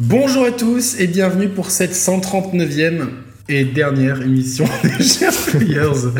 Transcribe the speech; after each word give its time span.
Bonjour 0.00 0.44
à 0.44 0.52
tous 0.52 0.94
et 1.00 1.08
bienvenue 1.08 1.48
pour 1.48 1.72
cette 1.72 1.92
139e 1.92 3.08
et 3.48 3.64
dernière 3.64 4.22
émission 4.22 4.64
des 4.84 5.02
Chers 5.02 5.34
Players. 5.50 6.12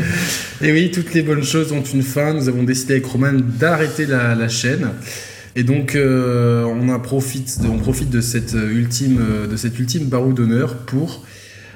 Et 0.60 0.72
oui, 0.72 0.90
toutes 0.90 1.14
les 1.14 1.22
bonnes 1.22 1.44
choses 1.44 1.70
ont 1.70 1.84
une 1.84 2.02
fin. 2.02 2.34
Nous 2.34 2.48
avons 2.48 2.64
décidé 2.64 2.94
avec 2.94 3.06
Roman 3.06 3.34
d'arrêter 3.34 4.04
la, 4.04 4.48
chaîne. 4.48 4.88
Et 5.54 5.62
donc, 5.62 5.94
euh, 5.94 6.64
on, 6.64 6.98
profite, 6.98 7.60
on 7.72 7.78
profite 7.78 8.10
de 8.10 8.20
cette 8.20 8.54
ultime, 8.54 9.20
de 9.48 9.56
cette 9.56 9.78
ultime 9.78 10.06
barreau 10.06 10.32
d'honneur 10.32 10.78
pour 10.78 11.24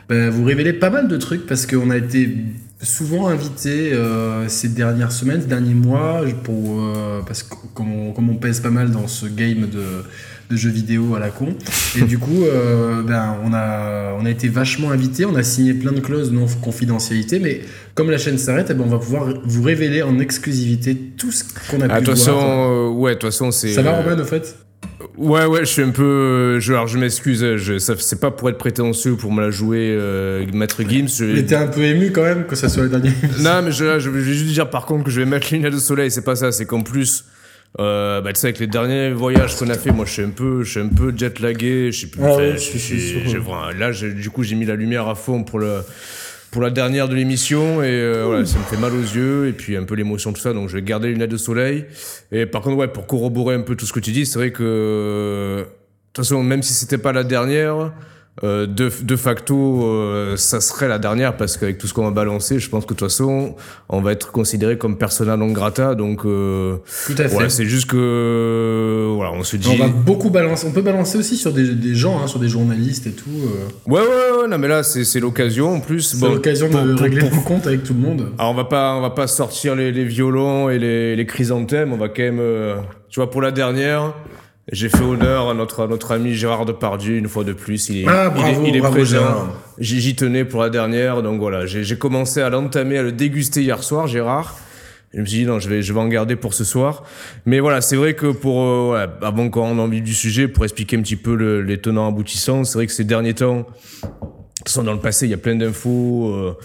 bah, 0.08 0.28
vous 0.28 0.42
révéler 0.42 0.72
pas 0.72 0.90
mal 0.90 1.06
de 1.06 1.16
trucs 1.16 1.46
parce 1.46 1.66
qu'on 1.66 1.90
a 1.90 1.98
été 1.98 2.36
souvent 2.82 3.28
invité 3.28 3.92
euh, 3.92 4.48
ces 4.48 4.68
dernières 4.68 5.12
semaines, 5.12 5.40
ces 5.42 5.46
derniers 5.46 5.74
mois, 5.74 6.22
pour, 6.42 6.80
euh, 6.80 7.20
parce 7.24 7.44
que 7.44 7.54
comme 7.74 7.92
on, 7.92 8.12
comme 8.12 8.28
on 8.28 8.34
pèse 8.34 8.60
pas 8.60 8.70
mal 8.70 8.90
dans 8.90 9.06
ce 9.06 9.26
game 9.26 9.68
de, 9.68 10.04
de 10.52 10.56
jeux 10.56 10.70
vidéo 10.70 11.14
à 11.16 11.18
la 11.18 11.30
con, 11.30 11.48
et 11.98 12.02
du 12.02 12.18
coup, 12.18 12.44
euh, 12.44 13.02
ben, 13.02 13.36
on, 13.44 13.52
a, 13.54 14.14
on 14.20 14.24
a 14.26 14.30
été 14.30 14.48
vachement 14.48 14.90
invité, 14.90 15.24
on 15.24 15.34
a 15.34 15.42
signé 15.42 15.72
plein 15.74 15.92
de 15.92 16.00
clauses 16.00 16.30
non 16.30 16.46
confidentialité, 16.60 17.38
mais 17.40 17.62
comme 17.94 18.10
la 18.10 18.18
chaîne 18.18 18.38
s'arrête, 18.38 18.68
eh 18.70 18.74
ben, 18.74 18.84
on 18.86 18.90
va 18.90 18.98
pouvoir 18.98 19.32
vous 19.44 19.62
révéler 19.62 20.02
en 20.02 20.18
exclusivité 20.18 20.94
tout 21.16 21.32
ce 21.32 21.44
qu'on 21.70 21.80
a 21.80 21.86
Ah, 21.88 21.98
pu 21.98 22.04
toute 22.04 22.16
voir. 22.16 22.18
façon, 22.18 22.38
euh, 22.38 22.88
ouais, 22.90 23.14
de 23.14 23.18
toute 23.18 23.30
façon, 23.30 23.50
c'est. 23.50 23.72
Ça 23.72 23.82
va, 23.82 23.90
euh, 23.98 24.02
Roman, 24.02 24.22
au 24.22 24.24
fait? 24.24 24.56
Ouais, 25.16 25.44
ouais, 25.46 25.60
je 25.60 25.70
suis 25.70 25.82
un 25.82 25.90
peu. 25.90 26.58
Je, 26.60 26.72
alors, 26.72 26.86
je 26.86 26.98
m'excuse, 26.98 27.44
c'est 27.98 28.20
pas 28.20 28.30
pour 28.30 28.48
être 28.50 28.58
prétentieux 28.58 29.14
pour 29.14 29.32
me 29.32 29.40
la 29.42 29.50
jouer, 29.50 29.94
euh, 29.98 30.44
Maître 30.52 30.82
Gims. 30.88 31.06
Était 31.36 31.54
un 31.56 31.66
peu 31.66 31.82
ému 31.82 32.12
quand 32.12 32.22
même 32.22 32.46
que 32.46 32.56
ça 32.56 32.68
soit 32.68 32.88
dernière 32.88 33.12
émission. 33.22 33.42
Non, 33.42 33.62
mais 33.62 33.72
je, 33.72 33.98
je 33.98 34.10
vais 34.10 34.20
juste 34.22 34.46
dire 34.46 34.70
par 34.70 34.86
contre 34.86 35.04
que 35.04 35.10
je 35.10 35.20
vais 35.20 35.26
mettre 35.26 35.52
lunettes 35.52 35.72
de 35.74 35.78
soleil, 35.78 36.10
c'est 36.10 36.24
pas 36.24 36.36
ça, 36.36 36.52
c'est 36.52 36.66
qu'en 36.66 36.82
plus. 36.82 37.24
Euh, 37.80 38.20
bah, 38.20 38.32
tu 38.34 38.40
sais, 38.40 38.48
avec 38.48 38.58
les 38.58 38.66
derniers 38.66 39.12
voyages 39.12 39.56
qu'on 39.56 39.70
a 39.70 39.74
fait, 39.74 39.92
moi 39.92 40.04
je 40.04 40.12
suis 40.12 40.22
un 40.22 40.28
peu, 40.28 40.62
je 40.62 40.70
suis 40.72 40.80
un 40.80 40.88
peu 40.88 41.12
jet 41.16 41.40
lagué, 41.40 41.90
je 41.90 42.00
sais 42.02 42.06
plus. 42.06 42.20
Ah 42.22 42.36
ouais, 42.36 42.52
je- 42.52 42.58
suis 42.78 42.98
j'ai 42.98 43.38
vraiment- 43.38 43.70
là, 43.70 43.92
du 43.92 44.28
coup, 44.30 44.42
j'ai 44.42 44.56
mis 44.56 44.66
la 44.66 44.74
lumière 44.76 45.08
à 45.08 45.14
fond 45.14 45.42
pour 45.42 45.58
le, 45.58 45.80
pour 46.50 46.60
la 46.60 46.68
dernière 46.68 47.08
de 47.08 47.14
l'émission 47.14 47.82
et 47.82 47.86
euh, 47.88 48.24
voilà, 48.26 48.44
ça 48.44 48.58
me 48.58 48.64
fait 48.64 48.76
mal 48.76 48.92
aux 48.92 49.00
yeux 49.00 49.48
et 49.48 49.52
puis 49.52 49.74
un 49.78 49.84
peu 49.84 49.94
l'émotion 49.94 50.34
tout 50.34 50.40
ça, 50.42 50.52
donc 50.52 50.68
je 50.68 50.74
vais 50.76 50.82
garder 50.82 51.06
les 51.08 51.14
lunettes 51.14 51.30
de 51.30 51.36
soleil. 51.38 51.86
Et 52.30 52.44
par 52.44 52.60
contre, 52.60 52.76
ouais, 52.76 52.88
pour 52.88 53.06
corroborer 53.06 53.54
un 53.54 53.62
peu 53.62 53.74
tout 53.74 53.86
ce 53.86 53.92
que 53.94 54.00
tu 54.00 54.10
dis, 54.12 54.26
c'est 54.26 54.38
vrai 54.38 54.52
que 54.52 55.60
de 55.60 55.64
toute 56.12 56.26
façon, 56.26 56.42
même 56.42 56.62
si 56.62 56.74
c'était 56.74 56.98
pas 56.98 57.12
la 57.12 57.24
dernière. 57.24 57.92
Euh, 58.42 58.66
de, 58.66 58.90
de 59.02 59.16
facto, 59.16 59.84
euh, 59.84 60.36
ça 60.38 60.62
serait 60.62 60.88
la 60.88 60.98
dernière 60.98 61.36
parce 61.36 61.58
qu'avec 61.58 61.76
tout 61.76 61.86
ce 61.86 61.92
qu'on 61.92 62.04
va 62.04 62.10
balancer, 62.10 62.58
je 62.58 62.70
pense 62.70 62.84
que 62.86 62.94
de 62.94 62.98
toute 62.98 63.06
façon, 63.08 63.56
on 63.90 64.00
va 64.00 64.12
être 64.12 64.32
considéré 64.32 64.78
comme 64.78 64.96
persona 64.96 65.36
non 65.36 65.48
grata. 65.52 65.94
Donc, 65.94 66.24
euh, 66.24 66.76
Tout 67.06 67.14
à 67.18 67.28
fait. 67.28 67.36
Ouais, 67.36 67.50
c'est 67.50 67.66
juste 67.66 67.90
que 67.90 69.12
voilà, 69.14 69.32
on 69.32 69.42
se 69.42 69.56
dit. 69.56 69.68
on 69.70 69.76
va 69.76 69.88
beaucoup 69.88 70.30
balancer. 70.30 70.66
On 70.66 70.72
peut 70.72 70.80
balancer 70.80 71.18
aussi 71.18 71.36
sur 71.36 71.52
des, 71.52 71.74
des 71.74 71.94
gens, 71.94 72.20
hein, 72.22 72.26
sur 72.26 72.38
des 72.40 72.48
journalistes 72.48 73.06
et 73.06 73.12
tout. 73.12 73.28
euh. 73.30 73.90
Ouais, 73.90 74.00
ouais, 74.00 74.40
ouais, 74.42 74.48
non, 74.48 74.56
mais 74.58 74.68
là, 74.68 74.82
c'est 74.82 75.20
l'occasion 75.20 75.74
en 75.74 75.80
plus. 75.80 76.00
C'est 76.00 76.18
Bon, 76.20 76.32
l'occasion 76.32 76.70
pour- 76.70 76.80
de 76.82 76.92
pour- 76.92 77.02
régler 77.02 77.20
pour- 77.20 77.34
mon 77.34 77.42
compte 77.42 77.66
avec 77.66 77.82
tout 77.84 77.92
le 77.92 78.00
monde. 78.00 78.28
Alors, 78.38 78.52
on 78.52 78.54
va 78.54 78.64
pas, 78.64 78.94
on 78.94 79.02
va 79.02 79.10
pas 79.10 79.26
sortir 79.26 79.76
les, 79.76 79.92
les 79.92 80.04
violons 80.04 80.70
et 80.70 80.78
les, 80.78 81.16
les 81.16 81.26
chrysanthèmes. 81.26 81.92
On 81.92 81.98
va 81.98 82.08
quand 82.08 82.22
même, 82.22 82.38
euh, 82.40 82.76
tu 83.10 83.20
vois, 83.20 83.30
pour 83.30 83.42
la 83.42 83.50
dernière, 83.50 84.14
j'ai 84.70 84.88
fait 84.88 85.02
honneur 85.02 85.50
à 85.50 85.54
notre, 85.54 85.82
à 85.82 85.86
notre 85.88 86.12
ami 86.12 86.34
Gérard 86.34 86.64
Depardieu 86.66 87.16
une 87.16 87.28
fois 87.28 87.42
de 87.44 87.52
plus. 87.52 87.88
Il 87.88 88.02
est, 88.02 88.08
Ah, 88.08 88.30
il 88.34 88.40
bravo, 88.40 88.64
est, 88.64 88.68
il 88.68 88.76
est 88.76 88.80
bravo, 88.80 88.94
présent. 88.94 89.48
J'y 89.78 90.14
tenais 90.14 90.44
pour 90.44 90.60
la 90.62 90.70
dernière, 90.70 91.22
donc 91.22 91.40
voilà, 91.40 91.66
j'ai 91.66 91.96
commencé 91.98 92.40
à 92.40 92.48
l'entamer, 92.50 92.98
à 92.98 93.02
le 93.02 93.12
déguster 93.12 93.62
hier 93.62 93.82
soir, 93.82 94.06
Gérard. 94.06 94.56
Je 95.14 95.20
me 95.20 95.26
suis 95.26 95.40
dit 95.40 95.44
non, 95.46 95.58
je 95.58 95.68
vais, 95.68 95.82
je 95.82 95.92
vais 95.92 96.00
en 96.00 96.08
garder 96.08 96.36
pour 96.36 96.54
ce 96.54 96.64
soir. 96.64 97.02
Mais 97.44 97.60
voilà, 97.60 97.80
c'est 97.82 97.96
vrai 97.96 98.14
que 98.14 98.28
pour, 98.32 98.62
euh, 98.62 98.92
ouais, 98.94 99.06
avant 99.26 99.50
qu'on 99.50 99.74
le 99.84 99.90
vif 99.90 100.02
du 100.02 100.14
sujet, 100.14 100.48
pour 100.48 100.64
expliquer 100.64 100.96
un 100.96 101.02
petit 101.02 101.16
peu 101.16 101.34
le- 101.34 101.60
les 101.60 101.78
tenants 101.78 102.08
aboutissants, 102.08 102.64
c'est 102.64 102.78
vrai 102.78 102.86
que 102.86 102.92
ces 102.92 103.04
derniers 103.04 103.34
temps, 103.34 103.66
façon, 104.64 104.82
dans 104.84 104.94
le 104.94 105.00
passé, 105.00 105.26
il 105.26 105.30
y 105.30 105.34
a 105.34 105.38
plein 105.38 105.54
d'infos. 105.56 106.32
Euh, 106.34 106.56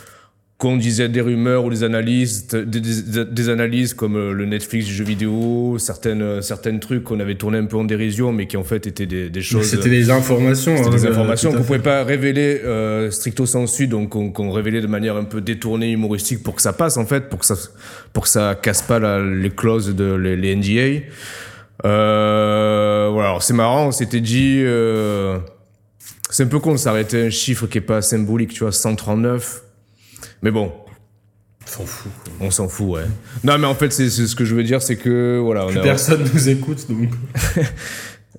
qu'on 0.58 0.76
disait 0.76 1.08
des 1.08 1.22
rumeurs 1.22 1.66
ou 1.66 1.70
des 1.70 1.84
analyses, 1.84 2.48
des, 2.48 2.66
des- 2.66 3.26
des 3.26 3.50
analyses 3.50 3.94
comme 3.94 4.16
euh, 4.16 4.32
le 4.34 4.46
Netflix 4.48 4.88
du 4.88 4.92
jeu 4.94 5.04
vidéo, 5.04 5.78
certaines, 5.78 6.24
euh, 6.24 6.42
certaines 6.42 6.80
trucs 6.80 7.04
qu'on 7.04 7.20
avait 7.20 7.36
tourné 7.36 7.60
un 7.60 7.66
peu 7.66 7.78
en 7.78 7.84
dérision, 7.84 8.32
mais 8.34 8.48
qui 8.48 8.58
en 8.58 8.64
fait 8.64 8.88
étaient 8.88 9.06
des, 9.06 9.30
des 9.30 9.42
choses. 9.44 9.66
C'était 9.68 9.90
des 9.90 10.10
informations. 10.10 10.76
C'était 10.76 10.90
hein, 10.90 10.96
des 10.96 11.06
euh, 11.06 11.12
informations 11.12 11.52
à 11.54 11.58
qu'on 11.58 11.64
pouvait 11.64 11.78
pas 11.78 12.04
révéler 12.04 12.62
euh, 12.66 13.12
stricto 13.12 13.46
sensu, 13.46 13.86
donc 13.86 14.10
qu'on 14.34 14.50
révélait 14.52 14.82
de 14.82 14.88
manière 14.88 15.16
un 15.16 15.26
peu 15.26 15.42
détournée, 15.42 15.92
humoristique, 15.92 16.42
pour 16.42 16.56
que 16.56 16.62
ça 16.64 16.74
passe 16.74 16.98
en 16.98 17.06
fait, 17.06 17.30
pour 17.30 17.38
que 17.38 17.46
ça, 17.46 17.56
pour 18.12 18.24
que 18.24 18.30
ça 18.30 18.58
casse 18.60 18.82
pas 18.82 18.98
la- 18.98 19.24
les 19.24 19.52
clauses 19.52 19.96
de 19.96 20.16
les, 20.16 20.36
les 20.36 20.56
NDA. 20.56 21.06
Euh, 21.86 23.10
voilà, 23.12 23.38
c'est 23.42 23.54
marrant, 23.54 23.88
on 23.88 23.92
s'était 23.92 24.22
dit, 24.22 24.62
euh, 24.66 25.38
c'est 26.32 26.44
un 26.44 26.48
peu 26.48 26.58
con 26.60 26.72
de 26.72 26.78
s'arrêter 26.78 27.28
un 27.28 27.30
chiffre 27.30 27.68
qui 27.68 27.78
est 27.78 27.82
pas 27.82 28.02
symbolique, 28.02 28.54
tu 28.54 28.62
vois, 28.64 28.72
139. 28.72 29.62
Mais 30.44 30.52
bon, 30.52 30.72
On 31.64 31.68
s'en 31.68 31.86
fout. 31.86 32.12
on 32.40 32.52
s'en 32.52 32.68
fout, 32.68 32.88
ouais. 32.90 33.06
Non, 33.44 33.58
mais 33.58 33.68
en 33.68 33.76
fait, 33.76 33.92
c'est 33.92 34.10
ce 34.10 34.36
que 34.36 34.46
je 34.46 34.56
veux 34.56 34.64
dire, 34.64 34.82
c'est 34.82 34.96
que 34.98 35.40
voilà, 35.44 35.66
on 35.66 35.70
Plus 35.70 35.80
a- 35.80 35.84
personne 35.84 36.24
nous 36.34 36.50
écoute, 36.50 36.86
donc. 36.90 37.10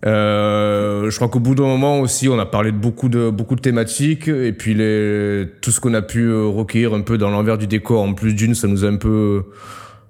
Euh, 0.07 1.11
je 1.11 1.17
crois 1.17 1.29
qu'au 1.29 1.41
bout 1.41 1.57
d'un 1.57 1.65
moment 1.65 1.99
aussi, 2.01 2.29
on 2.29 2.39
a 2.39 2.47
parlé 2.47 2.71
de 2.71 2.77
beaucoup 2.77 3.09
de 3.09 3.31
beaucoup 3.31 3.57
de 3.57 3.61
thématiques 3.61 4.29
et 4.29 4.53
puis 4.53 4.73
les, 4.75 5.47
tout 5.61 5.73
ce 5.73 5.81
qu'on 5.81 5.93
a 5.95 6.03
pu 6.03 6.21
euh, 6.23 6.45
recueillir 6.47 6.95
un 6.95 7.01
peu 7.01 7.19
dans 7.19 7.31
l'envers 7.31 7.59
du 7.59 7.67
décor. 7.67 8.03
En 8.03 8.15
plus 8.15 8.33
d'une, 8.35 8.55
ça 8.55 8.69
nous 8.69 8.85
a 8.85 8.89
un 8.89 8.95
peu 8.97 9.43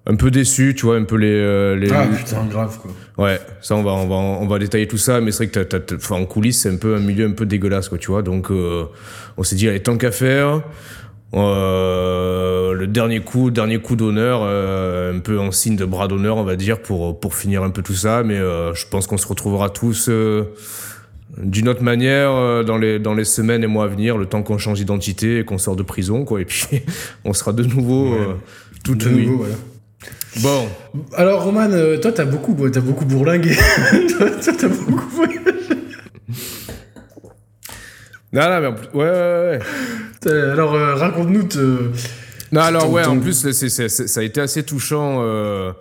un 0.06 0.14
peu 0.16 0.30
déçu, 0.30 0.74
tu 0.76 0.84
vois, 0.84 0.96
un 0.96 1.04
peu 1.04 1.16
les, 1.16 1.32
euh, 1.32 1.74
les 1.74 1.90
Ah 1.90 2.04
putain, 2.06 2.44
grave 2.50 2.78
quoi. 2.78 2.90
ouais. 3.26 3.40
Ça, 3.62 3.76
on 3.76 3.82
va 3.82 3.92
on 3.92 4.06
va 4.08 4.14
on 4.16 4.46
va 4.46 4.58
détailler 4.58 4.86
tout 4.88 4.98
ça, 4.98 5.22
mais 5.22 5.32
c'est 5.32 5.50
vrai 5.54 5.66
que 5.70 6.12
en 6.12 6.26
coulisses, 6.26 6.60
c'est 6.60 6.70
un 6.70 6.76
peu 6.76 6.94
un 6.94 7.00
milieu 7.00 7.26
un 7.26 7.32
peu 7.32 7.46
dégueulasse, 7.46 7.88
quoi, 7.88 7.96
tu 7.96 8.10
vois. 8.10 8.20
Donc, 8.22 8.50
euh, 8.50 8.84
on 9.38 9.42
s'est 9.42 9.56
dit, 9.56 9.68
allez, 9.70 9.80
tant 9.80 9.96
qu'à 9.96 10.10
faire. 10.10 10.60
Euh, 11.34 12.72
le 12.72 12.86
dernier 12.86 13.20
coup, 13.20 13.50
dernier 13.50 13.78
coup 13.78 13.96
d'honneur, 13.96 14.40
euh, 14.42 15.14
un 15.14 15.18
peu 15.18 15.38
en 15.38 15.50
signe 15.50 15.76
de 15.76 15.84
bras 15.84 16.08
d'honneur, 16.08 16.38
on 16.38 16.44
va 16.44 16.56
dire, 16.56 16.80
pour 16.80 17.18
pour 17.20 17.34
finir 17.34 17.62
un 17.62 17.70
peu 17.70 17.82
tout 17.82 17.94
ça. 17.94 18.22
Mais 18.22 18.38
euh, 18.38 18.72
je 18.74 18.86
pense 18.86 19.06
qu'on 19.06 19.18
se 19.18 19.26
retrouvera 19.26 19.68
tous 19.68 20.10
d'une 21.36 21.68
autre 21.68 21.82
manière 21.82 22.64
dans 22.64 22.78
les 22.78 22.98
dans 22.98 23.14
les 23.14 23.24
semaines 23.24 23.62
et 23.62 23.66
mois 23.66 23.84
à 23.84 23.88
venir, 23.88 24.16
le 24.16 24.26
temps 24.26 24.42
qu'on 24.42 24.58
change 24.58 24.78
d'identité 24.78 25.40
et 25.40 25.44
qu'on 25.44 25.58
sort 25.58 25.76
de 25.76 25.82
prison, 25.82 26.24
quoi. 26.24 26.40
Et 26.40 26.44
puis 26.44 26.66
on 27.24 27.32
sera 27.34 27.52
de 27.52 27.62
nouveau 27.62 28.12
Ouais. 28.12 28.26
tout 28.84 28.94
De 28.94 29.08
nouveau, 29.08 29.38
voilà. 29.38 29.54
Bon, 30.40 30.68
Alors, 31.16 31.42
Roman, 31.44 31.68
toi, 32.00 32.12
t'as 32.12 32.24
beaucoup, 32.24 32.54
t'as 32.70 32.80
beaucoup 32.80 33.04
bourlingué. 33.04 33.54
toi, 34.18 34.30
toi, 34.30 34.52
t'as 34.58 34.68
beaucoup 34.68 35.08
voyagé. 35.08 35.40
non, 38.32 38.42
non, 38.48 38.60
mais 38.60 38.66
en 38.66 38.72
plus, 38.74 38.88
ouais, 38.94 39.04
ouais, 39.04 39.10
ouais. 39.10 39.58
T'as- 40.20 40.52
Alors, 40.52 40.74
euh, 40.74 40.94
raconte-nous. 40.94 41.44
te- 41.44 41.90
Non, 42.52 42.60
alors 42.62 42.84
Ton- 42.84 42.92
ouais, 42.92 43.02
ton- 43.02 43.10
en 43.12 43.20
plus, 43.20 43.34
c'est- 43.34 43.52
c'est- 43.52 43.68
c'est- 43.88 43.88
ça 44.08 44.20
a 44.20 44.22
été 44.22 44.40
assez 44.40 44.62
touchant. 44.62 45.18
euh, 45.22 45.72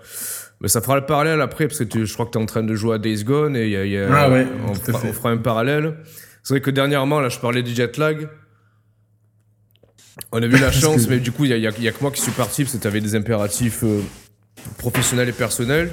mais 0.61 0.67
ça 0.67 0.81
fera 0.81 0.95
le 0.95 1.05
parallèle 1.05 1.39
après, 1.41 1.67
parce 1.67 1.79
que 1.79 1.83
tu- 1.85 2.05
je 2.05 2.13
crois 2.13 2.25
que 2.25 2.31
tu 2.31 2.37
es 2.37 2.41
en 2.41 2.45
train 2.45 2.63
de 2.63 2.75
jouer 2.75 2.95
à 2.95 2.97
Days 2.97 3.23
Gone 3.23 3.55
et 3.55 3.65
il 3.65 3.71
y 3.71 3.77
a, 3.77 3.85
y 3.85 3.97
a- 3.97 4.07
Ah 4.11 4.29
ouais, 4.29 4.45
on, 4.67 4.73
fera, 4.73 4.99
fait. 4.99 5.09
on 5.09 5.13
fera 5.13 5.29
un 5.31 5.37
parallèle. 5.37 5.95
C'est 6.43 6.53
vrai 6.53 6.61
que 6.61 6.71
dernièrement, 6.71 7.19
là, 7.19 7.29
je 7.29 7.39
parlais 7.39 7.63
du 7.63 7.73
jet 7.73 7.97
lag. 7.97 8.27
On 10.31 10.41
a 10.41 10.45
eu 10.45 10.49
la 10.49 10.71
chance, 10.71 11.05
que- 11.05 11.09
mais 11.11 11.19
du 11.19 11.31
coup, 11.31 11.45
il 11.45 11.55
y 11.57 11.65
a, 11.67 11.69
a- 11.69 11.71
que 11.71 12.01
moi 12.01 12.11
qui 12.11 12.21
suis 12.21 12.31
parti, 12.31 12.63
parce 12.63 12.75
que 12.75 12.81
tu 12.81 12.87
avais 12.87 13.01
des 13.01 13.15
impératifs 13.15 13.81
euh, 13.83 14.01
professionnels 14.77 15.29
et 15.29 15.33
personnels. 15.33 15.91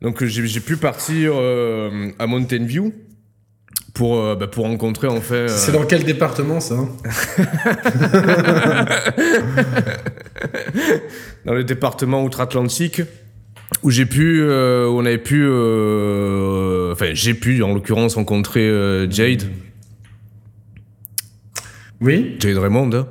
Donc, 0.00 0.22
euh, 0.22 0.26
j'ai 0.26 0.46
j'ai 0.46 0.60
pu 0.60 0.76
partir 0.76 1.32
euh, 1.34 2.08
à 2.18 2.26
Mountain 2.26 2.64
View 2.64 2.94
pour, 3.98 4.18
euh, 4.20 4.36
bah, 4.36 4.46
pour 4.46 4.64
rencontrer, 4.64 5.08
en 5.08 5.20
fait... 5.20 5.34
euh, 5.34 5.48
C'est 5.48 5.72
dans 5.72 5.84
quel 5.84 6.04
département 6.04 6.60
ça 6.60 6.76
hein 6.76 6.88
dans 11.44 11.54
le 11.54 11.64
département 11.64 12.22
outre-Atlantique 12.22 13.02
où 13.82 13.90
j'ai 13.90 14.06
pu, 14.06 14.40
euh, 14.40 14.86
où 14.88 14.98
on 15.00 15.04
avait 15.04 15.18
pu, 15.18 15.42
euh, 15.44 16.92
enfin 16.92 17.06
j'ai 17.12 17.34
pu 17.34 17.62
en 17.62 17.74
l'occurrence 17.74 18.14
rencontrer 18.14 18.66
euh, 18.68 19.10
Jade, 19.10 19.42
Oui, 22.00 22.36
Jade 22.38 22.58
Raymond. 22.58 22.90
hein. 22.94 23.06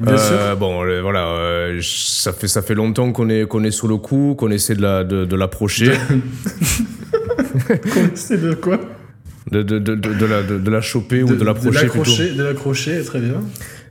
bien 0.00 0.16
sûr. 0.18 0.36
Euh, 0.36 0.54
Bon, 0.56 0.78
voilà, 1.02 1.28
euh, 1.28 1.80
ça 1.82 2.32
fait 2.32 2.48
ça 2.48 2.62
fait 2.62 2.74
longtemps 2.74 3.12
qu'on 3.12 3.28
est 3.28 3.46
qu'on 3.46 3.62
est 3.64 3.70
sur 3.70 3.86
le 3.88 3.96
coup, 3.96 4.34
qu'on 4.36 4.50
essaie 4.50 4.74
de 4.74 4.82
la 4.82 5.04
de, 5.04 5.24
de 5.24 5.36
l'approcher, 5.36 5.92
C'est 8.14 8.40
de 8.42 8.54
quoi? 8.54 8.80
De, 9.50 9.62
de, 9.62 9.78
de, 9.78 9.94
de, 9.94 10.14
de 10.14 10.24
la 10.26 10.42
de, 10.42 10.58
de 10.58 10.70
la 10.70 10.80
choper 10.80 11.22
ou 11.22 11.34
de 11.34 11.44
l'approcher 11.44 11.86
plutôt. 11.88 12.10
De 12.36 12.42
l'accrocher, 12.42 13.02
très 13.04 13.20
bien. 13.20 13.42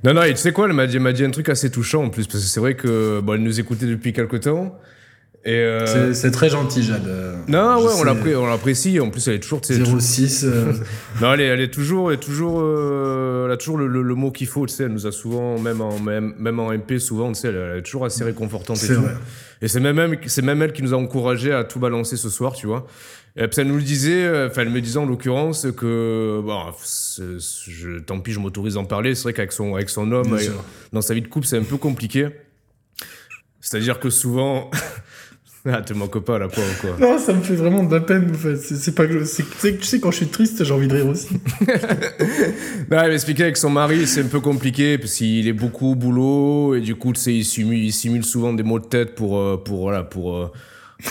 Non, 0.03 0.13
non, 0.13 0.23
et 0.23 0.31
tu 0.31 0.37
sais 0.41 0.51
quoi, 0.51 0.67
elle 0.67 0.73
m'a 0.73 0.87
dit, 0.87 0.97
elle 0.97 1.13
dit 1.13 1.23
un 1.23 1.29
truc 1.31 1.49
assez 1.49 1.69
touchant 1.69 2.03
en 2.03 2.09
plus, 2.09 2.27
parce 2.27 2.43
que 2.43 2.49
c'est 2.49 2.59
vrai 2.59 2.75
que 2.75 3.21
bon, 3.21 3.33
elle 3.35 3.43
nous 3.43 3.59
écoutait 3.59 3.85
depuis 3.85 4.11
quelque 4.13 4.37
temps. 4.37 4.77
Euh, 5.45 6.13
C'est- 6.13 6.31
très 6.31 6.49
gentil, 6.49 6.83
Jade. 6.83 7.01
non, 7.49 7.77
je 7.79 7.85
ouais, 7.85 7.91
on 7.93 7.97
sais. 7.99 8.05
l'appré- 8.05 8.35
on 8.35 8.45
l'apprécie. 8.45 8.99
En 9.01 9.09
plus, 9.09 9.27
elle 9.27 9.35
est 9.35 9.39
toujours, 9.39 9.59
tu 9.59 9.73
sais, 9.73 9.83
06. 9.83 10.45
euh, 10.45 10.71
Non, 11.21 11.33
elle 11.33 11.41
est, 11.41 11.45
elle 11.47 11.59
est 11.59 11.73
toujours, 11.73 12.11
elle 12.11 12.17
est 12.17 12.21
toujours, 12.21 12.61
euh, 12.61 13.45
elle 13.47 13.51
a 13.51 13.57
toujours 13.57 13.77
le, 13.77 13.87
le- 13.87 14.03
le 14.03 14.15
mot 14.15 14.31
qu'il 14.31 14.47
faut. 14.47 14.65
Tu 14.65 14.73
sais, 14.73 14.83
elle 14.83 14.93
nous 14.93 15.05
a 15.05 15.11
souvent, 15.11 15.59
même 15.59 15.81
en, 15.81 15.99
même, 15.99 16.33
même 16.39 16.59
en 16.61 16.71
MP, 16.71 16.97
souvent, 16.97 17.29
tu 17.33 17.41
sais, 17.41 17.49
elle, 17.49 17.79
est 17.79 17.81
toujours 17.81 18.05
assez 18.05 18.23
réconfortante 18.23 18.77
et 18.77 18.87
C'est. 18.87 18.93
Et 19.61 19.67
c'est 19.67 19.79
même, 19.81 19.95
même 19.97 20.61
elle 20.61 20.71
qui 20.73 20.81
nous 20.81 20.93
a 20.93 20.97
encouragé 20.97 21.51
à 21.53 21.65
tout 21.65 21.79
balancer 21.79 22.15
ce 22.15 22.29
soir, 22.29 22.53
tu 22.53 22.67
vois. 22.67 22.87
Et 23.35 23.47
puis 23.47 23.61
elle 23.61 23.67
nous 23.67 23.77
le 23.77 23.81
disait, 23.81 24.25
euh, 24.25 24.47
enfin 24.47 24.61
elle 24.61 24.69
me 24.69 24.79
disait 24.79 24.99
en 24.99 25.05
l'occurrence 25.07 25.65
que, 25.75 26.39
bon, 26.45 26.59
c'est- 26.83 27.39
je, 27.39 27.97
tant 27.99 28.19
pis, 28.19 28.31
je 28.31 28.39
m'autorise 28.39 28.77
à 28.77 28.79
en 28.81 28.85
parler. 28.85 29.15
C'est 29.15 29.23
vrai 29.23 29.33
qu'avec 29.33 29.51
son, 29.51 29.73
avec 29.75 29.89
son 29.89 30.11
homme, 30.11 30.33
euh, 30.33 30.37
dans 30.91 31.01
sa 31.01 31.13
vie 31.15 31.21
de 31.21 31.27
couple, 31.27 31.47
c'est 31.47 31.57
un 31.57 31.63
peu 31.63 31.77
compliqué. 31.77 32.27
C'est-à-dire 33.59 33.99
que 33.99 34.09
souvent, 34.11 34.69
ah, 35.65 35.81
te 35.81 35.93
manque 35.93 36.19
pas 36.19 36.37
la 36.37 36.47
pauvre 36.47 36.67
quoi? 36.81 36.95
Non, 36.99 37.17
ça 37.17 37.33
me 37.33 37.41
fait 37.41 37.55
vraiment 37.55 37.83
de 37.83 37.91
la 37.95 38.01
peine, 38.01 38.29
en 38.29 38.37
fait. 38.37 38.57
C'est 38.57 38.75
c'est 38.75 38.93
pas... 38.93 39.05
c'est- 39.25 39.45
c'est- 39.57 39.77
Tu 39.79 39.83
sais, 39.85 39.99
quand 39.99 40.11
je 40.11 40.17
suis 40.17 40.27
triste, 40.27 40.63
j'ai 40.63 40.73
envie 40.73 40.87
de 40.87 40.93
rire 40.95 41.07
aussi. 41.07 41.29
Non, 41.31 41.37
elle 43.01 43.11
m'expliquait 43.11 43.43
avec 43.43 43.57
son 43.57 43.69
mari, 43.71 44.05
c'est 44.05 44.21
un 44.21 44.27
peu 44.27 44.41
compliqué 44.41 44.97
parce 44.99 45.13
qu'il 45.13 45.47
est 45.47 45.53
beaucoup 45.53 45.93
au 45.93 45.95
boulot 45.95 46.75
et 46.75 46.81
du 46.81 46.93
coup, 46.95 47.13
tu 47.13 47.19
sais, 47.21 47.33
il 47.33 47.45
simule, 47.45 47.79
il 47.83 47.93
simule 47.93 48.25
souvent 48.25 48.53
des 48.53 48.63
maux 48.63 48.79
de 48.79 48.85
tête 48.85 49.15
pour, 49.15 49.37
euh, 49.39 49.57
pour, 49.57 49.79
voilà, 49.81 50.03
pour, 50.03 50.35
euh, 50.37 50.51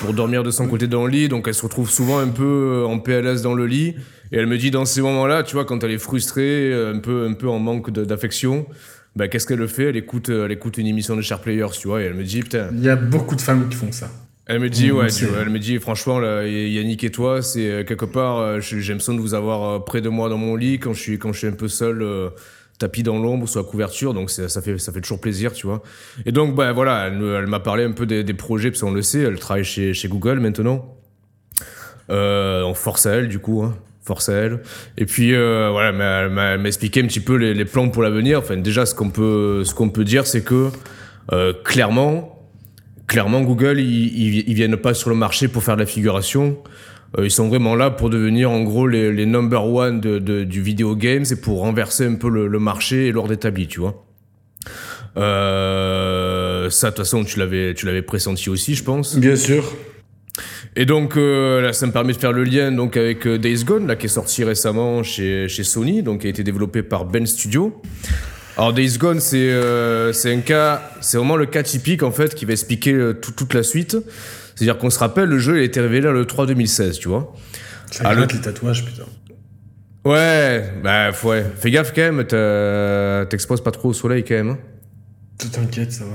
pour 0.01 0.15
dormir 0.15 0.43
de 0.43 0.51
son 0.51 0.67
côté 0.69 0.87
dans 0.87 1.05
le 1.07 1.11
lit. 1.11 1.29
Donc, 1.29 1.47
elle 1.49 1.55
se 1.55 1.63
retrouve 1.63 1.91
souvent 1.91 2.19
un 2.19 2.29
peu 2.29 2.45
euh, 2.45 2.87
en 2.87 2.99
PLS 2.99 3.43
dans 3.43 3.55
le 3.55 3.67
lit. 3.67 3.95
Et 4.33 4.37
elle 4.39 4.47
me 4.47 4.57
dit, 4.59 4.71
dans 4.71 4.85
ces 4.85 5.03
moments-là, 5.03 5.43
tu 5.43 5.55
vois, 5.55 5.65
quand 5.65 5.85
elle 5.85 5.91
est 5.91 5.99
frustrée, 5.99 6.73
euh, 6.73 6.95
un 6.95 6.99
peu, 6.99 7.27
un 7.29 7.35
peu 7.35 7.49
en 7.49 7.59
manque 7.59 7.91
d'affection, 7.91 8.67
bah, 9.15 9.29
qu'est-ce 9.29 9.47
qu'elle 9.47 9.67
fait? 9.69 9.85
Elle 9.91 9.97
écoute, 9.97 10.31
euh, 10.31 10.47
elle 10.47 10.53
écoute 10.53 10.79
une 10.79 10.87
émission 10.87 11.17
de 11.17 11.21
Sharp 11.23 11.43
Players, 11.43 11.67
tu 11.79 11.89
vois, 11.89 12.01
et 12.01 12.05
elle 12.07 12.15
me 12.15 12.25
dit, 12.25 12.41
putain, 12.41 12.69
Il 12.73 12.83
y 12.83 12.89
a 12.89 12.97
beaucoup 12.97 13.37
de 13.37 13.43
femmes 13.43 13.69
qui 13.69 13.77
font 13.77 13.93
ça. 13.93 14.11
elle 14.47 14.61
me 14.61 14.71
dit, 14.71 14.91
Mmh, 14.91 14.97
ouais, 14.97 15.07
tu 15.09 15.27
vois, 15.27 15.39
elle 15.43 15.51
me 15.51 15.59
dit, 15.59 15.79
franchement, 15.79 16.19
là, 16.19 16.47
Yannick 16.47 17.05
et 17.05 17.11
toi, 17.11 17.43
c'est 17.43 17.85
quelque 17.87 18.07
part, 18.07 18.39
euh, 18.39 18.61
j'ai 18.61 18.81
j'ai 18.81 18.93
l'impression 18.95 19.13
de 19.15 19.21
vous 19.21 19.35
avoir 19.35 19.85
près 19.85 20.01
de 20.01 20.09
moi 20.09 20.31
dans 20.31 20.39
mon 20.39 20.57
lit 20.57 20.79
quand 20.79 20.95
je 20.95 21.01
suis, 21.01 21.19
quand 21.19 21.33
je 21.35 21.39
suis 21.39 21.47
un 21.47 21.53
peu 21.53 21.69
seul, 21.69 22.01
euh, 22.03 22.31
tapis 22.83 23.05
dans 23.05 23.19
l'ombre, 23.19 23.49
la 23.55 23.63
couverture, 23.63 24.13
donc 24.13 24.29
ça 24.31 24.61
fait, 24.61 24.79
ça 24.79 24.93
fait 24.93 25.01
toujours 25.01 25.21
plaisir, 25.21 25.53
tu 25.53 25.67
vois. 25.67 25.83
Et 26.27 26.33
donc, 26.33 26.57
bah, 26.57 26.73
voilà, 26.73 27.07
elle, 27.07 27.47
m'a 27.47 27.61
parlé 27.61 27.85
un 27.85 27.93
peu 27.93 28.07
des, 28.07 28.35
projets, 28.35 28.71
parce 28.71 28.81
qu'on 28.81 28.91
le 28.91 29.03
sait, 29.03 29.21
elle 29.21 29.39
travaille 29.39 29.65
chez, 29.65 30.09
Google 30.09 30.41
maintenant. 30.41 30.97
Euh, 32.11 32.63
on 32.65 32.75
force 32.75 33.07
à 33.07 33.13
elle, 33.13 33.29
du 33.29 33.39
coup, 33.39 33.63
hein. 33.63 33.77
Force 34.05 34.29
à 34.29 34.33
elle. 34.33 34.63
Et 34.99 35.07
puis, 35.07 35.33
euh, 35.33 35.69
voilà, 35.71 35.93
m'a 35.93 36.59
m'a 36.59 36.67
expliqué 36.67 37.01
un 37.01 37.07
petit 37.07 37.21
peu 37.21 37.37
les, 37.37 37.65
plans 37.65 37.89
pour 37.89 38.03
l'avenir. 38.03 38.41
Enfin, 38.41 38.57
déjà, 38.57 38.85
ce 38.85 38.97
qu'on 38.97 39.11
peut, 39.11 39.63
ce 39.65 39.75
qu'on 39.75 39.91
peut 39.91 40.05
dire, 40.05 40.27
c'est 40.27 40.43
que, 40.43 40.71
euh, 41.31 41.53
clairement, 41.65 42.51
clairement, 43.07 43.43
Google, 43.43 43.79
ils, 43.79 44.49
ils 44.49 44.55
viennent 44.55 44.77
pas 44.77 44.93
sur 44.93 45.09
le 45.09 45.15
marché 45.15 45.47
pour 45.47 45.63
faire 45.63 45.77
de 45.77 45.83
la 45.83 45.87
figuration. 45.87 46.59
Euh, 47.19 47.25
ils 47.27 47.31
sont 47.31 47.49
vraiment 47.49 47.75
là 47.75 47.91
pour 47.91 48.09
devenir, 48.11 48.51
en 48.51 48.63
gros, 48.63 48.87
les, 48.87 49.13
les 49.13 49.27
number 49.27 49.65
one 49.67 50.01
de, 50.01 50.19
de- 50.19 50.45
du 50.45 50.63
video 50.63 50.97
game. 50.97 51.25
C'est 51.25 51.41
pour 51.41 51.59
renverser 51.61 52.07
un 52.07 52.15
peu 52.15 52.29
le, 52.31 52.47
le 52.47 52.59
marché 52.59 53.07
et 53.09 53.13
l'ordre 53.13 53.33
établi, 53.33 53.67
tu 53.67 53.81
vois. 53.81 54.05
Euh, 55.17 56.71
ça, 56.71 56.89
de 56.91 56.95
toute 56.95 57.05
façon, 57.05 57.25
tu 57.25 57.39
l'avais, 57.39 57.75
tu 57.75 57.87
l'avais 57.87 58.03
pressenti 58.03 58.49
aussi, 58.51 58.75
je 58.75 58.85
pense. 58.85 59.17
Bien 59.17 59.37
sûr. 59.37 59.65
Et 60.75 60.87
donc 60.87 61.19
euh, 61.19 61.61
là, 61.61 61.75
ça 61.75 61.87
me 61.87 61.93
permet 61.93 62.15
de 62.15 62.19
faire 62.19 62.33
le 62.33 62.45
lien 62.45 62.73
donc 62.73 62.97
avec 62.97 63.27
euh, 63.27 63.37
Days 63.37 63.65
Gone, 63.65 63.87
là, 63.87 63.95
qui 63.97 64.07
est 64.07 64.09
sorti 64.09 64.43
récemment 64.43 65.03
chez, 65.03 65.47
chez 65.49 65.65
Sony, 65.65 66.03
donc 66.03 66.23
qui 66.23 66.29
a 66.29 66.31
été 66.31 66.43
développé 66.43 66.83
par 66.83 67.05
Ben 67.05 67.27
Studio. 67.27 67.83
Alors 68.57 68.73
Days 68.73 68.97
Gone, 68.99 69.21
c'est 69.21 69.51
euh, 69.51 70.15
c'est 70.15 70.33
un 70.33 70.41
cas, 70.41 70.91
c'est 71.03 71.19
vraiment 71.19 71.37
le 71.37 71.45
cas 71.45 71.63
typique 71.63 72.03
en 72.03 72.11
fait 72.11 72.35
qui 72.35 72.47
va 72.47 72.53
expliquer 72.53 72.93
euh, 72.95 73.13
tout- 73.13 73.33
toute 73.33 73.53
la 73.53 73.63
suite. 73.63 73.99
C'est-à-dire 74.55 74.79
qu'on 74.79 74.91
se 74.91 74.99
rappelle, 74.99 75.29
le 75.29 75.39
jeu 75.39 75.57
il 75.59 75.61
a 75.61 75.65
été 75.65 75.81
révélé 75.81 76.11
le 76.11 76.25
3 76.25 76.47
2016, 76.47 76.99
tu 76.99 77.09
vois. 77.09 77.33
Ça 77.91 78.03
Ah, 78.07 78.15
gratte 78.15 78.33
les 78.33 78.41
tatouages, 78.41 78.85
putain. 78.85 79.05
Ouais, 80.05 80.73
bah 80.83 81.11
ouais. 81.25 81.45
Fais 81.57 81.71
gaffe 81.71 81.93
quand 81.95 82.03
même, 82.13 82.25
t'exposes 83.29 83.63
pas 83.63 83.71
trop 83.71 83.91
au 83.91 83.93
soleil 83.93 84.25
quand 84.25 84.35
même. 84.35 84.51
hein. 84.51 84.59
Tout 85.39 85.49
t'inquiète, 85.49 85.93
ça 85.93 86.05
va. 86.05 86.11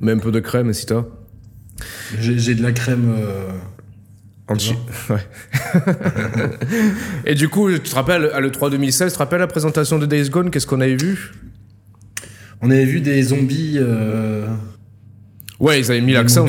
Mets 0.00 0.12
un 0.12 0.18
peu 0.18 0.30
de 0.32 0.40
crème 0.40 0.72
si 0.72 0.86
t'as. 0.86 1.04
J'ai 2.20 2.38
j'ai 2.38 2.54
de 2.54 2.62
la 2.62 2.72
crème. 2.72 3.12
euh, 3.16 3.50
Anti. 4.48 4.74
Ouais. 5.10 5.18
Et 7.26 7.34
du 7.34 7.48
coup, 7.48 7.70
tu 7.72 7.80
te 7.80 7.94
rappelles, 7.94 8.30
à 8.32 8.40
l'E3 8.40 8.70
2016, 8.70 9.12
tu 9.12 9.14
te 9.14 9.18
rappelles 9.18 9.40
la 9.40 9.46
présentation 9.46 9.98
de 9.98 10.06
Days 10.06 10.30
Gone? 10.30 10.50
Qu'est-ce 10.50 10.66
qu'on 10.66 10.80
avait 10.80 10.96
vu? 10.96 11.32
On 12.62 12.70
avait 12.70 12.84
vu 12.84 13.00
des 13.00 13.22
zombies. 13.22 13.74
euh, 13.76 14.46
Ouais, 15.60 15.80
ils 15.80 15.90
avaient 15.90 16.00
mis 16.00 16.12
l'accent. 16.12 16.46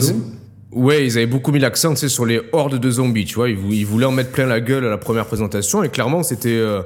Ouais, 0.71 1.03
ils 1.05 1.17
avaient 1.17 1.25
beaucoup 1.25 1.51
mis 1.51 1.57
l'accent 1.59 1.93
tu 1.95 2.01
sais, 2.01 2.09
sur 2.09 2.25
les 2.27 2.41
hordes 2.51 2.79
de 2.79 2.91
zombies, 2.91 3.25
tu 3.25 3.35
vois. 3.35 3.49
Ils, 3.49 3.57
vou- 3.57 3.73
ils 3.73 3.85
voulaient 3.85 4.05
en 4.05 4.11
mettre 4.11 4.31
plein 4.31 4.45
la 4.45 4.59
gueule 4.61 4.85
à 4.85 4.89
la 4.89 4.97
première 4.99 5.25
présentation 5.25 5.83
et 5.83 5.89
clairement, 5.89 6.21
c'était. 6.23 6.49
euh, 6.57 6.81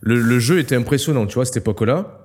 le, 0.00 0.18
le 0.20 0.38
jeu 0.38 0.58
était 0.58 0.76
impressionnant, 0.76 1.26
tu 1.26 1.34
vois, 1.34 1.42
à 1.42 1.46
cette 1.46 1.58
époque-là. 1.58 2.22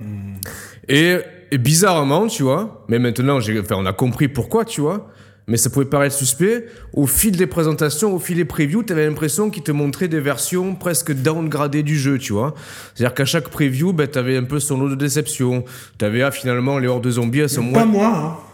Et, 0.88 1.18
et 1.52 1.58
bizarrement, 1.58 2.28
tu 2.28 2.44
vois, 2.44 2.86
mais 2.90 3.00
maintenant, 3.00 3.38
enfin, 3.40 3.76
on 3.78 3.86
a 3.86 3.94
compris 3.94 4.28
pourquoi, 4.28 4.66
tu 4.66 4.82
vois. 4.82 5.10
Mais 5.48 5.58
ça 5.58 5.70
pouvait 5.70 5.86
paraître 5.86 6.16
suspect. 6.16 6.66
Au 6.94 7.08
fil 7.08 7.36
des 7.36 7.48
présentations, 7.48 8.14
au 8.16 8.20
fil 8.20 8.38
des 8.38 8.46
previews, 8.46 8.84
t'avais 8.84 9.06
l'impression 9.08 9.50
qu'ils 9.50 9.64
te 9.64 9.72
montraient 9.72 10.08
des 10.08 10.20
versions 10.20 10.76
presque 10.76 11.12
downgradées 11.14 11.84
du 11.84 11.98
jeu, 11.98 12.18
tu 12.20 12.32
vois. 12.32 12.54
C'est-à-dire 12.94 13.14
qu'à 13.16 13.26
chaque 13.26 13.50
preview, 13.50 13.92
ben, 13.92 14.08
t'avais 14.08 14.38
un 14.38 14.44
peu 14.44 14.60
son 14.60 14.78
lot 14.78 14.90
de 14.90 14.96
déception. 14.96 15.66
T'avais, 15.98 16.22
ah, 16.22 16.32
finalement, 16.32 16.78
les 16.78 16.88
hordes 16.88 17.04
de 17.04 17.12
zombies, 17.12 17.40
elles 17.40 17.50
sont 17.50 17.70
Pas 17.72 17.86
moins. 17.86 18.10
moi, 18.10 18.14
hein. 18.16 18.51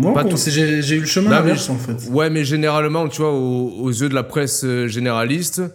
Moi, 0.00 0.14
Pas 0.14 0.22
bon, 0.22 0.30
tout. 0.30 0.36
j'ai 0.46 0.96
eu 0.96 1.00
le 1.00 1.06
chemin 1.06 1.30
Non, 1.30 1.36
inverse, 1.36 1.68
mais- 1.68 1.74
en 1.74 1.78
fait. 1.78 2.10
Ouais, 2.10 2.30
mais 2.30 2.42
généralement, 2.44 3.06
tu 3.08 3.20
vois, 3.20 3.32
aux, 3.32 3.68
aux 3.82 3.90
yeux 3.90 4.08
de 4.08 4.14
la 4.14 4.22
presse 4.22 4.62
euh, 4.64 4.86
généraliste. 4.88 5.58
euh, 5.60 5.68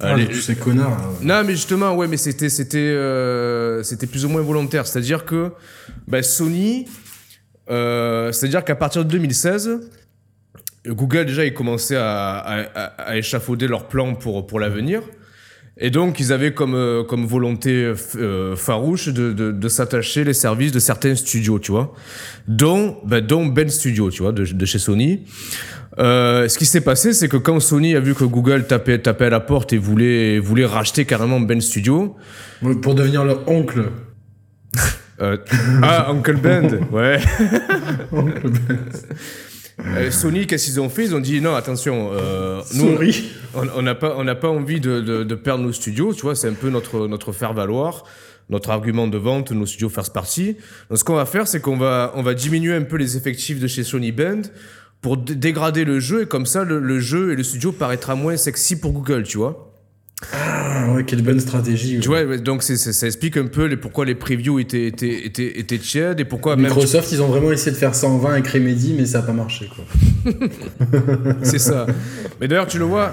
Ah, 0.00 0.16
les- 0.16 0.26
tous 0.26 0.40
ces 0.40 0.54
connards. 0.56 0.90
là. 0.90 1.08
Non, 1.22 1.46
mais 1.46 1.52
justement, 1.52 1.94
ouais, 1.94 2.06
mais 2.08 2.16
c'était 2.16 2.48
c'était 2.48 2.78
euh, 2.78 3.82
c'était 3.82 4.06
plus 4.06 4.24
ou 4.24 4.28
moins 4.28 4.40
volontaire. 4.42 4.86
C'est-à-dire 4.86 5.24
que 5.24 5.50
bah, 6.08 6.22
Sony, 6.22 6.86
euh, 7.70 8.30
c'est-à-dire 8.32 8.64
qu'à 8.64 8.74
partir 8.76 9.04
de 9.04 9.10
2016, 9.10 9.80
Google 10.86 11.26
déjà 11.26 11.44
ils 11.44 11.54
commençaient 11.54 11.96
à, 11.96 12.36
à, 12.38 12.60
à- 12.62 12.84
à 13.10 13.16
échafauder 13.16 13.68
leurs 13.68 13.86
plans 13.88 14.14
pour 14.14 14.46
pour 14.46 14.58
l'avenir. 14.60 15.02
Et 15.78 15.90
donc, 15.90 16.20
ils 16.20 16.32
avaient 16.32 16.52
comme, 16.52 16.74
euh, 16.74 17.02
comme 17.02 17.24
volonté 17.24 17.92
euh, 18.16 18.56
farouche 18.56 19.08
de, 19.08 19.32
de, 19.32 19.50
de 19.52 19.68
s'attacher 19.68 20.22
les 20.22 20.34
services 20.34 20.70
de 20.70 20.78
certains 20.78 21.14
studios, 21.14 21.58
tu 21.58 21.72
vois. 21.72 21.94
Dont, 22.46 22.98
bah, 23.04 23.20
dont 23.22 23.46
Ben 23.46 23.68
Studio, 23.70 24.10
tu 24.10 24.22
vois, 24.22 24.32
de, 24.32 24.44
de 24.44 24.64
chez 24.66 24.78
Sony. 24.78 25.22
Euh, 25.98 26.46
ce 26.48 26.58
qui 26.58 26.66
s'est 26.66 26.82
passé, 26.82 27.12
c'est 27.14 27.28
que 27.28 27.38
quand 27.38 27.58
Sony 27.58 27.96
a 27.96 28.00
vu 28.00 28.14
que 28.14 28.24
Google 28.24 28.66
tapait, 28.66 28.98
tapait 28.98 29.26
à 29.26 29.30
la 29.30 29.40
porte 29.40 29.72
et 29.72 29.78
voulait, 29.78 30.38
voulait 30.38 30.66
racheter 30.66 31.04
carrément 31.06 31.40
Ben 31.40 31.60
Studio, 31.60 32.16
Pour 32.82 32.94
devenir 32.94 33.24
leur 33.24 33.48
oncle. 33.48 33.84
euh, 35.20 35.36
ah, 35.82 36.10
Uncle 36.10 36.36
Ben, 36.36 36.86
ouais. 36.92 37.18
Oncle 38.12 38.50
Ben. 38.50 38.78
Euh, 39.80 40.10
Sony, 40.10 40.46
qu'est-ce 40.46 40.66
qu'ils 40.66 40.80
ont 40.80 40.88
fait? 40.88 41.04
Ils 41.06 41.14
ont 41.14 41.20
dit 41.20 41.40
non, 41.40 41.54
attention, 41.54 42.10
euh, 42.12 42.60
nous, 42.74 42.96
on 43.76 43.82
n'a 43.82 43.94
pas, 43.94 44.14
on 44.18 44.24
n'a 44.24 44.34
pas 44.34 44.48
envie 44.48 44.80
de, 44.80 45.00
de, 45.00 45.24
de 45.24 45.34
perdre 45.34 45.64
nos 45.64 45.72
studios, 45.72 46.12
tu 46.14 46.22
vois, 46.22 46.34
c'est 46.36 46.48
un 46.48 46.52
peu 46.54 46.68
notre, 46.70 47.06
notre 47.08 47.32
faire 47.32 47.52
valoir, 47.54 48.04
notre 48.50 48.70
argument 48.70 49.06
de 49.08 49.16
vente, 49.18 49.50
nos 49.52 49.66
studios 49.66 49.88
first 49.88 50.12
party. 50.12 50.56
Donc 50.90 50.98
ce 50.98 51.04
qu'on 51.04 51.14
va 51.14 51.26
faire, 51.26 51.48
c'est 51.48 51.60
qu'on 51.60 51.76
va, 51.78 52.12
on 52.16 52.22
va 52.22 52.34
diminuer 52.34 52.74
un 52.74 52.82
peu 52.82 52.96
les 52.96 53.16
effectifs 53.16 53.60
de 53.60 53.66
chez 53.66 53.82
Sony 53.82 54.12
Band 54.12 54.42
pour 55.00 55.16
dé- 55.16 55.34
dégrader 55.34 55.84
le 55.84 56.00
jeu 56.00 56.22
et 56.22 56.26
comme 56.26 56.46
ça 56.46 56.64
le, 56.64 56.78
le 56.78 57.00
jeu 57.00 57.32
et 57.32 57.36
le 57.36 57.42
studio 57.42 57.72
paraîtra 57.72 58.14
moins 58.14 58.36
sexy 58.36 58.78
pour 58.78 58.92
Google, 58.92 59.22
tu 59.24 59.38
vois. 59.38 59.71
Ah, 60.32 60.92
ouais, 60.94 61.04
quelle 61.04 61.22
bonne 61.22 61.40
stratégie. 61.40 61.98
Tu 62.00 62.08
vois, 62.08 62.36
donc 62.38 62.62
c'est, 62.62 62.76
ça 62.76 63.06
explique 63.06 63.36
un 63.36 63.46
peu 63.46 63.64
les, 63.66 63.76
pourquoi 63.76 64.04
les 64.04 64.14
previews 64.14 64.58
étaient, 64.58 64.86
étaient, 64.86 65.26
étaient, 65.26 65.58
étaient 65.58 65.78
tièdes 65.78 66.20
et 66.20 66.24
pourquoi 66.24 66.56
même 66.56 66.66
Microsoft, 66.66 67.10
ils 67.12 67.20
ont 67.22 67.28
vraiment 67.28 67.50
essayé 67.52 67.72
de 67.72 67.76
faire 67.76 67.94
ça 67.94 68.06
en 68.06 68.18
20 68.18 68.32
avec 68.32 68.46
Remedy, 68.48 68.94
mais 68.96 69.04
ça 69.06 69.20
n'a 69.20 69.26
pas 69.26 69.32
marché, 69.32 69.68
quoi. 69.74 69.84
C'est 71.42 71.58
ça. 71.58 71.86
Mais 72.40 72.48
d'ailleurs, 72.48 72.66
tu 72.66 72.78
le 72.78 72.84
vois, 72.84 73.12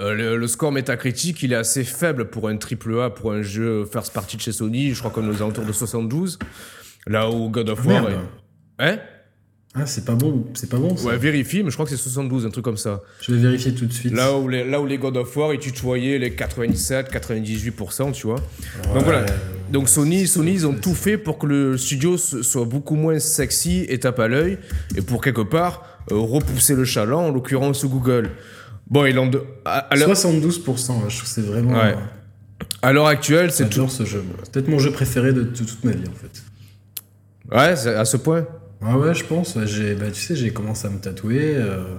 euh, 0.00 0.14
le, 0.14 0.36
le 0.36 0.46
score 0.46 0.72
métacritique, 0.72 1.42
il 1.42 1.52
est 1.52 1.56
assez 1.56 1.84
faible 1.84 2.26
pour 2.28 2.48
un 2.48 2.56
triple 2.56 2.98
A, 3.00 3.10
pour 3.10 3.32
un 3.32 3.42
jeu 3.42 3.84
first 3.90 4.12
party 4.12 4.36
de 4.36 4.42
chez 4.42 4.52
Sony. 4.52 4.92
Je 4.92 4.98
crois 4.98 5.10
qu'on 5.10 5.24
est 5.26 5.30
aux 5.34 5.42
alentours 5.42 5.64
de 5.64 5.72
72. 5.72 6.38
Là 7.06 7.30
où 7.30 7.48
God 7.50 7.68
of 7.70 7.84
War. 7.86 8.02
Merde. 8.02 8.12
est- 8.78 8.84
Hein? 8.84 8.98
Ah, 9.78 9.84
c'est 9.84 10.04
pas 10.06 10.14
bon, 10.14 10.46
c'est 10.54 10.70
pas 10.70 10.78
bon, 10.78 10.96
ça. 10.96 11.06
Ouais, 11.08 11.18
vérifie, 11.18 11.62
mais 11.62 11.68
je 11.70 11.74
crois 11.76 11.84
que 11.84 11.90
c'est 11.90 11.96
72, 12.02 12.46
un 12.46 12.50
truc 12.50 12.64
comme 12.64 12.78
ça. 12.78 13.02
Je 13.20 13.32
vais 13.32 13.38
vérifier 13.42 13.74
tout 13.74 13.84
de 13.84 13.92
suite. 13.92 14.14
Là 14.14 14.34
où 14.38 14.48
les, 14.48 14.64
là 14.68 14.80
où 14.80 14.86
les 14.86 14.96
God 14.96 15.16
of 15.18 15.36
War, 15.36 15.52
ils 15.52 15.58
tutoyaient 15.60 16.18
les 16.18 16.34
97, 16.34 17.12
98%, 17.12 18.12
tu 18.12 18.26
vois. 18.26 18.36
Ouais. 18.36 18.94
Donc 18.94 19.04
voilà. 19.04 19.26
Donc 19.70 19.88
Sony, 19.90 20.26
Sony, 20.26 20.52
ils 20.52 20.66
ont 20.66 20.72
tout 20.74 20.94
fait 20.94 21.18
pour 21.18 21.36
que 21.38 21.46
le 21.46 21.76
studio 21.76 22.16
soit 22.16 22.64
beaucoup 22.64 22.94
moins 22.94 23.18
sexy 23.18 23.84
et 23.88 23.98
tape 24.00 24.18
à 24.20 24.28
l'œil, 24.28 24.58
et 24.96 25.02
pour 25.02 25.20
quelque 25.22 25.42
part 25.42 25.84
euh, 26.10 26.16
repousser 26.16 26.74
le 26.74 26.84
chaland, 26.84 27.26
en 27.26 27.30
l'occurrence 27.30 27.84
Google. 27.84 28.30
Bon, 28.88 29.04
ils 29.04 29.14
l'ont 29.14 29.26
de- 29.26 29.42
à, 29.64 29.78
à 29.78 29.96
l'heure- 29.96 30.08
72%, 30.08 31.02
ouais, 31.02 31.10
je 31.10 31.16
trouve 31.16 31.22
que 31.22 31.26
c'est 31.26 31.40
vraiment. 31.42 31.72
Ouais. 31.74 31.96
à 32.80 32.92
l'heure 32.92 33.08
actuelle, 33.08 33.50
c'est 33.52 33.68
tout. 33.68 33.88
Ce 33.88 34.04
jeu. 34.04 34.22
C'est 34.44 34.52
peut-être 34.52 34.68
mon 34.68 34.78
jeu 34.78 34.92
préféré 34.92 35.32
de, 35.32 35.42
de 35.42 35.48
toute 35.56 35.84
ma 35.84 35.90
vie, 35.92 36.04
en 36.08 36.12
fait. 36.14 36.42
Ouais, 37.54 37.88
à 37.88 38.04
ce 38.04 38.16
point. 38.16 38.46
Ah 38.82 38.98
ouais, 38.98 39.14
je 39.14 39.24
pense. 39.24 39.54
ouais, 39.56 39.66
J'ai, 39.66 39.94
bah, 39.94 40.06
tu 40.12 40.20
sais, 40.20 40.36
j'ai 40.36 40.52
commencé 40.52 40.86
à 40.86 40.90
me 40.90 40.98
tatouer. 40.98 41.54
euh, 41.56 41.96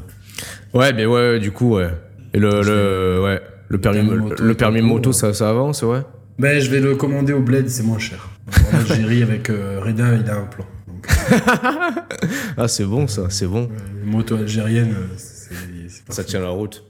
Ouais, 0.74 0.94
mais 0.94 1.06
ouais, 1.06 1.32
ouais, 1.32 1.40
du 1.40 1.52
coup, 1.52 1.76
ouais. 1.76 1.90
Et 2.34 2.40
le, 2.40 2.50
le, 2.62 3.22
ouais, 3.24 3.42
le 3.70 3.78
permis, 3.80 4.08
le 4.10 4.18
moto, 4.18 4.44
le 4.44 4.54
permis 4.54 4.82
moto, 4.82 5.10
ouais. 5.10 5.16
ça, 5.16 5.34
ça 5.34 5.50
avance, 5.50 5.82
ouais. 5.82 6.02
Ben, 6.40 6.60
je 6.60 6.70
vais 6.70 6.80
le 6.80 6.96
commander 6.96 7.34
au 7.34 7.40
Bled, 7.42 7.68
c'est 7.70 7.84
moins 7.84 7.98
cher. 8.00 8.30
En 8.72 8.78
Algérie, 8.78 9.24
avec 9.24 9.50
euh, 9.50 9.80
Reda, 9.84 10.14
il 10.16 10.30
a 10.30 10.36
un 10.38 10.46
plan. 10.46 10.66
Donc, 10.88 11.08
Ah, 12.58 12.68
c'est 12.68 12.86
bon, 12.86 13.08
ça, 13.08 13.24
c'est 13.30 13.48
bon. 13.48 13.70
les 14.04 14.10
motos 14.10 14.36
algériennes, 14.36 14.94
euh, 14.98 15.08
c'est, 15.18 15.56
c'est 15.90 16.06
pas 16.06 16.14
Ça 16.14 16.24
tient 16.24 16.40
la 16.42 16.50
route. 16.50 16.84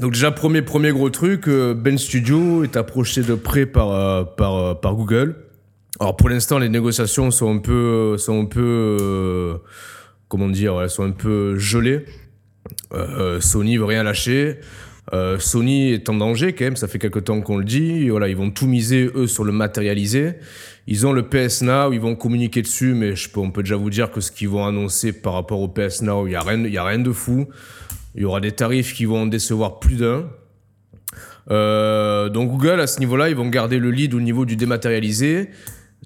Donc 0.00 0.12
déjà 0.12 0.32
premier 0.32 0.62
premier 0.62 0.90
gros 0.90 1.08
truc, 1.10 1.48
Ben 1.48 1.96
Studio 1.98 2.64
est 2.64 2.76
approché 2.76 3.22
de 3.22 3.34
près 3.36 3.64
par 3.64 4.34
par 4.34 4.80
par 4.80 4.94
Google. 4.96 5.36
Alors 6.00 6.16
pour 6.16 6.28
l'instant 6.28 6.58
les 6.58 6.68
négociations 6.68 7.30
sont 7.30 7.54
un 7.54 7.58
peu 7.58 8.16
sont 8.18 8.42
un 8.42 8.46
peu 8.46 8.96
euh, 9.00 9.56
comment 10.28 10.48
dire, 10.48 10.80
elles 10.82 10.90
sont 10.90 11.04
un 11.04 11.12
peu 11.12 11.56
gelées. 11.58 12.04
Euh, 12.92 13.40
Sony 13.40 13.76
veut 13.76 13.84
rien 13.84 14.02
lâcher. 14.02 14.58
Euh, 15.12 15.38
Sony 15.38 15.92
est 15.92 16.08
en 16.08 16.14
danger 16.14 16.54
quand 16.54 16.64
même, 16.64 16.76
ça 16.76 16.88
fait 16.88 16.98
quelques 16.98 17.24
temps 17.24 17.40
qu'on 17.40 17.58
le 17.58 17.64
dit. 17.64 18.08
Voilà, 18.08 18.28
ils 18.28 18.36
vont 18.36 18.50
tout 18.50 18.66
miser 18.66 19.10
eux 19.14 19.26
sur 19.26 19.44
le 19.44 19.52
matérialisé. 19.52 20.34
Ils 20.86 21.06
ont 21.06 21.12
le 21.12 21.22
PS 21.28 21.62
Now, 21.62 21.92
ils 21.92 22.00
vont 22.00 22.16
communiquer 22.16 22.62
dessus, 22.62 22.94
mais 22.94 23.14
on 23.36 23.50
peut 23.50 23.62
déjà 23.62 23.76
vous 23.76 23.90
dire 23.90 24.10
que 24.10 24.20
ce 24.20 24.32
qu'ils 24.32 24.48
vont 24.48 24.66
annoncer 24.66 25.12
par 25.12 25.34
rapport 25.34 25.60
au 25.60 25.68
PS 25.68 26.02
Now, 26.02 26.26
il 26.26 26.32
y 26.32 26.36
a 26.36 26.40
rien, 26.40 26.64
a 26.64 26.84
rien 26.84 26.98
de 26.98 27.12
fou. 27.12 27.46
Il 28.14 28.22
y 28.22 28.24
aura 28.24 28.40
des 28.40 28.52
tarifs 28.52 28.94
qui 28.94 29.04
vont 29.04 29.26
décevoir 29.26 29.78
plus 29.78 29.96
d'un. 29.96 30.28
Euh, 31.50 32.28
donc 32.28 32.50
Google, 32.50 32.80
à 32.80 32.86
ce 32.86 33.00
niveau-là, 33.00 33.28
ils 33.28 33.36
vont 33.36 33.48
garder 33.48 33.78
le 33.78 33.90
lead 33.90 34.14
au 34.14 34.20
niveau 34.20 34.44
du 34.44 34.56
dématérialisé, 34.56 35.50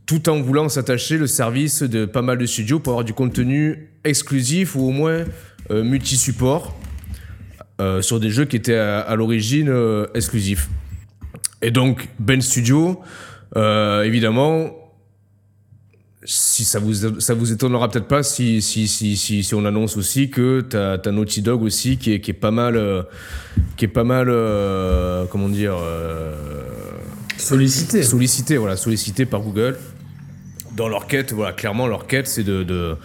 tout 0.08 0.30
en 0.30 0.40
voulant 0.40 0.70
s'attacher 0.70 1.18
le 1.18 1.26
service 1.26 1.82
de 1.82 2.06
pas 2.06 2.22
mal 2.22 2.38
de 2.38 2.46
studios 2.46 2.80
pour 2.80 2.94
avoir 2.94 3.04
du 3.04 3.12
contenu 3.12 3.90
exclusif 4.04 4.74
ou 4.74 4.88
au 4.88 4.90
moins 4.90 5.24
euh, 5.70 5.84
multi-support 5.84 6.74
euh, 7.82 8.00
sur 8.00 8.18
des 8.18 8.30
jeux 8.30 8.46
qui 8.46 8.56
étaient 8.56 8.74
à, 8.78 9.00
à 9.00 9.14
l'origine 9.16 9.68
euh, 9.68 10.06
exclusifs. 10.14 10.70
Et 11.60 11.70
donc 11.70 12.08
Ben 12.18 12.40
Studio, 12.40 13.02
euh, 13.56 14.02
évidemment, 14.02 14.70
si 16.24 16.64
ça 16.64 16.78
vous 16.78 17.20
ça 17.20 17.34
vous 17.34 17.52
étonnera 17.52 17.90
peut-être 17.90 18.08
pas 18.08 18.22
si 18.22 18.62
si 18.62 18.88
si 18.88 19.14
si, 19.14 19.44
si 19.44 19.54
on 19.54 19.66
annonce 19.66 19.98
aussi 19.98 20.30
que 20.30 20.62
t'as 20.62 20.94
as 20.94 21.12
Naughty 21.12 21.42
Dog 21.42 21.62
aussi 21.62 21.98
qui 21.98 22.14
est 22.14 22.20
qui 22.20 22.30
est 22.30 22.34
pas 22.34 22.50
mal 22.50 23.06
qui 23.76 23.84
est 23.84 23.88
pas 23.88 24.04
mal 24.04 24.26
comment 25.30 25.48
dire 25.50 25.76
Sollicité. 27.36 28.02
sollicité 28.02 28.56
voilà 28.56 28.76
sollicité 28.76 29.24
par 29.24 29.40
Google 29.40 29.76
dans 30.78 30.88
leur 30.88 31.06
quête 31.06 31.32
voilà 31.32 31.52
clairement 31.52 31.86
leur 31.86 32.06
quête 32.06 32.26
c'est 32.26 32.44
de 32.44 32.62
de, 32.62 32.96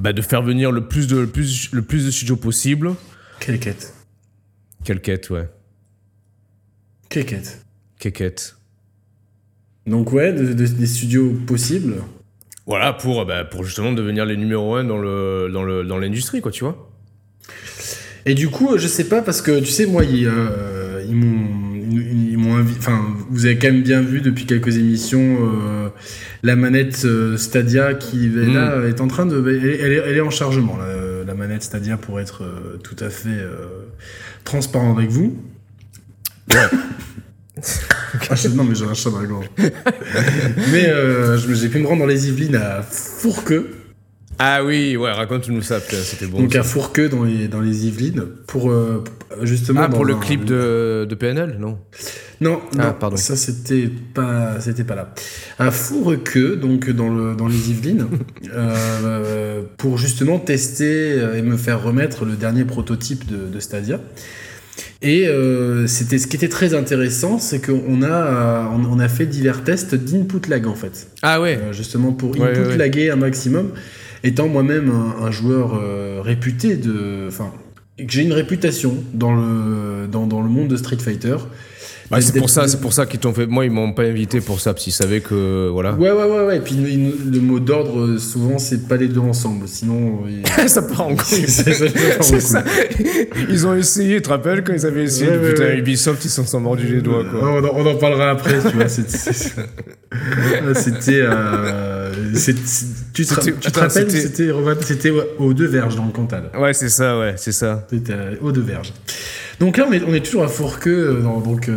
bah, 0.00 0.12
de 0.14 0.22
faire 0.22 0.42
venir 0.42 0.72
le 0.72 0.86
plus 0.88 1.06
de 1.06 1.18
le 1.18 1.26
plus 1.26 1.70
le 1.72 1.82
plus 1.82 2.06
de 2.06 2.10
studios 2.10 2.36
possible. 2.36 2.94
Quelle 3.40 3.58
quête. 3.58 3.92
Quelle 4.84 5.00
quête 5.00 5.28
ouais. 5.30 5.48
Quelle 7.10 7.26
quête. 7.26 7.64
Quelle 7.98 8.12
quête. 8.12 8.56
Donc 9.86 10.12
ouais, 10.12 10.32
de- 10.32 10.52
de- 10.52 10.66
des 10.66 10.86
studios 10.86 11.32
possibles. 11.46 11.96
voilà 12.66 12.92
pour 12.92 13.24
bah, 13.26 13.44
pour 13.44 13.64
justement 13.64 13.92
devenir 13.92 14.24
les 14.26 14.36
numéros 14.36 14.74
un 14.76 14.84
dans 14.84 14.98
le 14.98 15.48
dans 15.52 15.64
le 15.64 15.84
dans 15.84 15.98
l'industrie 15.98 16.40
quoi 16.40 16.52
tu 16.52 16.64
vois. 16.64 16.90
Et 18.26 18.34
du 18.34 18.48
coup, 18.50 18.76
je 18.76 18.86
sais 18.86 19.08
pas 19.08 19.22
parce 19.22 19.40
que 19.40 19.58
tu 19.60 19.66
sais, 19.66 19.86
moi, 19.86 20.04
ils, 20.04 20.26
euh, 20.26 21.02
ils 21.08 21.14
m'ont, 21.16 21.58
Enfin, 22.78 23.04
vous 23.30 23.46
avez 23.46 23.56
quand 23.58 23.68
même 23.68 23.82
bien 23.82 24.00
vu 24.02 24.20
depuis 24.20 24.44
quelques 24.46 24.76
émissions 24.76 25.38
euh, 25.40 25.88
la 26.42 26.56
manette 26.56 27.02
euh, 27.04 27.36
Stadia 27.36 27.94
qui 27.94 28.26
est 28.26 28.28
Mm. 28.28 28.54
là 28.54 28.86
est 28.88 29.00
en 29.00 29.08
train 29.08 29.26
de, 29.26 29.38
elle, 29.48 29.64
est- 29.66 29.78
elle 29.80 29.92
est, 29.92 30.02
elle 30.06 30.16
est 30.16 30.20
en 30.20 30.30
chargement 30.30 30.76
la, 30.76 31.24
la 31.24 31.34
manette 31.34 31.62
Stadia 31.62 31.96
pour 31.96 32.20
être 32.20 32.42
euh, 32.44 32.76
tout 32.82 32.96
à 33.00 33.10
fait 33.10 33.28
euh, 33.30 33.84
transparent 34.44 34.96
avec 34.96 35.10
vous. 35.10 35.36
Ah, 38.30 38.34
je- 38.36 38.48
non 38.48 38.62
mais 38.64 38.74
j'ai 38.76 38.84
un 38.84 38.94
chat 38.94 39.10
dans 39.10 39.20
la 39.20 39.26
gorge. 39.26 39.46
mais 40.72 40.88
euh, 40.88 41.36
j'ai 41.36 41.68
pu 41.68 41.78
me 41.80 41.86
rendre 41.88 42.00
dans 42.02 42.06
les 42.06 42.28
Yvelines 42.28 42.54
à 42.56 42.82
Fourqueux. 42.82 43.70
Ah 44.38 44.64
oui 44.64 44.96
ouais 44.96 45.10
raconte-nous 45.12 45.62
ça 45.62 45.80
c'était 45.80 46.26
bon 46.26 46.38
Donc 46.40 46.52
ça. 46.52 46.60
à 46.60 46.62
Fourqueux 46.62 47.08
dans 47.08 47.24
les, 47.24 47.48
dans 47.48 47.60
les 47.60 47.86
Yvelines 47.86 48.24
pour 48.46 48.70
euh, 48.70 49.02
justement 49.42 49.82
ah 49.84 49.88
pour 49.88 50.04
le 50.04 50.14
un- 50.14 50.18
clip 50.20 50.44
de 50.44 51.06
de 51.08 51.14
PNL 51.14 51.56
non? 51.58 51.78
Non, 52.40 52.60
Ah, 52.78 52.86
non, 52.86 52.94
pardon. 53.00 53.16
ça 53.16 53.34
c'était 53.34 53.90
pas, 54.14 54.60
c'était 54.60 54.84
pas 54.84 54.94
là. 54.94 55.12
À 55.58 55.72
Fourqueux, 55.72 56.54
donc 56.54 56.88
dans 56.88 57.08
le 57.12 57.34
dans 57.34 57.48
les 57.48 57.70
Yvelines, 57.70 58.06
euh, 58.54 59.62
pour 59.76 59.98
justement 59.98 60.38
tester 60.38 61.12
euh, 61.18 61.36
et 61.36 61.42
me 61.42 61.56
faire 61.56 61.82
remettre 61.82 62.24
le 62.24 62.34
dernier 62.34 62.64
prototype 62.64 63.26
de, 63.26 63.48
de 63.52 63.58
Stadia. 63.60 64.00
Et 65.02 65.26
euh, 65.26 65.88
c'était 65.88 66.18
ce 66.18 66.28
qui 66.28 66.36
était 66.36 66.48
très 66.48 66.74
intéressant, 66.74 67.38
c'est 67.40 67.60
qu'on 67.64 68.02
a 68.04 68.70
on, 68.72 68.84
on 68.84 68.98
a 69.00 69.08
fait 69.08 69.26
divers 69.26 69.64
tests 69.64 69.96
d'input 69.96 70.48
lag 70.48 70.66
en 70.68 70.74
fait, 70.76 71.08
ah 71.22 71.40
ouais 71.40 71.58
justement 71.72 72.12
pour 72.12 72.30
input 72.36 72.42
ouais, 72.42 72.66
ouais. 72.68 72.76
laguer 72.76 73.10
un 73.10 73.16
maximum. 73.16 73.72
Étant 74.24 74.48
moi-même 74.48 74.90
un, 74.90 75.24
un 75.26 75.30
joueur 75.30 75.78
euh, 75.80 76.20
réputé 76.22 76.76
de, 76.76 77.26
enfin, 77.28 77.52
que 77.98 78.04
j'ai 78.08 78.22
une 78.22 78.32
réputation 78.32 78.94
dans 79.14 79.34
le 79.34 80.06
dans, 80.10 80.26
dans 80.26 80.40
le 80.42 80.48
monde 80.48 80.68
de 80.68 80.76
Street 80.76 80.98
Fighter. 80.98 81.36
Bah, 82.10 82.22
c'est 82.22 82.38
pour 82.38 82.48
ça, 82.48 82.66
c'est 82.68 82.80
pour 82.80 82.94
ça 82.94 83.04
qu'ils 83.04 83.20
t'ont 83.20 83.34
fait. 83.34 83.44
Moi, 83.46 83.66
ils 83.66 83.70
m'ont 83.70 83.92
pas 83.92 84.04
invité 84.04 84.40
pour 84.40 84.60
ça, 84.60 84.72
parce 84.72 84.82
qu'ils 84.82 84.94
savaient 84.94 85.20
que 85.20 85.68
voilà. 85.70 85.92
Ouais, 85.92 86.10
ouais, 86.10 86.24
ouais, 86.24 86.46
ouais. 86.46 86.56
Et 86.56 86.60
puis 86.60 86.74
le 86.74 87.38
mot 87.40 87.60
d'ordre, 87.60 88.00
euh, 88.00 88.18
souvent, 88.18 88.56
c'est 88.58 88.88
pas 88.88 88.96
les 88.96 89.08
deux 89.08 89.20
ensemble. 89.20 89.68
Sinon, 89.68 90.22
euh, 90.26 90.66
ça 90.68 90.80
part 90.80 91.02
en 91.06 91.14
couille. 91.16 91.44
Ils 93.50 93.66
ont 93.66 93.74
essayé, 93.74 94.16
tu 94.16 94.22
te 94.22 94.28
rappelles 94.30 94.64
quand 94.64 94.72
ils 94.72 94.86
avaient 94.86 95.04
essayé 95.04 95.30
Ouais, 95.32 95.50
putain, 95.50 95.64
ouais. 95.64 95.78
Ubisoft, 95.80 96.24
ils 96.24 96.30
s'en 96.30 96.46
sont 96.46 96.60
mordus 96.60 96.86
les 96.86 97.02
doigts 97.02 97.24
quoi. 97.30 97.40
on, 97.42 97.62
en, 97.62 97.70
on 97.74 97.86
en 97.86 97.94
parlera 97.96 98.30
après, 98.30 98.58
tu 98.58 98.74
vois. 98.74 98.88
C'était. 100.74 101.20
euh, 101.20 101.97
c'est- 102.34 102.54
tu 103.12 103.24
te, 103.26 103.34
tu 103.50 103.70
te 103.72 103.78
rappelles, 103.80 104.10
c'était- 104.10 104.50
ouais, 104.50 104.74
aux 105.38 105.54
deux 105.54 105.66
verges 105.66 105.96
dans 105.96 106.06
le 106.06 106.12
Cantal. 106.12 106.44
Ouais, 106.58 106.72
c'est 106.74 106.88
ça, 106.88 107.18
ouais, 107.18 107.34
c'est 107.36 107.52
ça. 107.52 107.86
C'était 107.90 108.12
euh, 108.12 108.34
aux 108.40 108.52
deux 108.52 108.60
verges. 108.62 108.92
Donc 109.60 109.76
là, 109.76 109.86
on 109.88 109.92
est, 109.92 110.02
on 110.06 110.14
est 110.14 110.24
toujours 110.24 110.44
à 110.44 110.48
Fourqueux. 110.48 111.16
euh, 111.18 111.20
dans- 111.22 111.40
donc, 111.40 111.68
euh, 111.68 111.76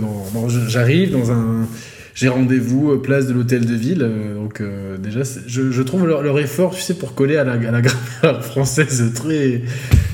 j'arrive 0.68 1.12
dans 1.12 1.32
un. 1.32 1.68
J'ai 2.14 2.28
rendez-vous 2.28 2.92
euh, 2.92 3.02
place 3.02 3.26
de 3.28 3.34
l'hôtel 3.34 3.66
de 3.66 3.74
ville. 3.74 4.02
euh, 4.04 4.36
donc, 4.36 4.60
euh, 4.60 4.98
déjà, 4.98 5.22
je, 5.48 5.72
je 5.72 5.82
trouve 5.82 6.06
leur, 6.06 6.22
leur 6.22 6.38
effort, 6.40 6.76
tu 6.76 6.82
sais, 6.82 6.94
pour 6.94 7.16
coller 7.16 7.38
à 7.38 7.46
la, 7.46 7.54
à 7.54 7.72
la 7.72 7.82
grammaire 7.82 8.44
française 8.44 9.12
très, 9.16 9.62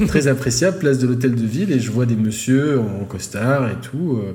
très 0.07 0.27
appréciable. 0.27 0.77
Place 0.77 0.99
de 0.99 1.07
l'hôtel 1.07 1.33
de 1.33 1.45
ville. 1.45 1.71
Et 1.71 1.79
je 1.79 1.89
vois 1.91 2.05
des 2.05 2.15
messieurs 2.15 2.79
en 2.79 3.03
costard 3.05 3.67
et 3.69 3.75
tout. 3.81 4.19
euh, 4.23 4.33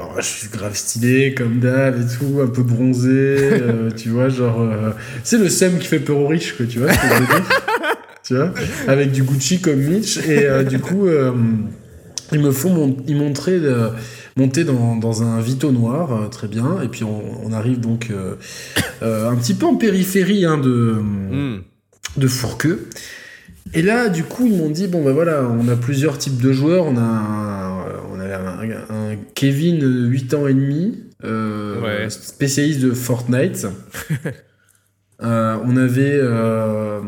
alors, 0.00 0.20
je 0.20 0.26
suis 0.26 0.48
grave 0.48 0.74
stylé, 0.74 1.34
comme 1.34 1.60
d'hab 1.60 1.96
et 2.00 2.04
tout, 2.18 2.40
un 2.42 2.46
peu 2.46 2.62
bronzé. 2.62 3.10
euh, 3.10 3.90
tu 3.96 4.08
vois, 4.10 4.28
genre. 4.28 4.60
euh, 4.60 4.90
c'est 5.24 5.38
le 5.38 5.48
seum 5.48 5.78
qui 5.78 5.86
fait 5.86 6.00
peur 6.00 6.18
aux 6.18 6.26
riches, 6.28 6.56
quoi, 6.56 6.66
tu 6.66 6.78
vois 6.78 6.92
ce 6.92 6.98
que 6.98 7.06
je 7.08 7.20
veux 7.20 7.26
dire 7.26 7.44
tu 8.22 8.34
vois, 8.36 8.52
avec 8.88 9.12
du 9.12 9.22
Gucci 9.22 9.60
comme 9.60 9.80
Mitch. 9.80 10.18
Et 10.26 10.46
euh, 10.46 10.62
du 10.62 10.78
coup, 10.78 11.06
ils 12.32 12.40
me 12.40 12.50
font 12.52 12.70
mon- 12.70 12.96
ils 13.06 13.16
euh, 13.64 13.88
monter 14.36 14.64
dans, 14.64 14.96
dans 14.96 15.22
un 15.22 15.40
Vito 15.40 15.72
noir, 15.72 16.28
très 16.30 16.46
bien. 16.48 16.78
Et 16.82 16.88
puis 16.88 17.02
on, 17.04 17.22
on 17.44 17.52
arrive 17.52 17.80
donc 17.80 18.10
un 19.02 19.36
petit 19.36 19.54
peu 19.54 19.66
en 19.66 19.74
périphérie 19.76 20.44
hein, 20.44 20.58
de, 20.58 20.94
Hmm. 21.30 21.58
de 22.16 22.26
Fourqueux. 22.28 22.88
Et 23.74 23.82
là, 23.82 24.08
du 24.08 24.24
coup, 24.24 24.46
ils 24.46 24.56
m'ont 24.56 24.70
dit 24.70 24.88
bon, 24.88 25.04
ben 25.04 25.12
voilà, 25.12 25.42
on 25.44 25.68
a 25.68 25.76
plusieurs 25.76 26.18
types 26.18 26.40
de 26.40 26.52
joueurs. 26.52 26.86
On 26.86 26.96
a 26.96 27.00
un, 27.00 27.79
un, 28.32 28.60
un 28.90 29.16
Kevin, 29.34 29.82
euh, 29.82 30.06
8 30.06 30.34
ans 30.34 30.46
et 30.46 30.54
demi, 30.54 31.04
euh, 31.24 31.80
Ouais. 31.80 32.10
spécialiste 32.10 32.80
de 32.80 32.92
Fortnite. 32.92 33.66
Euh, 35.22 35.58
on 35.66 35.76
avait, 35.76 36.18
euh, 36.18 37.02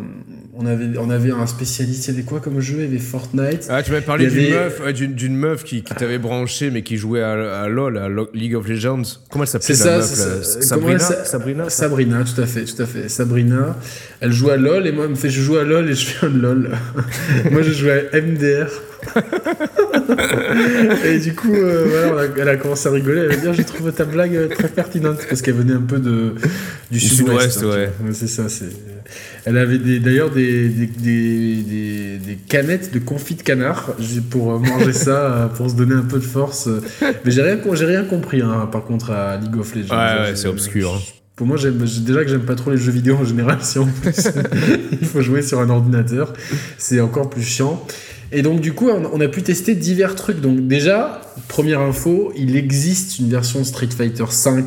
on 0.54 0.66
avait, 0.66 0.98
on 0.98 1.08
avait 1.08 1.30
un 1.30 1.46
spécialiste. 1.46 2.08
Il 2.08 2.10
y 2.10 2.14
avait 2.14 2.22
quoi 2.24 2.40
comme 2.40 2.60
jeu? 2.60 2.76
Il 2.78 2.84
y 2.84 2.86
avait 2.86 2.98
Fortnite. 2.98 3.66
Ah, 3.70 3.82
tu 3.82 3.90
m'avais 3.90 4.04
parlé 4.04 4.26
d'une 4.26 4.38
avait- 4.38 4.50
meuf, 4.50 4.80
ouais, 4.84 4.92
d'une 4.92 5.14
d'une 5.14 5.36
meuf 5.36 5.64
qui, 5.64 5.82
qui 5.82 5.94
t'avait 5.94 6.18
branché, 6.18 6.70
mais 6.70 6.82
qui 6.82 6.96
jouait 6.98 7.22
à, 7.22 7.62
à 7.62 7.68
LoL, 7.68 7.96
à 7.98 8.08
League 8.34 8.54
of 8.54 8.68
Legends. 8.68 9.02
Comment 9.30 9.44
elle 9.44 9.48
s'appelait 9.48 9.74
C'est 9.74 9.84
la 9.84 9.90
ça, 9.90 9.96
meuf 9.98 10.06
c'est 10.06 10.28
là? 10.28 10.42
ça. 10.42 10.62
Sabrina, 10.62 10.98
Sabrina. 11.24 11.64
ça 11.70 11.70
Sabrina, 11.70 12.24
tout 12.24 12.40
à 12.40 12.46
fait, 12.46 12.64
tout 12.64 12.82
à 12.82 12.86
fait. 12.86 13.08
Sabrina, 13.08 13.76
elle 14.20 14.32
joue 14.32 14.50
à 14.50 14.56
LoL 14.56 14.86
et 14.86 14.92
moi, 14.92 15.04
elle 15.04 15.10
me 15.12 15.16
fait 15.16 15.30
je 15.30 15.40
joue 15.40 15.56
à 15.56 15.64
LoL 15.64 15.88
et 15.88 15.94
je 15.94 16.06
fais 16.06 16.26
un 16.26 16.30
LoL. 16.30 16.70
moi, 17.50 17.62
je 17.62 17.70
joue 17.72 17.88
à 17.88 18.20
MDR. 18.20 18.68
et 21.04 21.18
du 21.18 21.34
coup, 21.34 21.54
euh, 21.54 21.86
voilà, 22.12 22.28
elle 22.38 22.48
a 22.48 22.56
commencé 22.56 22.88
à 22.88 22.92
rigoler. 22.92 23.22
Elle 23.22 23.32
a 23.32 23.36
dit 23.36 23.46
Ah, 23.48 23.52
J'ai 23.52 23.64
trouvé 23.64 23.92
ta 23.92 24.04
blague 24.04 24.34
euh, 24.36 24.48
très 24.48 24.68
pertinente 24.68 25.18
parce 25.28 25.42
qu'elle 25.42 25.54
venait 25.54 25.74
un 25.74 25.80
peu 25.80 25.98
de, 25.98 26.34
du 26.90 27.00
sud-ouest, 27.00 27.52
sud-ouest. 27.52 27.58
hein, 27.58 27.60
tu 27.60 27.66
ouais. 27.66 27.90
vois. 28.00 28.14
c'est 28.14 28.26
ça. 28.28 28.48
C'est... 28.48 28.66
Elle 29.44 29.58
avait 29.58 29.78
d'ailleurs 29.98 30.30
des, 30.30 30.68
des, 30.68 30.86
des, 30.86 31.56
des- 31.62 32.18
des 32.18 32.36
canettes 32.48 32.92
de 32.94 32.98
confit 33.00 33.34
de 33.34 33.42
canard 33.42 33.94
pour 34.30 34.52
euh, 34.52 34.58
manger 34.58 34.92
ça, 34.92 35.10
euh, 35.34 35.46
pour 35.48 35.68
se 35.70 35.74
donner 35.74 35.94
un 35.94 36.02
peu 36.04 36.18
de 36.18 36.24
force. 36.24 36.68
Mais 37.24 37.30
j'ai 37.32 37.42
rien, 37.42 37.58
rien 37.86 38.04
compris, 38.04 38.40
hein, 38.40 38.68
par 38.70 38.84
contre, 38.84 39.10
à 39.10 39.36
League 39.38 39.56
of 39.56 39.74
Legends. 39.74 39.94
Ouais, 39.96 40.20
ouais, 40.30 40.36
c'est 40.36 40.48
obscur, 40.48 40.94
hein. 40.94 41.00
Pour 41.34 41.46
moi, 41.46 41.56
déjà 41.56 42.22
que 42.22 42.28
j'aime 42.30 42.42
pas 42.44 42.54
trop 42.54 42.70
les 42.70 42.76
jeux 42.76 42.92
vidéo 42.92 43.16
en 43.16 43.24
général, 43.24 43.58
si 43.62 43.78
en 43.78 43.86
plus 43.86 44.28
il 45.00 45.06
faut 45.06 45.22
jouer 45.22 45.42
sur 45.42 45.60
un 45.60 45.70
ordinateur, 45.70 46.34
c'est 46.78 47.00
encore 47.00 47.30
plus 47.30 47.42
chiant. 47.42 47.84
Et 48.30 48.42
donc, 48.42 48.60
du 48.60 48.74
coup, 48.74 48.90
on, 48.90 49.10
on 49.12 49.20
a 49.20 49.28
pu 49.28 49.42
tester 49.42 49.74
divers 49.74 50.14
trucs. 50.14 50.40
Donc, 50.40 50.68
déjà, 50.68 51.20
première 51.48 51.80
info, 51.80 52.32
il 52.36 52.54
existe 52.54 53.18
une 53.18 53.28
version 53.30 53.64
Street 53.64 53.88
Fighter 53.96 54.24
V 54.24 54.62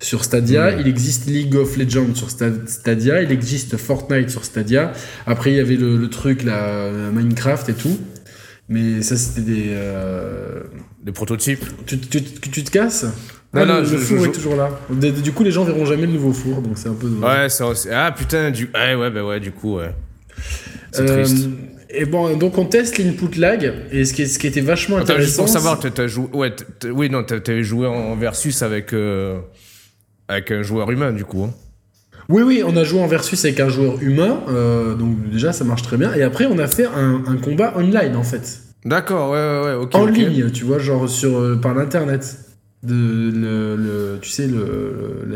sur 0.00 0.24
Stadia, 0.24 0.70
Mm. 0.76 0.80
il 0.80 0.88
existe 0.88 1.26
League 1.26 1.54
of 1.56 1.76
Legends 1.76 2.14
sur 2.14 2.28
Sta- 2.28 2.66
Stadia, 2.66 3.22
il 3.22 3.32
existe 3.32 3.76
Fortnite 3.76 4.30
sur 4.30 4.44
Stadia. 4.44 4.92
Après, 5.26 5.50
il 5.52 5.56
y 5.56 5.60
avait 5.60 5.76
le, 5.76 5.96
le 5.96 6.08
truc, 6.10 6.42
là, 6.44 6.90
Minecraft 7.12 7.68
et 7.70 7.74
tout. 7.74 7.98
Mais 8.68 9.00
ça, 9.02 9.16
c'était 9.16 9.40
des. 9.40 9.64
euh, 9.68 10.60
Des 11.02 11.12
prototypes. 11.12 11.64
Tu, 11.86 11.98
tu, 11.98 12.22
tu- 12.22 12.50
tu 12.50 12.64
te 12.64 12.70
casses? 12.70 13.04
Non, 13.54 13.62
Ah, 13.62 13.64
non, 13.64 13.78
le, 13.78 13.84
je- 13.86 13.92
le 13.94 13.98
four 13.98 14.18
je- 14.24 14.28
est 14.28 14.32
toujours 14.32 14.56
là. 14.56 14.68
Du 14.90 15.10
du 15.10 15.32
coup, 15.32 15.42
les 15.42 15.50
gens 15.50 15.64
verront 15.64 15.86
jamais 15.86 16.02
le 16.06 16.12
nouveau 16.12 16.32
four, 16.34 16.60
donc 16.60 16.76
c'est 16.76 16.88
un 16.90 16.94
peu. 16.94 17.06
Ouais, 17.08 17.48
ça. 17.48 17.64
Ah 17.90 18.12
putain, 18.12 18.50
du. 18.50 18.68
Ouais, 18.74 18.94
ouais, 18.94 19.10
bah 19.10 19.24
ouais, 19.24 19.40
du 19.40 19.52
coup, 19.52 19.76
ouais. 19.78 19.94
C'est 20.92 21.08
Euh, 21.08 21.22
triste. 21.24 21.48
Et 21.90 22.04
bon, 22.04 22.36
donc 22.36 22.58
on 22.58 22.66
teste 22.66 22.98
l'input 22.98 23.38
lag, 23.38 23.72
et 23.90 24.04
ce 24.04 24.12
qui, 24.12 24.28
ce 24.28 24.38
qui 24.38 24.46
était 24.48 24.60
vachement 24.60 24.96
Attends, 24.98 25.14
juste 25.18 25.40
intéressant. 25.40 25.42
pour 25.44 25.48
savoir, 25.48 25.80
t'as 25.80 26.06
joué. 26.06 26.26
Ouais, 26.34 26.54
oui, 26.92 27.08
non, 27.08 27.22
t'avais 27.24 27.62
joué 27.62 27.86
en 27.86 28.14
versus 28.16 28.60
avec. 28.60 28.92
euh, 28.92 29.38
Avec 30.28 30.50
un 30.50 30.62
joueur 30.62 30.90
humain, 30.90 31.12
du 31.12 31.24
coup. 31.24 31.44
hein. 31.44 31.54
Oui, 32.28 32.42
oui, 32.42 32.62
on 32.66 32.76
a 32.76 32.84
joué 32.84 33.00
en 33.00 33.06
versus 33.06 33.42
avec 33.46 33.58
un 33.60 33.70
joueur 33.70 34.02
humain, 34.02 34.40
euh, 34.48 34.94
donc 34.94 35.30
déjà 35.30 35.52
ça 35.54 35.64
marche 35.64 35.80
très 35.82 35.96
bien. 35.96 36.12
Et 36.14 36.22
après, 36.22 36.44
on 36.44 36.58
a 36.58 36.66
fait 36.66 36.84
un, 36.84 37.22
un 37.26 37.36
combat 37.38 37.72
online 37.76 38.14
en 38.16 38.22
fait. 38.22 38.60
D'accord, 38.84 39.30
ouais, 39.30 39.38
ouais, 39.38 39.64
ouais, 39.68 39.74
ok. 39.84 39.94
en 39.94 40.04
ligne, 40.06 40.50
tu 40.50 40.64
vois, 40.64 40.78
genre 40.78 41.08
sur, 41.08 41.38
euh, 41.38 41.56
par 41.56 41.74
l'internet. 41.74 42.36
De, 42.82 42.94
le, 42.94 43.74
le- 43.76 44.18
tu 44.20 44.28
sais, 44.30 44.46
le, 44.46 45.26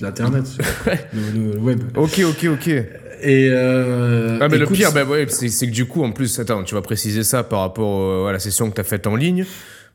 l'internet, 0.00 0.44
le, 1.12 1.52
le 1.52 1.58
web. 1.58 1.80
Ok, 1.96 2.20
ok, 2.28 2.46
ok. 2.52 2.68
Et. 2.68 3.48
Euh, 3.50 4.38
Ah, 4.40 4.48
mais 4.48 4.56
écoute, 4.58 4.70
le 4.70 4.76
pire, 4.76 4.92
bah, 4.92 5.04
ouais, 5.04 5.26
c'est 5.28 5.48
que 5.66 5.72
du 5.72 5.86
coup, 5.86 6.04
en 6.04 6.12
plus, 6.12 6.38
attends, 6.38 6.62
tu 6.62 6.74
vas 6.76 6.82
préciser 6.82 7.24
ça 7.24 7.42
par 7.42 7.60
rapport 7.60 8.28
à 8.28 8.32
la 8.32 8.38
session 8.38 8.68
que 8.70 8.74
tu 8.76 8.80
as 8.82 8.84
faite 8.84 9.06
en 9.08 9.16
ligne. 9.16 9.44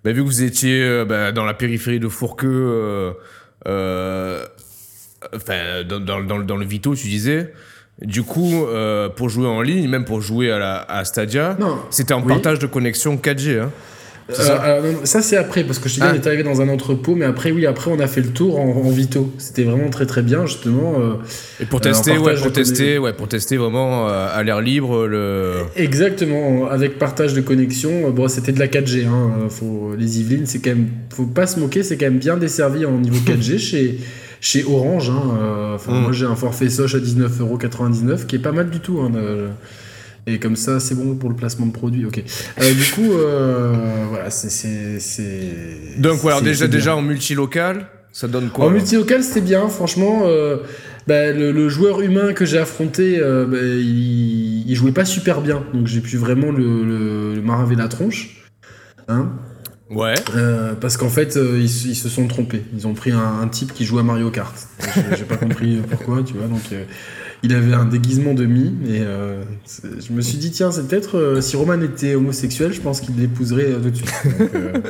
Bah, 0.04 0.12
vu 0.12 0.22
que 0.22 0.28
vous 0.28 0.42
étiez 0.44 1.04
bah, 1.08 1.32
dans 1.32 1.46
la 1.46 1.54
périphérie 1.54 2.00
de 2.02 2.10
Fourqueux, 2.10 3.14
enfin, 5.36 5.84
dans, 5.88 6.00
dans, 6.00 6.22
dans, 6.22 6.38
le- 6.38 6.46
dans 6.46 6.58
le 6.58 6.66
Vito, 6.66 6.96
tu 6.96 7.08
disais, 7.08 7.54
du 8.02 8.24
coup, 8.24 8.66
euh, 8.66 9.10
pour 9.10 9.30
jouer 9.30 9.48
en 9.48 9.62
ligne, 9.62 9.88
même 9.90 10.06
pour 10.06 10.22
jouer 10.22 10.52
à, 10.52 10.60
la, 10.60 10.78
à 10.82 11.04
Stadia, 11.06 11.58
c'était 11.90 12.14
en 12.14 12.22
Oui. 12.22 12.28
partage 12.30 12.60
de 12.60 12.68
connexion 12.68 13.18
4G. 13.18 13.60
Hein. 13.60 13.72
Euh, 14.30 14.34
ça 14.34 15.20
non, 15.20 15.24
c'est 15.24 15.38
après 15.38 15.64
parce 15.64 15.80
que 15.80 15.88
je 15.88 15.96
te 15.96 16.00
dis 16.02 16.06
Ah. 16.06 16.12
on 16.14 16.16
est 16.16 16.28
arrivé 16.28 16.44
dans 16.44 16.60
un 16.62 16.68
entrepôt 16.68 17.16
mais 17.16 17.24
après 17.24 17.52
oui 17.52 17.66
après 17.66 17.90
on 17.92 18.00
a 18.02 18.08
fait 18.08 18.20
le 18.20 18.28
tour 18.28 18.60
en, 18.60 18.66
en 18.86 18.90
Vito 18.90 19.32
c'était 19.38 19.64
vraiment 19.64 19.90
très 19.90 20.06
très 20.06 20.22
bien 20.22 20.46
justement 20.46 20.96
euh, 21.00 21.14
Et 21.62 21.66
pour 21.66 21.80
Euh, 21.80 21.84
tester, 21.84 22.18
ouais, 22.18 22.36
pour 22.36 22.52
tester, 22.52 22.98
ouais, 22.98 23.14
pour 23.14 23.30
tester 23.30 23.56
vraiment 23.56 24.08
à 24.10 24.44
l'air 24.44 24.60
libre 24.60 25.08
le. 25.08 25.54
exactement 25.78 26.68
avec 26.70 27.00
partage 27.00 27.34
de 27.36 27.40
connexion 27.42 28.10
bon 28.12 28.28
c'était 28.28 28.52
de 28.52 28.60
la 28.60 28.68
4G 28.68 29.06
hein, 29.08 29.48
faut, 29.50 29.94
les 29.98 30.20
Yvelines 30.20 30.46
c'est 30.46 30.60
quand 30.60 30.72
même 30.72 30.90
faut 31.14 31.24
pas 31.26 31.48
se 31.48 31.58
moquer 31.60 31.82
c'est 31.84 31.96
quand 31.96 32.08
même 32.08 32.20
bien 32.20 32.36
desservi 32.36 32.86
en 32.86 32.98
niveau 32.98 33.18
4G 33.26 33.58
chez 33.70 33.98
chez 34.42 34.66
Orange 34.66 35.10
hein, 35.10 35.24
euh, 35.42 35.78
Mm. 35.88 36.02
moi 36.02 36.12
j'ai 36.12 36.26
un 36.26 36.36
forfait 36.36 36.70
Soch 36.70 36.96
à 36.96 37.00
19,99€ 37.00 38.26
qui 38.26 38.36
est 38.36 38.40
pas 38.40 38.52
mal 38.52 38.70
du 38.70 38.80
tout 38.82 39.00
hein, 39.00 39.10
de- 39.10 39.48
et 40.28 40.40
comme 40.40 40.56
ça, 40.56 40.80
c'est 40.80 40.94
bon 40.96 41.16
pour 41.16 41.30
le 41.30 41.36
placement 41.36 41.66
de 41.66 41.72
produits. 41.72 42.06
Ok. 42.06 42.22
Euh, 42.62 42.74
du 42.74 42.84
coup, 42.94 43.14
euh, 43.14 43.74
voilà, 44.10 44.30
c'est. 44.30 45.00
Donc, 46.00 46.20
voilà, 46.20 46.42
déjà, 46.42 46.68
déjà 46.68 46.96
en 46.96 47.02
multilocal, 47.02 47.88
ça 48.12 48.28
donne 48.28 48.50
quoi 48.50 48.66
En 48.66 48.70
multilocal, 48.70 49.24
c'était 49.24 49.42
bien, 49.42 49.68
franchement. 49.70 50.24
euh, 50.26 50.58
bah, 51.08 51.32
le, 51.32 51.52
le 51.54 51.70
joueur 51.70 52.02
humain 52.02 52.34
que 52.34 52.46
j'ai 52.46 52.58
affronté, 52.58 53.18
euh, 53.22 53.46
bah, 53.46 53.58
il, 53.62 54.70
il 54.70 54.76
jouait 54.76 54.92
pas 54.92 55.06
super 55.06 55.40
bien, 55.42 55.64
donc 55.74 55.88
j'ai 55.88 56.02
pu 56.02 56.18
vraiment 56.18 56.52
le, 56.52 56.84
le, 56.84 57.36
le 57.36 57.42
maraver 57.42 57.76
la 57.76 57.88
tronche. 57.88 58.46
Hein 59.08 59.32
Ouais. 59.90 60.16
Euh, 60.36 60.74
parce 60.74 60.98
qu'en 60.98 61.08
fait, 61.08 61.38
euh, 61.38 61.58
ils, 61.62 61.70
se- 61.70 61.88
ils 61.88 61.96
se 61.96 62.10
sont 62.10 62.28
trompés. 62.28 62.62
Ils 62.76 62.88
ont 62.88 62.94
pris 62.94 63.12
un, 63.12 63.40
un 63.42 63.48
type 63.48 63.72
qui 63.74 63.86
joue 63.86 64.00
à 64.00 64.04
Mario 64.04 64.30
Kart. 64.32 64.54
J'ai 64.96 65.16
j'ai 65.20 65.24
pas 65.24 65.38
compris 65.38 65.78
pourquoi, 65.90 66.24
tu 66.24 66.34
vois. 66.34 66.48
Donc, 66.48 66.60
euh, 66.74 66.84
il 67.44 67.54
avait 67.54 67.74
un 67.74 67.86
déguisement 67.86 68.34
de 68.34 68.46
mi. 68.46 68.74
Et 68.88 69.02
euh, 69.02 69.44
je 69.84 70.12
me 70.14 70.22
suis 70.22 70.38
dit, 70.38 70.52
tiens, 70.52 70.72
c'est 70.72 70.88
peut-être 70.88 71.18
euh, 71.18 71.42
si 71.42 71.56
Roman 71.56 71.82
était 71.82 72.16
homosexuel, 72.16 72.74
je 72.74 72.82
pense 72.82 73.02
qu'il 73.02 73.16
l'épouserait 73.18 73.72
euh, 73.72 73.80
de 73.80 73.94
suite. 73.94 74.12
Donc, 74.54 74.86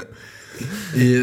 et, 0.98 1.18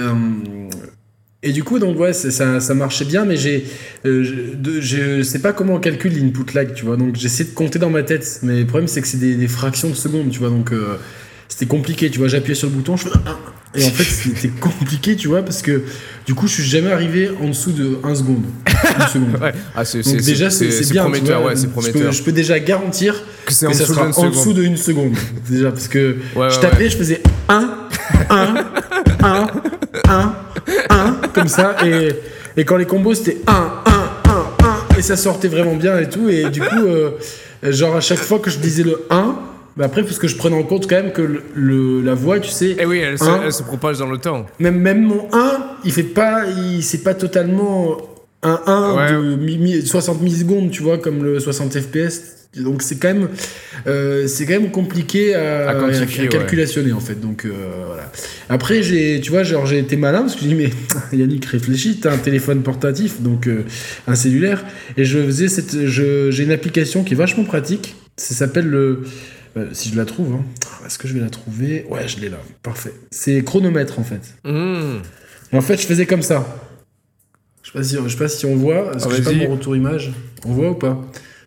et 1.42 1.52
du 1.52 1.64
coup, 1.64 1.78
donc 1.78 1.98
ouais, 1.98 2.12
ça, 2.12 2.60
ça 2.60 2.74
marchait 2.74 3.04
bien, 3.04 3.24
mais 3.24 3.36
j'ai, 3.36 3.66
je, 4.04 4.80
je 4.80 5.22
sais 5.22 5.40
pas 5.40 5.52
comment 5.52 5.74
on 5.74 5.80
calcule 5.80 6.18
l'input 6.18 6.54
lag, 6.54 6.74
tu 6.74 6.84
vois. 6.84 6.96
Donc 6.96 7.16
j'essaie 7.16 7.44
de 7.44 7.50
compter 7.50 7.78
dans 7.78 7.90
ma 7.90 8.02
tête, 8.02 8.40
mais 8.42 8.60
le 8.60 8.66
problème 8.66 8.88
c'est 8.88 9.00
que 9.00 9.08
c'est 9.08 9.18
des, 9.18 9.48
fractions 9.48 9.90
de 9.90 9.94
secondes, 9.94 10.30
tu 10.30 10.38
vois. 10.38 10.50
Donc 10.50 10.72
c'était 11.48 11.66
compliqué, 11.66 12.10
tu 12.10 12.18
vois. 12.18 12.28
J'appuyais 12.28 12.54
sur 12.54 12.68
le 12.68 12.74
bouton, 12.74 12.96
je 12.96 13.08
fais 13.08 13.16
un, 13.26 13.38
et 13.74 13.84
en 13.84 13.90
fait 13.90 14.04
c'était 14.04 14.48
compliqué, 14.60 15.16
tu 15.16 15.28
vois, 15.28 15.42
parce 15.42 15.62
que 15.62 15.82
du 16.26 16.34
coup 16.34 16.46
je 16.46 16.54
suis 16.54 16.62
jamais 16.64 16.90
arrivé 16.92 17.30
en 17.42 17.48
dessous 17.48 17.72
de 17.72 17.98
1 18.04 18.14
seconde, 18.14 18.44
une 18.66 19.06
seconde. 19.08 19.36
Ouais. 19.42 19.52
Ah, 19.74 19.84
c'est 19.84 20.02
Donc 20.02 20.16
déjà 20.22 20.50
c'est 20.50 20.68
bien, 20.90 21.02
prometteur, 21.02 21.40
vois. 21.40 21.50
ouais, 21.50 21.56
c'est 21.56 21.62
Je 21.62 21.66
peux- 21.66 21.72
prometteur. 21.72 22.12
Je 22.12 22.22
peux, 22.22 22.32
déjà 22.32 22.58
garantir 22.58 23.14
Que 23.46 23.52
c'est 23.52 23.66
que 23.66 23.70
en 23.70 23.74
ça 23.74 23.86
sera 23.86 24.02
en 24.06 24.08
dessous 24.08 24.40
seconde. 24.50 24.54
d'une 24.58 24.76
seconde, 24.76 25.14
déjà, 25.50 25.70
parce 25.70 25.88
que 25.88 26.16
Ouais, 26.36 26.50
je 26.50 26.60
tapais, 26.60 26.88
je 26.88 26.96
faisais 26.96 27.22
1, 27.48 27.70
1, 28.30 28.54
1, 29.22 29.46
1, 30.08 30.34
1, 30.90 31.16
comme 31.34 31.48
ça, 31.48 31.76
et, 31.84 32.10
et 32.56 32.64
quand 32.64 32.76
les 32.76 32.86
combos 32.86 33.14
c'était 33.14 33.38
1, 33.46 33.52
1, 33.52 33.90
1, 34.30 34.66
1, 34.94 34.98
et 34.98 35.02
ça 35.02 35.16
sortait 35.16 35.48
vraiment 35.48 35.74
bien 35.76 35.98
et 35.98 36.08
tout, 36.08 36.28
et 36.28 36.48
du 36.50 36.60
coup, 36.60 36.84
euh, 36.86 37.10
genre 37.64 37.96
à 37.96 38.00
chaque 38.00 38.18
fois 38.18 38.38
que 38.38 38.50
je 38.50 38.58
disais 38.58 38.82
le 38.84 39.02
1, 39.10 39.34
bah 39.76 39.86
après, 39.86 40.02
parce 40.02 40.18
que 40.18 40.28
je 40.28 40.36
prenais 40.36 40.56
en 40.56 40.62
compte 40.62 40.88
quand 40.88 40.96
même 41.02 41.12
que 41.12 41.22
le, 41.22 41.42
le- 41.54 42.00
la 42.02 42.14
voix, 42.14 42.38
tu 42.40 42.50
sais, 42.50 42.76
Eh 42.78 42.86
oui, 42.86 42.98
elle, 42.98 43.18
se- 43.18 43.24
Un. 43.24 43.42
elle 43.44 43.52
se 43.52 43.62
propage 43.62 43.98
dans 43.98 44.08
le 44.10 44.18
temps. 44.18 44.46
même, 44.60 44.78
même 44.78 45.02
mon 45.02 45.26
1, 45.32 45.52
il 45.84 45.92
fait 45.92 46.02
pas, 46.04 46.44
c'est 46.80 47.02
pas 47.02 47.14
totalement 47.14 47.96
un 48.42 48.60
1 48.66 48.94
Ouais. 48.96 49.12
de 49.12 49.36
mi- 49.36 49.58
mi- 49.58 49.82
60 49.86 50.20
millisecondes, 50.22 50.70
tu 50.70 50.82
vois, 50.82 50.98
comme 50.98 51.24
le 51.24 51.40
60 51.40 51.78
FPS. 51.80 52.20
Donc 52.56 52.82
c'est 52.82 53.00
quand 53.00 53.08
même, 53.08 53.30
euh, 53.88 54.28
c'est 54.28 54.46
quand 54.46 54.52
même 54.52 54.70
compliqué 54.70 55.34
à, 55.34 55.70
À 55.70 55.74
quantifier, 55.74 56.26
à 56.26 56.28
calculationner 56.28 56.92
en 56.92 57.00
fait. 57.00 57.16
Donc 57.20 57.44
euh, 57.46 57.50
voilà. 57.88 58.12
Après 58.48 58.80
j'ai, 58.80 59.20
tu 59.20 59.32
vois, 59.32 59.42
genre 59.42 59.66
j'ai 59.66 59.80
été 59.80 59.96
malin 59.96 60.20
parce 60.20 60.36
que 60.36 60.42
je 60.42 60.46
dis 60.46 60.54
mais 60.54 60.70
Yannick 61.12 61.44
réfléchis, 61.46 61.98
t'as 62.00 62.12
un 62.12 62.18
téléphone 62.18 62.62
portatif, 62.62 63.20
donc 63.20 63.48
euh, 63.48 63.64
un 64.06 64.14
cellulaire, 64.14 64.64
et 64.96 65.04
je 65.04 65.18
faisais 65.18 65.48
cette, 65.48 65.88
j'ai 65.88 66.44
une 66.44 66.52
application 66.52 67.02
qui 67.02 67.14
est 67.14 67.16
vachement 67.16 67.42
pratique. 67.42 67.96
Ça 68.16 68.36
s'appelle 68.36 68.68
le, 68.68 69.02
euh, 69.56 69.68
si 69.72 69.90
je 69.90 69.96
la 69.96 70.04
trouve, 70.04 70.34
hein. 70.34 70.44
est-ce 70.86 70.98
que 70.98 71.06
je 71.08 71.14
vais 71.14 71.20
la 71.20 71.30
trouver? 71.30 71.86
Ouais, 71.88 72.06
je 72.08 72.18
l'ai 72.20 72.28
là, 72.28 72.38
parfait. 72.62 72.92
C'est 73.10 73.42
chronomètre 73.44 73.98
en 73.98 74.04
fait. 74.04 74.34
Mmh. 74.44 75.02
Et 75.52 75.56
en 75.56 75.60
fait, 75.60 75.80
je 75.80 75.86
faisais 75.86 76.06
comme 76.06 76.22
ça. 76.22 76.44
Je 77.62 77.70
sais 77.70 77.78
pas 77.78 77.84
si, 77.84 77.96
je 78.02 78.08
sais 78.08 78.16
pas 78.18 78.28
si 78.28 78.46
on 78.46 78.56
voit. 78.56 78.90
Parce 78.92 79.04
Ah, 79.06 79.08
que 79.10 79.14
j'ai 79.16 79.22
pas 79.22 79.32
mon 79.32 79.52
retour 79.52 79.76
image? 79.76 80.12
On 80.44 80.52
voit 80.52 80.70
ou 80.70 80.74
pas? 80.74 81.00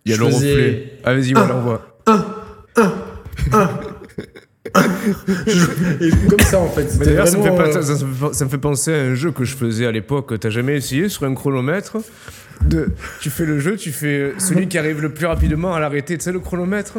Il 0.06 0.12
y 0.12 0.14
a 0.14 0.18
Je 0.18 0.24
le 0.24 0.30
faisais 0.32 0.52
reflet. 0.52 0.94
Ah, 1.04 1.14
vas-y, 1.14 1.34
voilà, 1.34 1.56
on 1.58 1.62
voit. 1.62 2.00
Je- 5.48 6.06
et 6.06 6.28
comme 6.30 6.40
ça 6.40 6.60
en 6.60 6.70
fait. 6.70 6.84
Mais 6.84 6.90
C'était 6.90 7.06
d'ailleurs, 7.06 7.28
ça, 7.28 7.38
me 7.38 7.44
fait 7.44 7.50
vraiment, 7.50 7.72
pas- 7.72 7.78
euh, 7.78 7.82
ça- 7.82 7.96
ça 7.96 8.06
me 8.06 8.14
fait- 8.14 8.34
ça 8.34 8.46
me 8.46 8.50
fait 8.50 8.58
penser 8.58 8.94
à 8.94 8.98
un 9.02 9.16
jeu 9.16 9.32
que 9.32 9.44
je 9.44 9.56
faisais 9.56 9.86
à 9.86 9.92
l'époque. 9.92 10.38
T'as 10.40 10.50
jamais 10.50 10.76
essayé 10.76 11.10
sur 11.10 11.24
un 11.24 11.34
chronomètre 11.34 11.98
de... 12.62 12.90
Tu 13.22 13.30
fais 13.30 13.46
le 13.46 13.60
jeu, 13.60 13.76
tu 13.78 13.92
fais 13.92 14.34
celui 14.40 14.68
qui 14.68 14.78
arrive 14.78 15.02
le 15.02 15.10
plus 15.14 15.26
rapidement 15.26 15.74
à 15.74 15.80
l'arrêter. 15.80 16.18
Tu 16.18 16.24
sais, 16.26 16.32
le 16.32 16.40
chronomètre? 16.40 16.98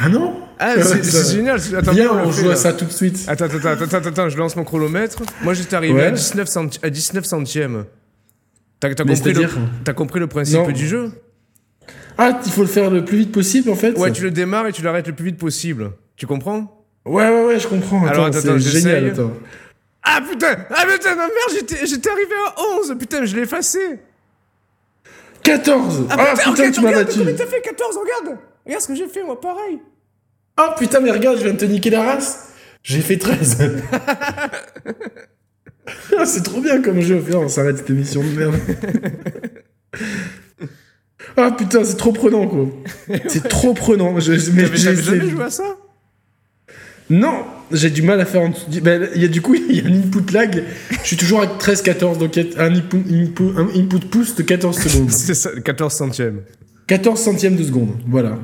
Ah 0.00 0.08
non 0.08 0.40
Ah, 0.60 0.74
c'est 0.80 1.04
c'est 1.04 1.34
génial. 1.36 1.58
Attends, 1.76 1.92
Viens, 1.92 2.12
on 2.12 2.30
joue 2.30 2.50
à 2.50 2.56
ça 2.56 2.72
tout 2.72 2.84
de 2.84 2.92
suite. 2.92 3.24
Attends, 3.26 3.46
attends, 3.46 3.56
attends, 3.68 3.84
attends, 3.96 4.08
attends, 4.08 4.28
je 4.28 4.38
lance 4.38 4.54
mon 4.56 4.64
chronomètre. 4.64 5.18
Moi, 5.42 5.54
j'étais 5.54 5.74
arrivé 5.74 5.94
Ouais. 5.94 6.06
à, 6.06 6.10
19 6.12 6.48
centi- 6.48 6.78
à 6.84 6.90
19 6.90 7.24
centièmes. 7.24 7.84
T'as 8.80 8.94
compris, 8.94 9.32
le... 9.34 9.92
compris 9.94 10.20
le 10.20 10.26
principe 10.28 10.58
Non. 10.58 10.70
du 10.70 10.86
jeu? 10.86 11.10
Ah, 12.16 12.38
il 12.46 12.52
faut 12.52 12.60
le 12.62 12.68
faire 12.68 12.90
le 12.90 13.04
plus 13.04 13.18
vite 13.18 13.32
possible 13.32 13.70
en 13.70 13.74
fait 13.74 13.96
Ouais, 13.98 14.12
tu 14.12 14.22
le 14.22 14.30
démarres 14.30 14.66
et 14.68 14.72
tu 14.72 14.82
l'arrêtes 14.82 15.06
le 15.08 15.14
plus 15.14 15.26
vite 15.26 15.38
possible. 15.38 15.92
Tu 16.16 16.26
comprends? 16.26 16.84
Ouais, 17.04 17.28
ouais, 17.28 17.44
ouais, 17.46 17.58
je 17.60 17.66
comprends. 17.66 18.06
Alors, 18.06 18.26
Attends, 18.26 18.38
attends, 18.38 18.58
génial. 18.58 19.06
Attends. 19.08 19.32
Ah 20.02 20.20
putain 20.28 20.56
Ah 20.70 20.84
putain, 20.86 21.10
non, 21.10 21.22
merde, 21.22 21.30
j'étais 21.54 21.86
j'étais 21.86 22.08
arrivé 22.08 22.32
à 22.46 22.54
11 22.80 22.94
Putain, 22.98 23.24
je 23.24 23.34
l'ai 23.36 23.42
effacé 23.42 23.78
14 25.42 26.06
Ah, 26.10 26.34
putain, 26.36 26.50
ok, 26.66 26.72
tu 26.72 26.80
m'as 26.80 26.92
battu 26.92 27.18
Combien 27.18 27.34
t'as 27.34 27.46
fait 27.46 27.60
14 27.60 27.96
Regarde 27.96 28.38
Regarde 28.68 28.82
ce 28.82 28.88
que 28.88 28.94
j'ai 28.94 29.08
fait, 29.08 29.24
moi, 29.24 29.40
pareil 29.40 29.78
Oh 30.60 30.68
putain, 30.78 31.00
mais 31.00 31.10
regarde, 31.10 31.38
je 31.38 31.42
viens 31.44 31.54
de 31.54 31.58
te 31.58 31.64
niquer 31.64 31.90
la 31.90 32.02
race 32.04 32.50
J'ai 32.84 33.00
fait 33.00 33.16
13 33.16 33.58
Ah, 36.18 36.26
C'est 36.26 36.42
trop 36.42 36.60
bien 36.60 36.82
comme 36.82 37.00
jeu. 37.00 37.16
Viens, 37.16 37.38
on 37.38 37.48
s'arrête 37.48 37.78
cette 37.78 37.88
émission 37.90 38.22
de 38.22 38.28
merde. 38.28 38.54
Ah 41.36 41.50
putain, 41.56 41.82
c'est 41.84 41.96
trop 41.96 42.12
prenant 42.12 42.46
quoi. 42.46 42.66
C'est 43.28 43.48
trop 43.48 43.72
prenant. 43.74 44.18
Je, 44.20 44.32
mais 44.50 44.66
jamais 44.76 45.30
joué 45.30 45.44
à 45.44 45.50
ça? 45.50 45.76
Non, 47.10 47.44
j'ai 47.72 47.88
du 47.90 48.02
mal 48.02 48.20
à 48.20 48.26
faire 48.26 48.42
en 48.42 48.50
dessous. 48.50 48.66
ben, 48.82 49.08
y 49.14 49.24
a 49.24 49.28
du 49.28 49.40
coup, 49.40 49.54
il 49.70 49.76
y 49.76 49.80
a 49.80 49.84
un 49.88 49.94
input 49.98 50.30
lag. 50.32 50.62
Je 51.02 51.06
suis 51.06 51.16
toujours 51.16 51.40
à 51.40 51.46
13-14, 51.46 52.18
donc 52.18 52.36
il 52.36 52.50
y 52.52 52.56
a 52.56 52.62
un 52.64 52.74
input, 52.74 52.98
input- 52.98 53.56
un 53.56 53.68
input 53.74 54.00
pouce 54.10 54.34
de 54.34 54.42
14 54.42 54.78
secondes. 54.78 55.10
C'est 55.12 55.34
ça, 55.34 55.50
14 55.64 55.92
centièmes. 55.94 56.42
14 56.86 57.18
centièmes 57.20 57.56
de 57.56 57.64
seconde, 57.64 57.96
voilà. 58.06 58.38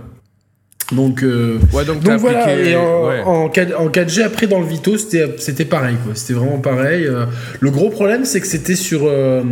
Donc, 0.92 1.22
euh, 1.22 1.58
Ouais, 1.72 1.84
donc, 1.84 2.02
voilà, 2.18 2.44
appliqué- 2.46 2.70
et 2.72 2.76
en, 2.76 3.06
ouais. 3.08 3.22
en 3.22 3.48
4, 3.48 3.80
en 3.80 3.88
4G 3.88 4.22
après 4.22 4.46
dans 4.46 4.60
le 4.60 4.66
Vito, 4.66 4.96
c'était 4.98 5.64
pareil, 5.64 5.96
quoi. 6.04 6.14
C'était 6.14 6.34
vraiment 6.34 6.58
pareil. 6.58 7.06
Euh, 7.06 7.24
le 7.60 7.70
gros 7.70 7.88
problème, 7.90 8.24
c'est 8.26 8.40
que 8.40 8.46
c'était 8.46 8.74
sur, 8.76 9.06
euh, 9.06 9.42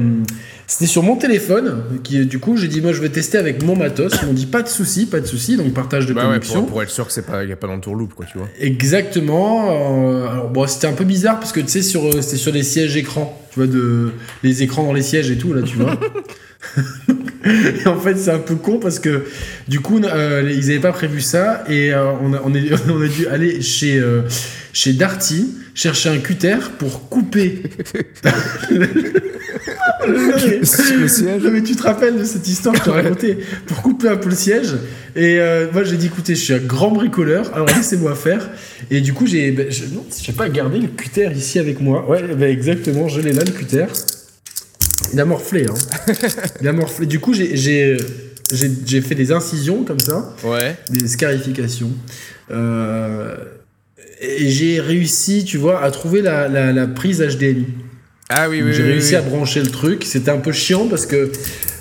c'était 0.67 0.87
sur 0.87 1.03
mon 1.03 1.17
téléphone. 1.17 1.85
Qui, 2.05 2.27
du 2.27 2.39
coup, 2.39 2.59
j'ai 2.59 2.69
dit, 2.69 2.83
moi, 2.83 2.93
je 2.93 3.01
vais 3.01 3.09
tester 3.09 3.39
avec 3.39 3.63
mon 3.65 3.75
matos. 3.77 4.13
Ils 4.23 4.27
m'ont 4.27 4.35
dit, 4.35 4.45
pas 4.45 4.61
de 4.63 4.69
souci, 4.69 5.07
pas 5.07 5.21
de 5.21 5.27
souci, 5.27 5.57
donc 5.57 5.73
partage 5.73 6.05
de 6.05 6.13
Bah 6.13 6.21
ouais, 6.23 6.27
connexion. 6.29 6.61
pour, 6.65 6.69
pour 6.73 6.83
être 6.83 6.91
sûr 6.91 7.07
que 7.07 7.13
c'est 7.15 7.25
pas, 7.27 7.45
y 7.45 7.53
a 7.53 7.57
pas 7.57 7.67
d'entourloupe, 7.67 8.13
quoi, 8.13 8.27
tu 8.31 8.37
vois. 8.37 8.49
Exactement. 8.61 9.71
euh, 9.71 10.29
alors 10.29 10.49
bon, 10.51 10.67
c'était 10.67 10.87
un 10.87 10.93
peu 10.93 11.05
bizarre 11.05 11.41
parce 11.41 11.53
que 11.53 11.61
tu 11.61 11.69
sais 11.69 11.83
sur 11.83 12.13
c'était 12.23 12.37
sur 12.37 12.53
les 12.53 12.63
sièges 12.63 12.97
écrans, 12.97 13.41
tu 13.53 13.61
vois 13.61 13.69
de 13.69 14.11
les 14.43 14.63
écrans 14.63 14.85
dans 14.85 14.93
les 14.93 15.03
sièges 15.03 15.31
et 15.31 15.37
tout 15.39 15.53
là, 15.55 15.63
tu 15.63 15.77
vois. 15.79 15.99
et 17.45 17.87
en 17.87 17.99
fait, 17.99 18.17
c'est 18.17 18.31
un 18.31 18.39
peu 18.39 18.55
con 18.55 18.79
parce 18.79 18.99
que 18.99 19.25
du 19.69 19.81
coup, 19.81 20.01
euh, 20.03 20.51
ils 20.55 20.71
avaient 20.71 20.81
pas 20.81 20.93
prévu 20.93 21.21
ça 21.21 21.65
et 21.69 21.93
euh, 21.93 22.13
on, 22.23 22.33
a, 22.33 22.43
on, 22.45 22.55
est, 22.55 22.73
on 22.89 23.03
a 23.03 23.09
dû 23.09 23.27
aller 23.27 23.61
chez 23.61 23.99
euh, 23.99 24.23
chez 24.73 24.93
Darty 24.93 25.55
chercher 25.75 26.11
un 26.11 26.19
cutter 26.19 26.57
pour 26.79 27.09
couper. 27.09 27.63
Le 30.05 30.65
siège. 30.65 31.43
Non, 31.43 31.51
mais 31.53 31.63
tu 31.63 31.77
te 31.77 31.83
rappelles 31.85 32.19
de 32.19 32.25
cette 32.25 32.47
histoire 32.49 32.75
que 32.75 32.81
je 32.81 32.85
t'ai 32.85 32.91
racontée 32.91 33.39
pour 33.67 33.83
couper 33.83 34.09
un 34.09 34.17
peu 34.17 34.31
le 34.31 34.35
siège 34.35 34.75
et 35.15 35.39
moi 35.73 35.85
j'ai 35.85 35.97
dit 35.97 36.07
écoutez 36.07 36.35
je 36.35 36.41
suis 36.41 36.55
un 36.55 36.59
grand 36.59 36.91
bricoleur 36.91 37.55
alors 37.55 37.69
laissez-moi 37.69 38.17
faire 38.17 38.51
et 38.91 39.01
du 39.01 39.13
coup 39.13 39.29
j'ai 39.29 39.53
ben, 39.53 39.71
je, 39.71 39.85
non 39.95 40.05
j'ai 40.21 40.33
pas 40.33 40.49
gardé 40.49 40.81
le 40.81 40.89
cutter 40.89 41.31
ici 41.37 41.61
avec 41.61 41.81
moi 41.81 42.05
ouais 42.11 42.35
ben, 42.35 42.51
exactement 42.51 43.07
je 43.07 43.21
l'ai 43.21 43.33
là 43.33 43.45
le 43.45 43.53
cutter 43.53 43.87
il 45.13 45.21
a 45.21 45.25
morflé 45.25 45.67
hein. 45.69 45.75
il 46.61 46.69
a 46.69 46.73
morflé 46.73 47.07
du 47.07 47.21
coup 47.21 47.35
j'ai 47.35 47.97
fait 49.01 49.15
des 49.15 49.33
incisions 49.33 49.85
comme 49.85 50.01
ça 50.01 50.35
Ouais. 50.45 50.77
des 50.91 51.09
scarifications 51.09 51.91
Euh, 52.51 53.35
et 54.21 54.49
j'ai 54.51 54.81
réussi 54.81 55.45
tu 55.45 55.57
vois 55.59 55.83
à 55.83 55.91
trouver 55.91 56.23
la, 56.23 56.49
la, 56.49 56.73
la 56.73 56.87
prise 56.87 57.21
HDMI 57.21 57.67
Ah 58.29 58.49
oui, 58.49 58.63
oui, 58.63 58.73
j'ai 58.73 58.83
oui, 58.83 58.91
réussi 58.93 59.11
oui. 59.11 59.17
à 59.17 59.23
brancher 59.23 59.61
le 59.61 59.69
truc. 59.71 60.05
C'était 60.05 60.31
un 60.31 60.39
peu 60.39 60.53
chiant 60.53 60.87
parce 60.89 61.07
que. 61.07 61.33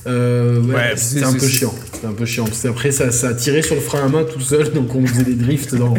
euh, 0.07 0.59
ouais, 0.61 0.73
Ouais, 0.75 0.93
c'était 0.95 1.23
un 1.23 1.33
peu 1.33 1.47
chiant. 1.47 1.73
C'était 2.01 2.11
un 2.13 2.15
peu 2.15 2.25
chiant. 2.25 2.45
Parce 2.45 2.65
après, 2.65 2.89
ça, 2.91 3.11
ça 3.11 3.27
a 3.29 3.33
tiré 3.35 3.61
sur 3.61 3.75
le 3.75 3.81
frein 3.81 4.03
à 4.05 4.09
main 4.09 4.23
tout 4.23 4.39
seul, 4.41 4.71
donc 4.73 4.95
on 4.95 5.05
faisait 5.05 5.23
des 5.23 5.35
drifts 5.35 5.75
dans, 5.75 5.93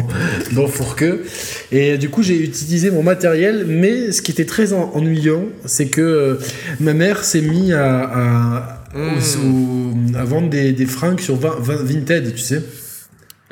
dans 0.51 0.67
Fourqueux. 0.67 1.23
Et 1.71 1.97
du 1.97 2.09
coup, 2.09 2.23
j'ai 2.23 2.37
utilisé 2.43 2.91
mon 2.91 3.03
matériel, 3.03 3.65
mais 3.67 4.11
ce 4.11 4.21
qui 4.21 4.31
était 4.31 4.43
très 4.45 4.73
en- 4.73 4.91
ennuyant, 4.95 5.45
c'est 5.65 5.85
que 5.87 6.01
euh, 6.01 6.35
ma 6.81 6.93
mère 6.93 7.23
s'est 7.23 7.41
mise 7.41 7.71
à, 7.73 8.79
Mm. 8.95 9.17
au- 10.13 10.17
à 10.17 10.23
vendre 10.23 10.49
des, 10.49 10.71
des 10.73 10.85
fringues 10.85 11.19
sur 11.21 11.35
Vin- 11.35 11.55
Vin- 11.59 11.81
Vinted, 11.83 12.35
tu 12.35 12.41
sais. 12.41 12.61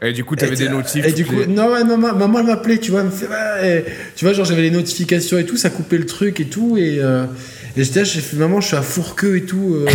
Et 0.04 0.14
du 0.14 0.24
coup, 0.24 0.36
t'avais 0.36 0.56
des 0.56 0.68
notifs. 0.70 1.06
Et 1.08 1.12
du 1.14 1.24
toutes 1.24 1.34
coup, 1.34 1.40
les- 1.42 1.48
non, 1.48 1.72
ouais, 1.72 1.84
maman, 1.84 2.14
maman 2.16 2.40
elle 2.40 2.46
m'appelait, 2.48 2.78
tu 2.80 2.92
vois, 2.92 3.00
elle 3.02 3.08
me 3.08 3.12
fait, 3.12 3.28
ouais, 3.28 3.78
et- 3.80 3.84
tu 4.16 4.26
vois, 4.26 4.34
genre 4.34 4.46
j'avais 4.46 4.62
les 4.64 4.72
notifications 4.72 5.38
et 5.40 5.46
tout, 5.46 5.58
ça 5.58 5.70
coupait 5.70 5.98
le 6.00 6.06
truc 6.06 6.40
et 6.40 6.46
tout, 6.46 6.76
et, 6.78 6.98
euh, 7.00 7.26
et 7.77 7.84
j'étais 7.84 7.99
là, 7.99 8.03
j'ai 8.05 8.21
fait, 8.21 8.38
maman, 8.38 8.60
je 8.62 8.67
suis 8.67 8.75
à 8.77 8.81
fourqueux 8.81 9.38
et 9.38 9.45
tout. 9.45 9.75
euh, 9.75 9.86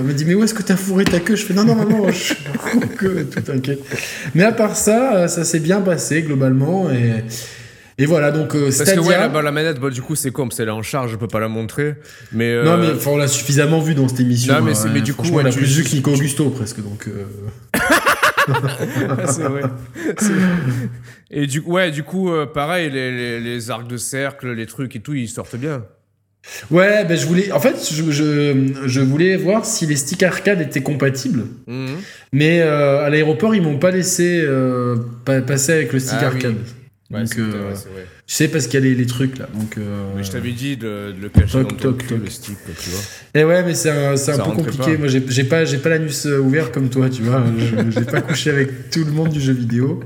elle 0.00 0.06
me 0.06 0.12
dit, 0.12 0.24
mais 0.24 0.34
où 0.34 0.42
est-ce 0.44 0.54
que 0.54 0.62
t'as 0.62 0.76
fourré 0.76 1.04
ta 1.04 1.20
queue? 1.20 1.36
Je 1.36 1.44
fais, 1.44 1.54
non, 1.54 1.64
non, 1.64 1.74
maman, 1.74 2.08
je 2.10 2.16
suis 2.18 2.36
à 2.54 2.58
fourqueux 2.58 3.18
et 3.20 3.24
tout, 3.24 3.40
t'inquiète. 3.40 3.80
Mais 4.34 4.44
à 4.44 4.52
part 4.52 4.76
ça, 4.76 5.16
euh, 5.16 5.28
ça 5.28 5.44
s'est 5.44 5.60
bien 5.60 5.80
passé 5.80 6.22
globalement, 6.22 6.90
et, 6.90 7.24
et 7.98 8.06
voilà, 8.06 8.30
donc 8.30 8.54
euh, 8.54 8.64
Parce 8.64 8.78
que 8.78 8.84
Stadia. 8.84 9.02
ouais, 9.02 9.16
la, 9.32 9.42
la 9.42 9.52
manette, 9.52 9.78
bah, 9.80 9.90
du 9.90 10.02
coup, 10.02 10.14
c'est 10.16 10.30
comme, 10.30 10.50
c'est 10.50 10.64
est 10.64 10.70
en 10.70 10.82
charge, 10.82 11.10
je 11.12 11.16
peux 11.16 11.28
pas 11.28 11.40
la 11.40 11.48
montrer. 11.48 11.94
Mais. 12.32 12.52
euh, 12.52 12.64
Non, 12.64 12.76
mais 12.78 12.90
enfin, 12.94 13.10
on 13.12 13.16
l'a 13.16 13.28
suffisamment 13.28 13.80
vu 13.80 13.94
dans 13.94 14.06
cette 14.08 14.20
émission. 14.20 14.52
Non, 14.54 14.62
mais 14.62 14.76
hein, 14.76 14.90
mais 14.92 15.00
du 15.00 15.14
coup, 15.14 15.26
on 15.30 15.36
ouais, 15.36 15.46
a 15.46 15.50
tu- 15.50 15.58
plus 15.58 15.76
vu 15.78 15.84
que 15.84 15.94
Nico 15.96 16.12
Augusto 16.12 16.50
presque, 16.50 16.80
donc. 16.82 17.08
euh, 17.08 17.24
c'est 19.26 19.42
vrai. 19.42 19.62
Et 21.30 21.46
du, 21.46 21.60
ouais, 21.60 21.90
du 21.90 22.02
coup, 22.02 22.30
pareil, 22.54 22.90
les, 22.90 23.10
les, 23.10 23.40
les 23.40 23.70
arcs 23.70 23.88
de 23.88 23.96
cercle, 23.96 24.52
les 24.52 24.66
trucs 24.66 24.94
et 24.96 25.00
tout, 25.00 25.14
ils 25.14 25.28
sortent 25.28 25.56
bien. 25.56 25.82
Ouais, 26.70 27.04
ben 27.04 27.16
je 27.16 27.26
voulais. 27.26 27.52
En 27.52 27.60
fait, 27.60 27.76
je, 27.92 28.10
je, 28.10 28.54
je 28.86 29.00
voulais 29.00 29.36
voir 29.36 29.64
si 29.66 29.86
les 29.86 29.96
sticks 29.96 30.22
arcade 30.22 30.60
étaient 30.60 30.82
compatibles. 30.82 31.44
Mhm. 31.66 31.96
Mais 32.32 32.60
euh, 32.60 33.04
à 33.04 33.10
l'aéroport, 33.10 33.54
ils 33.54 33.62
m'ont 33.62 33.78
pas 33.78 33.90
laissé 33.90 34.40
euh, 34.42 34.96
pa- 35.24 35.40
passer 35.42 35.72
avec 35.72 35.92
le 35.92 35.98
stick 35.98 36.18
Ah 36.20 36.30
oui. 36.34 36.54
Ouais, 37.08 37.20
Donc, 37.22 37.38
euh, 37.38 37.50
vrai. 37.72 38.06
sais 38.26 38.48
parce 38.48 38.66
qu'il 38.66 38.80
y 38.80 38.82
a 38.82 38.86
les, 38.86 38.96
les 38.96 39.06
trucs 39.06 39.38
là. 39.38 39.48
Donc, 39.54 39.78
euh, 39.78 40.10
Mais 40.16 40.24
je 40.24 40.30
t'avais 40.32 40.50
dit 40.50 40.76
de, 40.76 41.12
de 41.12 41.22
le 41.22 41.28
cacher 41.28 41.52
Toc, 41.52 41.62
dans 41.62 41.68
ton 41.68 41.76
toc, 41.92 41.98
cul, 41.98 42.06
toc. 42.08 42.18
le 42.24 42.30
stick, 42.30 42.56
tu 42.82 42.90
vois. 42.90 43.00
Et 43.40 43.44
ouais, 43.44 43.62
mais 43.62 43.74
c'est 43.74 43.90
un, 43.90 44.14
un 44.14 44.16
peu 44.38 44.50
compliqué. 44.56 44.94
pas. 44.94 44.98
Moi, 44.98 45.06
j'ai 45.06 45.44
pas, 45.44 45.64
j'ai 45.64 45.78
pas 45.78 45.88
l'anus 45.90 46.26
euh, 46.26 46.40
ouvert 46.40 46.72
comme 46.72 46.88
toi, 46.90 47.08
tu 47.08 47.22
vois. 47.22 47.44
Je- 47.56 47.90
J'ai 47.92 48.04
pas 48.04 48.20
couché 48.22 48.50
avec 48.50 48.90
tout 48.90 49.04
le 49.04 49.12
monde 49.12 49.28
du 49.28 49.40
jeu 49.40 49.52
vidéo. 49.52 50.00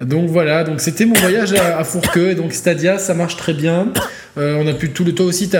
Donc 0.00 0.30
voilà. 0.30 0.64
Donc 0.64 0.80
c'était 0.80 1.04
mon 1.04 1.12
voyage 1.14 1.52
à, 1.52 1.78
à 1.78 1.84
Fourqueux. 1.84 2.30
Et 2.30 2.34
donc 2.34 2.54
Stadia, 2.54 2.98
ça 2.98 3.12
marche 3.12 3.36
très 3.36 3.52
bien. 3.52 3.92
Euh, 4.38 4.56
on 4.58 4.66
a 4.66 4.72
pu 4.72 4.90
tout 4.90 5.04
le 5.04 5.12
toi 5.14 5.26
aussi. 5.26 5.50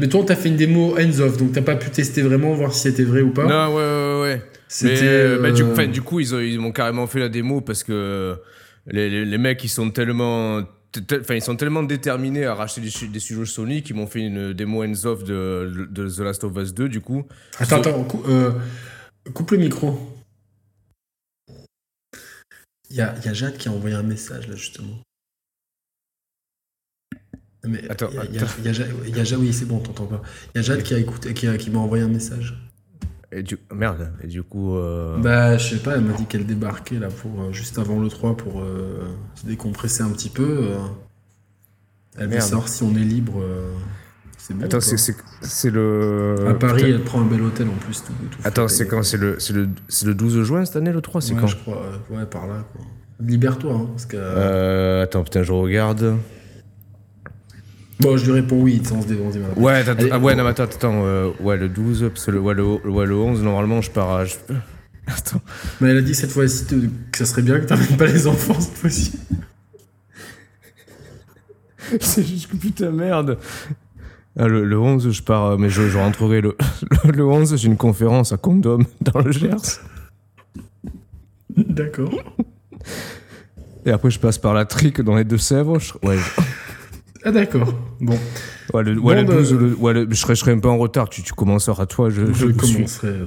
Mais 0.00 0.08
toi, 0.08 0.24
t'as 0.26 0.36
fait 0.36 0.48
une 0.48 0.56
démo 0.56 0.96
hands 0.98 1.20
off, 1.20 1.36
donc 1.36 1.52
t'as 1.52 1.60
pas 1.62 1.76
pu 1.76 1.90
tester 1.90 2.22
vraiment 2.22 2.54
voir 2.54 2.72
si 2.72 2.80
c'était 2.80 3.04
vrai 3.04 3.20
ou 3.20 3.30
pas. 3.30 3.44
Non, 3.44 3.74
ouais, 3.74 3.82
ouais, 3.82 4.22
ouais. 4.22 4.42
C'était. 4.68 5.36
Bah, 5.38 5.50
du, 5.86 6.00
coup, 6.00 6.18
ils, 6.20 6.32
ils 6.50 6.58
m'ont 6.58 6.72
carrément 6.72 7.06
fait 7.06 7.20
la 7.20 7.28
démo 7.28 7.60
parce 7.60 7.84
que 7.84 8.36
les, 8.86 9.08
les, 9.10 9.24
les 9.24 9.38
mecs, 9.38 9.62
ils 9.64 9.68
sont 9.68 9.90
tellement. 9.90 10.62
Enfin, 11.12 11.34
ils 11.34 11.42
sont 11.42 11.56
tellement 11.56 11.82
déterminés 11.82 12.44
à 12.44 12.54
racheter 12.54 12.80
des, 12.80 13.08
des 13.08 13.18
studios 13.20 13.44
Sony 13.46 13.82
qu'ils 13.82 13.96
m'ont 13.96 14.06
fait 14.06 14.20
une 14.20 14.52
démo 14.52 14.84
hands-off 14.84 15.24
de, 15.24 15.88
de 15.90 16.08
The 16.08 16.18
Last 16.20 16.44
of 16.44 16.56
Us 16.56 16.72
2, 16.72 16.88
du 16.88 17.00
coup. 17.00 17.24
Attends, 17.58 17.80
attends, 17.80 18.04
cou- 18.04 18.22
euh, 18.28 18.52
coupe 19.32 19.50
le 19.50 19.58
micro. 19.58 19.98
Il 22.90 22.96
y 22.96 23.00
a, 23.00 23.14
y 23.24 23.28
a 23.28 23.32
Jade 23.32 23.56
qui 23.56 23.68
a 23.68 23.72
envoyé 23.72 23.96
un 23.96 24.04
message 24.04 24.46
là 24.46 24.54
justement. 24.54 25.00
Mais 27.66 27.88
Attends, 27.90 28.10
il 28.10 28.16
y 28.16 28.18
a- 28.18 28.24
y 28.26 29.10
y 29.20 29.24
Jade- 29.24 29.40
oui, 29.40 29.52
c'est 29.52 29.64
bon, 29.64 29.80
t'entends 29.80 30.06
pas. 30.06 30.22
Il 30.54 30.58
y 30.58 30.60
a 30.60 30.62
Jade 30.62 30.82
qui 30.82 30.94
a 30.94 30.98
écouté, 30.98 31.32
qui, 31.34 31.70
m'a 31.70 31.78
envoyé 31.78 32.04
un 32.04 32.08
message. 32.08 32.54
Et 33.36 33.42
du, 33.42 33.58
merde, 33.74 34.12
et 34.22 34.28
du 34.28 34.42
coup. 34.44 34.76
euh, 34.76 35.18
Bah, 35.18 35.56
je 35.58 35.74
sais 35.74 35.82
pas, 35.82 35.96
elle 35.96 36.02
m'a 36.02 36.12
dit 36.12 36.26
qu'elle 36.26 36.46
débarquait 36.46 37.00
là 37.00 37.08
pour 37.08 37.40
euh, 37.42 37.52
juste 37.52 37.78
avant 37.80 37.98
le 37.98 38.08
3 38.08 38.36
pour 38.36 38.60
euh, 38.60 39.02
se 39.34 39.44
décompresser 39.46 40.02
un 40.04 40.10
petit 40.10 40.30
peu. 40.30 40.58
euh. 40.62 40.78
Elle 42.16 42.28
veut 42.28 42.40
savoir 42.40 42.68
si 42.68 42.82
on 42.84 42.94
est 42.94 43.00
libre. 43.00 43.42
c'est 44.38 44.54
bon. 44.54 44.64
Attends, 44.64 44.78
c'est, 44.80 45.70
le. 45.70 46.36
À 46.48 46.54
Paris, 46.54 46.82
putain. 46.84 46.94
elle 46.94 47.02
prend 47.02 47.20
un 47.22 47.26
bel 47.26 47.42
hôtel 47.42 47.66
en 47.68 47.72
plus. 47.84 48.04
Tout, 48.04 48.12
tout 48.30 48.38
Attends, 48.44 48.68
c'est 48.68 48.86
quand 48.86 49.02
C'est 49.02 49.16
le, 49.16 49.36
le, 49.52 49.68
le 50.04 50.14
12 50.14 50.42
juin 50.44 50.64
cette 50.64 50.76
année, 50.76 50.92
le 50.92 51.00
3 51.00 51.20
C'est 51.20 51.34
ouais, 51.34 51.40
quand 51.40 51.48
je 51.48 51.56
crois, 51.56 51.82
ouais, 52.10 52.26
par 52.26 52.46
là 52.46 52.64
quoi. 52.72 52.82
Libère-toi, 53.20 53.74
hein, 53.74 53.86
parce 53.90 54.06
que. 54.06 54.16
euh, 54.16 55.02
Attends, 55.02 55.24
putain, 55.24 55.42
je 55.42 55.52
regarde. 55.52 56.16
Bon, 58.00 58.16
je 58.16 58.24
lui 58.26 58.32
réponds 58.32 58.60
oui, 58.60 58.82
on 58.92 59.02
se 59.02 59.06
dé- 59.06 59.18
on 59.24 59.30
se 59.30 59.34
démarre. 59.38 59.56
Ouais, 59.58 59.88
Allez. 59.88 60.08
ah, 60.10 60.18
ouais, 60.18 60.34
non, 60.34 60.42
mais 60.44 60.50
attends, 60.50 60.64
attends, 60.64 61.02
euh, 61.04 61.30
ouais, 61.40 61.56
le 61.56 61.68
12, 61.68 62.10
parce 62.12 62.26
que 62.26 62.30
le, 62.32 62.40
ouais, 62.40 62.54
le, 62.54 62.64
ouais, 62.64 63.06
le 63.06 63.14
11, 63.16 63.42
normalement, 63.42 63.80
je 63.80 63.90
pars 63.90 64.10
à. 64.12 64.24
je- 64.24 64.34
Attends. 65.06 65.40
Mais 65.80 65.90
elle 65.90 65.98
a 65.98 66.02
dit 66.02 66.14
cette 66.14 66.32
fois-ci 66.32 66.64
que 66.66 67.18
ça 67.18 67.26
serait 67.26 67.42
bien 67.42 67.60
que 67.60 67.66
t'amènes 67.66 67.96
pas 67.98 68.06
les 68.06 68.26
enfants 68.26 68.58
cette 68.58 68.76
fois-ci. 68.78 69.12
C'est 72.00 72.24
juste 72.26 72.50
que 72.50 72.56
putain, 72.56 72.90
merde. 72.90 73.38
Ah, 74.38 74.48
le, 74.48 74.64
le 74.64 74.78
11, 74.78 75.10
je 75.10 75.22
pars, 75.22 75.44
euh, 75.52 75.56
mais 75.58 75.68
je, 75.70 75.88
je 75.88 75.96
rentrerai 75.98 76.40
le, 76.40 76.56
le 77.04 77.24
11, 77.24 77.56
j'ai 77.56 77.68
une 77.68 77.76
conférence 77.76 78.32
à 78.32 78.36
Condom 78.38 78.78
dans 79.02 79.20
le 79.20 79.30
Gers. 79.30 79.80
D'accord. 81.56 82.12
Et 83.86 83.90
après, 83.90 84.10
je 84.10 84.18
passe 84.18 84.38
par 84.38 84.54
la 84.54 84.64
Trique 84.64 85.00
dans 85.02 85.14
les 85.14 85.24
Deux-Sèvres. 85.24 85.78
Ouais, 86.02 86.16
je- 86.16 86.42
Ah 87.24 87.30
d'accord. 87.30 87.74
Bon, 88.00 88.18
ouais, 88.74 88.82
le, 88.82 88.98
ouais, 88.98 89.24
Bon, 89.24 89.32
le 89.32 89.38
12, 89.38 89.54
le- 89.54 89.74
ouais, 89.76 89.92
le- 89.94 90.06
je, 90.10 90.14
serai, 90.16 90.34
je 90.34 90.40
serai 90.40 90.52
un 90.52 90.58
peu 90.58 90.68
en 90.68 90.76
retard. 90.78 91.08
Tu, 91.08 91.22
tu 91.22 91.32
commenceras 91.32 91.86
toi, 91.86 92.10
je, 92.10 92.22
commencerai. 92.52 93.08
euh, 93.08 93.26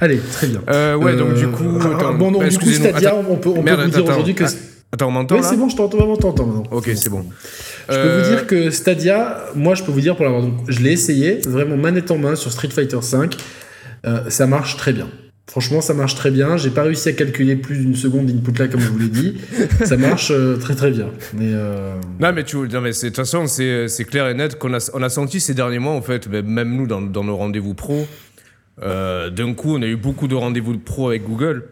Allez, 0.00 0.18
très 0.18 0.46
bien. 0.48 0.60
Euh, 0.68 0.96
ouais, 0.96 1.16
donc 1.16 1.30
Euh, 1.30 1.34
du 1.34 1.48
coup. 1.48 1.64
ah, 1.80 1.96
attends, 1.96 2.14
bon, 2.14 2.30
donc 2.32 2.42
bah, 2.42 2.48
du 2.48 2.58
coup, 2.58 2.64
excusez-moi, 2.66 2.90
Stadia, 2.90 3.14
on 3.16 3.36
peut, 3.36 3.48
on 3.48 3.62
Merde, 3.62 3.78
peut 3.80 3.84
vous 3.86 3.90
dire 4.02 4.04
aujourd'hui 4.04 4.34
que. 4.34 4.44
attends. 4.44 4.54
Attends, 4.92 5.06
on 5.06 5.10
m'entend 5.12 5.36
Oui, 5.36 5.42
c'est 5.44 5.56
bon, 5.56 5.68
je 5.68 5.76
t'entends 5.76 5.98
vraiment, 5.98 6.16
t'entends 6.16 6.46
maintenant. 6.46 6.64
Ok, 6.72 6.90
c'est 6.96 7.08
bon. 7.10 7.24
Je 7.88 7.94
peux 7.94 8.18
vous 8.22 8.28
dire 8.28 8.46
que 8.48 8.70
Stadia, 8.70 9.44
moi 9.54 9.74
je 9.76 9.84
peux 9.84 9.92
vous 9.92 10.00
dire 10.00 10.16
pour 10.16 10.24
l'avoir, 10.24 10.42
donc 10.42 10.54
je 10.68 10.80
l'ai 10.80 10.90
essayé, 10.92 11.40
vraiment 11.46 11.76
manette 11.76 12.10
en 12.10 12.18
main 12.18 12.34
sur 12.34 12.50
Street 12.50 12.70
Fighter 12.70 12.98
V, 13.00 13.28
euh, 14.06 14.28
ça 14.30 14.46
marche 14.48 14.76
très 14.76 14.92
bien. 14.92 15.06
Franchement, 15.50 15.80
ça 15.80 15.94
marche 15.94 16.14
très 16.14 16.30
bien. 16.30 16.56
J'ai 16.56 16.70
pas 16.70 16.84
réussi 16.84 17.08
à 17.08 17.12
calculer 17.12 17.56
plus 17.56 17.76
d'une 17.78 17.96
seconde 17.96 18.26
d'input 18.26 18.56
là 18.56 18.68
comme 18.68 18.80
je 18.80 18.86
vous 18.88 18.98
l'ai 19.00 19.08
dit. 19.08 19.34
ça 19.84 19.96
marche 19.96 20.30
euh, 20.30 20.56
très 20.56 20.76
très 20.76 20.92
bien. 20.92 21.08
Mais 21.34 21.50
euh, 21.52 21.94
Non, 22.20 22.32
mais 22.32 22.44
tu 22.44 22.56
non, 22.56 22.80
mais 22.80 22.92
c'est- 22.92 23.06
de 23.06 23.10
toute 23.10 23.16
façon, 23.16 23.46
c'est 23.48 23.88
c'est 23.88 24.04
clair 24.04 24.28
et 24.28 24.34
net 24.34 24.56
qu'on 24.58 24.72
a, 24.74 24.90
on 24.94 25.02
a 25.02 25.08
senti 25.08 25.40
ces 25.40 25.54
derniers 25.54 25.80
mois, 25.80 25.92
en 25.94 26.02
fait, 26.02 26.28
ben, 26.28 26.46
même 26.46 26.76
nous, 26.76 26.86
dans, 26.86 27.00
dans 27.02 27.24
nos 27.24 27.36
rendez-vous 27.36 27.74
pro, 27.74 28.06
euh, 28.82 29.28
d'un 29.30 29.52
coup, 29.54 29.74
on 29.76 29.82
a 29.82 29.86
eu 29.86 29.96
beaucoup 29.96 30.28
de 30.28 30.36
rendez-vous 30.36 30.78
pro 30.78 31.08
avec 31.08 31.24
Google. 31.24 31.64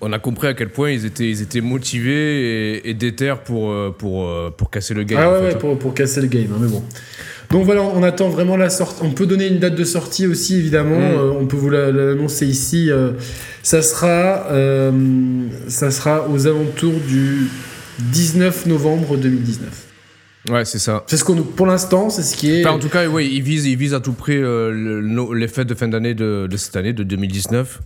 On 0.00 0.12
a 0.12 0.18
compris 0.20 0.46
à 0.46 0.54
quel 0.54 0.68
point 0.68 0.90
ils 0.92 1.04
étaient, 1.04 1.28
ils 1.28 1.42
étaient 1.42 1.60
motivés 1.60 2.76
et, 2.76 2.90
et 2.90 2.94
déter 2.94 3.34
pour, 3.44 3.74
pour, 3.96 4.30
pour 4.56 4.70
casser 4.70 4.94
le 4.94 5.02
game. 5.02 5.18
ah 5.20 5.28
en 5.28 5.32
ouais, 5.32 5.38
fait. 5.48 5.54
ouais, 5.54 5.58
pour, 5.58 5.78
pour 5.78 5.94
casser 5.94 6.20
le 6.20 6.28
game, 6.28 6.46
hein, 6.54 6.58
mais 6.60 6.68
bon. 6.68 6.82
Donc 7.50 7.64
voilà, 7.64 7.82
on 7.82 8.02
attend 8.04 8.28
vraiment 8.28 8.56
la 8.56 8.70
sortie. 8.70 9.00
On 9.02 9.10
peut 9.10 9.26
donner 9.26 9.48
une 9.48 9.58
date 9.58 9.74
de 9.74 9.84
sortie 9.84 10.26
aussi, 10.26 10.56
évidemment. 10.56 10.98
Mm. 10.98 11.02
Euh, 11.18 11.32
on 11.40 11.46
peut 11.46 11.56
vous 11.56 11.70
la- 11.70 11.90
l'annoncer 11.90 12.46
ici. 12.46 12.90
Euh, 12.90 13.12
ça 13.62 13.82
sera, 13.82 14.46
euh, 14.52 14.92
ça 15.68 15.90
sera 15.90 16.28
aux 16.28 16.46
alentours 16.46 17.00
du 17.08 17.48
19 18.12 18.66
novembre 18.66 19.16
2019. 19.16 19.86
Ouais, 20.50 20.64
c'est 20.64 20.78
ça. 20.78 21.04
C'est 21.06 21.16
ce 21.16 21.24
qu'on, 21.24 21.36
pour 21.42 21.66
l'instant, 21.66 22.08
c'est 22.08 22.22
ce 22.22 22.36
qui 22.36 22.50
est. 22.52 22.64
Enfin, 22.64 22.76
en 22.76 22.78
tout 22.78 22.88
cas, 22.88 23.06
oui, 23.08 23.28
ils 23.32 23.42
visent, 23.42 23.66
ils 23.66 23.76
visent 23.76 23.94
à 23.94 24.00
tout 24.00 24.12
prix 24.12 24.38
le- 24.38 25.34
les 25.34 25.48
fêtes 25.48 25.68
de 25.68 25.74
fin 25.74 25.88
d'année 25.88 26.14
de, 26.14 26.46
de 26.48 26.56
cette 26.56 26.76
année, 26.76 26.92
de 26.92 27.02
2019, 27.02 27.80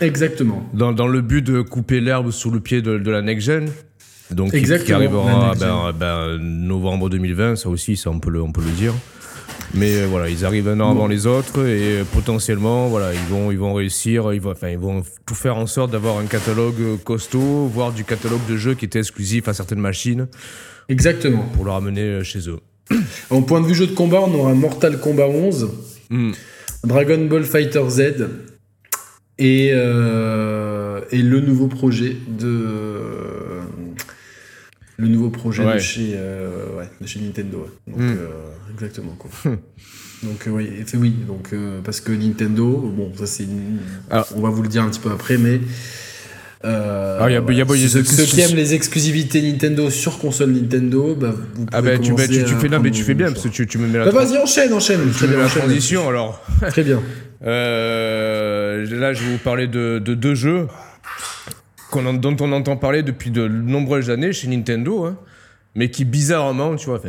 Exactement. 0.00 0.68
dans, 0.74 0.92
dans 0.92 1.08
le 1.08 1.22
but 1.22 1.42
de 1.42 1.60
couper 1.62 2.00
l'herbe 2.00 2.30
sous 2.30 2.50
le 2.50 2.60
pied 2.60 2.82
de, 2.82 2.98
de 2.98 3.10
la 3.10 3.22
next-gen. 3.22 3.68
Donc, 4.30 4.46
qui- 4.46 4.52
qui, 4.52 4.58
Exactement, 4.58 4.98
la 4.98 5.04
arrivera 5.04 5.54
ben, 5.54 5.92
ben, 5.98 6.36
novembre 6.38 7.08
2020, 7.08 7.56
ça 7.56 7.68
aussi, 7.68 7.96
ça, 7.96 8.10
on, 8.10 8.18
peut 8.20 8.30
le, 8.30 8.42
on 8.42 8.52
peut 8.52 8.60
le 8.62 8.70
dire. 8.72 8.92
Mais 9.74 9.96
euh, 9.96 10.06
voilà, 10.08 10.28
ils 10.30 10.44
arrivent 10.46 10.68
un 10.68 10.80
an 10.80 10.90
avant 10.92 11.06
les 11.06 11.26
autres 11.26 11.66
et 11.66 11.98
euh, 12.00 12.04
potentiellement, 12.12 12.88
voilà, 12.88 13.12
ils 13.12 13.20
vont, 13.30 13.50
ils 13.50 13.58
vont 13.58 13.74
réussir, 13.74 14.32
ils 14.32 14.40
vont, 14.40 14.52
enfin, 14.52 14.68
ils 14.68 14.78
vont 14.78 15.02
tout 15.26 15.34
faire 15.34 15.56
en 15.56 15.66
sorte 15.66 15.90
d'avoir 15.92 16.16
un 16.18 16.24
catalogue 16.24 16.80
euh, 16.80 16.96
costaud, 17.02 17.66
voire 17.72 17.92
du 17.92 18.04
catalogue 18.04 18.40
de 18.48 18.56
jeux 18.56 18.74
qui 18.74 18.86
était 18.86 18.98
exclusif 19.00 19.46
à 19.48 19.52
certaines 19.54 19.80
machines 19.80 20.26
Exactement. 20.88 21.44
pour 21.54 21.64
le 21.66 21.70
ramener 21.70 22.24
chez 22.24 22.48
eux. 22.48 22.60
En 23.30 23.42
point 23.42 23.60
de 23.60 23.66
vue 23.66 23.74
jeu 23.74 23.86
de 23.86 23.94
combat, 23.94 24.20
on 24.22 24.32
aura 24.34 24.54
Mortal 24.54 24.98
Kombat 25.00 25.28
11, 25.28 25.68
Hmm. 26.10 26.32
Dragon 26.84 27.26
Ball 27.26 27.44
Fighter 27.44 27.82
Z 27.90 28.00
et, 29.38 29.70
euh, 29.74 31.00
et 31.10 31.18
le 31.18 31.40
nouveau 31.40 31.66
projet 31.68 32.16
de. 32.26 33.60
Le 35.00 35.06
nouveau 35.06 35.30
projet 35.30 35.64
de, 35.64 35.78
chez, 35.78 36.10
euh, 36.16 36.76
ouais, 36.76 36.88
de 37.00 37.06
chez 37.06 37.20
Nintendo. 37.20 37.58
ouais. 37.58 37.92
Donc, 37.92 38.00
Hmm. 38.02 38.16
euh, 38.18 38.72
exactement. 38.74 39.16
Quoi. 39.16 39.30
donc, 40.24 40.46
euh, 40.46 40.50
oui, 40.50 40.68
et 40.80 40.84
fait 40.84 40.96
oui. 40.96 41.14
Donc, 41.26 41.50
euh, 41.52 41.80
parce 41.84 42.00
que 42.00 42.10
Nintendo, 42.12 42.92
bon, 42.96 43.12
ça 43.16 43.26
c'est. 43.26 43.44
une- 43.44 43.78
On 44.34 44.40
va 44.40 44.50
vous 44.50 44.62
le 44.62 44.68
dire 44.68 44.82
un 44.82 44.88
petit 44.90 44.98
peu 45.00 45.10
après, 45.12 45.38
mais. 45.38 45.60
Ah, 46.64 47.26
il 47.28 47.32
y 47.32 47.36
a- 47.36 47.44
il 47.48 47.56
y 47.56 47.62
a- 47.62 47.64
il 47.76 47.80
y 47.80 47.84
a- 47.84 47.88
ceux, 47.88 48.02
ceux 48.02 48.24
qui 48.24 48.40
aiment 48.40 48.56
les 48.56 48.74
exclusivités 48.74 49.40
Nintendo 49.40 49.88
sur 49.90 50.18
console 50.18 50.50
Nintendo, 50.50 51.14
bah, 51.14 51.30
vous 51.54 51.64
pouvez 51.66 51.68
Ah 51.72 51.80
ben 51.80 52.00
tu, 52.00 52.12
ben, 52.14 52.28
tu, 52.28 52.44
fais 52.56 52.68
non 52.68 52.80
mais 52.80 52.90
tu 52.90 53.04
fais 53.04 53.14
bien 53.14 53.30
parce 53.30 53.44
que 53.44 53.48
tu, 53.48 53.64
tu 53.68 53.78
me 53.78 53.86
mets 53.86 53.98
la, 53.98 54.06
Bah, 54.06 54.24
vas-y, 54.24 54.36
enchaîne, 54.38 54.72
enchaîne. 54.72 54.98
tu 55.16 55.24
me 55.24 55.36
mets 55.36 55.42
la 55.42 55.46
transition 55.48 56.08
alors. 56.08 56.44
Très 56.70 56.82
bien. 56.82 57.00
Là 57.40 59.12
je 59.12 59.22
vais 59.22 59.30
vous 59.30 59.38
parler 59.38 59.68
de, 59.68 60.00
de 60.04 60.14
deux 60.14 60.34
jeux 60.34 60.66
dont 61.92 62.36
on 62.40 62.52
entend 62.52 62.76
parler 62.76 63.02
depuis 63.02 63.30
de 63.30 63.48
nombreuses 63.48 64.10
années 64.10 64.32
chez 64.32 64.48
Nintendo, 64.48 65.04
hein, 65.04 65.16
mais 65.74 65.90
qui 65.90 66.04
bizarrement, 66.04 66.76
tu 66.76 66.86
vois, 66.86 67.00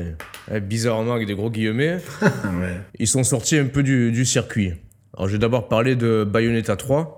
euh, 0.51 0.59
bizarrement 0.59 1.13
avec 1.13 1.27
des 1.27 1.35
gros 1.35 1.49
guillemets, 1.49 1.97
Ah 2.21 2.25
ouais. 2.61 2.77
ils 2.97 3.07
sont 3.07 3.23
sortis 3.23 3.57
un 3.57 3.65
peu 3.65 3.83
du, 3.83 4.11
du 4.11 4.25
circuit. 4.25 4.73
Alors 5.15 5.27
je 5.27 5.33
vais 5.33 5.39
d'abord 5.39 5.67
parler 5.67 5.95
de 5.95 6.23
Bayonetta 6.23 6.75
3. 6.75 7.15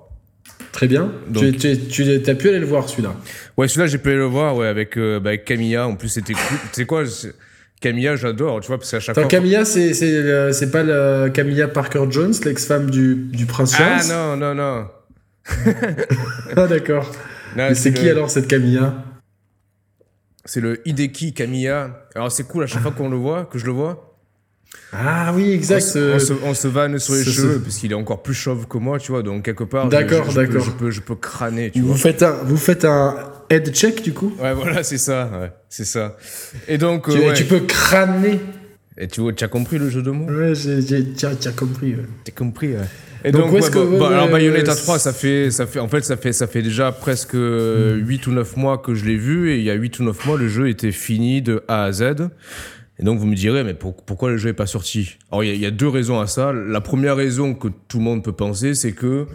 Très 0.71 0.87
bien. 0.87 1.11
Donc- 1.27 1.57
Tu, 1.57 1.77
tu, 1.77 2.21
tu 2.23 2.29
as 2.29 2.35
pu 2.35 2.49
aller 2.49 2.59
le 2.59 2.65
voir 2.65 2.87
celui-là? 2.87 3.13
Ouais, 3.57 3.67
celui-là 3.67 3.87
j'ai 3.87 3.97
pu 3.97 4.09
aller 4.09 4.17
le 4.17 4.25
voir 4.25 4.55
ouais, 4.55 4.67
avec, 4.67 4.97
euh, 4.97 5.19
bah, 5.19 5.29
avec 5.31 5.45
Camilla. 5.45 5.87
En 5.87 5.95
plus 5.95 6.07
c'était 6.09 6.33
cool. 6.33 6.57
Tu 6.59 6.67
sais 6.73 6.85
quoi 6.85 7.03
Camilla, 7.81 8.15
j'adore, 8.15 8.59
tu 8.61 8.67
vois, 8.67 8.77
parce 8.77 8.91
qu'à 8.91 8.99
chaque 8.99 9.17
Attends, 9.17 9.27
fois. 9.27 9.29
Camilla, 9.39 9.65
c'est 9.65 9.95
c'est 9.95 10.13
euh, 10.13 10.51
c'est 10.51 10.69
pas 10.69 10.83
la 10.83 11.31
Camilla 11.31 11.67
Parker 11.67 12.05
Jones, 12.11 12.33
l'ex-femme 12.45 12.91
du, 12.91 13.15
du 13.15 13.47
prince 13.47 13.73
Ah 13.79 13.99
Charles? 13.99 14.37
non, 14.37 14.37
non, 14.37 14.53
non. 14.55 14.85
Ah, 16.55 16.67
d'accord. 16.67 17.11
Mais 17.55 17.75
c'est 17.75 17.89
le- 17.91 17.95
qui 17.99 18.09
alors 18.09 18.29
cette 18.29 18.47
Camilla? 18.47 19.03
C'est 20.45 20.61
le 20.61 20.87
Hideki 20.87 21.33
Kamiya. 21.33 22.07
Alors 22.15 22.31
c'est 22.31 22.43
cool 22.47 22.63
à 22.63 22.67
chaque 22.67 22.81
fois 22.81 22.91
qu'on 22.91 23.09
le 23.09 23.17
voit, 23.17 23.45
que 23.45 23.59
je 23.59 23.65
le 23.65 23.71
vois. 23.71 24.07
Ah 24.93 25.31
oui, 25.35 25.51
exact. 25.51 25.77
On, 25.77 25.89
se- 25.89 26.13
on 26.15 26.19
se, 26.19 26.33
on 26.45 26.53
se 26.53 26.67
vanne 26.67 26.97
sur 26.97 27.13
les 27.13 27.23
ce- 27.23 27.29
cheveux 27.29 27.53
ce- 27.55 27.59
parce 27.59 27.77
qu'il 27.77 27.91
est 27.91 27.95
encore 27.95 28.23
plus 28.23 28.33
chauve 28.33 28.67
que 28.67 28.77
moi, 28.77 28.99
tu 28.99 29.11
vois. 29.11 29.21
Donc 29.21 29.43
quelque 29.43 29.63
part, 29.63 29.87
D'accord, 29.89 30.29
je, 30.31 30.35
d'accord. 30.35 30.63
Je 30.63 30.71
peux, 30.71 30.89
je 30.91 31.01
peux 31.01 31.15
crâner, 31.15 31.71
tu 31.71 31.81
vous 31.81 31.89
vois. 31.89 31.97
faites 31.97 32.23
un 32.23 32.31
vous 32.43 32.57
faites 32.57 32.85
un 32.85 33.15
head 33.49 33.71
check 33.73 34.01
du 34.01 34.13
coup? 34.13 34.33
Ouais, 34.39 34.53
voilà, 34.53 34.81
c'est 34.83 34.97
ça, 34.97 35.29
ouais, 35.39 35.51
c'est 35.69 35.85
ça. 35.85 36.17
Et 36.67 36.77
donc, 36.77 37.07
euh, 37.09 37.13
Tu, 37.13 37.19
ouais. 37.19 37.33
tu 37.33 37.43
peux 37.45 37.59
crâner. 37.61 38.39
Et 38.97 39.07
tu, 39.07 39.21
vois, 39.21 39.33
tu 39.33 39.43
as 39.43 39.47
compris 39.47 39.77
le 39.77 39.89
jeu 39.89 40.01
de 40.01 40.11
mots? 40.11 40.29
Ouais, 40.31 40.53
j'ai 40.55 40.81
j'ai- 40.81 41.13
tu 41.13 41.25
as 41.25 41.35
tu 41.35 41.47
as 41.47 41.51
compris. 41.53 41.95
ouais. 41.95 42.05
T'as 42.23 42.31
compris, 42.33 42.69
ouais. 42.73 42.79
Et 43.23 43.31
Donc, 43.31 43.51
donc, 43.51 43.53
ouais, 43.53 43.69
bah, 43.69 43.97
bah, 43.99 44.07
alors 44.09 44.29
Bayonetta 44.29 44.71
ouais, 44.71 44.77
3, 44.77 44.99
ça 44.99 45.13
fait, 45.13 45.51
ça 45.51 45.67
fait, 45.67 45.79
en 45.79 45.87
fait, 45.87 46.01
ça 46.03 46.17
fait, 46.17 46.33
ça 46.33 46.47
fait 46.47 46.61
déjà 46.61 46.91
presque 46.91 47.33
8 47.35 48.27
ou 48.27 48.31
9 48.31 48.57
mois 48.57 48.77
que 48.77 48.93
je 48.95 49.05
l'ai 49.05 49.17
vu, 49.17 49.51
et 49.51 49.57
il 49.57 49.63
y 49.63 49.69
a 49.69 49.73
8 49.75 49.99
ou 49.99 50.03
9 50.03 50.25
mois, 50.25 50.37
le 50.37 50.47
jeu 50.47 50.69
était 50.69 50.91
fini 50.91 51.41
de 51.41 51.63
A 51.67 51.83
à 51.83 51.91
Z. 51.91 52.03
Et 52.99 53.03
donc, 53.03 53.19
vous 53.19 53.25
me 53.27 53.35
direz, 53.35 53.63
mais 53.63 53.73
pour- 53.73 53.95
pourquoi 53.95 54.29
le 54.29 54.37
jeu 54.37 54.49
est 54.49 54.53
pas 54.53 54.65
sorti? 54.67 55.17
Alors, 55.31 55.43
il 55.43 55.55
y, 55.55 55.59
y 55.59 55.65
a 55.65 55.71
deux 55.71 55.87
raisons 55.87 56.19
à 56.19 56.27
ça. 56.27 56.53
La 56.53 56.81
première 56.81 57.15
raison 57.15 57.53
que 57.53 57.67
tout 57.87 57.97
le 57.97 58.03
monde 58.03 58.23
peut 58.23 58.31
penser, 58.33 58.73
c'est 58.75 58.91
que 58.93 59.25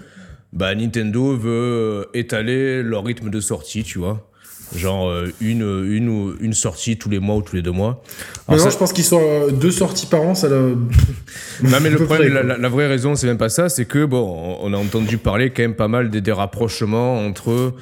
bah, 0.53 0.75
Nintendo 0.75 1.37
veut 1.37 1.51
euh, 1.51 2.05
étaler 2.15 2.83
leur 2.83 3.05
rythme 3.05 3.29
de 3.31 3.41
sortie, 3.41 3.83
tu 3.83 3.99
vois. 3.99 4.31
Genre 4.75 5.09
euh, 5.09 5.33
une, 5.41 5.63
une, 5.89 6.09
ou- 6.09 6.35
une 6.41 6.53
sortie 6.53 6.97
tous 6.99 7.09
les 7.09 7.21
mois 7.21 7.37
ou 7.37 7.43
tous 7.43 7.55
les 7.57 7.63
deux 7.63 7.71
mois. 7.71 8.03
Alors, 8.49 8.59
Maintenant, 8.59 8.65
ça- 8.65 8.71
je 8.71 8.77
pense 8.79 8.93
qu'ils 8.93 9.05
sont 9.05 9.21
euh, 9.23 9.51
deux 9.53 9.71
sorties 9.71 10.07
par 10.07 10.23
an, 10.23 10.35
ça 10.35 10.49
le. 10.49 10.77
non 11.63 11.79
mais 11.81 11.91
le 11.91 11.97
problème, 12.05 12.33
près, 12.33 12.43
la, 12.43 12.43
la- 12.43 12.59
la 12.59 12.69
vraie 12.69 12.89
raison, 12.89 13.15
c'est 13.15 13.27
même 13.29 13.39
pas 13.39 13.49
ça, 13.49 13.69
c'est 13.69 13.85
que 13.85 14.05
bon, 14.05 14.59
on 14.63 14.71
on 14.71 14.75
a 14.75 14.77
entendu 14.77 15.19
parler 15.19 15.51
quand 15.51 15.63
même 15.63 15.77
pas 15.77 15.89
mal 15.89 16.11
des, 16.11 16.21
des 16.21 16.33
rapprochements 16.33 17.25
entre 17.25 17.75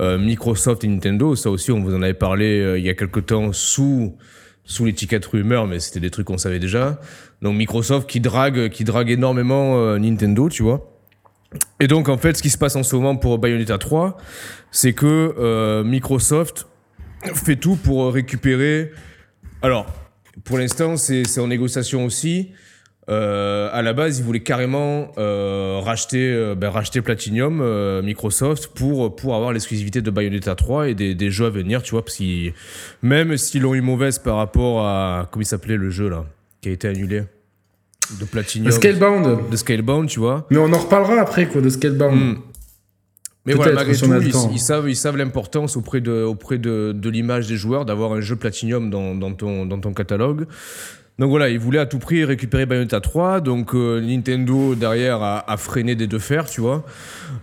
euh, 0.00 0.18
Microsoft 0.18 0.84
et 0.84 0.88
Nintendo. 0.88 1.34
Ça 1.36 1.50
aussi, 1.50 1.72
on 1.72 1.80
vous 1.80 1.94
en 1.94 2.02
avait 2.02 2.12
parlé 2.14 2.60
euh, 2.60 2.78
il 2.78 2.84
y 2.84 2.90
a 2.90 2.94
quelque 2.94 3.20
temps 3.20 3.52
sous 3.54 4.14
sous 4.68 4.84
l'étiquette 4.84 5.24
rumeur, 5.26 5.66
mais 5.66 5.78
c'était 5.80 6.00
des 6.00 6.10
trucs 6.10 6.26
qu'on 6.26 6.38
savait 6.38 6.58
déjà. 6.58 7.00
Donc 7.40 7.56
Microsoft 7.56 8.08
qui 8.10 8.20
drague, 8.20 8.68
qui 8.68 8.82
drague 8.84 9.10
énormément 9.10 9.78
euh, 9.78 9.98
Nintendo, 9.98 10.48
tu 10.48 10.62
vois. 10.64 10.92
Et 11.80 11.86
donc 11.86 12.08
en 12.08 12.18
fait, 12.18 12.36
ce 12.36 12.42
qui 12.42 12.50
se 12.50 12.58
passe 12.58 12.76
en 12.76 12.82
ce 12.82 12.96
moment 12.96 13.16
pour 13.16 13.38
Bayonetta 13.38 13.78
3, 13.78 14.16
c'est 14.70 14.92
que 14.92 15.34
euh, 15.38 15.84
Microsoft 15.84 16.66
fait 17.34 17.56
tout 17.56 17.76
pour 17.76 18.12
récupérer. 18.12 18.90
Alors, 19.62 19.86
pour 20.44 20.58
l'instant, 20.58 20.96
c'est 20.96 21.40
en 21.40 21.48
négociation 21.48 22.04
aussi. 22.04 22.52
Euh, 23.08 23.68
à 23.72 23.82
la 23.82 23.92
base, 23.92 24.18
ils 24.18 24.24
voulaient 24.24 24.40
carrément 24.40 25.12
euh, 25.16 25.78
racheter, 25.82 26.32
euh, 26.32 26.54
ben, 26.56 26.70
racheter 26.70 27.00
Platinum, 27.02 27.62
Microsoft, 28.02 28.68
pour, 28.68 29.14
pour 29.14 29.34
avoir 29.34 29.52
l'exclusivité 29.52 30.02
de 30.02 30.10
Bayonetta 30.10 30.54
3 30.54 30.88
et 30.88 30.94
des, 30.94 31.14
des 31.14 31.30
jeux 31.30 31.46
à 31.46 31.50
venir, 31.50 31.82
tu 31.82 31.92
vois, 31.92 32.04
parce 32.04 32.16
qu'ils, 32.16 32.52
même 33.02 33.36
s'ils 33.36 33.62
l'ont 33.62 33.74
eu 33.74 33.80
mauvaise 33.80 34.18
par 34.18 34.36
rapport 34.36 34.84
à, 34.84 35.28
comment 35.30 35.42
il 35.42 35.46
s'appelait 35.46 35.76
le 35.76 35.90
jeu 35.90 36.08
là, 36.08 36.24
qui 36.60 36.68
a 36.68 36.72
été 36.72 36.88
annulé, 36.88 37.22
de 38.20 38.24
Platinum, 38.24 38.70
Scalebound. 38.70 39.50
de 39.50 39.56
Scalebound, 39.56 40.08
tu 40.08 40.20
vois. 40.20 40.46
Mais 40.50 40.58
on 40.58 40.72
en 40.72 40.78
reparlera 40.78 41.20
après 41.20 41.46
quoi 41.46 41.60
de 41.60 41.68
Scalebound. 41.68 42.16
Hmm. 42.16 42.36
Mais 43.46 43.54
voilà, 43.54 43.72
malgré 43.74 43.94
si 43.94 44.02
tout, 44.02 44.50
ils, 44.52 44.58
savent, 44.58 44.88
ils 44.88 44.96
savent 44.96 45.16
l'importance 45.16 45.76
auprès 45.76 46.00
de, 46.00 46.24
auprès 46.24 46.58
de, 46.58 46.92
de 46.92 47.10
l'image 47.10 47.46
des 47.46 47.56
joueurs 47.56 47.84
d'avoir 47.84 48.12
un 48.12 48.20
jeu 48.20 48.34
Platinum 48.34 48.90
dans, 48.90 49.14
dans, 49.14 49.32
ton, 49.32 49.66
dans 49.66 49.78
ton 49.78 49.92
catalogue. 49.94 50.46
Donc 51.18 51.30
voilà, 51.30 51.48
ils 51.48 51.58
voulaient 51.58 51.78
à 51.78 51.86
tout 51.86 51.98
prix 51.98 52.24
récupérer 52.24 52.66
Bayonetta 52.66 53.00
3. 53.00 53.40
Donc 53.40 53.74
euh, 53.74 54.00
Nintendo 54.00 54.74
derrière 54.74 55.22
a, 55.22 55.50
a 55.50 55.56
freiné 55.56 55.94
des 55.94 56.08
deux 56.08 56.18
fers, 56.18 56.46
tu 56.46 56.60
vois, 56.60 56.84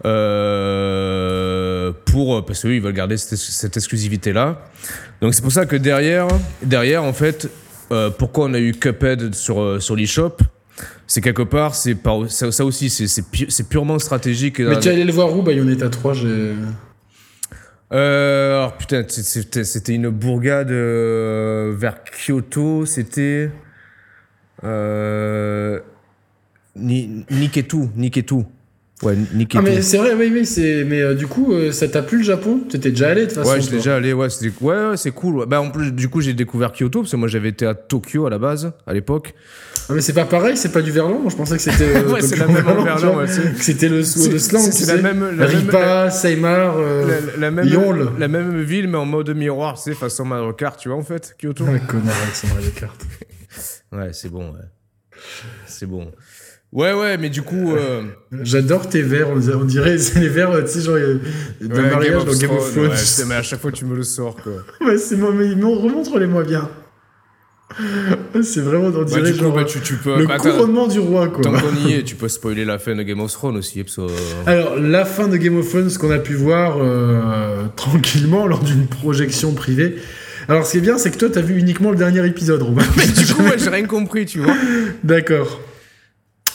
euh, 0.06 1.92
pour 2.06 2.46
parce 2.46 2.62
qu'eux 2.62 2.76
ils 2.76 2.82
veulent 2.82 2.94
garder 2.94 3.18
cette, 3.18 3.40
cette 3.40 3.78
exclusivité 3.78 4.34
là. 4.34 4.62
Donc 5.22 5.34
c'est 5.34 5.42
pour 5.42 5.54
ça 5.54 5.66
que 5.66 5.76
derrière, 5.76 6.28
derrière 6.62 7.04
en 7.04 7.14
fait, 7.14 7.50
euh, 7.92 8.12
pourquoi 8.12 8.46
on 8.46 8.54
a 8.54 8.60
eu 8.60 8.74
Cuphead 8.74 9.34
sur 9.34 9.82
sur 9.82 9.96
l'eShop, 9.96 10.38
c'est 11.14 11.22
quelque 11.22 11.44
part, 11.44 11.76
c'est 11.76 11.94
par- 11.94 12.28
ça, 12.28 12.52
ça 12.52 12.66
aussi, 12.66 12.90
c'est 12.90 13.06
c'est 13.06 13.22
pu- 13.30 13.46
c'est 13.50 13.70
purement 13.70 14.00
stratégique. 14.00 14.60
Mais 14.60 14.80
tu 14.80 14.88
es 14.88 14.92
allé 14.94 15.04
le 15.04 15.12
voir 15.12 15.36
où 15.38 15.44
Bayonetta 15.44 15.88
3 15.90 16.14
j'ai... 16.14 16.54
Euh, 17.92 18.58
alors 18.58 18.76
putain, 18.78 19.04
c'est- 19.08 19.64
c'était 19.64 19.94
une 19.94 20.10
bourgade 20.10 20.72
euh, 20.72 21.72
vers 21.78 21.98
Kyoto, 22.04 22.88
c'était 22.88 23.52
euh, 24.64 25.80
Ni- 26.76 27.24
Niketu, 27.30 27.90
Niketu. 27.96 28.36
Ouais, 29.04 29.16
Niketu. 29.36 29.58
Ah 29.58 29.62
mais 29.62 29.82
c'est 29.84 29.98
vrai, 29.98 30.16
oui, 30.16 30.32
oui, 30.34 30.46
c'est... 30.48 30.84
Mais 30.86 31.02
euh, 31.02 31.14
du 31.14 31.28
coup, 31.28 31.54
euh, 31.54 31.72
ça 31.72 31.88
t'a 31.88 32.02
plu 32.02 32.20
le 32.20 32.24
Japon? 32.24 32.62
T'étais 32.68 32.90
déjà 32.90 33.10
allé 33.10 33.22
de 33.22 33.26
toute 33.28 33.36
façon 33.36 33.52
Ouais, 33.52 33.62
j'étais 33.62 33.76
déjà 33.76 33.98
allé, 33.98 34.14
ouais, 34.14 34.30
c'était 34.32 34.52
ouais, 34.64 34.88
ouais, 34.90 34.98
c'est 34.98 35.12
cool. 35.12 35.36
ouais. 35.40 35.46
Bah 35.46 35.62
en 35.62 35.70
plus 35.70 35.92
du 35.92 36.10
coup, 36.10 36.22
j'ai 36.22 36.34
découvert 36.34 36.72
Kyoto 36.72 37.02
parce 37.02 37.12
que 37.12 37.18
moi 37.18 37.28
j'avais 37.28 37.50
été 37.50 37.68
à 37.68 37.76
Tokyo 37.76 38.26
à 38.26 38.32
la 38.32 38.40
base 38.40 38.72
à 38.88 38.94
l'époque. 38.94 39.36
Ah 39.90 39.94
mais 39.94 40.02
c'est 40.02 40.14
pas 40.14 40.26
pareil, 40.26 40.56
c'est 40.56 40.72
pas 40.72 40.82
du 40.82 40.92
verlan 40.92 41.30
je 41.30 41.36
pensais 41.36 41.58
que 41.58 41.62
c'était... 41.62 41.96
euh, 41.98 42.08
Ouais, 42.12 42.22
c'est 42.22 42.38
la 42.38 42.48
même 42.48 42.64
verlan, 42.84 43.18
ouais, 43.18 43.28
c'est- 43.28 43.62
c'était 43.62 43.90
le, 43.90 44.04
C'est- 44.04 44.40
slang, 44.40 44.62
c'est- 44.62 44.86
c'est 44.86 44.96
la 44.96 45.02
même- 45.14 45.38
la 45.38 45.46
Ripa, 45.46 46.10
Seimar, 46.10 46.76
euh, 46.78 47.06
La, 47.36 47.38
la 47.40 47.52
même 47.52 47.68
Yonle. 47.68 48.12
la 48.18 48.28
même 48.28 48.62
ville 48.62 48.88
mais 48.88 48.98
en 48.98 49.06
mode 49.06 49.30
miroir, 49.36 49.78
sais, 49.78 49.94
façon 49.94 50.24
Mario 50.26 50.54
Kart, 50.54 50.80
tu 50.80 50.88
vois 50.90 50.98
en 50.98 51.04
fait, 51.04 51.36
Kyoto. 51.38 51.66
Ah, 51.68 51.80
connard 51.80 52.16
avec 52.24 52.36
son 52.36 52.48
Mario 52.48 52.70
Kart. 52.76 53.00
Ouais, 53.92 54.10
c'est 54.12 54.30
bon, 54.30 54.52
ouais. 54.54 54.66
C'est 55.68 55.86
bon. 55.86 56.12
Ouais, 56.72 56.94
ouais, 56.94 57.18
mais 57.20 57.30
du 57.30 57.44
coup. 57.44 57.76
euh, 57.76 58.02
J'adore 58.42 58.90
tes 58.90 59.04
verres, 59.04 59.30
on 59.30 59.66
dirait, 59.66 60.00
c'est 60.00 60.20
les 60.20 60.30
verres, 60.30 60.64
tu 60.64 60.72
sais, 60.72 60.82
genre 60.82 60.96
d'un 61.62 61.76
ouais, 61.84 61.90
mariage 61.92 62.26
dans 62.26 62.34
Game 62.34 62.50
of 62.58 62.72
Thrones. 62.72 62.88
ouais, 62.90 63.26
mais 63.28 63.36
à 63.36 63.44
chaque 63.44 63.62
fois, 63.62 63.72
tu 63.72 63.86
me 63.86 63.96
le 63.96 64.02
sors, 64.02 64.36
quoi. 64.38 64.54
Ouais, 64.82 64.98
c'est 64.98 65.16
moi, 65.18 65.32
mais 65.36 65.54
mais 65.54 65.76
remontre-les-moi 65.76 66.44
bien. 66.46 66.68
C'est 68.44 68.62
vraiment 68.62 68.90
bah, 68.90 69.64
tu, 69.66 69.80
tu 69.82 69.96
peux. 69.96 70.20
le 70.20 70.28
bah, 70.28 70.38
couronnement 70.38 70.88
du 70.88 71.00
roi, 71.00 71.28
quoi. 71.28 71.44
Tant 71.44 71.54
qu'on 71.54 71.88
y 71.88 71.94
est, 71.94 72.04
tu 72.06 72.16
peux 72.16 72.28
spoiler 72.28 72.66
la 72.66 72.78
fin 72.78 72.96
de 72.96 73.04
Game 73.04 73.20
of 73.20 73.32
Thrones 73.32 73.58
aussi. 73.58 73.84
Alors, 74.46 74.80
la 74.80 75.06
fin 75.06 75.28
de 75.28 75.38
Game 75.38 75.58
of 75.58 75.70
Thrones, 75.70 75.90
ce 75.90 76.00
qu'on 76.00 76.12
a 76.12 76.20
pu 76.20 76.34
voir 76.34 76.78
euh, 76.80 77.66
tranquillement 77.76 78.48
lors 78.48 78.64
d'une 78.64 78.88
projection 78.88 79.54
privée. 79.54 79.96
Alors, 80.48 80.66
ce 80.66 80.74
qui 80.74 80.78
est 80.80 80.82
bien, 80.82 80.98
c'est 80.98 81.12
que 81.12 81.18
toi, 81.18 81.30
t'as 81.32 81.42
vu 81.42 81.58
uniquement 81.58 81.92
le 81.92 81.98
dernier 81.98 82.26
épisode, 82.26 82.62
Romain. 82.62 82.84
Mais 82.98 83.08
du 83.08 83.34
coup, 83.34 83.44
ouais, 83.44 83.58
j'ai 83.58 83.70
rien 83.70 83.86
compris, 83.86 84.26
tu 84.26 84.40
vois. 84.40 84.56
D'accord. 85.04 85.62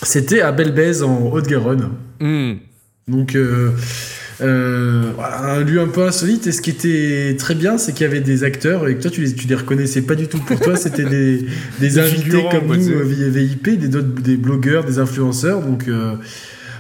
C'était 0.02 0.40
à 0.40 0.52
Belbèze, 0.52 1.02
en 1.02 1.30
Haute-Garonne. 1.32 1.90
Hmm. 2.20 2.54
Donc, 3.08 3.34
euh, 3.34 3.70
euh, 4.40 5.12
voilà, 5.14 5.54
un 5.54 5.64
lieu 5.64 5.80
un 5.80 5.88
peu 5.88 6.06
insolite. 6.06 6.46
Et 6.46 6.52
ce 6.52 6.62
qui 6.62 6.70
était 6.70 7.36
très 7.38 7.54
bien, 7.54 7.78
c'est 7.78 7.92
qu'il 7.92 8.06
y 8.06 8.08
avait 8.08 8.20
des 8.20 8.44
acteurs 8.44 8.88
et 8.88 8.96
que 8.96 9.02
toi, 9.02 9.10
tu 9.10 9.22
les, 9.22 9.34
tu 9.34 9.46
les 9.46 9.54
reconnaissais 9.54 10.02
pas 10.02 10.14
du 10.14 10.28
tout. 10.28 10.38
Pour 10.38 10.60
toi, 10.60 10.76
c'était 10.76 11.04
des, 11.04 11.38
des 11.80 11.88
Des 11.88 11.98
invités 11.98 12.44
comme 12.50 12.66
nous, 12.76 12.90
euh, 12.90 13.02
VIP, 13.02 13.78
des, 13.78 13.88
des 13.88 14.36
blogueurs, 14.36 14.84
des 14.84 14.98
influenceurs. 14.98 15.60
Donc, 15.60 15.88
euh, 15.88 16.14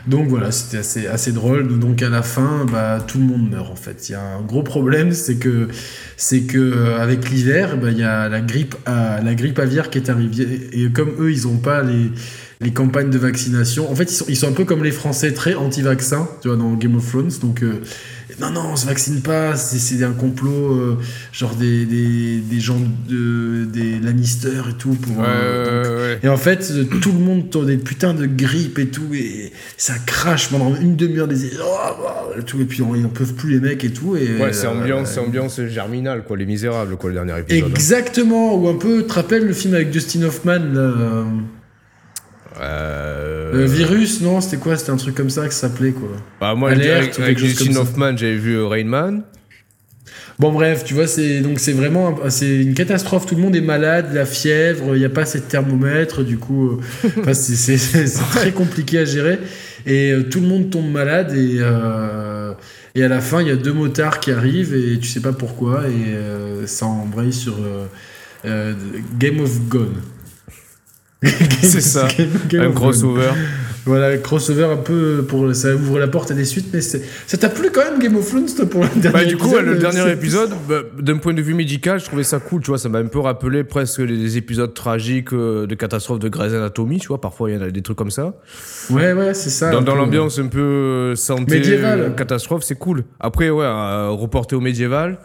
donc 0.08 0.28
voilà, 0.28 0.50
c'était 0.52 0.78
assez, 0.78 1.06
assez 1.06 1.32
drôle. 1.32 1.78
Donc 1.78 2.02
à 2.02 2.08
la 2.08 2.22
fin, 2.22 2.64
bah, 2.70 2.98
tout 3.06 3.18
le 3.18 3.24
monde 3.24 3.50
meurt 3.50 3.70
en 3.70 3.76
fait. 3.76 4.08
Il 4.08 4.12
y 4.12 4.14
a 4.14 4.22
un 4.22 4.40
gros 4.40 4.62
problème, 4.62 5.12
c'est 5.12 5.36
que, 5.36 5.68
c'est 6.16 6.42
que 6.42 6.58
euh, 6.58 6.98
avec 6.98 7.28
l'hiver, 7.28 7.76
bah, 7.76 7.90
il 7.90 7.98
y 7.98 8.04
a 8.04 8.28
la 8.28 8.40
grippe, 8.40 8.74
à, 8.86 9.20
la 9.20 9.34
grippe 9.34 9.58
aviaire 9.58 9.90
qui 9.90 9.98
est 9.98 10.08
arrivée. 10.08 10.70
Et 10.72 10.90
comme 10.90 11.12
eux, 11.20 11.30
ils 11.30 11.46
ont 11.46 11.58
pas 11.58 11.82
les, 11.82 12.10
les 12.60 12.72
campagnes 12.72 13.10
de 13.10 13.18
vaccination. 13.18 13.90
En 13.90 13.94
fait, 13.94 14.10
ils 14.10 14.14
sont, 14.14 14.24
ils 14.28 14.36
sont 14.36 14.48
un 14.48 14.52
peu 14.52 14.64
comme 14.64 14.82
les 14.82 14.90
Français, 14.90 15.32
très 15.32 15.54
anti-vaccins, 15.54 16.28
tu 16.42 16.48
vois, 16.48 16.56
dans 16.56 16.72
Game 16.74 16.96
of 16.96 17.08
Thrones. 17.08 17.30
Donc, 17.40 17.62
euh, 17.62 17.74
non, 18.40 18.50
non, 18.50 18.62
on 18.72 18.76
se 18.76 18.86
vaccine 18.86 19.20
pas, 19.20 19.54
c'est 19.56 20.02
un 20.04 20.10
complot, 20.12 20.72
euh, 20.74 20.96
genre 21.32 21.54
des, 21.54 21.84
des, 21.86 22.38
des 22.38 22.60
gens 22.60 22.80
de, 23.08 23.64
des 23.64 24.00
Lannister 24.00 24.48
et 24.70 24.74
tout. 24.76 24.90
Pour, 24.94 25.18
Ouais, 25.18 25.24
euh, 25.28 25.64
donc- 25.84 25.92
ouais, 25.92 25.98
ouais. 26.00 26.18
et 26.22 26.28
en 26.28 26.36
fait, 26.36 26.72
tout 27.00 27.12
le 27.12 27.18
monde 27.20 27.48
tourne 27.48 27.66
des 27.66 27.76
putains 27.78 28.12
de 28.14 28.26
grippe 28.26 28.78
et 28.80 28.88
tout, 28.88 29.14
et 29.14 29.52
ça 29.76 29.94
crache 30.04 30.48
pendant 30.50 30.74
une 30.76 30.96
demi-heure 30.96 31.28
des 31.28 31.50
oh, 31.62 31.64
oh, 32.36 32.40
tout, 32.44 32.60
et 32.60 32.64
puis 32.64 32.82
on- 32.82 32.94
ils 32.96 33.02
n'en 33.02 33.08
peuvent 33.08 33.34
plus 33.34 33.52
les 33.52 33.60
mecs 33.60 33.84
et 33.84 33.90
tout. 33.92 34.16
Et, 34.16 34.36
Ouais, 34.40 34.52
c'est 34.52 34.66
ambiance, 34.66 35.12
c'est 35.12 35.20
ambiance 35.20 35.60
germinale, 35.66 36.24
quoi, 36.26 36.36
les 36.36 36.46
misérables, 36.46 36.96
quoi, 36.96 37.10
le 37.10 37.14
dernier 37.14 37.38
épisode. 37.38 37.70
Exactement, 37.70 38.56
ou 38.56 38.68
un 38.68 38.76
peu, 38.76 39.02
tu 39.02 39.06
te 39.08 39.12
rappelles 39.14 39.46
le 39.46 39.52
film 39.54 39.74
avec 39.74 39.90
Dustin 39.90 40.22
Hoffman, 40.24 40.58
là, 40.72 41.24
euh, 42.60 43.52
Euh... 43.54 43.62
euh, 43.62 43.66
Virus, 43.66 44.20
non, 44.20 44.40
c'était 44.40 44.56
quoi? 44.58 44.76
C'était 44.76 44.90
un 44.90 44.96
truc 44.96 45.14
comme 45.14 45.30
ça 45.30 45.46
que 45.46 45.54
ça 45.54 45.68
s'appelait, 45.68 45.92
quoi. 45.92 46.08
Bah, 46.40 46.54
moi, 46.54 46.70
Alerte, 46.70 47.18
avec, 47.20 47.38
Justin. 47.38 47.76
Hoffman, 47.76 48.16
j'avais 48.16 48.36
vu 48.36 48.54
euh, 48.56 48.66
Rain 48.66 48.84
Man. 48.84 49.22
Bon 50.38 50.52
bref, 50.52 50.84
tu 50.84 50.94
vois, 50.94 51.08
c'est 51.08 51.40
donc 51.40 51.58
c'est 51.58 51.72
vraiment 51.72 52.16
c'est 52.28 52.62
une 52.62 52.72
catastrophe. 52.74 53.26
Tout 53.26 53.34
le 53.34 53.42
monde 53.42 53.56
est 53.56 53.60
malade, 53.60 54.10
la 54.14 54.24
fièvre, 54.24 54.94
il 54.94 55.00
n'y 55.00 55.04
a 55.04 55.08
pas 55.08 55.22
assez 55.22 55.40
de 55.40 55.44
thermomètre, 55.44 56.22
du 56.22 56.38
coup, 56.38 56.70
euh, 57.04 57.08
enfin, 57.18 57.34
c'est- 57.34 58.20
très 58.30 58.52
compliqué 58.52 58.98
à 59.00 59.04
gérer. 59.04 59.40
Et 59.84 60.12
euh, 60.12 60.22
tout 60.22 60.40
le 60.40 60.46
monde 60.46 60.70
tombe 60.70 60.88
malade 60.92 61.34
et 61.34 61.56
euh, 61.60 62.52
et 62.94 63.02
à 63.02 63.08
la 63.08 63.20
fin, 63.20 63.42
il 63.42 63.48
y 63.48 63.50
a 63.50 63.56
deux 63.56 63.72
motards 63.72 64.20
qui 64.20 64.30
arrivent 64.30 64.74
et 64.76 64.98
tu 65.00 65.08
sais 65.08 65.20
pas 65.20 65.32
pourquoi 65.32 65.82
et 65.88 66.66
ça 66.66 66.86
embraye 66.86 67.32
sur 67.32 67.56
Game 68.44 69.40
of 69.40 69.68
Gone. 69.68 69.94
C'est 71.22 71.80
ça, 71.80 72.06
un 72.54 72.72
crossover. 72.72 73.30
Voilà, 73.86 74.18
crossover 74.18 74.64
un 74.64 74.76
peu 74.76 75.24
pour 75.26 75.54
ça 75.54 75.74
ouvre 75.74 75.98
la 75.98 76.08
porte 76.08 76.30
à 76.30 76.34
des 76.34 76.44
suites, 76.44 76.68
mais 76.74 76.82
c'est- 76.82 77.02
ça 77.26 77.38
t'a 77.38 77.48
plu 77.48 77.70
quand 77.72 77.80
même 77.80 77.98
Game 77.98 78.16
of 78.16 78.28
Thrones 78.28 78.46
toi, 78.54 78.66
pour 78.66 78.82
le 78.82 78.88
dernier 79.00 79.18
Bah, 79.18 79.24
du 79.24 79.36
coup, 79.38 79.46
épisode, 79.46 79.64
le 79.64 79.78
dernier 79.78 80.12
épisode, 80.12 80.50
bah, 80.68 80.80
d'un 81.00 81.16
point 81.16 81.32
de 81.32 81.40
vue 81.40 81.54
médical, 81.54 81.98
je 81.98 82.04
trouvais 82.04 82.22
ça 82.22 82.38
cool, 82.38 82.60
tu 82.60 82.68
vois, 82.70 82.76
ça 82.76 82.90
m'a 82.90 82.98
un 82.98 83.06
peu 83.06 83.18
rappelé 83.18 83.64
presque 83.64 84.00
les 84.00 84.36
épisodes 84.36 84.74
tragiques 84.74 85.32
euh, 85.32 85.66
de 85.66 85.74
catastrophes 85.74 86.18
de 86.18 86.28
Grey's 86.28 86.52
Anatomy, 86.52 86.98
tu 86.98 87.08
vois, 87.08 87.20
parfois 87.20 87.50
il 87.50 87.54
y 87.54 87.58
en 87.58 87.62
a 87.62 87.70
des 87.70 87.82
trucs 87.82 87.96
comme 87.96 88.10
ça. 88.10 88.34
Ouais, 88.90 89.14
ouais, 89.14 89.32
c'est 89.32 89.50
ça. 89.50 89.70
Dans, 89.70 89.94
l'ambiance 89.94 90.38
un 90.38 90.48
peu 90.48 90.60
euh, 90.60 91.14
santé, 91.14 91.62
euh, 91.64 92.10
catastrophe, 92.10 92.64
c'est 92.64 92.78
cool. 92.78 93.04
Après, 93.20 93.48
ouais, 93.48 93.66
reporté 94.10 94.54
au 94.54 94.60
médiéval, 94.60 95.18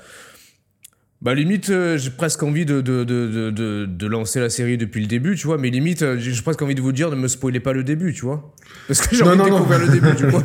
bah 1.23 1.33
limite, 1.33 1.69
euh, 1.69 1.97
j'ai 1.97 2.09
presque 2.09 2.43
envie 2.43 2.65
de, 2.65 2.81
de, 2.81 3.03
de, 3.05 3.27
de, 3.27 3.49
de, 3.49 3.85
de 3.85 4.07
lancer 4.07 4.41
la 4.41 4.49
série 4.49 4.77
depuis 4.77 4.99
le 5.01 5.07
début, 5.07 5.35
tu 5.35 5.47
vois, 5.47 5.57
mais 5.57 5.69
limite, 5.69 6.01
euh, 6.01 6.17
j'ai 6.19 6.33
presque 6.41 6.61
envie 6.61 6.75
de 6.75 6.81
vous 6.81 6.91
dire, 6.91 7.09
ne 7.09 7.15
me 7.15 7.29
spoilez 7.29 7.61
pas 7.61 7.71
le 7.71 7.83
début, 7.83 8.13
tu 8.13 8.25
vois. 8.25 8.53
Parce 8.87 8.99
que 9.01 9.15
j'ai 9.15 9.23
Non, 9.23 9.29
envie 9.31 9.37
de 9.37 9.43
non, 9.43 9.49
non. 9.49 9.55
découvrir 9.59 9.79
le 9.79 9.87
début, 9.93 10.15
tu 10.17 10.25
vois. 10.25 10.43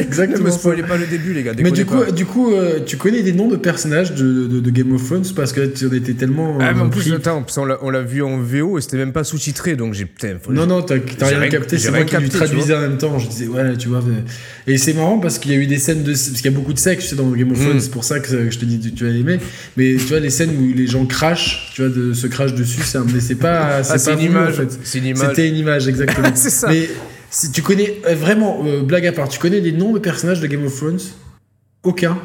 Exactement 0.00 0.38
Ne 0.38 0.44
me 0.44 0.50
ça. 0.50 0.58
spoilez 0.58 0.82
pas 0.84 0.96
le 0.96 1.06
début, 1.06 1.32
les 1.34 1.42
gars. 1.42 1.52
Mais 1.60 1.72
du 1.72 1.84
coup, 1.84 2.04
du 2.12 2.24
coup 2.26 2.52
euh, 2.52 2.78
tu 2.86 2.96
connais 2.96 3.22
des 3.22 3.32
noms 3.32 3.48
de 3.48 3.56
personnages 3.56 4.14
de, 4.14 4.46
de, 4.46 4.60
de 4.60 4.70
Game 4.70 4.92
of 4.94 5.04
Thrones? 5.04 5.24
Parce 5.34 5.52
que 5.52 5.66
tu 5.66 5.86
en 5.86 5.92
étais 5.92 6.14
tellement. 6.14 6.58
Ah, 6.60 6.72
mais 6.72 6.82
en 6.82 6.88
plus, 6.90 7.12
attends, 7.12 7.44
on 7.82 7.90
l'a 7.90 8.02
vu 8.02 8.22
en 8.22 8.38
VO 8.38 8.78
et 8.78 8.80
c'était 8.80 8.98
même 8.98 9.12
pas 9.12 9.24
sous-titré, 9.24 9.74
donc 9.74 9.94
j'ai. 9.94 10.06
Non, 10.50 10.66
non, 10.66 10.82
t'as 10.82 10.96
rien 11.20 11.48
capté, 11.48 11.78
c'est 11.78 11.90
moi 11.90 12.04
qui 12.04 12.16
lui 12.16 12.28
traduisais 12.28 12.74
en 12.76 12.80
même 12.80 12.98
temps. 12.98 13.18
Je 13.18 13.28
disais, 13.28 13.48
ouais, 13.48 13.76
tu 13.76 13.88
vois. 13.88 14.02
Et 14.68 14.78
c'est 14.78 14.92
marrant 14.92 15.18
parce 15.18 15.38
qu'il 15.40 15.50
y 15.50 15.54
a 15.54 15.58
eu 15.58 15.66
des 15.66 15.78
scènes 15.78 16.04
de. 16.04 16.12
Parce 16.12 16.30
qu'il 16.40 16.44
y 16.50 16.54
a 16.54 16.56
beaucoup 16.56 16.72
de 16.72 16.78
sexe 16.78 17.04
tu 17.04 17.10
sais, 17.10 17.16
dans 17.16 17.28
Game 17.30 17.50
of 17.50 17.58
Thrones, 17.58 17.72
Mm. 17.76 17.80
c'est 17.80 17.90
pour 17.90 18.04
ça 18.04 18.20
que 18.20 18.50
je 18.50 18.58
te 18.58 18.64
dis, 18.64 18.78
tu, 18.78 18.92
tu 18.92 19.04
vas 19.04 19.10
l'aimer. 19.10 19.38
Mais 19.76 19.96
tu 20.12 20.18
vois, 20.18 20.20
les 20.20 20.28
scènes 20.30 20.50
où 20.58 20.74
les 20.76 20.86
gens 20.86 21.06
crachent, 21.06 21.70
tu 21.74 21.80
vois, 21.80 21.90
de, 21.90 22.12
se 22.12 22.26
crachent 22.26 22.52
dessus, 22.54 22.82
c'est 22.82 22.98
un- 22.98 23.06
mais 23.10 23.20
c'est 23.20 23.34
pas. 23.34 23.76
Ah, 23.78 23.82
C'est 23.82 24.04
pas 24.04 24.10
une 24.20 24.28
voulu, 24.28 24.30
image. 24.40 24.52
en 24.52 24.56
fait. 24.56 24.78
C'est 24.84 24.98
une 24.98 25.06
image. 25.06 25.28
C'était 25.30 25.48
une 25.48 25.56
image, 25.56 25.88
exactement. 25.88 26.28
C'est 26.34 26.50
ça. 26.50 26.68
Mais 26.68 26.88
si 27.30 27.50
tu 27.50 27.62
connais, 27.62 27.94
euh, 28.06 28.14
vraiment, 28.14 28.62
euh, 28.66 28.82
blague 28.82 29.06
à 29.06 29.12
part, 29.12 29.30
tu 29.30 29.38
connais 29.38 29.60
les 29.60 29.72
noms 29.72 29.94
de 29.94 29.98
personnages 29.98 30.40
de 30.40 30.46
Game 30.46 30.66
of 30.66 30.76
Thrones? 30.76 31.00
Aucun. 31.82 32.18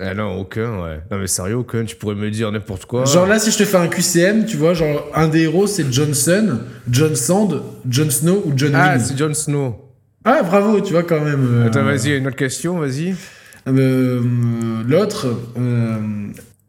Ah 0.00 0.14
non, 0.14 0.38
aucun, 0.38 0.80
ouais. 0.84 1.00
Non, 1.10 1.18
mais 1.18 1.26
sérieux, 1.26 1.56
aucun. 1.56 1.84
Tu 1.84 1.96
pourrais 1.96 2.14
me 2.14 2.30
dire 2.30 2.52
n'importe 2.52 2.86
quoi. 2.86 3.04
Genre 3.04 3.26
là, 3.26 3.40
si 3.40 3.50
je 3.50 3.58
te 3.58 3.64
fais 3.64 3.78
un 3.78 3.88
QCM, 3.88 4.46
tu 4.46 4.56
vois, 4.56 4.72
genre 4.72 5.10
un 5.16 5.26
des 5.26 5.40
héros 5.40 5.66
c'est 5.66 5.92
Johnson, 5.92 6.60
John 6.88 7.16
Sand, 7.16 7.60
Jon 7.90 8.08
Snow 8.08 8.42
ou 8.46 8.52
John 8.54 8.70
Ah, 8.76 8.96
c'est 9.00 9.18
Jon 9.18 9.34
Snow. 9.34 9.74
Ah, 10.24 10.42
bravo, 10.44 10.80
tu 10.80 10.92
vois 10.92 11.02
quand 11.02 11.20
même. 11.20 11.44
euh, 11.62 11.66
Attends, 11.66 11.82
vas-y, 11.82 12.16
une 12.16 12.28
autre 12.28 12.36
question, 12.36 12.78
vas-y. 12.78 13.16
euh, 13.66 14.22
L'autre, 14.86 15.26
euh, 15.58 15.96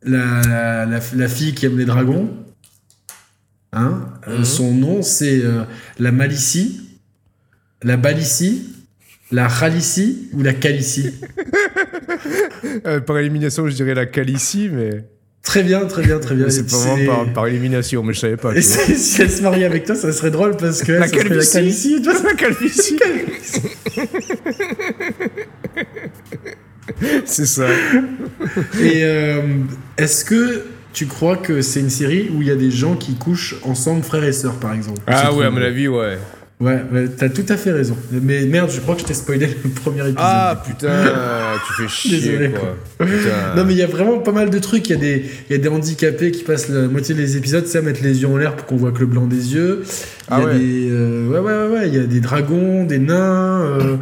la, 0.04 0.42
la, 0.48 0.86
la- 0.86 1.00
la 1.16 1.28
fille 1.28 1.54
qui 1.54 1.66
aime 1.66 1.78
les 1.78 1.86
dragons, 1.86 2.30
hein, 3.74 4.08
euh, 4.28 4.40
Mhm. 4.40 4.46
son 4.46 4.74
nom 4.74 5.02
c'est 5.02 5.42
euh, 5.44 5.64
la 6.00 6.12
Malicie, 6.12 6.82
la 7.84 7.98
Balicie, 7.98 8.74
la 9.32 9.48
Khalicie 9.48 10.30
ou 10.34 10.42
la 10.44 10.54
Calicie. 10.54 11.12
Euh, 12.86 13.00
par 13.00 13.18
élimination, 13.20 13.68
je 13.68 13.74
dirais 13.76 13.94
la 13.94 14.06
Calicie, 14.06 14.70
mais. 14.72 15.06
Très 15.44 15.64
bien, 15.64 15.86
très 15.86 16.04
bien, 16.04 16.20
très 16.20 16.36
bien. 16.36 16.50
C'est 16.50 16.70
pas 16.70 16.76
vraiment 16.78 17.26
par, 17.26 17.34
par 17.34 17.48
élimination, 17.48 18.04
mais 18.04 18.14
je 18.14 18.20
savais 18.20 18.36
pas. 18.38 18.54
Et 18.56 18.62
si 18.62 18.96
si 18.98 19.22
elle 19.22 19.32
se 19.32 19.42
marie 19.42 19.64
avec 19.64 19.86
toi, 19.86 19.96
ça 19.96 20.12
serait 20.12 20.32
drôle 20.32 20.58
parce 20.58 20.82
que 20.84 20.92
La 20.94 21.08
serait 21.08 21.24
la 21.30 21.46
calvitie. 21.46 22.02
La 22.04 22.34
calvitie. 22.34 23.00
c'est 27.26 27.46
ça. 27.46 27.66
Et 28.82 29.02
euh, 29.04 29.42
est-ce 29.98 30.26
que 30.26 30.64
tu 30.94 31.06
crois 31.06 31.38
que 31.38 31.62
c'est 31.62 31.80
une 31.80 31.90
série 31.90 32.30
où 32.36 32.42
il 32.42 32.48
y 32.48 32.52
a 32.52 32.56
des 32.56 32.72
gens 32.72 32.96
qui 32.96 33.16
couchent 33.16 33.56
ensemble, 33.64 34.04
frères 34.04 34.24
et 34.24 34.32
sœurs, 34.34 34.56
par 34.56 34.74
exemple? 34.74 35.02
Ah 35.08 35.34
ouais, 35.34 35.46
à 35.46 35.50
mon 35.52 35.62
avis, 35.62 35.88
ouais. 35.88 36.18
Ouais, 36.62 36.82
ouais, 36.92 37.08
t'as 37.08 37.30
tout 37.30 37.46
à 37.48 37.56
fait 37.56 37.72
raison. 37.72 37.96
Mais 38.12 38.42
merde, 38.42 38.70
je 38.70 38.82
crois 38.82 38.96
que 38.96 39.00
je 39.02 39.06
t'ai 39.06 39.14
spoilé 39.14 39.48
le 39.64 39.70
premier 39.70 40.02
épisode. 40.02 40.16
Ah 40.18 40.62
putain, 40.68 40.90
tu 41.66 41.82
fais 41.84 41.88
chier, 41.88 42.20
Désolé, 42.20 42.50
quoi. 42.50 42.76
Non 43.56 43.64
mais 43.64 43.72
il 43.74 43.78
y 43.78 43.82
a 43.82 43.88
vraiment 43.88 44.18
pas 44.20 44.34
mal 44.34 44.50
de 44.50 44.60
trucs. 44.60 44.90
Il 44.90 44.92
y, 44.92 44.96
a 44.96 45.00
des- 45.00 45.24
y 45.50 45.54
a 45.54 45.58
des 45.58 45.70
handicapés 45.70 46.32
qui 46.32 46.44
passent 46.44 46.68
la 46.68 46.90
moitié 46.90 47.16
des 47.16 47.38
épisodes, 47.38 47.66
c'est 47.66 47.78
à 47.78 47.82
mettre 47.82 48.04
les 48.04 48.22
yeux 48.24 48.28
en 48.28 48.36
l'air 48.36 48.58
pour 48.58 48.66
qu'on 48.66 48.76
voit 48.76 48.92
que 48.92 49.00
le 49.00 49.06
blanc 49.06 49.26
des 49.26 49.54
yeux. 49.54 49.84
Il 49.84 49.88
y 49.88 50.26
Ah 50.32 50.36
a 50.36 50.44
ouais. 50.48 50.60
des, 50.60 50.90
euh, 50.92 51.28
ouais 51.30 51.40
ouais 51.40 51.54
ouais 51.54 51.68
ouais, 51.80 51.88
il 51.88 51.96
y 51.96 52.00
a 52.00 52.04
des 52.04 52.20
dragons, 52.20 52.84
des 52.84 53.00
nains. 53.00 53.62
euh, 53.62 53.96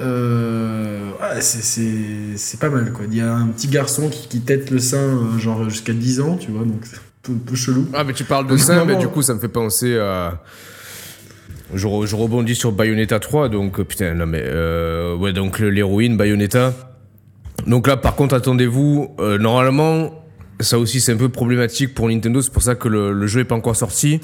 euh, 0.00 1.07
c'est- 1.40 2.58
pas 2.60 2.68
mal 2.70 2.92
quoi. 2.92 3.04
Il 3.10 3.16
y 3.16 3.20
a 3.20 3.32
un 3.34 3.48
petit 3.48 3.68
garçon 3.68 4.08
qui, 4.08 4.28
qui 4.28 4.40
tête 4.40 4.70
le 4.70 4.78
sein 4.78 4.98
euh, 4.98 5.38
genre 5.38 5.68
jusqu'à 5.68 5.92
10 5.92 6.20
ans, 6.20 6.36
tu 6.36 6.50
vois, 6.50 6.64
donc 6.64 6.80
c'est 6.84 6.96
un 6.96 7.36
peu, 7.44 7.56
chelou. 7.56 7.86
Ah, 7.94 8.04
mais 8.04 8.12
tu 8.14 8.24
parles 8.24 8.46
de 8.46 8.56
ça, 8.56 8.84
mais 8.84 8.96
du 8.96 9.08
coup, 9.08 9.22
ça 9.22 9.34
me 9.34 9.38
fait 9.38 9.48
penser 9.48 9.98
à. 9.98 10.42
Je, 11.74 11.86
re- 11.86 12.06
je 12.06 12.16
rebondis 12.16 12.54
sur 12.54 12.72
Bayonetta 12.72 13.18
3, 13.20 13.48
donc 13.50 13.78
euh, 13.80 13.84
putain, 13.84 14.14
non 14.14 14.24
mais. 14.26 14.42
euh, 14.42 15.14
ouais, 15.16 15.32
donc 15.34 15.58
l'héroïne 15.58 16.16
Bayonetta. 16.16 16.72
Donc 17.66 17.86
là, 17.86 17.96
par 17.98 18.14
contre, 18.14 18.34
attendez-vous. 18.34 19.14
euh, 19.20 19.36
normalement, 19.36 20.24
ça 20.60 20.78
aussi, 20.78 21.00
c'est 21.00 21.12
un 21.12 21.16
peu 21.16 21.28
problématique 21.28 21.94
pour 21.94 22.08
Nintendo, 22.08 22.40
c'est 22.40 22.52
pour 22.52 22.62
ça 22.62 22.74
que 22.74 22.88
le, 22.88 23.12
le 23.12 23.26
jeu 23.26 23.40
est 23.40 23.44
pas 23.44 23.54
encore 23.56 23.76
sorti. 23.76 24.20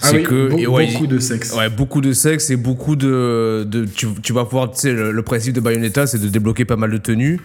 Ah 0.00 0.08
C'est 0.10 0.16
oui, 0.18 0.22
que. 0.22 0.48
be- 0.50 0.66
ouais, 0.66 0.86
beaucoup 0.92 1.06
de 1.06 1.18
sexe. 1.18 1.52
Ouais, 1.54 1.68
beaucoup 1.68 2.00
de 2.00 2.12
sexe 2.12 2.50
et 2.50 2.56
beaucoup 2.56 2.94
de. 2.96 3.64
de 3.68 3.84
tu, 3.84 4.06
tu 4.22 4.32
vas 4.32 4.44
pouvoir, 4.44 4.70
tu 4.70 4.78
sais, 4.80 4.92
le, 4.92 5.10
le 5.10 5.22
principe 5.22 5.54
de 5.54 5.60
Bayonetta, 5.60 6.06
c'est 6.06 6.18
de 6.20 6.28
débloquer 6.28 6.64
pas 6.64 6.76
mal 6.76 6.90
de 6.92 6.98
tenues. 6.98 7.40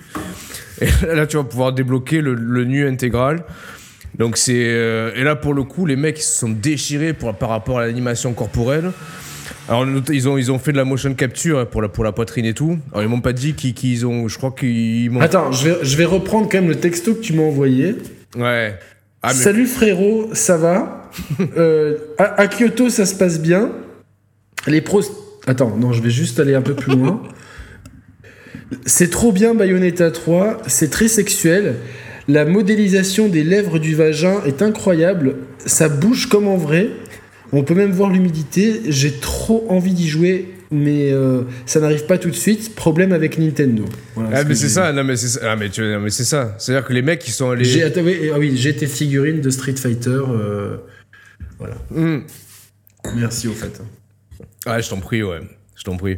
Et 0.81 0.87
là, 1.15 1.25
tu 1.25 1.37
vas 1.37 1.43
pouvoir 1.43 1.73
débloquer 1.73 2.21
le, 2.21 2.33
le 2.35 2.63
nu 2.65 2.87
intégral. 2.87 3.43
Donc, 4.19 4.37
c'est. 4.37 4.53
euh, 4.67 5.11
et 5.15 5.23
là, 5.23 5.35
pour 5.35 5.53
le 5.55 5.63
coup, 5.63 5.85
les 5.87 5.95
mecs, 5.95 6.19
ils 6.19 6.23
se 6.23 6.39
sont 6.39 6.49
déchirés 6.49 7.13
pour, 7.13 7.33
par 7.33 7.49
rapport 7.49 7.79
à 7.79 7.85
l'animation 7.87 8.33
corporelle. 8.33 8.91
Alors, 9.67 9.85
ils 10.11 10.27
ont, 10.29 10.37
ils 10.37 10.51
ont 10.51 10.59
fait 10.59 10.71
de 10.73 10.77
la 10.77 10.85
motion 10.85 11.13
capture 11.15 11.67
pour 11.67 11.81
la, 11.81 11.87
pour 11.89 12.03
la 12.03 12.11
poitrine 12.11 12.45
et 12.45 12.53
tout. 12.53 12.77
Alors, 12.91 13.03
ils 13.03 13.09
m'ont 13.09 13.21
pas 13.21 13.33
dit 13.33 13.53
qu'ils 13.53 13.73
qu'ils 13.73 14.05
ont. 14.05 14.27
Je 14.27 14.37
crois 14.37 14.51
qu'ils 14.51 15.09
m'ont. 15.09 15.21
Attends, 15.21 15.51
je 15.51 15.69
vais, 15.69 15.75
je 15.81 15.97
vais 15.97 16.05
reprendre 16.05 16.47
quand 16.51 16.59
même 16.59 16.69
le 16.69 16.75
texto 16.75 17.15
que 17.15 17.21
tu 17.21 17.33
m'as 17.33 17.43
envoyé. 17.43 17.95
Ouais. 18.37 18.75
Ah, 19.25 19.33
Salut 19.33 19.67
frérot, 19.67 20.31
ça 20.33 20.57
va 20.57 21.09
euh, 21.57 21.97
à, 22.17 22.45
Kyoto, 22.49 22.89
ça 22.89 23.05
se 23.05 23.15
passe 23.15 23.39
bien. 23.39 23.71
Les 24.67 24.81
pros. 24.81 25.01
Attends, 25.47 25.77
non, 25.77 25.93
je 25.93 26.01
vais 26.01 26.09
juste 26.09 26.41
aller 26.41 26.55
un 26.55 26.61
peu 26.61 26.73
plus 26.73 26.93
loin. 26.93 27.23
C'est 28.85 29.09
trop 29.09 29.31
bien 29.31 29.55
Bayonetta 29.55 30.11
3, 30.11 30.63
c'est 30.67 30.89
très 30.89 31.07
sexuel. 31.07 31.75
La 32.27 32.43
modélisation 32.43 33.29
des 33.29 33.45
lèvres 33.45 33.79
du 33.79 33.95
vagin 33.95 34.41
est 34.45 34.61
incroyable. 34.61 35.35
Ça 35.65 35.87
bouge 35.87 36.27
comme 36.27 36.49
en 36.49 36.57
vrai. 36.57 36.89
On 37.53 37.63
peut 37.63 37.75
même 37.75 37.91
voir 37.91 38.09
l'humidité. 38.09 38.81
J'ai 38.89 39.13
trop 39.13 39.65
envie 39.69 39.93
d'y 39.93 40.09
jouer, 40.09 40.49
mais 40.73 41.11
euh, 41.11 41.43
ça 41.65 41.79
n'arrive 41.79 42.05
pas 42.05 42.17
tout 42.17 42.29
de 42.29 42.35
suite. 42.35 42.75
Problème 42.75 43.13
avec 43.13 43.37
Nintendo. 43.37 43.85
ah, 44.17 44.43
mais 44.43 44.55
c'est 44.55 44.69
ça. 44.69 44.91
Non, 44.91 45.03
mais 45.03 45.15
c'est 45.15 45.27
ça. 45.27 45.51
Ah, 45.51 45.55
mais, 45.55 45.69
mais 45.99 46.09
c'est 46.09 46.23
ça. 46.23 46.55
C'est-à-dire 46.57 46.87
que 46.87 46.93
les 46.93 47.01
mecs, 47.01 47.19
qui 47.19 47.31
sont 47.31 47.51
allés. 47.51 47.63
J'ai, 47.63 47.83
ah 47.83 48.39
oui, 48.39 48.53
j'ai 48.55 48.69
été 48.69 48.87
figurine 48.87 49.39
de 49.39 49.49
Street 49.49 49.75
Fighter. 49.75 50.09
Euh, 50.09 50.77
voilà. 51.59 51.75
Hmm. 51.91 52.21
Merci 53.15 53.47
au 53.47 53.53
fait. 53.53 53.81
Ah, 54.65 54.81
je 54.81 54.89
t'en 54.89 54.99
prie, 54.99 55.23
ouais. 55.23 55.41
Je 55.75 55.83
t'en 55.83 55.97
prie. 55.97 56.17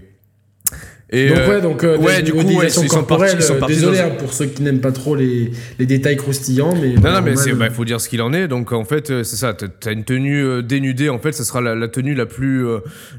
Et 1.12 1.30
donc, 1.30 1.38
euh, 1.38 1.50
ouais, 1.50 1.62
donc, 1.62 1.84
euh, 1.84 1.98
ouais, 1.98 2.22
du 2.24 2.32
coup, 2.32 2.40
ouais, 2.40 2.66
ils 2.66 2.72
sont 2.72 3.04
partis, 3.04 3.36
désolé 3.68 4.00
hein, 4.00 4.10
pour 4.18 4.34
ceux 4.34 4.48
qui 4.48 4.64
n'aiment 4.64 4.82
pas 4.82 4.92
trop 4.92 5.16
les, 5.16 5.52
les, 5.78 5.86
détails 5.86 6.18
croustillants, 6.18 6.74
mais. 6.76 6.94
Non, 6.96 7.12
non, 7.12 7.22
mais 7.22 7.34
il 7.46 7.54
bah, 7.54 7.70
faut 7.70 7.86
dire 7.86 8.02
ce 8.02 8.10
qu'il 8.10 8.24
en 8.24 8.34
est. 8.34 8.48
Donc, 8.48 8.72
en 8.72 8.86
fait, 8.86 9.12
euh, 9.12 9.24
c'est 9.24 9.36
ça. 9.36 9.54
T'as 9.54 9.92
une 9.92 10.04
tenue 10.04 10.44
euh, 10.44 10.62
dénudée, 10.64 11.10
en 11.10 11.20
fait, 11.20 11.32
ce 11.32 11.44
sera 11.44 11.62
la, 11.62 11.76
la 11.76 11.88
tenue 11.90 12.16
la 12.16 12.26
plus, 12.26 12.66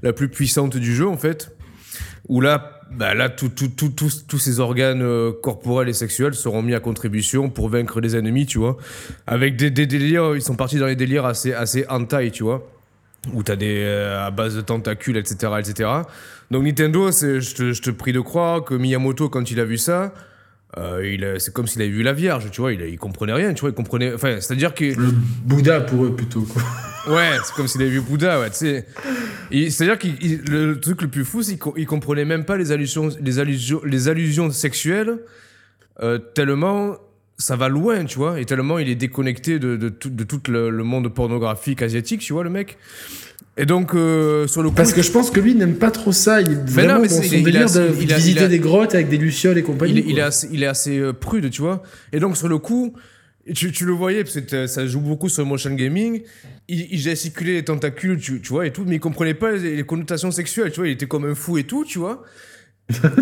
la 0.03 0.13
plus 0.13 0.29
puissante 0.29 0.77
du 0.77 0.95
jeu, 0.97 1.07
en 1.07 1.17
fait. 1.17 1.55
Où 2.29 2.41
là, 2.41 2.81
bah 2.91 3.15
là, 3.15 3.29
tout, 3.29 3.51
tout, 3.51 3.69
tout, 3.69 3.93
tous 3.93 4.39
ces 4.39 4.59
organes 4.59 5.05
corporels 5.41 5.89
et 5.89 5.93
sexuels 5.93 6.35
seront 6.35 6.63
mis 6.63 6.75
à 6.75 6.81
contribution 6.81 7.51
pour 7.51 7.69
vaincre 7.69 8.01
les 8.01 8.17
ennemis, 8.17 8.47
tu 8.47 8.59
vois. 8.59 8.79
Avec 9.29 9.55
des, 9.55 9.71
des 9.71 9.87
délires, 9.87 10.35
ils 10.35 10.43
sont 10.43 10.57
partis 10.57 10.79
dans 10.79 10.87
les 10.87 10.97
délires 10.97 11.25
assez, 11.25 11.53
assez 11.53 11.85
hentai, 11.89 12.33
tu 12.33 12.43
vois 12.43 12.67
où 13.33 13.43
t'as 13.43 13.57
des 13.57 13.85
à 13.85 14.31
base 14.31 14.57
de 14.57 14.61
tentacules, 14.61 15.17
etc., 15.17 15.53
etc. 15.59 15.91
Donc 16.51 16.65
Nintendo, 16.65 17.11
je 17.11 17.55
te, 17.55 17.73
je 17.73 17.83
te 17.83 17.91
prie 17.91 18.13
de 18.13 18.21
croire 18.21 18.65
que 18.65 18.75
Miyamoto, 18.75 19.29
quand 19.29 19.51
il 19.51 19.61
a 19.61 19.65
vu 19.65 19.79
ça, 19.79 20.13
euh, 20.79 21.39
c'est 21.39 21.55
comme 21.55 21.67
s'il 21.67 21.81
avait 21.81 21.91
vu 21.91 22.03
la 22.03 22.13
Vierge, 22.13 22.51
tu 22.51 22.61
vois, 22.61 22.73
il, 22.73 22.81
il 22.83 22.99
comprenait 22.99 23.33
rien, 23.33 23.55
tu 23.55 23.63
vois, 23.63 23.71
il 23.71 23.75
comprenait. 23.75 24.13
Enfin, 24.13 24.41
c'est-à-dire 24.41 24.75
que. 24.75 24.85
Le 24.85 25.11
Bouddha 25.45 25.81
pour 25.81 26.05
eux 26.05 26.15
plutôt, 26.15 26.43
quoi. 26.43 26.63
Ouais, 27.07 27.37
c'est 27.45 27.55
comme 27.55 27.69
s'il 27.69 27.81
avait 27.83 27.91
vu 27.91 28.01
Bouddha, 28.01 28.41
ouais, 28.41 28.51
tu 28.51 28.57
sais. 28.57 28.85
C'est-à-dire 29.71 29.97
que 29.97 30.09
le 30.51 30.81
truc 30.81 31.03
le 31.03 31.09
plus 31.09 31.25
fou, 31.25 31.41
c'est 31.41 31.57
qu'il 31.57 31.87
comprenait 31.87 32.25
même 32.25 32.45
pas 32.45 32.57
les 32.57 32.73
allusions, 32.73 33.11
les 33.21 33.39
allusions, 33.39 33.81
les 33.85 34.09
allusions 34.09 34.51
sexuelles, 34.51 35.21
euh, 36.03 36.19
tellement 36.19 36.97
ça 37.39 37.57
va 37.57 37.69
loin, 37.69 38.05
tu 38.05 38.17
vois, 38.19 38.41
et 38.41 38.45
tellement 38.45 38.79
il 38.79 38.89
est 38.89 38.95
déconnecté 38.95 39.59
de, 39.59 39.77
de, 39.77 39.89
tout, 39.89 40.11
de 40.11 40.25
tout 40.25 40.41
le, 40.49 40.71
le, 40.71 40.85
monde 40.85 41.13
pornographique 41.13 41.83
asiatique, 41.83 42.21
tu 42.21 42.33
vois, 42.33 42.45
le 42.45 42.51
mec. 42.51 42.79
Et 43.59 43.65
donc, 43.65 43.95
euh, 43.95 44.47
sur 44.47 44.63
le 44.63 44.69
coup. 44.69 44.75
Parce 44.75 44.93
que 44.93 45.03
je 45.03 45.11
pense 45.11 45.31
que 45.31 45.41
lui 45.41 45.55
n'aime 45.55 45.77
pas 45.77 45.91
trop 45.91 46.13
ça. 46.13 46.43
Il 46.43 46.53
est 46.53 46.71
vraiment 46.71 47.01
dans 47.01 47.09
son 47.09 47.21
délire 47.21 47.71
de 47.73 47.83
visiter 47.83 48.49
des 48.49 48.59
grottes 48.59 48.95
avec 48.95 49.09
des 49.09 49.17
lucioles 49.17 49.57
et 49.57 49.63
compagnie. 49.63 50.05
Il, 50.07 50.19
est 50.19 50.23
assez, 50.23 50.49
il 50.53 50.63
est 50.63 50.67
assez 50.67 50.99
euh, 50.99 51.13
prude, 51.15 51.51
tu 51.51 51.63
vois. 51.63 51.83
Et 52.13 52.21
donc, 52.21 52.37
sur 52.37 52.49
le 52.49 52.59
coup, 52.59 52.95
tu, 53.55 53.73
tu 53.73 53.87
le 53.87 53.93
voyais, 53.93 54.25
parce 54.25 54.41
que 54.41 54.67
ça 54.67 54.87
joue 54.87 55.01
beaucoup 55.01 55.31
sur 55.31 55.43
le 55.43 55.49
motion 55.49 55.71
gaming. 55.71 56.23
Il, 56.69 56.87
il 56.91 56.99
gesticulait 56.99 57.55
les 57.55 57.65
tentacules, 57.65 58.19
tu, 58.19 58.43
tu, 58.43 58.49
vois, 58.49 58.67
et 58.67 58.73
tout, 58.73 58.85
mais 58.87 58.97
il 58.97 59.01
comprenait 59.01 59.35
pas 59.35 59.53
les, 59.53 59.85
connotations 59.85 60.31
sexuelles, 60.31 60.71
tu 60.71 60.81
vois. 60.81 60.89
Il 60.89 60.93
était 60.93 61.07
comme 61.07 61.25
un 61.25 61.35
fou 61.35 61.57
et 61.57 61.65
tout, 61.65 61.85
tu 61.85 61.99
vois. 61.99 62.25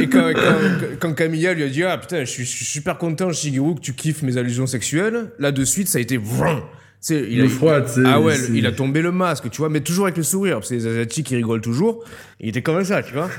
Et 0.00 0.08
quand, 0.08 0.32
quand, 0.34 0.86
quand, 1.00 1.14
Camilla 1.14 1.54
lui 1.54 1.62
a 1.62 1.68
dit 1.68 1.82
Ah 1.84 1.96
putain, 1.96 2.20
je 2.20 2.30
suis, 2.30 2.44
je 2.44 2.50
suis 2.50 2.64
super 2.64 2.98
content, 2.98 3.32
Shigeru, 3.32 3.74
que 3.76 3.80
tu 3.80 3.94
kiffes 3.94 4.22
mes 4.22 4.36
allusions 4.36 4.66
sexuelles, 4.66 5.30
là 5.38 5.52
de 5.52 5.64
suite, 5.64 5.88
ça 5.88 5.98
a 5.98 6.00
été. 6.00 6.16
Vroom 6.18 6.62
il 7.10 7.38
le 7.38 7.48
froid, 7.48 7.80
Ah 8.04 8.20
ouais, 8.20 8.36
il 8.52 8.66
a 8.66 8.72
tombé 8.72 9.02
le 9.02 9.12
masque, 9.12 9.50
tu 9.50 9.58
vois, 9.58 9.68
mais 9.68 9.80
toujours 9.80 10.06
avec 10.06 10.16
le 10.16 10.22
sourire, 10.22 10.56
parce 10.56 10.70
que 10.70 10.74
les 10.74 10.86
Asiatiques, 10.86 11.30
ils 11.30 11.36
rigolent 11.36 11.60
toujours. 11.60 12.04
Il 12.40 12.48
était 12.48 12.62
comme 12.62 12.82
ça, 12.84 13.02
tu 13.02 13.12
vois. 13.12 13.30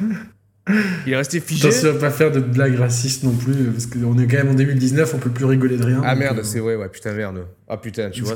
Il 1.05 1.13
est 1.13 1.15
resté 1.15 1.39
figé. 1.39 1.67
Attention 1.67 1.91
à 1.91 1.93
pas 1.93 2.09
faire 2.09 2.31
de 2.31 2.39
blagues 2.39 2.75
racistes 2.75 3.23
non 3.23 3.33
plus, 3.33 3.53
parce 3.65 3.85
qu'on 3.85 4.17
est 4.17 4.25
quand 4.25 4.37
même 4.37 4.49
en 4.49 4.55
2019, 4.55 5.13
on 5.13 5.17
peut 5.19 5.29
plus 5.29 5.45
rigoler 5.45 5.77
de 5.77 5.85
rien. 5.85 6.01
Ah 6.03 6.15
merde, 6.15 6.39
euh, 6.39 6.43
c'est 6.43 6.59
vrai, 6.59 6.75
ouais, 6.75 6.89
putain, 6.89 7.13
merde. 7.13 7.45
Ah 7.67 7.77
putain, 7.77 8.09
tu 8.09 8.23
vois. 8.23 8.33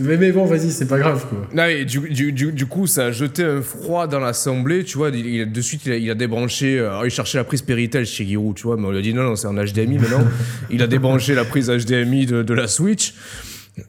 mais, 0.00 0.32
bon, 0.32 0.46
vas-y, 0.46 0.70
c'est 0.72 0.86
pas 0.86 0.98
grave, 0.98 1.26
quoi. 1.28 1.46
Non, 1.54 1.66
et 1.66 1.84
du, 1.84 2.00
du, 2.10 2.32
du, 2.32 2.66
coup, 2.66 2.88
ça 2.88 3.06
a 3.06 3.10
jeté 3.12 3.44
un 3.44 3.62
froid 3.62 4.08
dans 4.08 4.18
l'assemblée, 4.18 4.82
tu 4.82 4.98
vois. 4.98 5.10
Il, 5.10 5.50
de 5.50 5.60
suite, 5.60 5.86
il 5.86 6.10
a, 6.10 6.14
débranché. 6.14 6.78
Euh, 6.78 6.90
alors, 6.90 7.06
il 7.06 7.10
cherchait 7.10 7.38
la 7.38 7.44
prise 7.44 7.62
Péritel 7.62 8.04
chez 8.04 8.24
Giroud, 8.24 8.56
tu 8.56 8.64
vois, 8.64 8.76
mais 8.76 8.86
on 8.86 8.90
lui 8.90 8.98
a 8.98 9.02
dit 9.02 9.14
non, 9.14 9.22
non, 9.22 9.36
c'est 9.36 9.46
un 9.46 9.54
HDMI 9.54 9.98
maintenant. 9.98 10.24
il 10.70 10.82
a 10.82 10.88
débranché 10.88 11.34
la 11.34 11.44
prise 11.44 11.70
HDMI 11.70 12.26
de, 12.26 12.42
de 12.42 12.54
la 12.54 12.66
Switch. 12.66 13.14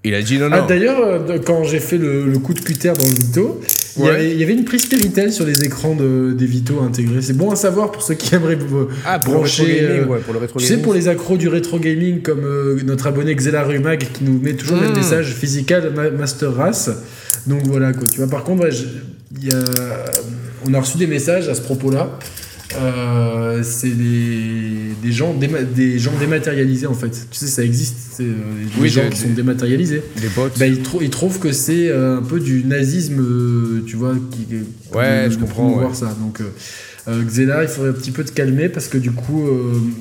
Il 0.03 0.13
a 0.13 0.21
dit 0.21 0.38
non, 0.38 0.49
ah, 0.51 0.61
non. 0.61 0.65
D'ailleurs, 0.67 0.99
euh, 0.99 1.39
quand 1.45 1.63
j'ai 1.63 1.79
fait 1.79 1.97
le, 1.97 2.38
coup 2.39 2.53
de 2.53 2.59
cutter 2.59 2.93
dans 2.93 3.05
le 3.05 3.13
Vito, 3.13 3.61
il, 3.97 4.05
y 4.05 4.43
avait, 4.43 4.53
une 4.53 4.65
prise 4.65 4.85
Péritel 4.85 5.31
sur 5.31 5.45
les 5.45 5.63
écrans 5.63 5.95
de, 5.95 6.33
des 6.37 6.45
Vito 6.45 6.81
intégrés. 6.81 7.21
C'est 7.21 7.37
bon 7.37 7.51
à 7.51 7.55
savoir 7.55 7.91
pour 7.91 8.01
ceux 8.01 8.13
qui 8.13 8.33
aimeraient 8.35 8.57
ah, 9.05 9.19
pour 9.19 9.35
brancher. 9.35 9.81
Le 9.81 10.11
euh, 10.11 10.19
pour 10.19 10.33
le 10.33 10.39
rétro 10.39 10.59
tu 10.59 10.65
sais, 10.65 10.77
pour 10.77 10.93
les 10.93 11.07
accros 11.07 11.37
du 11.37 11.47
rétro 11.47 11.79
gaming, 11.79 12.21
comme 12.21 12.43
euh, 12.45 12.79
notre 12.83 13.07
abonné 13.07 13.35
Xela 13.35 13.63
Rumag 13.63 14.07
qui 14.13 14.23
nous 14.23 14.39
met 14.39 14.53
toujours 14.53 14.77
le 14.77 14.89
hmm. 14.89 14.95
message 14.95 15.33
physical 15.33 15.93
Master 16.17 16.53
Race. 16.53 16.89
Donc 17.47 17.61
voilà, 17.65 17.93
quoi. 17.93 18.07
Tu 18.07 18.17
vois, 18.17 18.27
par 18.27 18.43
contre, 18.43 18.67
on 20.65 20.73
a 20.73 20.79
reçu 20.79 20.97
des 20.97 21.07
messages 21.07 21.49
à 21.49 21.55
ce 21.55 21.61
propos-là. 21.61 22.19
Euh, 22.78 23.63
c'est 23.63 23.89
des, 23.89 24.93
des, 25.01 25.11
gens 25.11 25.34
des 25.34 25.99
gens 25.99 26.13
dématérialisés 26.19 26.88
en 26.88 26.93
fait. 26.93 27.09
Tu 27.09 27.38
sais, 27.38 27.47
ça 27.47 27.63
existe. 27.63 27.95
C'est 28.13 28.24
euh, 28.24 28.82
des 28.82 28.89
gens 28.89 29.09
qui 29.09 29.17
sont 29.17 29.30
dématérialisés. 29.30 30.03
Des 30.19 30.30
bots. 30.30 30.49
Bah, 30.57 30.67
ils, 30.67 30.82
ils, 31.01 31.09
trouvent 31.09 31.39
que 31.39 31.51
c'est 31.51 31.89
euh, 31.89 32.17
un 32.17 32.22
peu 32.22 32.39
du 32.39 32.63
nazisme, 32.63 33.84
tu 33.86 33.95
vois. 33.95 34.13
Qui, 34.32 34.47
ouais, 34.95 35.28
je 35.30 35.38
comprends. 35.38 35.69
voir 35.69 35.95
ça. 35.95 36.15
Donc, 36.22 36.41
Xena, 37.07 37.63
il 37.63 37.67
faudrait 37.67 37.89
un 37.89 37.93
petit 37.93 38.11
peu 38.11 38.24
te 38.24 38.32
calmer 38.32 38.69
parce 38.69 38.88
que 38.88 38.97
du 38.97 39.11
coup, 39.11 39.49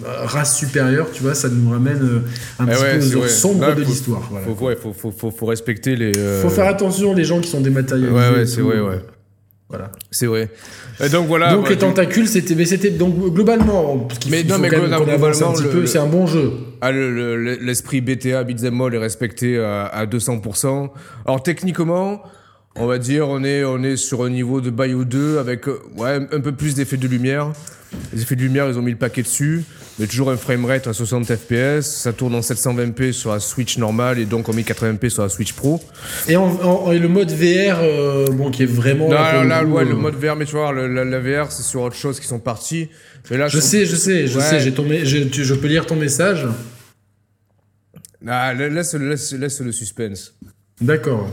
race 0.05 0.57
supérieure, 0.57 1.09
tu 1.13 1.23
vois, 1.23 1.35
ça 1.35 1.49
nous 1.49 1.71
ramène 1.71 2.23
un 2.59 2.67
eh 2.67 2.99
petit 2.99 3.11
peu 3.13 3.29
sombre 3.29 3.75
de 3.75 3.83
l'histoire. 3.83 4.29
Voilà. 4.31 4.47
Faut, 4.47 4.67
ouais, 4.67 4.77
faut, 4.77 4.93
faut, 4.93 5.31
faut, 5.31 5.47
respecter 5.47 5.97
les. 5.97 6.13
Faut 6.43 6.51
faire 6.51 6.67
attention 6.69 7.15
les 7.15 7.25
gens 7.25 7.41
qui 7.41 7.49
sont 7.49 7.61
dématérialisés. 7.61 8.15
Ouais, 8.15 8.39
ouais, 8.39 8.47
c'est 8.47 8.61
vrai, 8.61 8.81
ouais. 8.81 9.01
Voilà. 9.71 9.93
C'est 10.11 10.27
vrai. 10.27 10.51
Et 11.03 11.09
donc 11.09 11.27
voilà. 11.27 11.55
Donc 11.55 11.69
les 11.69 11.77
tentacules, 11.77 12.29
c'était, 12.29 12.55
mais 12.55 12.67
c'était 12.67 12.91
donc 12.91 13.17
globalement. 13.33 14.09
Mais 14.29 14.43
non, 14.45 14.59
mais 14.59 14.69
globalement, 14.69 15.55
c'est 15.87 15.99
un 15.99 16.07
bon 16.07 16.27
jeu. 16.27 16.53
Ah, 16.81 16.93
l'esprit 16.93 18.01
BTA 18.01 18.45
Beat'em 18.45 18.81
All 18.81 18.95
est 18.95 18.99
respecté 18.99 19.59
à, 19.59 20.07
200%. 20.07 20.91
Alors 21.27 21.43
techniquement, 21.43 22.23
on 22.77 22.87
va 22.87 22.99
dire, 22.99 23.29
on 23.29 23.43
est, 23.45 23.65
on 23.65 23.83
est 23.83 23.97
sur 23.97 24.25
un 24.25 24.31
niveau 24.31 24.61
de 24.61 24.71
Bayou 24.71 25.05
2 25.05 25.39
avec 25.39 25.67
ouais, 25.67 26.21
un 26.33 26.41
peu 26.41 26.53
plus 26.53 26.75
d'effets 26.75 26.97
de 26.97 27.09
lumière. 27.09 27.53
Les 28.13 28.23
effets 28.23 28.37
de 28.37 28.43
lumière, 28.43 28.69
ils 28.69 28.79
ont 28.79 28.83
mis 28.83 28.93
le 28.93 28.97
paquet 28.97 29.23
dessus. 29.23 29.65
Mais 30.01 30.07
toujours 30.07 30.31
un 30.31 30.39
framerate 30.39 30.87
à 30.87 30.95
60 30.95 31.27
fps. 31.27 31.83
Ça 31.83 32.15
tourne 32.15 32.35
en 32.35 32.41
720p 32.41 33.13
sur 33.13 33.33
la 33.33 33.39
Switch 33.39 33.77
normale 33.77 34.19
et 34.19 34.25
donc 34.25 34.49
en 34.49 34.53
1080p 34.53 35.11
sur 35.11 35.23
la 35.23 35.29
Switch 35.29 35.53
Pro. 35.53 35.79
Et, 36.27 36.33
le 36.33 37.07
mode 37.07 37.31
VR, 37.31 37.81
euh, 37.83 38.31
bon, 38.31 38.51
qui 38.51 38.63
est 38.63 38.67
vraiment. 38.67 39.11
Non, 39.11 39.45
là, 39.45 39.63
ouais, 39.63 39.85
le 39.85 39.91
euh, 39.91 39.95
mode 39.95 40.15
VR, 40.15 40.37
mais 40.37 40.47
tu 40.47 40.53
vois, 40.53 40.73
la, 40.73 41.21
VR, 41.21 41.53
c'est 41.53 41.63
sur 41.63 41.83
autre 41.83 41.97
chose 41.97 42.19
qui 42.19 42.27
sont 42.27 42.39
partis. 42.39 42.89
Mais 43.31 43.37
là, 43.37 43.49
je, 43.49 43.61
sais, 43.61 43.85
je 43.85 43.95
sais, 43.95 44.27
je 44.27 44.41
sais, 44.41 44.61
j'ai 44.61 44.73
je, 45.05 45.43
je 45.43 45.55
peux 45.55 45.67
lire 45.67 45.85
ton 45.85 45.97
message. 45.97 46.47
Ah, 48.27 48.55
laisse, 48.55 48.95
laisse, 48.95 49.33
laisse 49.35 49.61
le 49.61 49.71
suspense. 49.71 50.35
D'accord. 50.81 51.29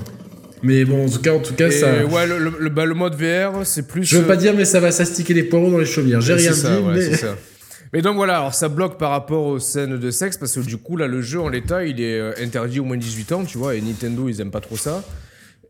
Mais 0.61 0.83
bon, 0.83 1.05
en 1.05 1.09
tout 1.09 1.21
cas, 1.21 1.31
en 1.31 1.39
tout 1.39 1.53
cas 1.53 1.71
ça. 1.71 2.05
Ouais, 2.05 2.27
le, 2.27 2.69
bah, 2.69 2.83
le, 2.83 2.95
mode 2.95 3.15
VR, 3.15 3.65
c'est 3.65 3.87
plus. 3.87 4.03
Je 4.03 4.17
veux 4.17 4.27
pas 4.27 4.35
dire, 4.35 4.53
mais 4.53 4.65
ça 4.65 4.81
va 4.81 4.91
s'astiquer 4.91 5.33
les 5.33 5.43
poireaux 5.43 5.71
dans 5.71 5.77
les 5.77 5.85
chaumières. 5.85 6.19
J'ai 6.19 6.33
rien 6.33 6.51
dit. 6.51 6.57
Ça. 6.57 6.81
Mais 6.93 7.11
donc 7.93 8.15
voilà, 8.15 8.37
alors 8.37 8.53
ça 8.53 8.69
bloque 8.69 8.97
par 8.97 9.11
rapport 9.11 9.45
aux 9.45 9.59
scènes 9.59 9.97
de 9.97 10.11
sexe 10.11 10.37
parce 10.37 10.53
que 10.53 10.59
du 10.59 10.77
coup, 10.77 10.97
là, 10.97 11.07
le 11.07 11.21
jeu 11.21 11.39
en 11.39 11.49
l'état, 11.49 11.85
il 11.85 12.01
est 12.01 12.19
euh, 12.19 12.33
interdit 12.41 12.79
au 12.79 12.83
moins 12.83 12.97
de 12.97 13.01
18 13.01 13.31
ans, 13.31 13.45
tu 13.45 13.57
vois, 13.57 13.75
et 13.75 13.81
Nintendo, 13.81 14.27
ils 14.29 14.41
aiment 14.41 14.51
pas 14.51 14.61
trop 14.61 14.77
ça. 14.77 15.03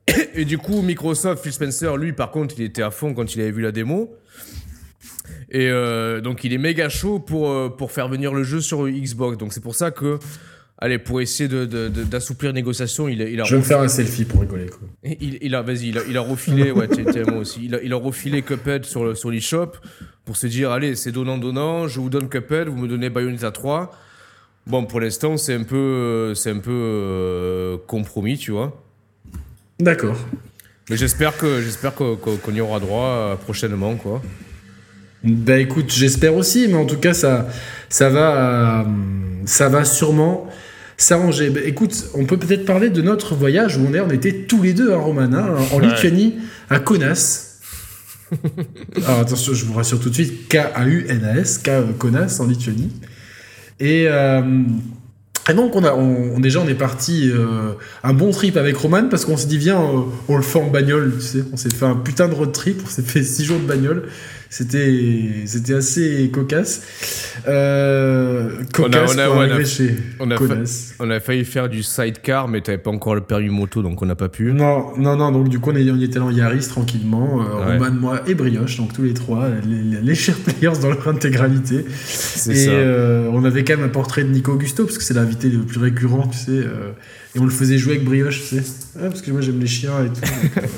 Et 0.33 0.45
du 0.45 0.57
coup, 0.57 0.81
Microsoft, 0.81 1.43
Phil 1.43 1.51
Spencer, 1.51 1.97
lui, 1.97 2.13
par 2.13 2.31
contre, 2.31 2.55
il 2.57 2.63
était 2.63 2.81
à 2.81 2.91
fond 2.91 3.13
quand 3.13 3.35
il 3.35 3.41
avait 3.41 3.51
vu 3.51 3.61
la 3.61 3.71
démo. 3.71 4.15
Et 5.49 5.69
euh, 5.69 6.21
donc, 6.21 6.43
il 6.43 6.53
est 6.53 6.57
méga 6.57 6.89
chaud 6.89 7.19
pour, 7.19 7.49
euh, 7.49 7.69
pour 7.69 7.91
faire 7.91 8.07
venir 8.07 8.33
le 8.33 8.43
jeu 8.43 8.61
sur 8.61 8.87
Xbox. 8.87 9.37
Donc, 9.37 9.53
c'est 9.53 9.61
pour 9.61 9.75
ça 9.75 9.91
que 9.91 10.19
Allez, 10.79 10.99
pour 10.99 11.21
essayer 11.21 11.49
d'assouplir 11.49 12.51
de, 12.51 12.53
de, 12.53 12.59
négociation, 12.59 13.07
il, 13.07 13.19
il 13.21 13.41
a. 13.41 13.43
Je 13.45 13.55
vais 13.55 13.61
me 13.61 13.65
faire 13.65 13.79
un 13.79 13.87
selfie 13.87 14.25
pour 14.25 14.41
rigoler. 14.41 14.67
Quoi. 14.67 14.87
Il, 15.19 15.39
il 15.41 15.55
a, 15.55 15.63
vas-y, 15.63 15.89
il 15.89 15.97
a, 15.97 16.01
il 16.07 16.15
a 16.17 16.21
refilé, 16.21 16.71
ouais, 16.71 16.87
moi 17.27 17.37
aussi. 17.39 17.61
Il 17.63 17.73
a, 17.73 17.81
il 17.81 17.93
a 17.93 17.95
refilé 17.95 18.43
Cuphead 18.43 18.85
sur, 18.85 19.17
sur 19.17 19.31
l'eShop 19.31 19.71
pour 20.23 20.37
se 20.37 20.45
dire, 20.45 20.71
allez, 20.71 20.95
c'est 20.95 21.11
donnant-donnant, 21.11 21.87
je 21.87 21.99
vous 21.99 22.09
donne 22.09 22.29
Cuphead, 22.29 22.67
vous 22.67 22.77
me 22.77 22.87
donnez 22.87 23.09
Bayonetta 23.09 23.51
3. 23.51 23.91
Bon, 24.67 24.85
pour 24.85 24.99
l'instant, 24.99 25.37
c'est 25.37 25.55
un 25.55 25.63
peu, 25.63 26.33
c'est 26.35 26.51
un 26.51 26.59
peu 26.59 26.71
euh, 26.71 27.77
compromis, 27.87 28.37
tu 28.37 28.51
vois. 28.51 28.83
D'accord. 29.79 30.17
Mais 30.89 30.97
j'espère 30.97 31.37
que, 31.37 31.61
j'espère 31.61 31.95
qu'on 31.95 32.53
y 32.53 32.61
aura 32.61 32.79
droit 32.79 33.07
euh, 33.07 33.35
prochainement, 33.35 33.95
quoi. 33.95 34.21
Bah 35.23 35.57
écoute, 35.57 35.91
j'espère 35.91 36.35
aussi, 36.35 36.67
mais 36.67 36.75
en 36.75 36.85
tout 36.85 36.97
cas, 36.97 37.13
ça, 37.13 37.47
ça 37.89 38.09
va, 38.09 38.81
euh, 38.81 38.83
ça 39.45 39.69
va 39.69 39.83
sûrement 39.83 40.47
s'arranger. 40.97 41.49
Bah, 41.51 41.59
écoute, 41.63 42.05
on 42.15 42.25
peut 42.25 42.37
peut-être 42.37 42.65
parler 42.65 42.89
de 42.89 43.01
notre 43.01 43.35
voyage 43.35 43.77
où 43.77 43.85
on, 43.87 43.93
est, 43.93 43.99
on 43.99 44.09
était 44.09 44.33
tous 44.33 44.61
les 44.63 44.73
deux, 44.73 44.91
hein, 44.91 44.97
Roman, 44.97 45.31
hein, 45.33 45.55
en 45.71 45.79
Ouais. 45.79 45.87
Lituanie, 45.87 46.35
à 46.69 46.79
Kaunas. 46.79 47.61
Alors 49.05 49.19
attention, 49.19 49.53
je 49.53 49.65
vous 49.65 49.73
rassure 49.73 49.99
tout 49.99 50.09
de 50.09 50.13
suite, 50.15 50.49
K-A-U-N-A-S, 50.49 51.59
K, 51.59 51.69
euh, 51.69 51.83
Kaunas, 51.97 52.39
en 52.41 52.47
Lituanie. 52.47 52.91
Et, 53.79 54.05
euh, 54.07 54.63
et 55.49 55.53
donc, 55.53 55.75
on 55.75 55.83
a, 55.83 55.93
on, 55.93 56.39
déjà, 56.39 56.59
on 56.59 56.67
est 56.67 56.73
parti 56.75 57.29
euh, 57.31 57.73
un 58.03 58.13
bon 58.13 58.31
trip 58.31 58.57
avec 58.57 58.75
Roman 58.75 59.07
parce 59.07 59.23
qu'on 59.23 59.37
s'est 59.37 59.47
dit, 59.47 59.57
viens, 59.57 59.79
on 60.27 60.35
le 60.35 60.43
fait 60.43 60.59
en 60.59 60.67
bagnole, 60.67 61.13
tu 61.15 61.25
sais. 61.25 61.43
On 61.53 61.57
s'est 61.57 61.73
fait 61.73 61.85
un 61.85 61.95
putain 61.95 62.27
de 62.27 62.33
road 62.33 62.51
trip, 62.51 62.81
on 62.83 62.89
s'est 62.89 63.03
fait 63.03 63.23
six 63.23 63.45
jours 63.45 63.59
de 63.59 63.65
bagnole. 63.65 64.09
C'était, 64.49 65.43
c'était 65.45 65.73
assez 65.73 66.29
cocasse. 66.33 66.81
Euh, 67.47 68.49
cocasse 68.73 69.11
on 69.15 69.17
a- 69.19 69.25
pour 69.27 69.35
on 69.35 69.39
a- 69.39 69.43
arriver 69.43 69.65
chez 69.65 69.95
on 70.19 70.31
a 70.31 70.37
Kaunas. 70.37 70.93
On 70.99 71.09
a 71.09 71.19
failli 71.19 71.43
faire 71.45 71.67
du 71.69 71.83
sidecar, 71.83 72.47
mais 72.47 72.61
t'avais 72.61 72.77
pas 72.77 72.89
encore 72.91 73.13
le 73.15 73.21
permis 73.21 73.49
moto, 73.49 73.81
donc 73.81 74.01
on 74.01 74.05
n'a 74.05 74.15
pas 74.15 74.29
pu. 74.29 74.53
Non, 74.53 74.97
non, 74.97 75.15
non, 75.17 75.31
donc 75.31 75.49
du 75.49 75.59
coup 75.59 75.71
on, 75.71 75.75
est, 75.75 75.83
était 75.85 76.17
allé 76.17 76.25
en 76.25 76.31
Yaris 76.31 76.67
tranquillement, 76.67 77.41
euh, 77.41 77.57
Ouais. 77.67 77.77
Roman, 77.77 77.91
moi 77.91 78.21
et 78.27 78.35
Brioche, 78.35 78.77
donc 78.77 78.93
tous 78.93 79.03
les 79.03 79.13
trois, 79.13 79.49
les, 79.65 80.01
les, 80.01 80.15
chers 80.15 80.37
players 80.37 80.79
dans 80.81 80.89
leur 80.89 81.07
intégralité. 81.07 81.85
C'est 82.05 82.51
Et 82.51 82.65
ça. 82.65 82.71
euh, 82.71 83.29
on 83.33 83.43
avait 83.43 83.63
quand 83.63 83.75
même 83.77 83.85
un 83.85 83.89
portrait 83.89 84.23
de 84.23 84.29
Nico 84.29 84.53
Augusto, 84.53 84.85
parce 84.85 84.97
que 84.97 85.03
c'est 85.03 85.13
l'invité 85.13 85.49
le 85.49 85.59
plus 85.59 85.79
récurrent, 85.79 86.27
tu 86.27 86.37
sais, 86.37 86.51
euh, 86.51 86.91
et 87.35 87.39
on 87.39 87.43
le 87.45 87.51
faisait 87.51 87.77
jouer 87.77 87.93
avec 87.95 88.05
Brioche, 88.05 88.41
tu 88.47 88.55
sais, 88.55 88.63
Ah, 88.97 89.07
parce 89.09 89.21
que 89.21 89.29
moi 89.31 89.41
j'aime 89.41 89.59
les 89.59 89.67
chiens 89.67 90.03
et 90.05 90.07
tout. 90.07 90.21
donc, 90.21 90.51
voilà. 90.53 90.67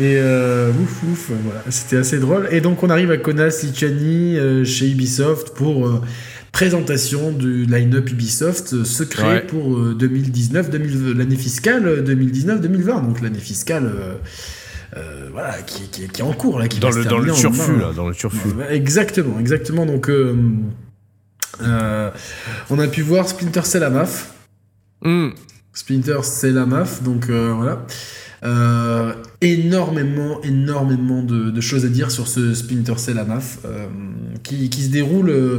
Et 0.00 0.16
euh, 0.16 0.70
ouf, 0.70 1.02
ouf, 1.02 1.30
voilà, 1.42 1.62
c'était 1.70 1.96
assez 1.96 2.18
drôle. 2.20 2.48
Et 2.52 2.60
donc 2.60 2.84
on 2.84 2.90
arrive 2.90 3.10
à 3.10 3.16
Kaunas, 3.16 3.62
Lituanie, 3.64 4.38
euh, 4.38 4.64
chez 4.64 4.88
Ubisoft 4.88 5.50
pour 5.56 5.88
euh, 5.88 6.00
présentation 6.52 7.32
du 7.32 7.66
line-up 7.66 8.08
Ubisoft 8.08 8.84
secret 8.84 9.26
Ouais. 9.28 9.40
pour 9.40 9.76
euh, 9.76 9.94
2019, 9.98 10.70
2000 10.70 11.12
l'année 11.16 11.36
fiscale 11.36 11.86
euh, 11.88 12.02
2019-2020, 12.02 13.06
donc 13.06 13.20
l'année 13.20 13.40
fiscale, 13.40 13.92
voilà, 15.32 15.54
qui, 15.62 15.88
qui, 15.88 16.06
qui 16.08 16.20
est 16.20 16.24
en 16.24 16.32
cours 16.32 16.60
là, 16.60 16.68
qui 16.68 16.78
Dans 16.78 16.90
va 16.90 16.96
le, 16.96 17.02
se 17.02 17.08
dans 17.08 17.18
le 17.18 17.32
turfu, 17.32 17.78
là, 17.78 17.92
dans 17.94 18.08
le 18.08 18.14
turfu. 18.14 18.48
Exactement, 18.70 19.38
exactement. 19.40 19.84
Donc, 19.84 20.10
on 21.60 22.78
a 22.78 22.86
pu 22.86 23.02
voir 23.02 23.28
Splinter 23.28 23.64
Cell 23.64 23.82
à 23.82 23.90
MAF. 23.90 24.32
Hmm. 25.02 25.30
Splinter 25.72 26.22
Cell 26.22 26.56
à 26.58 26.66
MAF, 26.66 27.02
donc 27.02 27.28
voilà. 27.28 27.84
Euh, 28.44 29.12
énormément, 29.40 30.40
énormément 30.42 31.22
de, 31.22 31.50
de 31.50 31.60
choses 31.60 31.84
à 31.84 31.88
dire 31.88 32.10
sur 32.10 32.28
ce 32.28 32.54
Splinter 32.54 32.96
Cell 32.96 33.18
à 33.18 33.24
MAF 33.24 33.58
euh, 33.64 33.86
qui, 34.44 34.70
qui 34.70 34.82
se 34.82 34.90
déroule 34.90 35.30
euh, 35.30 35.58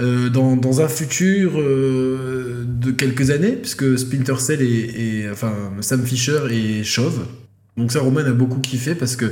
euh, 0.00 0.28
dans, 0.28 0.56
dans 0.56 0.80
un 0.80 0.88
futur 0.88 1.52
de 1.58 2.90
quelques 2.90 3.30
années, 3.30 3.52
puisque 3.52 3.98
Splinter 3.98 4.36
Cell 4.38 4.62
est- 4.62 5.30
enfin 5.30 5.52
Sam 5.80 6.04
Fisher 6.04 6.40
est 6.50 6.82
chauve. 6.84 7.20
Donc 7.76 7.92
ça, 7.92 8.00
Roman 8.00 8.20
a 8.26 8.32
beaucoup 8.32 8.58
kiffé 8.58 8.96
parce 8.96 9.14
que 9.14 9.26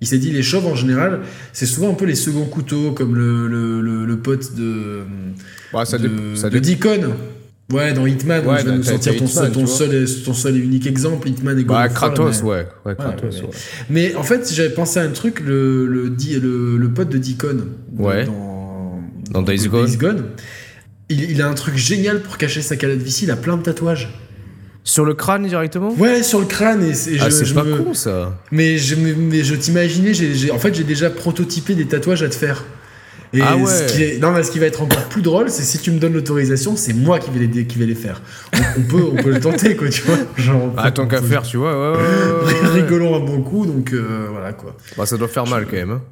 il 0.00 0.08
s'est 0.08 0.18
dit 0.18 0.32
les 0.32 0.42
chauves 0.42 0.66
en 0.66 0.74
général, 0.74 1.20
c'est 1.52 1.66
souvent 1.66 1.90
un 1.90 1.94
peu 1.94 2.04
les 2.04 2.16
seconds 2.16 2.46
couteaux, 2.46 2.90
comme 2.90 3.14
le, 3.14 3.46
le, 3.46 3.80
le, 3.80 4.04
le 4.04 4.16
pote 4.18 4.56
de, 4.56 5.02
Ouais, 5.72 5.84
ça 5.84 5.98
de, 5.98 6.58
Deacon. 6.58 7.12
Ouais, 7.72 7.92
dans 7.92 8.06
Hitman, 8.06 8.46
Ouais, 8.46 8.56
je 8.64 8.68
nous 8.68 8.82
sortir 8.82 9.12
ton, 9.16 9.24
Hitman, 9.26 9.28
seul, 9.44 9.52
ton, 9.52 9.66
seul, 9.66 10.06
ton 10.24 10.34
seul 10.34 10.56
et 10.56 10.60
unique 10.60 10.86
exemple, 10.86 11.28
Hitman 11.28 11.58
et 11.58 11.64
God 11.64 11.76
Bah, 11.76 11.84
of 11.86 11.90
War, 11.90 11.94
Kratos, 11.94 12.42
mais- 12.42 12.48
ouais. 12.48 12.66
Ouais, 12.84 12.94
Kratos, 12.96 13.34
ouais, 13.36 13.42
ouais. 13.42 13.50
Mais 13.90 14.14
en 14.14 14.22
fait, 14.22 14.52
j'avais 14.54 14.70
pensé 14.70 15.00
à 15.00 15.02
un 15.02 15.08
truc, 15.10 15.40
le, 15.40 15.86
le, 15.86 16.08
le, 16.40 16.76
le 16.76 16.88
pote 16.92 17.08
de 17.08 17.18
Deacon 17.18 17.54
de- 17.54 18.02
Ouais. 18.02 18.24
dans, 18.24 19.00
Dans 19.30 19.42
Days 19.42 19.68
Gone. 19.68 20.24
il, 21.08 21.30
il 21.30 21.42
a 21.42 21.48
un 21.48 21.54
truc 21.54 21.76
génial 21.76 22.20
pour 22.20 22.36
cacher 22.38 22.62
sa 22.62 22.76
calvitie, 22.76 23.24
il 23.24 23.30
a 23.30 23.36
plein 23.36 23.56
de 23.56 23.62
tatouages. 23.62 24.08
Sur 24.84 25.04
le 25.04 25.14
crâne 25.14 25.46
directement? 25.46 25.92
Ouais, 25.96 26.22
sur 26.24 26.40
le 26.40 26.46
crâne, 26.46 26.82
et, 26.82 26.92
c'est- 26.94 27.16
Ah, 27.20 27.30
je, 27.30 27.44
c'est 27.44 27.54
pas 27.54 27.62
me- 27.64 27.76
con 27.76 27.94
ça. 27.94 28.38
Mais 28.50 28.78
je, 28.78 28.96
me- 28.96 29.14
mais 29.14 29.44
je 29.44 29.54
t'imaginais, 29.54 30.12
en 30.52 30.58
fait, 30.58 30.74
j'ai 30.74 30.82
déjà 30.84 31.08
prototypé 31.08 31.74
des 31.76 31.86
tatouages 31.86 32.22
à 32.24 32.28
te 32.28 32.34
faire. 32.34 32.64
Et 33.34 33.40
Ah 33.40 33.56
ouais. 33.56 33.66
ce, 33.66 33.92
qui 33.94 34.02
est- 34.02 34.18
non, 34.20 34.30
mais 34.32 34.42
ce 34.42 34.50
qui 34.50 34.58
va 34.58 34.66
être 34.66 34.82
encore 34.82 35.04
plus 35.08 35.22
drôle, 35.22 35.48
c'est 35.48 35.62
si 35.62 35.78
tu 35.78 35.90
me 35.90 35.98
donnes 35.98 36.12
l'autorisation, 36.12 36.76
c'est 36.76 36.92
moi 36.92 37.18
qui 37.18 37.30
vais 37.30 37.46
les, 37.46 37.66
qui 37.66 37.78
vais 37.78 37.86
les 37.86 37.94
faire. 37.94 38.20
On, 38.52 38.58
on 38.80 38.82
peut, 38.82 39.04
on 39.12 39.22
peut 39.22 39.30
le 39.30 39.40
tenter, 39.40 39.74
quoi, 39.76 39.88
tu 39.88 40.02
vois. 40.02 40.18
Genre, 40.36 40.72
Ah, 40.76 40.90
tant 40.90 41.06
qu'à 41.06 41.22
faire, 41.22 41.42
tu 41.42 41.56
vois. 41.56 41.92
Ouais, 41.92 41.98
ouais. 41.98 42.68
Rigolons 42.82 43.16
un 43.16 43.20
bon 43.20 43.40
coup, 43.42 43.64
donc 43.64 43.92
euh, 43.92 44.26
voilà, 44.30 44.52
quoi. 44.52 44.76
Bah, 44.98 45.06
ça 45.06 45.16
doit 45.16 45.28
faire 45.28 45.46
mal 45.46 45.64
quand 45.66 45.76
même. 45.76 45.90
hein. 45.92 46.02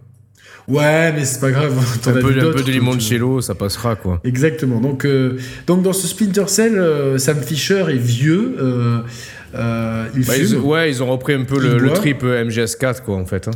Ouais, 0.68 1.12
mais 1.12 1.24
c'est 1.24 1.40
pas 1.40 1.50
grave. 1.50 1.72
Un 2.06 2.12
peu, 2.12 2.18
un 2.18 2.52
peu 2.52 2.62
de 2.62 2.70
limoncello, 2.70 3.40
ça 3.40 3.54
passera 3.54 3.96
quoi. 3.96 4.20
Exactement. 4.24 4.80
Donc, 4.80 5.04
euh, 5.04 5.36
donc 5.66 5.82
dans 5.82 5.92
ce 5.92 6.06
Splinter 6.06 6.44
Cell, 6.46 6.78
euh, 6.78 7.18
Sam 7.18 7.42
Fisher 7.42 7.86
est 7.88 7.94
vieux. 7.98 8.54
euh, 8.60 8.98
il 10.14 10.24
Bah, 10.24 10.36
ils, 10.36 10.56
ouais, 10.56 10.90
ils 10.90 11.02
ont 11.02 11.10
repris 11.10 11.34
un 11.34 11.42
peu 11.44 11.58
le, 11.58 11.92
trip 11.92 12.22
euh, 12.22 12.44
MGS4 12.44 13.02
quoi 13.02 13.16
en 13.16 13.26
fait. 13.26 13.48
hein. 13.48 13.52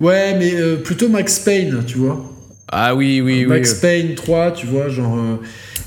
Ouais, 0.00 0.36
mais 0.38 0.54
plutôt 0.82 1.08
Max 1.08 1.38
Payne, 1.38 1.82
tu 1.86 1.98
vois. 1.98 2.22
Ah 2.72 2.94
oui, 2.94 3.20
oui, 3.20 3.40
oui. 3.40 3.46
Max 3.46 3.74
Payne 3.74 4.14
3, 4.14 4.52
tu 4.52 4.66
vois, 4.66 4.88
genre. 4.88 5.40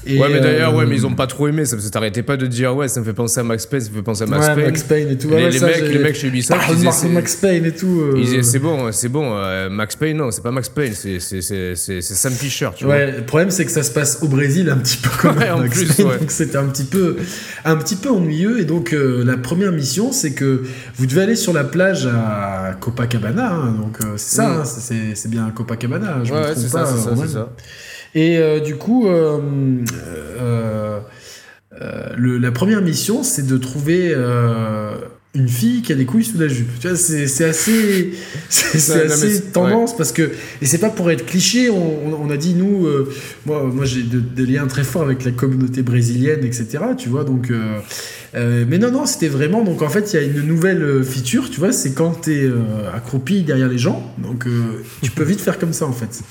Euh, 0.07 0.09
et, 0.11 0.19
Ouais, 0.19 0.29
mais 0.31 0.39
d'ailleurs, 0.41 0.73
euh, 0.73 0.77
ouais, 0.79 0.85
mais 0.85 0.95
ils 0.95 1.05
ont 1.05 1.13
pas 1.15 1.27
trop 1.27 1.47
aimé 1.47 1.65
ça, 1.65 1.75
parce 1.75 1.87
que 1.87 1.91
t'arrêtais 1.91 2.23
pas 2.23 2.37
de 2.37 2.45
dire, 2.47 2.75
ouais, 2.75 2.87
ça 2.87 2.99
me 2.99 3.05
fait 3.05 3.13
penser 3.13 3.39
à 3.39 3.43
Max 3.43 3.65
Payne, 3.65 3.81
ça 3.81 3.89
me 3.89 3.95
fait 3.95 4.01
penser 4.01 4.23
à 4.23 4.25
Max 4.27 4.47
ouais, 4.47 4.55
Payne. 4.55 4.65
Max 4.65 4.83
Payne 4.83 5.09
et 5.09 5.17
tout. 5.17 5.29
Les- 5.29 5.35
Ouais, 5.35 5.49
les 5.49 5.59
ça, 5.59 5.67
mecs- 5.67 5.81
les 5.81 5.99
mecs 5.99 6.15
chez 6.15 6.27
Ubisoft, 6.27 6.59
Ah, 6.63 6.67
ils 6.71 6.75
disaient, 6.77 7.07
Max 7.09 7.35
Payne 7.35 7.65
et 7.65 7.71
tout. 7.71 8.01
euh, 8.01 8.13
Ils 8.17 8.25
disaient, 8.25 8.43
c'est 8.43 8.59
bon, 8.59 8.91
c'est 8.91 9.09
bon, 9.09 9.31
euh, 9.35 9.69
Max 9.69 9.95
Payne, 9.95 10.17
non, 10.17 10.31
c'est 10.31 10.43
pas 10.43 10.51
Max 10.51 10.69
Payne, 10.69 10.93
c'est 10.93 11.19
c'est- 11.19 11.41
c'est- 11.75 12.01
Sam 12.01 12.33
Fisher, 12.33 12.69
tu 12.75 12.85
vois. 12.85 12.95
Ouais, 12.95 13.11
le 13.17 13.23
problème 13.25 13.49
c'est 13.51 13.65
que 13.65 13.71
ça 13.71 13.83
se 13.83 13.91
passe 13.91 14.19
au 14.21 14.27
Brésil 14.27 14.69
un 14.69 14.77
petit 14.77 14.97
peu 14.97 15.09
comme 15.21 15.37
Ouais, 15.37 15.49
en 15.49 15.59
Max 15.59 15.77
plus, 15.77 15.93
Payne, 15.93 16.07
donc 16.19 16.31
c'était 16.31 16.57
un 16.57 16.65
petit 16.67 16.83
peu 16.85 17.15
un 17.65 17.75
petit 17.77 17.95
peu 17.95 18.09
ennuyeux 18.09 18.59
et 18.59 18.65
donc 18.65 18.93
euh, 18.93 19.23
la 19.25 19.37
première 19.37 19.71
mission 19.71 20.11
c'est 20.11 20.33
que 20.33 20.63
vous 20.95 21.05
devez 21.05 21.21
aller 21.21 21.35
sur 21.35 21.53
la 21.53 21.63
plage 21.63 22.05
à 22.07 22.75
Copacabana 22.79 23.51
hein, 23.53 23.71
donc 23.79 23.97
euh, 24.01 24.13
c'est 24.17 24.35
ça 24.37 24.47
Mm. 24.49 24.61
hein, 24.61 24.63
c'est 25.15 25.29
bien 25.29 25.49
Copacabana 25.55 26.19
je 26.23 26.31
me 26.33 26.37
ouais, 26.37 26.43
trompe 26.51 26.57
c'est 26.57 26.71
pas 26.71 26.85
ça, 26.85 26.91
c'est 26.95 27.03
ça, 27.03 27.09
Roman. 27.11 27.23
c'est 27.25 27.33
ça. 27.33 27.49
Et 28.15 28.37
euh, 28.37 28.59
du 28.59 28.75
coup 28.75 29.07
euh, 29.07 29.39
euh, 30.39 30.99
le- 32.17 32.37
la 32.37 32.51
première 32.51 32.81
mission 32.81 33.23
c'est 33.23 33.45
de 33.47 33.57
trouver 33.57 34.13
une 35.35 35.47
fille 35.49 35.81
qui 35.81 35.91
a 35.91 35.95
des 35.95 36.05
couilles 36.05 36.23
sous 36.23 36.37
la 36.37 36.47
jupe. 36.47 36.69
Tu 36.79 36.87
vois, 36.87 36.95
c'est 36.95 37.25
c'est 37.27 37.45
assez, 37.45 38.13
c'est 38.49 38.77
c'est 38.77 38.91
Ouais, 38.93 38.97
non, 38.99 39.03
mais 39.07 39.13
assez 39.13 39.41
tendance 39.45 39.97
parce 39.97 40.11
que 40.11 40.29
et 40.61 40.65
c'est 40.67 40.77
pas 40.77 40.91
pour 40.91 41.09
être 41.09 41.25
cliché. 41.25 41.71
On, 41.71 42.29
a 42.29 42.37
dit 42.37 42.53
nous, 42.53 42.85
euh, 42.85 43.11
moi, 43.47 43.63
moi 43.63 43.85
j'ai 43.85 44.03
de- 44.03 44.19
des 44.19 44.45
liens 44.45 44.67
très 44.67 44.83
forts 44.83 45.01
avec 45.01 45.25
la 45.25 45.31
communauté 45.31 45.81
brésilienne, 45.81 46.43
etc. 46.45 46.67
Tu 46.97 47.09
vois, 47.09 47.23
donc. 47.23 47.49
euh, 47.49 47.79
euh, 48.35 48.63
mais 48.67 48.77
non, 48.77 48.91
non, 48.91 49.07
c'était 49.07 49.27
vraiment. 49.27 49.63
Donc 49.63 49.81
en 49.81 49.89
fait, 49.89 50.13
il 50.13 50.15
y 50.15 50.19
a 50.19 50.21
une 50.27 50.41
nouvelle 50.41 51.03
feature. 51.03 51.49
Tu 51.49 51.59
vois, 51.59 51.71
c'est 51.71 51.93
quand 51.93 52.11
t'es 52.21 52.47
accroupi 52.93 53.41
derrière 53.41 53.69
les 53.69 53.79
gens. 53.79 54.13
Donc 54.19 54.45
tu 55.01 55.09
peux 55.09 55.23
vite 55.23 55.41
faire 55.41 55.57
comme 55.57 55.73
ça 55.73 55.85
en 55.87 55.93
fait. 55.93 56.21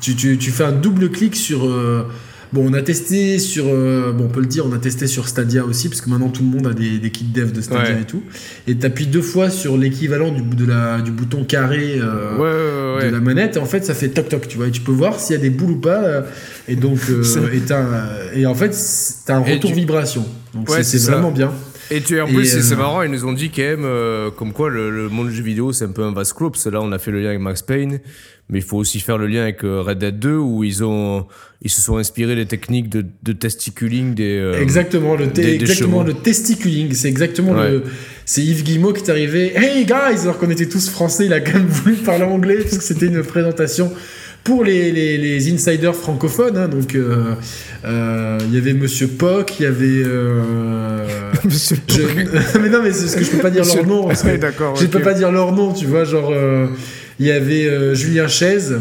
Tu, 0.00 0.14
tu, 0.14 0.36
tu 0.38 0.50
fais 0.50 0.64
un 0.64 0.72
double 0.72 1.10
clic 1.10 1.34
sur. 1.36 1.66
euh, 1.66 2.04
Bon, 2.50 2.66
on 2.66 2.72
a 2.72 2.80
testé 2.80 3.38
sur. 3.38 3.64
euh, 3.66 4.10
bon, 4.12 4.24
on 4.24 4.28
peut 4.28 4.40
le 4.40 4.46
dire, 4.46 4.64
on 4.66 4.72
a 4.72 4.78
testé 4.78 5.06
sur 5.06 5.28
Stadia 5.28 5.66
aussi, 5.66 5.90
parce 5.90 6.00
que 6.00 6.08
maintenant 6.08 6.30
tout 6.30 6.42
le 6.42 6.48
monde 6.48 6.66
a 6.66 6.72
des, 6.72 6.98
des 6.98 7.10
kits 7.10 7.24
dev 7.26 7.52
de 7.52 7.60
Stadia 7.60 7.94
Ouais. 7.94 8.00
et 8.00 8.04
tout. 8.06 8.22
Et 8.66 8.74
t'appuies 8.74 9.06
deux 9.06 9.20
fois 9.20 9.50
sur 9.50 9.76
l'équivalent 9.76 10.32
du, 10.32 10.40
de 10.40 10.64
la, 10.64 11.02
du 11.02 11.10
bouton 11.10 11.44
carré 11.44 11.98
euh, 12.00 12.36
Ouais, 12.38 12.40
ouais, 12.40 13.02
ouais. 13.04 13.10
de 13.10 13.14
la 13.14 13.20
manette, 13.20 13.56
et 13.56 13.58
en 13.58 13.66
fait, 13.66 13.84
ça 13.84 13.92
fait 13.92 14.08
toc 14.08 14.30
toc, 14.30 14.48
tu 14.48 14.56
vois. 14.56 14.68
Et 14.68 14.70
tu 14.70 14.80
peux 14.80 14.92
voir 14.92 15.20
s'il 15.20 15.36
y 15.36 15.38
a 15.38 15.42
des 15.42 15.50
boules 15.50 15.72
ou 15.72 15.80
pas. 15.80 16.24
et 16.68 16.76
donc, 16.76 17.00
et, 18.34 18.40
et 18.40 18.46
en 18.46 18.54
fait, 18.54 18.72
c'est- 18.72 19.26
t'as 19.26 19.36
un 19.36 19.44
Et 19.44 19.54
retour 19.56 19.70
tu- 19.70 19.76
vibration. 19.76 20.24
Donc, 20.54 20.70
c'est- 20.82 20.96
vraiment 21.10 21.30
bien. 21.30 21.52
Et 21.90 22.00
tu, 22.02 22.20
en 22.20 22.26
Et, 22.26 22.32
plus, 22.34 22.44
c'est 22.46 22.62
c'est 22.62 22.74
euh, 22.74 22.78
marrant, 22.78 23.02
ils 23.02 23.10
nous 23.10 23.24
ont 23.24 23.32
dit 23.32 23.50
quand 23.50 23.62
même, 23.62 23.84
euh, 23.84 24.30
comme 24.30 24.52
quoi 24.52 24.68
le, 24.68 24.90
le 24.90 25.08
monde 25.08 25.28
du 25.30 25.34
jeu 25.34 25.42
vidéo, 25.42 25.72
c'est 25.72 25.84
un 25.84 25.90
peu 25.92 26.02
un 26.02 26.12
vase 26.12 26.32
clos, 26.32 26.52
là, 26.70 26.80
on 26.82 26.92
a 26.92 26.98
fait 26.98 27.10
le 27.10 27.20
lien 27.20 27.28
avec 27.30 27.40
Max 27.40 27.62
Payne, 27.62 28.00
mais 28.50 28.58
il 28.58 28.64
faut 28.64 28.76
aussi 28.76 29.00
faire 29.00 29.16
le 29.18 29.26
lien 29.26 29.42
avec 29.42 29.64
euh, 29.64 29.80
Red 29.82 29.98
Dead 29.98 30.18
2, 30.18 30.34
où 30.36 30.64
ils 30.64 30.84
ont, 30.84 31.26
ils 31.62 31.70
se 31.70 31.80
sont 31.80 31.96
inspirés 31.96 32.34
des 32.36 32.46
techniques 32.46 32.88
de, 32.88 33.04
de 33.22 33.32
testiculing 33.32 34.14
des. 34.14 34.36
euh, 34.38 34.60
Exactement, 34.60 35.16
le, 35.16 35.28
te- 35.28 35.34
des- 35.40 35.42
des 35.42 35.54
exactement 35.54 36.04
chevaux. 36.04 36.16
le 36.16 36.22
testiculing. 36.22 36.92
C'est 36.92 37.08
exactement 37.08 37.52
Ouais. 37.52 37.70
le. 37.70 37.82
C'est 38.26 38.42
Yves 38.42 38.62
Guillemot 38.64 38.92
qui 38.92 39.04
est 39.04 39.10
arrivé. 39.10 39.52
Hey 39.56 39.86
guys, 39.86 40.20
alors 40.22 40.38
qu'on 40.38 40.50
était 40.50 40.68
tous 40.68 40.90
français, 40.90 41.24
il 41.26 41.32
a 41.32 41.40
quand 41.40 41.54
même 41.54 41.66
voulu 41.66 41.96
parler 41.96 42.24
anglais 42.24 42.58
parce 42.62 42.76
que 42.76 42.84
c'était 42.84 43.06
une 43.06 43.22
présentation 43.22 43.90
pour 44.44 44.64
les, 44.64 44.90
les, 44.92 45.18
les 45.18 45.52
insiders 45.52 45.94
francophones. 45.94 46.56
hein. 46.56 46.68
donc 46.68 46.94
euh, 46.94 47.34
euh, 47.84 48.38
il 48.48 48.54
y 48.54 48.58
avait 48.58 48.72
Monsieur 48.72 49.06
Poc, 49.08 49.58
il 49.60 49.64
y 49.64 49.66
avait. 49.66 50.02
euh, 50.06 51.04
Monsieur 51.44 51.76
je- 51.88 52.58
mais 52.58 52.68
non, 52.70 52.82
mais 52.82 52.92
c'est 52.92 53.08
ce 53.08 53.16
que 53.16 53.24
je 53.24 53.30
peux 53.30 53.38
pas 53.38 53.50
dire 53.50 53.64
leur 53.64 53.86
nom. 53.86 54.06
parce 54.06 54.22
que 54.22 54.28
Ouais, 54.28 54.38
d'accord. 54.48 54.74
je 54.76 54.84
ok. 54.86 54.90
peux 54.90 55.00
pas 55.02 55.14
dire 55.14 55.30
leur 55.32 55.52
nom, 55.52 55.72
tu 55.72 55.86
vois. 55.86 56.04
Genre, 56.04 56.30
euh, 56.32 56.66
il 57.20 57.26
y 57.26 57.30
avait 57.32 57.66
euh, 57.66 57.94
Julien 57.94 58.26
Chaise, 58.28 58.80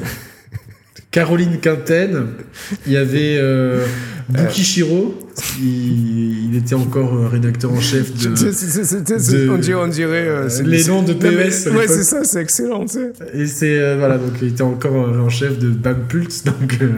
Caroline 1.12 1.60
Quinten, 1.60 2.28
il 2.86 2.94
y 2.94 2.98
avait 2.98 3.38
euh, 3.38 3.86
Bukishiro, 4.30 5.16
il, 5.62 6.50
il 6.52 6.56
était 6.58 6.76
encore 6.76 7.14
euh, 7.16 7.28
rédacteur 7.28 7.72
en 7.72 7.80
chef 7.80 8.14
de. 8.14 8.36
C'est- 8.36 8.52
c'est- 8.52 9.32
de- 9.46 9.50
on 9.50 9.58
dirait, 9.58 9.80
on 9.82 9.88
dirait 9.88 10.28
euh, 10.28 10.50
les 10.66 10.84
noms 10.86 11.02
de 11.02 11.14
mais- 11.14 11.50
PES 11.50 11.68
à 11.68 11.72
Ouais, 11.72 11.88
c'est 11.88 12.04
ça, 12.04 12.24
c'est 12.24 12.42
excellent, 12.42 12.86
tu 12.86 12.98
sais. 12.98 13.12
Et 13.34 13.46
c'est 13.46 13.80
euh, 13.80 13.96
voilà 13.98 14.18
donc 14.18 14.32
il 14.42 14.50
était 14.50 14.64
encore 14.64 14.96
euh, 15.08 15.20
en 15.20 15.30
chef 15.30 15.58
de 15.60 15.70
Bampult 15.70 16.44
donc 16.46 16.78
euh, 16.82 16.90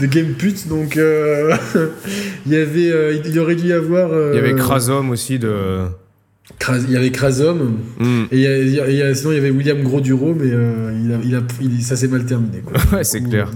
de 0.00 0.06
Gamepult 0.06 0.68
donc 0.68 0.96
euh, 0.96 1.54
il 2.46 2.52
y 2.52 2.56
avait, 2.56 2.90
euh, 2.90 3.16
il 3.24 3.38
aurait 3.38 3.54
dû 3.54 3.68
y 3.68 3.72
avoir. 3.72 4.10
euh, 4.12 4.30
Il 4.34 4.36
y 4.36 4.40
avait 4.40 4.54
Krasom 4.56 5.10
aussi 5.10 5.38
de. 5.38 5.52
Il 6.86 6.90
y 6.90 6.96
avait 6.96 7.10
Krasom. 7.10 7.76
Et 8.32 8.40
y 8.40 8.46
a- 8.46 8.58
y 8.58 8.80
a- 8.80 8.90
y 8.90 9.02
a- 9.02 9.14
sinon, 9.14 9.30
il 9.32 9.36
y 9.36 9.38
avait 9.38 9.50
William 9.50 9.80
Gros-Duro, 9.82 10.34
mais 10.38 10.50
euh, 10.52 10.92
il 11.04 11.12
a, 11.12 11.18
il 11.24 11.34
a, 11.36 11.40
il- 11.60 11.82
ça 11.82 11.96
s'est 11.96 12.08
mal 12.08 12.24
terminé. 12.24 12.62
Quoi. 12.64 12.74
Ouais, 12.98 13.04
c'est 13.04 13.20
clair. 13.22 13.50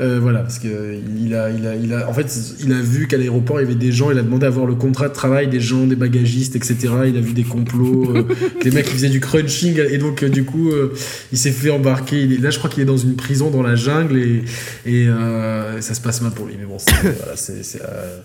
Euh, 0.00 0.18
voilà, 0.20 0.40
parce 0.40 0.60
que 0.60 0.94
il 1.20 1.34
a, 1.34 1.50
il 1.50 1.66
a, 1.66 1.74
il 1.74 1.92
a, 1.92 2.08
en 2.08 2.12
fait, 2.12 2.26
il 2.60 2.72
a 2.72 2.80
vu 2.80 3.08
qu'à 3.08 3.16
l'aéroport 3.16 3.60
il 3.60 3.64
y 3.64 3.66
avait 3.66 3.74
des 3.74 3.90
gens, 3.90 4.12
il 4.12 4.18
a 4.18 4.22
demandé 4.22 4.46
à 4.46 4.50
voir 4.50 4.64
le 4.66 4.76
contrat 4.76 5.08
de 5.08 5.12
travail 5.12 5.48
des 5.48 5.58
gens, 5.60 5.86
des 5.86 5.96
bagagistes, 5.96 6.54
etc. 6.54 6.76
Il 7.08 7.16
a 7.16 7.20
vu 7.20 7.32
des 7.32 7.42
complots, 7.42 8.12
euh, 8.14 8.22
que 8.60 8.64
les 8.64 8.70
mecs 8.70 8.84
qui 8.86 8.92
faisaient 8.92 9.08
du 9.08 9.18
crunching, 9.20 9.80
et 9.90 9.98
donc 9.98 10.22
euh, 10.22 10.28
du 10.28 10.44
coup, 10.44 10.70
euh, 10.70 10.94
il 11.32 11.38
s'est 11.38 11.50
fait 11.50 11.70
embarquer. 11.70 12.20
Il 12.22 12.32
est, 12.32 12.38
là, 12.38 12.50
je 12.50 12.58
crois 12.58 12.70
qu'il 12.70 12.82
est 12.82 12.86
dans 12.86 12.96
une 12.96 13.16
prison 13.16 13.50
dans 13.50 13.62
la 13.62 13.74
jungle 13.74 14.18
et, 14.18 14.44
et 14.86 15.08
euh, 15.08 15.80
ça 15.80 15.94
se 15.94 16.00
passe 16.00 16.20
mal 16.22 16.30
pour 16.32 16.46
lui. 16.46 16.54
Mais 16.58 16.66
bon, 16.66 16.78
c'est- 16.78 16.92
voilà, 17.02 17.34
c'est, 17.36 17.64
c'est, 17.64 17.82
euh, 17.82 18.18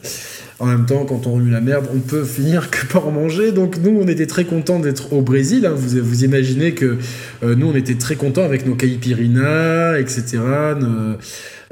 en 0.59 0.67
même 0.67 0.86
temps, 0.86 1.05
quand 1.05 1.26
on 1.26 1.34
remue 1.34 1.49
la 1.49 1.59
merde, 1.61 1.86
on 1.93 1.99
peut 1.99 2.24
finir 2.24 2.69
que 2.69 2.86
par 2.86 3.07
en 3.07 3.11
manger. 3.11 3.51
Donc 3.51 3.78
nous, 3.84 3.97
on 3.99 4.07
était 4.07 4.28
très 4.28 4.45
contents 4.45 4.80
d'être 4.80 5.11
au 5.11 5.21
Brésil. 5.24 5.65
hein. 5.65 5.74
Vous, 5.76 5.97
vous 6.03 6.24
imaginez 6.24 6.74
que 6.74 6.97
euh, 7.43 7.55
nous, 7.55 7.65
on 7.67 7.76
était 7.76 7.95
très 7.95 8.15
contents 8.15 8.43
avec 8.45 8.67
nos 8.67 8.76
caipirinhas, 8.76 9.97
etc. 9.99 10.38
nos- 10.80 11.17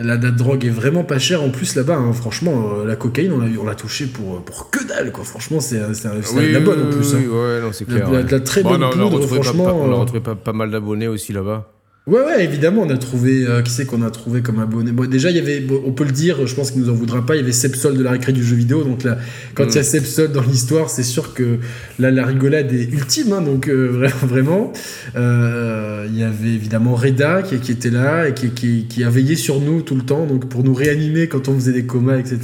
la, 0.04 0.18
la 0.18 0.32
drogue 0.32 0.66
est 0.66 0.70
vraiment 0.70 1.04
pas 1.04 1.20
chère 1.20 1.44
en 1.44 1.50
plus 1.50 1.76
là-bas. 1.76 1.96
hein. 1.98 2.14
Franchement, 2.14 2.74
euh, 2.80 2.86
la 2.88 2.96
cocaïne, 2.96 3.32
on 3.34 3.66
l'a 3.66 3.76
touché 3.76 4.06
pour, 4.08 4.42
pour 4.44 4.70
que 4.70 4.84
dalle. 4.88 5.12
Quoi. 5.12 5.24
Franchement, 5.24 5.60
c'est 5.60 5.82
c'est 5.94 6.08
de 6.10 6.54
la 6.54 6.60
bonne 6.60 6.88
en 6.88 6.90
plus. 6.90 7.14
hein. 7.14 7.18
oui, 7.22 7.28
ouais, 7.28 7.62
non, 7.62 7.72
c'est 7.72 7.88
La- 7.90 7.96
clair. 7.96 8.12
la- 8.12 8.20
ouais. 8.22 8.26
la 8.30 8.40
très 8.40 8.64
Bon, 8.64 8.72
bonne 8.72 8.84
on 8.84 8.86
a- 8.86 8.90
on 8.90 8.92
a 8.92 8.94
poudre, 8.94 9.16
retrouvé 9.22 9.42
franchement, 9.44 9.66
pas- 9.66 9.74
on 9.74 9.92
a 9.92 9.96
euh, 9.96 10.00
retrouvé 10.00 10.20
pas, 10.22 10.36
pas 10.36 10.54
mal 10.54 10.72
d'abonnés 10.72 11.08
aussi 11.08 11.34
là-bas. 11.34 11.72
Ouais, 12.08 12.20
ouais, 12.20 12.44
évidemment, 12.44 12.82
on 12.82 12.90
a 12.90 12.98
trouvé. 12.98 13.46
euh, 13.46 13.62
qui 13.62 13.72
c'est 13.72 13.86
qu'on 13.86 14.02
a 14.02 14.10
trouvé 14.10 14.42
comme 14.42 14.60
abonné? 14.60 14.92
Bon, 14.92 15.08
déjà, 15.08 15.30
il 15.30 15.36
y 15.36 15.40
avait, 15.40 15.64
on 15.86 15.92
peut 15.92 16.04
le 16.04 16.12
dire, 16.12 16.48
je 16.48 16.56
pense 16.56 16.72
qu'il 16.72 16.82
nous 16.82 16.90
en 16.90 16.94
voudra 16.96 17.24
pas, 17.24 17.36
il 17.36 17.40
y 17.40 17.44
avait 17.44 17.52
Sepsol 17.52 17.96
de 17.96 18.02
la 18.02 18.10
récré 18.12 18.34
du 18.34 18.44
jeu 18.44 18.56
vidéo. 18.56 18.84
Donc 18.84 19.04
là, 19.04 19.20
quand 19.54 19.66
il 19.66 19.76
y 19.76 19.78
a 19.78 19.84
Sepsol 19.84 20.32
dans 20.32 20.42
l'histoire, 20.42 20.90
c'est 20.90 21.04
sûr 21.04 21.36
que 21.36 21.60
là, 22.00 22.10
la 22.10 22.26
rigolade 22.26 22.74
est 22.74 22.92
ultime. 22.92 23.34
hein, 23.34 23.42
donc 23.42 23.68
euh, 23.70 23.92
vra- 24.10 24.26
vraiment, 24.26 24.74
Euh, 25.16 26.08
il 26.10 26.18
y 26.18 26.24
avait 26.24 26.50
évidemment 26.50 26.96
Reda 26.96 27.44
qui, 27.44 27.60
qui 27.60 27.72
était 27.72 27.92
là 27.92 28.28
et 28.30 28.34
qui, 28.34 28.50
qui, 28.50 28.88
qui 28.90 29.04
a 29.04 29.10
veillé 29.12 29.36
sur 29.36 29.60
nous 29.62 29.84
tout 29.84 29.96
le 29.96 30.02
temps, 30.02 30.26
donc 30.26 30.50
pour 30.50 30.64
nous 30.64 30.74
réanimer 30.74 31.28
quand 31.28 31.50
on 31.50 31.54
faisait 31.56 31.72
des 31.74 31.86
comas, 31.86 32.18
etc. 32.18 32.40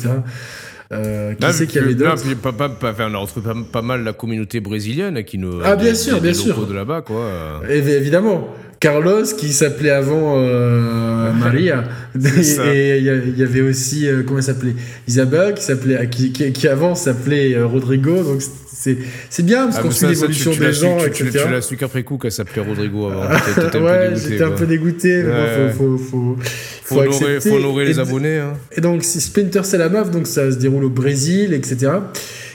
Euh, 0.93 1.33
qui 1.33 1.45
c'est 1.51 1.73
y 1.75 1.79
avait 1.79 1.95
d'autres 1.95 2.21
puis 2.23 2.35
pas- 2.35 2.53
pas- 2.53 2.69
pas- 2.69 2.91
enfin, 2.91 3.09
on 3.11 3.15
a 3.15 3.17
retrouvé 3.17 3.45
pas, 3.73 3.81
mal 3.81 4.03
la 4.05 4.13
communauté 4.13 4.61
brésilienne 4.61 5.21
qui 5.25 5.37
nous. 5.37 5.59
Ah, 5.63 5.75
bien 5.75 5.89
des- 5.89 5.95
sûr, 5.95 6.15
des- 6.21 6.31
bien 6.31 6.33
sûr. 6.33 6.65
de 6.65 6.73
là-bas, 6.73 7.01
quoi. 7.01 7.17
euh. 7.21 7.57
Eh 7.69 7.79
évidemment. 7.89 8.47
Carlos, 8.79 9.23
qui 9.37 9.51
s'appelait 9.53 9.89
avant 9.91 10.35
euh, 10.37 11.31
Maria. 11.33 11.83
C'est 12.19 12.75
et 12.75 12.97
il 12.99 13.37
y, 13.37 13.43
avait 13.43 13.61
aussi, 13.61 14.07
euh, 14.07 14.23
comment 14.25 14.37
elle 14.39 14.43
s'appelait? 14.43 14.75
Isabelle, 15.07 15.53
qui, 15.55 15.63
s'appelait, 15.63 16.07
qui, 16.09 16.31
qui, 16.31 16.51
qui 16.51 16.67
avant 16.67 16.93
s'appelait 16.95 17.55
euh, 17.55 17.65
Rodrigo. 17.65 18.23
Donc 18.23 18.41
c'est, 18.71 18.97
c'est 19.29 19.43
bien, 19.43 19.65
parce 19.65 19.77
Ah, 19.79 19.81
qu'on 19.81 19.91
suit 19.91 20.05
l'évolution 20.07 20.51
des 20.55 20.71
gens, 20.73 20.97
tu- 20.97 21.11
tu- 21.11 21.23
etc. 21.27 21.43
Tu 21.47 21.51
l'as 21.51 21.61
su 21.61 21.77
qu'après 21.77 22.03
coup 22.03 22.17
qu'elle 22.17 22.31
s'appelait 22.31 22.61
Rodrigo 22.61 23.07
avant. 23.07 23.23
Ouais, 23.83 24.13
j'étais 24.15 24.43
un 24.43 24.51
peu 24.51 24.65
dégoûté, 24.67 25.23
mais 25.23 25.31
bon, 25.31 25.37
Ouais. 25.37 25.71
faut, 25.71 25.97
faut, 25.97 25.97
faut, 25.97 26.37
Faut 26.83 26.99
honorer, 27.01 27.15
accepter. 27.35 27.49
faut 27.49 27.55
honorer 27.55 27.85
les 27.85 27.97
Et- 27.97 27.99
abonnés. 28.01 28.37
Hein. 28.37 28.53
Et 28.75 28.81
donc, 28.81 29.03
c'est 29.03 29.19
Splinter 29.19 29.63
Cell 29.63 29.79
la 29.79 29.89
meuf, 29.89 30.11
donc 30.11 30.27
ça 30.27 30.51
se 30.51 30.57
déroule 30.57 30.83
au 30.85 30.89
Brésil, 30.89 31.53
etc. 31.53 31.91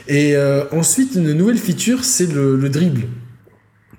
Et 0.07 0.35
ensuite, 0.71 1.15
une 1.15 1.33
nouvelle 1.33 1.57
feature, 1.57 2.03
c'est 2.03 2.31
le, 2.33 2.55
le 2.55 2.69
dribble. 2.69 3.01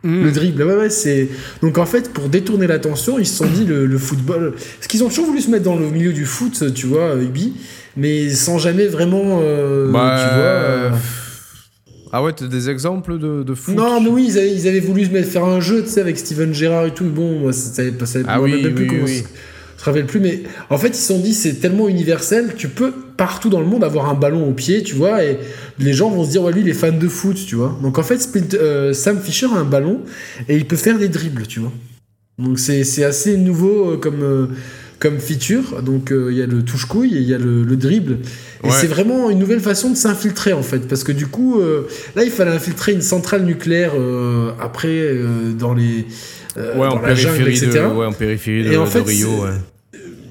Le 0.05 0.31
dribble, 0.31 0.63
ouais, 0.65 0.77
ouais, 0.77 0.91
c'est. 0.91 1.29
Donc 1.63 1.79
en 1.79 1.87
fait, 1.87 2.13
pour 2.13 2.29
détourner 2.29 2.67
l'attention, 2.67 3.19
ils 3.19 3.27
se 3.27 3.37
sont 3.37 3.47
dit 3.47 3.65
le, 3.65 3.87
le 3.87 3.99
football. 3.99 4.53
Parce 4.53 4.87
qu'ils 4.87 5.03
ont 5.03 5.09
toujours 5.09 5.27
voulu 5.27 5.41
se 5.41 5.51
mettre 5.51 5.65
dans 5.65 5.77
le 5.77 5.89
milieu 5.89 6.13
du 6.13 6.27
foot, 6.27 6.63
tu 6.75 6.87
vois, 6.87 7.15
Ubi, 7.17 7.55
mais 7.97 8.29
sans 8.31 8.59
jamais 8.59 8.87
vraiment. 8.87 9.41
euh, 9.43 9.91
Bah, 9.91 10.17
tu 10.19 10.35
vois. 10.35 10.45
euh, 10.45 10.91
Ah 12.13 12.23
ouais, 12.23 12.33
t'as 12.33 12.47
des 12.47 12.69
exemples 12.71 13.19
de, 13.19 13.43
de 13.43 13.55
foot? 13.55 13.75
Non, 13.75 14.01
mais 14.01 14.11
oui, 14.11 14.27
ils 14.29 14.39
avaient, 14.39 14.53
ils 14.55 14.69
avaient 14.69 14.81
voulu 14.81 15.07
se 15.07 15.11
mettre 15.11 15.29
faire 15.31 15.45
un 15.45 15.61
jeu, 15.61 15.83
tu 15.83 15.89
sais, 15.89 16.01
avec 16.01 16.19
Steven 16.19 16.53
Gerrard 16.55 16.87
et 16.87 16.95
tout. 16.95 17.05
Bon, 17.07 17.41
moi, 17.41 17.53
ça 17.53 17.83
pas. 17.99 18.07
ça- 18.07 18.21
Ah 18.29 18.41
oui, 18.41 18.63
même 18.63 18.75
plus 18.75 18.85
oui, 18.85 18.91
comment 18.91 19.05
oui. 19.05 19.19
ça- 19.19 19.25
Je 19.79 19.83
me 19.83 19.85
rappelle 19.87 20.07
plus, 20.07 20.21
mais 20.21 20.43
en 20.71 20.79
fait, 20.79 20.89
ils 20.89 20.95
se 20.95 21.09
sont 21.09 21.19
dit, 21.19 21.35
c'est 21.35 21.55
tellement 21.55 21.89
universel, 21.89 22.55
tu 22.57 22.69
peux 22.69 22.93
partout 23.17 23.49
dans 23.49 23.61
le 23.61 23.67
monde 23.67 23.85
avoir 23.85 24.09
un 24.09 24.15
ballon 24.15 24.49
au 24.49 24.53
pied, 24.53 24.83
tu 24.83 24.95
vois, 24.95 25.25
et 25.25 25.39
les 25.79 25.93
gens 25.93 26.11
vont 26.11 26.25
se 26.25 26.31
dire, 26.31 26.43
ouais, 26.43 26.53
lui, 26.53 26.61
il 26.63 26.69
est 26.69 26.73
fan 26.75 26.99
de 26.99 27.09
foot, 27.09 27.37
tu 27.47 27.55
vois. 27.55 27.79
Donc 27.83 27.99
en 27.99 28.03
fait, 28.03 28.29
euh, 28.55 28.93
Sam 28.93 29.19
Fisher 29.21 29.47
a 29.55 29.59
un 29.59 29.65
ballon 29.65 30.01
et 30.49 30.57
il 30.57 30.67
peut 30.67 30.77
faire 30.77 30.99
des 30.99 31.09
dribbles, 31.09 31.47
tu 31.47 31.61
vois. 31.61 31.73
Donc 32.39 32.59
c'est 32.59 33.05
assez 33.05 33.37
nouveau 33.37 33.93
euh, 33.93 33.97
comme, 33.97 34.23
euh, 34.23 34.47
comme 34.99 35.19
feature. 35.21 35.83
Donc 35.83 36.13
il 36.13 36.37
y 36.37 36.43
a 36.43 36.47
le 36.47 36.63
touche-couille 36.65 37.15
et 37.17 37.21
il 37.21 37.29
y 37.29 37.35
a 37.35 37.39
le, 37.39 37.63
le 37.63 37.77
dribble. 37.77 38.19
Et 38.65 38.67
Ouais. 38.69 38.73
c'est 38.81 38.87
vraiment 38.89 39.29
une 39.31 39.39
nouvelle 39.39 39.61
façon 39.61 39.91
de 39.91 39.97
s'infiltrer 39.97 40.53
en 40.53 40.63
fait. 40.63 40.89
Parce 40.89 41.05
que 41.05 41.13
du 41.13 41.27
coup, 41.27 41.61
là 42.17 42.25
il 42.25 42.31
fallait 42.31 42.51
infiltrer 42.51 42.93
une 42.93 43.03
centrale 43.03 43.45
nucléaire 43.45 43.93
après 44.61 45.15
dans 45.59 45.75
les. 45.75 46.07
euh, 46.57 46.77
Ouais, 46.79 46.87
en 46.87 47.01
la 47.01 47.15
jungle, 47.15 47.37
périphérie, 47.45 47.61
de, 47.61 47.67
etc. 47.67 47.85
ouais, 47.95 48.07
en 48.07 48.13
périphérie 48.13 48.65
de, 48.65 48.73
Et 48.73 48.77
en 48.77 48.85
de 48.85 48.99
Rio. 49.01 49.29
Ouais. 49.45 49.51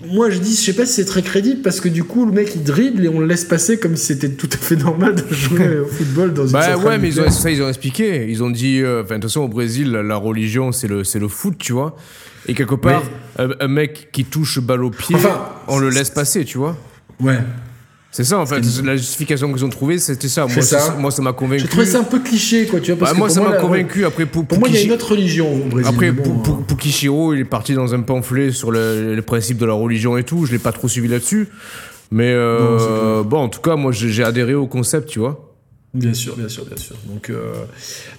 Moi 0.06 0.30
je 0.30 0.40
dis, 0.40 0.56
je 0.56 0.62
sais 0.62 0.74
pas 0.74 0.86
si 0.86 0.94
c'est 0.94 1.06
très 1.06 1.22
crédible 1.22 1.62
parce 1.62 1.80
que 1.80 1.90
du 1.90 2.04
coup 2.04 2.26
le 2.26 2.32
mec 2.32 2.54
il 2.56 2.64
dribble 2.64 3.06
et 3.06 3.10
on 3.10 3.20
le 3.20 3.26
laisse 3.26 3.46
passer 3.46 3.78
comme 3.80 3.96
si 3.96 4.08
c'était 4.08 4.30
tout 4.30 4.50
à 4.52 4.58
fait 4.58 4.76
normal 4.76 5.16
de 5.16 5.34
jouer 5.34 5.80
au 5.80 5.86
football 5.86 6.34
dans 6.34 6.46
une 6.46 6.54
Bah 6.54 6.78
ouais, 6.78 6.98
mais 6.98 7.10
ils 7.10 7.22
ont, 7.22 7.30
ça, 7.30 7.50
ils 7.52 7.62
ont 7.62 7.70
expliqué. 7.70 8.28
Ils 8.30 8.44
ont 8.44 8.50
dit, 8.50 8.80
euh, 8.82 9.04
enfin, 9.04 9.16
de 9.16 9.22
toute 9.22 9.30
façon, 9.30 9.42
au 9.42 9.48
Brésil, 9.48 9.92
la, 9.92 10.16
religion, 10.16 10.72
c'est 10.72 10.88
le, 10.88 11.04
le 11.04 11.28
foot, 11.28 11.56
tu 11.58 11.74
vois. 11.74 11.96
Et 12.48 12.54
quelque 12.54 12.76
part, 12.76 13.04
un, 13.38 13.50
un 13.60 13.68
mec 13.68 14.10
qui 14.12 14.26
touche 14.26 14.60
balle 14.60 14.84
au 14.84 14.90
pied, 14.90 15.16
Enfin, 15.16 15.50
on 15.68 15.80
le 15.80 15.90
laisse 15.90 16.10
passer, 16.10 16.44
tu 16.44 16.58
vois. 16.58 16.78
Ouais. 17.20 17.40
C'est 18.14 18.24
ça, 18.24 18.38
en 18.38 18.46
fait. 18.46 18.62
La 18.84 18.96
justification 18.96 19.52
qu'ils 19.52 19.66
ont 19.66 19.70
trouvée, 19.70 19.98
c'était 19.98 20.28
ça. 20.30 20.46
Moi, 20.46 20.62
ça. 20.62 20.80
ça. 20.80 20.96
moi, 21.00 21.10
ça 21.10 21.24
m'a 21.24 21.34
convaincu. 21.34 21.64
J'ai 21.64 21.68
trouvé 21.68 21.86
ça 21.88 22.00
un 22.00 22.04
peu 22.04 22.20
cliché 22.20 22.68
quoi, 22.68 22.80
tu 22.80 22.92
vois. 22.92 23.00
Parce 23.00 23.12
Bah, 23.12 23.16
que 23.16 23.20
moi, 23.20 23.30
ça 23.30 23.42
m'a 23.42 23.58
convaincu. 23.58 24.06
Après, 24.06 24.28
pour, 24.28 24.46
Pour 24.46 24.60
moi, 24.60 24.70
il 24.70 24.76
y 24.76 24.78
a 24.78 24.82
une 24.84 24.92
autre 24.92 25.10
religion 25.12 25.52
au 25.52 25.66
Brésil. 25.68 25.92
Après, 25.92 26.12
bon, 26.12 26.40
Pukishiro, 26.68 27.34
il 27.34 27.40
est 27.40 27.44
parti 27.46 27.74
dans 27.74 27.96
un 27.96 28.02
pamphlet 28.02 28.52
sur 28.52 28.70
le, 28.72 29.16
le 29.16 29.22
principe 29.24 29.58
de 29.58 29.66
la 29.66 29.74
religion 29.74 30.16
et 30.16 30.24
tout. 30.24 30.46
Je 30.46 30.52
l'ai 30.52 30.60
pas 30.60 30.72
trop 30.72 30.88
suivi 30.88 31.08
là-dessus. 31.08 31.48
Mais 32.12 32.32
euh, 32.32 33.18
Non, 33.18 33.22
bon, 33.24 33.38
en 33.40 33.50
tout 33.50 33.62
cas, 33.62 33.76
moi, 33.76 33.92
j'ai 33.92 34.24
adhéré 34.24 34.54
au 34.54 34.68
concept, 34.68 35.10
tu 35.10 35.18
vois. 35.18 35.53
Bien 35.94 36.16
sûr, 36.16 36.36
bien 36.36 36.50
sûr, 36.50 36.66
bien 36.66 36.76
sûr. 36.76 36.96
Donc, 37.08 37.30
euh, 37.30 37.54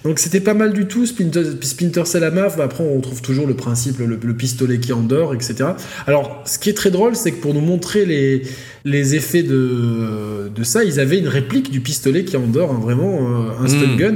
donc 0.05 0.19
c'était 0.19 0.39
pas 0.39 0.53
mal 0.53 0.71
du 0.71 0.85
tout. 0.85 1.05
Splinter, 1.05 1.43
Splinter 1.61 2.05
Cell 2.05 2.23
à 2.23 2.31
MAF. 2.31 2.55
Bah, 2.55 2.63
après, 2.63 2.85
on 2.85 3.01
trouve 3.01 3.21
toujours 3.21 3.47
le 3.47 3.53
principe, 3.53 3.99
le, 3.99 4.05
le 4.05 4.33
pistolet 4.33 4.79
qui 4.79 4.93
endort, 4.93 5.33
etc. 5.33 5.55
Alors, 6.07 6.41
ce 6.45 6.57
qui 6.57 6.69
est 6.69 6.73
très 6.73 6.89
drôle, 6.89 7.17
c'est 7.17 7.31
que 7.33 7.41
pour 7.41 7.53
nous 7.53 7.59
montrer 7.59 8.05
les, 8.05 8.43
les 8.85 9.15
effets 9.15 9.43
de, 9.43 10.49
de 10.55 10.63
ça, 10.63 10.85
ils 10.85 11.01
avaient 11.01 11.19
une 11.19 11.27
réplique 11.27 11.69
du 11.69 11.81
pistolet 11.81 12.23
qui 12.23 12.37
endort, 12.37 12.71
hein, 12.71 12.79
vraiment 12.81 13.17
euh, 13.49 13.63
un 13.63 13.67
stun 13.67 13.87
Mm. 13.87 13.97
gun. 13.97 14.15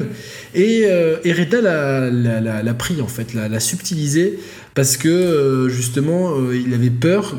Et, 0.56 0.82
euh, 0.86 1.18
l'a, 1.26 2.10
l'a, 2.10 2.42
l'a- 2.42 2.64
l'a 2.64 2.74
pris, 2.74 3.02
en 3.02 3.08
fait, 3.08 3.34
l'a, 3.34 3.60
subtilisé, 3.60 4.40
parce 4.76 4.98
que 4.98 5.08
euh, 5.10 5.70
justement, 5.70 6.32
euh, 6.38 6.56
il 6.56 6.74
avait 6.74 6.90
peur 6.90 7.36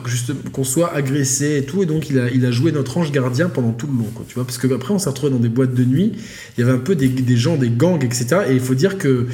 qu'on 0.53 0.65
soit 0.65 0.95
agressé 0.95 1.57
et 1.59 1.63
tout, 1.65 1.83
et 1.83 1.87
donc 1.87 2.11
il 2.11 2.19
a, 2.19 2.29
il 2.31 2.45
a 2.47 2.51
joué 2.51 2.71
notre 2.73 2.99
ange 2.99 3.11
gardien 3.13 3.49
pendant 3.49 3.73
tout 3.73 3.87
le 3.87 3.95
long, 3.99 4.09
quoi, 4.15 4.25
tu 4.29 4.35
vois, 4.35 4.45
parce 4.45 4.59
que 4.59 4.73
après 4.73 4.93
on 4.95 4.99
s'est 4.99 5.09
retrouvé 5.09 5.33
dans 5.33 5.39
des 5.39 5.49
boîtes 5.49 5.75
de 5.75 5.85
nuit, 5.85 6.13
il 6.57 6.61
y 6.61 6.63
avait 6.65 6.73
un 6.77 6.79
peu 6.79 6.95
des, 6.95 7.09
des 7.09 7.37
gens, 7.37 7.57
des 7.57 7.71
gangs, 7.71 8.05
etc. 8.05 8.27
Et 8.49 8.53
il 8.55 8.61
faut 8.61 8.75
dire 8.75 8.99
que 8.99 9.27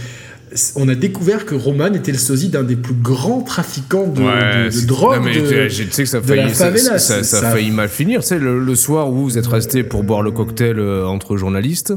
on 0.77 0.89
a 0.89 0.95
découvert 0.95 1.45
que 1.45 1.55
Roman 1.57 1.93
était 1.93 2.13
le 2.13 2.19
sosie 2.19 2.49
d'un 2.49 2.63
des 2.63 2.77
plus 2.77 2.95
grands 2.95 3.43
trafiquants 3.43 4.07
de, 4.07 4.21
de- 4.23 4.65
de 4.67 4.71
c'est- 4.71 4.87
drogue. 4.87 5.17
non, 5.19 5.25
mais 5.25 5.35
de- 5.41 5.69
tu 5.69 5.91
sais 5.91 6.05
que 6.05 6.09
ça 6.09 6.19
a 6.19 6.23
failli, 6.23 6.55
ça, 6.55 6.67
favela, 6.67 6.99
ça- 6.99 7.17
c'est- 7.17 7.23
ça 7.25 7.39
a 7.39 7.41
ça- 7.43 7.51
failli 7.51 7.71
mal 7.73 7.89
finir. 7.89 8.21
Tu 8.21 8.29
sais, 8.29 8.39
le, 8.39 8.65
le 8.65 8.75
soir 8.77 9.11
où 9.11 9.25
vous 9.25 9.37
êtes 9.39 9.47
resté 9.49 9.83
pour 9.83 10.05
boire 10.05 10.23
le 10.23 10.31
cocktail 10.31 10.79
euh, 10.79 11.05
entre 11.05 11.37
journalistes, 11.37 11.93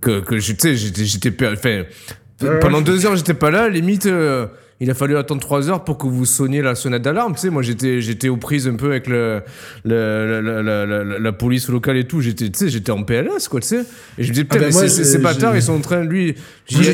que, 0.00 0.20
que 0.20 0.34
tu 0.36 0.54
sais, 0.58 0.76
j'étais, 0.76 1.04
j'étais, 1.04 1.30
pendant 2.60 2.80
deux 2.80 3.06
heures, 3.06 3.16
j'étais 3.16 3.34
pas 3.34 3.50
là. 3.50 3.68
Limite, 3.68 4.06
euh, 4.06 4.46
il 4.80 4.90
a 4.90 4.94
fallu 4.94 5.16
attendre 5.16 5.40
trois 5.40 5.70
heures 5.70 5.84
pour 5.84 5.96
que 5.98 6.06
vous 6.06 6.26
sonniez 6.26 6.60
la 6.60 6.74
sonnette 6.74 7.02
d'alarme. 7.02 7.34
Tu 7.34 7.42
sais, 7.42 7.50
moi, 7.50 7.62
j'étais, 7.62 8.00
j'étais 8.00 8.28
aux 8.28 8.36
prises 8.36 8.66
un 8.66 8.74
peu 8.74 8.90
avec 8.90 9.06
le, 9.06 9.40
le- 9.84 10.40
la, 10.42 10.62
la- 10.62 10.84
la- 10.86 11.04
la- 11.04 11.18
la 11.18 11.32
police 11.32 11.68
locale 11.68 11.96
et 11.96 12.04
tout. 12.04 12.20
J'étais, 12.20 12.50
tu 12.50 12.58
sais, 12.58 12.68
j'étais 12.68 12.90
en 12.90 13.02
PLS, 13.04 13.48
quoi, 13.48 13.60
tu 13.60 13.68
sais. 13.68 13.84
Et 14.18 14.24
je 14.24 14.28
me 14.28 14.32
disais, 14.34 14.44
putain, 14.44 14.58
ben 14.58 14.66
mais 14.66 14.72
moi, 14.72 14.82
ces- 14.82 14.88
ces, 14.88 15.04
j'ai- 15.04 15.10
ces 15.10 15.18
bâtards, 15.18 15.52
j'ai- 15.52 15.58
ils 15.60 15.62
sont 15.62 15.74
en 15.74 15.80
train, 15.80 16.02
lui. 16.04 16.34
Y 16.70 16.76
a- 16.76 16.90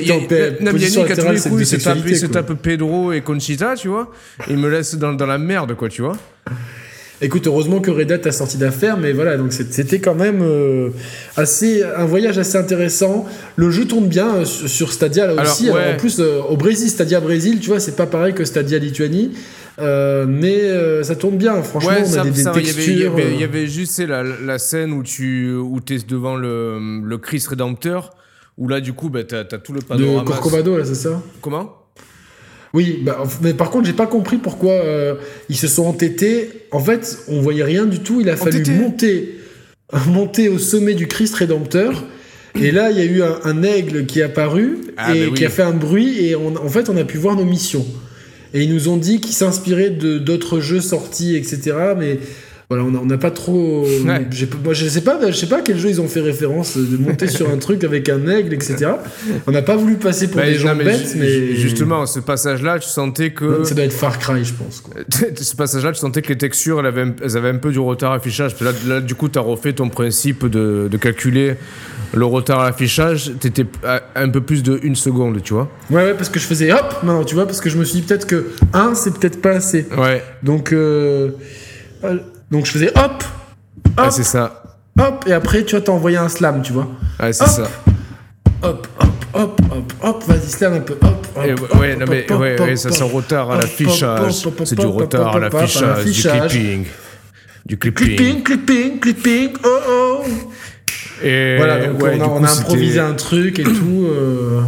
mais 0.74 0.78
tous 1.22 1.32
les 1.32 1.38
c'est 1.38 1.48
coups, 1.48 1.62
il 1.62 1.66
se 1.66 1.76
tape, 1.76 1.96
il 1.96 2.02
se 2.02 2.20
sexualité, 2.20 2.26
quoi. 2.32 2.42
tape 2.42 2.62
Pedro 2.62 3.12
et 3.12 3.22
Conchita, 3.22 3.74
tu 3.76 3.88
vois. 3.88 4.12
Il 4.48 4.58
me 4.58 4.68
laisse 4.68 4.94
dans, 4.96 5.14
dans 5.14 5.26
la 5.26 5.38
merde, 5.38 5.74
quoi, 5.74 5.88
tu 5.88 6.02
vois. 6.02 6.16
Écoute, 7.22 7.46
heureusement 7.46 7.80
que 7.80 7.90
Red 7.90 8.12
Hat 8.12 8.26
a 8.28 8.32
sorti 8.32 8.56
d'affaires, 8.56 8.96
mais 8.96 9.12
voilà, 9.12 9.36
donc 9.36 9.52
c'était 9.52 9.98
quand 10.00 10.14
même 10.14 10.40
euh, 10.42 10.88
assez 11.36 11.82
un 11.82 12.06
voyage 12.06 12.38
assez 12.38 12.56
intéressant. 12.56 13.26
Le 13.56 13.70
jeu 13.70 13.84
tourne 13.84 14.06
bien 14.08 14.36
euh, 14.36 14.44
sur, 14.46 14.90
Stadia 14.92 15.26
là 15.26 15.32
Alors, 15.32 15.52
aussi. 15.52 15.68
Alors, 15.68 15.76
ouais. 15.80 15.94
en 15.94 15.96
plus, 15.98 16.18
euh, 16.18 16.40
au 16.48 16.56
Brésil, 16.56 16.88
Stadia 16.88 17.20
Brésil, 17.20 17.58
tu 17.60 17.68
vois, 17.68 17.78
c'est 17.78 17.94
pas 17.96 18.06
pareil 18.06 18.32
que 18.32 18.46
Stadia 18.46 18.78
Lituanie, 18.78 19.32
euh, 19.80 20.24
mais 20.26 20.62
euh, 20.62 21.02
ça 21.02 21.14
tourne 21.14 21.36
bien. 21.36 21.62
Franchement, 21.62 21.90
on 22.06 22.18
a 22.18 22.22
des, 22.24 22.30
des 22.30 22.42
ça 22.42 22.52
va, 22.52 22.60
il 22.60 22.66
y 22.66 22.70
avait- 22.70 22.84
il 22.86 22.98
y 22.98 23.04
avait, 23.06 23.32
il 23.34 23.40
y 23.40 23.42
euh, 23.42 23.46
avait 23.46 23.66
juste 23.66 23.92
c'est 23.92 24.06
la, 24.06 24.22
la 24.22 24.58
scène 24.58 24.92
où 24.92 25.02
tu 25.02 25.52
où 25.54 25.78
es 25.90 25.98
devant 26.08 26.36
le, 26.36 27.00
le 27.04 27.18
Christ 27.18 27.48
rédempteur, 27.48 28.14
où 28.56 28.66
là, 28.66 28.80
du 28.80 28.94
coup, 28.94 29.10
bah, 29.10 29.24
t'as 29.24 29.40
as 29.40 29.58
tout 29.58 29.74
le 29.74 29.80
de 29.80 29.84
panorama. 29.84 30.22
Corcovado 30.24 30.78
là, 30.78 30.84
c'est 30.86 30.94
ça? 30.94 31.20
Comment? 31.42 31.79
Oui, 32.72 33.00
bah, 33.02 33.22
mais 33.42 33.52
par 33.54 33.70
contre, 33.70 33.86
j'ai 33.86 33.92
pas 33.92 34.06
compris 34.06 34.36
pourquoi 34.36 34.72
euh, 34.72 35.14
ils 35.48 35.56
se 35.56 35.66
sont 35.66 35.84
entêtés. 35.86 36.48
En 36.70 36.78
fait, 36.80 37.18
on 37.28 37.40
voyait 37.40 37.64
rien 37.64 37.84
du 37.86 37.98
tout. 38.00 38.20
Il 38.20 38.28
a 38.30 38.36
fallu 38.36 38.62
monter. 38.70 39.34
monter 40.06 40.48
au 40.48 40.58
sommet 40.58 40.94
du 40.94 41.08
Christ 41.08 41.34
Rédempteur. 41.34 42.04
Et 42.60 42.70
là, 42.70 42.90
il 42.90 42.98
y 42.98 43.00
a 43.00 43.04
eu 43.04 43.22
un, 43.22 43.38
un 43.44 43.62
aigle 43.62 44.06
qui 44.06 44.20
est 44.20 44.24
apparu 44.24 44.78
Ah, 44.96 45.14
et 45.14 45.20
mais 45.20 45.26
oui. 45.26 45.34
qui 45.34 45.44
a 45.44 45.50
fait 45.50 45.62
un 45.62 45.72
bruit. 45.72 46.24
Et 46.24 46.36
on- 46.36 46.56
en 46.56 46.68
fait, 46.68 46.88
on 46.88 46.96
a 46.96 47.04
pu 47.04 47.18
voir 47.18 47.36
nos 47.36 47.44
missions. 47.44 47.86
Et 48.54 48.62
ils 48.64 48.72
nous 48.72 48.88
ont 48.88 48.96
dit 48.96 49.20
qu'ils 49.20 49.34
s'inspiraient 49.34 49.90
de 49.90 50.18
d'autres 50.18 50.60
jeux 50.60 50.80
sortis, 50.80 51.36
etc. 51.36 51.72
Mais 51.98 52.18
voilà, 52.70 52.84
on 52.84 53.04
n'a 53.04 53.18
pas 53.18 53.30
trop. 53.32 53.84
Ouais. 54.06 54.26
Moi, 54.64 54.72
je 54.72 54.86
sais 54.88 55.00
pas, 55.02 55.18
je 55.30 55.36
sais 55.36 55.46
pas 55.48 55.58
à 55.58 55.60
quel 55.60 55.76
jeu 55.78 55.88
ils 55.90 56.00
ont 56.00 56.06
fait 56.08 56.20
référence 56.20 56.76
de 56.78 56.96
monter 56.96 57.26
sur 57.26 57.50
un 57.50 57.56
truc 57.66 57.84
avec 57.84 58.08
un 58.08 58.26
aigle, 58.28 58.54
etc. 58.54 58.92
On 59.46 59.50
n'a 59.50 59.60
pas 59.62 59.76
voulu 59.76 59.96
passer 59.96 60.28
pour 60.28 60.36
Bah, 60.40 60.46
des 60.46 60.54
non, 60.54 60.58
gens 60.60 60.74
mais 60.76 60.84
bêtes, 60.84 61.14
mais 61.18 61.54
Justement, 61.56 62.06
ce 62.06 62.20
passage-là, 62.20 62.78
tu 62.78 62.88
sentais 62.88 63.30
que. 63.32 63.64
ça 63.64 63.74
doit 63.74 63.84
être 63.84 63.92
Far 63.92 64.18
Cry, 64.18 64.44
je 64.44 64.54
pense. 64.54 64.80
quoi. 64.80 64.94
ce 65.36 65.56
passage-là, 65.56 65.92
tu 65.92 65.98
sentais 65.98 66.22
que 66.22 66.28
les 66.28 66.38
textures, 66.38 66.80
elles 66.80 66.86
avaient 66.86 67.02
un, 67.02 67.14
elles 67.22 67.36
avaient 67.36 67.48
un 67.50 67.56
peu 67.58 67.70
du 67.72 67.78
retard 67.80 68.12
à 68.12 68.16
affichage. 68.16 68.54
Là, 68.60 68.70
là, 68.86 69.00
du 69.00 69.14
coup, 69.16 69.28
tu 69.28 69.38
as 69.38 69.42
refait 69.42 69.72
ton 69.72 69.88
principe 69.88 70.46
de, 70.46 70.88
de 70.90 70.96
calculer 70.96 71.54
le 72.14 72.24
retard 72.24 72.60
à 72.60 72.66
l'affichage. 72.66 73.32
Tu 73.40 73.48
étais 73.48 73.66
à 73.84 74.02
un 74.16 74.28
peu 74.28 74.40
plus 74.40 74.62
de 74.62 74.78
une 74.82 74.96
seconde, 74.96 75.42
tu 75.42 75.52
vois. 75.54 75.68
Ouais, 75.90 76.04
ouais, 76.04 76.14
parce 76.14 76.28
que 76.28 76.38
je 76.40 76.46
faisais 76.46 76.72
hop, 76.72 76.96
maintenant, 77.02 77.24
tu 77.24 77.34
vois, 77.34 77.46
parce 77.46 77.60
que 77.60 77.68
je 77.70 77.76
me 77.76 77.84
suis 77.84 78.00
dit 78.00 78.06
peut-être 78.06 78.26
que 78.26 78.46
1, 78.72 78.94
c'est 78.94 79.12
peut-être 79.18 79.40
pas 79.42 79.50
assez. 79.50 79.86
Ouais, 79.96 80.22
Donc, 80.42 80.72
euh, 80.72 81.30
euh, 82.04 82.16
donc 82.50 82.66
je 82.66 82.72
faisais 82.72 82.90
hop, 82.98 83.24
hop, 83.96 84.10
c'est 84.10 84.22
ça. 84.24 84.64
hop, 84.98 85.24
et 85.26 85.32
après, 85.32 85.64
tu 85.64 85.76
vois, 85.76 85.84
t'as 85.84 85.92
envoyé 85.92 86.16
un 86.16 86.28
slam, 86.28 86.62
tu 86.62 86.72
vois. 86.72 86.88
Ouais, 87.20 87.32
c'est 87.32 87.44
Hop. 87.44 87.50
ça. 87.50 87.70
Hop, 88.62 88.86
hop, 88.98 89.08
hop, 89.34 89.60
hop, 89.72 89.92
hop, 90.02 90.24
vas-y, 90.26 90.48
slam 90.50 90.74
un 90.74 90.80
peu, 90.80 90.94
hop, 91.00 91.26
hop. 91.36 91.44
Et 91.46 91.52
hop, 91.52 91.60
ouais, 91.80 91.92
hop, 91.94 92.00
non, 92.00 92.06
mais 92.08 92.32
ouais, 92.32 92.60
ouais, 92.60 92.76
ça, 92.76 92.90
c'est 92.90 93.02
retard 93.04 93.50
à 93.50 93.56
l'affichage. 93.56 94.32
C'est 94.64 94.78
du 94.78 94.86
retard 94.86 95.36
à 95.36 95.38
l'affichage, 95.38 96.04
du 96.04 96.12
clipping. 96.12 96.84
Du 97.66 97.78
clipping. 97.78 98.06
Clipping, 98.16 98.42
clipping, 98.42 99.00
clipping, 99.00 99.50
oh 99.64 99.78
oh. 99.88 100.24
Et 101.22 101.56
Voilà, 101.58 101.86
donc 101.86 102.02
ouais, 102.02 102.18
on, 102.18 102.22
a, 102.22 102.26
on 102.26 102.44
improvisé 102.44 102.98
un 102.98 103.12
truc 103.12 103.58
et 103.58 103.62
tout. 103.62 104.06
euh, 104.08 104.62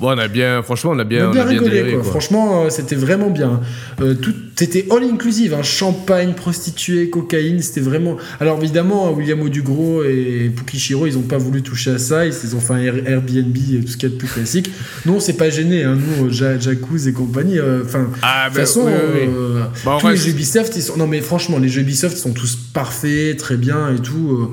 Bon, 0.00 0.08
on 0.14 0.18
a 0.18 0.28
bien, 0.28 0.62
franchement, 0.62 0.92
on 0.94 0.98
a 0.98 1.04
bien, 1.04 1.26
on 1.26 1.30
a 1.30 1.34
bien 1.34 1.44
rigolé, 1.44 1.70
déliré, 1.70 1.92
quoi. 1.94 2.02
quoi. 2.02 2.10
Franchement, 2.10 2.64
euh, 2.64 2.70
c'était 2.70 2.94
vraiment 2.94 3.30
bien. 3.30 3.60
Euh, 4.00 4.14
tout, 4.14 4.32
c'était 4.54 4.86
all 4.92 5.02
inclusive, 5.02 5.54
hein. 5.54 5.62
champagne, 5.64 6.34
prostituée, 6.34 7.10
cocaïne, 7.10 7.60
c'était 7.62 7.80
vraiment. 7.80 8.16
Alors 8.38 8.58
évidemment, 8.62 9.12
William 9.12 9.40
Odugro 9.42 10.04
et 10.04 10.52
Pukishiro, 10.54 11.06
ils 11.06 11.18
ont 11.18 11.22
pas 11.22 11.38
voulu 11.38 11.62
toucher 11.62 11.90
à 11.92 11.98
ça, 11.98 12.26
ils, 12.26 12.32
ils 12.44 12.54
ont 12.54 12.60
fait 12.60 12.74
un 12.74 12.78
Air- 12.78 13.08
Airbnb 13.08 13.56
et 13.56 13.80
tout 13.80 13.88
ce 13.88 13.96
qu'il 13.96 14.08
y 14.08 14.12
a 14.12 14.14
de 14.14 14.18
plus 14.20 14.28
classique. 14.28 14.70
Nous, 15.04 15.14
on 15.14 15.20
s'est 15.20 15.32
pas 15.36 15.50
gêné, 15.50 15.82
hein. 15.84 15.96
nous, 15.96 16.26
euh, 16.26 16.30
Ja- 16.30 16.58
Jacuzzi 16.58 17.08
et 17.08 17.12
compagnie. 17.12 17.58
euh, 17.58 17.82
Enfin, 17.84 18.08
Ah, 18.22 18.48
de 18.48 18.54
toute 18.54 18.60
façon, 18.60 18.84
oui, 18.86 18.92
oui, 19.14 19.28
oui. 19.28 19.60
Bah, 19.84 19.98
tous 20.00 20.08
les 20.08 20.16
c'est- 20.16 20.26
jeux 20.26 20.30
Ubisoft, 20.30 20.76
ils 20.76 20.82
sont. 20.82 20.96
Non, 20.96 21.06
mais 21.08 21.20
franchement, 21.20 21.58
les 21.58 21.68
jeux 21.68 21.80
Ubisoft 21.82 22.16
sont 22.16 22.32
tous 22.32 22.54
parfaits, 22.72 23.36
très 23.36 23.56
bien 23.56 23.92
et 23.94 23.98
tout. 24.00 24.52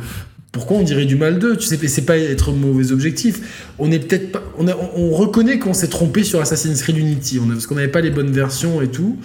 Pourquoi 0.56 0.78
on 0.78 0.84
dirait 0.84 1.04
du 1.06 1.18
mal 1.18 1.38
d'eux? 1.38 1.58
Tu 1.58 1.66
sais, 1.68 1.78
c'est 1.88 2.06
pas 2.06 2.18
être 2.18 2.52
mauvais 2.54 2.92
objectif. 2.94 3.70
On 3.78 3.92
est 3.92 4.00
peut-être 4.00 4.32
pas. 4.32 4.42
On, 4.58 4.68
a- 4.70 4.76
on- 4.76 4.92
on 4.96 5.12
reconnaît 5.12 5.60
qu'on 5.60 5.74
s'est 5.74 5.90
trompé 5.90 6.24
sur 6.24 6.40
Assassin's 6.40 6.82
Creed 6.82 6.98
Unity, 6.98 7.40
on 7.46 7.50
a- 7.50 7.54
parce 7.54 7.68
qu'on 7.68 7.76
n'avait 7.76 7.90
pas 7.90 8.00
les 8.02 8.10
bonnes 8.10 8.32
versions 8.32 8.82
et 8.82 8.88
tout. 8.88 9.18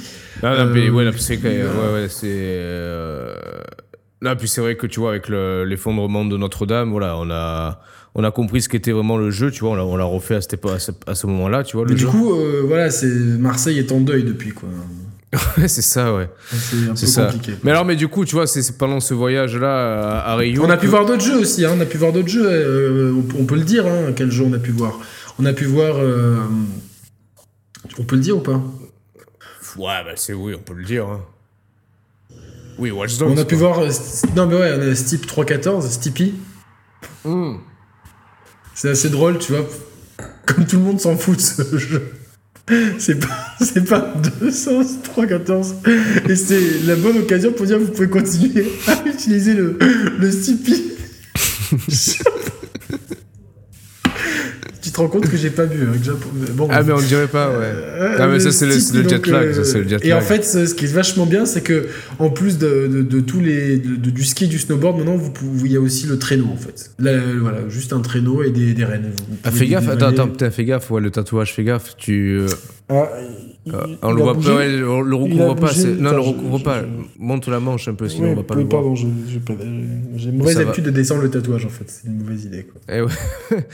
Non, 0.42 0.50
non, 0.50 0.66
mais 0.74 0.88
Euh, 0.88 0.90
ouais, 0.90 1.04
c'est 1.16 1.36
ouais, 1.62 1.92
ouais, 2.02 2.08
c'est. 2.08 2.26
euh, 2.26 3.34
Là, 4.22 4.36
puis 4.36 4.48
c'est 4.48 4.60
vrai 4.60 4.74
que 4.76 4.86
tu 4.86 5.00
vois, 5.00 5.10
avec 5.10 5.28
le- 5.28 5.64
l'effondrement 5.64 6.24
de 6.26 6.36
Notre-Dame, 6.36 6.90
voilà, 6.90 7.16
on 7.16 7.30
a, 7.30 7.80
on 8.14 8.22
a 8.24 8.30
compris 8.30 8.60
ce 8.60 8.68
qu'était 8.68 8.92
vraiment 8.92 9.16
le 9.16 9.30
jeu, 9.30 9.50
tu 9.50 9.60
vois, 9.60 9.70
on 9.82 9.96
l'a- 9.96 10.04
refait 10.04 10.34
à, 10.34 10.40
cette 10.42 10.54
époque- 10.54 10.72
à 10.74 10.78
ce, 10.78 10.90
à 11.06 11.14
ce 11.14 11.26
moment-là, 11.28 11.62
tu 11.64 11.76
vois, 11.76 11.86
le 11.86 11.92
Mais 11.92 11.96
du 11.96 12.04
coup, 12.06 12.34
euh, 12.34 12.62
voilà, 12.66 12.90
c'est 12.90 13.06
Marseille 13.06 13.78
est 13.78 13.92
en 13.92 14.00
deuil 14.00 14.24
depuis 14.24 14.50
quoi. 14.50 14.68
Ouais, 15.58 15.68
c'est 15.68 15.82
ça, 15.82 16.12
ouais. 16.12 16.28
C'est 16.50 16.76
un 16.76 16.86
peu 16.90 16.96
C'est 16.96 17.06
ça. 17.06 17.26
compliqué. 17.26 17.54
Mais 17.62 17.70
alors, 17.70 17.84
mais 17.84 17.94
du 17.94 18.08
coup, 18.08 18.24
tu 18.24 18.34
vois, 18.34 18.48
c'est 18.48 18.76
pendant 18.76 18.98
ce 18.98 19.14
voyage-là 19.14 20.22
à, 20.22 20.32
à 20.32 20.36
Rio. 20.36 20.64
On 20.64 20.70
a 20.70 20.76
pu 20.76 20.86
que- 20.86 20.90
voir 20.90 21.06
d'autres 21.06 21.22
jeux 21.24 21.38
aussi, 21.38 21.64
hein, 21.64 21.72
on 21.76 21.80
a 21.80 21.86
pu 21.86 21.98
voir 21.98 22.12
d'autres 22.12 22.26
jeux, 22.28 22.46
euh, 22.50 23.12
on, 23.14 23.42
on 23.42 23.44
peut 23.44 23.54
le 23.54 23.62
dire, 23.62 23.86
hein, 23.86 24.12
quel 24.16 24.30
jeu 24.32 24.44
on 24.44 24.52
a 24.52 24.58
pu 24.58 24.72
voir. 24.72 24.98
On 25.38 25.44
a 25.46 25.52
pu 25.52 25.66
voir. 25.66 25.96
euh, 25.98 26.36
on 27.98 28.02
peut 28.02 28.16
le 28.16 28.22
dire 28.22 28.36
ou 28.38 28.40
pas? 28.40 28.60
Ouais, 29.76 30.02
bah 30.04 30.12
c'est 30.16 30.32
oui, 30.32 30.54
on 30.58 30.62
peut 30.62 30.74
le 30.74 30.84
dire. 30.84 31.06
hein. 31.06 31.20
Oui, 32.78 32.90
Watch 32.90 33.16
Dogs. 33.18 33.30
On 33.30 33.36
a 33.38 33.44
pu 33.44 33.56
quoi. 33.56 33.68
voir. 33.74 33.78
euh, 33.84 33.90
non, 34.34 34.46
mais 34.46 34.56
ouais, 34.56 34.72
on 34.78 34.90
a 34.90 34.94
Steep 34.96 35.26
314, 35.26 35.88
Steepy. 35.90 36.34
Hmm. 37.24 37.56
C'est 38.74 38.90
assez 38.90 39.10
drôle, 39.10 39.38
tu 39.38 39.52
vois. 39.52 39.64
Comme 40.46 40.66
tout 40.66 40.76
le 40.76 40.82
monde 40.82 41.00
s'en 41.00 41.16
fout 41.16 41.36
de 41.36 41.40
ce 41.42 41.78
jeu. 41.78 42.12
C'est 42.98 43.18
pas, 43.18 43.54
c'est 43.60 43.84
pas 43.84 44.14
200, 44.40 44.70
c'est 44.82 45.02
314. 45.02 45.74
Et 46.28 46.36
c'est 46.36 46.86
la 46.86 46.96
bonne 46.96 47.18
occasion 47.18 47.52
pour 47.52 47.66
dire 47.66 47.78
que 47.78 47.84
vous 47.84 47.92
pouvez 47.92 48.08
continuer 48.08 48.66
à 48.86 49.08
utiliser 49.08 49.54
le, 49.54 49.78
le 50.18 50.30
Steepy. 50.30 50.92
rends 55.01 55.09
compte 55.09 55.28
que 55.28 55.36
j'ai 55.36 55.51
pas 55.51 55.66
bu 55.66 55.82
avec 55.88 56.03
Japon. 56.05 56.28
Bon, 56.55 56.68
Ah, 56.70 56.82
mais 56.82 56.92
on 56.92 57.01
dirait 57.01 57.26
pas, 57.28 57.48
ouais. 57.51 57.57
euh, 57.64 58.16
Ah, 58.18 58.26
mais 58.28 58.38
ça, 58.40 58.53
c'est 58.53 58.66
le, 58.66 58.72
c'est 58.78 58.96
le 59.03 59.09
jet 59.09 59.26
lag. 59.26 59.46
euh, 59.48 59.53
ça, 59.55 59.64
c'est 59.64 59.78
le 59.82 59.88
jet 59.88 60.05
Et 60.05 60.12
en 60.12 60.20
fait, 60.20 60.44
ce 60.44 60.72
qui 60.74 60.84
est 60.84 60.92
vachement 60.92 61.26
bien, 61.26 61.46
c'est 61.46 61.62
que 61.62 61.86
en 62.18 62.30
plus 62.30 62.59
de, 62.59 62.86
de- 62.86 63.03
de 63.03 63.20
tous 63.20 63.40
les 63.40 63.78
de- 63.78 64.11
du 64.11 64.24
ski 64.24 64.44
et 64.44 64.48
du 64.48 64.59
snowboard, 64.59 64.98
maintenant 64.98 65.16
vous 65.16 65.30
pouvez- 65.30 65.68
il 65.68 65.72
y 65.72 65.76
a 65.76 65.80
aussi 65.80 66.07
le 66.07 66.18
traîneau 66.18 66.46
en 66.53 66.57
fait. 66.57 66.92
Là, 66.98 67.11
euh, 67.12 67.38
voilà, 67.40 67.68
juste 67.68 67.92
un 67.92 68.01
traîneau 68.01 68.42
et 68.42 68.51
des, 68.51 68.74
des 68.74 68.84
rennes. 68.84 69.11
Ah, 69.44 69.51
fais 69.51 69.66
gaffe, 69.66 69.88
attends, 69.88 70.07
attends, 70.09 70.28
putain, 70.28 70.51
fais 70.51 70.64
gaffe, 70.64 70.90
ouais, 70.90 71.01
le 71.01 71.11
tatouage, 71.11 71.53
fais 71.55 71.64
gaffe, 71.64 71.96
tu. 71.96 72.38
euh, 72.40 72.46
Ah, 72.88 73.09
il- 73.66 73.72
euh, 73.74 73.78
on 74.03 74.12
le 74.12 74.22
voit 74.22 74.34
bougé 74.34 74.48
pas, 74.48 74.57
ouais, 74.57 74.82
on 74.82 75.01
le 75.03 75.14
recouvre 75.16 75.55
pas, 75.55 75.68
bougé, 75.68 75.94
non, 75.98 76.11
le 76.12 76.18
recouvre 76.20 76.59
je- 76.59 76.64
pas. 76.64 76.80
je- 76.82 76.86
Monte 77.22 77.46
la 77.48 77.61
manche 77.61 77.86
un 77.88 77.94
peu, 77.94 78.09
sinon 78.09 78.24
Ouais, 78.28 78.32
on 78.32 78.36
va 78.36 78.42
pas 78.42 78.55
le 78.55 78.62
voir. 78.62 78.82
pardon, 78.82 78.94
j'ai 78.96 80.32
mauvaise 80.32 80.57
va. 80.57 80.62
habitude 80.62 80.84
de 80.84 80.90
descendre 80.90 81.22
le 81.22 81.30
tatouage 81.30 81.66
en 81.66 81.68
fait. 81.68 81.84
C'est 81.86 82.09
une 82.09 82.18
mauvaise 82.18 82.44
idée. 82.44 82.64
Quoi. 82.64 82.80
Eh 82.92 83.01
ouais. 83.03 83.11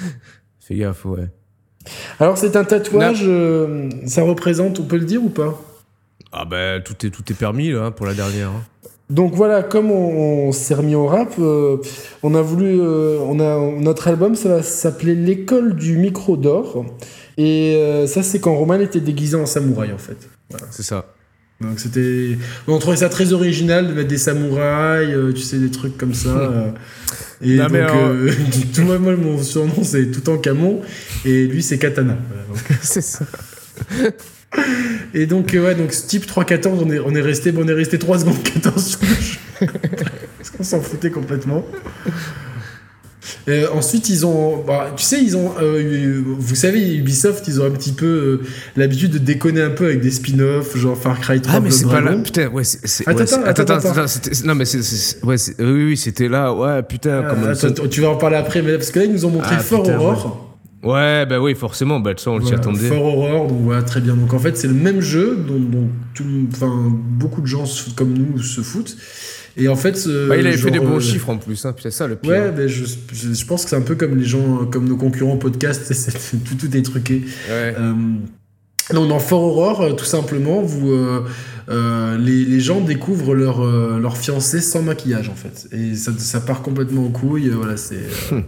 fais 0.67 0.77
gaffe, 0.77 1.05
ouais. 1.05 1.29
Alors 2.19 2.37
c'est 2.39 2.57
un 2.57 2.64
tatouage, 2.64 3.23
euh, 3.25 3.89
ça 4.07 4.23
représente, 4.23 4.81
on 4.81 4.85
peut 4.85 4.97
le 4.99 5.05
dire 5.05 5.23
ou 5.23 5.29
pas? 5.29 5.61
Ah 6.33 6.45
ben, 6.45 6.83
tout 6.83 7.07
est, 7.07 7.11
tout 7.11 7.23
est 7.31 7.35
permis, 7.35 7.71
là, 7.71 7.91
pour 7.91 8.07
la 8.07 8.14
dernière. 8.14 8.49
hein. 8.49 8.62
Donc 9.09 9.35
voilà, 9.35 9.62
comme 9.62 9.93
on, 9.93 10.49
on 10.49 10.53
s'est 10.53 10.75
remis 10.75 10.97
au 10.97 11.07
rap, 11.07 11.35
euh, 11.39 11.77
on 12.25 12.35
a 12.35 12.43
voulu, 12.43 12.81
euh, 12.81 13.19
on 13.21 13.39
a 13.39 13.81
notre 13.81 14.09
album, 14.09 14.35
ça 14.35 14.49
va 14.49 14.62
s'appeler 14.64 15.14
l'école 15.14 15.77
du 15.77 15.97
micro 15.97 16.37
d'or, 16.37 16.85
et 17.39 17.77
euh, 17.77 18.09
ça 18.09 18.25
c'est 18.25 18.41
quand 18.41 18.57
Roman 18.57 18.81
était 18.81 18.99
déguisé 18.99 19.37
en 19.37 19.47
samouraï 19.47 19.93
en 19.93 19.99
fait. 19.99 20.17
C'est 20.73 20.83
ça. 20.83 21.07
Donc 21.61 21.79
c'était, 21.79 22.37
on 22.67 22.79
trouvait 22.81 22.97
ça 22.97 23.09
très 23.09 23.33
original 23.33 23.87
de 23.87 23.93
mettre 23.93 24.09
des 24.09 24.19
samouraïs, 24.19 25.14
tu 25.37 25.41
sais 25.41 25.59
des 25.59 25.71
trucs 25.71 25.97
comme 25.97 26.12
ça. 26.14 26.75
euh, 27.43 27.47
et 27.47 27.57
Non, 27.57 27.64
donc 27.66 27.74
alors- 27.76 27.97
euh, 27.97 28.30
tout 28.74 28.82
moi, 28.82 28.99
moi, 28.99 29.16
mon 29.16 29.43
surnom 29.43 29.82
c'est 29.84 30.11
tout 30.11 30.28
en 30.30 30.39
camon 30.39 30.80
et 31.24 31.47
lui 31.47 31.62
c'est 31.62 31.78
katana. 31.78 32.16
Voilà, 32.49 32.62
c'est 32.82 33.01
ça. 33.03 33.24
Et 35.12 35.26
donc, 35.26 35.53
euh, 35.55 35.64
ouais, 35.66 35.74
donc 35.74 35.93
ce 35.93 36.07
type 36.07 36.24
3-14, 36.26 36.68
on 36.82 36.91
est, 36.91 36.99
on 36.99 37.14
est 37.14 37.20
resté, 37.20 37.53
bon, 37.53 37.64
on 37.64 37.68
est 37.68 37.72
resté 37.74 37.99
3 37.99 38.20
secondes 38.20 38.43
14 38.43 38.87
sur 38.87 39.01
le 39.03 39.09
jeu. 39.09 39.39
Parce 40.39 40.51
qu'on 40.51 40.64
s'en 40.64 40.80
foutait 40.80 41.11
complètement. 41.11 41.66
Euh, 43.49 43.66
ensuite, 43.74 44.09
ils 44.09 44.27
ont. 44.27 44.62
bah, 44.66 44.93
tu 44.97 45.05
sais, 45.05 45.22
ils 45.22 45.37
ont. 45.37 45.53
euh, 45.61 46.22
vous 46.39 46.55
savez, 46.55 46.95
Ubisoft, 46.97 47.47
ils 47.49 47.61
ont 47.61 47.66
un 47.66 47.70
petit 47.70 47.93
peu 47.93 48.07
euh, 48.07 48.41
l'habitude 48.77 49.12
de 49.12 49.18
déconner 49.18 49.62
un 49.62 49.70
peu 49.70 49.85
avec 49.87 50.01
des 50.01 50.11
spin-offs, 50.11 50.77
genre 50.77 50.97
Far 50.97 51.20
Cry 51.20 51.41
3 51.41 51.55
Ah, 51.57 51.61
mais 51.61 51.70
c'est 51.70 51.87
pas 51.87 52.01
là. 52.01 52.14
Putain, 52.16 52.49
ouais, 52.49 52.64
c'est. 52.64 53.07
Attends, 53.09 53.18
ouais, 53.20 53.49
attends, 53.49 53.62
attends, 53.62 53.91
attends. 53.91 54.07
Non, 54.45 54.55
mais 54.55 54.64
c'est. 54.64 55.24
Ouais, 55.24 55.37
oui, 55.59 55.85
oui, 55.85 55.97
c'était 55.97 56.29
là. 56.29 56.53
Ouais, 56.53 56.83
putain, 56.83 57.22
Ah, 57.24 57.31
comme. 57.35 57.45
attends, 57.49 57.89
tu 57.89 58.01
vas 58.01 58.11
en 58.11 58.16
parler 58.16 58.37
après, 58.37 58.62
mais 58.62 58.74
parce 58.77 58.91
que 58.91 58.99
là, 59.01 59.05
ils 59.05 59.12
nous 59.12 59.24
ont 59.24 59.31
montré 59.31 59.55
Ah, 59.59 59.61
Fort 59.61 59.83
putain, 59.83 59.97
Aurore. 59.99 60.43
Ouais, 60.83 61.27
bah 61.27 61.41
oui, 61.41 61.55
forcément, 61.57 61.99
bah, 61.99 62.12
façon, 62.12 62.33
on 62.33 62.39
s'y 62.41 62.45
Voilà, 62.45 62.59
attendait. 62.59 62.89
Fort 62.89 63.03
Aurore, 63.05 63.49
donc 63.49 63.61
voilà, 63.62 63.83
très 63.83 64.01
bien. 64.01 64.14
Donc 64.14 64.33
en 64.35 64.39
fait, 64.39 64.57
c'est 64.57 64.68
le 64.68 64.74
même 64.74 65.01
jeu 65.01 65.37
dont, 65.49 65.59
dont 65.59 65.89
tout, 66.14 66.24
beaucoup 67.18 67.41
de 67.41 67.47
gens 67.47 67.64
comme 67.97 68.12
nous 68.12 68.41
se 68.41 68.61
foutent. 68.61 68.97
Et 69.57 69.68
en 69.68 69.76
fait, 69.76 70.07
Bah, 70.28 70.36
il 70.36 70.46
avait 70.46 70.57
fait 70.57 70.70
des 70.70 70.78
bons 70.80 70.96
euh, 70.96 71.00
chiffres 71.00 71.30
en 71.30 71.38
plus, 71.38 71.64
hein, 71.64 71.72
putain, 71.72 71.90
ça, 71.90 72.07
le 72.07 72.16
pire. 72.16 72.30
Ouais, 72.30 72.52
mais 72.57 72.68
je, 72.68 72.84
je, 73.12 73.32
je 73.32 73.46
pense 73.46 73.64
que 73.64 73.70
c'est 73.70 73.76
un 73.76 73.80
peu 73.82 73.94
comme 73.94 74.16
les 74.16 74.24
gens, 74.26 74.66
comme 74.66 74.86
nos 74.86 74.96
concurrents 74.96 75.36
podcast, 75.38 75.82
c'est- 75.86 75.94
c'est- 76.18 76.36
tout, 76.44 76.54
tout 76.57 76.76
est 76.76 76.82
truqué. 76.82 77.22
Ouais. 77.48 77.74
Euh, 77.78 77.92
donc 78.92 79.09
dans 79.09 79.18
Fort 79.18 79.42
Aurore, 79.42 79.80
euh, 79.80 79.92
tout 79.94 80.04
simplement, 80.04 80.61
vous, 80.62 80.92
les, 81.68 82.44
les 82.44 82.61
gens 82.61 82.80
découvrent 82.80 83.34
leur, 83.34 83.64
leur 83.98 84.16
fiancé 84.16 84.61
sans 84.61 84.82
maquillage 84.82 85.28
en 85.28 85.34
fait. 85.34 85.66
Et 85.72 85.94
ça, 85.96 86.12
ça 86.18 86.40
part 86.40 86.62
complètement 86.62 87.07
en 87.07 87.11
couille. 87.11 87.48
Voilà, 87.48 87.76
c'est. 87.76 87.96
euh, 88.32 88.40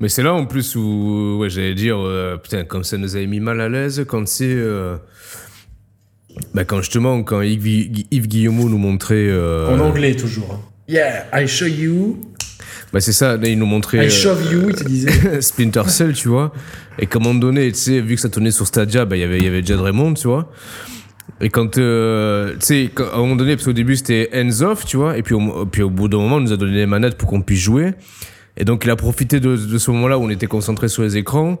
Mais 0.00 0.08
c'est 0.08 0.22
là 0.22 0.32
en 0.32 0.46
plus 0.46 0.76
où, 0.76 1.38
ouais, 1.40 1.50
j'allais 1.50 1.74
dire, 1.74 1.98
euh, 1.98 2.36
putain, 2.36 2.64
comme 2.64 2.84
ça 2.84 2.96
nous 2.98 3.16
avait 3.16 3.26
mis 3.26 3.40
mal 3.40 3.60
à 3.60 3.68
l'aise, 3.68 4.04
quand 4.08 4.26
c'est. 4.28 4.46
euh, 4.48 4.96
bah, 6.54 6.64
quand 6.64 6.78
justement, 6.80 7.22
quand 7.22 7.40
Yves, 7.42 7.66
Yves 8.10 8.26
Guillemot 8.28 8.68
nous 8.68 8.78
montrait. 8.78 9.14
euh, 9.28 9.68
en 9.74 9.80
anglais 9.80 10.14
toujours. 10.14 10.52
hein. 10.54 10.60
Yeah, 10.88 11.26
I 11.34 11.46
show 11.46 11.66
you, 11.66 12.18
Bah, 12.92 13.00
c'est 13.00 13.12
ça, 13.12 13.36
là, 13.36 13.48
il 13.48 13.58
nous 13.58 13.66
montrait. 13.66 14.06
I 14.06 14.10
shove 14.10 14.50
you, 14.52 14.70
il 14.70 14.74
te 14.74 14.84
disait. 14.84 15.10
euh, 15.26 15.40
Splinter 15.42 15.82
Cell, 15.88 16.14
tu 16.14 16.28
vois. 16.28 16.52
Et 16.98 17.06
qu'à 17.06 17.18
un 17.18 17.22
moment 17.22 17.38
donné, 17.38 17.70
tu 17.72 17.78
sais, 17.78 18.00
vu 18.00 18.14
que 18.14 18.20
ça 18.20 18.30
tournait 18.30 18.50
sur 18.50 18.66
Stadia, 18.66 19.04
bah, 19.04 19.16
il 19.16 19.20
y 19.20 19.22
avait- 19.24 19.38
il 19.38 19.44
y 19.44 19.48
avait 19.48 19.62
Jed 19.62 19.78
Raymond, 19.80 20.14
tu 20.14 20.26
vois. 20.28 20.50
Et 21.42 21.50
quand, 21.50 21.76
euh, 21.78 22.52
tu 22.54 22.58
sais, 22.66 22.90
à 23.12 23.16
un 23.16 23.18
moment 23.18 23.36
donné, 23.36 23.54
parce 23.54 23.66
qu'au 23.66 23.72
début 23.74 23.94
c'était 23.96 24.28
hands 24.34 24.62
off, 24.62 24.84
tu 24.86 24.96
vois, 24.96 25.18
et 25.18 25.22
puis 25.22 25.34
au, 25.34 25.66
puis 25.66 25.82
au 25.82 25.90
bout 25.90 26.08
d'un 26.08 26.16
moment, 26.16 26.36
on 26.36 26.40
nous 26.40 26.52
a 26.52 26.56
donné 26.56 26.72
les 26.74 26.86
manettes 26.86 27.16
pour 27.16 27.28
qu'on 27.28 27.42
puisse 27.42 27.60
jouer. 27.60 27.92
Et 28.56 28.64
donc 28.64 28.82
il 28.84 28.90
a 28.90 28.96
profité 28.96 29.38
de, 29.38 29.54
de 29.56 29.78
ce 29.78 29.90
moment-là 29.92 30.18
où 30.18 30.22
on 30.24 30.30
était 30.30 30.46
concentré 30.48 30.88
sur 30.88 31.02
les 31.02 31.16
écrans. 31.16 31.60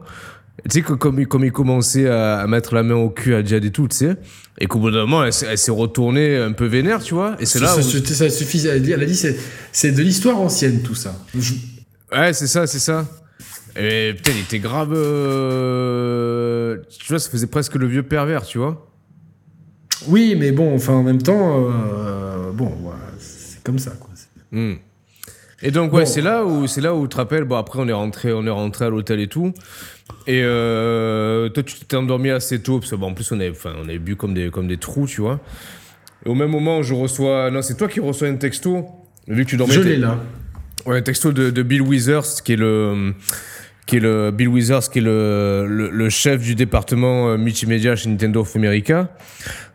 Tu 0.64 0.70
sais, 0.74 0.82
que 0.82 0.92
comme, 0.92 1.20
il- 1.20 1.28
comme 1.28 1.44
il 1.44 1.52
commençait 1.52 2.08
à, 2.08 2.38
à 2.40 2.46
mettre 2.46 2.74
la 2.74 2.82
main 2.82 2.96
au 2.96 3.10
cul 3.10 3.34
à 3.34 3.44
Jad 3.44 3.64
et 3.64 3.70
tout, 3.70 3.86
tu 3.88 3.96
sais, 3.96 4.16
et 4.58 4.66
qu'au 4.66 4.80
bout 4.80 4.90
d'un 4.90 5.02
moment, 5.02 5.22
elle, 5.24 5.32
s'est- 5.32 5.46
elle 5.48 5.56
s'est 5.58 5.70
retournée 5.70 6.36
un 6.36 6.52
peu 6.52 6.66
vénère, 6.66 7.00
tu 7.02 7.14
vois, 7.14 7.36
et 7.38 7.46
c'est 7.46 7.60
là 7.60 7.68
ça, 7.68 7.78
où... 7.78 7.82
ça, 7.82 8.28
suffit. 8.28 8.66
Elle 8.66 8.70
a 8.76 8.78
dit, 8.80 8.90
elle 8.92 9.02
a 9.02 9.06
dit 9.06 9.14
c'est, 9.72 9.92
de 9.92 10.02
l'histoire 10.02 10.38
ancienne 10.40 10.82
tout 10.82 10.94
ça. 10.96 11.14
Je- 11.38 11.54
Ouais, 12.12 12.32
c'est 12.32 12.46
ça, 12.46 12.66
c'est 12.66 12.78
ça. 12.78 13.06
Et 13.78 14.12
putain, 14.16 14.32
il 14.34 14.40
était 14.40 14.58
grave. 14.58 14.92
euh, 14.94 16.78
Tu 16.98 17.06
vois, 17.08 17.18
ça 17.18 17.30
faisait 17.30 17.46
presque 17.46 17.74
le 17.76 17.86
vieux 17.86 18.02
pervers, 18.02 18.44
tu 18.44 18.58
vois. 18.58 18.90
Oui, 20.06 20.36
mais 20.38 20.52
bon, 20.52 20.74
enfin 20.74 20.94
en 20.94 21.02
même 21.02 21.20
temps, 21.22 21.66
euh, 21.70 22.50
bon, 22.52 22.72
c'est 23.18 23.62
comme 23.64 23.78
ça 23.78 23.90
quoi. 23.92 24.10
Hmm. 24.52 24.74
Et 25.60 25.70
donc 25.72 25.92
ouais, 25.92 26.04
Bon. 26.04 26.06
c'est 26.10 26.20
là 26.22 26.44
où 26.46 26.66
c'est 26.68 26.80
là 26.80 26.94
où 26.94 27.02
tu 27.02 27.08
te 27.10 27.16
rappelles. 27.16 27.42
Bon 27.44 27.56
après 27.56 27.80
on 27.80 27.88
est 27.88 27.92
rentré, 27.92 28.32
on 28.32 28.46
est 28.46 28.50
rentré 28.50 28.84
à 28.84 28.90
l'hôtel 28.90 29.18
et 29.20 29.26
tout. 29.26 29.52
Et 30.28 30.42
euh, 30.44 31.48
toi 31.48 31.62
tu 31.62 31.74
t'es 31.86 31.96
endormi 31.96 32.28
assez 32.28 32.60
tôt 32.60 32.78
parce 32.80 32.90
que 32.90 32.96
bon, 32.96 33.08
en 33.08 33.14
plus 33.14 33.32
on 33.32 33.40
avait, 33.40 33.50
enfin 33.50 33.72
on 33.82 33.88
avait 33.88 33.98
bu 33.98 34.14
comme 34.14 34.34
des 34.34 34.50
comme 34.50 34.68
des 34.68 34.76
trous, 34.76 35.06
tu 35.06 35.22
vois. 35.22 35.40
Et 36.26 36.28
au 36.28 36.34
même 36.34 36.50
moment 36.50 36.82
je 36.82 36.92
reçois, 36.92 37.50
non 37.50 37.62
c'est 37.62 37.78
toi 37.78 37.88
qui 37.88 37.98
reçois 37.98 38.28
un 38.28 38.36
texto. 38.36 38.86
Vu 39.26 39.44
que 39.44 39.50
tu 39.50 39.56
dormais. 39.56 39.72
Je 39.72 39.80
l'ai 39.80 39.96
là. 39.96 40.18
Ouais, 40.84 40.98
un 40.98 41.02
texto 41.02 41.32
de, 41.32 41.50
de 41.50 41.62
Bill 41.62 41.82
Withers, 41.82 42.42
qui 42.44 42.52
est 42.52 42.56
le, 42.56 43.14
qui 43.86 43.96
est 43.96 44.00
le 44.00 44.30
Bill 44.30 44.48
Withers, 44.48 44.90
qui 44.92 44.98
est 44.98 45.02
le, 45.02 45.66
le, 45.66 45.90
le 45.90 46.10
chef 46.10 46.42
du 46.42 46.54
département 46.54 47.30
euh, 47.30 47.36
multimédia 47.38 47.96
chez 47.96 48.10
Nintendo 48.10 48.40
of 48.42 48.54
America. 48.54 49.10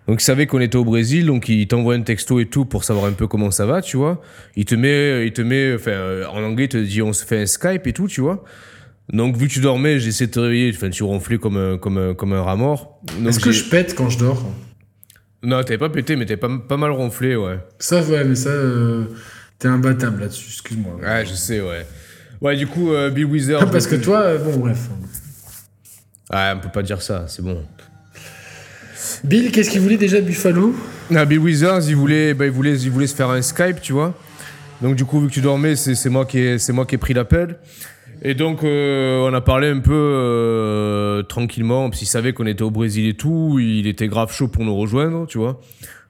Donc 0.08 0.22
il 0.22 0.24
savait 0.24 0.48
qu'on 0.48 0.60
était 0.60 0.76
au 0.76 0.86
Brésil, 0.86 1.26
donc 1.26 1.50
il 1.50 1.68
t'envoie 1.68 1.96
un 1.96 2.02
texto 2.02 2.40
et 2.40 2.46
tout 2.46 2.66
pour 2.66 2.84
savoir 2.84 3.06
un 3.06 3.14
peu 3.14 3.26
comment 3.28 3.52
ça 3.52 3.66
va, 3.66 3.82
tu 3.82 3.98
vois. 3.98 4.22
Il 4.56 4.66
te 4.66 4.76
met, 4.76 5.26
il 5.26 5.34
te 5.34 5.42
met, 5.42 5.74
enfin 5.76 5.92
euh, 5.92 6.26
en 6.28 6.44
anglais, 6.44 6.66
il 6.66 6.70
te 6.70 6.78
dit 6.78 7.02
on 7.02 7.14
se 7.14 7.26
fait 7.26 7.42
un 7.42 7.46
Skype 7.46 7.88
et 7.88 7.94
tout, 7.94 8.08
tu 8.08 8.22
vois. 8.22 8.44
Donc 9.12 9.36
vu 9.38 9.48
que 9.48 9.54
tu 9.54 9.60
dormais, 9.60 10.00
j'ai 10.00 10.10
essayé 10.10 10.28
de 10.28 10.32
te 10.32 10.40
réveiller, 10.40 10.72
enfin 10.76 10.90
tu 10.90 11.04
ronflais 11.04 11.38
comme 11.38 11.58
un, 11.58 11.78
comme 11.78 11.98
un, 11.98 12.14
comme 12.14 12.34
un 12.34 12.42
rat 12.42 12.56
mort. 12.56 13.02
Est-ce 13.28 13.40
que 13.40 13.52
je 13.52 13.66
pète 13.66 13.96
quand 13.96 14.10
je 14.10 14.18
dors 14.18 14.46
Non, 15.44 15.62
t'avais 15.64 15.78
pas 15.78 15.90
pété, 15.90 16.16
mais 16.16 16.26
t'avais 16.26 16.40
pas, 16.40 16.50
pas 16.68 16.78
mal 16.78 16.92
ronflé, 16.92 17.36
ouais. 17.36 17.60
Ça, 17.80 18.02
ouais, 18.02 18.24
mais 18.24 18.36
ça, 18.36 18.50
euh, 18.50 19.04
t'es 19.60 19.68
imbattable 19.68 20.22
là-dessus. 20.22 20.48
Excuse-moi. 20.50 20.96
Ouais, 21.02 21.26
je 21.26 21.34
sais, 21.34 21.60
ouais. 21.60 21.86
Ouais, 22.40 22.56
du 22.56 22.66
coup, 22.68 22.94
euh, 22.94 23.10
Bill 23.10 23.26
Withers. 23.26 23.70
Parce 23.72 23.88
que 23.88 23.96
toi, 23.96 24.20
euh, 24.22 24.38
bon, 24.38 24.58
bref. 24.58 24.90
Ouais, 26.32 26.54
on 26.56 26.60
peut 26.60 26.70
pas 26.74 26.82
dire 26.82 27.02
ça, 27.02 27.26
c'est 27.28 27.42
bon. 27.42 27.62
Bill, 29.24 29.52
qu'est-ce 29.52 29.70
qu'il 29.70 29.82
voulait 29.82 29.98
déjà, 29.98 30.22
Buffalo? 30.22 30.74
Ah, 31.14 31.26
Bill 31.26 31.40
Withers, 31.40 31.82
il 31.88 31.96
voulait, 31.96 32.34
bah, 32.34 32.46
il, 32.46 32.52
voulait, 32.52 32.78
il 32.80 32.90
voulait 32.90 33.08
se 33.08 33.16
faire 33.16 33.30
un 33.30 33.42
Skype, 33.42 33.82
tu 33.82 33.92
vois. 33.94 34.14
Donc, 34.82 34.96
du 34.96 35.06
coup, 35.06 35.20
vu 35.22 35.28
que 35.28 35.34
tu 35.34 35.42
dormais, 35.42 35.76
c'est 35.76 35.96
c'est 35.96 36.10
moi, 36.10 36.26
qui 36.26 36.40
ai- 36.40 36.58
c'est 36.60 36.74
moi 36.74 36.86
qui 36.86 36.96
ai 36.96 36.98
pris 36.98 37.14
l'appel. 37.14 37.58
Et 38.26 38.36
donc, 38.36 38.64
euh, 38.64 39.20
on 39.30 39.34
a 39.34 39.42
parlé 39.42 39.68
un 39.68 39.80
peu 39.80 39.92
euh, 39.94 41.24
tranquillement, 41.24 41.90
parce 41.90 42.00
qu'il 42.00 42.08
savait 42.08 42.32
qu'on 42.32 42.46
était 42.46 42.64
au 42.64 42.72
Brésil 42.72 43.08
et 43.10 43.14
tout. 43.16 43.60
Il 43.60 43.86
était 43.86 44.08
grave 44.08 44.32
chaud 44.34 44.48
pour 44.48 44.64
nous 44.64 44.76
rejoindre, 44.76 45.28
tu 45.28 45.38
vois. 45.38 45.60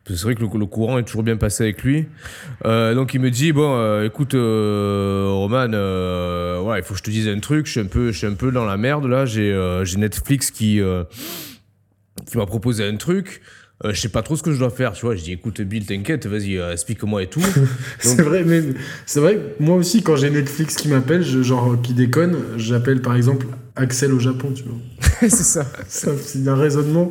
C'est 0.06 0.22
vrai 0.22 0.36
que 0.36 0.42
le, 0.42 0.66
courant 0.66 1.00
est 1.00 1.04
toujours 1.04 1.24
bien 1.24 1.38
passé 1.38 1.64
avec 1.64 1.82
lui. 1.82 2.06
Euh, 2.66 2.94
donc, 2.94 3.14
il 3.16 3.22
me 3.22 3.32
dit 3.32 3.52
Bon, 3.52 3.76
euh, 3.78 4.06
écoute, 4.06 4.36
euh, 4.36 5.28
Roman, 5.32 5.72
euh, 5.74 6.62
ouais, 6.62 6.80
il 6.80 6.84
faut 6.84 6.94
que 6.94 7.00
je 7.00 7.04
te 7.04 7.10
dise 7.10 7.28
un 7.30 7.40
truc. 7.40 7.66
Je 7.66 7.72
suis 7.72 7.80
un 7.80 7.86
peu, 7.86 8.12
je 8.12 8.18
suis 8.18 8.28
un 8.28 8.34
peu 8.34 8.52
dans 8.52 8.66
la 8.66 8.78
merde 8.78 9.06
là. 9.06 9.26
J'ai 9.26 9.52
euh, 9.52 9.84
Netflix 9.98 10.52
qui. 10.52 10.82
euh, 10.82 11.06
qui 12.26 12.38
m'a 12.38 12.46
proposé 12.46 12.88
un 12.88 12.96
truc. 12.96 13.42
Euh, 13.86 13.94
je 13.94 14.00
sais 14.00 14.08
pas 14.10 14.22
trop 14.22 14.38
ce 14.38 14.44
que 14.44 14.54
je 14.54 14.60
dois 14.60 14.70
faire, 14.70 14.94
tu 14.94 15.06
vois. 15.06 15.16
Je 15.16 15.24
dis, 15.24 15.34
écoute, 15.34 15.60
Bill, 15.62 15.86
t'inquiète, 15.86 16.26
vas-y, 16.26 16.58
euh, 16.58 16.72
explique-moi 16.72 17.24
et 17.24 17.28
tout. 17.28 17.42
C'est 18.00 18.22
vrai, 18.22 18.44
mais 18.46 18.62
c'est 19.06 19.20
vrai. 19.20 19.36
que 19.36 19.64
Moi 19.64 19.76
aussi, 19.76 20.02
quand 20.04 20.16
j'ai 20.16 20.30
Netflix 20.30 20.76
qui 20.76 20.88
m'appelle, 20.88 21.22
je- 21.24 21.42
genre 21.44 21.76
qui 21.82 21.94
déconne, 21.94 22.38
j'appelle 22.58 23.02
par 23.02 23.16
exemple 23.16 23.46
Axel 23.76 24.14
au 24.14 24.20
Japon, 24.20 24.54
tu 24.56 24.64
vois. 24.64 24.78
c'est 25.22 25.30
ça. 25.32 25.66
Ça, 25.90 26.12
C'est 26.22 26.48
un 26.48 26.56
raisonnement 26.56 27.10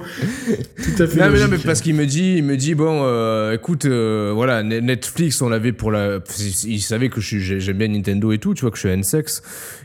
tout 0.83 1.03
à 1.03 1.07
fait 1.07 1.19
Non, 1.21 1.31
mais 1.31 1.41
non, 1.41 1.49
mais 1.51 1.59
parce 1.59 1.81
qu'il 1.83 1.95
me 1.95 2.07
dit, 2.07 2.37
il 2.39 2.45
me 2.45 2.57
dit, 2.57 2.75
bon, 2.75 3.03
euh, 3.05 3.53
écoute, 3.53 3.85
euh, 3.85 4.33
voilà, 4.35 4.63
Ne- 4.63 4.81
Netflix, 4.81 5.43
on 5.43 5.49
l'avait 5.51 5.73
pour 5.73 5.91
la. 5.91 6.21
Il 6.65 6.81
savait 6.81 7.11
que 7.11 7.21
j'aime 7.21 7.77
bien 7.79 7.89
Nintendo 7.89 8.33
et 8.33 8.39
tout, 8.39 8.55
tu 8.55 8.63
vois, 8.63 8.71
que 8.71 8.77
je 8.77 8.81
suis 8.83 8.89
N-sex. 8.89 9.43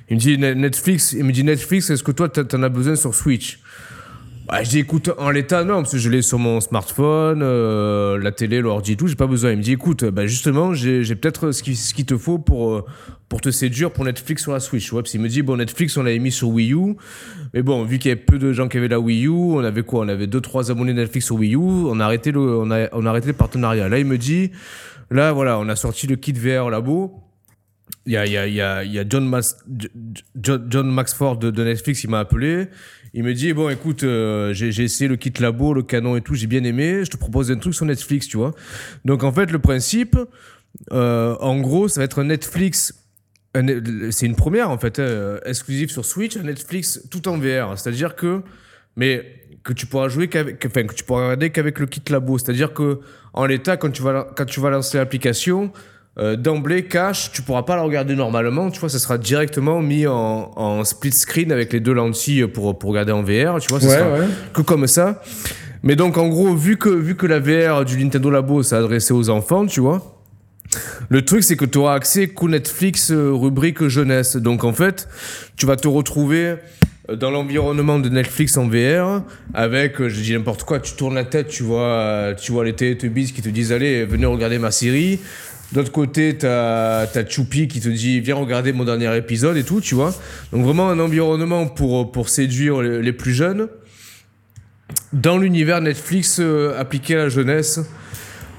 Il 0.09 0.15
me 0.15 0.21
dit, 0.21 0.37
Ne- 0.37 0.53
Netflix, 0.53 1.11
il 1.13 1.23
me 1.25 1.31
dit, 1.33 1.43
Netflix, 1.43 1.89
est-ce 1.89 2.03
que 2.03 2.11
toi, 2.13 2.29
t'en 2.29 2.63
as 2.63 2.69
besoin 2.69 2.95
sur 2.95 3.13
Switch? 3.13 3.59
Bah, 4.47 4.63
je 4.63 4.69
dis 4.69 4.79
écoute 4.79 5.09
en 5.17 5.29
l'état 5.29 5.63
non 5.63 5.81
parce 5.81 5.91
que 5.91 5.97
je 5.97 6.09
l'ai 6.09 6.21
sur 6.21 6.39
mon 6.39 6.61
smartphone 6.61 7.41
euh, 7.43 8.17
la 8.17 8.31
télé 8.31 8.61
l'ordi 8.61 8.93
et 8.93 8.95
tout 8.95 9.07
j'ai 9.07 9.15
pas 9.15 9.27
besoin. 9.27 9.51
Il 9.51 9.57
me 9.57 9.61
dit 9.63 9.73
écoute 9.73 10.05
bah 10.05 10.25
justement 10.25 10.73
j'ai 10.73 11.03
peut-être 11.15 11.51
ce 11.51 11.61
qu'il 11.63 11.75
ce 11.75 11.93
qu'il 11.93 12.05
te 12.05 12.17
faut 12.17 12.39
pour 12.39 12.75
euh, 12.75 12.85
pour 13.27 13.41
te 13.41 13.51
séduire 13.51 13.91
pour 13.91 14.05
Netflix 14.05 14.43
sur 14.43 14.53
la 14.53 14.59
Switch. 14.59 14.85
Tu 14.85 14.91
vois 14.91 15.01
parce 15.01 15.11
qu'il 15.11 15.21
me 15.21 15.27
dit 15.27 15.41
bon 15.41 15.57
Netflix 15.57 15.97
on 15.97 16.03
l'avait 16.03 16.19
mis 16.19 16.31
sur 16.31 16.49
Wii 16.49 16.73
U 16.73 16.95
mais 17.53 17.61
bon 17.61 17.83
vu 17.83 17.99
qu'il 17.99 18.09
y 18.09 18.11
avait 18.13 18.21
peu 18.21 18.37
de 18.39 18.53
gens 18.53 18.67
qui 18.69 18.77
avaient 18.77 18.87
la 18.87 18.99
Wii 18.99 19.25
U 19.25 19.29
on 19.29 19.59
avait 19.59 19.83
quoi? 19.83 20.05
On 20.05 20.07
avait 20.07 20.27
deux 20.27 20.41
trois 20.41 20.71
abonnés 20.71 20.93
Netflix 20.93 21.25
sur 21.25 21.35
Wii 21.35 21.55
U 21.55 21.57
on 21.57 21.99
a 21.99 22.05
arrêté 22.05 22.31
le 22.31 22.39
on 22.39 22.71
a 22.71 22.87
on 22.93 23.05
a 23.05 23.09
arrêté 23.09 23.27
le 23.27 23.33
partenariat. 23.33 23.89
Là 23.89 23.99
il 23.99 24.05
me 24.05 24.17
dit 24.17 24.51
là 25.11 25.33
voilà 25.33 25.59
on 25.59 25.67
a 25.67 25.75
sorti 25.75 26.07
le 26.07 26.15
kit 26.15 26.33
VR 26.33 26.69
labo. 26.69 27.23
Il 28.05 28.13
y 28.13 28.17
a, 28.17 28.25
il 28.25 28.31
y 28.31 28.37
a, 28.37 28.47
il 28.47 28.53
y 28.53 28.61
a, 28.61 28.83
il 28.85 28.91
y 28.93 28.99
a 28.99 29.05
John, 29.07 29.27
Mas- 29.27 29.57
John, 30.41 30.89
Maxford 30.89 31.37
de, 31.37 31.51
de 31.51 31.63
Netflix, 31.63 32.05
il 32.05 32.09
m'a 32.09 32.19
appelé. 32.19 32.67
Il 33.13 33.23
me 33.23 33.33
dit, 33.33 33.53
bon, 33.53 33.69
écoute, 33.69 34.03
euh, 34.03 34.53
j'ai 34.53 34.83
essayé 34.83 35.07
le 35.07 35.15
kit 35.15 35.33
labo, 35.39 35.73
le 35.73 35.83
canon 35.83 36.15
et 36.15 36.21
tout, 36.21 36.35
j'ai 36.35 36.47
bien 36.47 36.63
aimé. 36.63 37.03
Je 37.05 37.09
te 37.09 37.17
propose 37.17 37.51
un 37.51 37.57
truc 37.57 37.73
sur 37.73 37.85
Netflix, 37.85 38.27
tu 38.27 38.37
vois. 38.37 38.53
Donc, 39.05 39.23
en 39.23 39.31
fait, 39.31 39.51
le 39.51 39.59
principe, 39.59 40.17
euh, 40.91 41.35
en 41.39 41.59
gros, 41.59 41.87
ça 41.87 42.01
va 42.01 42.05
être 42.05 42.21
un 42.21 42.25
Netflix. 42.25 43.03
C'est 44.11 44.25
une 44.25 44.35
première, 44.35 44.69
en 44.69 44.77
fait, 44.77 44.99
euh, 44.99 45.39
exclusive 45.45 45.89
sur 45.89 46.05
Switch, 46.05 46.37
un 46.37 46.43
Netflix 46.43 47.07
tout 47.09 47.27
en 47.27 47.37
VR. 47.37 47.77
C'est-à-dire 47.77 48.15
que. 48.15 48.41
Mais 48.95 49.25
que 49.63 49.73
tu 49.73 49.85
pourras 49.85 50.07
jouer 50.07 50.27
qu'avec, 50.27 50.65
enfin, 50.65 50.83
que 50.85 50.93
tu 50.93 51.03
pourras 51.03 51.23
regarder 51.23 51.49
qu'avec 51.49 51.79
le 51.79 51.87
kit 51.87 52.01
labo. 52.09 52.37
C'est-à-dire 52.37 52.73
que, 52.73 52.99
en 53.33 53.45
l'état, 53.45 53.77
quand 53.77 53.91
tu 53.91 54.01
vas, 54.01 54.27
quand 54.35 54.45
tu 54.45 54.59
vas 54.59 54.69
lancer 54.69 54.97
l'application, 54.97 55.71
euh, 56.19 56.35
d'emblée, 56.35 56.85
cache, 56.85 57.31
tu 57.31 57.41
pourras 57.43 57.63
pas 57.63 57.75
la 57.75 57.83
regarder 57.83 58.15
normalement, 58.15 58.71
tu 58.71 58.79
vois, 58.79 58.89
ça 58.89 58.97
sera 58.99 59.17
directement 59.19 59.81
mis 59.81 60.07
en, 60.07 60.51
en 60.55 60.83
split 60.83 61.11
screen 61.11 61.51
avec 61.51 61.71
les 61.73 61.79
deux 61.79 61.93
lentilles 61.93 62.47
pour, 62.47 62.77
pour 62.79 62.89
regarder 62.89 63.11
en 63.11 63.21
VR, 63.21 63.59
tu 63.59 63.69
vois, 63.69 63.79
ça 63.79 63.87
Ouais, 63.87 63.97
sera 63.97 64.13
ouais. 64.19 64.25
que 64.53 64.61
comme 64.61 64.87
ça. 64.87 65.21
Mais 65.83 65.95
donc, 65.95 66.17
en 66.17 66.27
gros, 66.27 66.55
vu 66.55 66.77
que, 66.77 66.89
vu 66.89 67.15
que 67.15 67.27
la 67.27 67.39
VR 67.39 67.85
du 67.85 68.03
Nintendo 68.03 68.31
Labo, 68.31 68.63
c'est 68.63 68.75
adressé 68.75 69.13
aux 69.13 69.29
enfants, 69.29 69.67
tu 69.67 69.79
vois, 69.79 70.19
le 71.09 71.23
truc, 71.23 71.43
c'est 71.43 71.55
que 71.55 71.65
tu 71.65 71.77
auras 71.77 71.93
accès 71.93 72.27
qu'au 72.29 72.49
Netflix 72.49 73.11
euh, 73.11 73.31
rubrique 73.31 73.87
jeunesse. 73.87 74.35
Donc, 74.35 74.63
en 74.63 74.73
fait, 74.73 75.07
tu 75.55 75.65
vas 75.67 75.75
te 75.77 75.87
retrouver 75.87 76.55
euh, 77.09 77.15
dans 77.15 77.29
l'environnement 77.31 77.99
de 77.99 78.09
Netflix 78.09 78.57
en 78.57 78.67
VR 78.67 79.21
avec, 79.53 80.05
je 80.05 80.19
dis 80.21 80.33
n'importe 80.33 80.63
quoi, 80.63 80.79
tu 80.79 80.93
tournes 80.95 81.15
la 81.15 81.23
tête, 81.23 81.47
tu 81.47 81.63
vois, 81.63 82.33
tu 82.41 82.51
vois 82.51 82.65
les 82.65 82.73
Teletubbies 82.73 83.31
qui 83.31 83.41
te 83.41 83.49
disent 83.49 83.71
allez, 83.71 84.03
venez 84.03 84.25
regarder 84.25 84.57
ma 84.59 84.71
série. 84.71 85.19
D'autre 85.73 85.91
côté, 85.91 86.37
t'as 86.37 87.01
as 87.01 87.29
Choupi 87.29 87.67
qui 87.67 87.81
te 87.81 87.89
dit 87.89 88.21
viens 88.21 88.35
regarder 88.35 88.71
mon 88.71 88.85
dernier 88.85 89.15
épisode 89.17 89.57
et 89.57 89.63
tout, 89.63 89.81
tu 89.81 89.95
vois. 89.95 90.15
Donc 90.53 90.63
vraiment 90.63 90.89
un 90.89 90.99
environnement 90.99 91.67
pour, 91.67 92.11
pour 92.11 92.29
séduire 92.29 92.81
les, 92.81 93.13
plus 93.13 93.33
jeunes 93.33 93.67
dans 95.11 95.37
l'univers 95.37 95.81
Netflix 95.81 96.39
euh, 96.39 96.79
appliqué 96.79 97.15
à 97.15 97.17
la 97.17 97.29
jeunesse. 97.29 97.81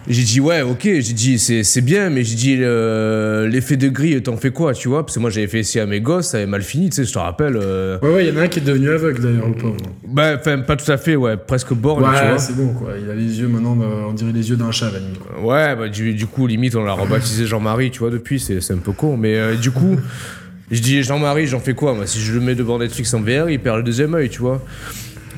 J'ai 0.07 0.23
dit 0.23 0.41
ouais 0.41 0.63
ok, 0.63 0.85
j'ai 0.85 1.01
dit 1.13 1.39
c'est 1.39 1.63
c'est 1.63 1.83
bien, 1.83 2.09
mais 2.09 2.25
j'ai 2.25 2.35
dit 2.35 2.57
euh, 2.61 3.47
l'effet 3.47 3.77
de 3.77 3.89
grille 3.89 4.23
t'en 4.23 4.39
fais 4.39 4.51
quoi, 4.51 4.73
tu 4.73 4.89
vois? 4.89 5.05
Parce 5.05 5.17
que 5.17 5.21
moi 5.21 5.29
j'avais 5.29 5.49
fait 5.49 5.59
essayer 5.59 5.81
à 5.83 5.87
mes 5.87 6.01
gosses, 6.01 6.29
ça 6.29 6.39
avait 6.39 6.47
mal 6.47 6.63
fini, 6.63 6.89
tu 6.89 6.97
sais, 6.97 7.05
je 7.05 7.13
te 7.13 7.19
rappelle. 7.19 7.59
euh, 7.61 7.99
Ouais, 8.01 8.15
ouais, 8.15 8.27
il 8.27 8.35
y 8.35 8.39
en 8.39 8.41
a 8.41 8.45
un 8.45 8.49
qui 8.49 8.61
est 8.61 8.63
devenu 8.63 8.89
aveugle 8.89 9.21
d'ailleurs, 9.21 9.49
le 9.49 9.55
pauvre. 9.55 9.77
Bah 10.07 10.37
enfin 10.39 10.61
pas 10.61 10.77
tout 10.77 10.91
à 10.91 10.97
fait, 10.97 11.15
ouais, 11.15 11.37
presque 11.37 11.75
borne, 11.75 12.05
tu 12.05 12.09
Ouais, 12.11 12.29
vois. 12.31 12.39
c'est 12.39 12.57
bon 12.57 12.69
quoi. 12.73 12.93
Il 13.03 13.11
a 13.11 13.15
les 13.15 13.39
yeux 13.41 13.49
maintenant, 13.49 13.77
euh, 13.83 14.05
on 14.09 14.15
dirait 14.15 14.33
les 14.33 14.49
yeux 14.49 14.57
d'un 14.57 14.71
chat 14.71 14.87
la 14.91 14.99
quoi. 15.19 15.43
Ouais, 15.45 15.77
bah 15.77 15.89
du, 15.91 16.15
du 16.15 16.27
coup, 16.27 16.47
limite, 16.47 16.75
on 16.75 16.85
l'a 16.85 16.93
rebaptisé 16.95 17.45
Jean-Marie, 17.45 17.91
tu 17.91 17.99
vois, 17.99 18.11
depuis, 18.11 18.41
c'est 18.41 18.63
c'est 18.63 18.73
un 18.73 18.79
peu 18.79 18.93
con. 18.93 19.19
Mais 19.19 19.37
euh, 19.37 19.57
du 19.57 19.71
coup, 19.73 19.97
je 20.71 20.81
dis 20.81 21.03
Jean-Marie, 21.03 21.47
j'en 21.49 21.61
fais 21.61 21.75
quoi 21.75 21.93
Moi, 21.93 22.07
si 22.07 22.19
je 22.21 22.33
le 22.33 22.41
mets 22.41 22.55
devant 22.55 22.79
Netflix 22.79 23.13
en 23.13 23.21
VR, 23.21 23.51
il 23.51 23.61
perd 23.61 23.77
le 23.77 23.83
deuxième 23.83 24.15
œil, 24.15 24.31
tu 24.31 24.41
vois. 24.41 24.65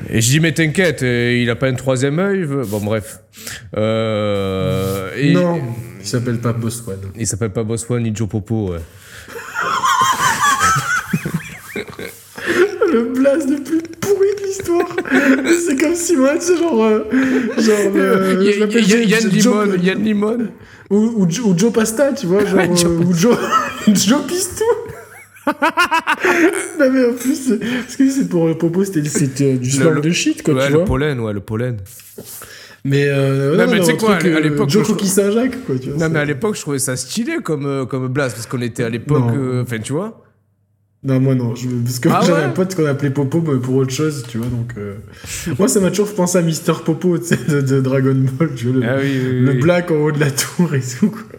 Et 0.09 0.19
je 0.21 0.29
dis, 0.29 0.39
mais 0.39 0.51
t'inquiète, 0.53 1.01
il 1.03 1.49
a 1.49 1.55
pas 1.55 1.67
un 1.67 1.73
troisième 1.75 2.19
œil 2.19 2.45
Bon, 2.45 2.79
bref. 2.79 3.19
Euh, 3.77 5.09
et- 5.17 5.33
Non, 5.33 5.61
il 5.99 6.05
s'appelle 6.05 6.39
pas 6.39 6.53
Boss 6.53 6.83
One. 6.87 7.11
Il 7.17 7.27
s'appelle 7.27 7.51
pas 7.51 7.63
Boswan 7.63 8.01
ni 8.03 8.13
Joe 8.15 8.27
Popo, 8.27 8.71
ouais. 8.73 8.79
Le 12.93 13.03
blast 13.13 13.49
le 13.49 13.57
plus 13.63 13.81
pourri 14.01 14.27
de 14.41 14.45
l'histoire. 14.47 14.87
c'est 15.67 15.79
comme 15.79 15.95
si 15.95 16.17
moi, 16.17 16.33
tu 16.35 16.41
sais, 16.47 16.57
genre. 16.57 16.83
euh, 16.83 17.03
genre 17.57 17.77
euh, 17.95 18.51
je 18.51 18.59
l'appelle 18.59 18.87
Yann 19.09 19.29
Limon, 19.29 19.75
Yann 19.81 20.03
Limon. 20.03 20.37
Ou, 20.89 20.97
ou, 21.23 21.29
Jo- 21.29 21.43
ou 21.45 21.57
Joe 21.57 21.71
Pasta, 21.71 22.11
tu 22.11 22.25
vois, 22.27 22.43
genre. 22.45 22.57
Ouais, 22.59 22.75
Joe 22.75 22.91
euh, 22.91 23.05
ou 23.05 23.13
Joe, 23.13 23.37
Joe 23.87 24.25
Pistou. 24.27 24.65
non, 26.79 26.91
mais 26.91 27.05
en 27.05 27.13
plus, 27.13 27.53
parce 27.83 27.95
que 27.95 28.09
c'est 28.09 28.27
pour 28.29 28.47
le 28.47 28.55
popo, 28.57 28.83
c'était 28.83 28.99
euh, 29.43 29.57
du 29.57 29.79
le- 29.79 30.01
de 30.01 30.09
shit, 30.11 30.43
quoi, 30.43 30.53
Ouais, 30.53 30.65
tu 30.67 30.71
le 30.71 30.77
vois. 30.79 30.85
pollen, 30.85 31.19
ouais, 31.19 31.33
le 31.33 31.39
pollen. 31.39 31.77
Mais, 32.83 33.05
euh, 33.07 33.55
Non, 33.57 33.65
non, 33.65 33.71
mais 33.71 33.77
non, 33.79 33.83
tu 33.85 33.91
sais 33.91 33.97
quoi, 33.97 34.15
à 34.15 34.23
euh, 34.25 34.39
l'époque, 34.39 34.69
Joe 34.69 34.85
Cookie 34.87 35.07
Saint-Jacques, 35.07 35.63
quoi. 35.65 35.75
Tu 35.79 35.89
vois, 35.89 35.97
Non, 36.07 36.13
mais 36.13 36.19
à 36.19 36.25
l'époque, 36.25 36.55
je 36.55 36.61
trouvais 36.61 36.79
ça 36.79 36.95
stylé 36.95 37.37
comme, 37.43 37.65
euh, 37.65 37.85
comme 37.85 38.07
blast, 38.07 38.35
parce 38.35 38.47
qu'on 38.47 38.61
était 38.61 38.83
à 38.83 38.89
l'époque. 38.89 39.23
Euh, 39.35 39.61
Enfin, 39.63 39.77
tu 39.79 39.93
vois 39.93 40.23
Non, 41.03 41.19
moi 41.19 41.35
non. 41.35 41.53
Je... 41.55 41.67
Parce 41.83 41.99
que 41.99 42.09
Ah 42.09 42.21
j'avais 42.25 42.39
ouais 42.39 42.45
un 42.45 42.49
pote 42.49 42.73
qu'on 42.75 42.85
appelait 42.85 43.09
Popo 43.11 43.41
mais 43.41 43.59
pour 43.59 43.75
autre 43.75 43.91
chose, 43.93 44.23
tu 44.27 44.37
vois. 44.39 44.47
Donc, 44.47 44.71
euh, 44.77 44.95
moi, 45.59 45.67
ça 45.67 45.79
m'a 45.79 45.89
toujours 45.89 46.13
pensé 46.13 46.37
à 46.39 46.41
Mister 46.41 46.73
Popo, 46.85 47.17
tu 47.19 47.25
sais, 47.25 47.37
de, 47.47 47.61
de 47.61 47.81
Dragon 47.81 48.15
Ball. 48.15 48.49
Tu 48.55 48.67
vois, 48.67 48.79
le, 48.81 48.87
Ah 48.89 48.95
oui, 48.99 49.11
oui, 49.11 49.39
le 49.41 49.51
oui. 49.51 49.57
black 49.59 49.91
en 49.91 49.95
haut 49.95 50.11
de 50.11 50.19
la 50.19 50.31
tour 50.31 50.73
et 50.73 50.81
tout, 50.81 51.09
quoi. 51.11 51.30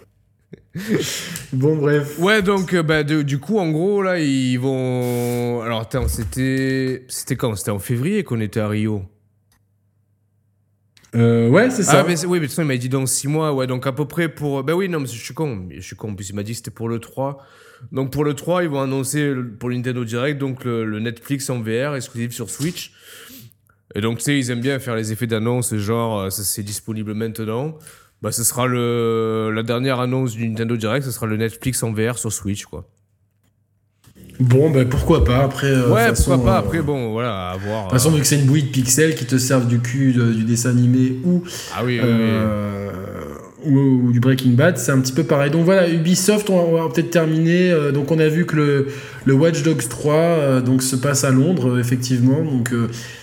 bon, 1.53 1.77
bref. 1.77 2.19
Ouais, 2.19 2.41
donc, 2.43 2.73
euh, 2.73 2.83
bah, 2.83 3.03
de- 3.05 3.23
du 3.23 3.39
coup, 3.39 3.59
en 3.59 3.71
gros, 3.71 4.03
là, 4.03 4.19
ils 4.19 4.57
vont. 4.57 5.61
Alors, 5.63 5.81
attends, 5.81 6.09
c'était. 6.09 7.05
C'était 7.09 7.37
quand? 7.37 7.55
C'était 7.57 7.71
en 7.71 7.79
février 7.79 8.25
qu'on 8.25 8.41
était 8.41 8.61
à 8.61 8.69
Rio. 8.69 9.05
Euh, 11.15 11.49
ouais, 11.51 11.69
c'est 11.71 11.83
ça. 11.83 12.01
Ah, 12.01 12.05
mais 12.09 12.19
oui, 12.25 12.39
mais 12.39 12.41
de 12.41 12.45
toute 12.47 12.51
façon, 12.53 12.63
il 12.63 12.69
m'a 12.69 12.77
dit 12.79 12.89
dans 12.89 13.05
6 13.05 13.29
mois, 13.29 13.53
ouais, 13.53 13.67
donc 13.67 13.87
à 13.87 13.93
peu 13.93 14.07
près 14.07 14.29
pour. 14.31 14.63
Ben 14.65 14.73
oui, 14.73 14.89
non, 14.89 15.01
mais 15.01 15.07
je 15.07 15.13
suis 15.23 15.35
con, 15.35 15.69
je 15.71 15.81
suis 15.81 15.95
con. 15.97 16.11
En 16.11 16.15
plus, 16.15 16.31
il 16.31 16.35
m'a 16.35 16.43
dit 16.43 16.53
que 16.53 16.57
c'était 16.57 16.71
pour 16.71 16.89
le 16.89 16.99
3. 17.01 17.39
Donc 17.91 18.11
pour 18.13 18.25
le 18.25 18.33
3, 18.35 18.63
ils 18.63 18.71
vont 18.71 18.81
annoncer 18.81 19.35
pour 19.59 19.69
le 19.69 19.75
Nintendo 19.77 20.05
Direct, 20.05 20.39
donc 20.39 20.65
le, 20.65 20.85
le 20.85 21.01
Netflix 21.01 21.51
en 21.51 21.61
VR, 21.61 21.97
exclusif 21.97 22.33
sur 22.33 22.49
Switch. 22.49 22.93
Et 23.95 24.01
donc, 24.01 24.19
tu 24.19 24.25
sais, 24.25 24.39
ils 24.39 24.51
aiment 24.51 24.61
bien 24.63 24.79
faire 24.79 24.95
les 24.97 25.13
effets 25.13 25.27
d'annonce, 25.27 25.75
genre, 25.77 26.21
euh, 26.21 26.31
ça 26.31 26.45
c'est 26.45 26.63
disponible 26.63 27.13
maintenant. 27.13 27.77
Bah, 28.23 28.31
ce 28.33 28.45
sera 28.45 28.67
le, 28.69 29.51
la 29.53 29.63
dernière 29.65 29.99
annonce 30.01 30.33
du 30.33 30.49
Nintendo 30.49 30.77
Direct, 30.77 31.05
ce 31.05 31.11
sera 31.11 31.27
le 31.27 31.37
Netflix 31.37 31.83
en 31.83 31.93
VR 31.93 32.17
sur 32.19 32.33
Switch, 32.33 32.65
quoi. 32.67 32.89
Bon, 34.41 34.71
bah 34.71 34.85
pourquoi 34.85 35.25
pas. 35.25 35.39
Après, 35.45 35.67
euh, 35.69 35.91
ouais, 35.91 36.13
pourquoi 36.13 36.43
pas. 36.43 36.57
euh, 36.57 36.59
Après, 36.61 36.83
bon, 36.83 37.13
voilà, 37.13 37.51
à 37.51 37.57
voir. 37.57 37.85
De 37.85 37.91
toute 37.91 37.99
façon, 37.99 38.11
vu 38.11 38.21
que 38.21 38.27
c'est 38.27 38.39
une 38.39 38.47
bouillie 38.47 38.63
de 38.65 38.69
pixels 38.71 39.15
qui 39.15 39.25
te 39.27 39.37
servent 39.39 39.67
du 39.69 39.81
cul 39.81 40.13
de- 40.13 40.33
du 40.33 40.45
dessin 40.45 40.71
animé 40.71 41.17
ou, 41.25 41.43
ah 41.75 41.85
oui, 41.85 42.01
oui, 42.03 42.09
oui. 42.09 42.29
Ou, 43.65 43.79
ou 44.09 44.13
du 44.13 44.21
Breaking 44.21 44.51
Bad, 44.53 44.79
c'est 44.79 44.93
un 44.93 45.01
petit 45.01 45.13
peu 45.13 45.25
pareil. 45.25 45.51
Donc 45.51 45.65
voilà, 45.65 45.89
Ubisoft, 45.89 46.51
on 46.51 46.73
va, 46.73 46.89
peut-être 46.93 47.11
terminer. 47.11 47.71
Euh, 47.71 47.93
donc 47.93 48.11
on 48.11 48.19
a 48.19 48.29
vu 48.29 48.47
que 48.47 48.57
le, 48.57 48.87
le 49.25 49.35
Watch 49.35 49.63
Dogs 49.63 49.89
3 49.89 50.15
euh, 50.15 50.61
donc, 50.61 50.83
se 50.83 50.97
passe 50.97 51.25
à 51.25 51.31
Londres, 51.31 51.71
euh, 51.77 51.81
effectivement. 51.81 52.43
Donc 52.43 52.71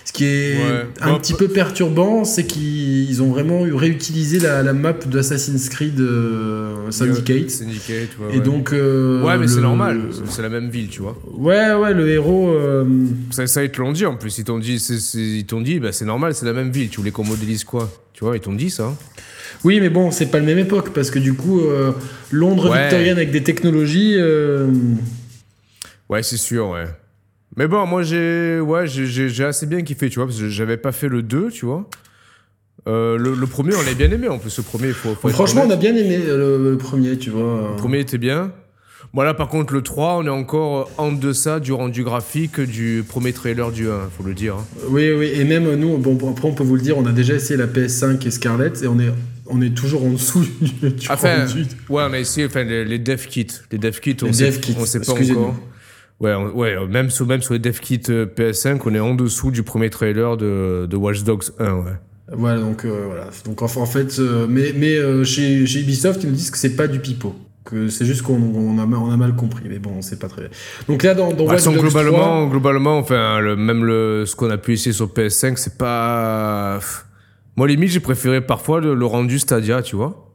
ce 0.04 0.12
qui 0.12 0.24
est 0.24 0.56
Ouais. 0.56 0.86
un 1.02 1.12
Bon, 1.12 1.18
petit 1.18 1.34
peu- 1.34 1.46
peu 1.46 1.52
perturbant, 1.52 2.24
c'est 2.24 2.44
qu'ils 2.44 3.22
ont 3.22 3.30
vraiment 3.30 3.64
eu- 3.66 3.74
réutilisé 3.74 4.38
la, 4.40 4.62
la 4.62 4.72
map 4.72 4.92
de 4.94 5.18
Assassin's 5.18 5.68
Creed 5.68 6.00
Syndicate. 6.90 7.50
Syndicate, 7.50 8.08
ouais. 8.20 8.34
Et 8.34 8.38
ouais. 8.38 8.40
donc. 8.40 8.70
ouais, 8.72 9.38
mais 9.38 9.46
c'est 9.48 9.60
normal, 9.60 10.00
c'est- 10.28 10.42
la 10.42 10.48
même 10.48 10.68
ville, 10.70 10.88
tu 10.88 11.02
vois. 11.02 11.16
Ouais, 11.36 11.74
ouais, 11.74 11.92
le 11.94 12.08
héros. 12.08 12.54
Ça, 13.30 13.46
ça, 13.46 13.62
ils 13.62 13.70
te 13.70 13.80
l'ont 13.80 13.92
dit 13.92 14.06
en 14.06 14.16
plus. 14.16 14.38
Ils 14.38 14.44
t'ont 14.44 14.58
dit, 14.58 14.78
c'est, 14.80 14.98
c'est- 14.98 15.18
ils 15.18 15.44
t'ont 15.46 15.60
dit, 15.60 15.78
bah, 15.80 15.92
c'est 15.92 16.04
normal, 16.04 16.34
c'est 16.34 16.46
la 16.46 16.52
même 16.52 16.70
ville. 16.70 16.88
Tu 16.88 16.98
voulais 16.98 17.10
qu'on 17.10 17.24
modélise 17.24 17.64
quoi? 17.64 17.90
Tu 18.14 18.24
vois, 18.24 18.36
ils 18.36 18.40
t'ont 18.40 18.52
dit 18.54 18.70
ça. 18.70 18.94
Oui, 19.64 19.80
mais 19.80 19.90
bon, 19.90 20.10
c'est 20.10 20.26
pas 20.26 20.38
la 20.38 20.46
même 20.46 20.58
époque 20.58 20.90
parce 20.94 21.10
que 21.10 21.18
du 21.18 21.34
coup, 21.34 21.60
euh, 21.60 21.92
Londres 22.30 22.70
Ouais. 22.70 22.82
victorienne 22.82 23.16
avec 23.16 23.30
des 23.30 23.42
technologies. 23.42 24.14
euh, 24.16 24.68
Ouais, 26.08 26.22
c'est 26.22 26.36
sûr, 26.38 26.68
ouais. 26.70 26.86
Mais 27.56 27.66
bon, 27.68 27.84
moi, 27.86 28.02
j'ai, 28.02 28.58
ouais, 28.60 28.86
j'ai, 28.86 29.44
assez 29.44 29.66
bien 29.66 29.82
kiffé, 29.82 30.08
tu 30.08 30.16
vois, 30.18 30.26
parce 30.26 30.38
que 30.38 30.48
j'avais 30.48 30.76
pas 30.76 30.92
fait 30.92 31.08
le 31.08 31.22
2, 31.22 31.48
tu 31.50 31.66
vois. 31.66 31.88
Euh, 32.88 33.18
le, 33.18 33.34
le 33.34 33.46
premier, 33.46 33.74
on 33.74 33.82
l'a 33.82 33.92
bien 33.94 34.10
aimé 34.10 34.28
en 34.28 34.38
plus. 34.38 34.56
Le 34.56 34.62
premier, 34.62 34.92
faut, 34.92 35.14
faut 35.14 35.28
Franchement, 35.28 35.64
on 35.66 35.70
a 35.70 35.76
bien 35.76 35.94
aimé 35.94 36.18
le, 36.26 36.70
le 36.70 36.76
premier, 36.78 37.18
tu 37.18 37.30
vois. 37.30 37.70
Le 37.72 37.76
premier 37.76 37.98
était 38.00 38.18
bien. 38.18 38.52
Voilà, 39.12 39.34
par 39.34 39.48
contre, 39.48 39.74
le 39.74 39.82
3, 39.82 40.18
on 40.18 40.24
est 40.26 40.28
encore 40.30 40.88
en 40.96 41.10
deçà 41.12 41.58
du 41.60 41.72
rendu 41.72 42.04
graphique 42.04 42.60
du 42.60 43.04
premier 43.06 43.32
trailer 43.32 43.72
du 43.72 43.88
1, 43.88 44.08
faut 44.16 44.22
le 44.24 44.34
dire. 44.34 44.54
hein. 44.54 44.64
Oui, 44.88 45.10
oui, 45.12 45.30
et 45.34 45.44
même 45.44 45.74
nous, 45.74 45.98
bon, 45.98 46.14
bon, 46.14 46.30
après, 46.30 46.46
on 46.48 46.52
peut 46.54 46.62
vous 46.62 46.76
le 46.76 46.80
dire, 46.82 46.96
on 46.96 47.04
a 47.06 47.12
déjà 47.12 47.34
essayé 47.34 47.56
la 47.58 47.66
PS5 47.66 48.24
et 48.26 48.30
Scarlett 48.30 48.82
et 48.82 48.86
on 48.86 48.98
est, 49.00 49.10
on 49.50 49.60
est 49.60 49.74
toujours 49.74 50.04
en 50.04 50.10
dessous 50.10 50.44
du, 50.60 50.92
Enfin, 51.10 51.46
rendu. 51.46 51.66
ouais, 51.88 52.02
a 52.02 52.18
essayé 52.18 52.46
enfin, 52.46 52.64
les, 52.64 52.84
les 52.84 52.98
dev 52.98 53.20
kits. 53.26 53.46
Les 53.72 53.78
dev 53.78 53.98
kits, 54.00 54.16
on 54.22 54.26
Les 54.26 54.32
sait, 54.32 54.50
kits, 54.60 54.76
on 54.78 54.84
sait 54.86 55.00
pas 55.00 55.12
encore. 55.12 55.54
Ouais, 56.20 56.34
on- 56.34 56.50
ouais 56.56 56.76
même, 56.86 57.10
sur, 57.10 57.26
même 57.26 57.42
sur 57.42 57.54
les 57.54 57.58
dev 57.60 57.78
kits 57.80 58.00
euh, 58.10 58.26
PS5, 58.26 58.80
on 58.84 58.94
est 58.94 59.00
en 59.00 59.14
dessous 59.14 59.50
du 59.50 59.62
premier 59.62 59.90
trailer 59.90 60.36
de, 60.36 60.86
de 60.88 60.96
Watch 60.96 61.22
Dogs 61.24 61.44
1, 61.58 61.72
ouais. 61.74 61.92
Voilà, 62.32 62.60
donc 62.60 62.84
euh, 62.84 63.04
voilà. 63.06 63.26
Donc 63.44 63.60
enfin, 63.62 63.80
en 63.80 63.86
fait, 63.86 64.18
euh, 64.20 64.46
mais, 64.48 64.72
mais 64.76 64.94
euh, 64.96 65.24
chez, 65.24 65.66
chez 65.66 65.80
Ubisoft, 65.80 66.22
ils 66.22 66.28
nous 66.30 66.36
disent 66.36 66.50
que 66.50 66.58
c'est 66.58 66.76
pas 66.76 66.86
du 66.86 67.00
pipeau. 67.00 67.34
Que 67.64 67.88
c'est 67.88 68.04
juste 68.06 68.22
qu'on 68.22 68.34
on 68.40 68.78
a, 68.78 68.86
mal- 68.86 69.00
on 69.00 69.10
a 69.10 69.16
mal 69.16 69.34
compris, 69.34 69.64
mais 69.68 69.78
bon, 69.78 70.00
c'est 70.00 70.18
pas 70.18 70.28
très 70.28 70.42
bien. 70.42 70.50
Donc 70.88 71.02
là, 71.02 71.14
dans, 71.14 71.32
dans 71.32 71.44
Watch 71.44 71.64
Dogs 71.64 71.76
globalement, 71.78 72.46
globalement, 72.46 72.98
enfin, 72.98 73.40
le, 73.40 73.56
même 73.56 73.84
le, 73.84 74.24
ce 74.26 74.36
qu'on 74.36 74.48
a 74.50 74.58
pu 74.58 74.74
essayer 74.74 74.92
sur 74.92 75.08
PS5, 75.08 75.56
c'est 75.56 75.76
pas. 75.76 76.78
Moi, 77.60 77.68
limite, 77.68 77.90
j'ai 77.90 78.00
préféré 78.00 78.40
parfois 78.40 78.80
le, 78.80 78.94
le 78.94 79.04
rendu 79.04 79.38
Stadia, 79.38 79.82
tu 79.82 79.94
vois. 79.94 80.32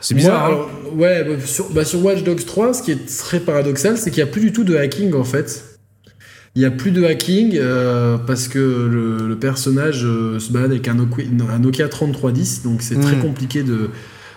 C'est 0.00 0.14
3, 0.14 0.16
bizarre, 0.16 0.50
moi, 0.52 0.70
hein. 0.70 0.96
ouais, 0.96 1.22
bah, 1.24 1.32
sur, 1.44 1.70
bah, 1.70 1.84
sur 1.84 2.02
Watch 2.02 2.22
Dogs 2.22 2.46
3, 2.46 2.72
ce 2.72 2.82
qui 2.82 2.92
est 2.92 3.18
très 3.18 3.40
paradoxal, 3.40 3.98
c'est 3.98 4.10
qu'il 4.10 4.24
n'y 4.24 4.30
a 4.30 4.32
plus 4.32 4.40
du 4.40 4.50
tout 4.50 4.64
de 4.64 4.74
hacking 4.74 5.12
en 5.12 5.24
fait. 5.24 5.78
Il 6.54 6.60
n'y 6.60 6.64
a 6.64 6.70
plus 6.70 6.92
de 6.92 7.04
hacking 7.04 7.58
euh, 7.58 8.16
parce 8.16 8.48
que 8.48 8.58
le, 8.58 9.28
le 9.28 9.36
personnage 9.38 10.06
euh, 10.06 10.38
se 10.38 10.50
balade 10.50 10.70
avec 10.70 10.88
un 10.88 10.94
Nokia, 10.94 11.26
un 11.52 11.58
Nokia 11.58 11.88
3310, 11.90 12.62
donc 12.62 12.80
c'est 12.80 12.98
très 12.98 13.16
Mm. 13.16 13.20
compliqué 13.20 13.62
de, 13.62 13.90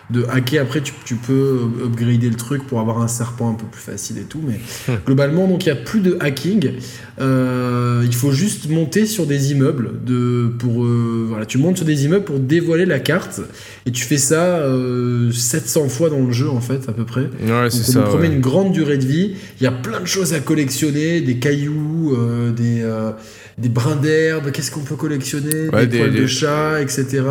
de 0.10 0.26
hacker. 0.30 0.64
Après, 0.64 0.82
tu, 0.82 0.94
tu 1.06 1.16
peux 1.16 1.60
upgrader 1.84 2.30
le 2.30 2.36
truc 2.36 2.66
pour 2.66 2.80
avoir 2.80 3.02
un 3.02 3.08
serpent 3.08 3.50
un 3.52 3.56
peu 3.56 3.66
plus 3.66 3.82
facile 3.82 4.18
et 4.20 4.24
tout, 4.24 4.40
mais 4.46 4.60
Hmm. 4.88 5.00
globalement, 5.06 5.48
donc 5.48 5.66
il 5.66 5.72
n'y 5.74 5.78
a 5.78 5.82
plus 5.82 6.00
de 6.00 6.18
hacking. 6.20 6.72
Euh, 7.20 8.04
il 8.06 8.14
faut 8.16 8.32
juste 8.32 8.70
monter 8.70 9.06
sur 9.06 9.26
des 9.26 9.52
immeubles. 9.52 9.92
De, 10.06 10.50
pour, 10.60 10.84
euh, 10.86 11.26
voilà, 11.28 11.46
tu 11.46 11.58
montes 11.58 11.78
sur 11.78 11.86
des 11.86 12.06
immeubles 12.06 12.26
pour 12.26 12.40
dévoiler 12.40 12.86
la 12.86 13.00
carte 13.00 13.42
et 13.86 13.92
tu 13.92 14.04
fais 14.04 14.18
ça 14.18 14.60
euh, 14.60 15.32
700 15.32 15.90
fois 15.90 16.10
dans 16.10 16.22
le 16.26 16.32
jeu 16.32 16.50
en 16.50 16.62
fait 16.62 16.88
à 16.88 16.94
peu 16.94 17.04
près. 17.06 17.22
Ouais, 17.46 17.70
c'est 17.70 17.84
ça 17.92 18.02
promet 18.02 18.28
ouais. 18.30 18.36
une 18.36 18.42
grande 18.42 18.72
durée 18.72 18.98
de 18.98 19.06
vie. 19.06 19.36
Il 19.60 19.64
y 19.64 19.68
a 19.68 19.72
plein 19.72 20.00
de 20.00 20.06
choses 20.06 20.34
à 20.34 20.40
collectionner, 20.40 21.22
des 21.22 21.38
cailloux, 21.38 22.16
euh, 22.16 22.52
des, 22.52 22.82
euh, 22.82 23.12
des 23.58 23.70
brins 23.70 23.96
d'herbe, 23.96 24.52
qu'est-ce 24.52 24.72
qu'on 24.72 24.82
peut 24.82 24.96
collectionner, 24.96 25.70
Ouais, 25.74 25.88
des, 25.88 25.88
des- 25.88 25.98
poils 26.00 26.14
de 26.16 26.28
chat, 26.28 26.82
etc. 26.82 27.24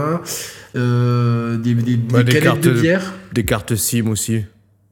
Euh, 0.77 1.57
des, 1.57 1.75
des, 1.75 1.97
des 1.97 2.15
Ouais, 2.15 2.23
des 2.25 2.33
canettes 2.33 2.43
cartes 2.45 2.61
de 2.65 2.71
bière. 2.73 3.15
Des 3.33 3.45
cartes 3.45 3.75
SIM 3.77 4.09
aussi. 4.09 4.41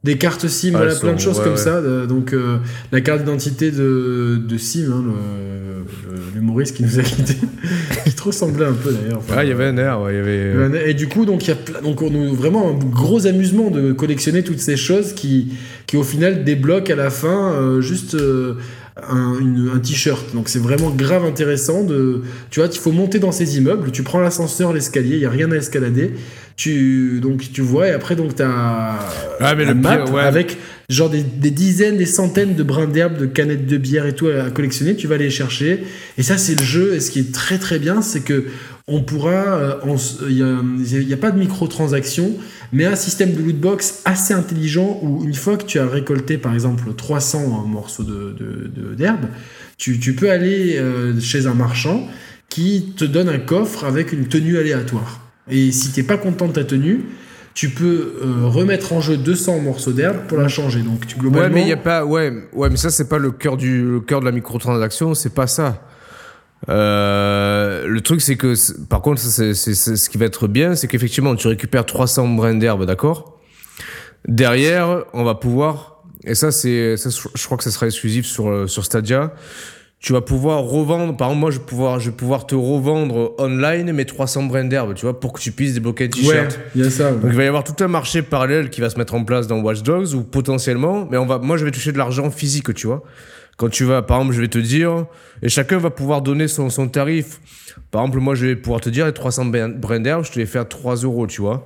Des 0.03 0.19
cartes 0.19 0.47
SIM, 0.49 0.73
Ah, 0.75 0.79
voilà, 0.79 0.95
plein 0.97 1.15
de 1.15 1.19
choses 1.21 1.39
ouais, 1.39 1.45
comme 1.45 1.53
ouais. 1.55 1.59
ça. 1.59 1.77
Euh, 1.77 2.07
Donc, 2.07 2.33
euh, 2.35 2.59
la 2.93 3.01
carte 3.01 3.21
d'identité 3.21 3.71
de, 3.71 4.39
de 4.47 4.59
SIM, 4.59 4.91
hein, 4.93 5.03
l'humoriste 6.35 6.77
qui 6.77 6.83
nous 6.83 6.99
a 6.99 7.03
quittés, 7.03 7.37
qui 8.05 8.13
te 8.13 8.23
ressemblait 8.23 8.67
un 8.67 8.73
peu 8.73 8.93
d'ailleurs. 8.93 9.19
Enfin, 9.19 9.35
Ah, 9.39 9.45
il 9.45 9.49
y 9.49 9.53
avait 9.53 9.65
un 9.67 9.77
air, 9.79 10.01
ouais, 10.03 10.13
il 10.15 10.17
y 10.17 10.21
avait. 10.21 10.91
et 10.91 10.95
du 10.95 11.09
coup, 11.09 11.25
donc 11.25 11.45
il 11.47 11.49
y 11.49 11.53
a 11.53 11.57
plein- 11.57 11.81
donc 11.81 12.03
on 12.03 12.09
a 12.09 12.33
vraiment 12.35 12.71
un 12.71 12.75
gros 12.75 13.27
amusement 13.27 13.71
de 13.71 13.93
collectionner 13.93 14.43
toutes 14.43 14.59
ces 14.59 14.77
choses 14.77 15.13
qui, 15.15 15.55
qui 15.87 15.97
au 15.97 16.03
final 16.03 16.45
débloquent 16.45 16.93
à 16.93 16.97
la 16.97 17.11
fin 17.11 17.53
euh, 17.53 17.81
juste 17.81 18.15
un, 18.97 19.39
une- 19.41 19.71
un 19.75 19.79
t-shirt. 19.81 20.35
Donc 20.35 20.49
c'est 20.49 20.59
vraiment 20.61 20.91
grave 20.91 21.25
intéressant 21.25 21.83
de, 21.85 22.23
tu 22.51 22.61
vois, 22.61 22.69
il 22.73 22.79
faut 22.79 22.93
monter 22.93 23.19
dans 23.19 23.33
ces 23.33 23.57
immeubles. 23.59 23.91
Tu 23.91 24.03
prends 24.03 24.21
l'ascenseur, 24.21 24.73
l'escalier, 24.73 25.17
il 25.17 25.23
y 25.23 25.27
a 25.27 25.31
rien 25.31 25.51
à 25.51 25.57
escalader. 25.57 26.13
Tu 26.57 27.19
donc 27.21 27.51
tu 27.53 27.63
vois 27.63 27.89
et 27.89 27.91
après 27.91 28.15
donc 28.15 28.37
t'as 28.37 28.95
Ah, 29.41 29.55
mais 29.57 29.65
le 29.65 29.75
map 29.75 29.97
pire, 30.05 30.15
ouais. 30.15 30.23
avec 30.23 30.57
genre 30.89 31.11
des, 31.11 31.25
des 31.25 31.51
dizaines, 31.51 31.97
des 31.97 32.07
centaines 32.07 32.55
de 32.55 32.63
brins 32.63 32.87
d'herbe, 32.87 33.19
de 33.19 33.27
canettes 33.27 33.67
de 33.67 33.77
bière 33.77 34.07
et 34.07 34.15
tout 34.15 34.29
à, 34.29 34.51
collectionner. 34.51 34.95
Tu 34.95 35.09
vas 35.09 35.17
les 35.17 35.31
chercher 35.31 35.83
et 36.17 36.23
ça 36.23 36.39
c'est 36.39 36.55
le 36.55 36.65
jeu. 36.65 36.95
Et 36.95 37.01
ce 37.01 37.11
qui 37.11 37.19
est 37.19 37.33
très 37.35 37.59
très 37.59 37.81
bien, 37.81 38.03
c'est 38.03 38.21
que 38.21 38.45
on 38.87 39.01
pourra, 39.03 39.31
euh, 39.33 39.97
il 40.29 40.37
y 40.39 40.43
a, 41.13 41.15
a 41.15 41.19
pas 41.19 41.31
de 41.33 41.39
microtransactions, 41.39 42.33
mais 42.75 42.85
un 42.85 42.97
système 42.97 43.33
de 43.33 43.41
loot 43.43 43.57
box 43.59 44.03
assez 44.05 44.35
intelligent 44.35 44.99
où 45.03 45.25
une 45.25 45.33
fois 45.35 45.57
que 45.57 45.65
tu 45.65 45.79
as 45.79 45.87
récolté 45.87 46.37
par 46.37 46.53
exemple 46.53 46.93
300 46.95 47.65
morceaux 47.67 48.03
de- 48.03 48.35
de- 48.39 48.69
de- 48.69 48.95
d'herbe, 48.95 49.27
tu, 49.79 49.99
tu 49.99 50.15
peux 50.15 50.31
aller 50.31 50.77
euh, 50.79 51.19
chez 51.21 51.47
un 51.47 51.55
marchand 51.55 52.07
qui 52.49 52.93
te 52.97 53.05
donne 53.05 53.29
un 53.29 53.39
coffre 53.39 53.85
avec 53.85 54.13
une 54.13 54.27
tenue 54.27 54.59
aléatoire. 54.59 55.21
Et 55.51 55.73
si 55.73 55.93
t'es 55.93 56.03
pas 56.03 56.17
content 56.19 56.49
de 56.49 56.53
ta 56.53 56.65
tenue, 56.65 57.01
tu 57.55 57.69
peux 57.71 58.15
euh, 58.25 58.47
remettre 58.47 58.93
en 58.93 59.01
jeu 59.01 59.17
200 59.17 59.61
morceaux 59.61 59.93
d'herbe 59.93 60.27
pour 60.29 60.39
la 60.39 60.49
changer. 60.49 60.81
Donc 60.83 61.07
tu, 61.07 61.15
Ouais, 61.15 61.21
globalement, 61.23 61.55
mais 61.55 61.63
il 61.63 61.69
y 61.69 61.73
a 61.73 61.77
pas. 61.77 62.05
Ouais, 62.05 62.33
ouais, 62.53 62.69
mais 62.71 62.77
ça, 62.77 62.91
c'est 62.91 63.09
pas 63.09 63.19
le 63.19 63.31
cœur 63.31 63.57
du 63.57 63.83
le 63.83 64.01
cœur 64.01 64.21
de 64.21 64.25
la 64.25 64.33
microtransaction, 64.33 65.15
c'est 65.15 65.33
pas 65.35 65.47
ça. 65.47 65.81
Euh, 66.69 67.87
le 67.87 68.01
truc, 68.01 68.21
c'est 68.21 68.37
que, 68.37 68.55
par 68.85 69.01
contre, 69.03 69.21
c'est, 69.21 69.55
c'est- 69.55 69.75
c'est- 69.75 69.97
ce 69.97 70.09
qui 70.11 70.19
va 70.19 70.27
être 70.27 70.49
bien, 70.49 70.75
c'est 70.75 70.87
qu'effectivement, 70.89 71.35
tu 71.37 71.49
récupères 71.49 71.85
300 71.87 72.29
brins 72.29 72.55
d'herbe, 72.55 72.85
d'accord? 72.87 73.39
Derrière, 74.27 75.05
on 75.13 75.25
va 75.25 75.35
pouvoir, 75.35 76.03
et 76.25 76.35
ça, 76.35 76.51
c'est, 76.51 76.97
ça, 76.97 77.11
je 77.35 77.45
crois 77.45 77.59
que 77.59 77.65
ça 77.65 77.71
sera 77.71 77.87
exclusif 77.87 78.25
sur, 78.27 78.49
euh, 78.49 78.67
sur 78.67 78.85
Stadia, 78.85 79.35
tu 80.01 80.13
vas 80.13 80.21
pouvoir 80.21 80.61
revendre. 80.63 81.17
Par 81.17 81.29
exemple, 81.29 81.41
moi, 81.41 81.51
je 81.51 81.59
vais 81.59 81.65
pouvoir, 81.65 81.99
je 82.01 82.11
vais 82.11 82.17
pouvoir 82.17 82.47
te 82.47 82.55
revendre 82.55 83.35
online 83.39 83.93
mes 83.93 84.05
300 84.05 84.43
brins 84.45 84.65
d'herbe, 84.65 84.95
tu 84.95 85.03
vois, 85.07 85.19
pour 85.19 85.33
que 85.33 85.41
tu 85.41 85.51
puisses 85.53 85.75
débloquer 85.75 86.05
un 86.05 86.09
t-shirt. 86.09 86.53
Ouais, 86.53 86.65
il 86.75 86.85
y 86.85 86.87
a 86.87 86.91
ça. 86.91 87.11
ouais. 87.11 87.19
Donc 87.19 87.31
il 87.31 87.37
va 87.37 87.45
y 87.45 87.47
avoir 87.47 87.65
tout 87.65 87.83
un 87.83 87.89
marché 87.89 88.21
parallèle 88.23 88.69
qui 88.71 88.81
va 88.83 88.91
se 88.91 88.99
mettre 88.99 89.15
en 89.15 89.25
place 89.25 89.47
dans 89.47 89.61
Watch 89.61 89.83
Dogs 89.83 90.15
ou 90.15 90.23
potentiellement, 90.23 91.07
mais 91.11 91.17
on 91.17 91.25
va, 91.27 91.39
moi 91.39 91.57
je 91.57 91.65
vais 91.65 91.71
toucher 91.71 91.93
de 91.93 91.99
l'argent 91.99 92.31
physique, 92.31 92.75
tu 92.75 92.87
vois. 92.87 93.03
Quand 93.57 93.69
tu 93.69 93.85
vas, 93.85 94.03
par 94.03 94.19
exemple, 94.19 94.35
je 94.35 94.41
vais 94.41 94.49
te 94.49 94.59
dire, 94.59 95.07
et 95.43 95.49
chacun 95.49 95.79
va 95.79 95.91
pouvoir 95.91 96.23
donner 96.23 96.49
son, 96.49 96.71
son 96.71 96.89
tarif. 96.89 97.41
Par 97.91 98.03
exemple, 98.03 98.19
moi 98.19 98.35
je 98.35 98.47
vais 98.47 98.57
pouvoir 98.57 98.81
te 98.81 98.89
dire, 98.91 99.07
les 99.07 99.13
300 99.13 99.45
brins 99.47 100.01
d'herbe, 100.01 100.25
je 100.25 100.33
te 100.33 100.39
les 100.39 100.47
fais 100.47 100.59
à 100.59 100.65
3 100.65 100.97
euros, 100.97 101.27
tu 101.27 101.41
vois. 101.41 101.65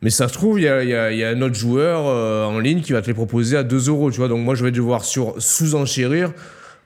Mais 0.00 0.10
ça 0.10 0.28
se 0.28 0.32
trouve, 0.34 0.60
il 0.60 0.64
y 0.64 0.68
a, 0.68 0.82
y 0.84 0.94
a- 0.94 1.12
y 1.12 1.24
a 1.24 1.30
un 1.30 1.42
autre 1.42 1.56
joueur 1.56 2.06
euh, 2.06 2.44
en 2.46 2.58
ligne 2.60 2.80
qui 2.82 2.92
va 2.92 3.02
te 3.02 3.08
les 3.08 3.14
proposer 3.14 3.56
à 3.56 3.62
2 3.64 3.88
euros, 3.88 4.10
tu 4.10 4.18
vois. 4.18 4.28
Donc 4.28 4.44
moi 4.44 4.54
je 4.54 4.64
vais 4.64 4.70
devoir 4.70 5.04
sous-enchérir 5.04 6.32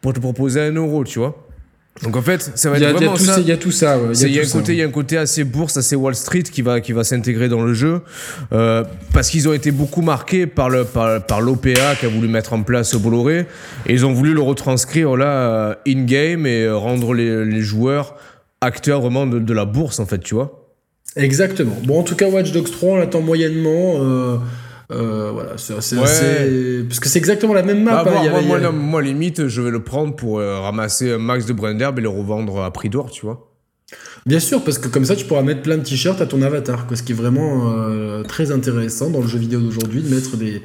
pour 0.01 0.13
te 0.13 0.19
proposer 0.21 0.61
à 0.61 0.65
1 0.65 0.75
euro, 0.77 1.05
tu 1.05 1.19
vois. 1.19 1.47
Donc 2.03 2.17
en 2.17 2.23
fait, 2.23 2.53
ça 2.55 2.71
va 2.71 2.79
Il 2.79 2.83
y, 2.83 2.85
être 2.85 2.97
a, 2.97 2.99
il 2.99 3.03
y 3.03 3.05
a 3.05 3.09
vraiment 3.11 3.17
tout 3.19 3.25
ça. 3.25 3.35
ça, 3.35 3.41
il 3.41 3.47
y 3.47 3.53
a 3.53 3.57
tout 3.59 3.71
ça. 3.71 3.99
ouais, 3.99 4.13
Il 4.23 4.33
y, 4.33 4.39
a 4.39 4.43
un 4.43 4.45
ça. 4.47 4.59
côté, 4.59 4.73
il 4.73 4.79
y 4.79 4.83
a 4.83 4.87
un 4.87 4.91
côté 4.91 5.19
assez 5.19 5.45
bourse, 5.45 5.77
assez 5.77 5.95
Wall 5.95 6.15
Street 6.15 6.43
qui 6.43 6.63
va, 6.63 6.81
qui 6.81 6.93
va 6.93 7.05
s'intégrer 7.05 7.49
dans 7.49 7.63
le 7.63 7.75
jeu. 7.75 8.01
Euh, 8.53 8.83
parce 9.13 9.29
qu'ils 9.29 9.47
ont 9.49 9.53
été 9.53 9.71
beaucoup 9.71 10.01
marqués 10.01 10.47
par 10.47 10.71
le, 10.71 10.85
par, 10.85 11.23
par 11.25 11.41
l'OPA 11.43 11.95
qui 12.01 12.07
a 12.07 12.09
voulu 12.09 12.29
mettre 12.29 12.55
en 12.55 12.63
place 12.63 12.95
Bolloré. 12.97 13.47
Et 13.87 13.93
ils 13.93 14.07
ont 14.07 14.13
voulu 14.13 14.33
le 14.33 14.41
retranscrire 14.41 15.17
là, 15.17 15.27
euh, 15.27 15.75
in-game 15.87 16.47
et 16.47 16.63
euh, 16.65 16.77
rendre 16.77 17.13
les, 17.15 17.45
les 17.45 17.61
joueurs 17.61 18.17
acteurs 18.63 19.01
vraiment 19.03 19.27
de, 19.27 19.39
de 19.39 19.53
la 19.53 19.65
bourse, 19.67 20.01
en 20.01 20.07
fait, 20.07 20.19
tu 20.21 20.35
vois. 20.35 20.71
Exactement. 21.15 21.77
Bon, 21.85 22.01
en 22.01 22.05
tout 22.05 22.17
cas, 22.17 22.27
Watch 22.29 22.53
Dogs 22.53 22.71
3, 22.71 22.89
on 22.91 22.97
l'attend 22.97 23.21
moyennement. 23.21 23.97
euh, 24.01 24.39
euh, 24.93 25.31
voilà, 25.33 25.53
c'est 25.57 25.81
c'est 25.81 25.97
Ouais. 25.97 26.03
assez. 26.03 26.85
Parce 26.89 27.01
que 27.01 27.09
c'est 27.09 27.19
exactement 27.19 27.55
la 27.55 27.63
même 27.63 27.83
map. 27.83 28.05
Bah, 28.05 28.11
hein, 28.11 28.11
moi, 28.13 28.25
y 28.25 28.29
avait- 28.65 29.09
y 29.09 29.13
limite, 29.13 29.49
je 29.49 29.61
vais 29.63 29.71
le 29.71 29.83
prendre 29.83 30.15
pour 30.15 30.39
euh, 30.39 30.59
ramasser 30.61 31.13
un 31.13 31.19
max 31.19 31.47
de 31.47 31.53
brins 31.53 31.75
d'herbe 31.75 31.99
et 31.99 32.03
le 32.03 32.09
revendre 32.09 32.63
à 32.63 32.71
prix 32.73 32.89
d'or, 32.89 33.11
tu 33.11 33.25
vois. 33.27 33.49
Bien 34.25 34.41
sûr, 34.41 34.63
parce 34.65 34.79
que 34.79 34.89
comme 34.89 35.05
ça, 35.05 35.17
tu 35.17 35.25
pourras 35.27 35.43
mettre 35.43 35.63
plein 35.63 35.77
de 35.77 35.83
t-shirts 35.83 36.21
à 36.21 36.27
ton 36.27 36.41
avatar, 36.43 36.87
quoi, 36.87 36.97
ce 36.97 37.03
qui 37.03 37.13
est 37.13 37.15
vraiment 37.15 37.73
euh, 37.77 38.23
très 38.23 38.51
intéressant 38.53 39.11
dans 39.11 39.21
le 39.21 39.27
jeu 39.27 39.39
vidéo 39.39 39.61
d'aujourd'hui, 39.61 40.03
de 40.03 40.15
mettre 40.15 40.37
des, 40.37 40.63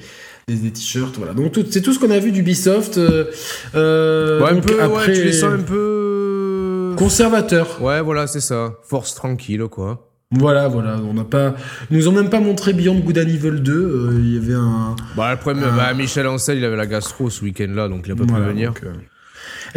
des, 0.47 0.55
des 0.55 0.71
t-shirts. 0.71 1.15
Voilà. 1.17 1.33
Donc 1.33 1.53
c'est 1.69 1.81
tout 1.81 1.91
ce 1.91 1.99
qu'on 1.99 2.11
a 2.11 2.19
vu 2.19 2.31
d'Ubisoft. 2.31 2.97
Euh, 2.97 4.41
Ouais, 4.41 4.49
un 4.49 4.53
donc 4.55 4.65
peu, 4.67 4.81
après, 4.81 5.07
ouais, 5.07 5.13
tu 5.13 5.23
les 5.23 5.33
sens 5.33 5.51
un 5.53 5.59
peu. 5.63 6.93
conservateur. 6.97 7.81
Ouais, 7.81 8.01
voilà, 8.01 8.27
c'est 8.27 8.39
ça. 8.39 8.75
Force 8.83 9.13
tranquille, 9.15 9.63
quoi. 9.69 10.06
Voilà, 10.31 10.67
voilà. 10.67 10.97
On 10.97 11.13
n'a 11.13 11.23
pas, 11.23 11.55
ils 11.89 11.97
nous 11.97 12.07
ont 12.09 12.11
même 12.11 12.29
pas 12.29 12.41
montré 12.41 12.73
Beyond 12.73 12.99
Good 12.99 13.17
and 13.17 13.21
Evil 13.29 13.61
2. 13.61 13.71
euh, 13.73 14.19
Il 14.19 14.33
y 14.33 14.37
avait 14.37 14.55
un. 14.55 14.95
Bah, 15.15 15.31
le 15.31 15.37
problème, 15.39 15.63
bah, 15.77 15.93
Michel 15.93 16.27
Ancel, 16.27 16.57
il 16.57 16.65
avait 16.65 16.75
la 16.75 16.85
gastro 16.85 17.29
ce 17.29 17.43
week-end-là, 17.45 17.87
donc 17.87 18.03
il 18.05 18.11
a 18.11 18.15
pas 18.15 18.25
Voilà, 18.27 18.45
pu 18.45 18.51
venir. 18.51 18.73
donc, 18.73 18.83
euh, 18.83 18.93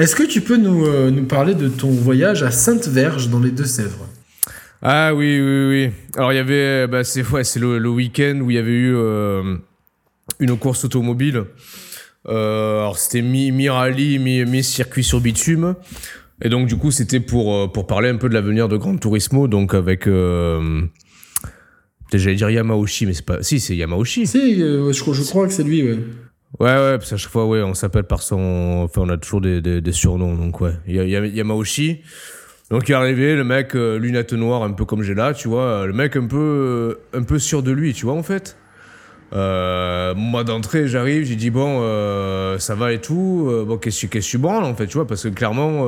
Est-ce 0.02 0.16
que 0.16 0.24
tu 0.24 0.40
peux 0.40 0.56
nous, 0.56 0.86
euh, 0.86 1.10
nous 1.12 1.24
parler 1.24 1.54
de 1.54 1.68
ton 1.68 1.90
voyage 1.90 2.42
à 2.42 2.50
Sainte-Verge 2.50 3.28
dans 3.28 3.38
les 3.38 3.52
Deux-Sèvres? 3.52 4.08
Ah 4.82 5.14
oui, 5.14 5.40
oui, 5.40 5.66
oui. 5.68 5.90
Alors, 6.16 6.32
il 6.32 6.36
y 6.36 6.40
avait, 6.40 6.88
bah, 6.88 7.04
c'est 7.04 7.24
ouais, 7.30 7.44
c'est 7.44 7.60
le, 7.60 7.78
le 7.78 7.88
week-end 7.88 8.40
où 8.42 8.50
il 8.50 8.54
y 8.56 8.58
avait 8.58 8.70
eu 8.72 8.92
euh, 8.96 9.54
une 10.40 10.56
course 10.58 10.84
automobile. 10.84 11.44
Euh, 12.28 12.80
alors, 12.80 12.98
c'était 12.98 13.22
mi- 13.22 13.52
mi-rallye, 13.52 14.18
mi- 14.18 14.44
mi-circuit 14.44 15.04
sur 15.04 15.20
bitume. 15.20 15.76
Et 16.42 16.48
donc, 16.48 16.66
du 16.66 16.76
coup, 16.76 16.90
c'était 16.90 17.20
pour, 17.20 17.54
euh, 17.54 17.66
pour 17.68 17.86
parler 17.86 18.08
un 18.08 18.16
peu 18.16 18.28
de 18.28 18.34
l'avenir 18.34 18.68
de 18.68 18.76
Gran 18.76 18.96
Turismo, 18.96 19.48
donc 19.48 19.74
avec. 19.74 20.06
Euh, 20.06 20.82
J'allais 22.12 22.34
dire 22.34 22.50
Yamauchi, 22.50 23.06
mais 23.06 23.12
c'est 23.12 23.24
pas. 23.24 23.42
Si, 23.42 23.60
c'est 23.60 23.76
Yamauchi. 23.76 24.26
Si, 24.26 24.62
euh, 24.62 24.92
je, 24.92 25.12
je 25.12 25.22
crois 25.28 25.46
que 25.46 25.52
c'est 25.52 25.62
lui, 25.62 25.82
ouais. 25.82 25.98
Ouais, 26.58 26.66
ouais, 26.66 26.98
parce 26.98 27.10
qu'à 27.10 27.16
chaque 27.16 27.30
fois, 27.30 27.46
ouais, 27.46 27.62
on 27.62 27.74
s'appelle 27.74 28.04
par 28.04 28.22
son. 28.22 28.82
Enfin, 28.84 29.02
on 29.04 29.08
a 29.08 29.16
toujours 29.16 29.40
des, 29.40 29.60
des, 29.60 29.80
des 29.80 29.92
surnoms, 29.92 30.34
donc 30.34 30.60
ouais. 30.60 30.72
Y 30.88 30.98
a, 30.98 31.04
il 31.04 31.10
y 31.10 31.16
a 31.16 31.24
Yamauchi. 31.24 32.00
Donc, 32.70 32.88
il 32.88 32.92
est 32.92 32.96
arrivé, 32.96 33.34
le 33.34 33.44
mec, 33.44 33.74
euh, 33.74 33.98
lunettes 33.98 34.32
noires, 34.32 34.62
un 34.62 34.72
peu 34.72 34.84
comme 34.84 35.02
j'ai 35.02 35.14
là, 35.14 35.34
tu 35.34 35.48
vois. 35.48 35.86
Le 35.86 35.92
mec 35.92 36.16
un 36.16 36.26
peu, 36.26 36.36
euh, 36.36 37.18
un 37.18 37.22
peu 37.22 37.38
sûr 37.38 37.62
de 37.62 37.72
lui, 37.72 37.92
tu 37.94 38.06
vois, 38.06 38.14
en 38.14 38.22
fait. 38.22 38.56
Euh, 39.32 40.14
moi, 40.16 40.42
d'entrée, 40.44 40.88
j'arrive, 40.88 41.24
j'ai 41.24 41.36
dit, 41.36 41.50
bon, 41.50 41.80
euh, 41.82 42.58
ça 42.58 42.74
va 42.74 42.92
et 42.92 43.00
tout. 43.00 43.46
Euh, 43.48 43.64
bon, 43.64 43.76
qu'est-ce 43.78 44.06
que 44.06 44.18
tu 44.18 44.38
branles, 44.38 44.64
en 44.64 44.74
fait, 44.74 44.86
tu 44.86 44.94
vois, 44.94 45.06
parce 45.06 45.22
que 45.22 45.28
clairement, 45.28 45.86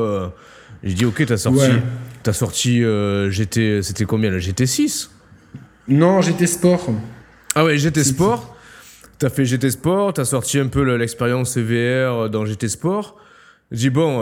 j'ai 0.84 0.94
dit, 0.94 1.04
ok, 1.04 1.24
t'as 1.26 1.36
sorti. 1.36 1.58
Ouais. 1.60 1.82
T'as 2.22 2.32
sorti 2.32 2.82
GT. 3.30 3.82
C'était 3.82 4.04
combien, 4.04 4.30
là 4.30 4.38
GT 4.38 4.66
6 4.66 5.10
Non, 5.88 6.20
j'étais 6.20 6.46
sport. 6.46 6.86
Ah 7.54 7.64
ouais, 7.64 7.76
GT 7.78 8.02
Sport. 8.04 8.56
T'as 9.18 9.28
fait 9.28 9.44
GT 9.44 9.70
Sport, 9.70 10.14
t'as 10.14 10.24
sorti 10.24 10.58
un 10.58 10.68
peu 10.68 10.82
le- 10.82 10.96
l'expérience 10.96 11.56
VR 11.58 12.30
dans 12.30 12.46
GT 12.46 12.68
Sport. 12.68 13.16
Je 13.70 13.76
dis 13.78 13.90
bon, 13.90 14.18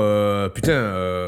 putain, 0.54 1.24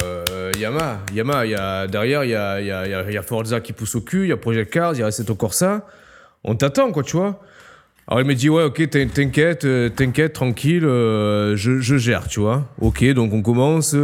Yamaha, 0.58 1.00
Yamaha, 1.14 1.46
il 1.46 1.50
y 1.50 1.54
a, 1.54 1.86
derrière, 1.86 2.24
il 2.24 2.30
y 2.30 2.34
a, 2.34 2.60
il 2.60 2.66
y, 2.66 2.70
a, 2.70 3.10
y 3.10 3.16
a 3.16 3.22
Forza 3.22 3.60
qui 3.60 3.72
pousse 3.72 3.94
au 3.94 4.00
cul, 4.00 4.24
il 4.24 4.28
y 4.28 4.32
a 4.32 4.36
Project 4.36 4.72
Cars, 4.72 4.94
il 4.94 5.00
y 5.00 5.02
a 5.02 5.06
Assetto 5.06 5.34
Corsa. 5.34 5.86
On 6.44 6.54
t'attend, 6.56 6.90
quoi, 6.92 7.02
tu 7.02 7.16
vois. 7.16 7.40
Alors 8.08 8.20
il 8.20 8.26
me 8.26 8.34
dit, 8.34 8.48
ouais, 8.50 8.64
ok, 8.64 8.90
t'in- 8.90 9.06
t'inquiète, 9.06 9.64
euh, 9.64 9.88
t'inquiète, 9.88 10.32
tranquille, 10.34 10.84
euh, 10.84 11.56
je, 11.56 11.78
je 11.80 11.96
gère, 11.96 12.26
tu 12.28 12.40
vois. 12.40 12.68
Ok, 12.80 13.04
donc 13.14 13.32
on 13.32 13.42
commence. 13.42 13.94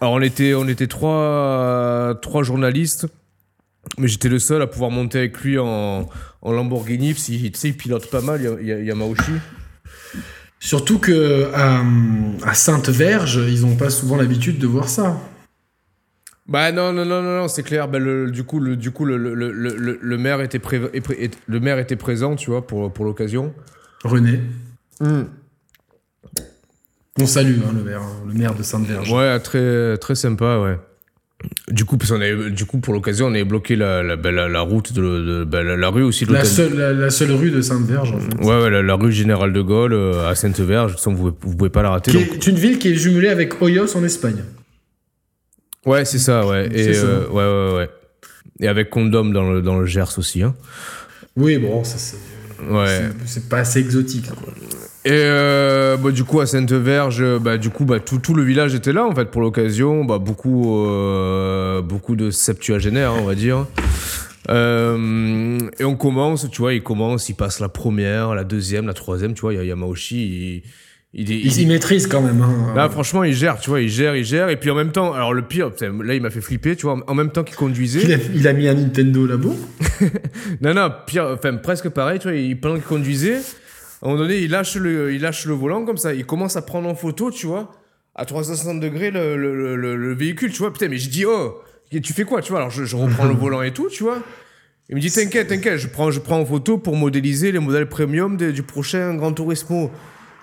Alors 0.00 0.14
on 0.14 0.20
était, 0.20 0.54
on 0.54 0.68
était 0.68 0.86
trois, 0.86 2.16
trois 2.22 2.42
journalistes. 2.42 3.06
Mais 3.98 4.06
j'étais 4.06 4.28
le 4.28 4.38
seul 4.38 4.60
à 4.62 4.66
pouvoir 4.66 4.90
monter 4.90 5.18
avec 5.18 5.40
lui 5.40 5.58
en, 5.58 6.08
en 6.42 6.52
Lamborghini, 6.52 7.14
parce 7.14 7.24
qu'il 7.24 7.44
il 7.46 7.76
pilote 7.76 8.10
pas 8.10 8.20
mal, 8.20 8.42
Ya- 8.42 8.60
Ya- 8.60 8.80
Yamauchi. 8.80 9.32
Surtout 10.60 10.98
que 10.98 11.50
à, 11.54 11.82
à 12.42 12.54
Sainte-Verge, 12.54 13.40
ils 13.48 13.62
n'ont 13.62 13.76
pas 13.76 13.90
souvent 13.90 14.16
l'habitude 14.16 14.58
de 14.58 14.66
voir 14.66 14.88
ça. 14.88 15.18
Bah 16.48 16.72
non, 16.72 16.92
non, 16.94 17.04
non, 17.04 17.22
non, 17.22 17.36
non, 17.40 17.48
c'est 17.48 17.62
clair. 17.62 17.88
Bah, 17.88 17.98
le, 17.98 18.30
du 18.30 18.42
coup, 18.42 18.58
le, 18.58 18.74
du 18.76 18.90
coup 18.90 19.04
le, 19.04 19.16
le, 19.18 19.34
le, 19.34 19.52
le, 19.52 19.98
le 20.00 20.18
maire 20.18 20.40
était 20.40 20.58
pré- 20.58 20.80
le 21.46 21.60
maire 21.60 21.78
était 21.78 21.96
présent, 21.96 22.36
tu 22.36 22.50
vois, 22.50 22.66
pour, 22.66 22.90
pour 22.92 23.04
l'occasion. 23.04 23.52
René. 24.02 24.40
On 27.20 27.26
salue 27.26 27.56
hein, 27.66 27.72
le 27.76 27.82
maire, 27.82 28.00
hein, 28.00 28.22
le 28.26 28.32
maire 28.34 28.54
de 28.54 28.62
Sainte-Verge. 28.62 29.10
Ouais, 29.12 29.38
très, 29.40 29.96
très 29.98 30.14
sympa, 30.14 30.58
ouais. 30.60 30.78
Du 31.68 31.84
coup, 31.84 31.98
parce 31.98 32.10
qu'on 32.10 32.20
avait, 32.20 32.50
du 32.50 32.64
coup, 32.64 32.78
pour 32.78 32.94
l'occasion, 32.94 33.26
on 33.26 33.30
avait 33.30 33.44
bloqué 33.44 33.76
la, 33.76 34.02
la, 34.02 34.16
bah, 34.16 34.30
la, 34.32 34.48
la 34.48 34.60
route, 34.60 34.92
de, 34.92 35.00
de- 35.02 35.44
bah, 35.44 35.62
la, 35.62 35.76
la 35.76 35.88
rue 35.88 36.02
aussi 36.02 36.26
de 36.26 36.32
La, 36.32 36.44
seule, 36.44 36.76
la, 36.76 36.92
la 36.92 37.10
seule 37.10 37.32
rue 37.32 37.50
de 37.50 37.60
Sainte-Verge, 37.60 38.12
en 38.12 38.18
fait. 38.20 38.34
Ouais, 38.44 38.62
ouais, 38.62 38.70
la, 38.70 38.82
la 38.82 38.94
rue 38.94 39.12
Général 39.12 39.52
de 39.52 39.60
Gaulle 39.60 39.92
euh, 39.92 40.28
à 40.28 40.34
Sainte-Verge, 40.34 40.92
de 40.92 40.96
toute 40.96 41.00
façon, 41.00 41.14
vous, 41.14 41.32
vous 41.40 41.56
pouvez 41.56 41.70
pas 41.70 41.82
la 41.82 41.90
rater. 41.90 42.10
Qui 42.12 42.24
donc- 42.24 42.34
est 42.34 42.46
une 42.46 42.56
ville 42.56 42.78
qui 42.78 42.88
est 42.88 42.94
jumelée 42.94 43.28
avec 43.28 43.60
Hoyos 43.60 43.96
en 43.96 44.02
Espagne. 44.04 44.42
Ouais, 45.86 46.04
c'est 46.04 46.18
ça, 46.18 46.46
ouais. 46.46 46.68
Et, 46.72 46.94
ça. 46.94 47.06
euh, 47.06 47.26
ouais, 47.28 47.72
ouais, 47.72 47.78
ouais. 47.78 47.90
Et 48.60 48.68
avec 48.68 48.90
Condom 48.90 49.26
dans 49.26 49.50
le, 49.50 49.62
dans 49.62 49.78
le 49.78 49.86
Gers 49.86 50.18
aussi, 50.18 50.42
hein. 50.42 50.54
Oui, 51.36 51.56
bon, 51.58 51.84
ça 51.84 51.96
c'est 51.98 52.16
Ouais. 52.68 53.08
c'est- 53.24 53.48
pas 53.48 53.58
assez 53.58 53.78
exotique. 53.78 54.28
quoi. 54.30 54.52
Et 55.04 55.12
euh, 55.12 55.96
bah, 55.96 56.10
du 56.10 56.24
coup, 56.24 56.40
à 56.40 56.46
Sainte-Verge, 56.46 57.38
bah, 57.38 57.56
du 57.56 57.70
coup, 57.70 57.84
bah, 57.84 58.00
tout, 58.00 58.18
tout 58.18 58.34
le 58.34 58.42
village 58.42 58.74
était 58.74 58.92
là, 58.92 59.06
en 59.06 59.14
fait, 59.14 59.26
pour 59.30 59.40
l'occasion. 59.40 60.04
Bah, 60.04 60.18
beaucoup, 60.18 60.84
euh, 60.86 61.80
beaucoup 61.82 62.16
de 62.16 62.30
septuagénaires, 62.32 63.14
on 63.14 63.24
va 63.24 63.36
dire. 63.36 63.66
Euh, 64.50 65.58
et 65.78 65.84
on 65.84 65.94
commence, 65.96 66.48
tu 66.50 66.60
vois, 66.62 66.72
il 66.74 66.82
commence, 66.82 67.28
il 67.28 67.34
passe 67.34 67.60
la 67.60 67.68
première, 67.68 68.34
la 68.34 68.44
deuxième, 68.44 68.86
la 68.86 68.94
troisième, 68.94 69.34
tu 69.34 69.42
vois, 69.42 69.52
il 69.52 69.56
y 69.56 69.60
a 69.60 69.64
Yamauchi, 69.64 70.16
il, 70.16 70.62
il, 71.14 71.60
y 71.60 71.66
maîtrisent 71.66 72.06
quand 72.06 72.20
même. 72.20 72.42
Hein. 72.42 72.74
Là, 72.76 72.88
franchement, 72.90 73.24
il 73.24 73.32
gère, 73.34 73.58
tu 73.58 73.70
vois, 73.70 73.80
il 73.80 73.88
gère, 73.88 74.14
il 74.14 74.24
gère. 74.24 74.50
Et 74.50 74.56
puis 74.56 74.70
en 74.70 74.74
même 74.74 74.92
temps, 74.92 75.14
alors 75.14 75.32
le 75.32 75.42
pire, 75.42 75.70
putain, 75.70 75.92
là, 76.04 76.14
il 76.14 76.20
m'a 76.20 76.30
fait 76.30 76.42
flipper, 76.42 76.76
tu 76.76 76.82
vois, 76.86 76.98
en 77.06 77.14
même 77.14 77.30
temps 77.30 77.44
qu'il 77.44 77.56
conduisait. 77.56 78.02
il, 78.02 78.12
a, 78.12 78.16
il 78.34 78.48
a 78.48 78.52
mis 78.52 78.68
un 78.68 78.74
Nintendo 78.74 79.26
là-bas. 79.26 79.48
Non, 80.60 80.74
non, 80.74 80.90
pire, 81.06 81.26
enfin 81.34 81.54
presque 81.56 81.88
pareil, 81.88 82.18
tu 82.18 82.28
vois, 82.28 82.36
il, 82.36 82.58
pendant 82.60 82.76
qu'il 82.76 82.84
conduisait, 82.84 83.36
à 83.36 84.06
un 84.06 84.08
moment 84.08 84.20
donné, 84.20 84.38
il 84.38 84.50
lâche, 84.50 84.76
le, 84.76 85.12
il 85.12 85.20
lâche 85.20 85.46
le 85.46 85.54
volant 85.54 85.84
comme 85.84 85.96
ça, 85.96 86.14
il 86.14 86.24
commence 86.24 86.56
à 86.56 86.62
prendre 86.62 86.88
en 86.88 86.94
photo, 86.94 87.30
tu 87.30 87.46
vois, 87.46 87.72
à 88.14 88.24
360 88.24 88.80
degrés 88.80 89.10
le, 89.10 89.36
le, 89.36 89.76
le, 89.76 89.96
le 89.96 90.14
véhicule, 90.14 90.52
tu 90.52 90.58
vois, 90.58 90.72
putain, 90.72 90.88
mais 90.88 90.98
je 90.98 91.08
dis, 91.10 91.24
oh, 91.24 91.60
tu 91.90 92.12
fais 92.12 92.24
quoi, 92.24 92.40
tu 92.42 92.50
vois, 92.52 92.60
alors 92.60 92.70
je, 92.70 92.84
je 92.84 92.96
reprends 92.96 93.24
le 93.24 93.34
volant 93.34 93.62
et 93.62 93.72
tout, 93.72 93.88
tu 93.90 94.02
vois. 94.04 94.18
Il 94.90 94.96
me 94.96 95.00
dit, 95.00 95.10
t'inquiète, 95.10 95.48
t'inquiète, 95.48 95.78
je 95.78 95.88
prends, 95.88 96.10
je 96.10 96.20
prends 96.20 96.38
en 96.38 96.46
photo 96.46 96.78
pour 96.78 96.96
modéliser 96.96 97.52
les 97.52 97.58
modèles 97.58 97.88
premium 97.88 98.36
de- 98.36 98.50
du 98.50 98.62
prochain 98.62 99.14
Gran 99.14 99.32
Turismo. 99.32 99.90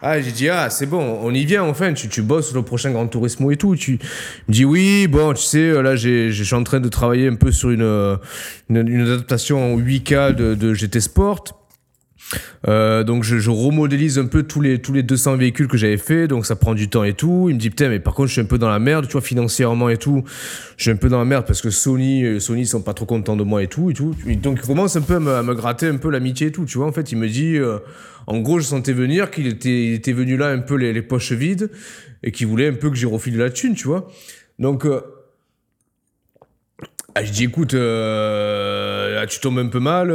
Ah, 0.07 0.21
j'ai 0.21 0.31
dit, 0.31 0.49
ah, 0.49 0.69
c'est 0.69 0.85
bon, 0.85 1.17
on 1.23 1.33
y 1.33 1.45
vient, 1.45 1.63
enfin, 1.63 1.91
tu, 1.93 2.07
tu 2.07 2.21
bosses 2.21 2.53
le 2.53 2.61
prochain 2.61 2.91
Gran 2.91 3.07
Turismo 3.07 3.49
et 3.49 3.57
tout. 3.57 3.75
Tu 3.75 3.93
me 4.47 4.53
dis, 4.53 4.63
oui, 4.63 5.07
bon, 5.07 5.33
tu 5.33 5.41
sais, 5.41 5.81
là, 5.81 5.95
je 5.95 6.29
suis 6.29 6.53
en 6.53 6.63
train 6.63 6.79
de 6.79 6.89
travailler 6.89 7.27
un 7.27 7.33
peu 7.33 7.51
sur 7.51 7.71
une, 7.71 7.81
euh, 7.81 8.15
une, 8.69 8.87
une 8.87 9.01
adaptation 9.01 9.73
en 9.73 9.79
8K 9.79 10.35
de, 10.35 10.53
de 10.53 10.75
GT 10.75 10.99
Sport. 10.99 11.64
Euh, 12.67 13.03
donc 13.03 13.23
je, 13.23 13.49
remodélise 13.49 14.17
un 14.17 14.25
peu 14.25 14.43
tous 14.43 14.61
les, 14.61 14.79
tous 14.79 14.93
les 14.93 15.03
200 15.03 15.37
véhicules 15.37 15.67
que 15.67 15.77
j'avais 15.77 15.97
fait, 15.97 16.27
donc 16.27 16.45
ça 16.45 16.55
prend 16.55 16.73
du 16.73 16.89
temps 16.89 17.03
et 17.03 17.13
tout. 17.13 17.47
Il 17.49 17.55
me 17.55 17.59
dit 17.59 17.69
putain 17.69 17.89
mais 17.89 17.99
par 17.99 18.13
contre 18.13 18.27
je 18.27 18.33
suis 18.33 18.41
un 18.41 18.45
peu 18.45 18.57
dans 18.57 18.69
la 18.69 18.79
merde, 18.79 19.05
tu 19.07 19.13
vois 19.13 19.21
financièrement 19.21 19.89
et 19.89 19.97
tout. 19.97 20.23
Je 20.77 20.83
suis 20.83 20.91
un 20.91 20.95
peu 20.95 21.09
dans 21.09 21.19
la 21.19 21.25
merde 21.25 21.45
parce 21.45 21.61
que 21.61 21.69
Sony, 21.69 22.23
euh, 22.23 22.39
Sony 22.39 22.65
sont 22.65 22.81
pas 22.81 22.93
trop 22.93 23.05
contents 23.05 23.35
de 23.35 23.43
moi 23.43 23.63
et 23.63 23.67
tout 23.67 23.91
et 23.91 23.93
tout. 23.93 24.15
Donc 24.41 24.59
il 24.61 24.67
commence 24.67 24.95
un 24.95 25.01
peu 25.01 25.15
à 25.15 25.19
me, 25.19 25.53
gratter 25.53 25.87
un 25.87 25.97
peu 25.97 26.09
l'amitié 26.09 26.47
et 26.47 26.51
tout, 26.51 26.65
tu 26.65 26.77
vois. 26.77 26.87
En 26.87 26.91
fait 26.91 27.11
il 27.11 27.17
me 27.17 27.27
dit, 27.27 27.57
euh, 27.57 27.77
en 28.27 28.39
gros 28.39 28.59
je 28.59 28.65
sentais 28.65 28.93
venir 28.93 29.29
qu'il 29.31 29.47
était, 29.47 29.87
il 29.87 29.93
était 29.93 30.13
venu 30.13 30.37
là 30.37 30.49
un 30.49 30.59
peu 30.59 30.75
les, 30.75 30.91
les 30.91 31.01
poches 31.01 31.33
vides 31.33 31.69
et 32.23 32.31
qu'il 32.31 32.47
voulait 32.47 32.67
un 32.67 32.73
peu 32.73 32.89
que 32.89 32.95
j'y 32.95 33.05
refile 33.05 33.37
la 33.37 33.51
thune, 33.51 33.75
tu 33.75 33.87
vois. 33.87 34.07
Donc 34.57 34.87
ah, 37.17 37.23
je 37.23 37.31
dis 37.31 37.45
écoute, 37.45 37.73
là, 37.73 39.25
tu 39.27 39.39
tombes 39.39 39.59
un 39.59 39.67
peu 39.67 39.79
mal. 39.79 40.11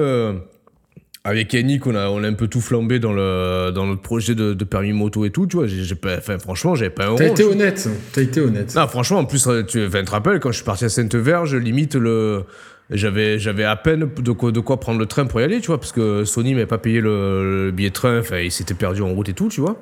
Avec 1.22 1.52
Yannick, 1.52 1.86
on 1.86 1.94
a, 1.94 2.08
on 2.08 2.24
a 2.24 2.28
un 2.28 2.32
peu 2.32 2.48
tout 2.48 2.62
flambé 2.62 2.98
dans, 2.98 3.12
le, 3.12 3.72
dans 3.74 3.86
notre 3.86 4.00
projet 4.00 4.34
de, 4.34 4.54
de 4.54 4.64
permis 4.64 4.94
moto 4.94 5.26
et 5.26 5.30
tout, 5.30 5.46
tu 5.46 5.56
vois. 5.56 5.66
J'ai, 5.66 5.94
pas, 5.94 6.16
enfin, 6.16 6.38
franchement, 6.38 6.74
j'avais 6.74 6.90
pas 6.90 7.08
un 7.08 7.14
T'as 7.14 7.26
été 7.26 7.44
honnête. 7.44 7.88
T'as 8.12 8.22
été 8.22 8.40
honnête. 8.40 8.74
Non, 8.74 8.88
franchement, 8.88 9.18
en 9.18 9.24
plus, 9.26 9.46
euh, 9.46 9.62
tu, 9.62 9.84
enfin, 9.84 10.02
te 10.02 10.10
rappelles, 10.10 10.40
quand 10.40 10.50
je 10.50 10.56
suis 10.56 10.64
parti 10.64 10.86
à 10.86 10.88
Sainte-Verge, 10.88 11.54
limite, 11.56 11.94
le, 11.94 12.44
j'avais, 12.88 13.38
j'avais 13.38 13.64
à 13.64 13.76
peine 13.76 14.08
de 14.18 14.32
quoi, 14.32 14.50
de 14.50 14.60
quoi 14.60 14.80
prendre 14.80 14.98
le 14.98 15.04
train 15.04 15.26
pour 15.26 15.42
y 15.42 15.44
aller, 15.44 15.60
tu 15.60 15.66
vois, 15.66 15.78
parce 15.78 15.92
que 15.92 16.24
Sony 16.24 16.54
m'avait 16.54 16.64
pas 16.64 16.78
payé 16.78 17.02
le, 17.02 17.66
le 17.66 17.70
billet 17.70 17.90
de 17.90 17.94
train, 17.94 18.20
enfin, 18.20 18.38
il 18.38 18.50
s'était 18.50 18.74
perdu 18.74 19.02
en 19.02 19.08
route 19.10 19.28
et 19.28 19.34
tout, 19.34 19.48
tu 19.48 19.60
vois. 19.60 19.76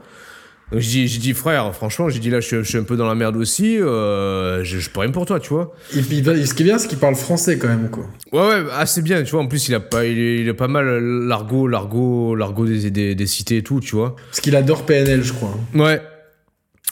Donc, 0.71 0.81
j'ai 0.81 1.07
dit, 1.07 1.33
frère, 1.33 1.75
franchement, 1.75 2.11
j'ai 2.11 2.19
dit, 2.19 2.29
là, 2.29 2.41
je, 2.41 2.47
suis- 2.47 2.57
je 2.59 2.63
suis 2.69 2.77
un 2.79 2.83
peu 2.83 2.97
dans 2.97 3.07
la 3.09 3.15
merde 3.15 3.37
aussi, 3.37 3.79
euh, 3.81 4.63
je, 4.65 4.79
je 4.79 4.91
peux 4.91 5.01
rien 5.01 5.11
pour 5.11 5.25
toi, 5.25 5.41
tu 5.41 5.49
vois. 5.49 5.75
Et 5.97 6.03
puis, 6.03 6.23
ce 6.23 6.53
qui 6.53 6.63
est 6.63 6.67
bien, 6.67 6.77
c'est 6.79 6.89
qu'il 6.89 6.99
parle 6.99 7.15
français 7.15 7.57
quand 7.57 7.69
même, 7.69 7.89
quoi. 7.89 8.07
Ouais, 8.33 8.41
ouais, 8.41 8.71
assez 8.77 9.01
bien, 9.01 9.23
tu 9.23 9.31
vois. 9.31 9.41
En 9.41 9.47
plus, 9.47 9.67
il 9.69 9.75
a 9.75 9.81
pas, 9.81 10.05
il 10.05 10.19
est, 10.19 10.41
il 10.41 10.49
est 10.49 10.53
pas 10.55 10.69
mal 10.69 10.87
l'argot, 11.27 11.67
l'argot, 11.69 12.35
l'argot 12.35 12.67
des, 12.67 12.91
des, 12.91 13.15
des 13.15 13.27
cités 13.27 13.57
et 13.59 13.63
tout, 13.63 13.81
tu 13.81 13.97
vois. 13.97 14.15
Parce 14.31 14.41
qu'il 14.41 14.55
adore 14.57 14.85
PNL, 14.85 15.23
je 15.25 15.33
crois. 15.33 15.57
Ouais. 15.75 16.03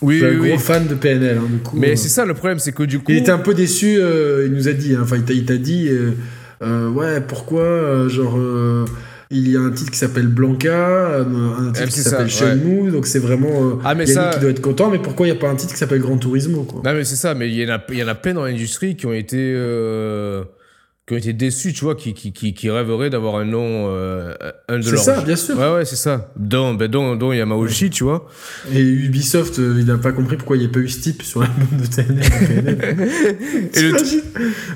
Oui, 0.02 0.20
C'est 0.20 0.26
un 0.26 0.30
oui, 0.30 0.36
gros 0.48 0.56
oui. 0.56 0.58
fan 0.58 0.86
de 0.86 0.94
PNL, 0.94 1.38
hein, 1.38 1.46
du 1.50 1.58
coup. 1.58 1.76
Mais 1.78 1.92
euh. 1.92 1.96
c'est 1.96 2.08
ça 2.08 2.24
le 2.24 2.34
problème, 2.34 2.58
c'est 2.58 2.72
que 2.72 2.82
du 2.82 2.98
coup. 2.98 3.12
Il 3.12 3.16
était 3.18 3.30
un 3.30 3.38
peu 3.38 3.54
déçu, 3.54 3.96
euh, 3.98 4.44
il 4.46 4.52
nous 4.52 4.68
a 4.68 4.72
dit, 4.72 4.94
hein, 4.94 5.00
enfin 5.02 5.16
il 5.16 5.24
t'a- 5.24 5.32
il 5.32 5.44
t'a 5.46 5.56
dit, 5.56 5.88
euh, 5.88 6.12
euh, 6.62 6.88
ouais, 6.90 7.20
pourquoi, 7.22 7.62
euh, 7.62 8.08
genre, 8.10 8.36
euh, 8.36 8.84
il 9.30 9.48
y 9.50 9.56
a 9.56 9.60
un 9.60 9.70
titre 9.70 9.90
qui 9.90 9.98
s'appelle 9.98 10.28
Blanca, 10.28 10.68
euh, 10.70 11.24
un 11.58 11.72
titre 11.72 11.88
qui 11.88 12.00
s'appelle 12.00 12.28
Shenmue, 12.30 12.90
donc 12.92 13.06
c'est 13.06 13.18
vraiment 13.18 13.48
euh, 13.70 13.74
Ah, 13.84 13.94
mais 13.94 14.04
Yannick 14.04 14.14
ça- 14.14 14.30
qui 14.34 14.40
doit 14.40 14.50
être 14.50 14.60
content, 14.62 14.90
mais 14.90 14.98
pourquoi 14.98 15.26
il 15.26 15.32
n'y 15.32 15.36
a 15.36 15.40
pas 15.40 15.48
un 15.48 15.56
titre 15.56 15.72
qui 15.72 15.78
s'appelle 15.78 16.00
Gran 16.00 16.16
Turismo, 16.16 16.62
quoi? 16.62 16.82
Non 16.84 16.94
mais 16.96 17.04
c'est 17.04 17.16
ça, 17.16 17.34
mais 17.34 17.48
il 17.48 17.54
y 17.54 17.66
en 17.70 17.74
a, 17.74 17.80
il 17.90 17.98
y 17.98 18.02
en 18.04 18.08
a 18.08 18.14
plein 18.14 18.34
dans 18.34 18.44
l'industrie 18.44 18.96
qui 18.96 19.06
ont 19.06 19.12
été, 19.12 19.36
euh, 19.38 20.44
qui 21.06 21.14
ont 21.14 21.16
été 21.18 21.32
déçus, 21.32 21.72
tu 21.72 21.84
vois, 21.84 21.94
qui, 21.94 22.14
qui, 22.14 22.32
qui, 22.32 22.52
qui 22.52 22.68
rêveraient 22.68 23.10
d'avoir 23.10 23.36
un 23.36 23.44
nom, 23.44 23.86
euh, 23.90 24.34
un 24.68 24.78
de 24.78 24.82
C'est 24.82 24.90
leurs. 24.90 25.02
ça, 25.04 25.20
bien 25.20 25.36
sûr. 25.36 25.56
Ouais 25.56 25.72
ouais, 25.74 25.84
c'est 25.84 25.94
ça. 25.94 26.32
Dont, 26.36 26.74
ben, 26.74 26.90
dont, 26.90 27.14
dont 27.14 27.32
Yamauchi, 27.32 27.90
tu 27.90 28.02
vois. 28.02 28.28
Et 28.72 28.80
Ubisoft, 28.80 29.60
euh, 29.60 29.76
il 29.78 29.84
n'a 29.86 29.98
pas 29.98 30.10
compris 30.10 30.36
pourquoi 30.36 30.56
il 30.56 30.60
n'y 30.60 30.66
a 30.66 30.68
pas 30.68 30.80
eu 30.80 30.88
Steep 30.88 31.22
sur 31.22 31.42
l'album 31.42 31.80
de 31.80 31.86
TNL. 31.86 33.08
Et 33.74 33.82
le- 33.82 33.96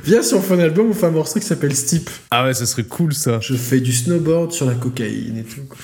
Viens, 0.05 0.23
si 0.23 0.35
on 0.35 0.41
fait 0.41 0.55
un 0.55 0.61
album, 0.61 0.87
on 0.91 0.95
fait 0.95 1.07
un 1.07 1.11
morceau 1.11 1.41
qui 1.41 1.47
s'appelle 1.47 1.75
Steep. 1.75 2.09
Ah 2.31 2.45
ouais, 2.45 2.55
ça 2.55 2.65
serait 2.67 2.85
cool 2.85 3.13
ça. 3.13 3.41
Je 3.41 3.55
fais 3.55 3.81
du 3.81 3.93
snowboard 3.93 4.53
sur 4.53 4.67
la 4.67 4.75
cocaïne 4.75 5.39
et 5.39 5.43
tout. 5.45 5.63
quoi. 5.69 5.79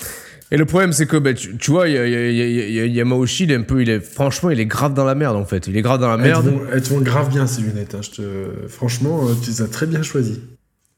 Et 0.51 0.55
le 0.57 0.63
problème, 0.65 0.93
c'est 0.93 1.07
que, 1.07 1.17
ben, 1.17 1.33
tu, 1.33 1.57
tu 1.57 1.71
vois, 1.71 1.89
Yamauchi, 1.89 3.43
il 3.43 3.51
est 3.51 3.55
un 3.55 3.63
peu, 3.63 3.81
il 3.81 3.89
est, 3.89 3.99
franchement, 3.99 4.49
il 4.49 4.59
est 4.59 4.65
grave 4.65 4.93
dans 4.93 5.03
la 5.05 5.15
merde 5.15 5.35
en 5.35 5.43
fait. 5.45 5.67
Il 5.67 5.75
est 5.75 5.81
grave 5.81 5.99
dans 5.99 6.07
la 6.07 6.13
Elles 6.15 6.21
te, 6.21 6.25
merde. 6.27 6.45
vont, 6.47 6.61
elles 6.71 6.81
te 6.81 6.89
vont 6.89 7.01
grave 7.01 7.29
bien 7.29 7.47
ces 7.47 7.61
lunettes. 7.61 7.95
hein, 7.95 8.01
je 8.01 8.11
te... 8.11 8.21
Franchement, 8.69 9.27
euh, 9.27 9.33
tu 9.43 9.49
les 9.49 9.61
as 9.61 9.67
très 9.67 9.85
bien 9.87 10.01
choisies. 10.03 10.39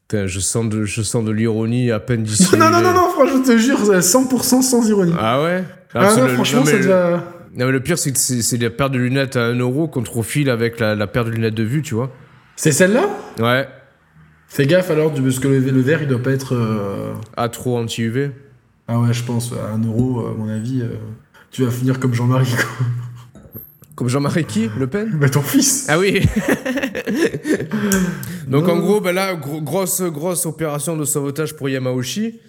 Putain, 0.08 0.26
je 0.26 0.38
sens 0.40 0.68
de, 0.68 0.84
je 0.84 1.02
sens 1.02 1.24
de 1.24 1.32
l'ironie 1.32 1.90
à 1.90 1.98
peine 2.00 2.22
d'ici. 2.24 2.56
Non, 2.56 2.70
non, 2.70 2.80
non, 2.80 2.94
non, 2.94 3.08
franchement, 3.10 3.42
je 3.44 3.52
te 3.52 3.58
jure, 3.58 3.78
100% 3.80 4.62
sans 4.62 4.88
ironie. 4.88 5.14
Ah 5.18 5.42
ouais? 5.42 5.64
Ah, 5.94 6.14
non, 6.16 6.26
le- 6.26 6.34
franchement, 6.34 6.62
te 6.62 6.70
le- 6.70 6.86
va. 6.86 7.24
Non 7.52 7.66
mais 7.66 7.72
le 7.72 7.80
pire 7.80 7.98
c'est 7.98 8.12
que 8.12 8.18
c'est 8.18 8.42
c'est 8.42 8.58
la 8.58 8.70
paire 8.70 8.90
de 8.90 8.98
lunettes 8.98 9.34
à 9.34 9.46
1 9.46 9.56
euro 9.58 9.88
contre 9.88 10.18
au 10.18 10.22
fil 10.22 10.48
avec 10.50 10.78
la, 10.78 10.94
la 10.94 11.08
paire 11.08 11.24
de 11.24 11.30
lunettes 11.30 11.56
de 11.56 11.64
vue, 11.64 11.82
tu 11.82 11.96
vois. 11.96 12.12
C'est 12.54 12.70
celle-là? 12.70 13.02
Ouais. 13.40 13.66
Fais 14.46 14.66
gaffe 14.66 14.88
alors, 14.92 15.12
parce 15.12 15.40
que 15.40 15.48
le, 15.48 15.58
le 15.58 15.80
verre, 15.80 16.00
il 16.02 16.06
doit 16.06 16.22
pas 16.22 16.30
être. 16.30 16.54
euh, 16.54 17.12
À 17.36 17.48
trop 17.48 17.76
anti-UV. 17.76 18.30
Ah 18.92 18.98
ouais, 18.98 19.12
je 19.12 19.22
pense, 19.22 19.52
à 19.52 19.72
1 19.74 19.84
euro, 19.84 20.26
à 20.26 20.32
mon 20.34 20.48
avis, 20.48 20.80
euh, 20.82 20.96
tu 21.52 21.64
vas 21.64 21.70
finir 21.70 22.00
comme 22.00 22.12
Jean-Marie, 22.12 22.50
quoi. 22.50 22.86
Comme 23.94 24.08
Jean-Marie 24.08 24.44
qui 24.46 24.68
Le 24.78 24.86
Pen 24.88 25.10
Bah, 25.20 25.28
ton 25.28 25.42
fils 25.42 25.86
Ah 25.88 25.98
oui 25.98 26.20
Donc 28.48 28.66
Non. 28.66 28.72
en 28.74 28.78
gros, 28.80 29.00
ben 29.00 29.12
là, 29.12 29.34
gro- 29.34 29.60
grosse, 29.60 30.00
grosse 30.02 30.46
opération 30.46 30.96
de 30.96 31.04
sauvetage 31.04 31.54
pour 31.54 31.68
Yamauchi. 31.68 32.40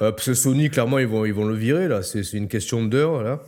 Euh, 0.00 0.12
parce 0.12 0.26
que 0.26 0.34
Sony, 0.34 0.70
clairement, 0.70 0.98
ils 0.98 1.06
vont, 1.06 1.24
ils 1.26 1.34
vont 1.34 1.44
le 1.44 1.54
virer, 1.54 1.88
là. 1.88 2.02
C'est 2.02 2.22
c'est 2.22 2.38
une 2.38 2.48
question 2.48 2.82
d'heure, 2.84 3.22
là. 3.22 3.42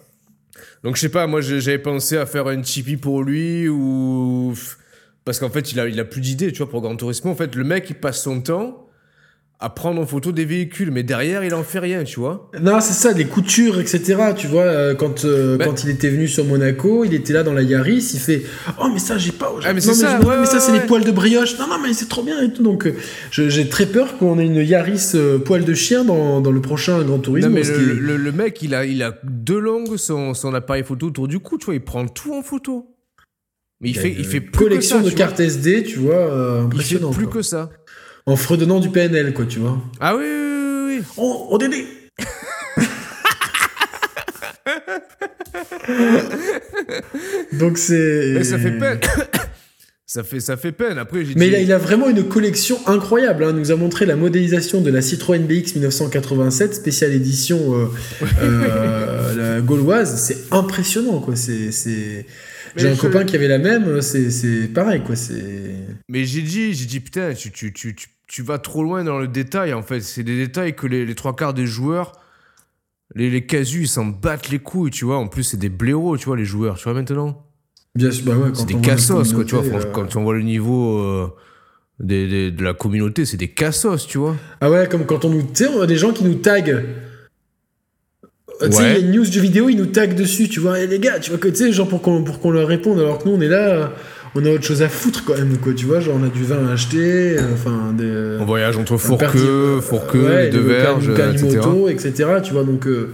Donc 0.83 0.97
je 0.97 1.01
sais 1.01 1.09
pas, 1.09 1.27
moi 1.27 1.41
j'avais 1.41 1.79
pensé 1.79 2.17
à 2.19 2.27
faire 2.27 2.47
un 2.47 2.61
Tipeee 2.61 2.97
pour 2.99 3.23
lui 3.23 3.69
ou... 3.69 4.53
Parce 5.25 5.39
qu'en 5.39 5.49
fait, 5.49 5.73
il 5.73 5.81
a, 5.81 5.89
il 5.89 5.99
a 5.99 6.05
plus 6.05 6.21
d'idées, 6.21 6.53
tu 6.53 6.59
vois, 6.59 6.69
pour 6.69 6.83
Gran 6.83 6.95
Turismo. 6.97 7.31
En 7.31 7.35
fait, 7.35 7.55
le 7.55 7.65
mec, 7.65 7.89
il 7.89 7.95
passe 7.95 8.23
son 8.23 8.43
temps 8.43 8.84
à 9.65 9.71
prendre 9.71 9.99
en 9.99 10.05
photo 10.07 10.31
des 10.31 10.45
véhicules, 10.45 10.91
mais 10.91 11.03
derrière, 11.03 11.43
il 11.43 11.55
en 11.55 11.63
fait 11.63 11.79
rien, 11.79 12.05
tu 12.05 12.21
vois. 12.21 12.51
Non, 12.61 12.81
c'est 12.81 12.93
ça, 12.93 13.13
les 13.13 13.25
coutures, 13.25 13.81
etc. 13.81 14.17
Tu 14.37 14.47
vois, 14.47 14.65
euh, 14.65 14.95
quand, 14.95 15.25
euh, 15.25 15.57
Ben- 15.57 15.65
quand 15.69 15.85
il 15.85 15.91
était 15.91 16.11
venu 16.11 16.29
sur 16.29 16.45
Monaco, 16.45 17.05
il 17.05 17.15
était 17.15 17.33
là 17.33 17.43
dans 17.43 17.55
la 17.55 17.63
Yaris, 17.63 18.11
il 18.13 18.21
fait 18.21 18.43
Oh, 18.79 18.89
mais 18.93 18.99
ça, 18.99 19.17
j'ai 19.17 19.33
pas. 19.33 19.51
Ah, 19.65 19.73
mais 19.73 19.81
c'est 19.81 19.95
ça, 19.95 20.21
ouais, 20.21 20.37
mais 20.39 20.45
ça, 20.45 20.61
c'est 20.61 20.71
ouais. 20.73 20.81
les 20.81 20.87
poils 20.87 21.05
de 21.05 21.11
brioche. 21.11 21.59
Non, 21.59 21.67
non, 21.67 21.77
mais 21.83 21.95
c'est 21.95 22.09
trop 22.11 22.23
bien 22.23 22.43
et 22.43 22.53
tout. 22.53 22.63
Donc, 22.63 22.87
euh, 22.87 22.95
j'ai 23.31 23.69
très 23.71 23.87
peur 23.87 24.19
qu'on 24.19 24.39
ait 24.39 24.45
une 24.45 24.57
Yaris 24.57 25.13
euh, 25.15 25.39
poil 25.39 25.65
de 25.65 25.73
chien 25.73 26.05
dans, 26.05 26.43
dans 26.43 26.53
le 26.53 26.61
prochain 26.61 27.03
Grand 27.03 27.19
Turismo. 27.19 27.49
Non, 27.49 27.55
mais 27.55 27.63
le, 27.65 28.33
mec, 28.33 28.61
il 28.61 28.75
a, 28.75 28.85
il 28.85 29.03
a 29.03 29.19
deux 29.25 29.59
longues 29.59 29.97
son, 29.97 30.35
son 30.35 30.53
appareil 30.53 30.85
photo 30.85 31.07
autour 31.07 31.27
du 31.27 31.39
cou, 31.39 31.57
tu 31.57 31.65
vois, 31.65 31.75
il 31.75 31.81
prend 31.81 32.07
tout 32.07 32.35
en 32.35 32.43
photo. 32.43 32.87
Mais 33.81 33.91
il, 33.91 33.99
fait, 33.99 34.15
il 34.17 34.25
fait 34.25 34.41
plus 34.41 34.65
collection 34.65 34.99
que 34.99 35.05
ça, 35.05 35.11
de 35.11 35.15
cartes 35.17 35.41
SD, 35.41 35.83
tu 35.83 35.99
vois, 35.99 36.15
euh, 36.15 36.57
Il 36.57 36.61
fait 36.61 36.67
impressionnant. 36.67 37.11
plus 37.11 37.25
quoi. 37.27 37.35
que 37.37 37.43
ça. 37.43 37.71
En 38.27 38.37
fredonnant 38.37 38.81
du 38.81 38.89
PNL, 38.91 39.33
quoi, 39.35 39.45
tu 39.47 39.59
vois. 39.59 39.81
Ah 40.01 40.17
oui, 40.17 40.25
oui, 40.25 40.87
oui, 40.89 40.97
oui. 40.99 41.03
Oh, 41.17 41.49
oh 41.51 41.59
Dédé 41.59 41.87
Donc 47.53 47.79
c'est. 47.79 48.33
Mais 48.35 48.45
ça 48.45 48.59
fait 48.59 48.73
peine. 48.79 48.99
ça, 50.07 50.23
fait, 50.25 50.41
ça 50.41 50.57
fait 50.57 50.73
peine. 50.73 50.99
Après, 50.99 51.25
j'ai 51.25 51.35
Mais 51.37 51.47
dit... 51.47 51.53
il 51.53 51.57
a, 51.57 51.61
il 51.61 51.73
a 51.73 51.79
vraiment 51.79 52.09
une 52.09 52.25
collection 52.29 52.79
incroyable. 52.87 53.45
hein. 53.45 53.51
Il 53.51 53.57
nous 53.59 53.73
a 53.73 53.77
montré 53.77 54.07
la 54.07 54.17
modélisation 54.17 54.81
de 54.81 54.91
la 54.91 55.03
Citroën 55.03 55.41
BX 55.47 55.75
1987, 55.75 56.75
spéciale 56.75 57.13
édition 57.13 57.75
euh, 57.75 57.87
euh, 58.43 59.55
la 59.57 59.61
gauloise. 59.61 60.17
C'est 60.21 60.53
impressionnant, 60.53 61.21
quoi. 61.21 61.37
C'est, 61.37 61.71
J'ai 62.77 62.89
un 62.89 62.95
je- 62.95 63.01
copain 63.01 63.25
qui 63.25 63.37
avait 63.37 63.49
la 63.49 63.59
même. 63.59 64.01
C'est, 64.03 64.31
c'est 64.31 64.69
pareil, 64.73 65.03
quoi. 65.05 65.17
C'est. 65.17 65.35
Mais 66.09 66.25
j'ai 66.25 66.43
dit, 66.43 66.75
j'ai 66.75 66.87
dit, 66.87 67.01
putain, 67.01 67.35
tu, 67.35 67.51
tu, 67.51 67.73
tu, 67.73 67.95
tu, 67.95 68.07
tu 68.27 68.43
vas 68.43 68.59
trop 68.59 68.83
loin 68.83 69.05
dans 69.05 69.19
le 69.19 69.29
détail, 69.29 69.73
en 69.75 69.83
fait. 69.83 70.01
C'est 70.01 70.23
des 70.25 70.37
détails 70.37 70.75
que 70.75 70.87
les, 70.87 71.05
les 71.07 71.15
trois 71.15 71.35
quarts 71.37 71.55
des 71.55 71.67
joueurs, 71.67 72.13
les, 73.15 73.31
les 73.31 73.45
casus, 73.47 73.83
ils 73.85 73.89
s'en 73.89 74.07
battent 74.07 74.49
les 74.51 74.59
couilles, 74.59 74.91
tu 74.91 75.05
vois. 75.05 75.19
En 75.19 75.29
plus, 75.29 75.43
c'est 75.43 75.57
des 75.59 75.69
blaireaux, 75.69 76.17
tu 76.17 76.27
vois, 76.27 76.37
les 76.37 76.45
joueurs, 76.45 76.77
tu 76.77 76.85
vois, 76.85 76.95
maintenant. 76.95 77.47
Bien 77.95 78.11
sûr, 78.11 78.25
bah 78.25 78.37
ouais. 78.37 78.51
C'est 78.55 78.67
des 78.67 78.81
cassos, 78.81 79.33
quoi, 79.33 79.45
tu 79.45 79.55
vois. 79.55 79.65
euh, 79.65 79.85
Quand 79.93 80.17
on 80.17 80.23
voit 80.25 80.35
le 80.35 80.43
niveau 80.43 80.99
euh, 80.99 81.29
des, 82.01 82.27
des- 82.29 82.51
de 82.51 82.65
la 82.65 82.75
communauté, 82.75 83.25
c'est 83.25 83.37
des 83.37 83.49
cassos, 83.53 84.07
tu 84.07 84.19
vois. 84.19 84.35
Ah 84.61 84.71
ouais, 84.71 84.89
comme 84.91 85.07
quand 85.07 85.25
on 85.25 85.29
nous. 85.31 85.43
Tu 85.43 85.49
sais, 85.65 85.69
on 85.69 85.81
a 85.81 85.87
des 85.87 85.97
gens 85.97 86.13
qui 86.13 86.25
nous 86.25 86.35
taguent. 86.35 86.85
Euh, 88.63 88.67
Tu 88.69 88.73
sais, 88.73 88.83
il 88.83 88.87
y 88.87 88.91
Ouais. 88.91 88.97
a 88.97 88.99
une 88.99 89.13
news 89.13 89.27
du 89.27 89.41
vidéo, 89.41 89.69
ils 89.69 89.77
nous 89.77 89.87
taguent 89.87 90.15
dessus, 90.17 90.49
tu 90.49 90.61
vois. 90.61 90.81
Et 90.81 90.87
les 90.87 90.99
gars, 90.99 91.19
tu 91.21 91.31
vois, 91.31 91.39
que 91.39 91.49
tu 91.49 91.57
sais, 91.57 91.73
genre 91.73 91.89
pour 91.89 92.03
qu'on, 92.03 92.25
pour 92.25 92.41
qu'on 92.41 92.51
leur 92.51 92.67
réponde, 92.69 92.99
alors 92.99 93.19
que 93.19 93.29
nous, 93.29 93.35
on 93.37 93.41
est 93.41 93.49
là, 93.49 93.93
on 94.35 94.45
a 94.45 94.51
autre 94.51 94.65
chose 94.65 94.83
à 94.83 94.89
foutre 94.89 95.25
quand 95.25 95.37
même, 95.37 95.57
quoi, 95.59 95.73
tu 95.75 95.87
vois. 95.87 96.01
Genre, 96.01 96.17
on 96.21 96.25
a 96.25 96.29
du 96.29 96.43
vin 96.45 96.67
à 96.69 96.73
acheter, 96.73 97.39
euh, 97.39 97.53
enfin, 97.55 97.93
des. 97.97 98.39
On 98.41 98.45
voyage 98.45 98.77
entre 98.77 98.97
Fourqueux, 98.97 99.81
Fourqueux, 99.81 100.25
ouais, 100.25 100.45
les 100.45 100.51
deux 100.51 100.61
verges, 100.61 101.13
permis 101.15 101.35
etc. 101.37 101.61
etc. 101.89 102.25
Tu 102.43 102.53
vois, 102.53 102.65
donc 102.65 102.87
euh, 102.87 103.11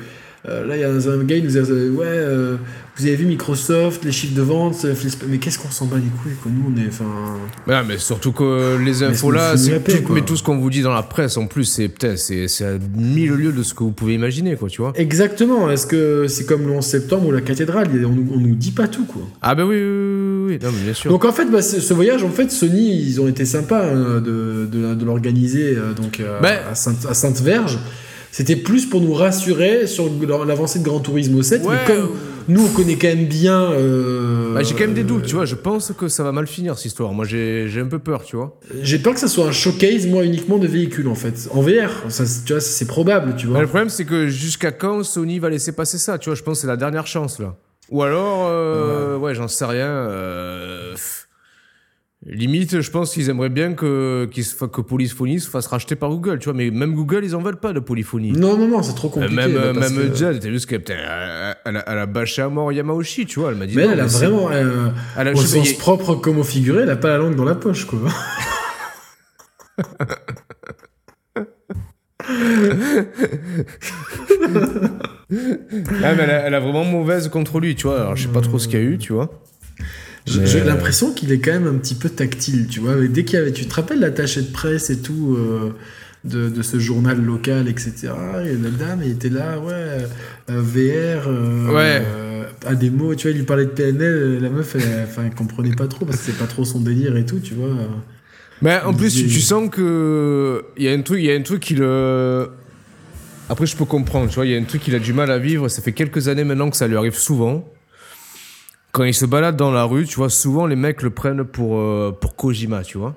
euh, 0.48 0.66
là, 0.66 0.76
il 0.76 0.80
y 0.80 0.84
a 0.84 0.88
un, 0.90 1.24
gars, 1.24 1.36
il 1.36 1.44
nous 1.44 1.56
a 1.58 1.60
dit, 1.60 1.70
ouais, 1.70 2.06
euh, 2.06 2.56
vous 2.96 3.06
avez 3.06 3.16
vu 3.16 3.26
Microsoft, 3.26 4.04
les 4.06 4.12
chiffres 4.12 4.34
de 4.34 4.40
vente, 4.42 4.86
mais 5.28 5.36
qu'est-ce 5.38 5.58
qu'on 5.58 5.70
s'en 5.70 5.84
bat 5.86 5.96
les 5.96 6.02
couilles, 6.22 6.34
quoi. 6.42 6.50
Nous, 6.54 6.72
on 6.74 6.80
est, 6.82 6.88
enfin. 6.88 7.04
Ouais, 7.66 7.82
mais 7.86 7.98
surtout 7.98 8.32
que 8.32 8.78
les 8.82 9.02
infos 9.02 9.30
là, 9.30 9.56
c'est 9.58 9.82
tout, 9.84 10.12
mais 10.12 10.22
tout 10.22 10.36
ce 10.36 10.42
qu'on 10.42 10.56
vous 10.56 10.70
dit 10.70 10.80
dans 10.82 10.94
la 10.94 11.02
presse 11.02 11.36
en 11.36 11.46
plus, 11.46 11.64
c'est 11.64 11.88
putain, 11.88 12.16
c'est 12.16 12.48
c'est 12.48 12.64
à 12.64 12.72
mille 12.96 13.32
lieues 13.32 13.52
de 13.52 13.62
ce 13.62 13.74
que 13.74 13.84
vous 13.84 13.92
pouvez 13.92 14.14
imaginer, 14.14 14.56
quoi, 14.56 14.68
tu 14.70 14.80
vois. 14.80 14.92
Exactement. 14.96 15.70
Est-ce 15.70 15.86
que 15.86 16.26
c'est 16.26 16.46
comme 16.46 16.66
le 16.66 16.72
11 16.72 16.84
septembre 16.84 17.26
ou 17.28 17.32
la 17.32 17.42
cathédrale 17.42 17.88
On, 18.04 18.08
nous- 18.08 18.32
on 18.34 18.38
nous 18.40 18.54
dit 18.54 18.72
pas 18.72 18.88
tout, 18.88 19.04
quoi. 19.04 19.22
Ah 19.42 19.54
bah 19.54 19.64
oui, 19.66 19.76
oui, 19.76 19.82
oui, 19.82 20.39
oui, 20.50 20.58
non, 20.62 20.70
mais 20.72 20.84
bien 20.84 20.94
sûr. 20.94 21.10
Donc 21.10 21.24
en 21.24 21.32
fait, 21.32 21.46
bah, 21.46 21.62
ce, 21.62 21.94
voyage, 21.94 22.22
en 22.22 22.30
fait, 22.30 22.50
Sony, 22.50 22.94
ils 23.02 23.20
ont 23.20 23.28
été 23.28 23.44
sympas 23.44 23.84
hein, 23.86 24.20
de, 24.20 24.66
de, 24.70 24.94
de 24.94 25.04
l'organiser 25.04 25.74
euh, 25.76 25.92
donc 25.94 26.20
euh, 26.20 26.38
Ben- 26.40 26.58
à 26.70 26.74
Sainte- 26.74 27.06
à 27.08 27.14
Sainte-Verge. 27.14 27.78
C'était 28.32 28.54
plus 28.54 28.86
pour 28.86 29.00
nous 29.00 29.12
rassurer 29.12 29.88
sur 29.88 30.08
l'avancée 30.46 30.78
de 30.78 30.84
Gran 30.84 31.00
Turismo 31.00 31.42
7. 31.42 31.62
Ouais, 31.64 31.74
mais 31.88 31.94
comme, 31.94 32.10
nous, 32.46 32.64
on 32.64 32.68
connaît 32.68 32.94
quand 32.94 33.08
même 33.08 33.26
bien. 33.26 33.72
euh, 33.72 34.54
Bah, 34.54 34.62
j'ai 34.62 34.74
quand 34.74 34.82
même 34.82 34.94
des 34.94 35.02
doutes, 35.02 35.26
tu 35.26 35.34
vois. 35.34 35.46
Je 35.46 35.56
pense 35.56 35.92
que 35.98 36.06
ça 36.06 36.22
va 36.22 36.30
mal 36.30 36.46
finir 36.46 36.76
cette 36.76 36.86
histoire. 36.86 37.12
Moi, 37.12 37.24
j'ai 37.24 37.68
un 37.80 37.86
peu 37.88 37.98
peur, 37.98 38.22
tu 38.22 38.36
vois. 38.36 38.56
J'ai 38.82 39.00
peur 39.00 39.14
que 39.14 39.20
ça 39.20 39.26
soit 39.26 39.46
un 39.46 39.52
showcase, 39.52 40.06
moi, 40.06 40.22
uniquement 40.24 40.58
de 40.58 40.68
véhicules, 40.68 41.08
en 41.08 41.16
fait. 41.16 41.48
En 41.52 41.60
VR, 41.60 41.90
ça, 42.08 42.22
tu 42.46 42.52
vois, 42.52 42.60
c'est 42.60 42.86
probable, 42.86 43.34
tu 43.36 43.48
vois. 43.48 43.60
le 43.60 43.66
problème, 43.66 43.88
c'est 43.88 44.04
que 44.04 44.28
jusqu'à 44.28 44.70
quand 44.70 45.02
Sony 45.02 45.40
va 45.40 45.50
laisser 45.50 45.72
passer 45.72 45.98
ça 45.98 46.16
Tu 46.16 46.28
vois, 46.28 46.36
je 46.36 46.42
pense 46.44 46.58
que 46.58 46.60
c'est 46.62 46.66
la 46.68 46.76
dernière 46.76 47.08
chance, 47.08 47.40
là. 47.40 47.56
Ou 47.90 48.02
alors, 48.02 48.46
euh, 48.48 49.16
ouais, 49.18 49.34
j'en 49.34 49.48
sais 49.48 49.64
rien. 49.64 49.86
euh. 49.88 50.94
Limite, 52.26 52.82
je 52.82 52.90
pense 52.90 53.14
qu'ils 53.14 53.30
aimeraient 53.30 53.48
bien 53.48 53.72
que, 53.72 54.28
qu'ils 54.30 54.44
se 54.44 54.54
que 54.66 54.82
Polyphony 54.82 55.40
se 55.40 55.48
fasse 55.48 55.66
racheter 55.66 55.96
par 55.96 56.10
Google, 56.10 56.38
tu 56.38 56.44
vois. 56.50 56.52
Mais 56.54 56.70
même 56.70 56.94
Google, 56.94 57.24
ils 57.24 57.34
en 57.34 57.40
veulent 57.40 57.56
pas 57.58 57.72
de 57.72 57.80
Polyphony. 57.80 58.32
Non, 58.32 58.58
non, 58.58 58.68
non, 58.68 58.82
c'est 58.82 58.94
trop 58.94 59.08
compliqué. 59.08 59.34
même 59.34 59.54
là, 59.54 59.60
euh, 59.62 59.72
parce 59.74 59.90
même 59.90 60.10
que- 60.10 60.14
Jade, 60.16 60.38
t'as 60.38 60.50
vu 60.50 60.58
ce 60.60 60.66
qu'elle 60.66 60.84
a- 60.92 61.56
elle 61.64 61.76
a 61.98 62.06
bâché 62.06 62.42
à 62.42 62.48
mort 62.50 62.70
Yamauchi, 62.72 63.24
tu 63.24 63.40
vois. 63.40 63.50
Elle 63.52 63.56
m'a 63.56 63.66
dit. 63.66 63.74
Mais 63.74 63.86
elle, 63.86 64.00
a 64.00 64.06
vraiment, 64.06 64.50
euh, 64.50 64.90
Elle 65.16 65.28
a- 65.28 65.32
au 65.32 65.36
sais 65.36 65.56
sens 65.58 65.72
propre 65.78 66.14
comme 66.14 66.38
au 66.38 66.44
figuré, 66.44 66.82
elle 66.82 66.90
a 66.90 66.96
pas 66.96 67.08
la 67.08 67.16
langue 67.16 67.36
dans 67.36 67.44
la 67.46 67.54
poche, 67.54 67.86
quoi. 67.86 67.98
Ah, 75.32 76.14
mais 76.14 76.22
elle, 76.24 76.30
a, 76.30 76.46
elle 76.46 76.54
a 76.54 76.60
vraiment 76.60 76.84
mauvaise 76.84 77.28
contre 77.28 77.60
lui, 77.60 77.74
tu 77.74 77.86
vois. 77.86 78.00
Alors, 78.00 78.16
je 78.16 78.22
sais 78.26 78.32
pas 78.32 78.40
trop 78.40 78.58
ce 78.58 78.68
qu'il 78.68 78.78
y 78.78 78.82
a 78.82 78.84
eu, 78.84 78.98
tu 78.98 79.12
vois. 79.12 79.42
J'ai 80.26 80.60
euh, 80.60 80.64
l'impression 80.64 81.12
qu'il 81.12 81.32
est 81.32 81.38
quand 81.38 81.52
même 81.52 81.66
un 81.66 81.78
petit 81.78 81.94
peu 81.94 82.08
tactile, 82.10 82.66
tu 82.68 82.80
vois. 82.80 82.94
Mais 82.96 83.08
dès 83.08 83.24
qu'il 83.24 83.38
y 83.38 83.42
avait, 83.42 83.52
tu 83.52 83.66
te 83.66 83.74
rappelles 83.74 84.00
l'attaché 84.00 84.42
de 84.42 84.50
presse 84.52 84.90
et 84.90 85.00
tout 85.00 85.36
euh, 85.38 85.70
de, 86.24 86.48
de 86.50 86.62
ce 86.62 86.78
journal 86.78 87.20
local, 87.24 87.68
etc. 87.68 88.08
Et 88.44 88.52
la 88.62 88.70
dame, 88.70 89.00
elle 89.02 89.12
était 89.12 89.30
là, 89.30 89.58
ouais, 89.58 89.72
euh, 90.50 90.60
VR, 90.60 91.72
Ouais. 91.72 92.02
à 92.66 92.74
des 92.74 92.90
mots, 92.90 93.14
tu 93.14 93.26
vois, 93.28 93.30
il 93.32 93.38
lui 93.38 93.46
parlait 93.46 93.64
de 93.64 93.70
PNL, 93.70 94.38
la 94.40 94.50
meuf, 94.50 94.74
elle, 94.74 94.82
enfin, 95.04 95.22
elle 95.26 95.34
comprenait 95.34 95.74
pas 95.74 95.86
trop 95.86 96.04
parce 96.04 96.18
que 96.18 96.24
c'est 96.26 96.38
pas 96.38 96.46
trop 96.46 96.64
son 96.64 96.80
délire 96.80 97.16
et 97.16 97.24
tout, 97.24 97.38
tu 97.38 97.54
vois. 97.54 97.70
Mais 98.62 98.78
en 98.84 98.92
plus, 98.92 99.14
tu, 99.14 99.26
tu 99.26 99.40
sens 99.40 99.70
que 99.70 100.64
il 100.76 100.84
y 100.84 100.88
a 100.88 100.92
un 100.92 101.00
truc, 101.00 101.18
il 101.20 101.24
y 101.26 101.32
a 101.32 101.34
un 101.34 101.42
truc 101.42 101.60
qui 101.60 101.74
le. 101.76 102.48
Après, 103.50 103.66
je 103.66 103.76
peux 103.76 103.84
comprendre, 103.84 104.28
tu 104.30 104.36
vois, 104.36 104.46
il 104.46 104.52
y 104.52 104.56
a 104.56 104.58
un 104.58 104.64
truc 104.64 104.80
qu'il 104.80 104.94
a 104.94 104.98
du 105.00 105.12
mal 105.12 105.30
à 105.30 105.38
vivre. 105.38 105.68
Ça 105.68 105.82
fait 105.82 105.92
quelques 105.92 106.28
années 106.28 106.44
maintenant 106.44 106.70
que 106.70 106.76
ça 106.76 106.86
lui 106.86 106.96
arrive 106.96 107.16
souvent. 107.16 107.68
Quand 108.92 109.04
il 109.04 109.12
se 109.12 109.26
balade 109.26 109.56
dans 109.56 109.72
la 109.72 109.84
rue, 109.84 110.06
tu 110.06 110.14
vois, 110.16 110.30
souvent 110.30 110.66
les 110.66 110.76
mecs 110.76 111.02
le 111.02 111.10
prennent 111.10 111.44
pour 111.44 111.76
euh, 111.78 112.16
pour 112.18 112.36
Kojima, 112.36 112.82
tu 112.82 112.96
vois. 112.96 113.16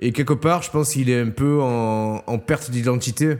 Et 0.00 0.10
quelque 0.12 0.32
part, 0.34 0.62
je 0.62 0.70
pense 0.70 0.90
qu'il 0.92 1.08
est 1.10 1.20
un 1.20 1.30
peu 1.30 1.60
en, 1.62 2.22
en 2.26 2.38
perte 2.38 2.70
d'identité. 2.72 3.36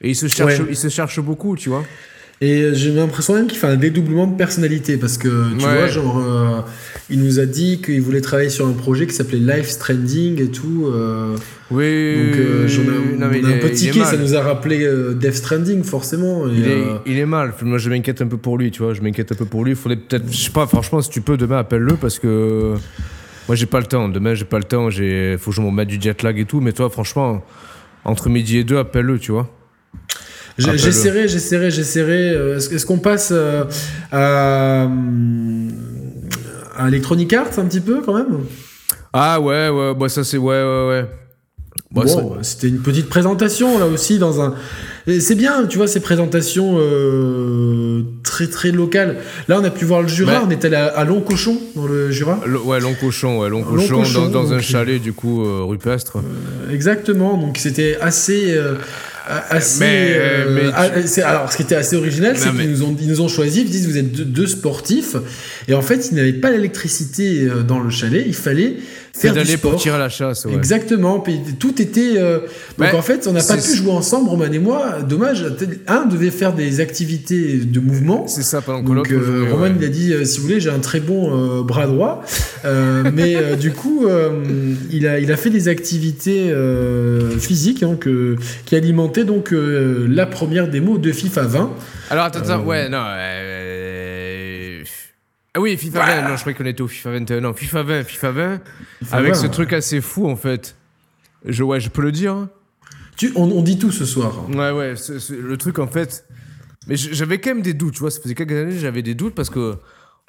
Et 0.00 0.10
il 0.10 0.16
se 0.16 0.28
cherche, 0.28 0.60
Ouais. 0.60 0.66
il 0.70 0.76
se 0.76 0.88
cherche 0.88 1.18
beaucoup, 1.20 1.56
tu 1.56 1.68
vois. 1.70 1.84
Et 2.46 2.74
j'ai 2.74 2.90
l'impression 2.90 3.32
même 3.34 3.46
qu'il 3.46 3.58
fait 3.58 3.68
un 3.68 3.76
dédoublement 3.76 4.26
de 4.26 4.36
personnalité 4.36 4.96
parce 4.98 5.16
que 5.16 5.28
tu 5.58 5.64
Ouais. 5.64 5.72
vois, 5.78 5.86
genre, 5.86 6.18
euh, 6.18 6.60
il 7.08 7.22
nous 7.22 7.38
a 7.40 7.46
dit 7.46 7.80
qu'il 7.80 8.02
voulait 8.02 8.20
travailler 8.20 8.50
sur 8.50 8.66
un 8.66 8.72
projet 8.72 9.06
qui 9.06 9.14
s'appelait 9.14 9.38
Life 9.38 9.68
Stranding 9.68 10.40
et 10.42 10.48
tout. 10.50 10.86
euh, 10.92 11.36
Oui. 11.70 11.84
donc 12.16 12.36
euh, 12.36 12.68
j'en 12.68 12.82
ai, 12.82 12.86
non, 12.86 12.92
on 13.18 13.22
a 13.32 13.36
il 13.36 13.46
un 13.46 13.50
est- 13.50 13.60
peu 13.60 13.68
il 13.68 13.74
tiqué, 13.74 14.04
ça 14.04 14.16
nous 14.18 14.34
a 14.34 14.42
rappelé 14.42 14.84
euh, 14.84 15.14
Death 15.14 15.34
Stranding 15.36 15.82
forcément. 15.84 16.46
Et, 16.48 16.50
Il 16.56 16.68
est, 16.68 16.70
euh, 16.72 16.98
il 17.06 17.18
est 17.18 17.26
mal. 17.26 17.54
Moi, 17.62 17.78
je 17.78 17.88
m'inquiète 17.88 18.20
un 18.20 18.26
peu 18.26 18.36
pour 18.36 18.58
lui, 18.58 18.70
tu 18.70 18.82
vois. 18.82 18.92
Je 18.94 19.00
m'inquiète 19.00 19.32
un 19.32 19.36
peu 19.36 19.46
pour 19.46 19.64
lui. 19.64 19.70
Il 19.72 19.76
faudrait 19.76 19.96
peut-être. 19.96 20.24
Je 20.30 20.36
sais 20.36 20.50
pas, 20.50 20.66
franchement, 20.66 21.00
si 21.00 21.08
tu 21.10 21.20
peux, 21.22 21.36
demain, 21.38 21.58
appelle-le 21.58 21.94
parce 21.96 22.18
que. 22.18 22.74
Moi, 23.48 23.56
j'ai 23.56 23.66
pas 23.66 23.78
le 23.80 23.86
temps. 23.86 24.08
Demain, 24.08 24.34
j'ai 24.34 24.46
pas 24.46 24.58
le 24.58 24.64
temps. 24.64 24.88
J'ai... 24.90 25.36
Faut 25.38 25.50
que 25.50 25.56
je 25.56 25.60
me 25.62 25.70
mette 25.70 25.88
du 25.88 26.00
jet 26.00 26.22
lag 26.22 26.38
et 26.38 26.44
tout. 26.46 26.60
Mais 26.60 26.72
toi, 26.72 26.88
franchement, 26.90 27.44
entre 28.04 28.28
midi 28.28 28.58
et 28.58 28.64
deux, 28.64 28.78
appelle-le, 28.78 29.18
tu 29.18 29.32
vois. 29.32 29.50
J'essaierai, 30.58 31.28
j'essaierai, 31.28 31.70
j'essaierai. 31.70 32.30
euh, 32.30 32.56
Est-ce, 32.58 32.86
qu'on 32.86 32.98
passe 32.98 33.30
euh, 33.32 33.64
à, 34.12 34.88
à 36.76 36.88
Electronic 36.88 37.32
Arts 37.32 37.58
un 37.58 37.64
petit 37.64 37.80
peu 37.80 38.00
quand 38.02 38.14
même? 38.14 38.40
Ah, 39.12 39.40
ouais, 39.40 39.68
ouais. 39.68 39.94
Bah, 39.94 40.08
ça, 40.08 40.24
c'est. 40.24 40.38
Ouais, 40.38 40.54
ouais, 40.62 40.88
ouais. 40.88 41.04
Bah, 41.90 42.02
Bon, 42.04 42.34
ça- 42.36 42.42
c'était 42.42 42.68
une 42.68 42.80
petite 42.80 43.08
présentation 43.08 43.78
là 43.78 43.86
aussi 43.86 44.18
dans 44.18 44.40
un. 44.40 44.54
C'est 45.20 45.34
bien, 45.36 45.66
tu 45.66 45.76
vois, 45.76 45.86
ces 45.86 46.00
présentations 46.00 46.76
euh, 46.78 48.02
très 48.24 48.46
très 48.48 48.70
locales. 48.72 49.16
Là, 49.48 49.58
on 49.60 49.64
a 49.64 49.70
pu 49.70 49.84
voir 49.84 50.02
le 50.02 50.08
Jura. 50.08 50.32
Ouais. 50.32 50.38
On 50.46 50.50
est 50.50 50.64
allé 50.64 50.76
à, 50.76 50.86
à 50.86 51.04
Long-Cochon 51.04 51.58
dans 51.76 51.86
le 51.86 52.10
Jura. 52.10 52.40
Le- 52.46 52.60
ouais, 52.60 52.80
long 52.80 52.94
cochon, 52.98 53.40
ouais, 53.40 53.48
long 53.50 53.58
Long 53.64 53.76
cochon, 53.76 53.98
cochon, 53.98 54.28
dans, 54.28 54.52
un 54.52 54.60
chalet, 54.60 55.00
du 55.00 55.12
coup, 55.12 55.44
euh, 55.44 55.62
rupestre. 55.64 56.16
Exactement. 56.72 57.36
Donc 57.36 57.58
c'était 57.58 57.96
assez. 58.00 58.56
Euh, 59.30 59.38
assez 59.50 59.80
Mais- 59.80 60.14
euh, 60.16 60.54
mais 60.54 61.02
tu- 61.04 61.20
ah, 61.22 61.28
alors, 61.28 61.52
ce 61.52 61.56
qui 61.56 61.62
était 61.62 61.74
assez 61.74 61.96
original, 61.96 62.36
c'est 62.36 62.52
mais- 62.52 62.62
qu'ils 62.62 62.70
nous 62.70 62.82
ont, 62.82 62.96
ils 63.00 63.08
nous 63.08 63.20
ont 63.20 63.28
choisi. 63.28 63.62
Ils 63.62 63.70
disent 63.70 63.86
vous 63.88 63.96
êtes 63.98 64.12
deux, 64.12 64.24
deux 64.24 64.46
sportifs, 64.46 65.16
et 65.68 65.74
en 65.74 65.82
fait, 65.82 66.08
ils 66.10 66.14
n'avaient 66.14 66.32
pas 66.34 66.50
l'électricité 66.50 67.42
euh, 67.48 67.62
dans 67.62 67.78
le 67.80 67.90
chalet. 67.90 68.24
Il 68.26 68.34
fallait 68.34 68.74
faire 69.16 69.46
sport. 69.46 69.70
pour 69.72 69.80
tirer 69.80 69.96
à 69.96 69.98
la 69.98 70.08
chasse, 70.08 70.44
ouais. 70.44 70.54
Exactement, 70.54 71.20
puis 71.20 71.40
tout 71.58 71.80
était. 71.80 72.14
euh, 72.16 72.40
Donc 72.78 72.88
Ouais, 72.88 72.94
en 72.94 73.02
fait, 73.02 73.26
on 73.28 73.32
n'a 73.32 73.42
pas 73.42 73.56
pu 73.56 73.74
jouer 73.76 73.92
ensemble, 73.92 74.28
Roman 74.28 74.46
et 74.52 74.58
moi. 74.58 75.02
Dommage. 75.08 75.44
Un 75.86 76.06
devait 76.06 76.30
faire 76.30 76.52
des 76.52 76.80
activités 76.80 77.58
de 77.58 77.80
mouvement. 77.80 78.26
C'est 78.26 78.42
ça, 78.42 78.60
pendant 78.60 78.82
Donc 78.82 79.10
euh, 79.12 79.46
Roman 79.50 79.64
ouais. 79.64 79.72
il 79.78 79.84
a 79.84 79.88
dit 79.88 80.12
euh, 80.12 80.24
si 80.24 80.38
vous 80.38 80.44
voulez 80.46 80.60
j'ai 80.60 80.70
un 80.70 80.78
très 80.80 81.00
bon 81.00 81.58
euh, 81.60 81.62
bras 81.62 81.86
droit 81.86 82.22
mais 83.12 83.56
du 83.56 83.70
coup 83.72 84.06
il, 84.90 85.06
a, 85.06 85.18
il 85.20 85.30
a 85.32 85.36
fait 85.36 85.50
des 85.50 85.68
activités 85.68 86.52
physiques 87.38 87.82
hein, 87.82 87.96
que- 87.98 88.36
qui 88.64 88.74
alimentaient 88.76 89.24
donc 89.24 89.50
la 89.52 90.26
première 90.26 90.68
démo 90.68 90.98
de 90.98 91.12
FIFA 91.12 91.42
20 91.42 91.70
Alors 92.10 92.24
attends, 92.24 92.40
attends, 92.40 92.62
ouais, 92.64 92.88
non. 92.88 92.98
Ah 95.56 95.60
oui, 95.60 95.76
FIFA 95.76 96.04
20, 96.22 96.28
non, 96.28 96.36
je 96.36 96.40
croyais 96.40 96.58
qu'on 96.58 96.66
était 96.66 96.82
au 96.82 96.88
FIFA 96.88 97.10
21. 97.12 97.40
Non, 97.40 97.54
FIFA 97.54 97.82
20, 97.84 98.04
FIFA 98.04 98.30
20, 98.32 98.60
FIFA 99.04 99.16
avec 99.16 99.34
20, 99.34 99.40
ce 99.40 99.46
truc 99.46 99.72
assez 99.72 100.00
fou 100.00 100.28
en 100.28 100.34
fait. 100.36 100.74
Je, 101.44 101.62
ouais, 101.62 101.78
je 101.78 101.90
peux 101.90 102.02
le 102.02 102.10
dire. 102.10 102.32
hein. 102.34 102.50
tu, 103.16 103.30
on, 103.36 103.44
on 103.44 103.62
dit 103.62 103.78
tout 103.78 103.92
ce 103.92 104.04
soir 104.04 104.48
Ouais, 104.50 104.70
ouais, 104.72 104.94
le 105.30 105.56
truc 105.56 105.78
en 105.78 105.86
fait. 105.86 106.26
Mais 106.88 106.96
j'avais 106.96 107.38
quand 107.40 107.50
même 107.50 107.62
des 107.62 107.72
doutes, 107.72 107.94
tu 107.94 108.00
vois. 108.00 108.10
Ça 108.10 108.20
faisait 108.20 108.34
quelques 108.34 108.52
années, 108.52 108.78
j'avais 108.78 109.02
des 109.02 109.14
doutes 109.14 109.34
parce 109.34 109.48
que 109.48 109.76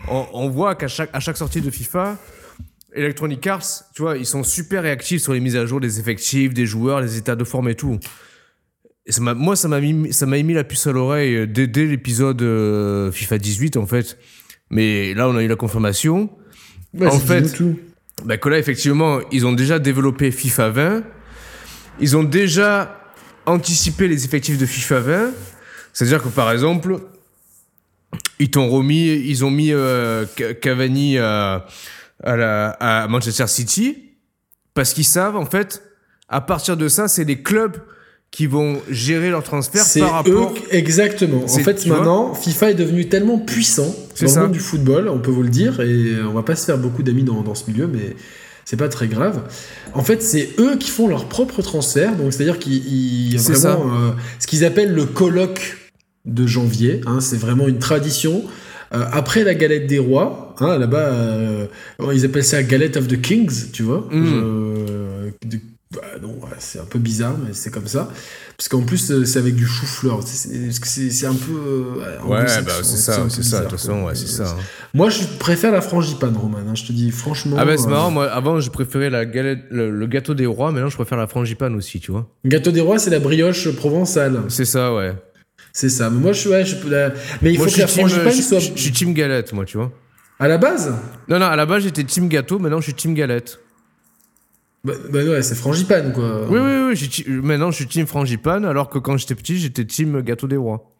on, 0.08 0.26
on 0.34 0.50
voit 0.50 0.76
qu'à 0.76 0.88
chaque, 0.88 1.10
à 1.12 1.20
chaque 1.20 1.38
sortie 1.38 1.62
de 1.62 1.72
FIFA, 1.72 2.18
Electronic 2.94 3.46
Arts, 3.48 3.66
tu 3.96 4.04
vois, 4.04 4.18
ils 4.18 4.26
sont 4.26 4.44
super 4.44 4.84
réactifs 4.84 5.22
sur 5.24 5.34
les 5.34 5.40
mises 5.40 5.56
à 5.58 5.66
jour 5.66 5.80
des 5.82 6.00
effectifs, 6.00 6.54
des 6.54 6.66
joueurs, 6.66 7.02
les 7.02 7.18
états 7.18 7.36
de 7.36 7.44
forme 7.44 7.68
et 7.70 7.76
tout. 7.76 8.00
Et 9.08 9.12
ça 9.12 9.22
moi, 9.22 9.56
ça 9.56 9.68
m'a 9.68 9.82
mis, 9.82 10.14
ça 10.14 10.26
émis 10.38 10.54
la 10.54 10.64
puce 10.64 10.86
à 10.88 10.92
l'oreille 10.92 11.36
euh, 11.36 11.48
dès, 11.48 11.68
dès 11.68 11.86
l'épisode 11.86 12.42
euh, 12.42 13.12
FIFA 13.12 13.38
18 13.40 13.78
en 13.78 13.86
fait. 13.86 14.18
Mais 14.70 15.14
là, 15.14 15.30
on 15.30 15.36
a 15.36 15.44
eu 15.44 15.48
la 15.48 15.56
confirmation. 15.56 16.30
En 17.02 17.20
fait, 17.20 17.42
tout. 17.54 17.80
Bah 18.24 18.38
que 18.38 18.48
là, 18.50 18.58
effectivement, 18.58 19.20
ils 19.32 19.46
ont 19.46 19.52
déjà 19.54 19.80
développé 19.80 20.32
FIFA 20.32 20.70
20. 20.70 21.04
Ils 22.00 22.16
ont 22.18 22.24
déjà 22.24 23.00
anticipé 23.46 24.08
les 24.08 24.26
effectifs 24.26 24.58
de 24.58 24.66
FIFA 24.66 25.00
20. 25.00 25.32
C'est-à-dire 25.94 26.24
que, 26.24 26.30
par 26.30 26.52
exemple, 26.52 26.98
ils 28.40 28.50
t'ont 28.50 28.70
remis, 28.70 29.08
ils 29.08 29.44
ont 29.46 29.52
mis 29.52 29.72
euh, 29.72 30.26
Ca- 30.38 30.54
Cavani 30.54 31.18
à, 31.18 31.66
à, 32.24 32.36
la- 32.36 32.70
à 32.72 33.08
Manchester 33.08 33.48
City 33.48 34.12
parce 34.74 34.94
qu'ils 34.94 35.06
savent, 35.06 35.36
en 35.38 35.46
fait, 35.46 35.84
à 36.28 36.42
partir 36.42 36.76
de 36.76 36.88
ça, 36.88 37.08
c'est 37.08 37.24
les 37.24 37.42
clubs 37.42 37.78
qui 38.36 38.48
vont 38.48 38.82
gérer 38.90 39.30
leur 39.30 39.44
transfert 39.44 39.86
par 40.02 40.12
rapport... 40.12 40.52
eux 40.52 40.62
exactement 40.72 41.44
en 41.46 41.48
fait 41.48 41.86
maintenant 41.86 42.34
FIFA 42.34 42.72
est 42.72 42.74
devenu 42.74 43.08
tellement 43.08 43.38
puissant 43.40 43.96
C'est 44.14 44.26
dans 44.26 44.32
ça. 44.32 44.40
le 44.42 44.46
monde 44.48 44.54
du 44.56 44.60
football 44.60 45.08
on 45.08 45.20
peut 45.20 45.32
vous 45.32 45.44
le 45.44 45.50
dire 45.50 45.80
et 45.80 46.16
on 46.30 46.34
va 46.34 46.44
pas 46.44 46.56
se 46.58 46.66
faire 46.66 46.78
beaucoup 46.78 47.02
d'amis 47.02 47.24
dans, 47.24 47.42
dans 47.44 47.56
ce 47.56 47.70
milieu 47.72 47.88
mais 47.88 48.16
c'est 48.68 48.78
pas 48.78 48.90
très 48.90 49.08
grave. 49.08 49.44
En 49.94 50.04
fait, 50.04 50.24
c'est 50.24 50.50
eux 50.58 50.76
qui 50.78 50.90
font 50.90 51.08
leur 51.08 51.26
propre 51.30 51.62
transfert, 51.62 52.16
donc 52.16 52.34
c'est-à-dire 52.34 52.58
qu'ils 52.58 53.38
vraiment 53.38 53.94
euh, 53.94 54.12
ce 54.40 54.48
qu'ils 54.48 54.66
appellent 54.66 54.92
le 54.96 55.06
colloque 55.06 55.78
de 56.26 56.48
janvier. 56.48 57.02
hein, 57.06 57.20
c'est 57.22 57.38
vraiment 57.38 57.68
une 57.68 57.78
tradition. 57.78 58.44
Euh, 58.92 59.06
après 59.12 59.44
la 59.44 59.54
galette 59.54 59.86
des 59.86 60.00
rois, 60.00 60.56
hein, 60.60 60.80
là-bas, 60.80 60.98
euh, 60.98 61.68
ils 62.12 62.26
appellent 62.26 62.44
ça 62.44 62.64
galette 62.64 62.98
of 62.98 63.08
the 63.08 63.22
kings, 63.22 63.72
tu 63.72 63.84
vois. 63.84 64.08
Mm. 64.12 64.26
Je- 64.26 65.48
de- 65.48 65.60
bah, 65.92 66.02
non, 66.22 66.40
c'est 66.58 66.80
un 66.80 66.86
peu 66.86 67.00
bizarre, 67.00 67.36
mais 67.38 67.54
c'est 67.54 67.70
comme 67.72 67.88
ça. 67.88 68.10
Parce 68.58 68.68
qu'en 68.70 68.82
plus, 68.82 69.12
euh, 69.12 69.24
c'est 69.24 69.40
avec 69.40 69.56
du 69.56 69.66
chou-fleur. 69.66 70.20
C'est- 70.26 71.26
un 71.26 71.34
peu. 71.36 71.52
euh, 71.54 72.20
Ouais, 72.26 72.44
bah 72.64 72.72
c'est 72.82 72.98
ça, 72.98 73.26
c'est 73.30 73.44
ça, 73.44 73.60
de 73.60 73.64
toute 73.64 73.72
façon, 73.80 74.04
ouais, 74.04 74.16
c'est 74.16 74.28
ça. 74.28 74.50
hein. 74.50 74.56
Moi, 74.94 75.10
je 75.10 75.24
préfère 75.40 75.72
la 75.72 75.82
frangipane, 75.82 76.36
Roman. 76.36 76.58
hein, 76.68 76.76
je 76.76 76.86
te 76.86 76.92
dis 76.92 77.12
franchement. 77.12 77.56
Ah 77.60 77.66
bah 77.66 77.78
c'est 77.78 77.86
euh, 77.86 77.90
marrant, 77.90 78.12
moi 78.12 78.26
avant 78.32 78.60
je 78.60 78.70
préférais 78.72 79.10
la 79.10 79.26
galette, 79.26 79.60
le, 79.70 79.92
le 79.92 80.08
gâteau 80.08 80.34
des 80.34 80.46
rois, 80.46 80.72
maintenant 80.72 80.90
je 80.90 80.96
préfère 80.96 81.18
la 81.18 81.28
frangipane 81.28 81.76
aussi, 81.76 82.00
tu 82.00 82.12
vois. 82.12 82.28
Gâteau 82.46 82.72
des 82.72 82.82
rois, 82.82 82.98
c'est 83.00 83.10
la 83.12 83.20
brioche 83.20 83.70
provençale. 83.76 84.42
C'est 84.50 84.66
ça, 84.66 84.94
ouais. 84.94 85.14
C'est 85.72 85.90
ça. 85.90 86.10
Mais 86.10 86.20
moi, 86.20 86.32
je 86.34 86.40
suis. 86.40 86.50
Ouais, 86.50 86.66
je 86.66 86.76
la- 86.90 87.12
Mais 87.42 87.52
il 87.54 87.58
moi, 87.58 87.68
faut 87.68 87.74
que 87.76 87.80
la 87.80 87.86
team, 87.88 88.08
frangipane 88.08 88.34
je, 88.34 88.42
soit. 88.42 88.60
je- 88.60 88.72
je 88.76 88.82
suis 88.82 88.92
team 88.92 89.14
galette, 89.14 89.54
moi, 89.54 89.66
tu 89.66 89.78
vois. 89.78 89.92
À 90.40 90.48
la 90.48 90.58
base? 90.58 90.94
Non, 91.30 91.38
non, 91.40 91.46
à 91.46 91.56
la 91.56 91.66
base 91.66 91.84
j'étais 91.84 92.04
team 92.04 92.28
gâteau, 92.28 92.60
maintenant 92.60 92.80
je 92.80 92.86
suis 92.86 92.94
team 92.94 93.14
galette. 93.14 93.60
Bah, 94.86 94.94
bah 95.12 95.24
ouais, 95.24 95.42
c'est 95.42 95.56
frangipane, 95.56 96.14
quoi. 96.14 96.46
Oui, 96.50 96.60
oui, 96.60 96.94
oui, 97.28 97.34
maintenant 97.42 97.72
je 97.72 97.76
suis 97.78 97.88
team 97.88 98.06
frangipane, 98.06 98.64
alors 98.66 98.88
que 98.90 99.00
quand 99.00 99.18
j'étais 99.18 99.34
petit 99.36 99.58
j'étais 99.58 99.84
team 99.84 100.22
gâteau 100.22 100.48
des 100.48 100.58
rois. 100.58 100.92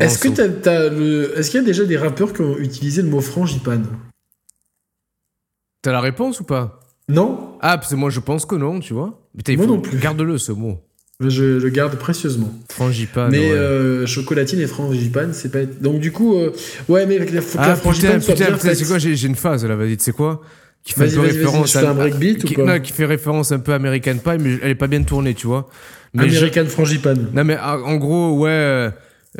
Est-ce 0.00 0.18
que 0.18 0.28
t'as, 0.28 0.48
t'as 0.48 0.88
le... 0.88 1.36
Est-ce 1.38 1.50
qu'il 1.50 1.60
y 1.60 1.62
a 1.62 1.66
déjà 1.66 1.84
des 1.84 1.96
rappeurs 1.96 2.32
qui 2.32 2.42
ont 2.42 2.58
utilisé 2.58 3.02
le 3.02 3.08
mot 3.08 3.20
frangipane? 3.20 3.86
T'as 5.82 5.92
la 5.92 6.00
réponse 6.00 6.40
ou 6.40 6.44
pas? 6.44 6.80
Non 7.08 7.56
Ah, 7.60 7.78
parce 7.78 7.90
que 7.90 7.96
moi 7.96 8.10
je 8.10 8.20
pense 8.20 8.44
que 8.46 8.54
non, 8.54 8.80
tu 8.80 8.94
vois. 8.94 9.20
Putain, 9.36 9.56
Moi 9.56 9.66
faut- 9.66 9.74
non 9.74 9.80
plus. 9.80 9.98
Garde-le 9.98 10.38
ce 10.38 10.52
mot. 10.52 10.78
Je 11.20 11.44
le 11.58 11.68
garde 11.68 11.96
précieusement. 11.96 12.50
Frangipane. 12.70 13.30
mais 13.30 13.38
ouais. 13.52 13.58
euh, 13.58 14.06
chocolatine 14.06 14.58
et 14.60 14.66
frangipane, 14.66 15.32
c'est 15.34 15.50
pas. 15.50 15.64
Donc 15.64 16.00
du 16.00 16.12
coup, 16.12 16.34
euh, 16.34 16.52
ouais, 16.88 17.04
mais 17.06 17.16
il 17.16 17.40
faut 17.42 17.58
que 17.58 17.62
Ah 17.62 17.68
la 17.68 17.74
putain, 17.74 17.76
frangipane 17.76 18.20
soit 18.22 18.34
putain, 18.34 18.46
bien 18.46 18.54
putain, 18.56 18.68
faite. 18.70 18.78
c'est 18.78 18.86
quoi 18.86 18.98
J'ai 18.98 19.14
j'ai 19.16 19.28
une 19.28 19.34
phase 19.34 19.64
là, 19.66 19.76
vas-y, 19.76 19.96
tu 19.98 20.04
sais 20.04 20.12
quoi? 20.12 20.40
Qui 20.84 20.94
fait, 20.94 21.04
un 21.04 21.10
peu 21.14 21.20
référence 21.20 21.72
fais 21.72 21.86
un 21.86 21.94
breakbeat 21.94 22.44
ou 22.44 22.62
non, 22.62 22.80
qui 22.80 22.92
fait 22.92 23.04
référence 23.04 23.52
un 23.52 23.58
peu 23.58 23.72
à 23.72 23.76
American 23.76 24.16
Pie, 24.16 24.38
mais 24.40 24.58
elle 24.62 24.70
est 24.70 24.74
pas 24.74 24.86
bien 24.86 25.02
tournée, 25.02 25.34
tu 25.34 25.46
vois. 25.46 25.68
Mais 26.14 26.24
American 26.24 26.66
frangipane. 26.66 27.30
Non 27.32 27.44
mais 27.44 27.56
ah, 27.60 27.78
en 27.78 27.96
gros, 27.96 28.38
ouais, 28.38 28.48
euh, 28.50 28.90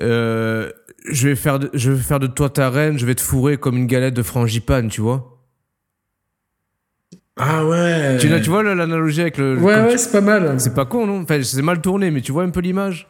euh, 0.00 0.70
je 1.10 1.28
vais 1.28 1.36
faire, 1.36 1.58
de, 1.58 1.70
je 1.74 1.90
vais 1.90 2.00
faire 2.00 2.20
de 2.20 2.26
toi 2.26 2.50
ta 2.50 2.70
reine, 2.70 2.98
je 2.98 3.06
vais 3.06 3.14
te 3.14 3.22
fourrer 3.22 3.56
comme 3.56 3.76
une 3.76 3.86
galette 3.86 4.14
de 4.14 4.22
frangipane, 4.22 4.88
tu 4.88 5.00
vois. 5.00 5.38
Ah 7.36 7.64
ouais. 7.64 8.18
Tu, 8.20 8.28
tu 8.42 8.50
vois 8.50 8.62
l'analogie 8.62 9.22
avec 9.22 9.38
le. 9.38 9.56
Ouais, 9.56 9.74
ouais, 9.74 9.92
tu- 9.92 9.98
c'est 9.98 10.12
pas 10.12 10.20
mal. 10.20 10.60
C'est 10.60 10.74
pas 10.74 10.84
con, 10.84 11.06
non? 11.06 11.22
Enfin, 11.22 11.42
c'est 11.42 11.62
mal 11.62 11.80
tourné, 11.80 12.10
mais 12.10 12.20
tu 12.20 12.32
vois 12.32 12.42
un 12.44 12.50
peu 12.50 12.60
l'image? 12.60 13.08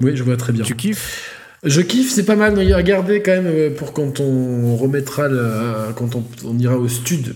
Oui, 0.00 0.16
je 0.16 0.24
vois 0.24 0.36
très 0.36 0.52
bien. 0.52 0.64
Tu 0.64 0.74
kiffes? 0.74 1.37
Je 1.64 1.80
kiffe, 1.80 2.12
c'est 2.12 2.24
pas 2.24 2.36
mal. 2.36 2.54
mais 2.56 2.72
Regardez 2.72 3.20
quand 3.22 3.32
même 3.32 3.46
euh, 3.46 3.70
pour 3.74 3.92
quand 3.92 4.20
on 4.20 4.76
remettra, 4.76 5.28
le- 5.28 5.92
quand 5.96 6.14
on, 6.14 6.24
on 6.44 6.58
ira 6.58 6.76
au 6.76 6.88
stud. 6.88 7.34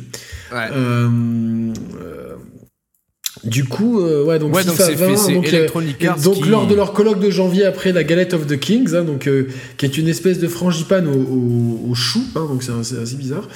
Ouais. 0.52 0.68
Euh, 0.72 1.72
du 3.44 3.64
coup, 3.64 4.00
euh, 4.00 4.24
ouais, 4.24 4.38
donc 4.38 4.54
Ouais, 4.54 4.62
donc 4.62 4.74
FIFA 4.74 4.84
c'est 4.86 4.94
20, 4.94 5.08
fait- 5.08 5.16
c'est 5.16 5.32
donc, 5.34 5.46
euh, 5.46 5.56
Electronic 5.58 5.96
et 6.00 6.06
Arts 6.06 6.20
donc 6.20 6.34
qui- 6.42 6.48
lors 6.48 6.66
de 6.68 6.74
leur 6.76 6.92
colloque 6.92 7.18
de 7.18 7.28
janvier 7.30 7.64
après 7.64 7.92
la 7.92 8.04
Galette 8.04 8.34
of 8.34 8.46
the 8.46 8.56
Kings, 8.58 8.94
hein, 8.94 9.02
donc 9.02 9.26
euh, 9.26 9.48
qui 9.76 9.84
est 9.84 9.98
une 9.98 10.06
espèce 10.06 10.38
de 10.38 10.46
frangipane 10.46 11.08
au, 11.08 11.12
au, 11.12 11.90
au 11.90 11.94
chou, 11.94 12.20
hein, 12.36 12.46
donc 12.48 12.62
c'est 12.62 12.72
assez, 12.72 13.16
bizarre. 13.16 13.48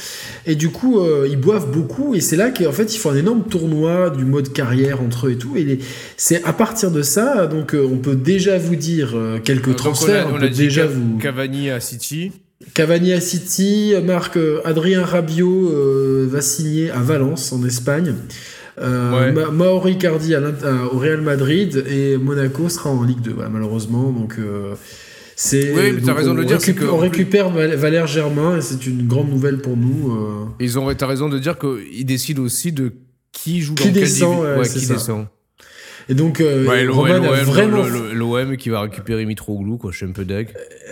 Et 0.47 0.57
du 0.57 0.71
coup, 0.71 0.99
euh, 1.01 1.29
ils 1.31 1.37
boivent 1.39 1.71
beaucoup 1.71 2.15
et 2.17 2.21
c'est 2.21 2.37
là 2.37 2.51
qu'en 2.51 2.73
fait 2.73 2.95
ils 2.95 2.99
font 2.99 3.11
un 3.11 3.17
énorme 3.17 3.45
tournoi 3.49 4.11
du 4.11 4.25
mode 4.25 4.53
carrière 4.53 5.01
entre 5.03 5.29
eux 5.29 5.33
et 5.33 5.37
tout. 5.39 5.57
Et 5.57 5.63
les- 5.65 5.79
c'est 6.17 6.43
à 6.45 6.53
partir 6.53 6.91
de 6.91 7.03
ça, 7.03 7.47
donc 7.47 7.75
on 7.75 7.99
peut 7.99 8.17
déjà 8.17 8.59
vous 8.59 8.75
dire 8.77 9.15
quelques 9.45 9.77
transferts, 9.77 10.27
on 10.27 10.31
a, 10.31 10.33
on, 10.33 10.37
on 10.37 10.41
peut 10.41 10.49
déjà 10.49 10.87
vous 10.87 11.19
Cavani 11.19 11.71
à 11.71 11.79
City. 11.81 12.33
Cavani 12.75 13.13
à 13.13 13.21
City, 13.21 13.93
Marc 14.05 14.37
Adrien 14.65 15.05
Rabiot 15.05 15.71
va 16.27 16.41
signer 16.41 16.91
à 16.91 16.99
Valence 16.99 17.53
en 17.53 17.65
Espagne. 17.65 18.15
Euh, 18.79 19.13
Ouais. 19.13 19.33
Ma- 19.33 19.51
Mauro 19.51 19.89
Icardi 19.89 20.35
à 20.35 20.41
l'Int- 20.41 20.63
à- 20.63 20.93
au 20.93 20.99
Real 20.99 21.23
Madrid 21.23 21.83
et 21.89 22.17
Monaco 22.19 22.69
sera 22.69 22.91
en 22.91 23.03
Ligue 23.05 23.21
2 23.23 23.33
voilà, 23.33 23.49
malheureusement 23.49 24.11
donc 24.11 24.35
euh, 24.39 24.75
c'est 25.35 25.73
Oui, 25.75 25.93
mais 25.95 26.01
t'as 26.03 26.13
raison 26.15 26.35
de 26.35 26.41
le 26.41 26.45
dire, 26.45 26.59
récup- 26.59 26.75
que, 26.75 26.85
on 26.85 26.99
récupère 26.99 27.49
Val- 27.51 27.75
Valère 27.75 28.07
Germain 28.07 28.59
et 28.59 28.61
c'est 28.61 28.87
une 28.87 29.07
grande 29.07 29.31
nouvelle 29.31 29.59
pour 29.59 29.77
nous 29.79 30.13
euh. 30.15 30.45
Ils 30.61 30.79
ont, 30.79 30.93
t'as 30.95 31.07
raison 31.07 31.29
de 31.31 31.39
dire 31.39 31.57
qu'ils 31.59 32.05
décident 32.05 32.43
aussi 32.43 32.73
de 32.73 32.93
qui 33.33 33.61
joue 33.63 33.75
Qui 33.75 33.89
dans 33.89 33.93
quel 33.95 34.03
descend, 34.03 34.37
divi- 34.45 34.59
ouais, 34.59 34.65
c'est 34.65 34.79
qui 34.81 34.85
ça. 34.87 34.95
descend. 34.95 35.27
Et 36.09 36.15
donc 36.15 36.41
euh, 36.41 36.67
Ouais, 36.67 36.87
Roman 36.87 37.15
a 37.23 37.43
vraiment 37.43 37.85
l'OM 38.15 38.57
qui 38.57 38.69
va 38.69 38.81
récupérer 38.83 39.25
Mitroglou, 39.27 39.77
quoi. 39.77 39.91
Je 39.93 39.97
suis 39.99 40.07
un 40.07 40.13
peu 40.13 40.25
deg. 40.25 40.49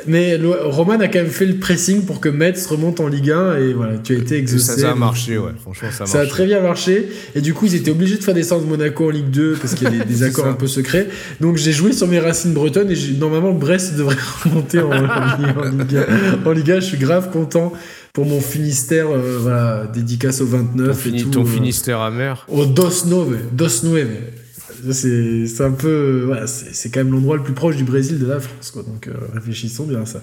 mais 0.06 0.38
Roman 0.64 0.94
a 1.00 1.08
quand 1.08 1.20
même 1.20 1.28
fait 1.28 1.46
le 1.46 1.54
pressing 1.56 2.04
pour 2.04 2.20
que 2.20 2.28
Metz 2.28 2.66
remonte 2.66 3.00
en 3.00 3.06
Ligue 3.08 3.30
1 3.30 3.58
et 3.58 3.72
voilà 3.72 3.98
tu 3.98 4.14
as 4.14 4.18
été 4.18 4.36
exaucé 4.36 4.64
Ça, 4.72 4.76
ça 4.78 4.90
a 4.90 4.94
marché, 4.94 5.38
ouais. 5.38 5.52
Franchement, 5.60 5.88
ça 5.92 6.04
a 6.04 6.06
Ça 6.06 6.20
a 6.20 6.26
très 6.26 6.46
bien 6.46 6.60
marché. 6.60 7.08
Et 7.34 7.40
du 7.40 7.54
coup, 7.54 7.66
ils 7.66 7.74
étaient 7.76 7.90
obligés 7.90 8.16
de 8.16 8.22
faire 8.24 8.34
descendre 8.34 8.66
Monaco 8.66 9.06
en 9.06 9.10
Ligue 9.10 9.30
2 9.30 9.56
parce 9.60 9.74
qu'il 9.74 9.84
y 9.94 10.00
a 10.00 10.04
des, 10.04 10.22
accords 10.24 10.44
ça. 10.46 10.50
un 10.50 10.54
peu 10.54 10.66
secrets. 10.66 11.08
Donc 11.40 11.56
j'ai 11.56 11.72
joué 11.72 11.92
sur 11.92 12.08
mes 12.08 12.18
racines 12.18 12.52
bretonnes 12.52 12.90
et 12.90 12.96
normalement 13.18 13.52
Brest 13.52 13.96
devrait 13.96 14.16
remonter 14.44 14.80
en, 14.80 14.90
en, 14.90 15.00
Ligue- 15.00 15.56
en 15.58 15.68
Ligue 15.70 15.96
1. 16.44 16.48
En 16.48 16.52
Ligue 16.52 16.70
1, 16.72 16.80
je 16.80 16.84
suis 16.86 16.98
grave 16.98 17.30
content 17.30 17.72
pour 18.12 18.26
mon 18.26 18.40
Finistère. 18.40 19.06
euh, 19.10 19.38
voilà, 19.40 19.86
dédicace 19.92 20.40
au 20.40 20.46
29 20.46 20.86
Ton, 20.86 20.92
et 20.92 20.96
fini- 21.02 21.22
tout. 21.22 21.30
ton 21.30 21.42
euh, 21.42 21.46
Finistère 21.46 22.00
amer. 22.00 22.46
Au 22.48 22.66
Dos 22.66 23.06
Nove. 23.06 23.36
Dos 23.52 23.68
Nueve. 23.84 24.10
C'est 24.92 25.60
un 25.60 25.70
peu. 25.70 26.24
Voilà, 26.26 26.46
c'est 26.46 26.90
quand 26.90 27.00
même 27.00 27.12
l'endroit 27.12 27.36
le 27.36 27.42
plus 27.42 27.52
proche 27.52 27.76
du 27.76 27.84
Brésil 27.84 28.18
de 28.18 28.26
la 28.26 28.40
France. 28.40 28.70
Quoi. 28.70 28.82
Donc 28.82 29.08
euh, 29.08 29.12
réfléchissons 29.32 29.84
bien 29.84 30.02
à 30.02 30.06
ça. 30.06 30.20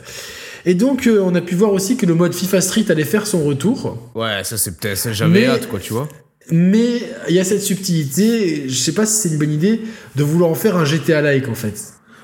Et 0.65 0.75
donc, 0.75 1.07
euh, 1.07 1.21
on 1.23 1.33
a 1.33 1.41
pu 1.41 1.55
voir 1.55 1.73
aussi 1.73 1.97
que 1.97 2.05
le 2.05 2.13
mode 2.13 2.33
FIFA 2.33 2.61
Street 2.61 2.85
allait 2.89 3.03
faire 3.03 3.25
son 3.25 3.43
retour. 3.43 4.11
Ouais, 4.13 4.43
ça 4.43 4.57
c'est 4.57 4.77
peut-être, 4.77 4.97
ça, 4.97 5.11
j'avais 5.11 5.47
hâte, 5.47 5.67
quoi, 5.67 5.79
tu 5.79 5.93
vois. 5.93 6.07
Mais 6.51 7.01
il 7.29 7.35
y 7.35 7.39
a 7.39 7.43
cette 7.43 7.61
subtilité, 7.61 8.67
je 8.67 8.73
sais 8.73 8.91
pas 8.91 9.05
si 9.05 9.13
c'est 9.13 9.29
une 9.29 9.37
bonne 9.37 9.53
idée, 9.53 9.81
de 10.15 10.23
vouloir 10.23 10.49
en 10.49 10.55
faire 10.55 10.75
un 10.75 10.85
GTA-like 10.85 11.47
en 11.47 11.55
fait. 11.55 11.79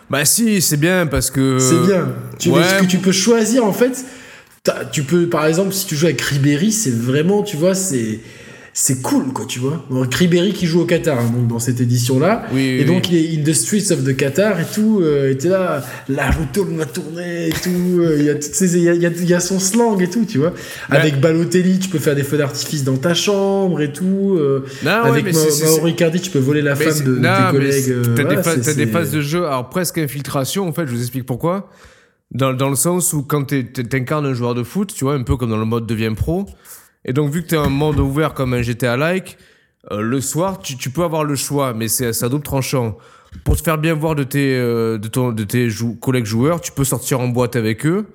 Bah 0.09 0.25
si, 0.25 0.61
c'est 0.61 0.77
bien 0.77 1.07
parce 1.07 1.31
que. 1.31 1.59
C'est 1.59 1.85
bien. 1.85 2.13
Tu, 2.39 2.49
ouais. 2.49 2.61
que 2.81 2.85
tu 2.85 2.97
peux 2.97 3.11
choisir 3.11 3.63
en 3.65 3.73
fait, 3.73 4.05
tu 4.91 5.03
peux 5.03 5.27
par 5.27 5.45
exemple 5.45 5.73
si 5.73 5.85
tu 5.85 5.95
joues 5.95 6.05
avec 6.05 6.21
Ribéry, 6.21 6.71
c'est 6.71 6.93
vraiment, 6.93 7.43
tu 7.43 7.57
vois, 7.57 7.75
c'est 7.75 8.19
c'est 8.79 9.01
cool 9.01 9.33
quoi, 9.33 9.45
tu 9.47 9.57
vois. 9.57 9.83
Donc, 9.89 10.13
Ribéry 10.13 10.53
qui 10.53 10.67
joue 10.67 10.81
au 10.81 10.85
Qatar 10.85 11.17
hein, 11.19 11.31
donc 11.35 11.47
dans 11.47 11.57
cette 11.57 11.81
édition 11.81 12.19
là. 12.19 12.45
Oui, 12.51 12.57
oui, 12.57 12.81
Et 12.81 12.85
donc 12.85 13.07
oui. 13.09 13.17
il 13.33 13.39
est 13.39 13.41
in 13.41 13.43
the 13.51 13.55
streets 13.55 13.91
of 13.91 14.03
the 14.03 14.15
Qatar 14.15 14.59
et 14.59 14.65
tout, 14.71 14.99
euh, 15.01 15.31
et 15.31 15.37
t'es 15.37 15.49
là, 15.49 15.83
la 16.07 16.29
route 16.29 16.59
la 16.77 16.85
tournée 16.85 17.47
et 17.47 17.51
tout, 17.53 17.69
euh, 18.01 18.17
il 18.19 18.25
y 18.25 18.29
a 18.29 18.35
toutes 18.35 18.53
ces, 18.53 18.77
il 18.77 18.83
y 18.83 18.89
a, 18.89 18.93
il 18.93 19.29
y 19.31 19.41
son 19.41 19.59
slang 19.59 19.99
et 19.99 20.07
tout, 20.07 20.25
tu 20.25 20.37
vois. 20.37 20.53
Avec 20.91 21.19
Balotelli, 21.19 21.79
tu 21.79 21.89
peux 21.89 21.97
faire 21.97 22.15
des 22.15 22.21
feux 22.21 22.37
d'artifice 22.37 22.83
dans 22.83 22.97
ta 22.97 23.15
chambre 23.15 23.81
et 23.81 23.91
tout. 23.91 24.35
euh, 24.37 24.63
Non, 24.85 24.91
ouais, 25.03 25.09
avec 25.09 25.25
Ma- 25.33 25.65
Mauro 25.65 25.87
Icardi, 25.87 26.21
tu 26.21 26.29
peux 26.29 26.37
voler 26.37 26.61
la 26.61 26.75
Mais 26.75 26.85
femme 26.85 26.99
de, 27.03 27.15
de 27.15 27.19
non, 27.19 27.21
tes 27.21 27.43
mais 27.45 27.51
collègues. 27.51 27.89
euh, 27.89 28.03
T'as 28.15 28.23
voilà, 28.25 28.35
des, 28.35 28.43
phases- 28.43 28.75
des 28.75 28.85
phases 28.87 29.11
de 29.11 29.21
jeu, 29.21 29.47
alors 29.47 29.69
presque 29.69 29.97
infiltration, 29.97 30.67
en 30.67 30.71
fait, 30.71 30.85
je 30.85 30.91
vous 30.91 31.01
explique 31.01 31.25
pourquoi. 31.25 31.71
Dans, 32.29 32.53
dans 32.53 32.69
le 32.69 32.75
sens 32.75 33.11
où 33.13 33.23
quand 33.23 33.43
t'es- 33.45 33.63
t'es- 33.63 33.85
t'incarnes 33.85 34.27
un 34.27 34.33
joueur 34.35 34.53
de 34.53 34.61
foot, 34.61 34.93
tu 34.95 35.03
vois, 35.03 35.15
un 35.15 35.23
peu 35.23 35.35
comme 35.35 35.49
dans 35.49 35.57
le 35.57 35.65
mode 35.65 35.87
devient 35.87 36.13
pro, 36.15 36.45
et 37.07 37.13
donc 37.13 37.31
vu 37.31 37.41
que 37.43 37.47
t'es 37.47 37.57
un 37.57 37.69
monde 37.69 37.99
ouvert 37.99 38.33
comme 38.33 38.53
un 38.53 38.61
GTA-like, 38.61 39.37
euh, 39.91 40.01
le 40.01 40.19
soir, 40.21 40.59
tu, 40.59 40.75
tu 40.77 40.89
peux 40.89 41.03
avoir 41.03 41.23
le 41.23 41.35
choix, 41.35 41.73
mais 41.73 41.87
c'est 41.87 42.23
à 42.23 42.29
double 42.29 42.43
tranchant. 42.43 42.97
Pour 43.43 43.57
te 43.57 43.61
faire 43.61 43.77
bien 43.77 43.93
voir 43.93 44.15
de 44.15 44.23
tes, 44.23 44.55
euh, 44.57 44.97
de 44.97 45.07
ton, 45.09 45.31
de 45.33 45.43
tes 45.43 45.69
jou- 45.69 45.95
collègues 45.95 46.25
joueurs, 46.25 46.61
tu 46.61 46.71
peux 46.71 46.85
sortir 46.85 47.19
en 47.19 47.27
boîte 47.27 47.55
avec 47.57 47.85
eux, 47.85 48.05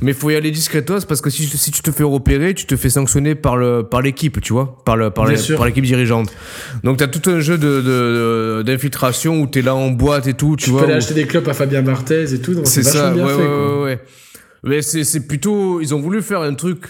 mais 0.00 0.12
faut 0.12 0.30
y 0.30 0.36
aller 0.36 0.52
discretos 0.52 1.00
parce 1.08 1.20
que 1.20 1.28
si, 1.28 1.44
si 1.46 1.70
tu 1.72 1.82
te 1.82 1.90
fais 1.90 2.04
repérer, 2.04 2.54
tu 2.54 2.64
te 2.64 2.76
fais 2.76 2.88
sanctionner 2.88 3.34
par 3.34 3.56
le 3.56 3.82
par 3.82 4.00
l'équipe, 4.00 4.40
tu 4.40 4.52
vois, 4.52 4.78
par 4.84 4.96
le 4.96 5.10
par 5.10 5.26
l'équipe 5.26 5.84
dirigeante. 5.84 6.32
Donc 6.84 6.98
t'as 6.98 7.08
tout 7.08 7.28
un 7.28 7.40
jeu 7.40 7.58
de 7.58 7.80
de- 7.80 8.62
d'infiltration 8.64 9.40
où 9.40 9.46
t'es 9.48 9.60
là 9.60 9.74
en 9.74 9.90
boîte 9.90 10.28
et 10.28 10.34
tout, 10.34 10.54
tu, 10.56 10.66
Tu 10.66 10.70
peux 10.70 10.76
vois. 10.76 10.84
aller 10.84 10.94
où- 10.94 10.98
acheter 10.98 11.14
des 11.14 11.26
clubs 11.26 11.48
à 11.48 11.52
Fabien 11.54 11.82
Barthez 11.82 12.32
et 12.32 12.40
tout, 12.40 12.54
donc 12.54 12.66
c'est 12.68 12.84
ça, 12.84 13.08
ouais, 13.08 13.14
bien 13.14 13.26
fait. 13.26 13.34
ouais, 13.34 13.46
quoi. 13.46 13.76
ouais, 13.78 13.82
ouais. 13.84 14.00
Mais 14.62 14.82
c'est 14.82 15.04
c'est 15.04 15.26
plutôt, 15.26 15.80
ils 15.80 15.94
ont 15.94 16.00
voulu 16.00 16.22
faire 16.22 16.40
un 16.42 16.54
truc 16.54 16.86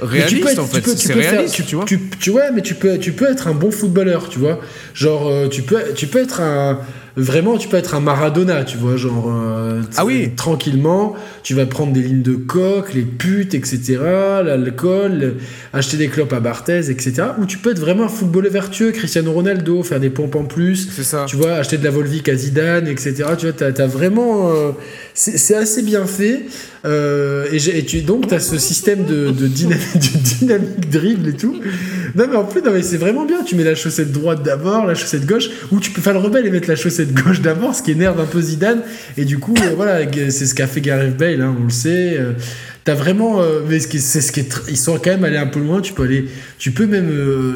réaliste 0.00 0.36
tu 0.36 0.40
peux 0.42 0.48
être- 0.50 0.58
en 0.58 0.66
fait. 0.66 0.76
tu 0.78 0.82
peux- 0.82 0.94
tu 0.96 1.06
C'est 1.06 1.12
peux 1.14 1.20
faire- 1.20 1.30
réaliste, 1.32 1.54
tu, 1.54 1.64
tu 1.64 1.76
vois. 1.76 1.84
tu, 1.84 2.00
tu- 2.20 2.30
ouais, 2.30 2.50
mais 2.54 2.62
tu 2.62 2.74
peux, 2.74 2.98
tu 2.98 3.12
peux 3.12 3.30
être 3.30 3.48
un 3.48 3.54
bon 3.54 3.70
footballeur, 3.70 4.28
tu 4.28 4.38
vois. 4.38 4.60
Genre, 4.94 5.28
euh, 5.28 5.48
tu 5.48 5.62
peux, 5.62 5.78
tu 5.94 6.06
peux 6.06 6.18
être 6.20 6.40
un, 6.40 6.80
vraiment, 7.16 7.56
tu 7.56 7.68
peux 7.68 7.76
être 7.78 7.94
un 7.94 8.00
Maradona, 8.00 8.64
tu 8.64 8.76
vois, 8.76 8.96
genre. 8.96 9.30
euh, 9.30 9.80
Ah 9.96 10.04
oui. 10.04 10.30
Tranquillement, 10.36 11.14
tu 11.42 11.54
vas 11.54 11.64
prendre 11.66 11.92
des 11.92 12.00
lignes 12.02 12.22
de 12.22 12.34
coque, 12.34 12.92
les 12.94 13.02
putes, 13.02 13.54
etc., 13.54 13.98
l'alcool, 14.44 15.34
acheter 15.72 15.96
des 15.96 16.08
clopes 16.08 16.32
à 16.32 16.40
Barthez, 16.40 16.90
etc. 16.90 17.14
Ou 17.40 17.46
tu 17.46 17.58
peux 17.58 17.70
être 17.70 17.78
vraiment 17.78 18.04
un 18.04 18.08
footballeur 18.08 18.52
vertueux, 18.52 18.90
Cristiano 18.92 19.32
Ronaldo, 19.32 19.82
faire 19.82 20.00
des 20.00 20.10
pompes 20.10 20.36
en 20.36 20.44
plus. 20.44 20.88
Ça. 21.02 21.24
Tu 21.26 21.36
vois, 21.36 21.52
acheter 21.54 21.78
de 21.78 21.84
la 21.84 21.90
Volvic 21.90 22.28
à 22.28 22.34
Zidane, 22.36 22.86
etc. 22.88 23.14
Tu 23.38 23.46
vois, 23.46 23.52
t'as 23.52 23.82
as 23.82 23.86
vraiment. 23.86 24.50
euh, 24.52 24.70
c'est 25.14 25.54
assez 25.56 25.82
bien 25.82 26.04
fait. 26.06 26.42
Euh, 26.86 27.46
et, 27.52 27.84
tu, 27.84 28.02
donc, 28.02 28.28
t'as 28.28 28.38
ce 28.38 28.58
système 28.58 29.04
de, 29.04 29.30
de 29.30 29.46
dynamique, 29.48 29.86
de 29.94 30.18
dynamique 30.38 30.90
dribble 30.90 31.28
et 31.30 31.32
tout. 31.32 31.60
Non, 32.14 32.26
mais 32.30 32.36
en 32.36 32.44
plus, 32.44 32.62
non, 32.62 32.70
mais 32.72 32.82
c'est 32.82 32.96
vraiment 32.96 33.24
bien. 33.24 33.42
Tu 33.42 33.56
mets 33.56 33.64
la 33.64 33.74
chaussette 33.74 34.12
droite 34.12 34.42
d'abord, 34.44 34.86
la 34.86 34.94
chaussette 34.94 35.26
gauche, 35.26 35.48
ou 35.72 35.80
tu 35.80 35.90
peux 35.90 36.00
faire 36.00 36.12
le 36.12 36.20
rebelle 36.20 36.46
et 36.46 36.50
mettre 36.50 36.68
la 36.68 36.76
chaussette 36.76 37.12
gauche 37.12 37.40
d'abord, 37.40 37.74
ce 37.74 37.82
qui 37.82 37.90
énerve 37.92 38.20
un 38.20 38.24
peu 38.26 38.40
Zidane. 38.40 38.82
Et 39.16 39.24
du 39.24 39.38
coup, 39.38 39.54
euh, 39.62 39.70
voilà, 39.74 40.00
c'est 40.30 40.46
ce 40.46 40.54
qu'a 40.54 40.66
fait 40.66 40.80
Gareth 40.80 41.16
Bale, 41.16 41.40
hein, 41.42 41.56
on 41.60 41.64
le 41.64 41.70
sait. 41.70 42.16
Euh, 42.18 42.32
T'as 42.84 42.94
vraiment, 42.94 43.42
euh, 43.42 43.62
mais 43.68 43.80
c'est 43.80 44.20
ce 44.20 44.30
qui 44.30 44.38
est, 44.38 44.54
ils 44.68 44.76
sont 44.76 44.96
quand 44.98 45.10
même 45.10 45.24
allés 45.24 45.36
un 45.38 45.48
peu 45.48 45.58
loin. 45.58 45.80
Tu 45.80 45.92
peux 45.92 46.04
aller, 46.04 46.26
tu 46.56 46.70
peux 46.70 46.86
même 46.86 47.10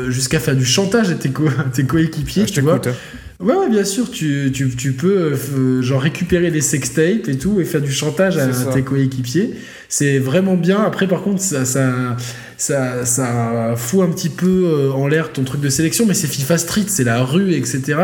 jusqu'à 0.08 0.40
faire 0.40 0.56
du 0.56 0.64
chantage 0.64 1.08
à 1.10 1.14
tes, 1.14 1.28
co- 1.28 1.46
à 1.58 1.70
tes 1.72 1.84
coéquipiers, 1.84 2.46
Ah, 2.48 2.50
tu 2.52 2.60
vois. 2.62 2.80
hein. 2.84 2.92
Ouais, 3.40 3.54
ouais, 3.54 3.70
bien 3.70 3.86
sûr, 3.86 4.10
tu, 4.10 4.50
tu, 4.52 4.68
tu 4.76 4.92
peux 4.92 5.32
euh, 5.32 5.80
genre 5.80 6.02
récupérer 6.02 6.50
des 6.50 6.60
sextapes 6.60 7.26
et 7.26 7.38
tout 7.38 7.58
et 7.58 7.64
faire 7.64 7.80
du 7.80 7.90
chantage 7.90 8.36
à, 8.36 8.52
ça. 8.52 8.70
tes 8.70 8.82
coéquipiers. 8.82 9.54
C'est 9.88 10.18
vraiment 10.18 10.56
bien. 10.56 10.82
Après, 10.82 11.08
par 11.08 11.22
contre, 11.22 11.40
ça, 11.40 11.64
ça, 11.64 12.16
ça, 12.58 13.06
ça 13.06 13.74
fout 13.76 14.02
un 14.02 14.10
petit 14.10 14.28
peu 14.28 14.64
euh, 14.66 14.92
en 14.92 15.08
l'air 15.08 15.32
ton 15.32 15.42
truc 15.44 15.62
de 15.62 15.70
sélection, 15.70 16.04
mais 16.04 16.12
c'est 16.12 16.26
FIFA 16.26 16.58
Street, 16.58 16.84
c'est 16.88 17.04
la 17.04 17.22
rue, 17.22 17.54
etc. 17.54 17.96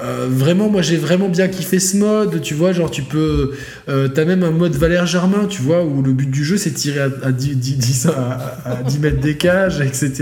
Euh, 0.00 0.28
vraiment, 0.30 0.68
moi 0.68 0.80
j'ai 0.80 0.96
vraiment 0.96 1.28
bien 1.28 1.48
kiffé 1.48 1.80
ce 1.80 1.96
mode. 1.96 2.40
Tu 2.40 2.54
vois, 2.54 2.72
genre 2.72 2.90
tu 2.90 3.02
peux. 3.02 3.52
euh, 3.88 4.08
T'as 4.08 4.24
même 4.24 4.42
un 4.44 4.50
mode 4.52 4.74
Valère 4.76 5.06
Germain, 5.06 5.46
tu 5.48 5.60
vois, 5.62 5.84
où 5.84 6.02
le 6.02 6.12
but 6.12 6.30
du 6.30 6.44
jeu 6.44 6.56
c'est 6.56 6.70
tirer 6.70 7.00
à, 7.00 7.08
à 7.24 7.32
10, 7.32 7.56
10, 7.56 7.76
10 7.78 8.06
à, 8.06 8.60
à 8.64 8.82
10 8.82 8.98
mètres 9.00 9.20
des 9.20 9.36
cages, 9.36 9.80
etc. 9.80 10.12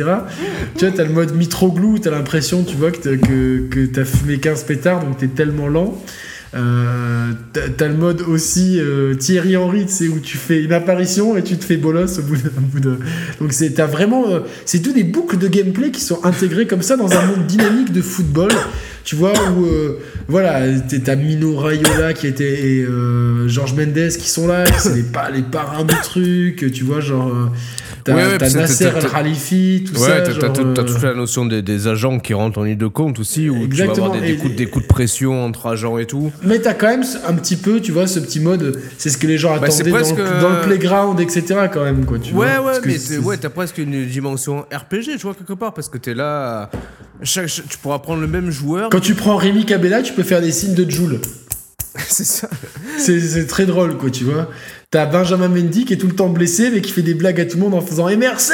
Tu 0.77 0.87
vois, 0.87 0.97
t'as 0.97 1.05
le 1.05 1.11
mode 1.13 1.35
Mitroglou, 1.35 1.99
t'as 1.99 2.11
l'impression, 2.11 2.65
tu 2.65 2.75
vois, 2.77 2.91
que 2.91 2.99
t'as, 2.99 3.17
que, 3.17 3.67
que 3.71 3.85
t'as 3.87 4.05
fumé 4.05 4.39
15 4.39 4.65
pétards, 4.65 5.05
donc 5.05 5.19
t'es 5.19 5.29
tellement 5.29 5.69
lent. 5.69 6.01
Euh, 6.57 7.33
t'as 7.77 7.89
le 7.89 7.95
mode 7.95 8.23
aussi 8.23 8.79
euh, 8.81 9.15
Thierry 9.15 9.57
Henry, 9.57 9.85
sais, 9.89 10.09
où 10.09 10.19
tu 10.21 10.39
fais 10.39 10.63
une 10.63 10.73
apparition 10.73 11.37
et 11.37 11.43
tu 11.43 11.57
te 11.59 11.65
fais 11.65 11.77
bolos 11.77 12.19
au 12.19 12.23
bout 12.23 12.37
de. 12.37 12.51
bout 12.73 12.81
de- 12.81 12.99
Donc 13.41 13.53
c'est 13.53 13.79
vraiment. 13.87 14.25
euh, 14.31 14.41
c'est 14.65 14.81
tout 14.81 14.93
des 14.93 15.05
boucles 15.05 15.37
de 15.39 15.49
gameplay 15.49 15.91
qui 15.91 16.01
sont 16.01 16.25
intégrées 16.25 16.67
comme 16.67 16.83
ça 16.83 16.97
dans 16.97 17.13
un 17.13 17.27
monde 17.27 17.47
dynamique 17.47 17.93
de 17.93 18.01
football. 18.01 18.51
Tu 19.05 19.15
vois, 19.17 19.33
où. 19.57 19.67
voilà, 20.29 20.63
t'as 21.05 21.15
Mino 21.17 21.57
Raiola 21.57 22.13
qui 22.13 22.27
était. 22.27 22.67
et 22.81 22.87
Georges 23.47 23.75
Mendes 23.75 24.09
qui 24.19 24.29
sont 24.29 24.47
là, 24.49 24.65
c'est 24.79 24.95
les, 24.95 25.05
les 25.35 25.43
parrains 25.43 25.85
du 25.85 25.95
truc, 26.03 26.73
tu 26.73 26.85
vois, 26.85 27.01
genre. 27.01 27.51
Euh, 28.09 28.13
T'as 28.13 28.15
Ouais, 28.15 28.27
ouais, 28.33 28.39
t'as 28.39 28.51
Nasser 28.61 28.85
t'as- 28.93 28.99
El 29.01 29.11
Khalifi, 29.11 29.85
tout 29.87 30.01
Ouais, 30.01 30.09
ça. 30.09 30.21
t'as 30.21 30.33
t'as 30.35 30.41
genre, 30.41 30.53
t'as 30.53 30.63
euh, 30.63 30.85
toute 30.85 31.03
la 31.03 31.15
notion 31.15 31.45
des, 31.47 31.63
des 31.63 31.87
agents 31.89 32.19
qui 32.19 32.35
rentrent 32.35 32.59
en 32.59 32.65
ligne 32.65 32.77
de 32.79 32.87
compte 32.87 33.19
aussi, 33.19 33.49
où 33.51 33.55
tu 33.55 33.59
vas 33.61 33.65
Exactement, 33.67 34.07
avoir 34.07 34.21
des, 34.21 34.37
coups, 34.37 34.53
de- 34.53 34.57
des 34.57 34.67
coups 34.67 34.85
de 34.85 34.89
pression 34.89 35.45
entre 35.45 35.67
agents 35.67 35.99
et 35.99 36.07
tout. 36.07 36.33
Mais 36.43 36.59
t'as 36.61 36.75
quand 36.75 36.89
même 36.89 37.05
un 37.27 37.35
petit 37.35 37.57
peu, 37.57 37.81
tu 37.81 37.93
vois, 37.93 38.07
ce 38.07 38.19
petit 38.21 38.41
mode, 38.41 38.81
c'est 38.99 39.11
ce 39.11 39.19
que 39.19 39.27
les 39.27 39.39
gens 39.39 39.57
Bah, 39.59 39.67
attendaient 39.67 39.91
dans, 39.91 39.99
le, 39.99 40.41
dans 40.41 40.49
le 40.51 40.55
euh, 40.57 40.65
playground, 40.65 41.21
etc. 41.21 41.43
quand 41.73 41.85
même, 41.85 42.05
quoi. 42.05 42.19
Tu 42.19 42.33
ouais, 42.35 42.59
vois, 42.59 42.73
ouais, 42.73 42.79
mais 42.85 42.99
t'es- 42.99 43.19
ouais, 43.19 43.37
t'as 43.37 43.51
presque 43.51 43.79
une 43.79 44.07
dimension 44.07 44.61
RPG, 44.73 45.17
tu 45.19 45.23
vois, 45.23 45.35
quelque 45.35 45.53
part, 45.55 45.75
parce 45.75 45.89
que 45.89 45.99
t'es 45.99 46.15
là. 46.15 46.71
chaque- 47.23 47.49
chaque- 47.49 47.69
tu 47.69 47.79
pourras 47.79 47.99
prendre 47.99 48.21
le 48.21 48.27
même 48.29 48.51
joueur. 48.51 48.89
Quand 48.91 49.01
tu 49.01 49.15
prends 49.15 49.37
Rémi 49.37 49.65
Cabella, 49.65 50.03
tu 50.03 50.13
peux 50.13 50.23
faire 50.23 50.41
des 50.41 50.53
signes 50.53 50.75
de 50.75 50.89
Joule. 50.91 51.21
C'est 52.09 52.25
ça. 52.27 52.49
C'est 52.99 53.19
c'est 53.21 53.47
très 53.47 53.65
drôle, 53.65 53.97
quoi, 53.97 54.11
tu 54.11 54.25
vois. 54.25 54.49
T'as 54.91 55.07
Benjamin 55.07 55.49
Mendy 55.49 55.85
qui 55.85 55.95
est 55.95 55.97
tout 55.97 56.07
le 56.07 56.15
temps 56.15 56.29
blessé, 56.29 56.71
mais 56.73 56.81
qui 56.81 56.93
fait 56.93 57.03
des 57.03 57.15
blagues 57.15 57.41
à 57.41 57.45
tout 57.45 57.57
le 57.57 57.65
monde 57.65 57.75
en 57.75 57.81
faisant 57.81 58.09
merci 58.17 58.53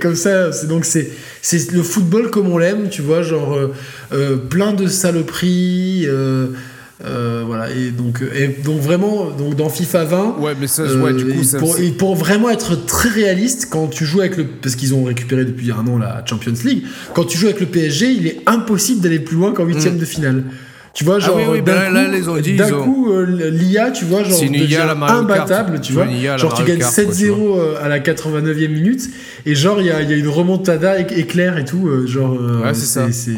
Comme 0.00 0.14
ça, 0.14 0.52
c'est 0.52 0.66
donc 0.66 0.84
c'est 0.84 1.10
c'est 1.40 1.72
le 1.72 1.82
football 1.82 2.30
comme 2.30 2.48
on 2.50 2.58
l'aime, 2.58 2.88
tu 2.90 3.00
vois, 3.00 3.22
genre 3.22 3.54
euh, 3.54 3.72
euh, 4.12 4.36
plein 4.36 4.72
de 4.72 4.86
saloperies. 4.86 6.06
euh, 6.06 7.42
voilà, 7.46 7.70
et 7.70 7.90
donc, 7.90 8.22
et 8.34 8.48
donc 8.48 8.80
vraiment, 8.80 9.30
donc 9.30 9.56
dans 9.56 9.70
FIFA 9.70 10.04
20, 10.04 10.36
Ouais, 10.40 10.52
mais 10.60 10.66
ça, 10.66 10.84
ouais, 10.84 11.14
du 11.14 11.24
coup, 11.24 11.40
et 11.40 11.44
ça. 11.44 11.58
pour, 11.58 11.78
et 11.78 11.90
pour 11.92 12.14
vraiment 12.14 12.50
être 12.50 12.76
très 12.84 13.08
réaliste, 13.08 13.68
quand 13.70 13.88
tu 13.88 14.04
joues 14.04 14.20
avec 14.20 14.36
le. 14.36 14.44
Parce 14.44 14.74
qu'ils 14.76 14.92
ont 14.94 15.04
récupéré 15.04 15.46
depuis 15.46 15.72
un 15.72 15.86
an 15.86 15.96
la 15.96 16.22
Champions 16.26 16.52
League, 16.62 16.84
quand 17.14 17.24
tu 17.24 17.38
joues 17.38 17.46
avec 17.46 17.60
le 17.60 17.66
PSG, 17.66 18.10
il 18.12 18.26
est 18.26 18.40
impossible 18.46 19.00
d'aller 19.00 19.20
plus 19.20 19.36
loin 19.36 19.52
qu'en 19.52 19.64
huitième 19.64 19.96
de 19.96 20.04
finale. 20.04 20.44
Tu 20.92 21.04
vois, 21.04 21.18
genre. 21.20 21.36
Ah 21.38 21.42
oui, 21.52 21.58
oui, 21.58 21.62
d'un 21.62 21.72
coup, 21.72 22.54
d'un 22.56 22.68
euh, 23.12 23.50
l'IA, 23.50 23.90
tu 23.92 24.04
vois, 24.04 24.24
genre. 24.24 24.40
Devient 24.40 24.76
Kart. 24.76 24.90
imbattable, 25.10 25.80
tu 25.80 25.92
vois. 25.92 26.06
Genre, 26.36 26.54
tu 26.54 26.64
gagnes 26.64 26.78
Kart, 26.80 26.94
quoi, 26.94 27.04
tu 27.04 27.10
7-0 27.10 27.58
euh, 27.58 27.74
à 27.84 27.88
la 27.88 28.00
89e 28.00 28.68
minute, 28.68 29.02
et 29.46 29.54
genre, 29.54 29.80
il 29.80 29.86
y 29.86 29.90
a, 29.90 30.02
y 30.02 30.12
a 30.12 30.16
une 30.16 30.28
remontada 30.28 31.00
éc- 31.00 31.16
éclair 31.16 31.58
et 31.58 31.64
tout, 31.64 31.86
euh, 31.86 32.06
genre. 32.06 32.34
euh, 32.34 32.62
Ouais, 32.64 32.74
c'est 32.74 32.86
ça. 32.86 33.06
C'est 33.12 33.32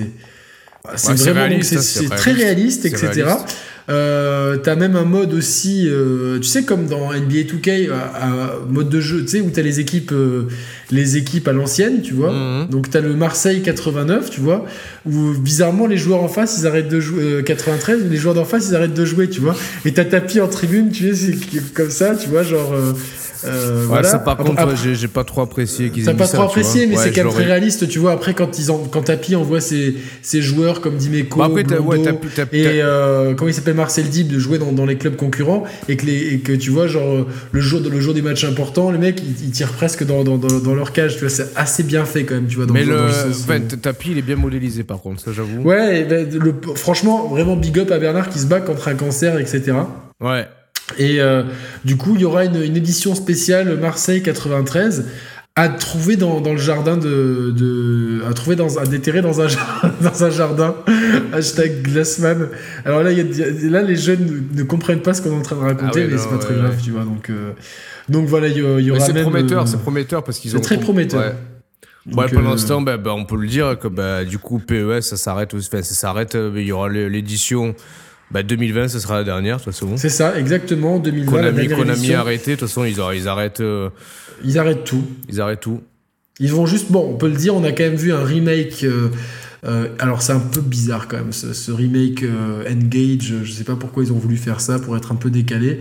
c'est 0.96 1.08
Ouais, 1.10 1.14
vraiment. 1.14 1.40
réaliste, 1.48 1.70
C'est 1.70 1.76
hein, 1.78 2.06
c'est 2.08 2.16
très 2.16 2.32
réaliste, 2.32 2.82
réaliste. 2.82 2.86
etc. 2.86 3.22
Réaliste. 3.22 3.56
Euh, 3.88 4.56
t'as 4.58 4.76
même 4.76 4.94
un 4.94 5.04
mode 5.04 5.34
aussi, 5.34 5.88
euh, 5.88 6.38
tu 6.38 6.44
sais 6.44 6.62
comme 6.62 6.86
dans 6.86 7.12
NBA 7.12 7.42
2K, 7.48 7.88
euh, 7.88 7.94
mode 8.68 8.88
de 8.88 9.00
jeu, 9.00 9.22
tu 9.22 9.28
sais 9.28 9.40
où 9.40 9.50
t'as 9.50 9.62
les 9.62 9.80
équipes, 9.80 10.12
euh, 10.12 10.44
les 10.90 11.16
équipes 11.16 11.48
à 11.48 11.52
l'ancienne, 11.52 12.00
tu 12.02 12.14
vois. 12.14 12.32
Mhm. 12.32 12.68
Donc 12.68 12.90
t'as 12.90 13.00
le 13.00 13.14
Marseille 13.14 13.62
89, 13.62 14.30
tu 14.30 14.40
vois, 14.40 14.64
où 15.04 15.32
bizarrement 15.32 15.86
les 15.86 15.96
joueurs 15.96 16.22
en 16.22 16.28
face 16.28 16.58
ils 16.60 16.66
arrêtent 16.66 16.88
de 16.88 17.00
jouer, 17.00 17.22
euh, 17.22 17.42
93, 17.42 18.04
les 18.08 18.16
joueurs 18.16 18.34
d'en 18.34 18.44
face 18.44 18.68
ils 18.68 18.76
arrêtent 18.76 18.94
de 18.94 19.04
jouer, 19.04 19.28
tu 19.28 19.40
vois. 19.40 19.56
Et 19.84 19.92
t'as 19.92 20.04
tapis 20.04 20.40
en 20.40 20.48
tribune, 20.48 20.90
tu 20.90 21.14
sais, 21.14 21.32
c'est 21.32 21.74
comme 21.74 21.90
ça, 21.90 22.14
tu 22.14 22.28
vois, 22.28 22.44
genre. 22.44 22.72
Euh, 23.44 23.48
euh, 23.50 23.80
Ouais, 23.82 23.86
voilà. 23.86 24.08
ça, 24.08 24.18
par 24.18 24.36
contre, 24.36 24.64
ouais, 24.66 24.74
j'ai- 24.94 25.08
pas 25.08 25.24
trop 25.24 25.40
apprécié 25.42 25.90
qu'ils 25.90 26.02
aient 26.02 26.06
T'as 26.06 26.14
pas 26.14 26.26
ça, 26.26 26.38
trop 26.38 26.46
apprécié, 26.46 26.86
mais 26.86 26.96
Ouais, 26.96 27.02
c'est 27.02 27.12
quand 27.12 27.24
même 27.24 27.32
très 27.32 27.44
réaliste, 27.44 27.88
tu 27.88 27.98
vois. 27.98 28.12
Après, 28.12 28.34
quand, 28.34 28.58
ils 28.58 28.70
en, 28.70 28.78
quand 28.90 29.02
Tapi 29.02 29.36
envoie 29.36 29.60
ses, 29.60 29.96
ses 30.22 30.40
joueurs 30.42 30.80
comme 30.80 30.96
Dimeco, 30.96 31.38
Bah, 31.38 31.46
après, 31.46 31.64
Blondo, 31.64 32.18
et 32.52 32.66
euh, 32.82 33.34
comment 33.34 33.48
il 33.50 33.54
s'appelle 33.54 33.74
Marcel 33.74 34.08
Dib 34.08 34.28
de 34.28 34.38
jouer 34.38 34.58
dans, 34.58 34.72
dans 34.72 34.86
les 34.86 34.96
clubs 34.96 35.16
concurrents, 35.16 35.64
et 35.88 35.96
que, 35.96 36.06
les, 36.06 36.34
et 36.34 36.38
que 36.38 36.52
tu 36.52 36.70
vois, 36.70 36.86
genre, 36.86 37.08
euh, 37.08 37.26
le 37.52 37.60
jour, 37.60 37.80
le 37.80 38.00
jour 38.00 38.14
des 38.14 38.22
matchs 38.22 38.44
importants, 38.44 38.90
les 38.90 38.98
mecs, 38.98 39.20
ils, 39.22 39.46
ils 39.46 39.50
tirent 39.50 39.72
presque 39.72 40.04
dans, 40.04 40.24
dans, 40.24 40.38
dans, 40.38 40.58
dans 40.60 40.74
leur 40.74 40.92
cage, 40.92 41.14
tu 41.14 41.20
vois. 41.20 41.30
C'est 41.30 41.48
assez 41.56 41.82
bien 41.82 42.04
fait 42.04 42.24
quand 42.24 42.34
même, 42.34 42.46
tu 42.46 42.56
vois. 42.56 42.66
Dans 42.66 42.74
Mais 42.74 42.84
le, 42.84 42.92
le, 42.92 42.96
dans 42.98 43.06
le 43.06 43.12
sens 43.12 43.24
où- 43.40 43.42
enfin, 43.44 43.60
t- 43.60 43.76
tapis, 43.76 44.10
il 44.12 44.18
est 44.18 44.22
bien 44.22 44.36
modélisé 44.36 44.84
par 44.84 45.00
contre, 45.00 45.22
ça 45.22 45.32
j'avoue. 45.32 45.62
Ouais, 45.62 46.04
ben, 46.04 46.28
le- 46.32 46.54
franchement, 46.76 47.28
vraiment 47.28 47.56
big 47.56 47.78
up 47.78 47.90
à 47.90 47.98
Bernard 47.98 48.28
qui 48.30 48.38
se 48.38 48.46
bat 48.46 48.60
contre 48.60 48.88
un 48.88 48.94
cancer, 48.94 49.38
etc. 49.38 49.72
Ouais. 50.20 50.46
Et 50.98 51.20
euh, 51.20 51.42
du 51.84 51.96
coup, 51.96 52.12
il 52.16 52.20
y 52.20 52.24
aura 52.24 52.44
une, 52.44 52.62
une 52.62 52.76
édition 52.76 53.14
spéciale 53.14 53.78
Marseille 53.80 54.22
93 54.22 55.06
à 55.54 55.68
trouver 55.68 56.16
dans, 56.16 56.40
dans 56.40 56.52
le 56.52 56.58
jardin 56.58 56.96
de, 56.96 57.52
de 57.54 58.22
à 58.28 58.32
trouver 58.32 58.56
dans 58.56 58.78
à 58.78 58.86
déterrer 58.86 59.20
dans 59.20 59.40
un 59.42 59.46
dans 60.00 60.24
un 60.24 60.30
jardin 60.30 60.74
hashtag 61.34 61.82
Glassman 61.82 62.48
alors 62.86 63.02
là 63.02 63.12
il 63.12 63.36
y 63.36 63.42
a- 63.42 63.70
là 63.70 63.82
les 63.82 63.96
jeunes 63.96 64.46
ne, 64.54 64.58
ne 64.60 64.62
comprennent 64.64 65.02
pas 65.02 65.12
ce 65.12 65.20
qu'on 65.20 65.30
est 65.32 65.36
en 65.38 65.42
train 65.42 65.56
de 65.56 65.60
raconter 65.60 65.84
Ah 66.04 66.06
ouais, 66.06 66.08
mais 66.10 66.16
c'est 66.18 66.28
pas 66.30 66.38
très 66.38 66.54
grave 66.54 66.70
ouais. 66.70 66.82
tu 66.82 66.90
vois 66.92 67.04
donc 67.04 67.28
euh, 67.28 67.52
donc 68.08 68.28
voilà 68.28 68.48
il 68.48 68.56
y, 68.56 68.60
y 68.60 68.90
aura 68.90 69.00
c'est 69.00 69.12
prometteur, 69.20 69.62
euh, 69.62 69.66
c'est 69.66 69.78
prometteur 69.78 70.24
parce 70.24 70.38
qu'ils 70.38 70.52
c'est 70.52 70.56
ont. 70.56 70.60
très 70.60 70.78
prometteur. 70.80 71.20
Ouais. 71.20 71.34
donc, 72.06 72.18
Ouais, 72.20 72.28
pour 72.30 72.38
euh, 72.40 72.42
l'instant, 72.50 72.80
bah, 72.80 72.96
bah, 72.96 73.12
on 73.14 73.24
peut 73.26 73.36
le 73.36 73.46
dire 73.46 73.78
que 73.78 73.88
bah, 73.88 74.24
du 74.24 74.38
coup, 74.38 74.58
PES, 74.58 75.02
ça 75.02 75.16
s'arrête. 75.16 75.54
Enfin, 75.54 75.82
ça 75.82 75.94
s'arrête. 75.94 76.34
Il 76.56 76.62
y 76.62 76.72
aura 76.72 76.88
l'é- 76.88 77.08
l'édition 77.08 77.74
bah, 78.32 78.42
2020, 78.42 78.88
ça 78.88 78.98
sera 78.98 79.16
la 79.18 79.24
dernière, 79.24 79.58
de 79.58 79.62
toute 79.62 79.72
façon. 79.72 79.96
c'est 79.96 80.08
ça 80.08 80.38
exactement 80.38 80.98
2020 80.98 81.36
la 81.36 81.50
Konami, 81.50 81.68
dernière 81.68 81.78
Konami 81.78 82.14
arrêté. 82.14 82.52
De 82.52 82.56
toute 82.56 82.68
façon, 82.68 82.84
ils, 82.84 82.96
ils 83.14 83.28
arrêtent, 83.28 83.60
euh, 83.60 83.90
ils 84.42 84.58
arrêtent 84.58 84.84
tout 84.84 85.04
ils 85.28 85.40
arrêtent 85.40 85.60
tout. 85.60 85.82
Ils 86.40 86.50
vont 86.50 86.64
juste, 86.64 86.90
bon, 86.90 87.10
on 87.12 87.16
peut 87.16 87.28
le 87.28 87.36
dire, 87.36 87.54
on 87.54 87.62
a 87.62 87.72
quand 87.72 87.84
même 87.84 87.94
vu 87.94 88.12
un 88.12 88.24
remake. 88.24 88.84
euh, 88.84 89.08
euh, 89.64 89.88
alors 89.98 90.22
c'est 90.22 90.32
un 90.32 90.40
peu 90.40 90.60
bizarre 90.60 91.06
quand 91.06 91.18
même, 91.18 91.32
ce, 91.32 91.52
ce 91.52 91.70
remake 91.70 92.24
Engage. 92.68 93.34
Je 93.44 93.52
sais 93.52 93.64
pas 93.64 93.76
pourquoi 93.76 94.02
ils 94.02 94.12
ont 94.12 94.18
voulu 94.18 94.36
faire 94.36 94.60
ça 94.60 94.78
pour 94.78 94.96
être 94.96 95.12
un 95.12 95.16
peu 95.16 95.30
décalé 95.30 95.80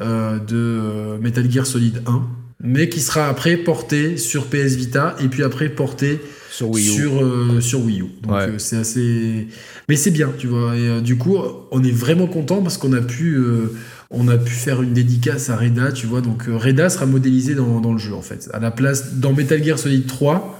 de 0.00 1.18
Metal 1.20 1.48
Gear 1.50 1.66
Solid 1.66 2.02
1, 2.06 2.22
mais 2.64 2.88
qui 2.88 3.00
sera 3.00 3.28
après 3.28 3.58
porté 3.58 4.16
sur 4.16 4.46
PS 4.46 4.74
Vita 4.76 5.14
et 5.22 5.28
puis 5.28 5.44
après 5.44 5.68
porté 5.68 6.20
Sur 6.50 6.68
Wii 6.70 6.88
U. 6.88 6.92
sur 6.92 7.22
euh, 7.24 7.60
sur 7.60 7.80
Wii 7.84 8.00
U. 8.00 8.04
Donc 8.22 8.32
Ouais. 8.32 8.48
euh, 8.48 8.58
c'est 8.58 8.76
assez, 8.78 9.46
mais 9.88 9.96
c'est 9.96 10.10
bien, 10.10 10.30
tu 10.36 10.46
vois. 10.48 10.76
Et 10.76 10.88
euh, 10.88 11.00
du 11.00 11.16
coup, 11.16 11.36
on 11.70 11.82
est 11.84 11.92
vraiment 11.92 12.26
content 12.26 12.60
parce 12.62 12.76
qu'on 12.76 12.92
a 12.92 13.00
pu 13.00 13.34
euh, 13.36 13.72
on 14.10 14.26
a 14.28 14.36
pu 14.36 14.50
faire 14.52 14.82
une 14.82 14.92
dédicace 14.92 15.48
à 15.50 15.56
Reda, 15.56 15.92
tu 15.92 16.06
vois. 16.06 16.20
Donc 16.20 16.44
Reda 16.48 16.90
sera 16.90 17.06
modélisé 17.06 17.54
dans, 17.54 17.80
dans 17.80 17.92
le 17.92 17.98
jeu 17.98 18.14
en 18.14 18.22
fait. 18.22 18.48
À 18.52 18.58
la 18.58 18.70
place 18.72 19.14
dans 19.14 19.32
Metal 19.32 19.62
Gear 19.62 19.78
Solid 19.78 20.06
3. 20.06 20.56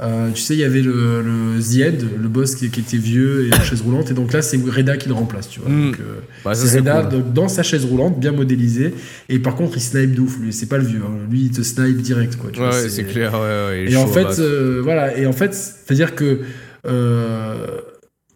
Euh, 0.00 0.30
tu 0.34 0.40
sais, 0.40 0.54
il 0.54 0.60
y 0.60 0.64
avait 0.64 0.80
le, 0.80 1.22
le 1.22 1.60
End, 1.60 2.06
le 2.20 2.28
boss 2.28 2.54
qui, 2.56 2.70
qui 2.70 2.80
était 2.80 2.96
vieux 2.96 3.46
et 3.46 3.54
en 3.54 3.60
chaise 3.62 3.82
roulante, 3.82 4.10
et 4.10 4.14
donc 4.14 4.32
là 4.32 4.42
c'est 4.42 4.56
Reda 4.56 4.96
qui 4.96 5.08
le 5.08 5.14
remplace, 5.14 5.48
tu 5.48 5.60
vois. 5.60 5.70
Mm. 5.70 5.86
Donc, 5.90 6.00
euh, 6.00 6.20
Bah, 6.44 6.54
c'est 6.54 6.78
Reda 6.78 7.02
cool. 7.10 7.32
dans 7.32 7.48
sa 7.48 7.62
chaise 7.62 7.84
roulante, 7.84 8.18
bien 8.18 8.32
modélisé, 8.32 8.94
et 9.28 9.38
par 9.38 9.54
contre 9.54 9.76
il 9.76 9.80
snipe 9.80 10.14
de 10.14 10.20
ouf, 10.22 10.38
lui, 10.40 10.52
c'est 10.52 10.66
pas 10.66 10.78
le 10.78 10.84
vieux, 10.84 11.00
hein. 11.04 11.18
lui 11.30 11.42
il 11.42 11.50
te 11.50 11.62
snipe 11.62 11.98
direct, 12.00 12.36
quoi. 12.36 12.50
tu 12.52 12.60
Ouais, 12.60 12.88
c'est 12.88 13.04
clair. 13.04 13.32
Ouais, 13.34 13.38
ouais, 13.86 13.92
et 13.92 13.96
en 13.96 14.06
fait, 14.06 14.24
battre. 14.24 14.40
euh, 14.40 14.80
voilà. 14.82 15.16
Et 15.16 15.26
en 15.26 15.32
fait, 15.32 15.54
c'est-à-dire 15.54 16.14
que 16.14 16.40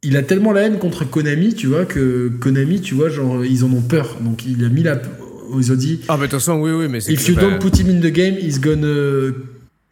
il 0.02 0.16
a 0.16 0.22
tellement 0.22 0.52
la 0.52 0.62
haine 0.62 0.78
contre 0.78 1.04
Konami, 1.08 1.54
tu 1.54 1.66
vois, 1.66 1.84
que 1.84 2.28
Konami, 2.40 2.80
tu 2.80 2.94
vois, 2.94 3.08
genre 3.08 3.44
ils 3.44 3.64
en 3.64 3.72
ont 3.72 3.80
peur. 3.80 4.18
Donc 4.20 4.44
il 4.46 4.64
a 4.64 4.68
mis 4.68 4.82
la, 4.84 5.00
ils 5.58 5.72
ont 5.72 5.74
dit, 5.74 6.00
Ah, 6.08 6.14
mais 6.16 6.26
de 6.26 6.30
toute 6.30 6.38
façon, 6.40 6.60
oui, 6.60 6.70
oui, 6.70 6.86
mais 6.88 7.00
c'est. 7.00 7.12
if 7.12 7.26
you 7.28 7.34
don't 7.34 7.58
put 7.58 7.76
him 7.80 7.88
in 7.90 8.00
the 8.00 8.12
game, 8.12 8.34
he's 8.38 8.60
gonna 8.60 9.32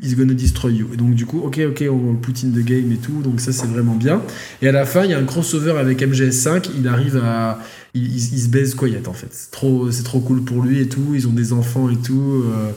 He's 0.03 0.16
gonna 0.16 0.35
destroy 0.35 0.73
you. 0.73 0.89
Et 0.93 0.97
donc 0.97 1.15
du 1.15 1.25
coup, 1.25 1.41
ok, 1.45 1.61
ok, 1.69 1.85
on 1.89 2.15
in 2.15 2.51
the 2.51 2.65
game 2.65 2.91
et 2.91 2.97
tout, 2.97 3.23
donc 3.23 3.41
ça 3.41 3.53
c'est 3.53 3.69
vraiment 3.69 3.95
bien. 3.95 4.23
Et 4.61 4.69
à 4.69 4.73
la 4.73 4.87
fin, 4.87 5.05
il 5.05 5.11
y 5.11 5.15
a 5.15 5.19
un 5.19 5.25
crossover 5.25 5.79
avec 5.79 6.01
MGS5, 6.03 6.69
il 6.77 6.89
arrive 6.89 7.16
à... 7.25 7.61
Il, 7.95 8.03
il- 8.05 8.35
il 8.35 8.41
se 8.41 8.49
baise 8.49 8.75
Quiet 8.75 9.07
en 9.07 9.12
fait. 9.12 9.29
C'est 9.31 9.53
trop, 9.53 9.91
c'est 9.93 10.03
trop 10.03 10.19
cool 10.19 10.43
pour 10.43 10.62
lui 10.62 10.81
et 10.81 10.89
tout, 10.89 11.12
ils 11.15 11.29
ont 11.29 11.33
des 11.33 11.53
enfants 11.53 11.89
et 11.91 11.97
tout, 11.97 12.43
euh, 12.45 12.73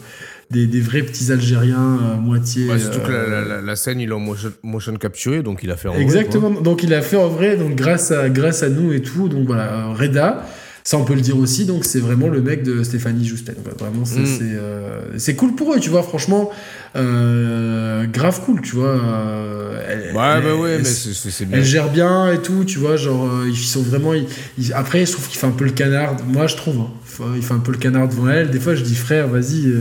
des, 0.52 0.68
des 0.68 0.80
vrais 0.80 1.02
petits 1.02 1.31
Algériens, 1.31 1.98
euh, 2.03 2.15
moitié... 2.18 2.69
ouais, 2.69 2.77
surtout 2.77 2.99
que 2.99 3.11
la, 3.11 3.18
euh, 3.18 3.30
la- 3.48 3.56
la- 3.56 3.61
la 3.64 3.76
scène, 3.76 3.99
ils 3.99 4.07
l'ont 4.07 4.19
motion, 4.19 4.52
motion 4.61 4.94
capturé, 4.98 5.41
donc 5.41 5.61
il 5.64 5.72
a 5.72 5.76
fait 5.76 5.88
en 5.88 5.94
vrai, 5.94 6.02
Exactement. 6.03 6.52
Donc 6.52 6.84
il 6.84 6.94
a 6.94 7.02
fait 7.02 7.18
en 7.18 7.30
vrai, 7.30 7.57
donc 7.57 7.73
grâce 7.73 8.11
à 8.11 8.30
grâce 8.30 8.61
à 8.61 8.69
nous 8.69 8.94
et 8.94 9.02
tout. 9.02 9.27
Donc 9.27 9.48
voilà, 9.48 9.88
Reda, 9.88 10.45
ça 10.89 10.97
on 10.97 11.03
peut 11.03 11.15
le 11.15 11.19
dire 11.22 11.38
aussi. 11.38 11.65
Donc 11.65 11.84
c'est 11.84 11.99
vraiment 11.99 12.30
le 12.30 12.41
mec 12.41 12.64
de 12.64 12.81
Stéphanie 12.81 13.30
quoi. 13.61 13.73
Vraiment, 13.77 14.05
c'est 14.05 14.22
Mm. 14.22 14.26
c'est, 14.26 15.31
euh, 15.34 15.35
cool 15.35 15.53
pour 15.53 15.73
eux, 15.73 15.81
tu 15.81 15.89
vois. 15.89 16.01
Franchement, 16.01 16.49
euh, 16.95 18.05
grave 18.05 18.39
cool, 18.45 18.61
tu 18.61 18.76
vois. 18.77 18.88
euh, 19.03 19.81
elle-. 19.89 20.15
Ouais, 20.15 20.23
elle- 20.38 20.43
bah 20.43 20.55
ouais, 20.55 20.77
mais 20.77 20.84
c'est 20.85 21.45
bien. 21.45 21.57
elle 21.57 21.65
gère 21.65 21.89
bien 21.91 22.31
et 22.31 22.41
tout, 22.41 22.64
tu 22.64 22.80
vois, 22.80 22.95
genre, 22.95 23.26
euh, 23.27 23.49
ils 23.49 23.55
sont 23.57 23.81
vraiment... 23.81 24.14
ils- 24.14 24.27
ils- 24.57 24.72
après, 24.72 25.05
je 25.05 25.11
trouve 25.11 25.27
qu'il 25.27 25.38
fait 25.38 25.47
un 25.47 25.51
peu 25.51 25.65
le 25.65 25.72
canard, 25.72 26.15
moi 26.26 26.47
je 26.47 26.55
trouve, 26.55 26.77
hein. 26.80 26.91
Il 27.35 27.41
fait 27.41 27.53
un 27.53 27.59
peu 27.59 27.73
le 27.73 27.80
canard 27.80 28.07
devant 28.07 28.30
elle, 28.30 28.49
des 28.49 28.59
fois 28.59 28.73
je 28.76 28.84
dis, 28.84 28.95
frère, 28.95 29.27
vas-y, 29.27 29.73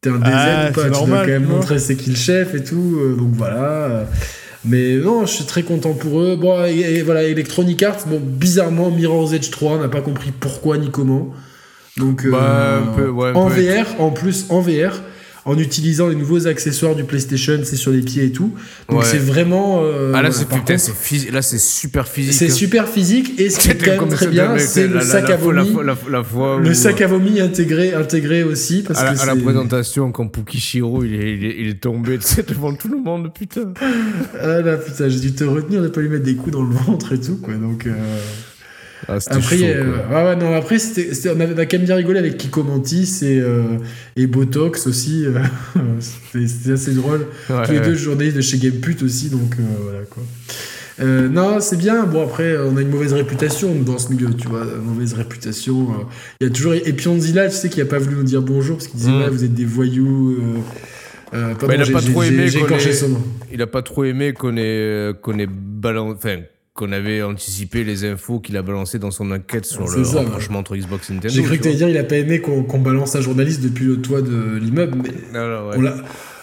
t'es 0.00 0.10
un 0.10 0.18
DZ 0.18 0.22
Ah, 0.32 0.66
ou 0.70 0.72
pas, 0.74 0.82
tu 0.84 0.88
dois 0.90 0.98
normal, 0.98 1.26
quand 1.26 1.32
même 1.32 1.44
montrer 1.46 1.78
c'est 1.80 1.96
qui 1.96 2.10
le 2.10 2.16
chef 2.16 2.54
et 2.54 2.62
tout, 2.62 3.00
donc 3.18 3.32
voilà. 3.34 4.08
Mais 4.66 4.96
non, 4.96 5.26
je 5.26 5.32
suis 5.32 5.44
très 5.44 5.62
content 5.62 5.92
pour 5.94 6.20
eux. 6.20 6.36
Bon, 6.36 6.64
et, 6.64 6.78
et 6.78 7.02
voilà, 7.02 7.22
Electronic 7.24 7.82
Arts, 7.82 8.06
bon, 8.06 8.20
bizarrement, 8.20 8.90
Mirror's 8.90 9.32
Edge 9.32 9.50
3, 9.50 9.72
on 9.72 9.80
n'a 9.80 9.88
pas 9.88 10.00
compris 10.00 10.32
pourquoi 10.38 10.76
ni 10.78 10.90
comment. 10.90 11.32
Donc, 11.96 12.26
Bah, 12.28 12.38
euh, 12.42 12.80
un 12.82 12.86
peu, 12.94 13.08
ouais, 13.08 13.30
un 13.30 13.34
en. 13.34 13.48
VR, 13.48 14.00
en 14.00 14.10
plus, 14.10 14.46
en 14.50 14.60
VR, 14.60 15.00
en 15.46 15.56
utilisant 15.58 16.08
les 16.08 16.16
nouveaux 16.16 16.46
accessoires 16.48 16.94
du 16.96 17.04
PlayStation, 17.04 17.60
c'est 17.62 17.76
sur 17.76 17.92
les 17.92 18.00
pieds 18.02 18.24
et 18.24 18.32
tout. 18.32 18.52
Donc 18.88 18.98
Ouais. 18.98 19.04
c'est 19.08 19.16
vraiment. 19.18 19.80
euh, 19.84 20.10
Ah 20.12 20.20
là, 20.20 20.28
voilà, 20.30 20.76
c'est 20.78 20.92
phys- 20.92 21.30
là, 21.32 21.40
c'est 21.40 21.58
super 21.58 22.08
physique. 22.08 22.34
c'est 22.34 22.50
hein. 22.50 22.54
super 22.54 22.88
physique 22.88 23.38
et 23.38 23.48
ce 23.48 23.60
qui 23.60 23.68
est 23.70 23.76
quand 23.76 24.02
même 24.06 24.08
très 24.10 24.26
bien, 24.26 24.58
c'est 24.58 24.88
le 24.88 25.00
sac 25.00 25.30
à 25.30 25.36
vomi. 25.36 25.72
Le 26.62 26.74
sac 26.74 27.00
à 27.00 27.06
vomi 27.06 27.40
intégré, 27.40 27.94
intégré 27.94 28.42
aussi 28.42 28.82
parce 28.82 28.98
à 28.98 29.04
la, 29.04 29.14
que 29.14 29.20
à 29.22 29.26
la 29.26 29.36
présentation, 29.36 30.10
quand 30.10 30.26
Pukishiro 30.26 31.04
il 31.04 31.14
est, 31.14 31.34
il 31.36 31.44
est, 31.44 31.54
il 31.60 31.68
est 31.68 31.80
tombé 31.80 32.18
devant 32.48 32.74
tout 32.74 32.88
le 32.88 32.98
monde, 32.98 33.32
putain. 33.32 33.72
Ah 34.40 34.60
là 34.60 34.76
putain, 34.76 35.08
j'ai 35.08 35.20
dû 35.20 35.32
te 35.32 35.44
retenir 35.44 35.80
de 35.80 35.88
pas 35.88 36.00
lui 36.00 36.08
mettre 36.08 36.24
des 36.24 36.34
coups 36.34 36.52
dans 36.52 36.62
le 36.64 36.74
ventre 36.74 37.12
et 37.12 37.20
tout 37.20 37.36
quoi. 37.36 37.54
Donc 37.54 37.86
euh, 37.86 37.92
Ah, 39.08 39.18
après, 39.30 39.58
chaud, 39.58 39.64
euh, 39.64 39.92
quoi. 40.08 40.24
ouais, 40.24 40.36
non 40.36 40.52
après 40.54 40.78
c'était, 40.78 41.14
c'était- 41.14 41.30
on, 41.30 41.40
a 41.40 41.66
quand 41.66 41.76
même 41.76 41.86
bien 41.86 41.94
rigolé 41.96 42.18
avec 42.18 42.36
Kiko 42.38 42.62
Mantis 42.64 43.20
et 43.22 43.38
euh, 43.40 43.62
et 44.16 44.26
Botox 44.26 44.86
aussi. 44.86 45.24
euh, 45.26 45.38
c'était, 46.00 46.46
c'était 46.48 46.72
assez 46.72 46.92
drôle. 46.92 47.26
Ouais, 47.48 47.62
Tous 47.64 47.72
les 47.72 47.80
deux 47.80 47.94
journalistes 47.94 48.36
de 48.36 48.40
chez 48.42 48.58
Gameput 48.58 48.96
aussi, 49.04 49.28
donc 49.30 49.54
euh, 49.58 49.62
voilà 49.84 50.00
quoi. 50.10 50.22
Euh, 50.98 51.28
non, 51.28 51.60
c'est 51.60 51.76
bien. 51.76 52.04
Bon, 52.04 52.22
après, 52.24 52.56
on 52.56 52.74
a 52.78 52.80
une 52.80 52.88
mauvaise 52.88 53.12
réputation 53.12 53.74
dans 53.74 53.98
ce 53.98 54.10
milieu, 54.10 54.30
tu 54.34 54.48
vois. 54.48 54.62
Une 54.62 54.80
mauvaise 54.94 55.12
réputation. 55.12 55.82
euh. 55.90 56.04
Il 56.40 56.46
y 56.46 56.50
a 56.50 56.52
toujours. 56.52 56.72
Et 56.72 56.92
Pionzilla, 56.94 57.50
tu 57.50 57.54
sais, 57.54 57.68
qui 57.68 57.82
a 57.82 57.84
pas 57.84 57.98
voulu 57.98 58.16
nous 58.16 58.22
dire 58.22 58.40
bonjour 58.40 58.78
parce 58.78 58.88
qu'il 58.88 58.98
disait, 59.00 59.10
Mm. 59.12 59.20
ouais, 59.20 59.28
vous 59.28 59.44
êtes 59.44 59.52
des 59.52 59.66
voyous. 59.66 60.38
euh, 60.40 61.36
euh, 61.36 61.54
pardon, 61.54 61.74
il 61.74 61.80
a 61.82 61.84
j'ai- 61.84 61.92
pas 61.92 62.00
trop 62.00 62.22
j'ai- 62.22 62.28
aimé 62.28 62.48
J'ai 62.48 62.60
qu'on 62.60 62.78
son 62.78 63.08
nom. 63.10 63.22
Il 63.52 63.60
a 63.60 63.66
pas 63.66 63.82
trop 63.82 64.04
aimé 64.04 64.32
qu'on 64.32 64.56
ait, 64.56 65.10
qu'on 65.22 65.38
ait 65.38 65.46
balan- 65.46 66.12
enfin, 66.14 66.38
qu'on 66.76 66.92
avait 66.92 67.22
anticipé 67.22 67.82
les 67.84 68.04
infos 68.04 68.38
qu'il 68.38 68.56
a 68.56 68.62
balancées 68.62 68.98
dans 68.98 69.10
son 69.10 69.30
enquête 69.30 69.64
sur 69.64 69.88
C'est 69.88 69.98
le 69.98 70.04
ça, 70.04 70.16
ouais. 70.18 70.24
rapprochement 70.24 70.58
entre 70.60 70.76
Xbox 70.76 71.10
et 71.10 71.14
Nintendo. 71.14 71.34
J'ai 71.34 71.42
cru 71.42 71.52
tu 71.52 71.58
que 71.58 71.62
t'allais 71.64 71.76
dire, 71.76 71.88
il 71.88 71.96
a 71.98 72.04
pas 72.04 72.16
aimé 72.16 72.40
qu'on 72.40 72.78
balance 72.78 73.16
un 73.16 73.20
journaliste 73.20 73.62
depuis 73.62 73.86
le 73.86 73.96
toit 74.00 74.22
de 74.22 74.58
l'immeuble, 74.60 74.98
mais 75.02 75.10
ouais. 75.38 75.74
on 75.76 75.80
l'a 75.80 75.94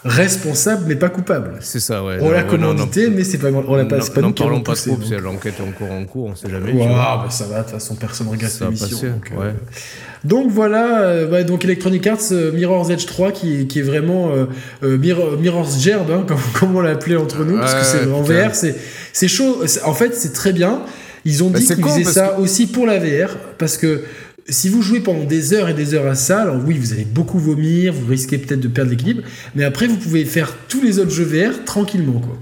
responsable, 0.06 0.84
mais 0.88 0.96
pas 0.96 1.10
coupable. 1.10 1.52
C'est 1.62 1.80
ça, 1.80 2.04
ouais. 2.04 2.18
On 2.20 2.30
l'a 2.32 2.44
commandité, 2.44 3.10
mais 3.10 3.24
c'est 3.24 3.38
pas, 3.38 3.50
on 3.52 3.76
l'a 3.76 3.86
pas, 3.86 3.98
non, 3.98 4.04
c'est 4.04 4.14
pas 4.14 4.22
nous 4.22 4.32
parlons 4.34 4.62
pas 4.62 4.76
trop, 4.76 4.96
que 4.98 5.16
l'enquête 5.16 5.54
est 5.60 5.64
encore 5.64 5.92
en 5.92 6.04
cours, 6.06 6.26
on 6.26 6.36
sait 6.36 6.50
jamais. 6.50 6.72
tu 6.72 6.78
vois. 6.78 6.88
bah 6.88 7.28
ça 7.30 7.46
va, 7.46 7.60
de 7.60 7.64
toute 7.64 7.72
façon, 7.72 7.96
personne 7.96 8.28
regarde 8.28 8.52
Ça 8.52 8.66
va 8.66 8.72
l'émission. 8.72 9.10
donc, 9.12 9.32
euh, 9.34 9.40
ouais. 9.42 9.54
Donc 10.26 10.50
voilà, 10.52 11.02
euh, 11.04 11.44
donc 11.44 11.64
Electronic 11.66 12.06
Arts 12.08 12.18
euh, 12.32 12.52
Mirror's 12.52 12.90
Edge 12.90 13.06
3 13.06 13.32
qui, 13.32 13.68
qui 13.68 13.80
est 13.80 13.84
vraiment 13.84 14.32
euh, 14.32 14.46
euh, 14.84 14.98
Mirror- 14.98 15.38
Mirror's 15.38 15.82
Gerbe, 15.82 16.12
hein, 16.12 16.24
comme, 16.28 16.38
comme 16.60 16.76
on 16.76 16.82
l'a 16.82 16.92
appelé 16.92 17.16
entre 17.16 17.44
nous, 17.46 17.58
parce 17.60 17.74
que 17.76 17.84
c'est 17.84 18.10
en. 18.12 18.22
VR, 18.24 18.56
c'est 18.56 18.76
c'est 19.14 19.30
chaud. 19.30 19.64
En 19.86 19.94
fait, 19.94 20.14
c'est 20.16 20.34
très 20.34 20.52
bien. 20.52 20.82
Ils 21.24 21.42
ont 21.44 21.50
Bah, 21.50 21.60
dit 21.60 21.66
qu'ils 21.68 21.82
faisaient 21.84 22.04
ça 22.04 22.38
aussi 22.38 22.68
pour 22.68 22.86
la 22.86 23.00
VR, 23.00 23.38
parce 23.58 23.78
que 23.78 24.04
si 24.50 24.68
vous 24.68 24.82
jouez 24.82 25.00
pendant 25.00 25.24
des 25.24 25.54
heures 25.54 25.70
et 25.70 25.74
des 25.74 25.94
heures 25.94 26.08
à 26.08 26.16
ça, 26.16 26.42
alors 26.42 26.58
oui, 26.68 26.78
vous 26.78 26.92
allez 26.92 27.06
beaucoup 27.06 27.40
vomir, 27.40 27.94
vous 27.94 28.06
risquez 28.08 28.38
peut-être 28.38 28.60
de 28.60 28.68
perdre 28.68 28.92
l'équilibre, 28.92 29.22
mais 29.56 29.64
après, 29.64 29.88
vous 29.88 29.96
pouvez 29.96 30.26
faire 30.26 30.54
tous 30.68 30.82
les 30.82 31.00
autres 31.00 31.12
jeux 31.12 31.24
VR 31.24 31.64
tranquillement, 31.64 32.20
quoi. 32.20 32.38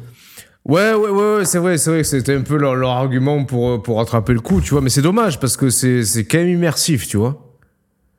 Ouais, 0.66 0.94
ouais, 0.94 1.10
ouais, 1.10 1.36
ouais, 1.38 1.46
c'est 1.46 1.58
vrai, 1.60 1.78
c'est 1.78 1.90
vrai 1.92 2.02
que 2.02 2.08
c'était 2.08 2.34
un 2.36 2.42
peu 2.42 2.56
leur, 2.58 2.76
leur 2.76 2.92
argument 2.92 3.44
pour, 3.46 3.82
pour 3.84 3.98
rattraper 3.98 4.34
le 4.34 4.40
coup, 4.40 4.62
tu 4.62 4.72
vois. 4.72 4.82
Mais 4.82 4.90
c'est 4.90 5.02
dommage 5.02 5.40
parce 5.40 5.58
que 5.58 5.70
c'est 5.70 6.04
c'est 6.04 6.24
quand 6.26 6.38
même 6.38 6.50
immersif, 6.50 7.08
tu 7.08 7.18
vois. 7.18 7.51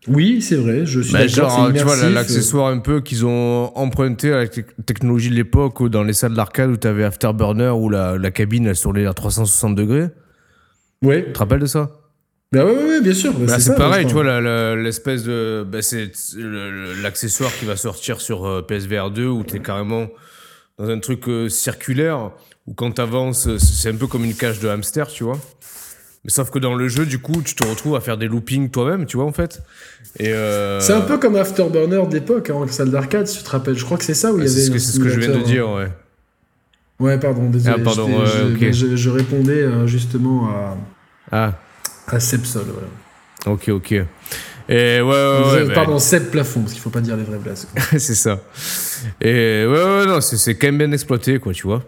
Oui, 0.09 0.43
c'est 0.43 0.57
vrai, 0.57 0.85
je 0.85 1.01
suis 1.01 1.13
Bah, 1.13 1.21
d'accord, 1.27 1.49
genre, 1.51 1.73
tu 1.73 1.83
vois, 1.85 1.97
l'accessoire 2.11 2.67
un 2.69 2.79
peu 2.79 3.01
qu'ils 3.01 3.25
ont 3.25 3.71
emprunté 3.77 4.33
à 4.33 4.39
la 4.39 4.49
te- 4.49 4.61
technologie 4.85 5.31
de 5.31 5.35
l'époque 5.37 5.79
ou 5.81 5.89
dans 5.89 6.03
les 6.03 6.13
salles 6.13 6.35
d'arcade 6.35 6.71
où 6.71 6.77
t'avais 6.77 7.05
Afterburner 7.05 7.69
où 7.71 7.89
la, 7.89 8.19
la 8.19 8.31
cabine 8.33 8.67
elle 8.67 8.79
tournait 8.79 9.07
à 9.07 9.13
360 9.15 9.77
degrés. 9.77 10.09
Ouais, 11.03 11.25
Tu 11.27 11.33
te 11.33 11.39
rappelles 11.39 11.61
de 11.61 11.67
ça? 11.67 11.91
Bah 12.51 12.65
ouais, 12.65 12.73
ouais, 12.73 12.85
ouais, 12.85 13.01
bien 13.01 13.15
sûr. 13.15 13.33
bah, 13.33 13.47
Bah, 13.47 13.59
c'est 13.61 13.77
pareil, 13.77 14.05
tu 14.07 14.13
vois, 14.13 14.25
la- 14.25 14.41
la- 14.41 14.75
l'espèce 14.77 15.23
de. 15.23 15.65
bah, 15.71 15.83
c'est 15.83 16.11
le- 16.37 17.01
l'accessoire 17.01 17.53
qui 17.59 17.65
va 17.65 17.77
sortir 17.77 18.21
sur 18.21 18.45
euh, 18.45 18.61
PSVR 18.63 19.11
2 19.13 19.27
où 19.29 19.45
t'es 19.45 19.61
carrément 19.61 20.09
dans 20.79 20.89
un 20.89 20.99
truc 20.99 21.29
euh, 21.29 21.49
circulaire 21.49 22.33
où 22.67 22.75
quand 22.75 22.91
t'avances, 22.93 23.47
euh, 23.47 23.59
c'est 23.59 23.89
un 23.91 23.97
peu 23.97 24.07
comme 24.09 24.25
une 24.25 24.35
cage 24.35 24.59
de 24.61 24.69
hamster, 24.69 25.07
tu 25.09 25.23
vois. 25.25 25.39
Mais 26.25 26.31
sauf 26.31 26.51
que 26.51 26.59
dans 26.61 26.75
le 26.75 26.87
jeu, 26.87 27.05
du 27.05 27.19
coup, 27.19 27.43
tu 27.43 27.55
te 27.57 27.67
retrouves 27.67 27.97
à 27.97 28.01
faire 28.01 28.17
des 28.17 28.29
loopings 28.29 28.71
toi-même, 28.71 29.07
tu 29.07 29.17
vois, 29.17 29.27
en 29.27 29.33
fait. 29.33 29.61
Et 30.21 30.29
euh, 30.33 30.79
C'est 30.81 30.93
un 30.93 31.01
peu 31.01 31.19
comme 31.19 31.35
Afterburner 31.35 32.07
d'époque, 32.09 32.51
hein, 32.51 32.65
salle 32.69 32.91
d'arcade, 32.91 33.27
si 33.27 33.39
tu 33.39 33.45
te 33.45 33.51
rappelles. 33.51 33.77
Je 33.77 33.85
crois 33.85 33.99
que 33.99 34.05
c'est 34.05 34.15
ça 34.15 34.33
où 34.33 34.39
il 34.39 34.45
y 34.45 34.49
C'est 34.49 34.55
avait. 34.55 34.65
ce, 34.67 34.71
que- 34.71 34.77
un 34.77 34.79
c'est 34.79 34.93
ce 34.93 35.01
que 35.01 35.09
je 35.09 35.19
viens 35.19 35.37
de 35.37 35.43
dire, 35.43 35.69
ouais. 35.71 35.85
hein. 35.85 35.91
Ouais, 37.01 37.19
pardon, 37.19 37.51
désolé. 37.51 37.75
Ah, 37.81 37.83
pardon, 37.83 38.21
ouais, 38.21 38.27
je, 38.27 38.67
ok. 38.67 38.73
je- 38.73 38.97
je 38.97 39.11
répondais 39.11 39.63
euh, 39.63 39.89
justement 39.89 40.49
à, 40.51 40.77
Ah, 41.33 41.53
à 42.07 42.21
Seb 42.21 42.45
Sol. 42.45 42.67
Voilà. 42.73 43.57
ok, 43.57 43.69
ok. 43.71 43.93
Et 43.93 44.05
ouais, 44.69 45.01
ouais, 45.01 45.03
ouais. 45.03 45.13
Euh, 45.15 45.67
bah, 45.67 45.75
pardon, 45.75 45.99
Seb 45.99 46.27
Plafond, 46.31 46.61
parce 46.61 46.73
qu'il 46.73 46.81
faut 46.83 46.91
pas 46.91 47.01
dire 47.01 47.17
les 47.17 47.25
vraies 47.25 47.39
blagues. 47.39 47.57
c'est 47.99 48.15
ça. 48.15 48.39
Et 49.21 49.67
ouais, 49.67 49.73
ouais, 49.85 50.07
non, 50.07 50.21
c'est 50.21 50.55
quand 50.55 50.69
même 50.69 50.79
bien 50.79 50.93
exploité, 50.93 51.41
quoi, 51.41 51.53
tu 51.53 51.67
vois. 51.67 51.83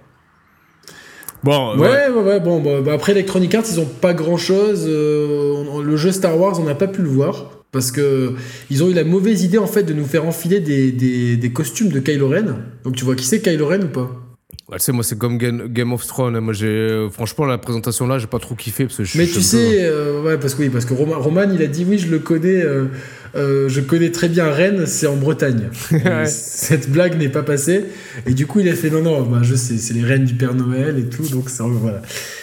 Bon, 1.45 1.77
Ouais, 1.79 2.09
ouais, 2.09 2.23
ouais. 2.23 2.41
Bon, 2.41 2.61
bah, 2.61 2.81
bah, 2.85 2.93
après 2.95 3.12
Electronic 3.12 3.55
Arts, 3.55 3.65
ils 3.71 3.79
ont 3.81 3.85
pas 3.87 4.15
grand 4.15 4.37
chose. 4.37 4.87
le 4.89 5.97
jeu 5.97 6.11
Star 6.12 6.39
Wars, 6.39 6.59
on 6.61 6.65
n'a 6.65 6.75
pas 6.75 6.89
pu 6.89 7.03
le 7.03 7.09
voir. 7.09 7.51
Parce 7.73 7.91
que 7.91 8.35
ils 8.71 8.85
ont 8.85 8.89
eu 8.89 8.93
la 8.95 9.03
mauvaise 9.03 9.43
idée 9.43 9.59
en 9.59 9.66
fait 9.66 9.83
de 9.83 9.93
nous 9.93 10.05
faire 10.05 10.25
enfiler 10.27 10.61
des, 10.61 10.93
des, 10.93 11.37
des 11.37 11.51
costumes 11.53 11.89
de 11.89 11.99
Kylo 11.99 12.29
Ren. 12.29 12.55
Donc 12.85 12.95
tu 12.95 13.05
vois 13.05 13.16
qui 13.16 13.25
c'est 13.27 13.41
Kylo 13.41 13.66
Ren 13.66 13.83
ou 13.83 13.89
pas? 13.89 14.11
Ouais, 14.71 14.79
tu 14.79 14.85
sais, 14.85 14.93
moi, 14.93 15.03
c'est 15.03 15.19
comme 15.19 15.37
Game, 15.39 15.66
Game 15.69 15.93
of 15.93 16.07
Thrones. 16.07 16.37
hein. 16.37 16.41
Moi, 16.41 16.55
j'ai, 16.55 16.69
euh, 16.69 17.11
franchement, 17.11 17.45
la 17.47 17.59
présentation 17.59 18.07
là, 18.07 18.19
j'ai 18.19 18.29
pas 18.29 18.39
trop 18.39 18.55
kiffé 18.55 18.85
parce 18.85 18.97
que 18.99 19.05
je 19.05 19.19
Mais 19.19 19.27
tu 19.27 19.35
peu- 19.35 19.41
sais, 19.41 19.79
euh, 19.81 20.23
ouais, 20.23 20.39
parce 20.39 20.55
que 20.55 20.62
oui, 20.62 20.69
parce 20.71 20.85
que 20.85 20.95
Roman, 20.95 21.19
Roman, 21.19 21.43
il 21.53 21.61
a 21.62 21.66
dit 21.66 21.85
oui, 21.87 21.99
je 21.99 22.09
le 22.11 22.21
connais, 22.21 22.62
euh, 22.62 22.85
euh, 23.36 23.69
je 23.69 23.81
connais 23.81 24.11
très 24.11 24.28
bien 24.28 24.51
Rennes, 24.51 24.85
c'est 24.86 25.06
en 25.06 25.16
Bretagne. 25.16 25.69
Ouais. 25.93 26.27
Cette 26.27 26.90
blague 26.90 27.19
n'est 27.19 27.28
pas 27.28 27.43
passée, 27.43 27.85
et 28.27 28.35
du 28.35 28.47
coup, 28.47 28.61
il 28.61 28.69
a 28.69 28.74
fait 28.74 28.90
non, 28.90 29.02
non, 29.02 29.23
bah, 29.23 29.40
je 29.43 29.55
sais, 29.55 29.77
c'est 29.78 29.94
les 29.94 30.02
reines 30.02 30.24
du 30.24 30.35
Père 30.35 30.55
Noël 30.55 30.98
et 30.98 31.05
tout, 31.09 31.27
donc 31.28 31.48
ça, 31.48 31.65
voilà. 31.65 32.02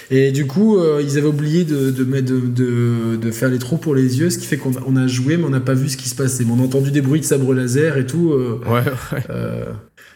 Et 0.10 0.32
du 0.32 0.46
coup, 0.48 0.78
euh, 0.78 1.02
ils 1.02 1.18
avaient 1.18 1.28
oublié 1.28 1.64
de, 1.64 1.90
de, 1.92 3.32
faire 3.32 3.50
les 3.50 3.60
trous 3.60 3.78
pour 3.78 3.96
les 3.96 4.20
yeux, 4.20 4.30
ce 4.30 4.38
qui 4.38 4.46
fait 4.46 4.58
qu'on 4.58 4.72
a, 4.72 4.84
on 4.86 4.96
a 4.98 5.08
joué, 5.08 5.38
mais 5.38 5.46
on 5.46 5.50
n'a 5.50 5.60
pas 5.62 5.74
vu 5.74 5.90
ce 5.90 5.96
qui 5.98 6.10
se 6.10 6.16
passait. 6.16 6.44
Mais 6.44 6.52
on 6.52 6.60
a 6.60 6.64
entendu 6.66 6.92
des 6.92 7.02
bruits 7.02 7.22
de 7.22 7.26
sabre 7.26 7.54
laser 7.54 7.98
et 7.98 8.06
tout. 8.06 8.34
euh, 8.34 8.60
Ouais, 8.68 8.84
ouais. 9.14 9.66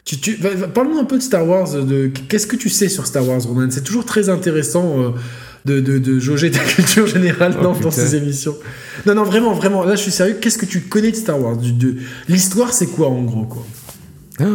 tu, 0.03 0.37
Parle-nous 0.73 0.97
un 0.99 1.05
peu 1.05 1.17
de 1.17 1.23
Star 1.23 1.47
Wars. 1.47 1.71
De, 1.83 2.07
qu'est-ce 2.27 2.47
que 2.47 2.55
tu 2.57 2.69
sais 2.69 2.89
sur 2.89 3.05
Star 3.05 3.25
Wars, 3.27 3.41
Roman 3.41 3.67
C'est 3.69 3.83
toujours 3.83 4.05
très 4.05 4.27
intéressant 4.29 5.13
de, 5.65 5.79
de, 5.79 5.97
de 5.97 6.19
jauger 6.19 6.51
ta 6.51 6.59
culture 6.63 7.07
générale 7.07 7.55
Oh, 7.59 7.63
dans, 7.63 7.71
dans 7.73 7.77
putain. 7.77 7.91
ces 7.91 8.15
émissions. 8.15 8.55
Non, 9.05 9.15
non, 9.15 9.23
vraiment, 9.23 9.53
vraiment. 9.53 9.83
Là, 9.83 9.95
je 9.95 10.01
suis 10.01 10.11
sérieux. 10.11 10.37
Qu'est-ce 10.39 10.57
que 10.57 10.65
tu 10.65 10.81
connais 10.81 11.11
de 11.11 11.15
Star 11.15 11.39
Wars? 11.41 11.57
Du- 11.57 11.73
de, 11.73 11.95
L'histoire, 12.29 12.71
c'est 12.73 12.87
quoi 12.87 13.09
en 13.09 13.23
gros 13.23 13.45
quoi? 13.45 13.65
Ah. 14.39 14.45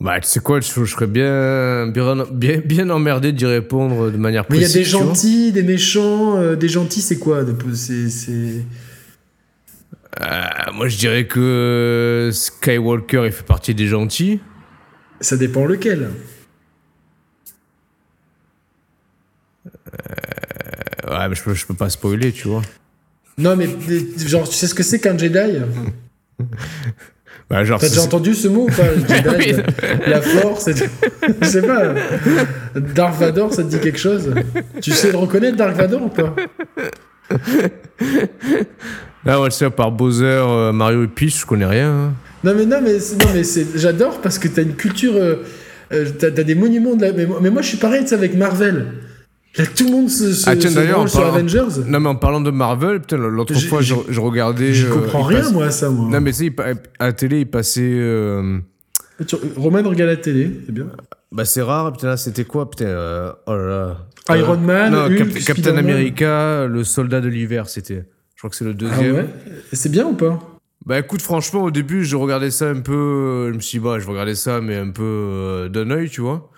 Bah, 0.00 0.20
tu 0.20 0.28
sais 0.28 0.40
quoi, 0.40 0.60
je, 0.60 0.66
je 0.84 0.84
serais 0.84 1.06
bien, 1.06 1.86
bien, 1.88 2.26
bien, 2.30 2.60
bien 2.62 2.90
emmerdé 2.90 3.32
d'y 3.32 3.46
répondre 3.46 4.10
de 4.10 4.16
manière 4.18 4.44
Mais 4.50 4.56
il 4.58 4.60
y 4.60 4.64
a 4.64 4.68
précise. 4.68 4.92
des 4.92 4.98
gentils, 4.98 5.50
des 5.52 5.62
méchants. 5.62 6.36
euh, 6.38 6.56
des 6.56 6.68
gentils, 6.68 7.00
c'est 7.00 7.18
quoi? 7.18 7.42
C'est... 7.74 8.64
Euh, 10.20 10.26
moi, 10.74 10.88
je 10.88 10.96
dirais 10.98 11.26
que 11.26 12.28
Skywalker, 12.32 13.22
il 13.26 13.32
fait 13.32 13.46
partie 13.46 13.74
des 13.74 13.86
gentils. 13.86 14.40
Ça 15.20 15.36
dépend 15.38 15.64
lequel. 15.64 16.10
Euh, 19.66 19.70
ouais, 21.18 21.28
mais 21.28 21.34
je 21.34 21.42
peux, 21.42 21.54
je 21.54 21.66
peux 21.66 21.74
pas 21.74 21.88
spoiler, 21.90 22.32
tu 22.32 22.48
vois. 22.48 22.62
Non, 23.38 23.56
mais 23.56 23.68
genre, 24.26 24.48
tu 24.48 24.54
sais 24.54 24.66
ce 24.66 24.74
que 24.74 24.82
c'est 24.82 25.00
qu'un 25.00 25.16
Jedi? 25.18 25.38
Bah, 27.50 27.62
genre, 27.62 27.78
T'as 27.78 27.90
déjà 27.90 28.00
entendu 28.00 28.34
ce 28.34 28.48
mot 28.48 28.62
ou 28.62 28.72
pas? 28.72 28.84
Jedi, 28.96 29.60
la, 30.06 30.22
force, 30.22 30.68
et 30.68 30.74
je 31.42 31.46
sais 31.46 31.60
pas. 31.60 31.92
Dark 32.74 33.18
Vador, 33.20 33.52
ça 33.52 33.62
te 33.62 33.68
dit 33.68 33.78
quelque 33.80 33.98
chose? 33.98 34.32
Tu 34.80 34.92
sais 34.92 35.12
le 35.12 35.18
reconnaître, 35.18 35.54
Dark 35.58 35.76
Vador 35.76 36.04
ou 36.04 36.08
pas? 36.08 36.34
Là, 39.24 39.40
ouais, 39.40 39.48
tu 39.50 39.56
sais, 39.56 39.70
par 39.70 39.90
Bowser, 39.92 40.24
euh, 40.24 40.72
Mario 40.72 41.04
et 41.04 41.06
Peach, 41.08 41.40
je 41.40 41.46
connais 41.46 41.66
rien. 41.66 41.90
hein. 41.90 42.12
Non 42.44 42.54
mais 42.54 42.66
non 42.66 42.80
mais 42.82 42.92
non 42.92 43.26
mais 43.34 43.42
j'adore 43.74 44.20
parce 44.20 44.38
que 44.38 44.48
t'as 44.48 44.62
une 44.62 44.74
culture, 44.74 45.14
euh, 45.16 45.36
euh, 45.92 46.04
t'as 46.18 46.28
des 46.30 46.54
monuments 46.54 46.94
de 46.94 47.00
la. 47.02 47.12
Mais 47.12 47.26
mais 47.40 47.48
moi, 47.48 47.62
je 47.62 47.68
suis 47.68 47.78
pareil, 47.78 48.02
tu 48.02 48.08
sais, 48.08 48.14
avec 48.14 48.36
Marvel. 48.36 48.86
Là, 49.56 49.64
tout 49.66 49.84
le 49.84 49.90
monde 49.90 50.10
se, 50.10 50.32
se, 50.32 50.48
Ah, 50.50 50.56
tiens, 50.56 50.68
se 50.70 50.74
sur 51.08 51.20
parlant- 51.20 51.34
Avengers. 51.34 51.82
Non, 51.86 52.00
mais 52.00 52.08
en 52.08 52.16
parlant 52.16 52.40
de 52.40 52.50
Marvel, 52.50 53.00
putain, 53.00 53.16
l'autre 53.18 53.54
fois, 53.68 53.82
je, 53.82 53.94
je 54.08 54.20
regardais. 54.20 54.72
Je 54.74 54.86
euh, 54.88 54.90
comprends 54.90 55.22
rien 55.22 55.40
passe- 55.42 55.52
moi 55.52 55.66
à 55.66 55.70
ça 55.70 55.90
moi. 55.90 56.10
Non, 56.10 56.20
mais 56.20 56.32
tu 56.32 56.38
sais, 56.48 56.52
à 56.98 57.06
la 57.06 57.12
télé, 57.12 57.40
il 57.40 57.46
passait. 57.50 57.80
euh, 57.84 58.58
Tu- 59.26 59.36
Roman 59.56 59.82
regarde 59.84 60.10
la 60.10 60.16
télé, 60.16 60.50
c'est 60.66 60.72
bien. 60.72 60.86
Bah, 61.30 61.44
c'est 61.44 61.62
rare, 61.62 61.92
putain, 61.92 62.08
là, 62.08 62.16
c'était 62.16 62.44
quoi, 62.44 62.68
putain 62.68 62.86
euh, 62.86 63.32
Oh 63.46 63.54
là 63.54 63.96
là. 64.28 64.36
Iron 64.36 64.56
Man, 64.56 64.92
non, 64.92 65.04
Hulk, 65.06 65.18
Cap- 65.18 65.44
Captain. 65.56 65.76
America, 65.76 66.66
le 66.66 66.82
soldat 66.82 67.20
de 67.20 67.28
l'hiver, 67.28 67.68
c'était. 67.68 68.04
Je 68.34 68.40
crois 68.40 68.50
que 68.50 68.56
c'est 68.56 68.64
le 68.64 68.70
Ah 68.70 68.74
deuxième. 68.74 69.14
ouais? 69.14 69.26
Et 69.72 69.76
C'est 69.76 69.88
bien 69.90 70.06
ou 70.06 70.14
pas? 70.14 70.40
Bah 70.86 70.98
écoute, 70.98 71.22
franchement, 71.22 71.62
au 71.62 71.70
début, 71.70 72.04
je 72.04 72.16
regardais 72.16 72.50
ça 72.50 72.68
un 72.68 72.80
peu. 72.80 72.92
euh, 72.92 73.48
Je 73.50 73.54
me 73.54 73.60
suis 73.60 73.78
dit, 73.78 73.84
bah, 73.84 73.98
je 74.00 74.06
regarder 74.06 74.34
ça, 74.34 74.60
mais 74.60 74.76
un 74.76 74.90
peu 74.90 75.02
euh, 75.04 75.68
d'un 75.68 75.90
œil, 75.90 76.10
tu 76.10 76.20
vois. 76.20 76.50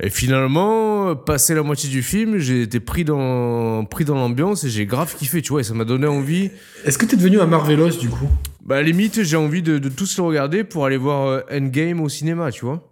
Et 0.00 0.10
finalement, 0.10 1.14
passé 1.14 1.54
la 1.54 1.62
moitié 1.62 1.88
du 1.88 2.02
film, 2.02 2.38
j'ai 2.38 2.62
été 2.62 2.80
pris 2.80 3.04
dans, 3.04 3.84
pris 3.84 4.04
dans 4.04 4.16
l'ambiance 4.16 4.64
et 4.64 4.70
j'ai 4.70 4.86
grave 4.86 5.14
kiffé, 5.16 5.42
tu 5.42 5.50
vois, 5.50 5.60
et 5.60 5.64
ça 5.64 5.74
m'a 5.74 5.84
donné 5.84 6.06
envie. 6.06 6.50
Est-ce 6.84 6.98
que 6.98 7.04
t'es 7.06 7.16
devenu 7.16 7.40
un 7.40 7.46
Marvelos 7.46 7.98
du 7.98 8.08
coup? 8.08 8.28
Bah, 8.64 8.76
à 8.76 8.78
la 8.80 8.86
limite, 8.86 9.22
j'ai 9.22 9.36
envie 9.36 9.62
de, 9.62 9.78
de 9.78 9.88
tous 9.88 10.16
le 10.16 10.24
regarder 10.24 10.64
pour 10.64 10.86
aller 10.86 10.96
voir 10.96 11.26
euh, 11.28 11.40
Endgame 11.52 12.00
au 12.00 12.08
cinéma, 12.08 12.50
tu 12.50 12.64
vois. 12.64 12.88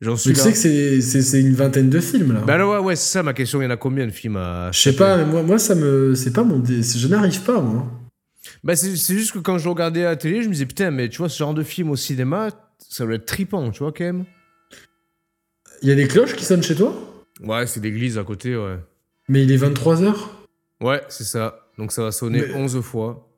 J'en 0.00 0.16
suis 0.16 0.30
Mais 0.30 0.34
tu 0.34 0.38
là. 0.40 0.52
sais 0.54 0.68
que 0.68 1.00
c'est- 1.00 1.40
une 1.40 1.54
vingtaine 1.54 1.88
de 1.88 2.00
films 2.00 2.32
là. 2.34 2.40
Bah, 2.40 2.54
alors, 2.54 2.72
ouais, 2.74 2.86
ouais, 2.88 2.96
c'est 2.96 3.12
ça 3.12 3.22
ma 3.22 3.32
question. 3.32 3.60
Il 3.62 3.64
y 3.64 3.66
en 3.66 3.70
a 3.70 3.76
combien 3.76 4.06
de 4.06 4.10
films 4.12 4.36
à. 4.36 4.70
je 4.72 4.78
sais 4.80 4.94
pas, 4.96 5.16
mais 5.16 5.24
moi, 5.24 5.42
moi 5.42 5.58
ça 5.58 5.74
me. 5.74 6.14
C'est 6.14 6.32
pas 6.32 6.42
mon. 6.44 6.58
dé- 6.58 6.82
Je 6.82 7.08
n'arrive 7.08 7.40
pas, 7.40 7.60
moi. 7.60 7.86
Bah, 8.62 8.76
c'est 8.76 8.94
c'est 8.96 9.14
juste 9.16 9.32
que 9.32 9.38
quand 9.38 9.56
je 9.58 9.64
le 9.64 9.70
regardais 9.70 10.04
à 10.04 10.10
la 10.10 10.16
télé, 10.16 10.42
je 10.42 10.48
me 10.48 10.52
disais, 10.52 10.66
putain, 10.66 10.90
mais 10.90 11.08
tu 11.08 11.18
vois, 11.18 11.28
ce 11.28 11.38
genre 11.38 11.54
de 11.54 11.62
film 11.62 11.90
au 11.90 11.96
cinéma, 11.96 12.50
ça 12.90 13.04
doit 13.06 13.14
être 13.14 13.26
trippant, 13.26 13.70
tu 13.70 13.78
vois, 13.78 13.92
quand 13.92 14.04
même. 14.04 14.24
Il 15.82 15.88
y 15.88 15.92
a 15.92 15.94
des 15.94 16.08
cloches 16.08 16.34
qui 16.34 16.44
sonnent 16.44 16.62
chez 16.62 16.74
toi? 16.74 16.94
Ouais, 17.44 17.66
c'est 17.66 17.82
l'église 17.82 18.16
à 18.18 18.24
côté, 18.24 18.56
ouais. 18.56 18.78
Mais 19.28 19.42
il 19.42 19.52
est 19.52 19.56
23h 19.56 20.14
Ouais, 20.82 21.02
c'est 21.08 21.24
ça. 21.24 21.56
Donc 21.78 21.92
ça 21.92 22.02
va 22.02 22.12
sonner 22.12 22.42
Mais- 22.48 22.54
11 22.54 22.80
fois. 22.80 23.28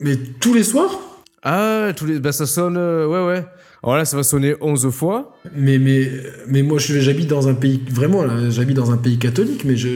Mais 0.00 0.16
tous 0.16 0.54
les 0.54 0.62
soirs? 0.64 0.98
Ah, 1.42 1.92
tous 1.96 2.04
les... 2.06 2.18
bah, 2.18 2.32
ça 2.32 2.46
sonne. 2.46 2.76
euh, 2.76 3.06
ouais, 3.06 3.24
ouais. 3.26 3.44
Alors 3.82 3.96
là, 3.96 4.04
ça 4.04 4.16
va 4.16 4.22
sonner 4.24 4.56
11 4.60 4.90
fois. 4.90 5.36
mais, 5.56 5.78
mais, 5.78 6.10
mais 6.48 6.62
moi, 6.62 6.78
j'habite 6.80 7.28
dans 7.28 7.46
un 7.48 7.54
pays. 7.54 7.80
Vraiment, 7.90 8.24
là, 8.24 8.50
j'habite 8.50 8.76
dans 8.76 8.90
un 8.90 8.96
pays 8.96 9.18
catholique, 9.18 9.64
mais 9.64 9.76
je. 9.76 9.88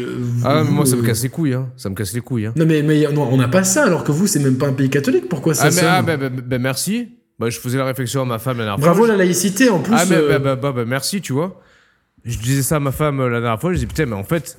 Ah, 0.44 0.62
mais 0.64 0.70
moi, 0.70 0.86
ça 0.86 0.94
me 0.97 1.02
casse 1.02 1.23
les 1.24 1.28
couilles, 1.28 1.55
hein. 1.55 1.69
Ça 1.77 1.90
me 1.90 1.94
casse 1.97 2.12
les 2.14 2.20
couilles, 2.20 2.47
hein. 2.47 2.52
Non, 2.56 2.64
mais, 2.64 2.82
mais 2.82 3.02
non, 3.12 3.28
on 3.31 3.36
n'a 3.36 3.48
pas 3.48 3.64
ça, 3.64 3.85
alors 3.85 4.05
que 4.05 4.12
vous, 4.12 4.28
c'est 4.28 4.39
même 4.39 4.56
pas 4.56 4.69
un 4.69 4.73
pays 4.73 4.89
catholique. 4.89 5.28
Pourquoi 5.28 5.55
ça 5.55 5.64
Ah, 5.64 5.66
mais, 5.66 5.73
sonne? 5.73 5.89
ah, 5.89 6.02
bah, 6.02 6.16
bah, 6.16 6.28
bah, 6.31 6.59
merci. 6.59 7.09
Bah, 7.40 7.51
je 7.51 7.59
faisais 7.59 7.78
la 7.78 7.86
réflexion 7.86 8.23
à 8.23 8.24
ma 8.24 8.39
femme 8.39 8.59
la 8.59 8.64
dernière 8.64 8.78
Bravo 8.86 9.05
la 9.06 9.16
laïcité, 9.16 9.69
en 9.69 9.81
plus. 9.81 9.94
Ah, 9.97 10.05
mais 10.09 10.16
euh, 10.16 10.28
bah, 10.28 10.39
bah, 10.39 10.56
bah, 10.56 10.73
bah, 10.73 10.85
merci, 10.86 11.20
tu 11.20 11.32
vois. 11.32 11.60
Je 12.24 12.39
disais 12.39 12.62
ça 12.62 12.77
à 12.77 12.81
ma 12.81 12.93
femme 12.93 13.20
euh, 13.20 13.28
la 13.28 13.40
dernière 13.40 13.61
fois. 13.61 13.70
Je 13.73 13.77
disais, 13.77 13.86
putain, 13.86 14.07
mais 14.07 14.15
en 14.15 14.24
fait, 14.24 14.59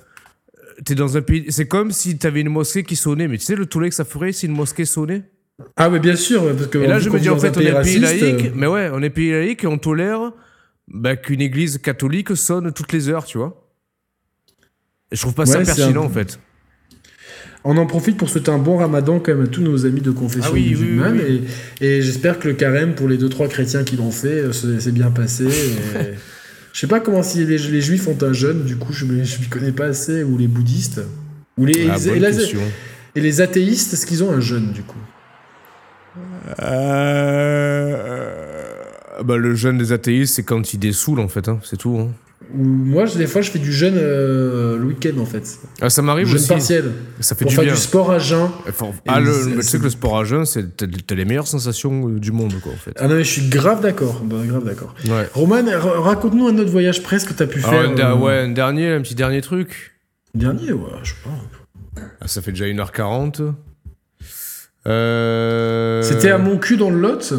euh, 0.57 0.81
t'es 0.85 0.95
dans 0.95 1.15
un 1.17 1.21
pays. 1.21 1.45
C'est 1.49 1.67
comme 1.67 1.91
si 1.91 2.17
t'avais 2.17 2.41
une 2.41 2.49
mosquée 2.49 2.83
qui 2.83 2.95
sonnait. 2.95 3.27
Mais 3.27 3.37
tu 3.37 3.45
sais, 3.45 3.55
le 3.55 3.65
tollé 3.65 3.89
que 3.89 3.95
ça 3.95 4.05
ferait 4.05 4.31
si 4.33 4.45
une 4.47 4.53
mosquée 4.55 4.85
sonnait? 4.85 5.23
Ah, 5.77 5.89
mais 5.89 5.99
bien 5.99 6.15
sûr, 6.15 6.43
parce 6.55 6.67
que. 6.67 6.77
Et 6.79 6.87
là, 6.87 6.99
je 6.99 7.09
me 7.09 7.19
dis, 7.19 7.29
en 7.29 7.37
fait, 7.39 7.55
on 7.57 7.61
est 7.61 7.81
pays 7.83 7.99
laïque. 7.99 8.45
euh, 8.45 8.51
Mais 8.55 8.67
ouais, 8.67 8.89
on 8.91 9.01
est 9.01 9.09
pays 9.09 9.31
laïque 9.31 9.63
et 9.63 9.67
on 9.67 9.77
tolère 9.77 10.31
bah, 10.87 11.15
qu'une 11.15 11.41
église 11.41 11.77
catholique 11.77 12.35
sonne 12.35 12.73
toutes 12.73 12.91
les 12.91 13.07
heures, 13.09 13.25
tu 13.25 13.37
vois. 13.37 13.69
Et 15.11 15.15
je 15.15 15.21
trouve 15.21 15.35
pas 15.35 15.45
ça 15.45 15.59
Ouais, 15.59 15.65
pertinent, 15.65 16.01
un- 16.03 16.05
en 16.05 16.09
fait. 16.09 16.39
On 17.63 17.77
en 17.77 17.85
profite 17.85 18.17
pour 18.17 18.29
souhaiter 18.29 18.51
un 18.51 18.57
bon 18.57 18.75
ramadan 18.77 19.19
quand 19.21 19.33
même 19.33 19.45
à 19.45 19.47
tous 19.47 19.61
nos 19.61 19.85
amis 19.85 20.01
de 20.01 20.11
confession 20.11 20.49
Ah 20.51 20.53
oui, 20.53 20.63
oui, 20.67 20.71
musulmane. 20.71 21.21
oui, 21.25 21.47
Et, 21.79 21.85
et 21.97 22.01
j'espère 22.01 22.39
que 22.39 22.49
le 22.49 22.55
carême, 22.55 22.93
pour 22.95 23.07
les 23.07 23.17
deux 23.17 23.29
trois 23.29 23.47
chrétiens 23.47 23.85
qui 23.85 23.95
l'ont 23.95 24.11
fait, 24.11 24.51
se- 24.51 24.79
s'est 24.79 24.91
bien 24.91 25.11
passé. 25.11 25.45
et- 25.45 26.13
Je 26.73 26.79
sais 26.79 26.87
pas 26.87 26.99
comment 26.99 27.23
si 27.23 27.45
les, 27.45 27.57
les 27.57 27.81
juifs 27.81 28.07
ont 28.07 28.17
un 28.21 28.33
jeûne, 28.33 28.65
du 28.65 28.75
coup 28.75 28.91
je 28.91 29.05
ne 29.05 29.13
m'y 29.13 29.47
connais 29.49 29.71
pas 29.71 29.85
assez, 29.85 30.23
ou 30.23 30.37
les 30.37 30.47
bouddhistes. 30.47 31.01
Ou 31.57 31.65
les, 31.65 31.87
Ah, 31.87 31.97
et 33.15 33.21
les 33.21 33.41
athéistes, 33.41 33.93
est-ce 33.93 34.05
qu'ils 34.07 34.23
ont 34.23 34.31
un 34.31 34.39
jeûne 34.41 34.71
du 34.71 34.81
coup? 34.81 34.97
Euh, 36.61 38.23
Bah, 39.23 39.37
le 39.37 39.55
jeûne 39.55 39.77
des 39.77 39.91
athéistes, 39.91 40.35
c'est 40.35 40.43
quand 40.43 40.73
ils 40.73 40.79
dessoulent, 40.79 41.19
en 41.19 41.27
fait. 41.27 41.47
hein, 41.47 41.59
C'est 41.63 41.77
tout. 41.77 41.97
hein. 41.99 42.09
Ou 42.55 42.63
moi, 42.63 43.05
des 43.05 43.25
fois, 43.27 43.41
je 43.41 43.49
fais 43.51 43.59
du 43.59 43.71
jeûne 43.73 43.95
euh, 43.97 44.77
le 44.77 44.85
week-end 44.85 45.17
en 45.19 45.25
fait. 45.25 45.43
Ah, 45.81 45.89
ça 45.89 46.01
m'arrive 46.01 46.27
Jeûne 46.27 46.35
aussi. 46.37 46.47
partiel. 46.49 46.91
Ça 47.19 47.35
fait 47.35 47.45
Pour 47.45 47.49
du 47.49 47.55
faire 47.55 47.63
bien. 47.65 47.73
du 47.73 47.79
sport 47.79 48.11
à 48.11 48.19
jeun. 48.19 48.47
Enfin, 48.69 48.91
ah, 49.07 49.19
le- 49.19 49.55
tu 49.55 49.61
sais 49.63 49.79
que 49.79 49.83
le 49.83 49.89
sport 49.89 50.19
à 50.19 50.23
jeun, 50.23 50.45
c'est 50.45 50.77
t'as 50.77 50.85
t'as 50.87 51.15
les 51.15 51.25
meilleures 51.25 51.47
sensations 51.47 52.09
euh, 52.09 52.19
du 52.19 52.31
monde, 52.31 52.53
quoi, 52.61 52.71
en 52.73 52.75
fait. 52.77 52.91
Ah 52.99 53.07
non, 53.07 53.15
mais 53.15 53.23
je 53.23 53.29
suis 53.31 53.49
grave 53.49 53.81
d'accord. 53.81 54.21
Bah, 54.23 54.37
grave 54.45 54.65
d'accord. 54.65 54.93
Ouais. 55.07 55.27
Roman, 55.33 55.63
ra- 55.65 55.99
raconte-nous 56.01 56.47
un 56.47 56.57
autre 56.59 56.69
voyage 56.71 57.01
presque 57.01 57.29
que 57.29 57.33
tu 57.33 57.43
as 57.43 57.47
pu 57.47 57.59
Alors, 57.63 57.95
faire. 57.95 58.07
un, 58.07 58.11
euh, 58.11 58.15
ouais, 58.17 58.39
un 58.39 58.49
dernier, 58.49 58.89
un 58.91 59.01
petit 59.01 59.15
dernier 59.15 59.41
truc. 59.41 59.93
Dernier, 60.35 60.71
ouais, 60.73 60.89
je 61.03 61.09
sais 61.09 61.15
pas. 61.23 62.01
Ah, 62.21 62.27
ça 62.27 62.41
fait 62.41 62.51
déjà 62.51 62.65
1h40. 62.65 63.53
Euh... 64.87 66.01
C'était 66.03 66.29
à 66.31 66.37
mon 66.37 66.57
cul 66.57 66.77
dans 66.77 66.89
le 66.89 66.99
Lot 66.99 67.33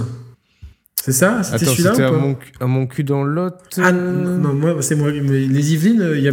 C'est 1.05 1.12
ça? 1.12 1.43
C'était 1.43 1.66
celui-là 1.66 1.90
c'était 1.93 2.05
à 2.05 2.64
à 2.64 2.66
mon 2.66 2.86
cul 2.86 3.05
dans 3.05 3.24
lot. 3.24 3.52
Ah 3.76 3.89
euh, 3.89 3.93
non, 3.93 4.39
non, 4.39 4.55
moi, 4.55 4.76
c'est 4.81 4.94
moi. 4.94 5.10
les 5.10 5.74
Yvelines, 5.74 6.12
il 6.14 6.22
y 6.22 6.31
a 6.31 6.32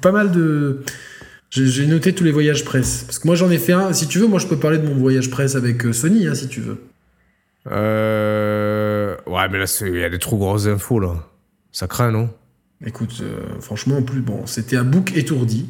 pas 0.00 0.12
mal 0.12 0.30
de. 0.30 0.84
J'ai 1.50 1.86
noté 1.88 2.12
tous 2.12 2.22
les 2.22 2.30
voyages 2.30 2.64
presse. 2.64 3.02
Parce 3.02 3.18
que 3.18 3.26
moi, 3.26 3.34
j'en 3.34 3.50
ai 3.50 3.58
fait 3.58 3.72
un. 3.72 3.92
Si 3.92 4.06
tu 4.06 4.20
veux, 4.20 4.28
moi, 4.28 4.38
je 4.38 4.46
peux 4.46 4.58
parler 4.58 4.78
de 4.78 4.86
mon 4.86 4.94
voyage 4.94 5.28
presse 5.28 5.56
avec 5.56 5.84
euh, 5.84 5.92
Sony, 5.92 6.28
hein, 6.28 6.36
si 6.36 6.46
tu 6.46 6.60
veux. 6.60 6.78
Euh... 7.72 9.16
Ouais, 9.26 9.48
mais 9.50 9.58
là, 9.58 9.64
il 9.80 9.98
y 9.98 10.04
a 10.04 10.08
des 10.08 10.20
trop 10.20 10.36
grosses 10.36 10.68
infos, 10.68 11.00
là. 11.00 11.16
Ça 11.72 11.88
craint, 11.88 12.12
non? 12.12 12.30
Écoute, 12.86 13.16
euh, 13.22 13.40
franchement, 13.60 13.98
en 13.98 14.02
plus, 14.02 14.20
bon, 14.20 14.46
c'était 14.46 14.76
à 14.76 14.84
Bouc 14.84 15.16
étourdi. 15.16 15.66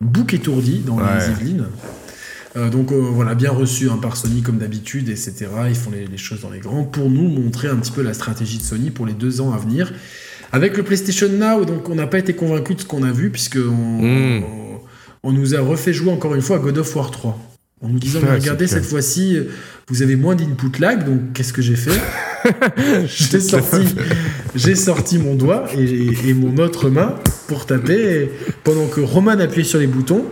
Bouc 0.00 0.32
étourdi 0.32 0.78
dans 0.78 0.98
Ouais. 0.98 1.04
les 1.18 1.32
Yvelines. 1.32 1.66
Euh, 2.56 2.70
donc 2.70 2.90
euh, 2.92 2.96
voilà, 2.96 3.34
bien 3.34 3.50
reçu 3.50 3.90
hein, 3.90 3.98
par 4.00 4.16
Sony 4.16 4.40
comme 4.42 4.58
d'habitude, 4.58 5.08
etc. 5.08 5.46
Ils 5.68 5.74
font 5.74 5.90
les, 5.90 6.06
les 6.06 6.16
choses 6.16 6.40
dans 6.40 6.50
les 6.50 6.60
grands 6.60 6.84
pour 6.84 7.10
nous 7.10 7.28
montrer 7.28 7.68
un 7.68 7.76
petit 7.76 7.92
peu 7.92 8.02
la 8.02 8.14
stratégie 8.14 8.58
de 8.58 8.62
Sony 8.62 8.90
pour 8.90 9.04
les 9.06 9.12
deux 9.12 9.40
ans 9.40 9.52
à 9.52 9.58
venir. 9.58 9.92
Avec 10.52 10.76
le 10.76 10.82
PlayStation 10.82 11.28
Now, 11.28 11.64
donc 11.64 11.88
on 11.90 11.94
n'a 11.96 12.06
pas 12.06 12.18
été 12.18 12.32
convaincu 12.34 12.74
de 12.74 12.80
ce 12.80 12.86
qu'on 12.86 13.02
a 13.02 13.12
vu 13.12 13.30
puisque 13.30 13.56
on, 13.56 14.00
Mm. 14.02 14.44
on, 14.44 14.80
on 15.28 15.32
nous 15.32 15.54
a 15.54 15.60
refait 15.60 15.92
jouer 15.92 16.12
encore 16.12 16.34
une 16.34 16.40
fois 16.40 16.56
à 16.56 16.58
God 16.60 16.78
of 16.78 16.96
War 16.96 17.10
3. 17.10 17.55
En 17.82 17.88
nous 17.88 17.98
disant, 17.98 18.20
regardez, 18.40 18.66
cette 18.66 18.86
fois-ci, 18.86 19.38
vous 19.88 20.02
avez 20.02 20.16
moins 20.16 20.34
d'input 20.34 20.80
lag, 20.80 21.04
donc 21.04 21.34
qu'est-ce 21.34 21.52
que 21.52 21.60
j'ai 21.60 21.76
fait 21.76 21.90
J'ai 23.06 23.38
sorti, 23.40 23.84
j'ai 24.54 24.74
sorti 24.74 25.18
mon 25.18 25.34
doigt 25.34 25.66
et, 25.76 26.08
et 26.30 26.32
mon 26.34 26.56
autre 26.56 26.88
main 26.88 27.16
pour 27.48 27.66
taper 27.66 28.22
et 28.22 28.30
pendant 28.64 28.86
que 28.86 29.00
Roman 29.00 29.32
appuyait 29.32 29.64
sur 29.68 29.78
les 29.78 29.86
boutons. 29.86 30.24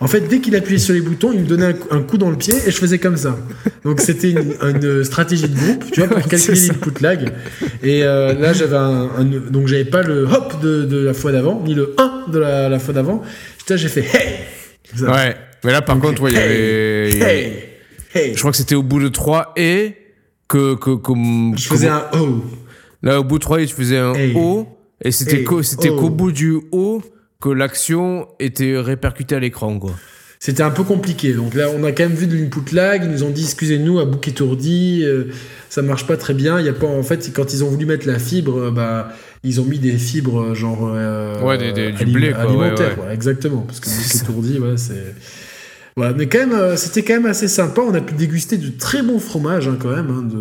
En 0.00 0.08
fait, 0.08 0.20
dès 0.28 0.40
qu'il 0.40 0.54
appuyait 0.56 0.78
sur 0.78 0.92
les 0.94 1.00
boutons, 1.00 1.32
il 1.32 1.40
me 1.40 1.46
donnait 1.46 1.66
un, 1.66 1.72
coup- 1.72 1.88
un 1.90 2.02
coup 2.02 2.18
dans 2.18 2.30
le 2.30 2.36
pied 2.36 2.54
et 2.66 2.70
je 2.70 2.76
faisais 2.76 2.98
comme 2.98 3.16
ça. 3.16 3.38
Donc 3.84 4.00
c'était 4.00 4.30
une, 4.32 4.54
une 4.62 5.02
stratégie 5.04 5.48
de 5.48 5.56
groupe, 5.56 5.84
tu 5.90 6.00
vois, 6.00 6.08
pour 6.08 6.28
calculer 6.28 6.60
l'input 6.68 7.00
lag. 7.02 7.32
Et 7.82 8.04
euh, 8.04 8.34
là, 8.34 8.52
j'avais 8.52 8.76
un, 8.76 9.10
un- 9.18 9.24
donc 9.24 9.68
j'avais 9.68 9.84
pas 9.86 10.02
le 10.02 10.24
hop 10.24 10.60
de, 10.62 10.84
de 10.84 10.98
la 11.04 11.14
fois 11.14 11.32
d'avant, 11.32 11.62
ni 11.64 11.74
le 11.74 11.94
1 11.98 12.30
de 12.30 12.38
la, 12.38 12.68
la 12.68 12.78
fois 12.78 12.92
d'avant. 12.94 13.22
J'ai 13.68 13.88
fait 13.88 14.00
hey. 14.00 14.36
Ça. 14.96 15.10
Ouais. 15.12 15.36
Mais 15.64 15.72
là, 15.72 15.82
par 15.82 15.98
contre, 15.98 16.22
ouais, 16.22 16.30
il 16.30 16.36
y 16.36 16.40
avait... 16.40 17.10
Hey, 17.18 17.52
hey. 18.14 18.34
Je 18.34 18.38
crois 18.38 18.50
que 18.50 18.56
c'était 18.56 18.74
au 18.74 18.82
bout 18.82 19.00
de 19.00 19.08
3 19.08 19.52
et 19.56 19.94
que... 20.48 20.74
que, 20.74 20.90
Je 21.56 21.68
faisais 21.68 21.88
un 21.88 22.04
oh. 22.14 22.42
Là, 23.02 23.20
au 23.20 23.24
bout 23.24 23.38
de 23.38 23.42
3 23.42 23.62
et 23.62 23.66
tu 23.66 23.74
faisais 23.74 23.98
un. 23.98 24.12
O. 24.34 24.66
Et 25.02 25.10
c'était 25.12 25.42
qu'au 25.44 25.62
Oh. 25.62 25.96
qu'au 25.96 26.10
bout 26.10 26.32
du 26.32 26.58
O 26.72 27.00
que 27.40 27.48
l'action 27.48 28.28
était 28.38 28.76
répercutée 28.78 29.34
à 29.34 29.40
l'écran, 29.40 29.78
quoi. 29.78 29.92
C'était 30.38 30.62
un 30.62 30.70
peu 30.70 30.84
compliqué. 30.84 31.32
Donc 31.34 31.54
là, 31.54 31.68
on 31.74 31.84
a 31.84 31.92
quand 31.92 32.02
même 32.04 32.14
vu 32.14 32.26
de 32.26 32.34
l'input 32.36 32.74
lag. 32.74 33.02
Ils 33.04 33.10
nous 33.10 33.22
ont 33.24 33.30
dit, 33.30 33.44
excusez-nous, 33.44 33.98
à 34.00 34.04
bouc 34.06 34.26
étourdi, 34.28 35.02
euh, 35.04 35.24
ça 35.68 35.82
marche 35.82 36.06
pas 36.06 36.16
très 36.16 36.32
bien. 36.34 36.58
Il 36.60 36.66
y 36.66 36.68
a 36.68 36.72
pas, 36.74 36.86
en 36.86 37.02
fait, 37.02 37.30
quand 37.34 37.52
ils 37.52 37.62
ont 37.64 37.68
voulu 37.68 37.84
mettre 37.86 38.06
la 38.06 38.18
fibre, 38.18 38.58
euh, 38.58 38.70
bah, 38.70 39.12
ils 39.44 39.60
ont 39.60 39.64
mis 39.64 39.78
des 39.78 39.92
fibres 39.98 40.54
genre 40.54 40.90
euh, 40.94 41.42
Ouais, 41.42 41.56
des- 41.58 41.72
des- 41.72 41.92
du 41.92 42.06
blé, 42.06 42.30
quoi, 42.32 42.40
alimentaires, 42.42 42.98
ouais, 43.00 43.06
ouais. 43.08 43.14
exactement. 43.14 43.62
Parce 43.66 43.80
que 43.80 43.88
bouc 43.88 44.14
étourdi, 44.22 44.58
ouais, 44.58 44.76
c'est. 44.76 45.14
Voilà, 46.00 46.14
mais 46.16 46.26
quand 46.28 46.38
même, 46.38 46.52
euh, 46.52 46.76
c'était 46.76 47.02
quand 47.02 47.14
même 47.14 47.26
assez 47.26 47.46
sympa. 47.48 47.82
On 47.82 47.92
a 47.94 48.00
pu 48.00 48.14
déguster 48.14 48.56
de 48.56 48.70
très 48.70 49.02
bons 49.02 49.18
fromages, 49.18 49.68
hein, 49.68 49.76
quand 49.80 49.90
même. 49.94 50.08
hein, 50.10 50.22
de... 50.22 50.36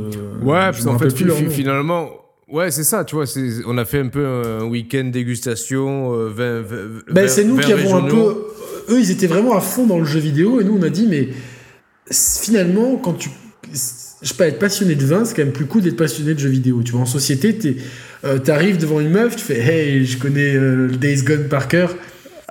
Ouais, 0.45 0.53
parce 0.72 0.84
qu'en 0.86 0.98
fait, 0.99 1.10
finalement, 1.49 2.10
ouais, 2.52 2.72
c'est 2.72 2.84
ça, 2.86 3.03
tu 3.03 3.15
vois, 3.15 3.26
on 3.68 3.77
a 3.77 3.84
fait 3.86 3.99
un 3.99 4.07
peu 4.07 4.26
un 4.26 4.64
week-end 4.65 5.10
dégustation, 5.11 6.14
euh, 6.14 6.30
vin, 6.30 6.61
vin- 6.61 7.02
Ben, 7.11 7.27
c'est 7.27 7.44
nous 7.44 7.57
qui 7.57 7.72
avons 7.73 7.95
un 7.98 8.02
peu. 8.10 8.94
Eux, 8.94 8.99
ils 8.99 9.11
étaient 9.11 9.27
vraiment 9.27 9.56
à 9.56 9.60
fond 9.61 9.86
dans 9.86 9.99
le 9.99 10.06
jeu 10.06 10.19
vidéo, 10.19 10.61
et 10.61 10.64
nous, 10.64 10.77
on 10.80 10.84
a 10.84 10.90
dit, 10.90 11.07
mais 11.10 11.30
finalement, 12.11 12.95
quand 12.98 13.14
tu. 13.14 13.30
Je 14.22 14.27
sais 14.27 14.34
pas, 14.36 14.48
être 14.48 14.60
passionné 14.60 14.95
de 14.95 15.06
vin, 15.06 15.23
c'est 15.26 15.36
quand 15.36 15.44
même 15.44 15.53
plus 15.53 15.65
cool 15.65 15.81
d'être 15.81 15.95
passionné 15.95 16.34
de 16.34 16.40
jeux 16.40 16.49
vidéo. 16.49 16.81
Tu 16.84 16.91
vois, 16.91 17.02
en 17.02 17.06
société, 17.06 17.57
euh, 18.26 18.38
t'arrives 18.38 18.77
devant 18.77 18.99
une 18.99 19.11
meuf, 19.11 19.36
tu 19.36 19.44
fais 19.45 19.60
Hey, 19.60 20.06
je 20.06 20.18
connais 20.18 20.56
euh, 20.56 20.88
le 20.88 20.98
Days 20.98 21.22
Gone 21.23 21.48
par 21.49 21.68
cœur. 21.68 21.95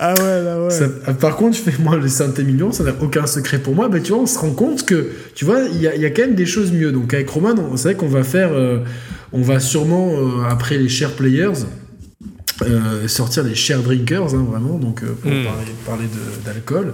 Ah 0.01 0.13
ouais, 0.17 0.43
là, 0.43 0.63
ouais. 0.63 0.69
Ça- 0.71 0.85
ah, 1.07 1.13
par 1.13 1.35
contre, 1.35 1.57
je 1.57 1.61
fais 1.61 1.73
moi 1.81 1.97
le 1.97 2.07
Saint-Émilion, 2.07 2.71
ça 2.71 2.83
n'a 2.85 2.93
aucun 3.01 3.27
secret 3.27 3.59
pour 3.59 3.75
moi. 3.75 3.89
Ben, 3.89 4.01
tu 4.01 4.13
vois, 4.13 4.21
on 4.21 4.25
se 4.25 4.39
rend 4.39 4.51
compte 4.51 4.85
que, 4.85 5.09
tu 5.35 5.43
vois, 5.43 5.59
il 5.73 5.81
y 5.81 5.87
a, 5.87 5.95
il 5.95 6.01
y 6.01 6.05
a 6.05 6.09
quand 6.09 6.21
même 6.21 6.35
des 6.35 6.45
choses 6.45 6.71
mieux. 6.71 6.91
Donc, 6.93 7.13
avec 7.13 7.29
Roman, 7.29 7.53
on- 7.57 7.75
c'est 7.75 7.89
vrai 7.89 7.95
qu'on 7.95 8.07
va 8.07 8.23
faire. 8.23 8.51
euh, 8.53 8.79
on 9.33 9.41
va 9.41 9.59
sûrement, 9.59 10.09
euh, 10.13 10.43
après 10.49 10.77
les 10.77 10.87
share 10.89 11.11
players, 11.11 11.51
euh, 12.63 13.07
sortir 13.07 13.43
des 13.43 13.55
share 13.55 13.81
drinkers, 13.81 14.33
hein, 14.33 14.45
vraiment, 14.49 14.77
donc 14.77 15.03
euh, 15.03 15.07
pour 15.21 15.31
Mm. 15.31 15.43
parler, 15.43 15.65
parler 15.85 16.05
de- 16.05 16.45
d'alcool. 16.45 16.93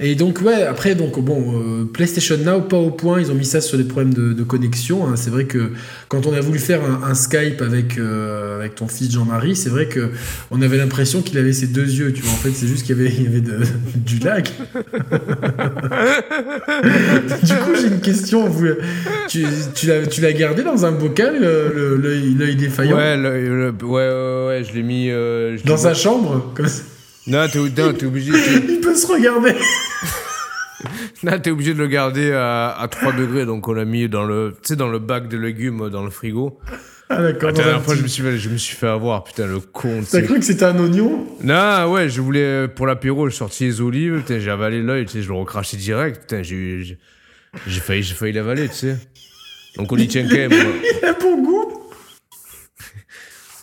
Et 0.00 0.14
donc, 0.14 0.40
ouais, 0.42 0.62
après, 0.62 0.94
donc, 0.94 1.18
bon, 1.18 1.54
euh, 1.60 1.84
PlayStation 1.92 2.36
Now, 2.38 2.60
pas 2.60 2.76
au 2.76 2.90
point, 2.92 3.20
ils 3.20 3.32
ont 3.32 3.34
mis 3.34 3.44
ça 3.44 3.60
sur 3.60 3.76
des 3.76 3.82
problèmes 3.84 4.14
de, 4.14 4.32
de 4.32 4.42
connexion. 4.44 5.06
hein. 5.08 5.16
C'est 5.16 5.30
vrai 5.30 5.46
que 5.46 5.72
quand 6.06 6.26
on 6.28 6.32
a 6.34 6.40
voulu 6.40 6.60
faire 6.60 6.80
un, 6.84 7.02
un 7.10 7.14
Skype 7.14 7.60
avec, 7.62 7.98
euh, 7.98 8.58
avec 8.60 8.76
ton 8.76 8.86
fils 8.86 9.10
Jean-Marie, 9.10 9.56
c'est 9.56 9.70
vrai 9.70 9.86
que 9.88 10.10
on 10.52 10.62
avait 10.62 10.76
l'impression 10.76 11.20
qu'il 11.20 11.36
avait 11.36 11.52
ses 11.52 11.66
deux 11.66 11.84
yeux, 11.90 12.12
tu 12.12 12.22
vois. 12.22 12.30
En 12.30 12.36
fait, 12.36 12.50
c'est 12.54 12.68
juste 12.68 12.86
qu'il 12.86 12.96
y 12.96 13.00
avait, 13.00 13.10
il 13.12 13.24
y 13.24 13.26
avait 13.26 13.40
de- 13.40 13.58
du 13.96 14.18
lag. 14.20 14.46
du 17.42 17.54
coup, 17.54 17.74
j'ai 17.80 17.88
une 17.88 18.00
question. 18.00 18.48
Vous, 18.48 18.66
tu 19.28 19.44
tu 19.74 20.20
l'as 20.20 20.32
gardé 20.32 20.62
dans 20.62 20.84
un 20.86 20.92
bocal, 20.92 21.38
euh, 21.42 21.96
le- 21.96 22.16
l'œil 22.38 22.54
défaillant? 22.56 22.96
Ouais, 22.96 23.16
le- 23.16 23.70
le- 23.70 23.84
ouais, 23.84 24.08
ouais, 24.08 24.46
ouais, 24.46 24.62
je 24.68 24.74
l'ai 24.74 24.82
mis. 24.82 25.10
euh, 25.10 25.56
je 25.56 25.64
Dans 25.64 25.76
sa 25.76 25.94
chambre 25.94 26.52
comme 26.54 26.68
ça. 26.68 26.82
Non, 27.28 27.46
t'es 27.48 27.58
obligé. 28.04 28.32
t'es- 28.32 28.64
Il 28.68 28.80
peut 28.80 28.94
se 28.94 29.06
regarder. 29.06 29.54
Là, 31.24 31.38
t'es 31.40 31.50
obligé 31.50 31.74
de 31.74 31.78
le 31.78 31.88
garder 31.88 32.30
à, 32.32 32.70
à 32.78 32.86
3 32.88 33.12
degrés, 33.12 33.44
donc 33.44 33.66
on 33.66 33.72
l'a 33.72 33.84
mis 33.84 34.08
dans 34.08 34.24
le, 34.24 34.54
dans 34.70 34.88
le 34.88 34.98
bac 35.00 35.28
de 35.28 35.36
légumes 35.36 35.90
dans 35.90 36.04
le 36.04 36.10
frigo. 36.10 36.58
Ah 37.10 37.22
d'accord. 37.22 37.48
La 37.50 37.54
dernière 37.56 37.82
fois, 37.82 37.94
je 37.96 38.02
me 38.02 38.06
suis 38.06 38.22
fait, 38.22 38.38
je 38.38 38.48
me 38.48 38.56
suis 38.56 38.76
fait 38.76 38.86
avoir, 38.86 39.24
putain, 39.24 39.46
le 39.46 39.58
con. 39.60 40.02
T'as 40.08 40.22
cru 40.22 40.38
que 40.38 40.44
c'était 40.44 40.64
un 40.66 40.78
oignon? 40.78 41.26
Non, 41.42 41.90
ouais, 41.92 42.08
je 42.08 42.20
voulais, 42.20 42.68
pour 42.68 42.86
l'apéro, 42.86 43.28
j'ai 43.28 43.36
sorti 43.36 43.64
les 43.64 43.80
olives, 43.80 44.18
putain, 44.18 44.38
j'ai 44.38 44.50
avalé 44.50 44.80
l'œil, 44.82 45.06
tu 45.06 45.12
sais, 45.14 45.22
je 45.22 45.28
le 45.28 45.34
recrachais 45.34 45.76
direct, 45.78 46.20
putain, 46.20 46.42
j'ai 46.44 46.96
failli, 47.80 48.02
j'ai 48.04 48.14
failli 48.14 48.32
l'avaler, 48.34 48.68
tu 48.68 48.74
sais. 48.74 48.96
Donc 49.76 49.90
on 49.90 49.96
y 49.96 50.06
tient 50.06 50.28
quand 50.28 50.36
même. 50.36 50.50
quoi. 50.50 50.70
Il 51.02 51.04
a 51.06 51.14
pour 51.14 51.36
goût 51.38 51.90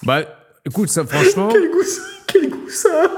Bah, 0.04 0.22
écoute, 0.66 0.90
ça, 0.90 1.06
franchement, 1.06 1.50
Quel 1.52 1.70
goût 1.72 1.84
ça 1.84 2.02
Quel 2.28 2.50
goût 2.50 2.70
ça 2.70 3.12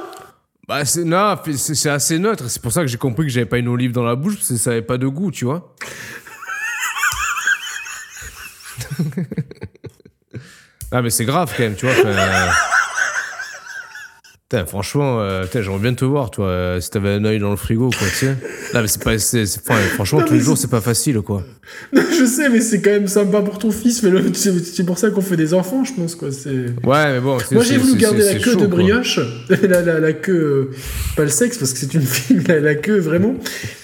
bah, 0.67 0.83
c'est, 0.83 1.03
non, 1.05 1.35
c'est 1.45 1.75
c'est 1.75 1.89
assez 1.89 2.19
neutre, 2.19 2.49
c'est 2.49 2.61
pour 2.61 2.71
ça 2.73 2.81
que 2.81 2.87
j'ai 2.87 2.97
compris 2.97 3.25
que 3.25 3.31
j'avais 3.31 3.45
pas 3.45 3.57
une 3.57 3.69
olive 3.69 3.93
dans 3.93 4.03
la 4.03 4.15
bouche, 4.15 4.35
parce 4.35 4.49
que 4.49 4.57
ça 4.57 4.71
avait 4.71 4.81
pas 4.81 4.97
de 4.97 5.07
goût, 5.07 5.31
tu 5.31 5.45
vois. 5.45 5.73
ah, 10.91 11.01
mais 11.01 11.09
c'est 11.09 11.25
grave 11.25 11.53
quand 11.55 11.63
même, 11.63 11.75
tu 11.75 11.85
vois. 11.87 11.95
Putain, 14.49 14.65
franchement, 14.65 15.19
euh, 15.19 15.43
putain, 15.43 15.61
j'aimerais 15.61 15.79
bien 15.79 15.93
te 15.93 16.05
voir, 16.05 16.31
toi, 16.31 16.47
euh, 16.47 16.79
si 16.79 16.89
t'avais 16.89 17.09
un 17.09 17.25
œil 17.25 17.37
dans 17.37 17.49
le 17.49 17.57
frigo, 17.57 17.89
quoi, 17.89 18.07
tu 18.07 18.15
sais. 18.27 18.35
Non, 18.73 18.81
mais 18.81 18.87
c'est 18.87 19.03
pas. 19.03 19.17
c'est- 19.19 19.45
c'est- 19.45 19.59
enfin, 19.69 19.77
franchement, 19.95 20.21
Non, 20.21 20.25
tous 20.25 20.35
les 20.35 20.39
jours, 20.39 20.57
c'est- 20.57 20.69
pas 20.69 20.79
facile, 20.79 21.19
quoi. 21.19 21.43
Non, 21.91 22.01
Je 22.17 22.23
sais, 22.25 22.47
mais 22.49 22.61
c'est 22.61 22.79
quand 22.81 22.91
même 22.91 23.07
sympa 23.09 23.41
pour 23.41 23.59
ton 23.59 23.71
fils. 23.71 24.01
Mais 24.03 24.09
le- 24.09 24.23
c'est 24.33 24.85
pour 24.85 24.97
ça 24.97 25.09
qu'on 25.09 25.19
fait 25.21 25.35
des 25.35 25.53
enfants, 25.53 25.83
je 25.83 25.91
pense. 25.93 26.15
quoi. 26.15 26.29
C'est. 26.31 26.49
Ouais, 26.87 27.11
mais 27.11 27.19
bon, 27.19 27.37
c'est- 27.39 27.53
Moi 27.55 27.63
j'ai 27.65 27.75
voulu 27.77 27.95
garder 27.99 28.23
la 28.23 28.35
queue 28.35 28.53
chaud, 28.53 28.59
de 28.61 28.67
brioche, 28.67 29.19
la, 29.49 29.81
la, 29.81 29.99
la 29.99 30.13
queue, 30.13 30.69
euh, 30.71 30.75
pas 31.17 31.23
le 31.23 31.29
sexe 31.29 31.57
parce 31.57 31.73
que 31.73 31.79
c'est 31.79 31.93
une 31.93 32.01
fille, 32.01 32.39
la, 32.47 32.61
la 32.61 32.75
queue 32.75 32.97
vraiment. 32.99 33.35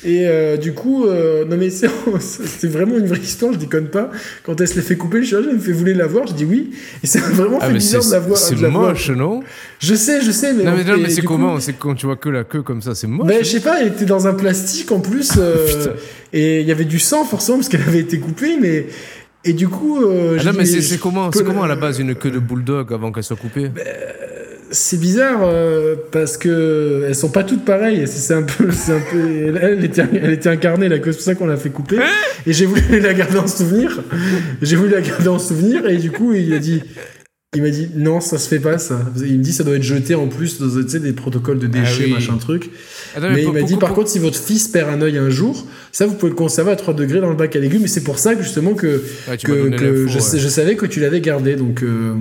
Et 0.06 0.26
euh, 0.28 0.56
du 0.56 0.72
coup, 0.74 1.06
non 1.06 1.58
mais 1.58 1.70
c'est 1.70 1.90
c'est 2.22 2.68
vraiment 2.70 2.98
une 2.98 3.08
vraie 3.08 3.20
histoire, 3.20 3.52
je 3.52 3.58
déconne 3.60 3.90
pas. 3.90 4.10
Quand 4.44 4.60
elle 4.62 4.68
se 4.70 4.76
l'est 4.76 4.82
fait 4.82 4.96
couper, 4.96 5.18
le 5.20 5.26
chirurgien 5.26 5.52
me 5.54 5.60
fait 5.60 5.74
voulez 5.74 5.94
la 5.94 6.08
voir, 6.08 6.26
je 6.26 6.34
dis 6.34 6.46
oui. 6.46 6.72
Et 7.04 7.08
ça 7.08 7.20
m'a 7.20 7.28
vraiment 7.28 7.60
Ah, 7.62 7.68
fait 7.68 7.74
bizarre 7.74 8.06
de 8.06 8.12
la 8.12 8.20
voir. 8.20 8.38
c'est 8.38 8.56
voir. 8.56 8.72
moche, 8.72 9.10
non? 9.10 9.42
Je 9.80 9.94
sais, 9.96 10.22
je 10.22 10.32
sais, 10.32 10.53
mais 10.54 10.64
Non, 10.64 10.74
mais, 10.76 10.84
non, 10.84 10.98
mais 10.98 11.10
c'est 11.10 11.22
comment 11.22 11.60
C'est 11.60 11.74
quand 11.74 11.96
tu 11.96 12.06
vois 12.06 12.16
que 12.16 12.30
la 12.30 12.44
queue 12.44 12.62
comme 12.62 12.82
ça, 12.82 12.96
c'est 12.96 13.08
moche. 13.08 13.28
ben, 13.28 13.44
je 13.44 13.50
sais 13.50 13.60
pas, 13.60 13.82
elle 13.82 13.90
était 13.90 14.06
dans 14.06 14.28
un 14.28 14.34
plastique 14.34 14.92
en 14.92 15.00
plus, 15.00 15.34
euh, 15.38 15.88
et 16.34 16.62
il 16.62 16.68
y 16.68 16.72
avait 16.72 16.86
du 16.86 17.00
sang 17.00 17.26
forcément 17.26 17.58
parce 17.58 17.70
qu'elle 17.70 17.82
avait 17.82 18.00
été 18.00 18.20
coupée, 18.20 18.58
mais 18.60 18.88
et 19.46 19.54
du 19.54 19.68
coup, 19.68 20.02
euh, 20.04 20.38
Ah 20.40 20.46
non, 20.46 20.52
dit, 20.52 20.58
mais 20.60 20.66
c'est 20.66 20.98
comment, 20.98 21.30
peux 21.30 21.44
comment 21.44 21.64
à 21.64 21.68
la 21.68 21.76
base 21.76 22.00
une 22.00 22.16
queue 22.16 22.32
de 22.32 22.40
bulldog 22.40 22.94
avant 22.94 23.12
qu'elle 23.12 23.24
soit 23.24 23.36
coupée? 23.36 23.72
C'est 24.72 25.00
bizarre 25.00 25.42
euh, 25.44 25.96
parce 26.12 26.38
que 26.38 27.04
elles 27.08 27.14
sont 27.14 27.30
pas 27.30 27.44
toutes 27.44 27.64
pareilles. 27.64 28.08
C'est 28.08 28.34
un 28.34 28.42
peu, 28.42 28.72
c'est 28.72 28.94
un 28.94 29.02
peu. 29.12 29.20
Elle, 29.20 29.60
elle 29.62 29.86
était, 29.86 30.04
elle 30.14 30.32
était 30.32 30.50
incarnée 30.50 30.88
la 30.90 30.98
queue, 31.00 31.12
c'est 31.12 31.18
pour 31.18 31.26
ça 31.26 31.36
qu'on 31.36 31.46
l'a 31.46 31.58
fait 31.58 31.70
couper. 31.70 31.98
Et 32.48 32.54
j'ai 32.54 32.66
voulu 32.66 33.00
la 33.00 33.14
garder 33.14 33.38
en 33.38 33.48
souvenir. 33.48 34.02
J'ai 34.62 34.76
voulu 34.78 34.92
la 34.92 35.02
garder 35.02 35.28
en 35.28 35.40
souvenir 35.40 35.88
et 35.88 35.98
du 35.98 36.12
coup 36.12 36.34
il 36.34 36.54
a 36.54 36.60
dit. 36.60 36.82
Il 37.56 37.62
m'a 37.62 37.70
dit 37.70 37.90
non, 37.96 38.20
ça 38.20 38.38
se 38.38 38.48
fait 38.48 38.60
pas 38.60 38.78
ça. 38.78 39.00
Il 39.18 39.38
me 39.38 39.44
dit 39.44 39.54
ça 39.54 39.64
doit 39.64 39.76
être 39.76 39.84
jeté 39.84 40.16
en 40.16 40.28
plus 40.28 40.60
dans 40.60 40.68
des 41.00 41.14
protocoles 41.14 41.60
de 41.60 41.68
déchets, 41.68 42.04
Ah 42.04 42.08
oui. 42.08 42.14
machin 42.14 42.38
truc. 42.38 42.70
Attends, 43.16 43.30
Mais 43.32 43.42
il 43.42 43.46
pour- 43.46 43.54
m'a 43.54 43.62
dit 43.62 43.76
par 43.78 43.94
contre 43.94 44.10
si 44.10 44.20
votre 44.20 44.38
fils 44.40 44.68
perd 44.68 44.90
un 44.90 45.02
œil 45.02 45.18
un 45.18 45.30
jour, 45.30 45.66
ça 45.92 46.06
vous 46.08 46.16
pouvez 46.16 46.32
le 46.32 46.36
conserver 46.36 46.72
à 46.72 46.76
3 46.76 46.94
degrés 46.94 47.20
dans 47.22 47.30
le 47.30 47.36
bac 47.36 47.56
à 47.56 47.60
légumes. 47.60 47.84
Et 47.84 47.88
c'est 47.88 48.04
pour 48.04 48.18
ça 48.18 48.36
que 48.36 48.42
justement 48.44 48.74
que, 48.74 49.04
que, 49.44 50.08
je, 50.08 50.14
ouais. 50.16 50.20
sais- 50.20 50.40
je 50.40 50.48
savais 50.48 50.76
que 50.76 50.86
tu 50.88 51.00
l'avais 51.00 51.22
gardé. 51.22 51.56
Donc 51.56 51.84
euh, 51.84 52.16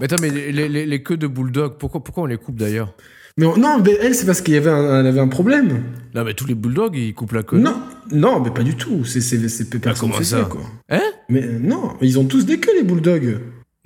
Mais 0.00 0.04
attends, 0.04 0.16
mais 0.20 0.30
les, 0.30 0.68
les- 0.68 0.86
les 0.86 1.02
queues 1.02 1.16
de 1.16 1.26
bulldog, 1.26 1.74
pourquoi, 1.78 2.04
pourquoi 2.04 2.24
on 2.24 2.26
les 2.26 2.36
coupe 2.36 2.56
d'ailleurs? 2.58 2.94
Mais 3.38 3.46
on- 3.46 3.56
non, 3.56 3.80
mais 3.84 3.96
elle 4.02 4.14
c'est 4.16 4.26
parce 4.26 4.40
qu'il 4.40 4.54
y 4.54 4.56
avait 4.56 4.68
un, 4.70 5.00
elle 5.00 5.06
avait 5.06 5.20
un 5.20 5.28
problème. 5.28 5.82
Non, 6.14 6.24
mais 6.24 6.34
tous 6.34 6.46
les 6.46 6.54
bulldogs, 6.56 6.96
ils 6.96 7.14
coupent 7.14 7.32
la 7.32 7.42
queue. 7.44 7.58
Non, 7.58 7.76
non, 8.12 8.40
mais 8.40 8.50
pas 8.50 8.64
du 8.64 8.74
tout. 8.74 9.04
C'est 9.04 9.20
c'est 9.20 9.48
c'est 9.48 9.70
personne 9.70 10.08
comment 10.08 10.14
fait 10.18 10.24
ça? 10.24 10.38
ça 10.40 10.44
quoi. 10.44 10.62
Hein? 10.90 11.00
Mais 11.28 11.42
euh, 11.44 11.58
non, 11.60 11.92
ils 12.02 12.18
ont 12.18 12.24
tous 12.24 12.44
des 12.44 12.58
queues 12.58 12.74
les 12.76 12.82
bulldogs. 12.82 13.38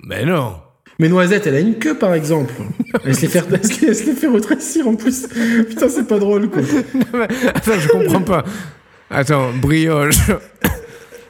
Mais 0.05 0.25
non 0.25 0.55
Mais 0.99 1.09
Noisette, 1.09 1.47
elle 1.47 1.55
a 1.55 1.59
une 1.59 1.79
queue 1.79 1.95
par 1.97 2.13
exemple. 2.13 2.53
Elle 3.05 3.15
se 3.15 3.21
les 3.23 3.27
fait, 3.27 3.43
elle 3.51 3.65
se 3.65 3.81
les- 3.81 3.87
elle 3.87 3.95
se 3.95 4.05
les 4.05 4.13
fait 4.13 4.27
retrécir 4.27 4.87
en 4.87 4.95
plus. 4.95 5.27
Putain, 5.67 5.89
c'est 5.89 6.07
pas 6.07 6.19
drôle 6.19 6.49
quoi. 6.49 6.61
Attends, 7.55 7.79
je 7.79 7.87
comprends 7.89 8.21
pas. 8.21 8.43
Attends, 9.09 9.51
brioche. 9.59 10.17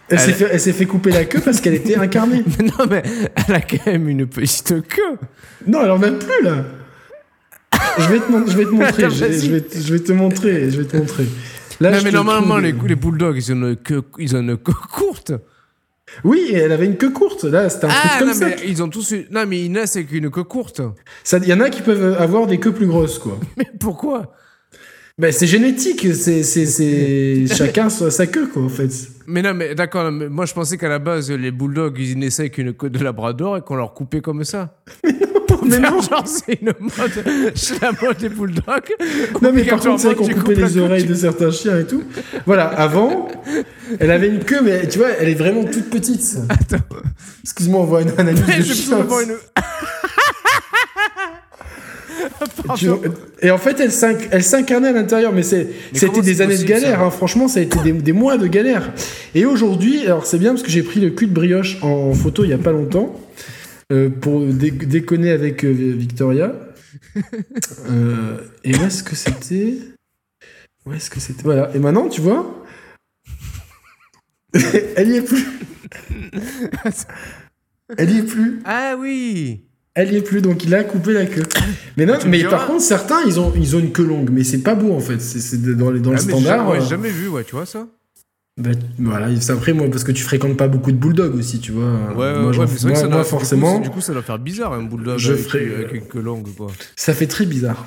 Elle 0.09 0.19
s'est 0.19 0.29
Elle- 0.31 0.35
fait, 0.35 0.47
elle 0.51 0.59
s'est 0.59 0.73
fait 0.73 0.85
couper 0.85 1.11
la 1.11 1.23
queue 1.25 1.39
parce 1.39 1.61
qu'elle 1.61 1.75
était 1.75 1.95
incarnée. 1.95 2.43
non, 2.59 2.85
mais 2.89 3.01
elle 3.47 3.55
a 3.55 3.61
quand 3.61 3.85
même 3.85 4.09
une 4.09 4.27
petite 4.27 4.85
queue. 4.87 5.17
Non, 5.65 5.83
elle 5.83 5.91
en 5.91 6.03
a 6.03 6.11
plus 6.11 6.43
là. 6.43 6.65
Je 7.99 8.07
vais 8.09 8.19
te, 8.19 8.31
mon- 8.31 8.45
je 8.45 8.57
vais 8.57 8.65
te 8.65 8.69
montrer. 8.69 9.03
Attends, 9.05 9.15
je, 9.15 9.25
vais, 9.51 9.61
te- 9.61 9.77
je 9.79 9.93
vais 9.93 9.99
te 9.99 10.11
montrer. 10.11 10.69
Je 10.71 10.81
vais 10.81 10.87
te 10.87 10.97
montrer. 10.97 11.25
Là, 11.79 11.91
non, 11.91 11.97
mais 12.03 12.11
normalement, 12.11 12.57
les, 12.57 12.73
les 12.85 12.95
bulldogs, 12.95 13.37
ils 13.37 13.51
ont 13.53 13.55
une 13.55 13.75
queue, 13.77 14.03
ils 14.19 14.35
ont 14.35 14.39
une 14.41 14.57
queue 14.57 14.73
courte. 14.91 15.31
Oui, 16.23 16.51
elle 16.53 16.71
avait 16.71 16.85
une 16.85 16.97
queue 16.97 17.09
courte. 17.11 17.43
Là, 17.43 17.69
c'était 17.69 17.85
un 17.85 17.89
Ah, 17.91 18.07
truc 18.07 18.19
comme 18.19 18.27
non, 18.29 18.33
ça. 18.33 18.45
mais 18.47 18.57
ils 18.67 18.81
ont 18.83 18.89
tous 18.89 19.11
une... 19.11 19.25
Non, 19.31 19.45
mais 19.47 19.61
ils 19.63 19.71
naissent 19.71 19.95
avec 19.95 20.11
une 20.11 20.29
queue 20.29 20.43
courte. 20.43 20.81
Il 21.31 21.45
y 21.47 21.53
en 21.53 21.59
a 21.59 21.69
qui 21.69 21.81
peuvent 21.81 22.15
avoir 22.19 22.47
des 22.47 22.59
queues 22.59 22.73
plus 22.73 22.87
grosses, 22.87 23.19
quoi. 23.19 23.39
Mais 23.57 23.65
pourquoi? 23.79 24.33
Ben, 25.17 25.31
c'est 25.31 25.45
génétique. 25.47 26.07
C'est, 26.15 26.43
c'est, 26.43 26.65
c'est... 26.65 27.45
Chacun 27.55 27.89
sa, 27.89 28.09
sa 28.11 28.25
queue, 28.27 28.47
quoi, 28.47 28.63
en 28.63 28.69
fait. 28.69 28.89
Mais 29.27 29.41
non, 29.41 29.53
mais 29.53 29.73
d'accord, 29.75 30.11
moi 30.11 30.45
je 30.45 30.53
pensais 30.53 30.75
qu'à 30.77 30.89
la 30.89 30.99
base, 30.99 31.31
les 31.31 31.51
bulldogs, 31.51 31.97
ils 31.97 32.17
naissaient 32.19 32.41
avec 32.43 32.57
une 32.57 32.73
queue 32.73 32.89
de 32.89 33.01
labrador 33.01 33.57
et 33.57 33.61
qu'on 33.61 33.75
leur 33.75 33.93
coupait 33.93 34.19
comme 34.21 34.43
ça. 34.43 34.75
Mais 35.65 35.79
non. 35.79 36.01
Genre, 36.01 36.23
c'est 36.27 36.59
une 36.61 36.73
mode. 36.79 37.53
C'est 37.55 37.81
la 37.81 37.91
mode 38.01 38.17
des 38.17 38.29
bulldogs. 38.29 38.95
Non, 39.41 39.51
mais 39.53 39.63
par 39.63 39.79
contre, 39.79 39.99
c'est 40.01 40.15
qu'on 40.15 40.27
coupait 40.27 40.55
les 40.55 40.77
oreilles 40.77 41.05
de 41.05 41.13
certains 41.13 41.51
chiens 41.51 41.79
et 41.79 41.85
tout. 41.85 42.03
Voilà, 42.45 42.65
avant, 42.65 43.27
elle 43.99 44.11
avait 44.11 44.27
une 44.27 44.39
queue, 44.43 44.61
mais 44.63 44.87
tu 44.87 44.99
vois, 44.99 45.09
elle 45.19 45.29
est 45.29 45.33
vraiment 45.35 45.63
toute 45.65 45.89
petite. 45.89 46.37
Attends. 46.49 46.83
Excuse-moi, 47.43 47.81
on 47.81 47.85
voit 47.85 48.01
une 48.01 48.11
analyse 48.17 48.43
Mais 48.47 48.57
de 48.59 48.63
chien. 48.63 48.97
Et 53.41 53.51
en 53.51 53.57
fait, 53.57 53.79
elle 53.79 53.89
s'inc- 53.91 54.27
elle 54.31 54.43
s'incarnait 54.43 54.89
à 54.89 54.91
l'intérieur, 54.93 55.31
mais 55.33 55.43
c'était 55.43 56.21
des 56.21 56.41
années 56.41 56.57
de 56.57 56.63
galère. 56.63 57.01
hein. 57.01 57.09
Franchement, 57.11 57.47
ça 57.47 57.59
a 57.59 57.63
été 57.63 57.79
des, 57.79 57.91
des 57.91 58.13
mois 58.13 58.37
de 58.37 58.47
galère. 58.47 58.91
Et 59.35 59.45
aujourd'hui, 59.45 60.05
alors 60.05 60.25
c'est 60.25 60.37
bien 60.37 60.51
parce 60.51 60.63
que 60.63 60.69
j'ai 60.71 60.83
pris 60.83 60.99
le 60.99 61.09
cul 61.09 61.27
de 61.27 61.33
brioche 61.33 61.77
en 61.81 62.13
photo 62.13 62.43
il 62.43 62.49
y 62.51 62.53
a 62.53 62.57
pas 62.57 62.71
longtemps 62.71 63.13
euh, 63.91 64.09
pour 64.09 64.41
dé- 64.45 64.71
déconner 64.71 65.31
avec 65.31 65.63
euh, 65.65 65.71
Victoria. 65.71 66.53
Euh, 67.89 68.37
et 68.63 68.75
où 68.75 68.81
est-ce 68.83 69.03
que 69.03 69.15
c'était? 69.15 69.77
Où 70.85 70.93
est-ce 70.93 71.09
que 71.09 71.19
c'était? 71.19 71.43
Voilà. 71.43 71.71
Et 71.75 71.79
maintenant, 71.79 72.07
tu 72.07 72.21
vois, 72.21 72.63
elle 74.95 75.09
y 75.09 75.17
est 75.17 75.21
plus. 75.21 75.45
Elle 77.97 78.11
y 78.11 78.19
est 78.19 78.23
plus. 78.23 78.59
Ah 78.65 78.95
oui 78.97 79.65
Elle 79.93 80.13
y 80.13 80.17
est 80.17 80.21
plus, 80.21 80.41
donc 80.41 80.63
il 80.63 80.73
a 80.73 80.83
coupé 80.83 81.13
la 81.13 81.25
queue. 81.25 81.43
Mais 81.97 82.05
non, 82.05 82.15
mais 82.27 82.43
par 82.45 82.65
contre, 82.67 82.81
certains, 82.81 83.21
ils 83.27 83.39
ont, 83.39 83.53
ils 83.55 83.75
ont 83.75 83.79
une 83.79 83.91
queue 83.91 84.05
longue, 84.05 84.29
mais 84.31 84.43
c'est 84.43 84.61
pas 84.63 84.73
beau 84.75 84.93
en 84.93 84.99
fait. 84.99 85.19
C'est 85.21 85.61
dans, 85.75 85.91
les- 85.91 85.99
dans 85.99 86.11
le 86.11 86.17
Ah, 86.17 86.21
mais 86.25 86.31
standard. 86.31 86.65
j'ai- 86.65 86.71
ouais, 86.79 86.83
euh, 86.83 86.87
jamais 86.89 87.09
vu, 87.09 87.27
ouais, 87.27 87.43
tu 87.43 87.51
vois 87.55 87.65
ça? 87.65 87.87
Bah, 88.57 88.69
voilà, 88.99 89.29
c'est 89.41 89.51
après 89.51 89.73
moi, 89.73 89.87
parce 89.89 90.03
que 90.03 90.11
tu 90.11 90.23
fréquentes 90.23 90.57
pas 90.57 90.67
beaucoup 90.67 90.91
de 90.91 90.97
bulldogs 90.97 91.35
aussi, 91.35 91.59
tu 91.59 91.71
vois. 91.71 91.83
Ouais, 92.15 92.15
moi, 92.15 92.51
ouais, 92.51 92.51
vrai 92.51 92.57
moi- 92.57 92.65
que 92.67 92.77
ça 92.79 92.87
moi, 93.07 93.07
doit, 93.17 93.23
forcément, 93.23 93.71
Du 93.73 93.77
coup, 93.79 93.83
du 93.85 93.89
coup, 93.95 94.01
ça 94.01 94.13
doit 94.13 94.21
faire 94.21 94.39
bizarre 94.39 94.73
un 94.73 94.83
bulldog 94.83 95.17
Je 95.17 95.33
avec, 95.33 95.43
ferai- 95.45 95.85
avec 95.89 96.13
une 96.13 96.21
longue, 96.21 96.47
quoi. 96.55 96.67
ça 96.95 97.13
fait 97.13 97.27
très 97.27 97.45
bizarre. 97.45 97.85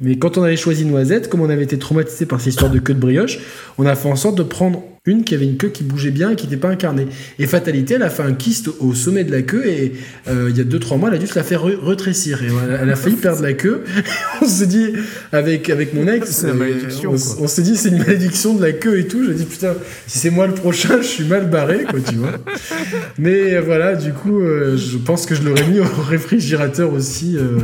Mais 0.00 0.18
quand 0.18 0.38
on 0.38 0.42
avait 0.42 0.56
choisi 0.56 0.84
Noisette, 0.84 1.28
comme 1.28 1.40
on 1.40 1.50
avait 1.50 1.62
été 1.64 1.78
traumatisé 1.78 2.26
par 2.26 2.40
cette 2.40 2.48
histoire 2.54 2.70
de 2.70 2.78
queue 2.78 2.94
de 2.94 3.00
brioche, 3.00 3.38
on 3.78 3.86
a 3.86 3.94
fait 3.94 4.08
en 4.08 4.16
sorte 4.16 4.36
de 4.36 4.42
prendre 4.42 4.82
une 5.06 5.22
qui 5.24 5.34
avait 5.34 5.44
une 5.44 5.58
queue 5.58 5.68
qui 5.68 5.84
bougeait 5.84 6.10
bien 6.10 6.30
et 6.30 6.36
qui 6.36 6.46
n'était 6.46 6.56
pas 6.56 6.70
incarnée. 6.70 7.06
Et 7.38 7.46
fatalité, 7.46 7.94
elle 7.94 8.02
a 8.02 8.08
fait 8.08 8.22
un 8.22 8.32
kyste 8.32 8.70
au 8.80 8.94
sommet 8.94 9.22
de 9.24 9.32
la 9.32 9.42
queue 9.42 9.66
et 9.66 9.92
euh, 10.28 10.46
il 10.48 10.56
y 10.56 10.60
a 10.62 10.64
2-3 10.64 10.98
mois, 10.98 11.10
elle 11.10 11.16
a 11.16 11.18
dû 11.18 11.26
se 11.26 11.34
la 11.34 11.42
faire 11.44 11.62
re- 11.66 11.76
retrécir. 11.76 12.42
Et 12.42 12.46
elle, 12.46 12.78
elle 12.82 12.90
a 12.90 12.96
failli 12.96 13.16
perdre 13.16 13.42
la 13.42 13.52
queue. 13.52 13.84
on 14.42 14.46
s'est 14.46 14.66
dit, 14.66 14.92
avec, 15.30 15.68
avec 15.68 15.92
mon 15.92 16.08
ex, 16.08 16.44
euh, 16.44 16.54
malédiction, 16.54 17.10
on, 17.12 17.44
on 17.44 17.48
s'est 17.48 17.60
dit, 17.60 17.76
c'est 17.76 17.90
une 17.90 17.98
malédiction 17.98 18.54
de 18.54 18.62
la 18.62 18.72
queue 18.72 18.98
et 18.98 19.06
tout. 19.06 19.22
Je 19.26 19.32
dis, 19.32 19.44
putain, 19.44 19.74
si 20.06 20.18
c'est 20.20 20.30
moi 20.30 20.46
le 20.46 20.54
prochain, 20.54 20.96
je 21.02 21.06
suis 21.06 21.24
mal 21.24 21.50
barré, 21.50 21.84
quoi, 21.84 22.00
tu 22.00 22.14
vois. 22.14 22.32
Mais 23.18 23.56
euh, 23.56 23.60
voilà, 23.60 23.96
du 23.96 24.12
coup, 24.14 24.40
euh, 24.40 24.78
je 24.78 24.96
pense 24.96 25.26
que 25.26 25.34
je 25.34 25.42
l'aurais 25.42 25.66
mis 25.68 25.80
au 25.80 25.84
réfrigérateur 26.08 26.90
aussi. 26.94 27.36
euh, 27.36 27.58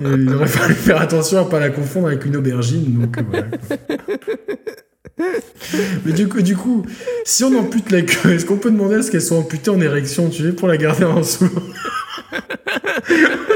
il 0.00 0.32
aurait 0.32 0.46
fallu 0.46 0.74
faire 0.74 1.00
attention 1.00 1.38
à 1.38 1.44
pas 1.48 1.58
la 1.58 1.70
confondre 1.70 2.06
avec 2.06 2.24
une 2.26 2.36
aubergine. 2.36 3.00
Donc, 3.00 3.18
euh, 3.18 3.22
voilà, 3.28 3.46
quoi. 3.66 3.76
Mais 6.04 6.12
du 6.12 6.28
coup, 6.28 6.42
du 6.42 6.56
coup, 6.56 6.84
si 7.24 7.44
on 7.44 7.56
ampute 7.58 7.90
la 7.92 8.02
queue, 8.02 8.32
est-ce 8.34 8.44
qu'on 8.44 8.56
peut 8.56 8.70
demander 8.70 8.96
à 8.96 9.02
ce 9.02 9.10
qu'elle 9.10 9.22
soit 9.22 9.36
amputée 9.38 9.70
en 9.70 9.80
érection, 9.80 10.28
tu 10.28 10.42
sais, 10.42 10.52
pour 10.52 10.66
la 10.68 10.76
garder 10.76 11.04
en 11.04 11.22
sou... 11.22 11.48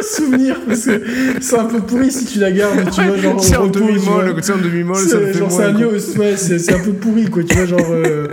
souvenir 0.03 0.57
Parce 0.67 0.85
que 0.87 1.03
c'est 1.41 1.59
un 1.59 1.65
peu 1.65 1.81
pourri 1.81 2.11
si 2.13 2.27
tu 2.27 2.39
la 2.39 2.53
gardes, 2.53 2.91
tu 2.93 3.03
vois, 3.03 3.17
genre 3.19 3.43
C'est 3.43 3.57
en 3.57 3.67
demi-molle, 3.67 4.37
c'est 4.43 4.53
en 4.53 4.59
demi-molle, 4.59 4.97
ça 5.09 5.19
me 5.19 5.33
genre, 5.33 5.51
c'est 5.51 5.65
un 5.65 5.75
ouais, 5.77 6.37
c'est 6.37 6.59
c'est 6.59 6.75
un 6.75 6.79
peu 6.85 6.93
pourri, 6.93 7.27
quoi, 7.27 7.43
tu 7.43 7.55
vois, 7.57 7.67
genre... 7.67 7.91
euh, 7.91 8.29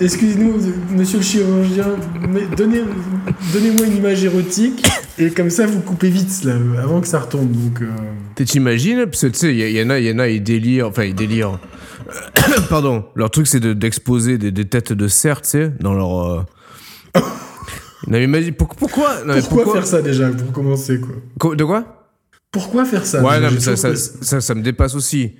Excusez-nous, 0.00 0.54
monsieur 0.96 1.18
le 1.18 1.24
chirurgien, 1.24 1.96
mais 2.32 2.42
donnez, 2.56 2.82
donnez-moi 3.52 3.86
une 3.86 3.96
image 3.96 4.24
érotique, 4.24 4.86
et 5.18 5.30
comme 5.30 5.50
ça, 5.50 5.66
vous 5.66 5.80
coupez 5.80 6.08
vite, 6.08 6.44
là, 6.44 6.54
avant 6.82 7.00
que 7.00 7.08
ça 7.08 7.18
retombe, 7.18 7.50
donc... 7.50 7.82
euh, 7.82 7.86
Tu 8.36 8.44
T'imagines 8.44 9.04
Parce 9.06 9.22
que 9.22 9.26
tu 9.28 9.38
sais, 9.38 9.54
il 9.54 9.58
y, 9.60 9.72
y 9.78 9.82
en 9.82 9.90
a, 9.90 9.98
il 9.98 10.06
y 10.06 10.12
en 10.12 10.18
a, 10.18 10.28
ils 10.28 10.42
délirent, 10.42 10.86
enfin 10.88 11.04
ils 11.04 11.14
délirent. 11.14 11.58
Pardon. 12.70 13.04
Leur 13.14 13.30
truc, 13.30 13.46
c'est 13.46 13.60
de- 13.60 13.72
d'exposer 13.72 14.38
des, 14.38 14.50
des 14.50 14.64
têtes 14.66 14.92
de 14.92 15.08
cerf, 15.08 15.42
tu 15.42 15.48
sais, 15.50 15.72
dans 15.80 15.94
leur. 15.94 16.24
euh, 16.30 16.42
non, 17.20 17.22
mais 18.06 18.24
imagine, 18.24 18.54
pour- 18.54 18.68
pourquoi 18.68 19.24
non, 19.24 19.34
mais 19.34 19.42
Pourquoi, 19.42 19.72
faire 19.74 19.86
ça 19.86 20.02
déjà 20.02 20.30
pour 20.30 20.52
commencer 20.52 21.00
quoi? 21.00 21.14
Co- 21.38 21.54
De 21.54 21.64
quoi? 21.64 21.94
Pourquoi 22.50 22.84
faire 22.86 23.04
ça 23.04 23.22
Ouais, 23.22 23.40
non, 23.40 23.50
mais 23.50 23.60
ça, 23.60 23.72
toujours 23.74 23.78
ça, 23.78 23.88
pas- 23.90 24.24
ça, 24.24 24.40
ça 24.40 24.54
me 24.54 24.62
dépasse 24.62 24.94
aussi. 24.94 25.34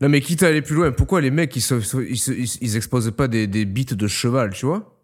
Non, 0.00 0.08
mais 0.10 0.20
quitte 0.20 0.42
à 0.42 0.48
aller 0.48 0.60
plus 0.62 0.74
loin, 0.74 0.92
pourquoi 0.92 1.20
les 1.22 1.30
mecs, 1.30 1.56
ils, 1.56 1.62
se, 1.62 1.74
ils, 2.02 2.18
se- 2.18 2.30
ils, 2.32 2.58
ils 2.60 2.76
exposent 2.76 3.10
pas 3.16 3.28
des, 3.28 3.46
des 3.46 3.64
bites 3.64 3.94
de 3.94 4.06
cheval, 4.06 4.50
tu 4.52 4.66
vois? 4.66 4.96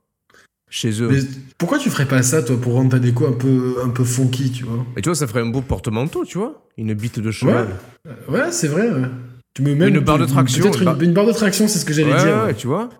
Chez 0.68 1.00
eux. 1.00 1.08
Mais 1.08 1.20
pourquoi 1.58 1.78
tu 1.78 1.88
ferais 1.90 2.06
pas 2.06 2.22
ça 2.22 2.42
toi 2.42 2.56
pour 2.60 2.74
rendre 2.74 2.90
ta 2.90 2.98
déco 2.98 3.26
un 3.26 3.32
peu 3.32 3.76
un 3.84 3.88
peu 3.88 4.02
funky, 4.04 4.50
tu 4.50 4.64
vois? 4.64 4.84
Et 4.96 5.00
tu 5.00 5.08
vois, 5.08 5.14
ça 5.14 5.26
ferait 5.28 5.40
un 5.40 5.46
beau 5.46 5.62
porte-manteau, 5.62 6.24
tu 6.24 6.38
vois? 6.38 6.66
Une 6.76 6.92
bite 6.92 7.20
de 7.20 7.30
cheval. 7.30 7.68
Ouais, 8.28 8.50
c'est 8.50 8.66
vrai. 8.68 8.90
ouais. 8.90 9.06
Tu 9.56 9.62
mets 9.62 9.74
même 9.74 9.88
Une 9.94 10.00
barre 10.00 10.18
de 10.18 10.26
traction, 10.26 10.64
Peut-être 10.64 10.82
une 10.82 11.02
une, 11.08 11.12
barre- 11.14 11.24
de 11.26 11.32
traction, 11.32 11.66
c'est 11.66 11.78
ce 11.78 11.86
que 11.86 11.94
j'allais 11.94 12.12
Ouais, 12.12 12.22
dire. 12.22 12.44
ouais, 12.44 12.52
tu 12.54 12.66
vois 12.66 12.90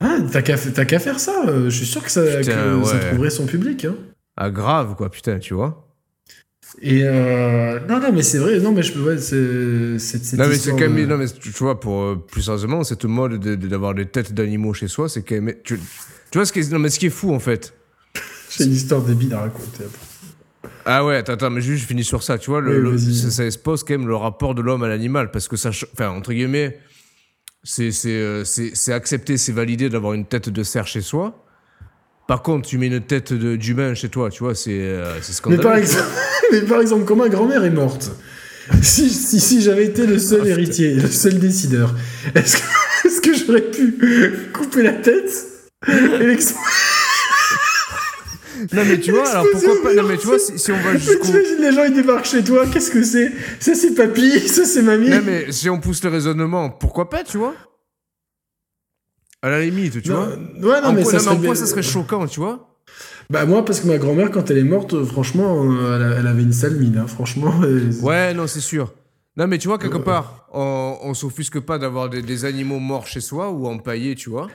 Ah, 0.00 0.18
t'as 0.32 0.42
qu'à 0.42 0.56
faire 0.98 1.20
ça. 1.20 1.44
euh, 1.46 1.70
Je 1.70 1.76
suis 1.76 1.86
sûr 1.86 2.02
que 2.02 2.10
ça, 2.10 2.22
Putain, 2.24 2.80
que 2.80 2.84
ça 2.84 2.94
ouais. 2.96 3.08
trouverait 3.10 3.30
son 3.30 3.46
public. 3.46 3.84
Hein. 3.84 3.94
Ah, 4.36 4.50
grave, 4.50 4.96
quoi, 4.96 5.08
putain, 5.12 5.38
tu 5.38 5.54
vois 5.54 5.86
Et 6.82 7.02
euh, 7.04 7.78
non, 7.88 8.00
non, 8.00 8.10
mais 8.12 8.24
c'est 8.24 8.38
vrai. 8.38 8.58
Non, 8.58 8.72
mais 8.72 8.82
je 8.82 8.94
peux. 8.94 9.00
Ouais, 9.12 9.18
c'est 9.18 10.36
Non, 10.36 10.48
mais 10.48 10.56
c'est 10.56 10.70
quand 10.72 10.78
même. 10.78 10.96
de- 10.96 11.06
Non, 11.06 11.18
mais 11.18 11.26
tu 11.28 11.50
vois, 11.50 11.78
pour 11.78 12.02
euh, 12.02 12.16
plus 12.16 12.42
sérieusement, 12.42 12.82
cette 12.82 13.04
mode 13.04 13.38
de- 13.38 13.54
de- 13.54 13.68
d'avoir 13.68 13.94
des 13.94 14.06
têtes 14.06 14.34
d'animaux 14.34 14.74
chez 14.74 14.88
soi, 14.88 15.08
c'est 15.08 15.22
quand 15.22 15.40
même. 15.40 15.54
Tu, 15.62 15.78
tu 16.32 16.38
vois 16.38 16.46
ce 16.46 16.52
qui 16.52 16.58
est, 16.58 16.72
non, 16.72 16.80
mais 16.80 16.90
ce 16.90 16.98
qui 16.98 17.06
est 17.06 17.10
fou, 17.10 17.32
en 17.32 17.38
fait 17.38 17.74
J'ai 18.50 18.64
une 18.64 18.72
histoire 18.72 19.02
débile 19.02 19.32
à 19.34 19.42
raconter. 19.42 19.84
après. 19.84 20.06
Ah 20.86 21.04
ouais, 21.04 21.16
attends, 21.16 21.32
attends, 21.34 21.50
mais 21.50 21.60
juste 21.62 21.82
je 21.82 21.86
finis 21.88 22.04
sur 22.04 22.22
ça, 22.22 22.36
tu 22.38 22.50
vois, 22.50 22.60
le, 22.60 22.76
Oui, 22.76 22.82
le- 22.82 22.96
vas-y. 22.96 23.14
ça, 23.14 23.30
ça 23.30 23.46
expose 23.46 23.84
quand 23.84 23.94
même 23.96 24.06
le 24.06 24.16
rapport 24.16 24.54
de 24.54 24.60
l'homme 24.62 24.82
à 24.82 24.88
l'animal, 24.88 25.30
parce 25.30 25.48
que 25.48 25.56
ça, 25.56 25.70
enfin, 25.94 26.10
entre 26.10 26.32
guillemets, 26.32 26.78
c'est 27.62 27.90
c'est, 27.90 28.10
euh, 28.10 28.44
c'est- 28.44 28.72
c'est 28.74 28.92
accepté, 28.92 29.38
c'est 29.38 29.52
validé 29.52 29.88
d'avoir 29.88 30.12
une 30.12 30.26
tête 30.26 30.50
de 30.50 30.62
cerf 30.62 30.86
chez 30.86 31.00
soi. 31.00 31.42
Par 32.28 32.42
contre, 32.42 32.68
tu 32.68 32.76
mets 32.78 32.86
une 32.88 33.00
tête 33.00 33.32
de- 33.32 33.56
d'humain 33.56 33.94
chez 33.94 34.08
toi, 34.10 34.28
tu 34.30 34.42
vois, 34.44 34.54
c'est 34.54 34.70
euh, 34.72 35.14
c'est 35.22 35.28
Mais 35.28 35.34
scandaleux. 35.34 35.62
par, 35.62 35.76
exemple, 35.76 36.04
mais 36.52 36.60
par 36.62 36.80
exemple, 36.80 37.04
quand 37.06 37.16
ma 37.16 37.28
grand-mère 37.30 37.64
est 37.64 37.70
morte, 37.70 38.10
si, 38.82 39.08
si, 39.10 39.40
si 39.40 39.62
j'avais 39.62 39.86
été 39.86 40.06
le 40.06 40.16
Ah, 40.16 40.18
seul 40.18 40.46
héritier, 40.46 40.94
le 40.94 41.08
seul 41.08 41.38
décideur, 41.38 41.94
est-ce 42.34 42.56
que, 42.58 42.62
est-ce 43.08 43.20
que 43.22 43.34
j'aurais 43.34 43.62
pu 43.70 44.34
couper 44.52 44.82
la 44.82 44.92
tête 44.92 45.30
et. 45.88 46.36
Non, 48.72 48.82
mais 48.86 48.98
tu 49.00 49.12
vois, 49.12 49.28
alors 49.28 49.46
pourquoi 49.52 49.74
pas 49.82 49.94
Non, 49.94 50.02
mais 50.08 50.16
tu 50.16 50.26
vois, 50.26 50.38
si, 50.38 50.58
si 50.58 50.72
on 50.72 50.76
va 50.80 50.96
jusqu'au. 50.96 51.32
Les 51.60 51.72
gens 51.72 51.84
ils 51.84 51.94
débarquent 51.94 52.24
chez 52.26 52.42
toi, 52.42 52.66
qu'est-ce 52.66 52.90
que 52.90 53.02
c'est? 53.02 53.30
Ça 53.60 53.74
c'est 53.74 53.94
papy, 53.94 54.40
ça 54.40 54.64
c'est 54.64 54.82
mamie. 54.82 55.08
Non, 55.10 55.20
mais 55.24 55.52
si 55.52 55.68
on 55.68 55.78
pousse 55.80 56.02
le 56.04 56.10
raisonnement, 56.10 56.70
pourquoi 56.70 57.08
pas, 57.10 57.22
tu 57.24 57.38
vois? 57.38 57.54
À 59.42 59.50
la 59.50 59.60
limite, 59.60 60.00
tu 60.02 60.08
Non, 60.10 60.16
vois 60.60 60.74
ouais, 60.74 60.80
non, 60.80 60.88
en 60.88 60.92
mais 60.94 61.02
quoi, 61.02 61.12
ça 61.12 61.18
non, 61.18 61.24
mais 61.24 61.28
en 61.30 61.34
serait 61.36 61.46
quoi 61.46 61.54
ça 61.56 61.66
serait 61.66 61.82
choquant, 61.82 62.26
tu 62.26 62.40
vois? 62.40 62.70
Bah 63.30 63.46
moi 63.46 63.64
parce 63.64 63.80
que 63.80 63.86
ma 63.86 63.96
grand-mère 63.98 64.30
quand 64.30 64.50
elle 64.50 64.58
est 64.58 64.64
morte, 64.64 64.94
euh, 64.94 65.04
franchement, 65.04 65.64
euh, 65.64 66.18
elle, 66.18 66.26
avait 66.26 66.42
une 66.42 66.52
sale 66.52 66.76
mine, 66.76 66.98
hein, 66.98 67.06
franchement. 67.06 67.54
Ouais, 68.02 68.34
non, 68.34 68.46
c'est 68.46 68.60
sûr. 68.60 68.92
Non, 69.36 69.46
mais 69.48 69.58
tu 69.58 69.66
vois, 69.68 69.78
quelque 69.78 69.96
Euh. 69.98 70.02
part, 70.02 70.46
on, 70.52 70.96
on 71.02 71.12
s'offusque 71.14 71.58
pas 71.60 71.78
d'avoir 71.78 72.08
des, 72.08 72.22
des 72.22 72.44
animaux 72.44 72.78
morts 72.78 73.06
chez 73.06 73.20
soi 73.20 73.50
ou 73.50 73.66
empaillés, 73.66 74.14
tu 74.14 74.30
vois. 74.30 74.48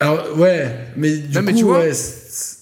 Alors 0.00 0.38
ouais, 0.38 0.66
mais 0.96 1.16
du 1.16 1.34
Non, 1.34 1.40
coup, 1.40 1.46
mais 1.46 1.54
tu 1.54 1.64
vois- 1.64 1.80
ouais, 1.80 1.92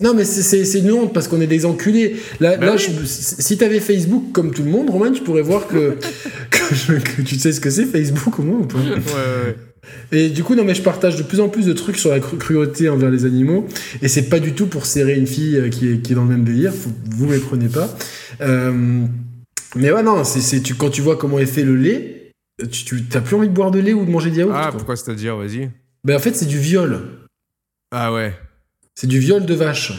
non 0.01 0.12
mais 0.15 0.24
c'est- 0.24 0.78
une 0.81 0.90
honte 0.93 1.12
parce 1.15 1.28
qu'on 1.28 1.40
est 1.40 1.47
des 1.47 1.65
enculés. 1.66 2.16
Là, 2.40 2.56
Bah 2.56 2.66
là 2.66 2.73
oui. 2.77 2.78
je- 3.01 3.05
si 3.06 3.56
t'avais 3.59 3.78
Facebook 3.81 4.32
comme 4.32 4.52
tout 4.52 4.65
le 4.65 4.70
monde, 4.70 4.90
Romain, 4.90 5.12
tu 5.12 5.23
pourrais 5.23 5.43
voir 5.43 5.69
que, 5.69 5.97
que, 6.51 6.74
je- 6.74 6.94
que 6.94 7.23
tu 7.23 7.36
sais 7.39 7.52
ce 7.52 7.60
que 7.60 7.70
c'est 7.70 7.85
Facebook 7.85 8.39
au 8.40 8.43
moins 8.43 8.59
ou 8.60 8.65
pas 8.66 8.78
Ouais, 8.78 8.94
ouais, 8.97 9.56
Et 10.10 10.31
du 10.31 10.43
coup, 10.43 10.55
non 10.56 10.65
mais 10.65 10.74
je 10.74 10.82
partage 10.82 11.16
de 11.16 11.23
plus 11.23 11.39
en 11.40 11.48
plus 11.48 11.65
de 11.66 11.73
trucs 11.74 11.97
sur 11.97 12.10
la 12.10 12.19
cru- 12.19 12.39
cruauté 12.39 12.89
envers 12.89 13.10
les 13.10 13.24
animaux 13.24 13.66
et 14.02 14.09
c'est 14.09 14.28
pas 14.28 14.40
du 14.40 14.52
tout 14.55 14.66
pour 14.66 14.85
serrer 14.86 15.16
une 15.16 15.27
fille 15.28 15.56
euh, 15.56 15.69
qui 15.69 15.93
est, 15.93 15.98
qui 16.02 16.12
est 16.12 16.15
dans 16.16 16.24
le 16.24 16.31
même 16.31 16.44
délire. 16.44 16.73
Faut, 16.74 16.90
vous 17.10 17.27
méprenez 17.27 17.69
pas. 17.69 17.89
Euh, 18.40 19.05
mais 19.77 19.93
ouais 19.93 20.02
non, 20.02 20.24
c'est 20.24 20.60
tu 20.60 20.74
quand 20.74 20.90
tu 20.90 21.02
vois 21.02 21.16
comment 21.16 21.39
est 21.39 21.47
fait 21.47 21.62
le 21.62 21.77
lait, 21.77 22.32
tu, 22.70 22.85
tu 22.85 23.05
t'as 23.05 23.20
plus 23.20 23.36
envie 23.36 23.48
de 23.48 23.55
boire 23.55 23.70
de 23.70 23.78
lait 23.78 23.93
ou 23.93 24.05
de 24.05 24.10
manger 24.10 24.31
de 24.31 24.36
yaourt. 24.39 24.52
Ah, 24.56 24.62
quoi. 24.65 24.73
pourquoi 24.73 24.97
c'est-à-dire, 24.97 25.36
vas-y 25.36 25.70
Ben 26.05 26.16
en 26.16 26.20
fait 26.20 26.35
c'est 26.35 26.47
du 26.47 26.59
viol. 26.59 27.01
Ah 27.90 28.12
ouais. 28.12 28.35
C'est 28.94 29.06
du 29.06 29.19
viol 29.19 29.47
de 29.47 29.55
vache. 29.55 29.93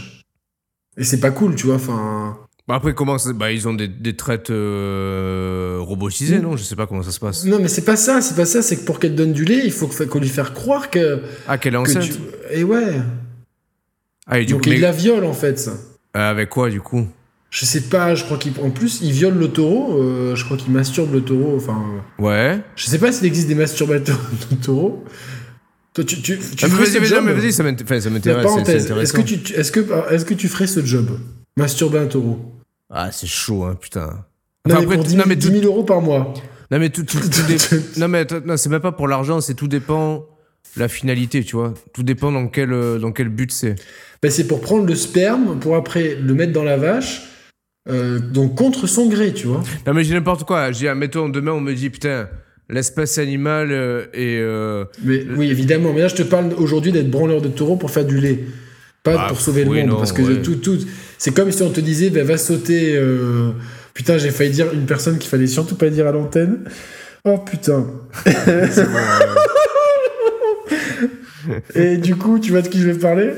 Et 0.97 1.03
c'est 1.03 1.19
pas 1.19 1.31
cool, 1.31 1.55
tu 1.55 1.67
vois. 1.67 1.75
Enfin, 1.75 2.37
Bah 2.67 2.75
après, 2.75 2.93
comment 2.93 3.17
ça- 3.17 3.33
Bah, 3.33 3.51
ils 3.51 3.67
ont 3.67 3.73
des, 3.73 3.87
des 3.87 4.15
traites 4.15 4.49
euh, 4.51 5.77
robotisées, 5.79 6.37
Mm. 6.39 6.41
non? 6.41 6.57
Je 6.57 6.63
sais 6.63 6.75
pas 6.75 6.85
comment 6.85 7.01
ça 7.03 7.11
se 7.11 7.19
passe. 7.19 7.45
non, 7.45 7.57
mais 7.59 7.67
c'est 7.67 7.85
pas 7.85 7.95
ça. 7.95 8.21
C'est 8.21 8.35
pas 8.35 8.45
ça. 8.45 8.61
C'est 8.61 8.77
que 8.77 8.85
pour 8.85 8.99
qu'elle 8.99 9.15
donne 9.15 9.33
du 9.33 9.43
lait, 9.45 9.61
il 9.65 9.71
faut 9.71 9.87
qu'on 9.87 10.19
lui 10.19 10.29
faire 10.29 10.53
croire 10.53 10.89
que. 10.91 11.21
Ah, 11.47 11.57
qu'elle 11.57 11.73
est 11.73 11.77
que 11.77 11.81
enceinte 11.81 12.03
tu... 12.03 12.17
Et 12.51 12.63
ouais. 12.63 13.01
Ah, 14.27 14.39
et 14.39 14.45
du 14.45 14.53
Donc 14.53 14.63
coup, 14.63 14.69
il 14.69 14.75
mais- 14.75 14.79
la 14.81 14.91
viole 14.91 15.23
en 15.25 15.33
fait. 15.33 15.57
ça. 15.57 15.71
euh, 16.17 16.29
avec 16.29 16.49
quoi, 16.49 16.69
du 16.69 16.81
coup? 16.81 17.07
Je 17.49 17.65
sais 17.65 17.81
pas. 17.81 18.13
Je 18.13 18.23
crois 18.25 18.37
qu'en 18.37 18.69
plus 18.69 18.99
il 19.01 19.11
viole 19.11 19.37
le 19.39 19.47
taureau. 19.47 19.99
euh, 19.99 20.35
je 20.35 20.45
crois 20.45 20.57
qu'il 20.57 20.71
masturbe 20.71 21.11
le 21.13 21.21
taureau. 21.21 21.55
Enfin, 21.55 21.83
Ouais. 22.19 22.59
je 22.75 22.85
sais 22.85 22.99
pas 22.99 23.11
s'il 23.11 23.25
existe 23.25 23.47
des 23.47 23.55
masturbateurs 23.55 24.19
de 24.51 24.55
taureau. 24.57 25.03
Toi, 25.93 26.03
tu, 26.03 26.21
tu, 26.21 26.37
tu 26.37 26.65
Ah, 26.65 26.67
ferais 26.69 26.83
vas-y, 26.85 26.93
ce 26.93 27.03
job 27.03 27.23
mais 27.25 27.33
vas-y, 27.33 27.51
ça 27.51 27.63
m'intéresse. 27.63 28.05
Est-ce 28.05 29.13
que 29.13 29.21
tu, 29.21 29.53
est-ce 29.53 29.71
que, 29.71 30.13
est-ce 30.13 30.25
que 30.25 30.33
tu 30.33 30.47
ferais 30.47 30.67
ce 30.67 30.85
job? 30.85 31.19
Masturber 31.57 31.99
un 31.99 32.05
taureau. 32.07 32.39
Ah, 32.89 33.11
c'est 33.11 33.27
chaud, 33.27 33.63
hein, 33.63 33.75
putain. 33.79 34.07
Non, 34.67 34.75
mais 34.75 34.83
après, 34.83 34.95
pour 34.95 35.03
tout- 35.03 35.09
10 35.09 35.15
000, 35.15 35.17
non, 35.21 35.25
mais 35.27 35.35
10 35.35 35.47
tout- 35.47 35.53
000 35.53 35.65
euros 35.65 35.83
par 35.83 36.01
mois. 36.01 36.33
Non 36.71 36.77
mais 36.77 36.89
tout, 36.89 37.03
tout- 37.03 37.17
tout 37.19 37.41
dé- 37.47 37.57
non 37.97 38.07
mais 38.07 38.27
non, 38.45 38.55
c'est 38.55 38.69
même 38.69 38.79
pas 38.81 38.91
pour 38.91 39.07
l'argent, 39.07 39.41
c'est 39.41 39.55
tout 39.55 39.67
dépend 39.67 40.23
la 40.77 40.87
finalité, 40.87 41.43
tu 41.43 41.55
vois. 41.55 41.73
Tout 41.93 42.03
dépend 42.03 42.31
dans 42.31 42.47
quel 42.47 42.71
euh, 42.71 42.99
dans 42.99 43.11
quel 43.11 43.29
but 43.29 43.51
c'est. 43.51 43.73
Ben, 44.21 44.29
c'est 44.29 44.45
pour 44.45 44.61
prendre 44.61 44.85
le 44.85 44.93
sperme, 44.93 45.59
pour 45.59 45.75
après 45.75 46.13
le 46.15 46.33
mettre 46.35 46.53
dans 46.53 46.63
la 46.63 46.77
vache, 46.77 47.23
euh, 47.89 48.19
donc 48.19 48.55
contre 48.55 48.85
son 48.85 49.07
gré, 49.07 49.33
tu 49.33 49.47
vois. 49.47 49.63
Non 49.87 49.93
mais 49.95 50.03
j'ai 50.03 50.13
n'importe 50.13 50.43
quoi. 50.43 50.71
J'ai 50.71 50.93
mettons 50.93 51.27
demain 51.29 51.53
on 51.53 51.61
me 51.61 51.73
dit 51.73 51.89
putain 51.89 52.29
l'espèce 52.69 53.17
animale 53.17 53.69
euh, 53.71 54.05
et 54.13 54.37
euh, 54.39 54.85
Mais 55.03 55.25
oui, 55.35 55.49
évidemment. 55.49 55.91
Mais 55.93 56.01
là, 56.01 56.07
je 56.07 56.15
te 56.15 56.23
parle 56.23 56.53
aujourd'hui 56.57 56.91
d'être 56.91 57.09
branleur 57.09 57.41
de 57.41 57.47
taureau 57.47 57.75
pour 57.77 57.91
faire 57.91 58.05
du 58.05 58.19
lait, 58.19 58.39
pas 59.03 59.15
Ah, 59.17 59.27
pour 59.27 59.39
sauver 59.41 59.63
le 59.65 59.71
monde, 59.71 59.87
non, 59.87 59.97
parce 59.97 60.11
que 60.13 60.21
ouais. 60.21 60.41
tout, 60.41 60.55
tout, 60.55 60.77
c'est 61.17 61.33
comme 61.33 61.51
si 61.51 61.61
on 61.63 61.69
te 61.71 61.79
disait, 61.81 62.09
ben, 62.09 62.25
va 62.25 62.37
sauter. 62.37 62.95
euh, 62.95 63.51
Putain, 63.93 64.17
j'ai 64.17 64.29
failli 64.29 64.51
dire 64.51 64.67
une 64.73 64.85
personne 64.85 65.17
qu'il 65.17 65.29
fallait 65.29 65.47
surtout 65.47 65.75
pas 65.75 65.89
dire 65.89 66.07
à 66.07 66.11
l'antenne. 66.13 66.59
Oh 67.25 67.37
putain. 67.37 67.85
Et 71.75 71.97
du 71.97 72.15
coup, 72.15 72.39
tu 72.39 72.51
vois 72.51 72.61
de 72.61 72.67
qui 72.67 72.79
je 72.79 72.89
vais 72.89 72.97
parler? 72.97 73.31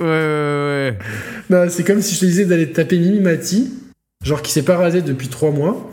Ouais, 0.00 0.06
ouais, 0.06 0.98
ouais, 1.50 1.68
c'est 1.70 1.84
comme 1.84 2.02
si 2.02 2.14
je 2.14 2.20
te 2.20 2.24
disais 2.26 2.44
d'aller 2.44 2.72
taper 2.72 2.98
Mimi 2.98 3.20
Mati, 3.20 3.72
genre 4.24 4.42
qui 4.42 4.50
s'est 4.52 4.64
pas 4.64 4.76
rasé 4.76 5.00
depuis 5.02 5.28
trois 5.28 5.50
mois, 5.50 5.90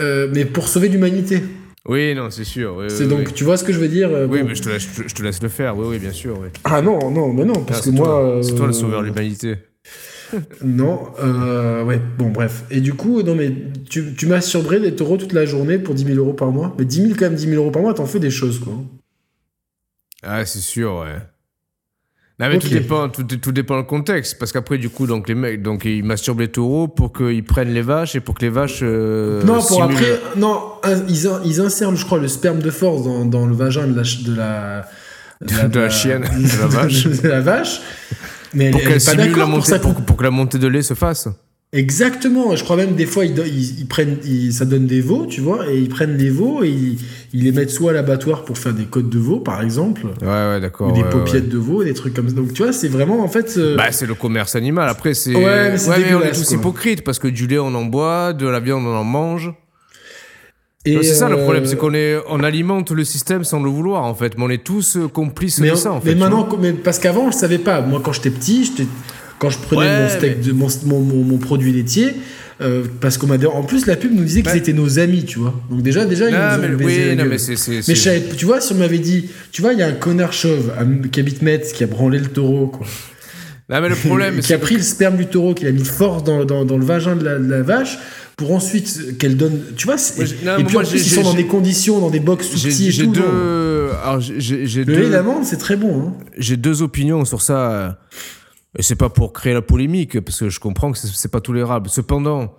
euh, 0.00 0.28
mais 0.32 0.44
pour 0.44 0.68
sauver 0.68 0.88
l'humanité. 0.88 1.42
Oui 1.88 2.14
non 2.14 2.30
c'est 2.30 2.44
sûr. 2.44 2.76
oui, 2.78 2.86
C'est 2.88 3.04
oui, 3.04 3.08
donc, 3.10 3.18
oui. 3.28 3.32
tu 3.34 3.44
vois 3.44 3.56
ce 3.56 3.64
que 3.64 3.72
je 3.72 3.78
veux 3.78 3.88
dire 3.88 4.10
euh, 4.10 4.26
Oui 4.26 4.40
bon. 4.42 4.48
mais 4.48 4.54
je 4.54 4.62
te 4.62 4.68
laisse 4.68 4.82
je 4.96 5.02
te- 5.02 5.08
je 5.08 5.14
te 5.14 5.22
laisse 5.22 5.42
le 5.42 5.48
faire. 5.48 5.76
Oui 5.78 5.86
oui 5.88 5.98
bien 5.98 6.12
sûr. 6.12 6.36
Ah 6.64 6.82
non, 6.82 7.10
non, 7.10 7.32
mais 7.32 7.44
non, 7.44 7.64
parce 7.64 7.80
Ah, 7.80 7.84
que 7.84 7.90
moi. 7.90 8.40
c'est 8.42 8.52
euh, 8.52 8.56
toi 8.56 8.66
le 8.66 8.72
sauveur 8.72 9.02
de 9.02 9.06
l'humanité. 9.06 9.56
Non, 10.64 11.12
euh, 11.22 11.84
ouais, 11.84 12.00
bon, 12.18 12.30
bref. 12.30 12.64
Et 12.72 12.80
du 12.80 12.94
coup, 12.94 13.22
non, 13.22 13.36
mais 13.36 13.52
tu, 13.88 14.12
tu 14.16 14.26
masturberais 14.26 14.80
des 14.80 14.96
taureaux 14.96 15.16
toute 15.18 15.32
la 15.32 15.44
journée 15.46 15.78
pour 15.78 15.94
10 15.94 16.04
000 16.04 16.16
euros 16.18 16.32
par 16.32 16.50
mois 16.50 16.74
Mais 16.80 16.84
10 16.84 17.02
000, 17.02 17.12
quand 17.16 17.26
même, 17.26 17.36
10 17.36 17.44
000 17.50 17.62
euros 17.62 17.70
par 17.70 17.80
mois, 17.82 17.94
t'en 17.94 18.06
fais 18.06 18.18
des 18.18 18.30
choses, 18.32 18.58
quoi. 18.58 18.72
Ah 20.24 20.44
c'est 20.44 20.58
sûr 20.58 20.96
ouais. 21.04 21.18
Non 22.38 22.48
mais 22.50 22.56
Ok. 22.56 22.62
tout 22.64 22.68
dépend 22.68 23.08
tout, 23.08 23.22
tout 23.24 23.52
dépend 23.52 23.76
le 23.78 23.82
contexte 23.84 24.38
parce 24.38 24.52
qu'après 24.52 24.76
du 24.76 24.90
coup 24.90 25.06
donc 25.06 25.26
les 25.26 25.34
mecs 25.34 25.62
donc 25.62 25.86
ils 25.86 26.04
masturbent 26.04 26.40
les 26.40 26.48
taureaux 26.48 26.86
pour 26.86 27.12
qu'ils 27.14 27.42
prennent 27.44 27.72
les 27.72 27.80
vaches 27.80 28.14
et 28.14 28.20
pour 28.20 28.34
que 28.34 28.42
les 28.44 28.50
vaches 28.50 28.80
euh, 28.82 29.42
non, 29.44 29.54
pour 29.54 29.62
simulent- 29.62 29.94
après. 29.96 30.20
Non, 30.36 30.60
ils, 31.08 31.30
ils 31.46 31.60
insèrent, 31.62 31.96
je 31.96 32.04
crois, 32.04 32.18
le 32.18 32.28
sperme 32.28 32.58
de 32.60 32.70
force 32.70 33.04
dans, 33.04 33.24
dans 33.24 33.46
le 33.46 33.54
vagin 33.54 33.86
de 33.86 33.94
la. 33.96 34.04
ch- 34.04 34.22
De 34.24 34.34
la, 34.36 34.86
De 35.40 35.80
la 35.80 35.88
chienne, 35.90 36.22
de 36.38 36.60
la 36.60 36.66
vache. 36.66 37.04
de 37.22 37.28
la 37.28 37.40
vache. 37.40 37.80
Mais 38.54 38.70
pour 38.70 38.80
elle 38.80 38.86
qu'elle 38.88 39.00
simule 39.00 39.36
la 39.36 39.46
montée 39.46 39.78
pour, 39.78 39.94
pour 39.94 40.16
que 40.18 40.22
la 40.24 40.30
montée 40.30 40.58
de 40.58 40.66
lait 40.68 40.82
se 40.82 40.94
fasse. 40.94 41.28
Exactement. 41.76 42.56
Je 42.56 42.64
crois 42.64 42.76
même 42.76 42.94
des 42.94 43.06
fois 43.06 43.24
ils, 43.24 43.34
do- 43.34 43.42
ils, 43.44 43.80
ils 43.80 43.86
prennent, 43.86 44.16
ils- 44.24 44.52
ça 44.52 44.64
donne 44.64 44.86
des 44.86 45.00
veaux, 45.00 45.26
tu 45.26 45.40
vois, 45.40 45.70
et 45.70 45.78
ils 45.78 45.88
prennent 45.88 46.16
des 46.16 46.30
veaux 46.30 46.64
et 46.64 46.70
ils, 46.70 46.98
les 47.44 47.52
mettent 47.52 47.70
soit 47.70 47.90
à 47.90 47.94
l'abattoir 47.94 48.44
pour 48.44 48.56
faire 48.56 48.72
des 48.72 48.84
côtes 48.86 49.10
de 49.10 49.18
veau, 49.18 49.40
par 49.40 49.62
exemple, 49.62 50.06
Ouais, 50.22 50.26
ouais, 50.26 50.60
d'accord. 50.60 50.90
ou 50.90 50.92
des 50.94 51.02
ouais, 51.02 51.10
paupiettes 51.10 51.48
de 51.50 51.58
veau, 51.58 51.84
des 51.84 51.92
trucs 51.94 52.14
comme 52.14 52.28
ça. 52.28 52.34
Donc 52.34 52.52
tu 52.54 52.62
vois, 52.62 52.72
c'est 52.72 52.88
vraiment 52.88 53.22
en 53.22 53.28
fait. 53.28 53.54
euh, 53.58 53.76
Bah, 53.76 53.92
c'est 53.92 54.06
le 54.06 54.14
commerce 54.14 54.56
animal. 54.56 54.88
Après, 54.88 55.12
c'est. 55.14 55.34
Ouais, 55.36 55.70
mais 55.72 55.78
c'est 55.78 55.90
on 56.14 56.22
est 56.22 56.32
tous 56.32 56.48
quoi. 56.48 56.56
hypocrites 56.56 57.04
parce 57.04 57.18
que 57.18 57.28
du 57.28 57.46
lait, 57.46 57.58
on 57.58 57.74
en 57.74 57.84
boit, 57.84 58.32
de 58.32 58.46
la 58.46 58.58
viande, 58.60 58.84
on 58.86 58.96
en 58.96 59.04
mange. 59.04 59.52
et, 60.86 61.02
c'est 61.02 61.14
ça 61.14 61.28
le 61.28 61.36
euh, 61.36 61.42
problème, 61.42 61.66
c'est 61.66 61.76
qu'on 61.76 61.94
est, 61.94 62.16
on 62.30 62.42
alimente 62.44 62.90
le 62.92 63.04
système 63.04 63.42
sans 63.44 63.60
le 63.62 63.68
vouloir, 63.68 64.04
en 64.04 64.14
fait. 64.14 64.38
Mais 64.38 64.44
on 64.44 64.50
est 64.50 64.62
tous 64.64 64.96
euh, 64.96 65.08
complices 65.08 65.58
Mais, 65.58 65.70
de 65.70 65.74
ça, 65.74 65.92
en 65.92 66.00
fait. 66.00 66.14
mais 66.14 66.20
maintenant, 66.20 66.48
mais 66.60 66.72
parce 66.72 66.98
qu'avant, 67.00 67.30
je 67.32 67.36
savais 67.36 67.58
pas. 67.58 67.80
Moi, 67.82 68.00
quand 68.02 68.12
j'étais 68.12 68.30
petit, 68.30 68.64
j'étais- 68.64 68.88
quand 69.38 69.50
je 69.50 69.58
prenais 69.58 69.80
Ouais, 69.82 70.02
mon 70.02 70.08
steak, 70.08 70.36
mais- 70.38 70.44
de, 70.46 70.52
mon, 70.52 70.68
mon, 70.84 71.00
mon- 71.00 71.24
mon 71.24 71.38
produit 71.38 71.72
laitier, 71.72 72.14
euh, 72.62 72.84
parce 73.00 73.18
qu'on 73.18 73.26
m'a 73.26 73.36
en 73.52 73.62
plus 73.64 73.84
la 73.86 73.96
pub 73.96 74.12
nous 74.14 74.24
disait 74.24 74.42
qu'ils 74.42 74.56
étaient 74.56 74.72
nos 74.72 74.98
amis, 74.98 75.24
tu 75.24 75.38
vois. 75.38 75.54
Donc 75.70 75.82
déjà, 75.82 76.04
déjà 76.06 76.28
ils 76.30 76.32
nous 76.34 76.38
Non, 76.38 76.74
ont 76.74 76.76
mais, 76.78 76.84
baisé 76.84 77.10
oui, 77.10 77.16
non, 77.16 77.24
mais 77.26 77.38
c'est. 77.38 77.56
c'est- 77.56 77.72
Mais 77.76 77.82
c'est- 77.82 77.94
savais- 77.96 78.22
tu 78.36 78.46
vois, 78.46 78.60
si 78.62 78.72
on 78.72 78.76
m'avait 78.76 78.98
dit, 78.98 79.28
tu 79.52 79.60
vois, 79.60 79.72
il 79.74 79.78
y 79.78 79.82
a 79.82 79.86
un 79.88 79.92
connard 79.92 80.32
chauve 80.32 80.72
à- 80.78 80.84
qui 81.08 81.20
habite 81.20 81.42
Metz 81.42 81.72
qui 81.72 81.84
a 81.84 81.86
branlé 81.86 82.18
le 82.18 82.26
taureau, 82.28 82.68
quoi. 82.68 82.86
Non, 83.68 83.80
mais 83.80 83.88
le 83.88 83.96
problème, 83.96 84.34
qui 84.34 84.40
a 84.52 84.56
c'est. 84.56 84.58
pris 84.58 84.76
le 84.76 84.82
sperme 84.82 85.16
du 85.16 85.26
taureau, 85.26 85.52
qui 85.52 85.64
l'a 85.64 85.72
mis 85.72 85.84
force 85.84 86.22
dans, 86.24 86.44
dans, 86.44 86.64
dans 86.64 86.78
le 86.78 86.84
vagin 86.84 87.16
de 87.16 87.24
la, 87.24 87.38
de 87.38 87.50
la 87.50 87.62
vache, 87.62 87.98
pour 88.36 88.52
ensuite 88.52 89.18
qu'elle 89.18 89.36
donne. 89.36 89.58
Tu 89.76 89.86
vois, 89.86 89.98
c'est- 89.98 90.16
Moi, 90.18 90.26
non, 90.54 90.58
et 90.58 90.64
puis 90.64 90.72
moi, 90.74 90.82
en 90.84 90.86
plus, 90.86 91.04
ils 91.04 91.10
sont 91.10 91.22
dans 91.22 91.34
des 91.34 91.46
conditions, 91.46 91.98
dans 92.00 92.10
des 92.10 92.20
box 92.20 92.46
petits 92.48 92.88
et 92.88 92.92
tout. 93.04 93.10
deux. 93.10 93.88
Alors, 94.04 94.20
j'ai- 94.20 94.38
j'ai 94.40 94.66
j'ai 94.66 94.84
Le 94.84 94.92
lait 94.94 95.00
deux. 95.02 95.10
d'amande, 95.10 95.44
c'est 95.44 95.56
très 95.58 95.74
bon. 95.76 96.00
Hein. 96.08 96.12
j'ai 96.38 96.56
deux 96.56 96.80
opinions 96.82 97.24
sur 97.24 97.42
ça. 97.42 97.98
Et 98.78 98.82
c'est 98.82 98.96
pas 98.96 99.08
pour 99.08 99.32
créer 99.32 99.54
la 99.54 99.62
polémique, 99.62 100.20
parce 100.20 100.40
que 100.40 100.48
je 100.50 100.60
comprends 100.60 100.92
que 100.92 100.98
c'est- 100.98 101.28
pas 101.28 101.40
tolérable. 101.40 101.88
Cependant, 101.88 102.54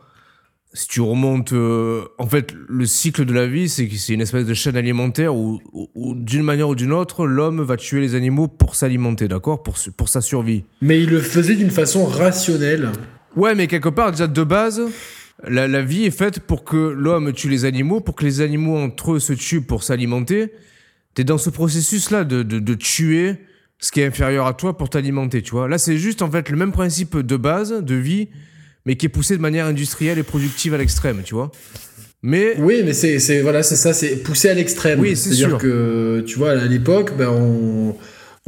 si 0.73 0.87
tu 0.87 1.01
remontes. 1.01 1.53
euh, 1.53 2.03
en 2.17 2.27
fait, 2.27 2.53
le 2.67 2.85
cycle 2.85 3.23
de 3.25 3.33
la 3.33 3.47
vie, 3.47 3.69
c'est 3.69 3.87
que 3.87 3.95
c'est 3.95 4.13
une 4.13 4.21
espèce 4.21 4.45
de 4.45 4.53
chaîne 4.53 4.75
alimentaire 4.75 5.35
où, 5.35 5.61
où- 5.73 5.89
où, 5.95 6.15
d'une 6.15 6.43
manière 6.43 6.69
ou 6.69 6.75
d'une 6.75 6.91
autre, 6.91 7.25
l'homme 7.25 7.61
va 7.61 7.77
tuer 7.77 8.01
les 8.01 8.15
animaux 8.15 8.47
pour 8.47 8.75
s'alimenter, 8.75 9.27
d'accord? 9.27 9.63
Pour, 9.63 9.77
sa 10.09 10.21
survie. 10.21 10.63
Mais 10.81 11.01
il 11.01 11.09
le 11.09 11.19
faisait 11.21 11.55
d'une 11.55 11.71
façon 11.71 12.05
rationnelle. 12.05 12.89
Ouais, 13.35 13.53
mais 13.55 13.67
quelque 13.67 13.89
part, 13.89 14.11
déjà 14.11 14.27
de 14.27 14.43
base, 14.43 14.81
la, 15.47 15.67
la 15.67 15.81
vie 15.83 16.05
est 16.05 16.11
faite 16.11 16.39
pour 16.39 16.63
que 16.63 16.75
l'homme 16.77 17.31
tue 17.31 17.49
les 17.49 17.63
animaux, 17.65 18.01
pour 18.01 18.15
que 18.15 18.25
les 18.25 18.41
animaux 18.41 18.77
entre 18.77 19.13
eux 19.13 19.19
se 19.19 19.33
tuent 19.33 19.61
pour 19.61 19.83
s'alimenter. 19.83 20.51
T'es 21.13 21.23
dans 21.23 21.37
ce 21.37 21.49
processus-là 21.51 22.23
de, 22.23 22.41
de, 22.43 22.59
de 22.59 22.73
tuer 22.73 23.37
ce 23.79 23.91
qui 23.91 24.01
est 24.01 24.05
inférieur 24.05 24.47
à 24.47 24.53
toi 24.53 24.77
pour 24.77 24.89
t'alimenter, 24.89 25.41
tu 25.41 25.51
vois. 25.51 25.67
Là, 25.67 25.77
c'est 25.77 25.97
juste 25.97 26.21
en 26.21 26.31
fait 26.31 26.49
le 26.49 26.57
même 26.57 26.71
principe 26.71 27.17
de 27.17 27.37
base, 27.37 27.71
de 27.81 27.95
vie, 27.95 28.27
mais 28.85 28.95
qui 28.95 29.05
est 29.05 29.09
poussé 29.09 29.35
de 29.37 29.41
manière 29.41 29.65
industrielle 29.65 30.17
et 30.17 30.23
productive 30.23 30.73
à 30.73 30.77
l'extrême, 30.77 31.21
tu 31.23 31.35
vois. 31.35 31.51
Mais 32.23 32.55
Oui, 32.59 32.81
mais 32.83 32.93
c'est 32.93 33.19
c'est- 33.19 33.41
voilà, 33.41 33.61
c'est 33.61 33.75
ça, 33.75 33.93
c'est 33.93 34.15
poussé 34.23 34.49
à 34.49 34.53
l'extrême. 34.55 34.99
Oui, 34.99 35.15
c'est 35.15 35.33
sûr. 35.33 35.57
que, 35.59 36.23
tu 36.25 36.37
vois, 36.39 36.51
à 36.51 36.65
l'époque, 36.65 37.13
ben, 37.17 37.29
on. 37.29 37.95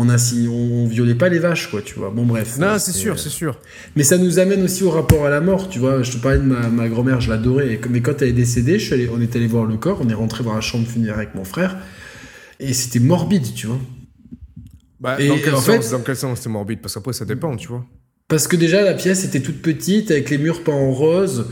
On, 0.02 0.08
assi- 0.08 0.48
on 0.48 0.88
violait 0.88 1.14
pas 1.14 1.28
les 1.28 1.40
vaches, 1.40 1.70
quoi, 1.70 1.82
tu 1.82 1.96
vois. 1.96 2.10
Bon, 2.10 2.26
bref. 2.26 2.58
non, 2.58 2.80
c'est 2.80 2.94
sûr, 2.94 3.20
c'est 3.20 3.28
sûr. 3.28 3.60
Mais 3.98 4.04
ça 4.04 4.18
nous 4.18 4.40
amène 4.40 4.64
aussi 4.64 4.86
au 4.86 4.90
rapport 4.92 5.26
à 5.26 5.30
la 5.30 5.42
mort, 5.42 5.68
tu 5.68 5.78
vois. 5.80 6.04
Je 6.04 6.14
te 6.14 6.18
parlais 6.20 6.38
de 6.38 6.44
ma, 6.46 6.70
ma 6.70 6.88
grand-mère, 6.88 7.20
je 7.20 7.30
l'adorais. 7.30 7.82
Mais 7.90 8.00
quand 8.00 8.22
elle 8.22 8.30
est 8.30 8.32
décédée, 8.32 8.80
je 8.80 8.86
suis 8.86 8.94
allé- 8.94 9.10
on 9.14 9.20
est 9.20 9.36
allé 9.36 9.46
voir 9.48 9.66
le 9.66 9.76
corps, 9.76 10.00
on 10.02 10.08
est 10.08 10.14
rentré 10.14 10.42
dans 10.46 10.54
la 10.56 10.62
chambre 10.62 10.88
funéraire 10.88 11.18
avec 11.18 11.36
mon 11.36 11.44
frère. 11.44 11.80
Et 12.62 12.72
c'était 12.72 13.00
morbide, 13.00 13.54
tu 13.54 13.68
vois. 13.68 13.80
Bah, 15.00 15.20
Et 15.22 15.28
dans, 15.30 15.38
quel 15.38 15.54
en 15.56 15.62
sens, 15.62 15.86
fait- 15.88 15.92
dans 15.92 16.02
quel 16.04 16.16
sens 16.16 16.40
c'est 16.42 16.50
morbide? 16.50 16.82
Parce 16.82 16.94
qu'après, 16.94 17.14
ça 17.14 17.26
dépend, 17.26 17.56
tu 17.56 17.68
vois. 17.70 17.86
Parce 18.28 18.48
que 18.48 18.56
déjà, 18.56 18.82
la 18.84 18.94
pièce 18.94 19.24
était 19.26 19.40
toute 19.42 19.62
petite, 19.62 20.12
avec 20.12 20.30
les 20.30 20.38
murs 20.38 20.64
peints 20.64 20.74
en 20.74 20.92
rose. 20.92 21.48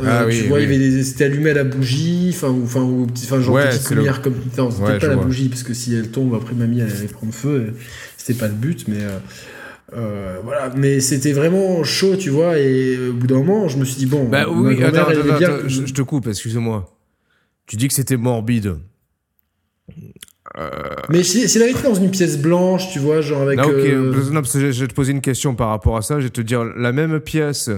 Euh, 0.00 0.02
Ah 0.06 0.24
oui, 0.26 0.40
tu 0.42 0.48
vois, 0.48 0.58
oui. 0.58 0.64
avait 0.64 0.78
des- 0.78 1.02
c'était 1.04 1.24
allumé 1.24 1.50
à 1.50 1.54
la 1.54 1.64
bougie, 1.64 2.30
enfin, 2.32 2.48
ou, 2.50 2.62
enfin, 2.64 2.82
ou 2.82 3.06
enfin, 3.12 3.40
genre 3.40 3.56
Ouais, 3.56 3.68
petite 3.68 3.82
c'est 3.82 3.94
le- 3.94 4.00
lumière 4.02 4.22
comme. 4.22 4.34
Non, 4.56 4.70
c'était 4.70 4.82
Ouais, 4.84 4.98
pas 4.98 5.08
la 5.08 5.14
vois. 5.16 5.24
bougie, 5.24 5.48
parce 5.48 5.62
que 5.64 5.74
si 5.74 5.94
elle 5.94 6.10
tombe, 6.10 6.34
après 6.34 6.54
mamie, 6.54 6.80
elle 6.80 6.90
allait 6.90 7.08
prendre 7.08 7.34
feu. 7.34 7.74
C'était 8.16 8.38
pas 8.38 8.46
le 8.48 8.54
but, 8.54 8.86
mais. 8.88 9.02
euh, 9.02 9.18
euh, 9.94 10.38
voilà, 10.44 10.72
mais 10.76 11.00
c'était 11.00 11.32
vraiment 11.32 11.82
chaud, 11.82 12.14
tu 12.16 12.30
vois, 12.30 12.58
et 12.58 12.96
au 13.08 13.12
bout 13.14 13.26
d'un 13.26 13.36
moment, 13.38 13.68
je 13.68 13.78
me 13.78 13.84
suis 13.84 13.96
dit, 13.96 14.06
bon, 14.06 14.28
Bah 14.28 14.46
oui, 14.48 14.82
attends, 14.82 15.08
attends, 15.08 15.38
bien 15.38 15.58
je, 15.66 15.86
je 15.86 15.92
te 15.94 16.02
coupe, 16.02 16.26
excuse-moi. 16.28 16.94
Tu 17.66 17.76
dis 17.76 17.88
que 17.88 17.94
c'était 17.94 18.16
morbide. 18.16 18.76
Mais 21.08 21.22
si, 21.22 21.48
si 21.48 21.56
elle 21.58 21.62
avait 21.64 21.72
été 21.72 21.82
dans 21.82 21.94
une 21.94 22.10
pièce 22.10 22.38
blanche, 22.38 22.90
tu 22.92 22.98
vois, 22.98 23.20
genre 23.20 23.42
avec. 23.42 23.58
Non, 23.58 23.64
ok, 23.64 23.72
euh, 23.74 24.30
non, 24.30 24.40
parce 24.40 24.52
que 24.54 24.70
je 24.72 24.80
vais 24.80 24.88
te 24.88 24.94
poser 24.94 25.12
une 25.12 25.20
question 25.20 25.54
par 25.54 25.68
rapport 25.68 25.96
à 25.96 26.02
ça. 26.02 26.18
Je 26.18 26.24
vais 26.24 26.30
te 26.30 26.40
dire 26.40 26.64
la 26.64 26.92
même 26.92 27.20
pièce, 27.20 27.70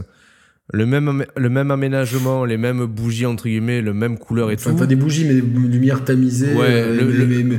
le 0.73 0.87
même, 0.87 1.25
le 1.37 1.49
même 1.51 1.71
aménagement, 1.71 2.45
les 2.45 2.57
mêmes 2.57 2.85
bougies, 2.87 3.27
entre 3.27 3.45
guillemets, 3.45 3.81
le 3.83 3.93
même 3.93 4.19
couleur 4.19 4.51
et 4.51 4.55
Enfin, 4.55 4.71
tout. 4.71 4.77
pas 4.77 4.87
des 4.87 4.97
bougies, 4.97 5.25
mais 5.27 5.35
des 5.35 5.41
lumières 5.43 6.05
tamisées. 6.05 6.55
Ouais, 6.55 6.67
euh, 6.69 6.97
le- 6.97 7.05
mais- 7.07 7.13
le- 7.13 7.27
mais- 7.27 7.43
mais 7.43 7.59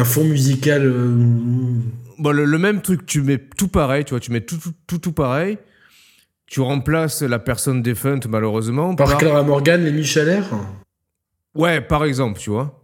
un 0.00 0.04
fond 0.04 0.24
musical. 0.24 0.82
euh, 0.86 1.14
Bon, 2.18 2.30
le, 2.30 2.44
le 2.44 2.58
même 2.58 2.82
truc, 2.82 3.04
tu 3.04 3.20
mets 3.22 3.38
tout 3.56 3.68
pareil, 3.68 4.04
tu 4.04 4.10
vois, 4.10 4.20
tu 4.20 4.30
mets 4.32 4.40
tout, 4.42 4.56
tout, 4.56 4.72
tout, 4.86 4.98
tout 4.98 5.12
pareil. 5.12 5.58
Tu 6.46 6.60
remplaces 6.60 7.22
la 7.22 7.38
personne 7.38 7.82
défunte, 7.82 8.26
malheureusement. 8.26 8.94
Par 8.94 9.16
Clara 9.18 9.42
Morgan, 9.42 9.82
les 9.84 9.90
Michalaire. 9.90 10.44
Ouais, 11.54 11.80
par 11.80 12.04
exemple, 12.04 12.38
tu 12.38 12.50
vois. 12.50 12.81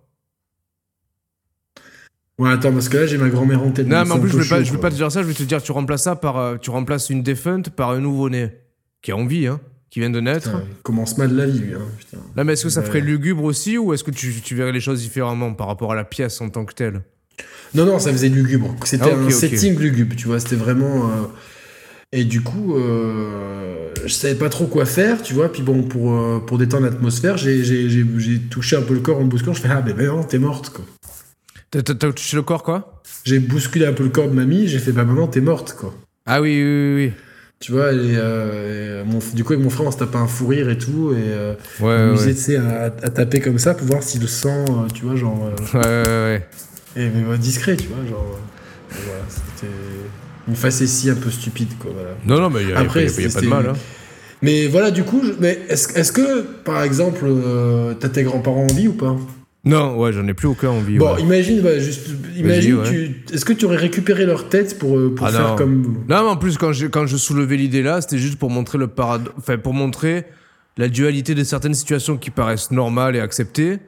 Ouais, 2.39 2.51
attends, 2.51 2.73
parce 2.73 2.89
que 2.89 2.99
là, 2.99 3.07
j'ai 3.07 3.19
ma 3.19 3.29
grand-mère 3.31 3.63
en 3.63 3.71
tête. 3.73 3.87
Non, 3.89 4.05
mais 4.05 4.13
en 4.13 4.21
plus, 4.21 4.29
je 4.31 4.37
peu 4.37 4.43
vais, 4.43 4.49
pas, 4.49 4.57
chaud, 4.59 4.65
je 4.65 4.71
vais 4.71 4.77
quoi. 4.79 4.83
pas 4.83 4.91
te 4.91 4.95
dire 4.97 5.11
ça, 5.11 5.23
je 5.23 5.27
vais 5.27 5.35
te 5.35 5.43
dire, 5.43 5.61
tu 5.63 5.73
remplaces 5.73 6.05
ça 6.05 6.15
par. 6.17 6.37
euh, 6.39 6.57
tu 6.57 6.71
remplaces 6.71 7.11
une 7.11 7.23
défunte 7.23 7.71
par 7.71 7.91
un 7.91 8.01
nouveau-né. 8.01 8.53
Qui 9.03 9.11
est 9.11 9.15
en 9.15 9.27
vie, 9.27 9.47
hein. 9.47 9.61
Qui 9.91 10.01
vient 10.01 10.11
de 10.11 10.21
naître. 10.21 10.51
Putain, 10.51 10.63
il 10.69 10.83
commence 10.83 11.17
mal 11.19 11.35
la 11.35 11.47
vie, 11.47 11.59
lui. 11.61 11.75
Hein, 11.75 11.81
putain. 11.99 12.19
Là, 12.37 12.45
mais 12.45 12.53
est-ce 12.53 12.65
que 12.65 12.69
ça 12.71 12.83
ferait 12.83 13.01
lugubre 13.01 13.43
aussi 13.45 13.79
ou 13.79 13.93
est-ce 13.95 14.05
que 14.05 14.11
tu, 14.11 14.33
tu 14.43 14.55
verrais 14.55 14.73
les 14.73 14.81
choses 14.81 15.01
différemment 15.01 15.55
par 15.55 15.67
rapport 15.67 15.93
à 15.93 15.97
la 15.97 16.05
pièce 16.05 16.41
en 16.41 16.49
tant 16.51 16.65
que 16.65 16.75
telle? 16.75 17.03
Non, 17.75 17.87
non, 17.87 17.99
ça 17.99 18.13
faisait 18.13 18.29
lugubre. 18.29 18.75
C'était 18.85 19.11
Ah, 19.11 19.17
un 19.17 19.25
ok. 19.25 19.33
setting 19.33 19.79
lugubre, 19.79 20.15
tu 20.17 20.27
vois. 20.27 20.39
C'était 20.41 20.57
vraiment. 20.57 21.07
euh, 21.11 21.13
Et 22.13 22.25
du 22.25 22.41
coup, 22.43 22.77
euh, 22.77 23.89
je 24.05 24.13
savais 24.13 24.35
pas 24.35 24.49
trop 24.49 24.67
quoi 24.67 24.85
faire, 24.85 25.23
tu 25.23 25.35
vois. 25.35 25.51
Puis 25.51 25.63
bon, 25.63 25.83
pour, 25.83 26.13
euh, 26.15 26.39
pour 26.41 26.59
détendre 26.59 26.85
l'atmosphère, 26.85 27.37
j'ai- 27.37 27.63
touché 28.51 28.77
un 28.77 28.83
peu 28.83 28.95
le 28.95 29.01
corps 29.01 29.19
en 29.21 29.25
bousculant. 29.25 29.55
Je 29.55 29.61
fais 29.61 29.69
Ah, 29.71 29.81
ben 29.83 29.95
ben 29.95 30.07
non, 30.07 30.23
t'es 30.23 30.39
morte, 30.39 30.71
quoi. 30.71 30.85
T'as 31.71 31.83
touché 31.83 32.37
le 32.37 32.43
corps, 32.43 32.63
quoi? 32.63 33.03
J'ai 33.25 33.39
bousculé 33.39 33.87
un 33.87 33.93
peu 33.93 34.05
le 34.05 34.09
corps 34.11 34.29
de 34.29 34.35
mamie, 34.35 34.67
j'ai 34.69 34.79
fait 34.79 34.93
Bah 34.93 35.05
maintenant, 35.05 35.27
t'es 35.27 35.41
morte, 35.41 35.75
quoi. 35.79 35.95
Ah 36.27 36.41
oui, 36.41 36.63
oui, 36.63 36.95
oui. 36.95 37.13
Tu 37.61 37.73
vois, 37.73 37.93
et, 37.93 37.97
euh, 38.17 39.03
et 39.03 39.05
mon- 39.05 39.19
du 39.35 39.43
coup, 39.45 39.53
avec 39.53 39.65
mon 39.65 39.71
frère, 39.71 39.87
on 39.87 39.91
se 39.91 39.99
tapait 39.99 40.17
un 40.17 40.29
fou 40.29 40.47
rire 40.47 40.71
et 40.71 40.79
tout. 40.79 41.13
Et 41.13 41.17
euh, 41.19 41.55
oui. 41.81 41.85
on 41.85 41.87
Ouais, 41.87 42.57
ouais, 42.57 42.57
à, 42.57 42.85
à 42.85 43.11
taper 43.11 43.41
comme 43.41 43.59
ça 43.59 43.75
pour 43.75 43.87
voir 43.87 44.03
si 44.03 44.19
le 44.19 44.27
sang, 44.29 44.65
euh, 44.69 44.89
tu 44.95 45.05
vois, 45.05 45.17
genre. 45.17 45.45
euh, 45.75 45.79
ouais. 45.79 46.07
ouais, 46.07 46.39
ouais. 46.97 47.03
Et 47.05 47.11
mais, 47.11 47.29
ouais, 47.29 47.39
discret, 47.39 47.77
tu 47.77 47.89
vois, 47.89 47.99
genre. 48.09 48.25
euh, 48.35 48.97
voilà, 49.05 49.21
c'était 49.29 49.73
une 50.47 50.57
facétie 50.57 51.11
un 51.11 51.17
peu 51.17 51.31
stupide, 51.31 51.77
quoi, 51.79 51.91
voilà. 51.93 52.11
Non, 52.25 52.41
non, 52.41 52.49
mais 52.51 52.63
il 52.63 52.67
n'y 52.69 52.73
a, 52.73 52.79
Après, 52.79 53.05
y 53.05 53.09
a- 53.09 53.21
y 53.23 53.27
a 53.27 53.31
pas 53.31 53.41
de 53.43 53.47
mal. 53.49 53.67
Hein. 53.71 53.73
Mais 54.41 54.69
voilà, 54.69 54.91
du 54.93 55.03
coup, 55.03 55.21
je- 55.25 55.33
mais 55.41 55.59
est-ce 55.69 55.99
est-ce 55.99 56.13
que, 56.13 56.43
par 56.65 56.83
exemple, 56.85 57.25
euh, 57.27 57.93
t'as 57.95 58.09
tes 58.09 58.23
grands-parents 58.23 58.67
en 58.71 58.73
vie 58.75 58.89
ou 58.89 58.93
pas? 58.95 59.17
Non, 59.65 59.99
ouais, 59.99 60.13
j'en 60.13 60.27
ai 60.29 60.35
plus 60.35 60.47
aucun 60.49 60.69
envie. 60.71 60.99
Bon, 60.99 61.15
ouais. 61.15 61.21
imagine, 61.21 61.61
bah, 61.61 61.79
juste, 61.79 62.09
imagine, 62.37 62.75
ouais. 62.77 62.89
tu, 62.89 63.35
est-ce 63.35 63.45
que 63.45 63.53
tu 63.53 63.65
aurais 63.65 63.77
récupéré 63.77 64.25
leur 64.25 64.49
tête 64.49 64.79
pour, 64.79 64.97
euh, 64.97 65.13
pour 65.15 65.27
Ah, 65.27 65.31
faire 65.33 65.49
non. 65.51 65.57
comme. 65.57 65.83
Non, 66.09 66.23
mais 66.23 66.31
en 66.31 66.37
plus, 66.37 66.57
quand 66.57 66.73
je, 66.73 66.87
quand 66.87 67.07
je 67.07 67.17
soulevais 67.17 67.57
l'idée 67.57 67.83
là, 67.83 68.01
c'était 68.01 68.19
juste 68.19 68.39
pour 68.39 68.51
montrer 68.51 68.79
le 68.79 68.87
paradoxe. 68.87 69.35
Enfin, 69.37 69.59
pour 69.59 69.75
montrer 69.75 70.25
la 70.77 70.89
dualité 70.89 71.35
de 71.35 71.43
certaines 71.45 71.75
situations 71.75 72.17
qui 72.17 72.31
paraissent 72.31 72.71
normales 72.71 73.17
et 73.17 73.21
acceptées, 73.21 73.79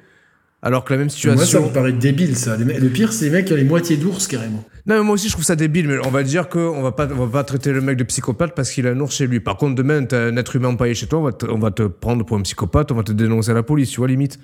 alors 0.61 0.85
que 0.85 0.93
la 0.93 0.99
même 0.99 1.07
Moi, 1.07 1.11
ça 1.11 1.17
situation. 1.17 1.69
me 1.69 1.73
paraît 1.73 1.93
débile, 1.93 2.37
ça. 2.37 2.57
Le 2.57 2.89
pire, 2.89 3.13
c'est 3.13 3.27
les 3.27 3.31
mecs 3.31 3.47
qui 3.47 3.53
ont 3.53 3.57
les 3.57 3.65
moitiés 3.65 3.97
d'ours, 3.97 4.27
carrément. 4.27 4.65
Non, 4.87 4.97
mais 4.99 5.05
moi 5.05 5.15
aussi 5.15 5.29
je 5.29 5.33
trouve 5.35 5.45
ça 5.45 5.57
débile, 5.57 5.87
mais 5.87 5.99
on 6.05 6.11
va 6.11 6.23
dire 6.25 6.49
qu'on 6.49 6.83
va 6.83 6.91
pas, 6.91 7.07
on 7.07 7.27
va 7.27 7.33
pas 7.41 7.45
traiter 7.45 7.71
le 7.73 7.81
mec 7.81 7.97
de 7.97 8.03
psychopathe 8.05 8.55
parce 8.57 8.71
qu'il 8.73 8.87
a 8.89 8.91
un 8.91 8.99
ours 9.01 9.15
chez 9.15 9.27
lui. 9.29 9.39
Par 9.39 9.57
contre, 9.57 9.77
demain, 9.77 10.05
t'as 10.05 10.27
un 10.27 10.37
être 10.37 10.57
humain 10.57 10.69
empaillé 10.69 10.95
chez 10.95 11.07
toi, 11.07 11.21
on 11.21 11.23
va, 11.23 11.33
te, 11.33 11.47
on 11.47 11.59
va 11.59 11.71
te 11.71 11.85
prendre 11.85 12.25
pour 12.27 12.37
un 12.37 12.43
psychopathe, 12.43 12.91
on 12.91 12.97
va 12.97 13.03
te 13.05 13.13
dénoncer 13.13 13.53
à 13.53 13.55
la 13.55 13.63
police, 13.63 13.91
tu 13.91 13.99
vois, 13.99 14.09
limite. 14.09 14.39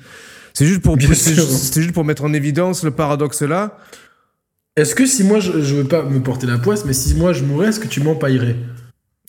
C'est 0.59 0.65
juste 0.65 0.81
pour, 0.81 0.97
Bien 0.97 1.09
c'est 1.09 1.35
sûr. 1.35 1.45
juste, 1.45 1.75
c'est 1.75 1.83
juste 1.83 1.93
pour 1.93 2.03
mettre 2.07 2.25
en 2.25 2.33
évidence 2.33 2.83
le 2.83 2.91
paradoxe 2.91 3.43
là. 3.43 3.77
Est-ce 4.75 4.95
que 4.95 5.05
si 5.05 5.23
moi, 5.23 5.39
je, 5.39 5.53
je 5.61 5.75
veux 5.75 5.85
pas 5.85 6.03
me 6.03 6.21
porter 6.21 6.47
la 6.47 6.57
poisse, 6.57 6.87
mais 6.87 6.95
si 6.95 7.15
moi 7.15 7.35
je 7.35 7.45
mourais, 7.45 7.67
est-ce 7.69 7.79
que 7.79 7.87
tu 7.87 8.01
m'empaillerais 8.01 8.57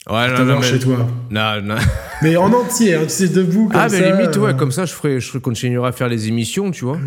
Ouais, 0.10 0.34
T'avoir 0.34 0.64
chez 0.64 0.80
toi 0.80 1.06
Non, 1.30 1.62
non. 1.62 1.76
Mais 2.22 2.38
en 2.38 2.54
entier, 2.54 2.96
hein, 2.96 3.02
tu 3.04 3.10
sais, 3.10 3.28
debout 3.28 3.68
comme 3.68 3.76
Ah, 3.78 3.88
mais 3.92 4.00
ça. 4.00 4.10
limite, 4.10 4.38
ouais, 4.38 4.52
euh. 4.52 4.54
comme 4.54 4.72
ça, 4.72 4.86
je 4.86 4.94
ferai, 4.94 5.20
je 5.20 5.38
continuerai 5.38 5.90
à 5.90 5.92
faire 5.92 6.08
les 6.08 6.30
émissions, 6.30 6.72
tu 6.72 6.86
vois. 6.86 6.98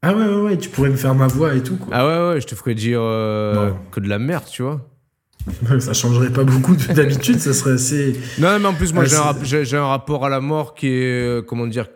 Ah 0.00 0.14
ouais, 0.14 0.24
ouais, 0.24 0.40
ouais, 0.40 0.56
tu 0.56 0.70
pourrais 0.70 0.88
me 0.88 0.96
faire 0.96 1.14
ma 1.14 1.26
voix 1.26 1.54
et 1.54 1.62
tout, 1.62 1.76
quoi. 1.76 1.88
Ah 1.94 2.06
ouais, 2.06 2.34
ouais, 2.34 2.40
je 2.40 2.46
te 2.46 2.54
ferai 2.54 2.74
dire 2.74 3.00
euh, 3.02 3.68
Non. 3.68 3.76
que 3.90 4.00
de 4.00 4.08
la 4.08 4.18
merde, 4.18 4.44
tu 4.50 4.62
vois. 4.62 4.80
Ça 5.78 5.92
changerait 5.92 6.30
pas 6.32 6.44
beaucoup 6.44 6.74
de- 6.74 6.92
d'habitude, 6.94 7.38
ça 7.38 7.52
serait 7.52 7.72
assez. 7.74 8.16
Non, 8.38 8.58
mais 8.58 8.66
en 8.66 8.72
plus, 8.74 8.94
moi, 8.94 9.04
Ah, 9.14 9.34
j'ai 9.42 9.76
un, 9.76 9.86
rapport 9.86 10.24
à 10.24 10.30
la 10.30 10.40
mort 10.40 10.74
qui 10.74 10.86
est, 10.88 11.22
euh, 11.22 11.42
comment 11.42 11.66
dire, 11.66 11.88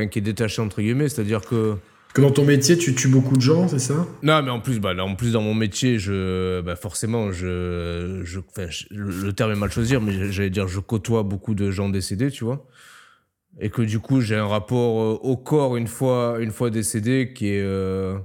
enfin, 0.00 0.08
qui 0.08 0.18
est 0.18 0.22
détaché, 0.22 0.62
entre 0.62 0.80
guillemets, 0.80 1.08
c'est-à-dire 1.08 1.42
que... 1.42 1.74
Que 2.14 2.20
dans 2.22 2.32
ton 2.32 2.44
métier, 2.44 2.76
tu 2.76 2.94
tues 2.96 3.06
beaucoup 3.08 3.36
de 3.36 3.40
gens, 3.40 3.68
c'est 3.68 3.78
ça? 3.78 3.94
Non, 4.24 4.42
mais 4.42 4.50
en 4.50 4.58
plus, 4.58 4.80
bah, 4.80 4.94
là, 4.94 5.04
en 5.04 5.14
plus 5.14 5.32
dans 5.32 5.42
mon 5.42 5.54
métier, 5.54 5.98
je, 5.98 6.60
bah, 6.60 6.74
forcément, 6.74 7.30
je, 7.30 8.22
je, 8.24 8.40
enfin, 8.40 8.66
je- 8.68 8.86
le 8.92 9.32
terme 9.32 9.52
est 9.52 9.56
mal 9.56 9.70
choisir, 9.70 10.00
mais 10.00 10.32
j'allais 10.32 10.50
dire, 10.50 10.66
je 10.66 10.80
côtoie 10.80 11.22
beaucoup 11.22 11.54
de 11.54 11.70
gens 11.70 11.88
décédés, 11.88 12.30
tu 12.32 12.42
vois. 12.44 12.66
Et 13.60 13.70
que 13.70 13.82
du 13.82 14.00
coup, 14.00 14.20
j'ai 14.20 14.34
un 14.36 14.46
rapport 14.46 15.00
euh, 15.02 15.18
au 15.22 15.36
corps 15.36 15.76
une 15.76 15.86
fois, 15.86 16.38
une 16.40 16.50
fois 16.50 16.70
décédé 16.70 17.32
qui 17.32 17.48
est, 17.48 17.62
euh, 17.62 18.16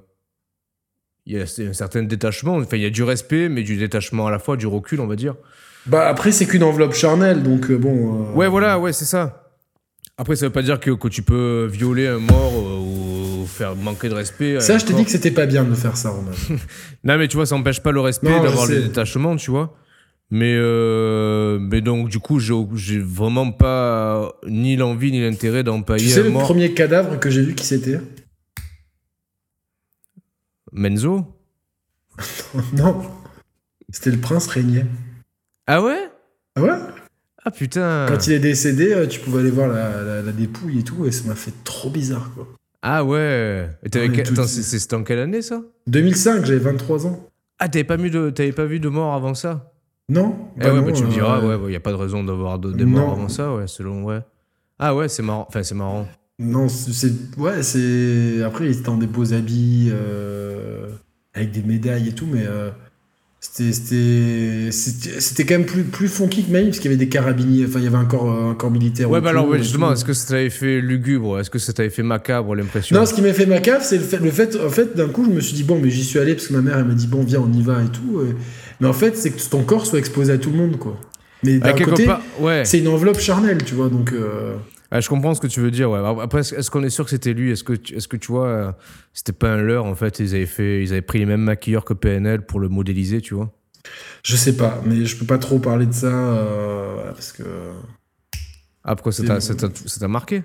il 1.27 1.33
y 1.35 1.39
a 1.39 1.43
un 1.43 1.73
certain 1.73 2.03
détachement. 2.03 2.55
Enfin, 2.55 2.77
il 2.77 2.83
y 2.83 2.85
a 2.87 2.89
du 2.91 3.03
respect, 3.03 3.49
mais 3.49 3.63
du 3.63 3.77
détachement 3.77 4.25
à 4.27 4.31
la 4.31 4.39
fois, 4.39 4.57
du 4.57 4.67
recul, 4.67 4.99
on 4.99 5.07
va 5.07 5.15
dire. 5.15 5.35
Bah 5.87 6.07
après, 6.07 6.31
c'est 6.31 6.47
qu'une 6.47 6.63
enveloppe 6.63 6.93
charnelle, 6.93 7.43
donc 7.43 7.69
euh, 7.69 7.77
bon. 7.77 8.31
euh, 8.31 8.33
Ouais, 8.33 8.47
voilà, 8.47 8.79
ouais, 8.79 8.93
c'est 8.93 9.05
ça. 9.05 9.44
Après, 10.17 10.35
ça 10.37 10.45
veut 10.45 10.51
pas 10.51 10.61
dire 10.61 10.79
que, 10.79 10.91
que 10.91 11.07
tu 11.09 11.21
peux 11.23 11.65
violer 11.69 12.07
un 12.07 12.19
mort 12.19 12.53
euh, 12.53 13.41
ou 13.41 13.45
faire 13.47 13.75
manquer 13.75 14.07
de 14.07 14.13
respect. 14.13 14.55
à 14.57 14.59
Ça, 14.61 14.77
je 14.77 14.85
t'ai 14.85 14.93
dit 14.93 15.03
que 15.03 15.11
c'était 15.11 15.31
pas 15.31 15.45
bien 15.45 15.65
de 15.65 15.75
faire 15.75 15.97
ça, 15.97 16.09
Roman. 16.11 16.31
Non, 17.03 17.17
mais 17.17 17.27
tu 17.27 17.35
vois, 17.35 17.45
ça 17.45 17.55
empêche 17.55 17.81
pas 17.81 17.91
le 17.91 17.99
respect 17.99 18.29
d'avoir 18.41 18.65
le 18.65 18.75
sais. 18.75 18.81
détachement, 18.87 19.35
tu 19.35 19.51
vois. 19.51 19.75
Mais, 20.31 20.55
euh, 20.57 21.59
mais 21.59 21.81
donc, 21.81 22.07
du 22.09 22.19
coup, 22.19 22.39
j'ai 22.39 22.99
vraiment 22.99 23.51
pas 23.51 24.31
ni 24.47 24.75
l'envie 24.77 25.11
ni 25.11 25.21
l'intérêt 25.21 25.59
Tu 25.59 25.65
d'empailler 25.65 26.07
sais 26.09 26.21
un 26.21 26.23
le 26.23 26.29
mort. 26.31 26.43
premier 26.43 26.73
cadavre 26.73 27.19
que 27.19 27.29
j'ai 27.29 27.41
vu 27.43 27.53
qui 27.53 27.65
c'était? 27.65 27.99
Menzo? 30.71 31.25
Non. 32.73 33.01
C'était 33.89 34.11
le 34.11 34.17
prince 34.19 34.47
régnier. 34.47 34.85
Ah 35.67 35.81
ouais? 35.83 36.09
Ah 36.55 36.61
ouais? 36.61 36.69
Ah 37.45 37.51
putain 37.51 38.05
Quand 38.09 38.25
il 38.27 38.33
est 38.33 38.39
décédé, 38.39 38.91
euh, 38.91 39.07
tu 39.07 39.19
pouvais 39.19 39.41
aller 39.41 39.51
voir 39.51 39.67
la, 39.67 40.01
la- 40.03 40.21
la 40.23 40.31
dépouille 40.31 40.79
et 40.79 40.83
tout, 40.83 41.05
et 41.05 41.11
ça 41.11 41.27
m'a 41.27 41.35
fait 41.35 41.53
trop 41.63 41.89
bizarre, 41.89 42.31
quoi. 42.33 42.47
Ah 42.81 43.03
ouais 43.03 43.69
Attends, 43.85 44.47
c'est- 44.47 44.61
c'était 44.63 44.95
en 44.95 45.03
quelle 45.03 45.19
année 45.19 45.41
ça? 45.41 45.61
2005, 45.87 46.45
j'avais 46.45 46.59
23 46.59 47.05
ans. 47.07 47.27
Ah, 47.59 47.69
t'avais 47.69 47.83
pas, 47.83 47.95
vu 47.97 48.09
de... 48.09 48.29
t'avais 48.31 48.51
pas 48.51 48.65
vu 48.65 48.79
de 48.79 48.89
mort 48.89 49.13
avant 49.13 49.33
ça? 49.33 49.71
Non 50.09 50.35
Eh 50.57 50.59
Bah 50.59 50.69
ouais, 50.73 50.75
non, 50.81 50.85
bah 50.85 50.91
tu 50.91 51.03
me 51.03 51.09
diras, 51.09 51.39
euh, 51.41 51.57
ouais, 51.57 51.69
il 51.69 51.73
y 51.73 51.75
a 51.75 51.79
pas 51.79 51.91
de 51.91 51.95
raison 51.95 52.23
d'avoir 52.23 52.59
de, 52.59 52.71
des 52.71 52.85
non. 52.85 52.91
morts 52.91 53.11
avant 53.13 53.29
ça, 53.29 53.53
ouais, 53.55 53.67
selon, 53.67 54.03
ouais. 54.03 54.19
Ah 54.77 54.93
ouais, 54.95 55.07
c'est 55.07 55.23
marrant, 55.23 55.45
enfin 55.47 55.63
c'est 55.63 55.73
marrant. 55.75 56.07
Non, 56.37 56.67
c'est. 56.67 57.11
Ouais, 57.37 57.63
c'est. 57.63 58.43
Après, 58.43 58.65
il 58.65 58.71
était 58.77 58.89
en 58.89 58.97
des 58.97 59.07
beaux 59.07 59.33
habits, 59.33 59.89
euh, 59.91 60.89
avec 61.33 61.51
des 61.51 61.63
médailles 61.63 62.09
et 62.09 62.13
tout, 62.13 62.27
mais. 62.27 62.43
euh, 62.45 62.69
c'était- 64.71 65.45
quand 65.45 65.53
même 65.55 65.65
plus, 65.65 65.83
plus 65.83 66.07
funky 66.07 66.43
que 66.43 66.51
Maï, 66.51 66.65
parce 66.65 66.79
qu'il 66.79 66.91
y 66.91 66.93
avait 66.93 67.03
des 67.03 67.09
carabiniers, 67.09 67.65
enfin, 67.67 67.79
il 67.79 67.85
y 67.85 67.87
avait 67.87 67.95
un 67.97 68.05
corps, 68.05 68.29
euh, 68.31 68.51
un 68.51 68.55
corps 68.55 68.71
militaire. 68.71 69.09
Ouais, 69.09 69.21
bah 69.21 69.29
alors, 69.29 69.47
ouais, 69.47 69.59
justement, 69.59 69.91
est-ce 69.93 70.03
que 70.05 70.13
ça 70.13 70.27
t'avait 70.29 70.49
fait 70.49 70.81
lugubre 70.81 71.39
Est-ce 71.39 71.49
que 71.49 71.59
ça 71.59 71.73
t'avait 71.73 71.89
fait 71.89 72.03
macabre 72.03 72.55
l'impression 72.55 72.95
Non, 72.95 73.05
ce 73.05 73.13
qui 73.13 73.21
m'a 73.21 73.33
fait 73.33 73.45
ma 73.45 73.59
cave, 73.59 73.81
c'est 73.83 73.97
le 73.97 74.03
fait, 74.03 74.17
le 74.17 74.31
fait, 74.31 74.57
en 74.59 74.69
fait, 74.69 74.95
d'un 74.95 75.07
coup, 75.09 75.25
je 75.25 75.29
me 75.31 75.39
suis 75.41 75.55
dit, 75.55 75.63
bon, 75.63 75.79
mais 75.81 75.89
j'y 75.89 76.03
suis 76.03 76.19
allé 76.19 76.33
parce 76.33 76.47
que 76.47 76.53
ma 76.53 76.61
mère, 76.61 76.77
elle 76.79 76.85
m'a 76.85 76.93
dit, 76.93 77.07
bon, 77.07 77.23
viens, 77.23 77.41
on 77.41 77.51
y 77.53 77.61
va 77.61 77.81
et 77.83 77.87
tout. 77.91 78.21
et- 78.21 78.35
Mais 78.81 78.87
en 78.87 78.93
fait, 78.93 79.15
c'est 79.17 79.29
que 79.31 79.41
ton 79.49 79.63
corps 79.63 79.85
soit 79.85 79.99
exposé 79.99 80.33
à 80.33 80.37
tout 80.37 80.49
le 80.51 80.57
monde, 80.57 80.77
quoi. 80.77 80.99
Mais 81.43 81.59
Ah, 81.61 81.71
d'un 81.73 81.85
côté, 81.85 82.05
part, 82.05 82.21
ouais. 82.39 82.63
c'est 82.65 82.79
une 82.79 82.87
enveloppe 82.87 83.19
charnelle, 83.19 83.63
tu 83.63 83.75
vois, 83.75 83.89
donc. 83.89 84.11
euh, 84.13 84.55
Ah, 84.95 85.01
je 85.01 85.09
comprends 85.09 85.33
ce 85.33 85.41
que 85.41 85.47
tu 85.47 85.59
veux 85.59 85.71
dire. 85.71 85.91
Ouais. 85.91 85.99
Après, 86.21 86.39
est-ce 86.39 86.71
qu'on 86.71 86.81
est 86.83 86.89
sûr 86.89 87.03
que 87.03 87.09
c'était 87.11 87.33
lui? 87.33 87.51
Est-ce 87.51 87.65
que, 87.65 87.73
tu- 87.73 87.95
est-ce 87.95 88.07
que 88.07 88.15
tu 88.15 88.31
vois, 88.31 88.47
euh, 88.47 88.71
c'était 89.13 89.33
pas 89.33 89.49
un 89.51 89.57
leurre 89.61 89.83
en 89.83 89.93
fait? 89.93 90.19
Ils 90.19 90.33
avaient 90.35 90.45
fait, 90.45 90.81
ils 90.81 90.93
avaient 90.93 91.01
pris 91.01 91.19
les 91.19 91.25
mêmes 91.25 91.41
maquilleurs 91.41 91.83
que 91.83 91.93
PNL 91.93 92.45
pour 92.45 92.61
le 92.61 92.69
modéliser, 92.69 93.19
tu 93.19 93.33
vois? 93.33 93.51
Je 94.23 94.37
sais 94.37 94.55
pas, 94.55 94.81
mais 94.85 95.05
je 95.05 95.17
peux 95.17 95.25
pas 95.25 95.37
trop 95.37 95.59
parler 95.59 95.85
de 95.85 95.91
ça, 95.91 96.07
euh, 96.07 97.11
parce 97.11 97.33
que. 97.33 97.43
Ah, 98.85 98.95
pourquoi 98.95 99.11
ça 99.11 99.23
t'a, 99.25 99.41
ça 99.41 100.07
marqué? 100.07 100.43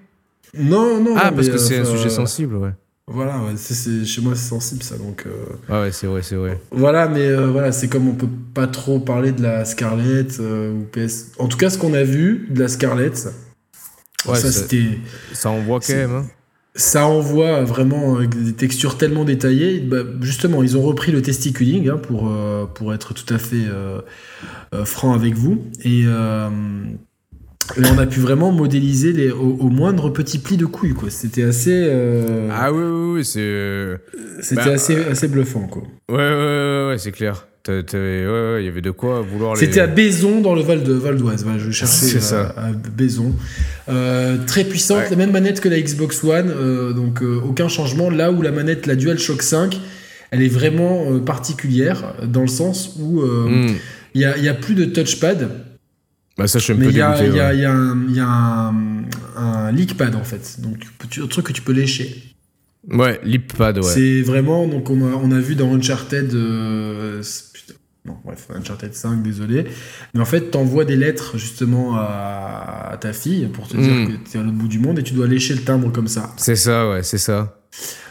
Non, 0.59 1.01
non. 1.01 1.14
Ah, 1.16 1.31
parce 1.31 1.48
que 1.48 1.56
c'est 1.59 1.78
un 1.78 1.82
euh, 1.82 1.85
sujet 1.85 2.10
sensible, 2.10 2.56
ouais. 2.56 2.72
Voilà, 3.06 3.39
ouais, 3.39 3.52
c'est- 3.56 3.74
c'est- 3.74 4.05
chez 4.05 4.20
moi, 4.20 4.35
c'est 4.35 4.48
sensible, 4.48 4.82
ça, 4.82 4.97
donc. 4.98 5.27
euh, 5.27 5.44
Ouais, 5.68 5.81
ouais, 5.82 5.93
c'est 5.93 6.09
vrai, 6.09 6.22
c'est 6.22 6.35
vrai. 6.35 6.60
Voilà, 6.72 7.06
mais 7.09 7.32
voilà, 7.35 7.70
c'est 7.70 7.86
comme 7.86 8.09
on 8.09 8.14
peut 8.14 8.28
pas 8.52 8.66
trop 8.66 8.98
parler 8.98 9.31
de 9.31 9.43
la 9.43 9.64
Scarlett 9.64 10.40
ou 10.40 10.86
PS. 10.90 11.32
En 11.39 11.47
tout 11.47 11.56
cas, 11.56 11.70
ce 11.70 11.78
qu'on 11.78 11.94
a 11.94 12.02
vu 12.02 12.48
de 12.51 12.59
la 12.60 12.66
Scarlett, 12.68 13.28
Ouais, 14.26 14.34
ça 14.36 14.51
ça- 14.52 14.60
c'était. 14.62 14.98
Ça 15.32 15.51
envoie 15.51 15.80
quand 15.80 15.94
même. 15.94 16.10
Hein. 16.14 16.26
Ça 16.76 17.05
envoie 17.06 17.64
vraiment 17.64 18.14
avec 18.16 18.30
des 18.42 18.52
textures 18.52 18.97
tellement 18.97 19.24
détaillées. 19.24 19.80
Bah, 19.80 19.98
justement, 20.20 20.62
ils 20.62 20.76
ont 20.76 20.82
repris 20.82 21.10
le 21.10 21.20
testiculing 21.20 21.88
hein, 21.88 21.97
pour, 21.97 22.28
euh, 22.30 22.64
pour 22.66 22.94
être 22.94 23.12
tout 23.12 23.34
à 23.34 23.38
fait 23.38 23.64
euh, 23.68 24.01
euh, 24.74 24.84
franc 24.84 25.12
avec 25.12 25.34
vous. 25.34 25.64
Et, 25.82 26.05
euh, 26.06 26.48
et 27.76 27.80
on 27.92 27.98
a 27.98 28.06
pu 28.06 28.20
vraiment 28.20 28.52
modéliser 28.52 29.12
les, 29.12 29.30
au, 29.32 29.56
au 29.60 29.68
moindre 29.68 30.10
petit 30.10 30.38
pli 30.38 30.56
de 30.56 30.64
couille. 30.66 30.94
quoi. 30.94 31.10
C'était 31.10 31.42
assez, 31.42 31.72
euh, 31.88 32.48
Ah 32.52 32.72
oui, 32.72 32.84
oui, 33.20 33.32
euh, 33.36 33.97
c'était 34.40 34.64
bah, 34.64 34.70
assez, 34.72 34.97
assez 35.05 35.26
bluffant. 35.26 35.66
quoi. 35.66 35.82
Ouais, 36.09 36.16
ouais, 36.16 36.22
ouais, 36.22 36.86
ouais, 36.90 36.98
c'est 36.98 37.12
clair. 37.12 37.48
Ouais, 37.69 37.74
ouais, 37.93 38.62
il 38.62 38.65
y 38.65 38.69
avait 38.69 38.81
de 38.81 38.91
quoi 38.91 39.20
vouloir 39.20 39.55
les. 39.55 39.61
C'était 39.61 39.81
à 39.81 39.87
Baison 39.87 40.41
dans 40.41 40.55
le 40.55 40.62
Val 40.62 40.82
de 40.82 40.93
Val 40.95 41.16
d'Oise. 41.19 41.45
Voilà, 41.45 41.59
je 41.59 41.70
cherchais 41.70 42.07
C'est 42.07 42.16
à, 42.16 42.20
ça. 42.20 42.55
à 42.57 42.73
Baison. 42.73 43.35
Euh, 43.89 44.39
très 44.47 44.65
puissante, 44.65 44.99
Ouais. 44.99 45.11
la 45.11 45.16
même 45.16 45.31
manette 45.32 45.61
que 45.61 45.69
la 45.69 45.81
Xbox 45.81 46.24
One, 46.24 46.51
euh, 46.51 46.93
donc 46.93 47.23
euh, 47.23 47.39
aucun 47.45 47.69
changement. 47.69 48.09
Là 48.11 48.32
où 48.32 48.41
la 48.43 48.51
manette, 48.51 48.87
la 48.87 48.97
DualShock 48.97 49.43
5, 49.43 49.78
elle 50.31 50.43
est 50.43 50.49
vraiment 50.49 51.11
euh, 51.12 51.19
particulière 51.19 52.15
dans 52.27 52.41
le 52.43 52.47
sens 52.49 52.97
où 52.99 53.20
euh, 53.20 53.69
il 54.15 54.23
Hmm. 54.23 54.24
a, 54.31 54.37
il 54.39 54.45
y 54.45 54.49
a 54.49 54.55
plus 54.55 54.74
de 54.74 54.87
touchpad, 54.87 55.51
Bah, 56.39 56.47
ça, 56.49 56.59
je 56.59 56.65
suis 56.65 56.73
un 56.73 56.77
peu 56.77 56.85
il 56.87 56.97
y 56.97 57.01
a, 57.01 57.12
dégoûté. 57.19 57.37
y 57.37 57.41
a- 57.41 57.49
ouais. 57.49 57.57
il 57.57 57.61
y 57.61 58.20
a 58.20 58.27
un, 58.27 59.05
un, 59.37 59.74
en 60.16 60.24
fait, 60.24 60.61
donc 60.61 60.77
tu- 61.11 61.23
un 61.23 61.27
truc 61.27 61.47
que 61.47 61.53
tu 61.53 61.62
peux 61.62 61.73
lécher. 61.73 62.30
Ouais, 62.89 63.20
l'iPad, 63.24 63.77
ouais. 63.78 63.82
C'est 63.82 64.23
vraiment, 64.23 64.66
donc 64.66 64.89
on 64.90 65.01
a, 65.07 65.15
on 65.15 65.31
a 65.32 65.39
vu 65.39 65.55
dans 65.55 65.73
Uncharted, 65.74 66.32
euh, 66.35 67.23
putain, 67.52 67.74
non, 68.07 68.16
bref, 68.24 68.48
Uncharted 68.55 68.94
5, 68.94 69.23
désolé, 69.23 69.65
mais 70.15 70.20
en 70.20 70.24
fait, 70.24 70.51
t'envoies 70.51 70.86
des 70.86 70.97
lettres 70.97 71.36
justement 71.36 71.94
à, 71.97 72.89
à 72.93 72.97
ta 72.97 73.12
fille 73.12 73.48
pour 73.52 73.69
te 73.69 73.77
dire 73.77 73.93
Mm. 73.94 74.07
que 74.09 74.12
t'es 74.31 74.39
à 74.39 74.43
l'autre 74.43 74.57
bout 74.57 74.69
du 74.69 74.78
monde 74.78 74.98
et 74.98 75.02
tu 75.02 75.12
dois 75.12 75.27
lécher 75.27 75.55
le 75.55 75.61
timbre 75.61 75.93
comme 75.93 76.09
ça. 76.09 76.31
C'est 76.39 76.57
ça, 76.57 76.89
ouais, 76.89 77.02
c'est 77.02 77.19
ça. 77.19 77.59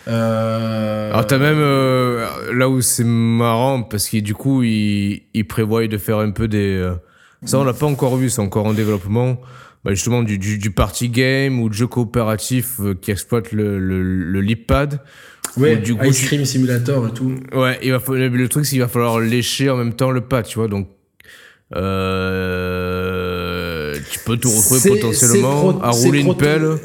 Euh, 0.08 1.10
Alors, 1.12 1.26
t'as 1.28 1.38
même 1.40 1.58
euh, 1.60 2.54
là 2.54 2.70
où 2.70 2.82
c'est 2.82 3.04
marrant, 3.04 3.84
parce 3.84 4.08
que 4.10 4.18
du 4.18 4.34
coup, 4.34 4.64
ils 4.64 5.24
il 5.34 5.48
prévoient 5.48 5.88
de 5.88 5.98
faire 5.98 6.20
un 6.20 6.32
peu 6.32 6.48
des. 6.48 6.76
euh, 6.78 6.94
ça, 7.46 7.58
on 7.60 7.64
l'a 7.64 7.74
pas 7.74 7.86
encore 7.86 8.16
vu, 8.18 8.30
c'est 8.30 8.42
encore 8.42 8.66
en 8.66 8.74
développement. 8.74 9.40
Bah, 9.86 9.94
justement, 9.94 10.24
du, 10.24 10.38
du, 10.38 10.58
du 10.58 10.72
party 10.72 11.10
game 11.10 11.62
ou 11.62 11.70
de 11.70 11.74
jeu 11.74 11.88
coopératif 11.88 12.80
euh, 12.82 12.94
qui 13.00 13.12
exploite 13.12 13.52
le, 13.54 13.80
le, 13.80 14.04
le 14.04 14.42
lip-pad. 14.42 15.00
ouais, 15.58 15.78
ou 15.78 15.80
du 15.80 15.96
coup, 15.96 16.06
Ice 16.06 16.26
Cream 16.26 16.44
Simulator 16.44 17.08
et 17.08 17.12
tout. 17.12 17.34
Ouais, 17.54 17.80
il 17.82 17.92
va 17.92 18.00
falloir, 18.00 18.30
le 18.30 18.50
truc, 18.50 18.66
c'est 18.66 18.72
qu'il 18.72 18.82
va 18.82 18.90
falloir 18.90 19.20
lécher 19.20 19.70
en 19.70 19.78
même 19.78 19.94
temps 19.94 20.12
le 20.12 20.22
pad, 20.22 20.46
tu 20.46 20.60
vois. 20.60 20.68
Donc, 20.68 20.90
euh, 21.76 23.96
tu 24.12 24.20
peux 24.26 24.38
te 24.38 24.48
retrouver 24.48 24.90
potentiellement 25.00 25.82
à 25.82 25.92
rouler 25.92 26.22
une 26.22 26.36
pelle 26.36 26.78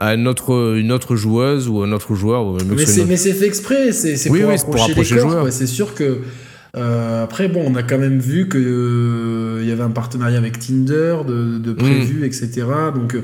à 0.00 0.14
une 0.14 0.28
autre, 0.28 0.76
une 0.76 0.92
autre 0.92 1.16
joueuse 1.16 1.68
ou 1.68 1.82
un 1.82 1.90
autre 1.90 2.14
joueur. 2.14 2.46
ou 2.46 2.52
même 2.52 2.68
que 2.68 2.74
Mais 2.74 2.86
c'est, 2.86 3.00
une 3.32 3.34
fait 3.34 3.46
exprès, 3.46 3.90
c'est, 3.92 4.30
Oui, 4.30 4.40
pour, 4.40 4.50
oui, 4.50 4.54
c'est 4.58 4.64
pour 4.64 4.74
approcher 4.76 4.92
approcher 4.92 5.14
les 5.16 5.20
le 5.22 5.26
corps. 5.26 5.52
C'est 5.52 5.66
sûr 5.66 5.92
que 5.94 6.18
euh, 6.78 7.24
après, 7.24 7.48
bon, 7.48 7.62
on 7.66 7.74
a 7.74 7.82
quand 7.82 7.98
même 7.98 8.18
vu 8.20 8.48
que 8.48 8.58
euh, 8.58 9.64
y 9.64 9.72
avait 9.72 9.82
un 9.82 9.90
partenariat 9.90 10.38
avec 10.38 10.58
Tinder 10.58 11.18
de, 11.26 11.58
de 11.58 11.72
prévu, 11.72 12.24
etc. 12.24 12.66
Donc 12.94 13.14
euh, 13.14 13.22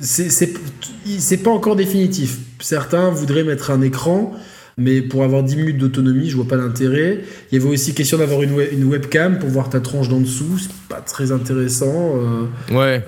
c'est, 0.00 1.42
pas 1.42 1.50
encore 1.50 1.76
définitif. 1.76 2.38
Certains 2.60 3.10
voudraient 3.10 3.44
mettre 3.44 3.70
un 3.70 3.82
écran. 3.82 4.32
Mais 4.78 5.02
pour 5.02 5.22
avoir 5.22 5.42
10 5.42 5.56
minutes 5.56 5.76
d'autonomie, 5.76 6.30
je 6.30 6.36
vois 6.36 6.48
pas 6.48 6.56
l'intérêt. 6.56 7.20
Il 7.50 7.58
y 7.58 7.60
avait 7.60 7.70
aussi 7.70 7.92
question 7.92 8.16
d'avoir 8.16 8.42
une, 8.42 8.58
une 8.72 8.84
webcam 8.84 9.38
pour 9.38 9.50
voir 9.50 9.68
ta 9.68 9.80
tronche 9.80 10.08
d'en 10.08 10.18
dessous. 10.20 10.58
C'est 10.58 10.72
pas 10.88 11.02
très 11.02 11.30
intéressant. 11.30 12.16
euh, 12.16 12.74
Ouais. 12.74 13.04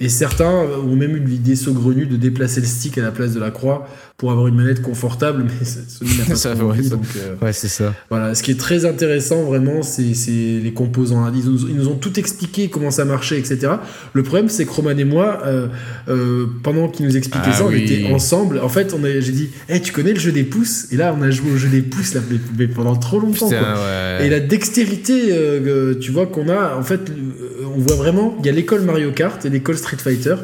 et 0.00 0.08
certains 0.08 0.48
ont 0.48 0.96
même 0.96 1.14
eu 1.14 1.20
l'idée 1.20 1.56
saugrenue 1.56 2.06
de 2.06 2.16
déplacer 2.16 2.60
le 2.62 2.66
stick 2.66 2.96
à 2.96 3.02
la 3.02 3.10
place 3.12 3.34
de 3.34 3.40
la 3.40 3.50
croix 3.50 3.86
pour 4.16 4.30
avoir 4.32 4.46
une 4.46 4.54
manette 4.54 4.80
confortable, 4.80 5.44
mais 5.44 5.66
Sony 5.66 6.10
n'a 6.18 6.24
pas 6.24 6.34
Ça, 6.36 6.54
trop 6.54 6.70
envie, 6.70 6.88
donc, 6.88 7.02
euh, 7.18 7.34
Ouais, 7.42 7.52
c'est 7.52 7.68
ça. 7.68 7.92
voilà. 8.08 8.34
Ce 8.34 8.42
qui 8.42 8.50
est 8.50 8.58
très 8.58 8.86
intéressant 8.86 9.42
vraiment, 9.44 9.82
c'est 9.82 10.14
c'est 10.14 10.58
les 10.62 10.72
composants. 10.72 11.30
Ils 11.34 11.44
nous, 11.44 11.68
ils 11.68 11.76
nous 11.76 11.88
ont 11.88 11.96
tout 11.96 12.18
expliqué 12.18 12.70
comment 12.70 12.90
ça 12.90 13.04
marchait, 13.04 13.38
etc. 13.38 13.72
Le 14.14 14.22
problème, 14.22 14.48
c'est 14.48 14.64
que 14.64 14.70
Roman 14.70 14.96
et 14.96 15.04
moi, 15.04 15.42
euh, 15.44 15.66
euh, 16.08 16.46
pendant 16.62 16.88
qu'ils 16.88 17.04
nous 17.04 17.14
expliquaient 17.18 17.50
Ah 17.50 17.58
ça, 17.58 17.64
on 17.66 17.68
oui. 17.68 17.82
était 17.82 18.10
ensemble. 18.10 18.58
En 18.60 18.70
fait, 18.70 18.94
on 18.98 19.04
a- 19.04 19.20
j'ai 19.20 19.32
dit, 19.32 19.50
hey, 19.68 19.82
tu 19.82 19.92
connais 19.92 20.14
le 20.14 20.20
jeu 20.20 20.32
des 20.32 20.44
pouces? 20.44 20.86
Et 20.92 20.96
là, 20.96 21.14
on 21.18 21.20
a 21.22 21.30
joué 21.30 21.50
au 21.52 21.56
jeu 21.58 21.68
des 21.68 21.82
pouces 21.82 22.14
là, 22.14 22.22
mais, 22.30 22.38
mais 22.58 22.68
pendant 22.68 22.96
trop 22.96 23.20
longtemps. 23.20 23.50
Putain, 23.50 23.60
quoi. 23.62 23.74
ouais. 23.74 24.26
Et 24.26 24.30
la 24.30 24.40
dextérité, 24.40 25.26
euh, 25.30 25.92
que 25.92 25.98
tu 25.98 26.10
vois, 26.10 26.26
qu'on 26.26 26.48
a, 26.48 26.74
en 26.74 26.82
fait, 26.82 27.10
euh, 27.10 27.66
on 27.76 27.80
voit 27.80 27.96
vraiment, 27.96 28.34
il 28.40 28.46
y 28.46 28.48
a 28.48 28.52
l'école 28.52 28.80
Mario 28.80 29.12
Kart 29.12 29.44
et 29.44 29.50
l'école 29.50 29.76
Street 29.76 29.98
Fighter. 29.98 30.36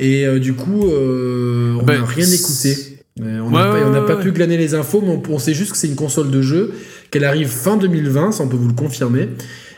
Et 0.00 0.26
euh, 0.26 0.40
du 0.40 0.54
coup, 0.54 0.88
euh, 0.90 1.74
on 1.80 1.84
n'a 1.86 1.98
Ben, 1.98 2.02
rien 2.04 2.24
c'est- 2.26 2.34
écouté. 2.72 2.90
Euh, 3.20 3.40
on 3.40 3.46
Ouais, 3.46 3.52
n'a 3.52 3.64
pas, 3.90 4.00
ouais, 4.00 4.06
pas 4.06 4.16
pu 4.16 4.32
glaner 4.32 4.56
les 4.56 4.74
infos, 4.74 5.00
mais 5.00 5.10
on, 5.10 5.22
on 5.34 5.38
sait 5.38 5.54
juste 5.54 5.72
que 5.72 5.76
c'est 5.78 5.86
une 5.88 5.94
console 5.96 6.30
de 6.30 6.42
jeu, 6.42 6.72
qu'elle 7.10 7.24
arrive 7.24 7.48
fin 7.48 7.76
2020, 7.76 8.32
ça 8.32 8.42
on 8.42 8.48
peut 8.48 8.56
vous 8.56 8.68
le 8.68 8.74
confirmer, 8.74 9.28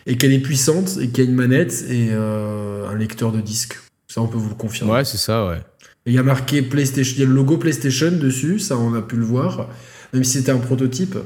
et 0.06 0.16
qu'elle 0.16 0.32
est 0.32 0.38
puissante, 0.40 0.98
et 1.00 1.08
qu'il 1.08 1.24
y 1.24 1.26
a 1.26 1.30
une 1.30 1.36
manette 1.36 1.84
et 1.90 2.08
euh, 2.12 2.88
un 2.88 2.94
lecteur 2.96 3.32
de 3.32 3.40
disque. 3.40 3.78
Ça 4.08 4.22
on 4.22 4.26
peut 4.26 4.38
vous 4.38 4.48
le 4.48 4.54
confirmer. 4.54 4.92
Ouais, 4.92 5.04
c'est 5.04 5.18
ça, 5.18 5.46
ouais. 5.48 5.58
Et 6.06 6.10
il 6.10 6.14
y 6.14 6.18
a 6.18 6.22
marqué 6.22 6.62
PlayStation, 6.62 7.14
il 7.16 7.20
y 7.20 7.24
a 7.24 7.26
le 7.28 7.34
logo 7.34 7.56
PlayStation 7.58 8.12
dessus, 8.12 8.58
ça 8.58 8.78
on 8.78 8.94
a 8.94 9.02
pu 9.02 9.16
le 9.16 9.24
voir, 9.24 9.68
même 10.14 10.24
si 10.24 10.38
c'était 10.38 10.52
un 10.52 10.58
prototype. 10.58 11.16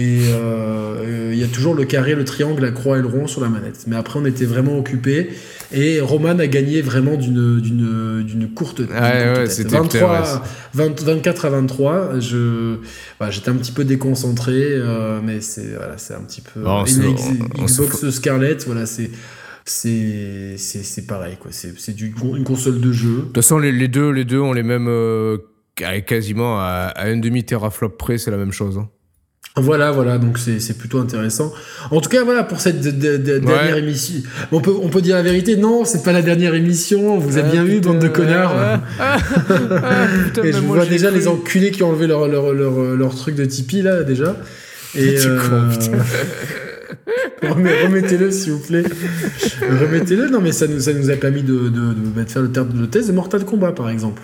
Et 0.00 0.20
euh, 0.28 0.36
euh, 0.38 1.30
il 1.32 1.38
y 1.40 1.42
a 1.42 1.48
toujours 1.48 1.74
le 1.74 1.84
carré, 1.84 2.14
le 2.14 2.24
triangle, 2.24 2.62
la 2.62 2.70
croix 2.70 2.98
et 2.98 3.00
le 3.02 3.08
rond 3.08 3.26
sur 3.26 3.40
la 3.40 3.48
manette. 3.48 3.84
Mais 3.88 3.96
après 3.96 4.20
on 4.20 4.24
était 4.26 4.44
vraiment 4.44 4.78
occupés 4.78 5.30
et 5.72 6.00
Roman 6.00 6.38
a 6.38 6.46
gagné 6.46 6.82
vraiment 6.82 7.16
d'une 7.16 7.60
d'une 7.60 8.22
d'une 8.22 8.48
courte, 8.48 8.78
Ouais, 8.80 8.86
ouais, 8.86 9.24
courte 9.34 9.36
tête. 9.46 9.50
c'était 9.50 9.76
23, 9.76 10.22
putain, 10.22 10.42
20 10.74 11.02
24 11.02 11.44
à 11.46 11.50
23. 11.50 12.20
Je 12.20 12.76
voilà, 13.18 13.32
j'étais 13.32 13.48
un 13.50 13.56
petit 13.56 13.72
peu 13.72 13.84
déconcentré, 13.84 14.52
euh, 14.62 15.20
mais 15.24 15.40
c'est 15.40 15.74
voilà, 15.76 15.98
c'est 15.98 16.14
un 16.14 16.22
petit 16.22 16.42
peu. 16.42 16.60
Bon, 16.60 16.86
se 16.86 17.00
Xbox 17.82 18.10
Scarlett, 18.10 18.64
voilà, 18.66 18.86
c'est 18.86 19.10
c'est 19.66 21.06
pareil 21.06 21.36
quoi. 21.40 21.50
C'est 21.52 21.78
c'est 21.78 21.94
du- 21.94 22.14
une 22.36 22.44
console 22.44 22.80
de 22.80 22.92
jeu. 22.92 23.16
De 23.16 23.20
toute 23.22 23.34
façon, 23.36 23.58
les, 23.58 23.72
les 23.72 23.88
deux, 23.88 24.10
les 24.10 24.24
deux 24.24 24.38
ont 24.40 24.52
les 24.52 24.62
mêmes. 24.62 24.86
euh, 24.88 25.38
quasiment 26.06 26.58
à, 26.58 26.92
à 26.94 27.06
un 27.06 27.16
demi 27.18 27.44
teraflop 27.44 27.90
près, 27.90 28.18
c'est 28.18 28.30
la 28.32 28.36
même 28.36 28.50
chose. 28.52 28.78
hein. 28.78 28.88
Voilà, 29.60 29.90
voilà, 29.90 30.18
donc 30.18 30.38
c'est 30.38 30.76
plutôt 30.78 30.98
intéressant. 31.00 31.52
En 31.90 32.00
tout 32.00 32.08
cas, 32.08 32.24
voilà, 32.24 32.44
pour 32.44 32.60
cette 32.60 32.80
de- 32.80 32.90
de- 32.90 33.16
de- 33.16 33.38
dernière 33.38 33.76
émission. 33.76 34.20
On 34.52 34.60
peut, 34.60 34.74
on 34.82 34.88
peut 34.88 35.00
dire 35.02 35.16
la 35.16 35.22
vérité, 35.22 35.56
non, 35.56 35.84
c'est 35.84 36.02
pas 36.02 36.12
la 36.12 36.22
dernière 36.22 36.54
émission, 36.54 37.14
on 37.14 37.18
vous 37.18 37.38
a 37.38 37.40
Ah, 37.40 37.50
bien 37.50 37.64
eu, 37.66 37.76
putain, 37.76 37.90
bande 37.90 37.98
de 38.02 38.08
connards. 38.08 38.54
ah, 38.56 38.80
ah, 39.00 39.16
putain, 40.26 40.42
Et 40.44 40.52
je 40.52 40.58
vois 40.58 40.86
déjà 40.86 41.10
les 41.10 41.28
enculés 41.28 41.70
qui 41.70 41.82
ont 41.82 41.88
enlevé 41.90 42.06
leur, 42.06 42.28
leur, 42.28 42.52
leur, 42.52 42.78
leur 42.96 43.14
truc 43.14 43.34
de 43.34 43.44
Tipeee, 43.44 43.82
là, 43.82 44.02
déjà. 44.04 44.36
Et 44.94 45.16
euh, 45.26 45.38
remettez-le, 47.42 48.30
s'il 48.30 48.52
vous 48.52 48.58
plaît. 48.60 48.82
remettez-le. 49.62 50.28
Non, 50.28 50.40
mais 50.40 50.52
ça 50.52 50.66
nous, 50.66 50.80
ça 50.80 50.92
nous 50.92 51.10
a 51.10 51.16
permis 51.16 51.42
de, 51.42 51.54
de, 51.68 51.68
de, 51.94 52.22
de 52.22 52.28
faire 52.28 52.42
le, 52.42 52.50
ter- 52.50 52.66
le 52.74 52.86
test 52.88 53.08
de 53.08 53.12
Mortal 53.12 53.44
Kombat, 53.44 53.72
par 53.72 53.90
exemple. 53.90 54.22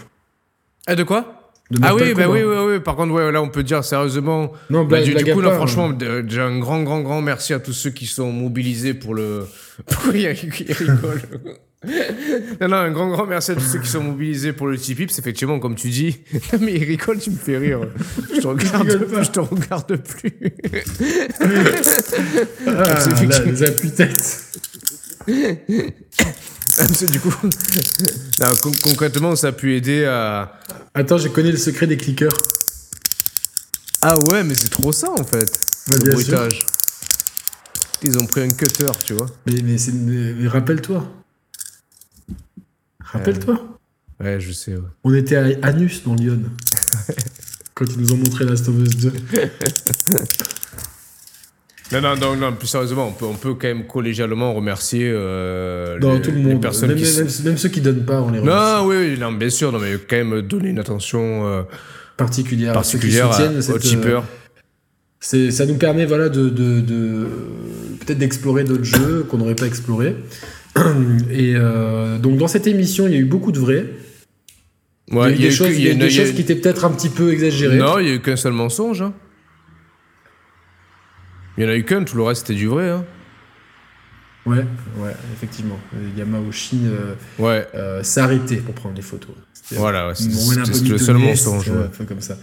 Ah, 0.86 0.94
de 0.94 1.02
quoi? 1.02 1.43
De 1.70 1.78
Ah 1.82 1.94
oui, 1.94 2.12
bah 2.14 2.28
oui, 2.28 2.42
oui, 2.44 2.56
oui. 2.74 2.80
Par 2.80 2.94
contre, 2.94 3.12
ouais, 3.14 3.32
là, 3.32 3.40
on 3.40 3.48
peut 3.48 3.62
dire 3.62 3.82
sérieusement. 3.84 4.52
Non, 4.68 4.84
Bah, 4.84 5.00
du, 5.02 5.14
coup, 5.14 5.40
non, 5.40 5.48
part. 5.48 5.56
franchement, 5.56 5.88
déjà 5.90 6.44
un 6.44 6.58
grand, 6.58 6.82
grand, 6.82 7.00
grand 7.00 7.22
merci 7.22 7.54
à 7.54 7.58
tous 7.58 7.72
ceux 7.72 7.90
qui 7.90 8.06
sont 8.06 8.30
mobilisés 8.30 8.92
pour 8.94 9.14
le. 9.14 9.46
Pourquoi 9.86 10.12
il, 10.14 10.20
y 10.20 10.26
a- 10.26 10.32
il 10.32 10.50
rigole 10.72 11.22
Non, 12.60 12.68
non, 12.68 12.76
un 12.76 12.90
grand, 12.92 13.08
grand 13.10 13.26
merci 13.26 13.50
à 13.52 13.54
tous 13.54 13.60
ceux 13.64 13.78
qui 13.78 13.88
sont 13.88 14.02
mobilisés 14.02 14.52
pour 14.52 14.66
le 14.68 14.76
Tipeee. 14.78 15.06
parce 15.06 15.16
qu'effectivement, 15.16 15.58
comme 15.58 15.74
tu 15.74 15.88
dis. 15.88 16.18
Non, 16.52 16.58
mais 16.62 16.74
il 16.74 16.84
rigole, 16.84 17.18
tu 17.18 17.30
me 17.30 17.36
fais 17.36 17.56
rire. 17.58 17.80
Je 18.34 18.40
te 18.40 18.46
regarde, 18.46 19.04
pas. 19.06 19.22
je 19.22 19.30
te 19.30 19.40
regarde 19.40 19.96
plus. 19.96 20.32
Ah, 22.66 23.00
C'est 23.00 23.26
là, 23.26 23.38
effectivement- 23.38 23.50
les 23.50 23.62
appuis-têtes. 23.62 24.44
Parce 26.76 26.98
que 27.00 27.04
du 27.06 27.20
coup, 27.20 27.32
non, 28.40 28.56
con- 28.60 28.72
concrètement, 28.82 29.36
ça 29.36 29.48
a 29.48 29.52
pu 29.52 29.76
aider 29.76 30.04
à. 30.04 30.58
Attends, 30.94 31.18
j'ai 31.18 31.30
connu 31.30 31.50
le 31.52 31.56
secret 31.56 31.86
des 31.86 31.96
clickers. 31.96 32.36
Ah 34.02 34.18
ouais, 34.30 34.42
mais 34.44 34.54
c'est 34.54 34.68
trop 34.70 34.92
ça 34.92 35.10
en 35.10 35.24
fait. 35.24 35.58
Bah, 35.88 35.96
le 36.02 36.12
bruitage. 36.12 36.66
Ils 38.02 38.18
ont 38.18 38.26
pris 38.26 38.42
un 38.42 38.48
cutter, 38.50 38.86
tu 39.04 39.14
vois. 39.14 39.26
Mais, 39.46 39.62
mais, 39.62 39.76
mais- 39.92 40.48
rappelle-toi. 40.48 41.10
Rappelle-toi. 43.00 43.78
Ouais, 44.20 44.40
je 44.40 44.52
sais, 44.52 44.74
ouais. 44.74 44.82
On 45.04 45.14
était 45.14 45.36
à 45.36 45.46
Anus 45.66 46.02
dans 46.04 46.14
Lyon. 46.14 46.42
Quand 47.74 47.86
ils 47.86 47.98
nous 48.00 48.12
ont 48.12 48.16
montré 48.16 48.44
Last 48.44 48.68
of 48.68 48.76
Us 48.78 48.96
2. 48.96 49.12
Non, 51.92 52.00
non, 52.00 52.16
non, 52.16 52.36
non, 52.36 52.52
plus 52.54 52.66
sérieusement, 52.66 53.08
on 53.08 53.12
peut, 53.12 53.26
on 53.26 53.34
peut 53.34 53.54
quand 53.54 53.68
même 53.68 53.86
collégialement 53.86 54.54
remercier 54.54 55.10
euh, 55.12 55.98
les, 56.00 56.22
tout 56.22 56.30
le 56.30 56.38
les 56.38 56.42
monde. 56.42 56.62
personnes 56.62 56.88
Même, 56.88 56.98
qui. 56.98 57.16
même- 57.16 57.28
même 57.44 57.58
ceux 57.58 57.68
qui 57.68 57.80
donnent 57.82 58.04
pas, 58.06 58.22
on 58.22 58.30
les 58.30 58.38
remercie. 58.40 58.58
Non, 58.82 58.86
oui, 58.86 59.18
non, 59.18 59.32
bien 59.32 59.50
sûr, 59.50 59.70
non, 59.70 59.78
mais 59.78 59.92
quand 60.08 60.16
même 60.16 60.40
donner 60.42 60.70
une 60.70 60.78
attention 60.78 61.46
euh, 61.46 61.62
Particulière. 62.16 62.76
à 62.76 62.82
ceux 62.82 62.98
qui 62.98 63.06
particulière 63.18 63.28
à- 63.30 63.32
soutiennent 63.34 63.58
aux 63.58 63.60
cette, 63.60 63.74
euh, 63.76 65.50
ça 65.50 65.66
nous 65.66 65.74
permet 65.76 66.06
voilà, 66.06 66.28
de, 66.30 66.48
de, 66.48 66.80
de- 66.80 67.26
peut-être 68.00 68.18
d'explorer 68.18 68.64
d'autres 68.64 68.84
jeux 68.84 69.24
qu'on 69.28 69.38
n'aurait 69.38 69.54
pas 69.54 69.66
explorés. 69.66 70.16
Et 71.30 71.54
donc 72.18 72.38
dans 72.38 72.48
cette 72.48 72.66
émission, 72.66 73.06
il 73.06 73.12
y 73.12 73.16
a 73.16 73.20
eu 73.20 73.24
beaucoup 73.24 73.52
de 73.52 73.58
vrais. 73.58 73.86
Ouais, 75.12 75.32
il 75.34 75.40
y 75.42 75.44
a 75.44 75.48
eu 75.48 75.50
des, 75.50 75.80
y 75.82 75.90
a 75.90 75.94
choses 76.10 76.32
qui 76.32 76.40
étaient 76.40 76.54
peut-être 76.56 76.84
un 76.86 76.90
petit 76.90 77.10
peu 77.10 77.30
exagérées. 77.32 77.76
Non, 77.76 77.98
il 77.98 78.08
y 78.08 78.10
a 78.10 78.14
eu 78.14 78.20
qu'un 78.20 78.36
seul 78.36 78.52
mensonge. 78.54 79.02
Hein. 79.02 79.12
Il 81.56 81.64
y 81.64 81.66
en 81.66 81.70
a 81.70 81.76
eu 81.76 81.84
qu'un, 81.84 82.04
tout 82.04 82.16
le 82.16 82.22
reste 82.22 82.46
c'était 82.46 82.58
du 82.58 82.66
vrai. 82.66 82.90
Hein. 82.90 83.04
Ouais, 84.46 84.64
ouais, 84.98 85.12
effectivement. 85.34 85.78
Euh, 85.94 86.18
Yamauchi 86.18 86.80
euh, 86.84 87.14
Ouais, 87.38 87.66
euh, 87.74 88.02
pour 88.66 88.74
prendre 88.74 88.94
les 88.96 89.02
photos. 89.02 89.34
Voilà, 89.72 90.08
ouais, 90.08 90.14
c'est- 90.14 90.88
le 90.88 90.98
seul 90.98 91.16
mensonge. 91.16 91.70
un 91.70 91.88
peu 91.96 92.04
comme 92.04 92.20
ça. 92.20 92.36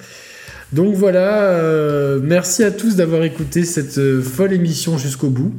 Donc 0.74 0.96
voilà, 0.96 1.44
euh, 1.44 2.20
merci 2.24 2.64
à 2.64 2.72
tous 2.72 2.96
d'avoir 2.96 3.24
écouté 3.24 3.66
cette 3.66 3.98
euh, 3.98 4.22
folle 4.22 4.54
émission 4.54 4.98
jusqu'au 4.98 5.30
bout. 5.30 5.54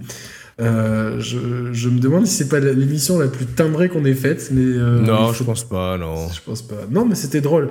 Euh, 0.61 1.21
je, 1.21 1.39
je 1.73 1.89
me 1.89 1.99
demande 2.01 2.27
si 2.27 2.35
c'est 2.35 2.49
pas 2.49 2.61
l'émission 2.61 3.19
la 3.19 3.29
plus 3.29 3.47
timbrée 3.47 3.89
qu'on 3.89 4.05
ait 4.05 4.15
faite, 4.15 4.49
mais 4.53 4.63
euh, 4.65 5.01
Non, 5.01 5.33
je 5.33 5.45
pense 5.45 5.65
pas, 5.65 5.97
non. 5.99 6.29
je 6.29 6.41
pense 6.45 6.63
pas. 6.63 6.87
Non, 6.91 7.05
mais 7.05 7.15
c'était 7.15 7.41
drôle. 7.41 7.69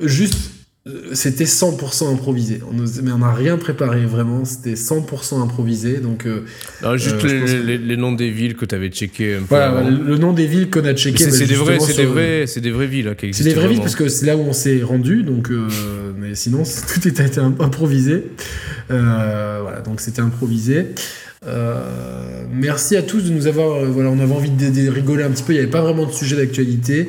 Juste, 0.00 0.34
euh, 0.34 0.61
c'était 1.12 1.44
100% 1.44 2.12
improvisé. 2.12 2.60
On 2.68 2.74
mais 3.04 3.12
on 3.12 3.18
n'a 3.18 3.32
rien 3.32 3.56
préparé 3.56 4.04
vraiment. 4.04 4.44
C'était 4.44 4.74
100% 4.74 5.40
improvisé. 5.40 5.98
Donc 5.98 6.26
euh, 6.26 6.40
Non, 6.82 6.96
juste 6.96 7.16
Euh, 7.24 7.46
je 7.46 7.56
les, 7.58 7.78
que- 7.78 7.94
noms 7.94 8.10
des 8.12 8.30
villes 8.30 8.56
que 8.56 8.64
tu 8.64 8.74
avais 8.74 8.88
checké 8.88 9.34
un 9.36 9.38
peu. 9.40 9.44
voilà, 9.50 9.88
le, 9.88 10.18
nom 10.18 10.32
des 10.32 10.46
villes 10.46 10.70
qu'on 10.70 10.84
a 10.84 10.92
checké. 10.94 11.18
C'est 11.22 11.30
bah, 11.30 11.36
c'est 11.36 11.46
des 11.46 11.54
vrais, 11.54 11.78
sur- 11.78 11.96
des 11.96 12.06
vrais, 12.06 12.46
c'est 12.48 12.60
des 12.60 12.72
vraies 12.72 12.88
villes 12.88 13.06
hein, 13.08 13.14
qui 13.16 13.32
C'est 13.32 13.44
des 13.44 13.54
vraies 13.54 13.68
villes 13.68 13.78
parce 13.80 13.94
que 13.94 14.08
c'est 14.08 14.26
là 14.26 14.36
où 14.36 14.40
on 14.40 14.52
s'est 14.52 14.82
rendu, 14.82 15.22
donc 15.22 15.50
euh, 15.52 15.68
mais 16.18 16.34
sinon 16.34 16.64
tout 16.92 17.06
était 17.08 17.26
été 17.26 17.38
im- 17.38 17.54
improvisé. 17.60 18.24
Euh, 18.90 19.58
voilà, 19.62 19.80
donc 19.82 20.00
c'était 20.00 20.20
improvisé. 20.22 20.86
Euh, 21.46 22.44
merci 22.52 22.96
à 22.96 23.02
tous 23.02 23.20
de 23.22 23.30
nous 23.30 23.46
avoir. 23.46 23.76
euh, 23.84 23.86
voilà, 23.86 24.10
on 24.10 24.18
avait 24.20 24.32
envie 24.34 24.50
de, 24.50 24.68
de 24.70 24.88
rigoler 24.90 25.22
un 25.24 25.30
petit 25.30 25.42
peu. 25.42 25.52
Il 25.52 25.56
n'y 25.56 25.62
avait 25.62 25.70
pas 25.70 25.80
vraiment 25.82 26.06
de 26.06 26.12
sujet 26.12 26.36
d'actualité 26.36 27.08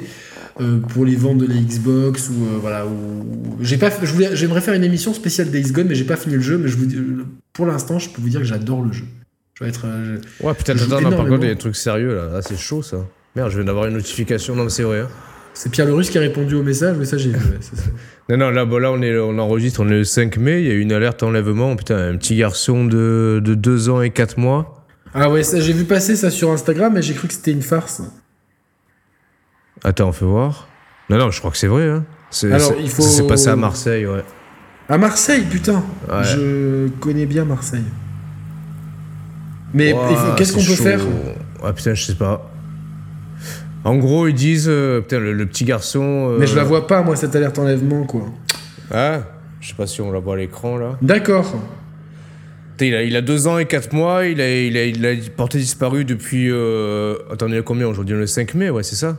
euh, 0.61 0.79
pour 0.79 1.05
les 1.05 1.15
ventes 1.15 1.39
de 1.39 1.47
la 1.47 1.55
Xbox 1.55 2.29
ou 2.29 2.33
euh, 2.45 2.57
voilà. 2.61 2.85
Ou, 2.85 3.57
j'ai 3.61 3.77
pas. 3.77 3.89
Je 4.01 4.11
voulais, 4.11 4.35
j'aimerais 4.35 4.61
faire 4.61 4.73
une 4.73 4.83
émission 4.83 5.13
spéciale 5.13 5.49
Days 5.49 5.71
Gone, 5.71 5.87
mais 5.87 5.95
j'ai 5.95 6.03
pas 6.05 6.15
fini 6.17 6.35
le 6.35 6.41
jeu. 6.41 6.57
Mais 6.57 6.67
je 6.67 6.77
vous, 6.77 6.85
dis- 6.85 6.99
pour 7.53 7.65
l'instant, 7.65 7.99
je 7.99 8.09
peux 8.09 8.21
vous 8.21 8.29
dire 8.29 8.39
que 8.41 8.45
j'adore 8.45 8.83
le 8.83 8.91
jeu. 8.91 9.05
Je 9.55 9.63
vais 9.63 9.69
être. 9.69 9.85
euh, 9.85 10.17
je- 10.39 10.45
Ouais, 10.45 10.53
putain, 10.53 10.73
non, 10.73 10.87
par 10.87 11.25
contre, 11.27 11.43
il 11.43 11.47
y 11.47 11.51
a 11.51 11.53
des 11.53 11.57
trucs 11.57 11.75
sérieux 11.75 12.15
là. 12.15 12.29
Ah, 12.35 12.41
c'est 12.41 12.57
chaud 12.57 12.81
ça. 12.81 12.97
Merde, 13.35 13.49
je 13.51 13.55
viens 13.57 13.65
d'avoir 13.65 13.85
une 13.87 13.93
notification. 13.95 14.55
Non, 14.55 14.63
mais 14.65 14.69
c'est 14.69 14.83
vrai. 14.83 14.99
hein. 15.01 15.07
C'est 15.55 15.71
Pierre 15.71 15.85
le 15.85 15.93
Russe 15.93 16.09
qui 16.09 16.17
a 16.17 16.21
répondu 16.21 16.55
au 16.55 16.63
message, 16.63 16.97
mais 16.97 17.05
ça 17.05 17.17
j'ai 17.17 17.29
vu. 17.31 17.37
Non, 18.29 18.37
non, 18.37 18.49
là, 18.51 18.63
bon, 18.65 18.77
là 18.77 18.89
on, 18.91 19.01
est, 19.01 19.17
on 19.19 19.37
enregistre, 19.37 19.81
on 19.83 19.87
est 19.89 19.97
le 19.97 20.03
5 20.05 20.37
mai. 20.37 20.61
Il 20.61 20.67
y 20.67 20.71
a 20.71 20.73
eu 20.73 20.79
une 20.79 20.93
alerte 20.93 21.23
enlèvement. 21.23 21.75
Putain, 21.75 21.97
un 22.13 22.15
petit 22.17 22.37
garçon 22.37 22.85
de, 22.85 23.41
de 23.43 23.53
2 23.53 23.89
ans 23.89 24.01
et 24.01 24.11
4 24.11 24.37
mois. 24.39 24.85
Ah 25.13 25.29
ouais, 25.29 25.43
ça, 25.43 25.59
j'ai 25.59 25.73
vu 25.73 25.83
passer 25.83 26.15
ça 26.15 26.29
sur 26.31 26.49
Instagram, 26.51 26.93
mais 26.95 27.01
j'ai 27.01 27.13
cru 27.13 27.27
que 27.27 27.33
c'était 27.33 27.51
une 27.51 27.61
farce. 27.61 28.01
Attends, 29.83 30.09
on 30.09 30.11
fait 30.11 30.25
voir. 30.25 30.67
Non, 31.09 31.17
non, 31.17 31.31
je 31.31 31.39
crois 31.39 31.51
que 31.51 31.57
c'est 31.57 31.67
vrai. 31.67 31.87
Hein. 31.89 32.05
C'est, 32.29 32.51
Alors, 32.51 32.69
c'est- 32.69 32.81
il 32.81 32.89
faut- 32.89 33.01
Ça 33.01 33.09
s'est 33.09 33.27
passé 33.27 33.49
à 33.49 33.55
Marseille, 33.55 34.05
ouais. 34.05 34.23
À 34.89 34.97
Marseille, 34.97 35.43
putain 35.49 35.83
Ouais. 36.09 36.23
Je 36.23 36.87
connais 36.99 37.25
bien 37.25 37.45
Marseille. 37.45 37.83
Mais 39.73 39.95
qu'est-ce 40.37 40.53
qu'on 40.53 40.59
peut 40.59 40.75
chaud. 40.75 40.83
faire? 40.83 40.99
Ah 41.63 41.73
putain, 41.73 41.93
je 41.93 42.03
sais 42.03 42.15
pas. 42.15 42.49
En 43.83 43.95
gros, 43.97 44.27
ils 44.27 44.33
disent, 44.33 44.67
euh, 44.69 45.01
putain, 45.01 45.19
le, 45.19 45.33
le 45.33 45.45
petit 45.45 45.65
garçon. 45.65 46.29
euh, 46.31 46.37
Mais 46.39 46.47
je 46.47 46.55
la 46.55 46.63
vois 46.63 46.87
pas, 46.87 47.01
moi, 47.01 47.15
cette 47.15 47.35
alerte 47.35 47.59
enlèvement, 47.59 48.03
quoi. 48.05 48.25
Ah, 48.91 49.21
je 49.59 49.69
sais 49.69 49.73
pas 49.75 49.87
si 49.87 49.99
on 50.01 50.11
la 50.11 50.19
voit 50.19 50.35
à 50.35 50.37
l'écran 50.37 50.77
là. 50.77 50.97
D'accord. 51.01 51.53
Il 52.79 52.95
a, 52.95 53.03
il 53.03 53.15
a 53.15 53.21
deux 53.21 53.47
ans 53.47 53.57
et 53.59 53.65
quatre 53.65 53.93
mois, 53.93 54.25
il 54.25 54.41
a, 54.41 54.61
il 54.61 54.75
a, 54.77 54.83
il 54.85 55.05
a 55.05 55.13
porté 55.37 55.57
disparu 55.57 56.03
depuis. 56.03 56.49
Euh... 56.51 57.15
Attendez, 57.31 57.61
combien 57.63 57.87
aujourd'hui? 57.87 58.15
Le 58.15 58.27
5 58.27 58.55
mai, 58.55 58.69
ouais, 58.69 58.83
c'est 58.83 58.95
ça? 58.97 59.17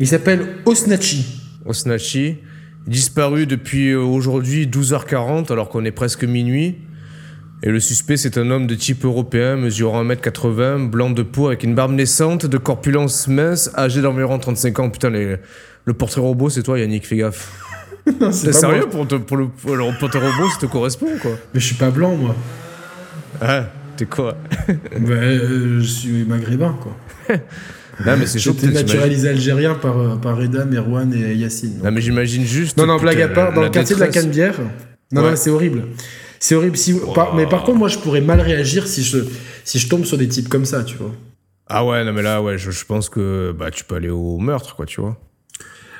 Il 0.00 0.06
s'appelle 0.06 0.46
Osnachi. 0.64 1.24
Osnachi. 1.64 2.38
Disparu 2.86 3.46
depuis 3.46 3.90
euh, 3.90 4.00
aujourd'hui 4.00 4.66
12h40, 4.66 5.50
alors 5.52 5.68
qu'on 5.68 5.84
est 5.84 5.90
presque 5.92 6.22
minuit. 6.24 6.76
Et 7.62 7.70
le 7.70 7.80
suspect, 7.80 8.16
c'est 8.16 8.38
un 8.38 8.50
homme 8.50 8.66
de 8.66 8.74
type 8.74 9.04
européen, 9.04 9.56
mesurant 9.56 10.04
1m80, 10.04 10.88
blanc 10.88 11.10
de 11.10 11.22
peau, 11.22 11.48
avec 11.48 11.64
une 11.64 11.74
barbe 11.74 11.92
naissante, 11.92 12.46
de 12.46 12.58
corpulence 12.58 13.26
mince, 13.28 13.70
âgé 13.76 14.02
d'environ 14.02 14.38
35 14.38 14.78
ans. 14.78 14.90
Putain, 14.90 15.10
les- 15.10 15.36
le 15.84 15.92
portrait 15.94 16.20
robot, 16.20 16.48
c'est 16.50 16.62
toi, 16.62 16.78
Yannick, 16.78 17.06
fais 17.06 17.16
gaffe. 17.16 17.52
C'est 18.30 18.52
sérieux 18.52 18.86
pour, 18.88 19.08
te- 19.08 19.16
pour 19.16 19.36
le, 19.36 19.48
pour 19.48 19.74
le 19.74 19.84
portrait 19.98 20.20
robot, 20.20 20.48
ça 20.50 20.58
te 20.60 20.66
correspond, 20.66 21.08
quoi 21.20 21.32
Mais 21.54 21.58
je 21.58 21.66
suis 21.66 21.74
pas 21.74 21.90
blanc, 21.90 22.14
moi. 22.14 22.36
Ah, 23.40 23.64
t'es 23.96 24.06
quoi? 24.06 24.36
Bah, 24.68 25.12
euh, 25.14 25.80
je 25.80 25.86
suis 25.86 26.24
maghrébin, 26.24 26.76
quoi. 26.80 26.96
Non, 28.04 28.16
mais 28.18 28.26
c'est 28.26 28.38
chaud, 28.38 28.54
naturalisé 28.72 29.28
algérien 29.30 29.74
par, 29.74 29.98
euh, 29.98 30.16
par 30.16 30.36
Reda, 30.36 30.64
Merwan 30.66 31.12
et 31.14 31.34
Yacine. 31.34 31.80
Non, 31.82 31.90
mais 31.90 32.00
j'imagine 32.00 32.44
juste. 32.44 32.76
Non, 32.76 32.86
non, 32.86 32.98
blague 32.98 33.20
à 33.22 33.28
part, 33.28 33.52
dans 33.54 33.62
le 33.62 33.70
quartier 33.70 33.94
de 33.96 34.00
la. 34.00 34.08
Canebière. 34.08 34.54
Non, 35.12 35.22
Ouais. 35.22 35.30
non, 35.30 35.36
c'est 35.36 35.50
horrible. 35.50 35.84
C'est 36.38 36.54
horrible. 36.54 36.76
Si, 36.76 36.94
par- 37.14 37.34
mais 37.34 37.46
par 37.46 37.64
contre, 37.64 37.78
moi, 37.78 37.88
je 37.88 37.96
pourrais 37.98 38.20
mal 38.20 38.40
réagir 38.40 38.86
si 38.86 39.02
je, 39.02 39.18
si 39.64 39.78
je 39.78 39.88
tombe 39.88 40.04
sur 40.04 40.18
des 40.18 40.28
types 40.28 40.48
comme 40.48 40.66
ça, 40.66 40.84
tu 40.84 40.96
vois. 40.96 41.12
Ah 41.68 41.84
ouais, 41.86 42.04
non, 42.04 42.12
mais 42.12 42.22
là, 42.22 42.42
ouais, 42.42 42.58
je, 42.58 42.70
je 42.70 42.84
pense 42.84 43.08
que 43.08 43.54
bah, 43.58 43.70
tu 43.70 43.84
peux 43.84 43.94
aller 43.94 44.10
au 44.10 44.38
meurtre, 44.38 44.76
quoi, 44.76 44.84
tu 44.84 45.00
vois. 45.00 45.16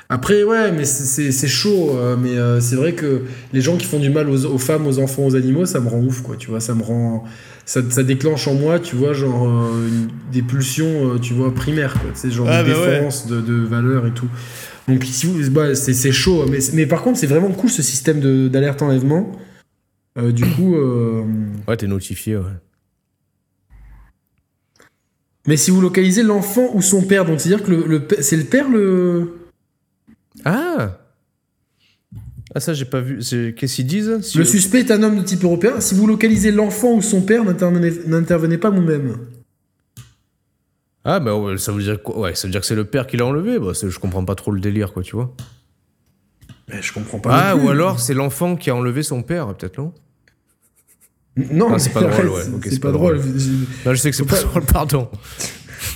Après, 0.09 0.43
ouais, 0.43 0.71
mais 0.71 0.85
c'est- 0.85 1.47
chaud. 1.47 1.91
euh, 1.97 2.15
mais 2.17 2.37
euh, 2.37 2.61
c'est 2.61 2.77
vrai 2.77 2.93
que 2.93 3.23
les 3.51 3.59
gens 3.61 3.75
qui 3.75 3.85
font 3.85 3.99
du 3.99 4.09
mal 4.09 4.29
aux, 4.29 4.45
aux 4.45 4.57
femmes, 4.57 4.87
aux 4.87 4.99
enfants, 4.99 5.25
aux 5.25 5.35
animaux, 5.35 5.65
ça 5.65 5.79
me 5.81 5.89
rend 5.89 5.99
ouf, 6.01 6.21
quoi. 6.21 6.37
Tu 6.37 6.49
vois, 6.49 6.61
ça 6.61 6.73
me 6.75 6.81
rend. 6.83 7.25
Ça, 7.65 7.81
ça 7.89 8.03
déclenche 8.03 8.47
en 8.47 8.53
moi, 8.53 8.79
tu 8.79 8.95
vois, 8.95 9.11
genre 9.11 9.45
euh, 9.49 9.87
une- 9.89 10.07
des 10.31 10.41
pulsions, 10.41 11.15
euh, 11.15 11.19
tu 11.19 11.33
vois, 11.33 11.53
primaires, 11.53 11.93
quoi. 11.99 12.09
C'est 12.13 12.31
genre 12.31 12.47
Ah, 12.49 12.63
de 12.63 12.71
bah 12.71 12.79
ouais. 12.79 12.95
défense, 12.99 13.27
de, 13.27 13.41
de 13.41 13.53
valeur 13.55 14.07
et 14.07 14.11
tout. 14.11 14.29
Donc, 14.87 15.03
si 15.03 15.25
vous- 15.25 15.51
bah, 15.51 15.75
c'est 15.75 15.93
c'est 15.93 16.13
chaud. 16.13 16.45
Mais, 16.49 16.59
mais 16.73 16.85
par 16.85 17.01
contre, 17.01 17.19
c'est 17.19 17.27
vraiment 17.27 17.51
cool 17.51 17.69
ce 17.69 17.81
système 17.81 18.47
d'alerte 18.49 18.81
enlèvement. 18.81 19.33
Euh, 20.17 20.31
du 20.31 20.45
coup. 20.45 20.75
euh, 20.77 21.23
Ouais, 21.67 21.75
t'es 21.75 21.87
notifié, 21.87 22.37
ouais. 22.37 22.43
Mais 25.47 25.57
si 25.57 25.71
vous 25.71 25.81
localisez 25.81 26.23
l'enfant 26.23 26.69
ou 26.73 26.81
son 26.81 27.01
père, 27.01 27.25
donc 27.25 27.39
c'est-à-dire 27.39 27.65
que 27.65 27.71
le, 27.71 28.07
c'est 28.21 28.37
le 28.37 28.43
père 28.43 28.69
le. 28.69 29.33
Ah 32.55 32.59
ça 32.59 32.73
j'ai 32.73 32.85
pas 32.85 33.01
vu. 33.01 33.21
C'est- 33.21 33.53
Qu'est-ce 33.57 33.75
qu'ils 33.75 33.87
disent 33.87 34.19
Si- 34.21 34.37
Le 34.37 34.45
suspect 34.45 34.79
est 34.79 34.91
un 34.91 35.03
homme 35.03 35.17
de 35.17 35.23
type 35.23 35.43
européen. 35.43 35.79
Si 35.79 35.95
vous 35.95 36.07
localisez 36.07 36.51
l'enfant 36.51 36.93
ou 36.93 37.01
son 37.01 37.21
père, 37.21 37.43
n'intervenez 37.43 37.91
n'intervenez 38.07 38.57
pas 38.57 38.69
vous-même. 38.69 39.17
Ah 41.03 41.19
bah 41.19 41.35
ouais, 41.35 41.57
ça 41.57 41.71
veut 41.71 41.81
dire 41.83 42.01
quoi? 42.01 42.19
Ouais, 42.19 42.35
ça 42.35 42.47
veut 42.47 42.51
dire 42.51 42.61
que 42.61 42.67
c'est 42.67 42.75
le 42.75 42.85
père 42.85 43.07
qui 43.07 43.17
l'a 43.17 43.25
enlevé. 43.25 43.59
Bah, 43.59 43.71
je 43.73 43.99
comprends 43.99 44.25
pas 44.25 44.35
trop 44.35 44.51
le 44.51 44.59
délire 44.59 44.93
quoi, 44.93 45.03
tu 45.03 45.15
vois. 45.15 45.33
Mais 46.69 46.81
je 46.81 46.91
comprends 46.91 47.19
pas. 47.19 47.29
Ah 47.33 47.55
plus. 47.55 47.65
ou 47.65 47.69
alors 47.69 47.99
c'est 47.99 48.13
l'enfant 48.13 48.55
qui 48.57 48.69
a 48.69 48.75
enlevé 48.75 49.03
son 49.03 49.23
père, 49.23 49.53
peut-être 49.55 49.77
non? 49.77 49.93
Non, 51.51 51.69
Ah, 51.73 51.79
c'est 51.79 51.91
pas 51.93 52.01
drôle, 52.09 52.29
ouais. 52.29 52.41
c'est- 52.63 52.79
pas, 52.79 52.87
pas 52.87 52.91
drôle. 52.93 53.21
Non, 53.85 53.93
je 53.93 53.95
sais 53.95 54.09
que 54.09 54.15
c'est 54.17 54.25
pas 54.25 54.35
pas- 54.37 54.43
drôle, 54.43 54.63
pardon. 54.65 55.09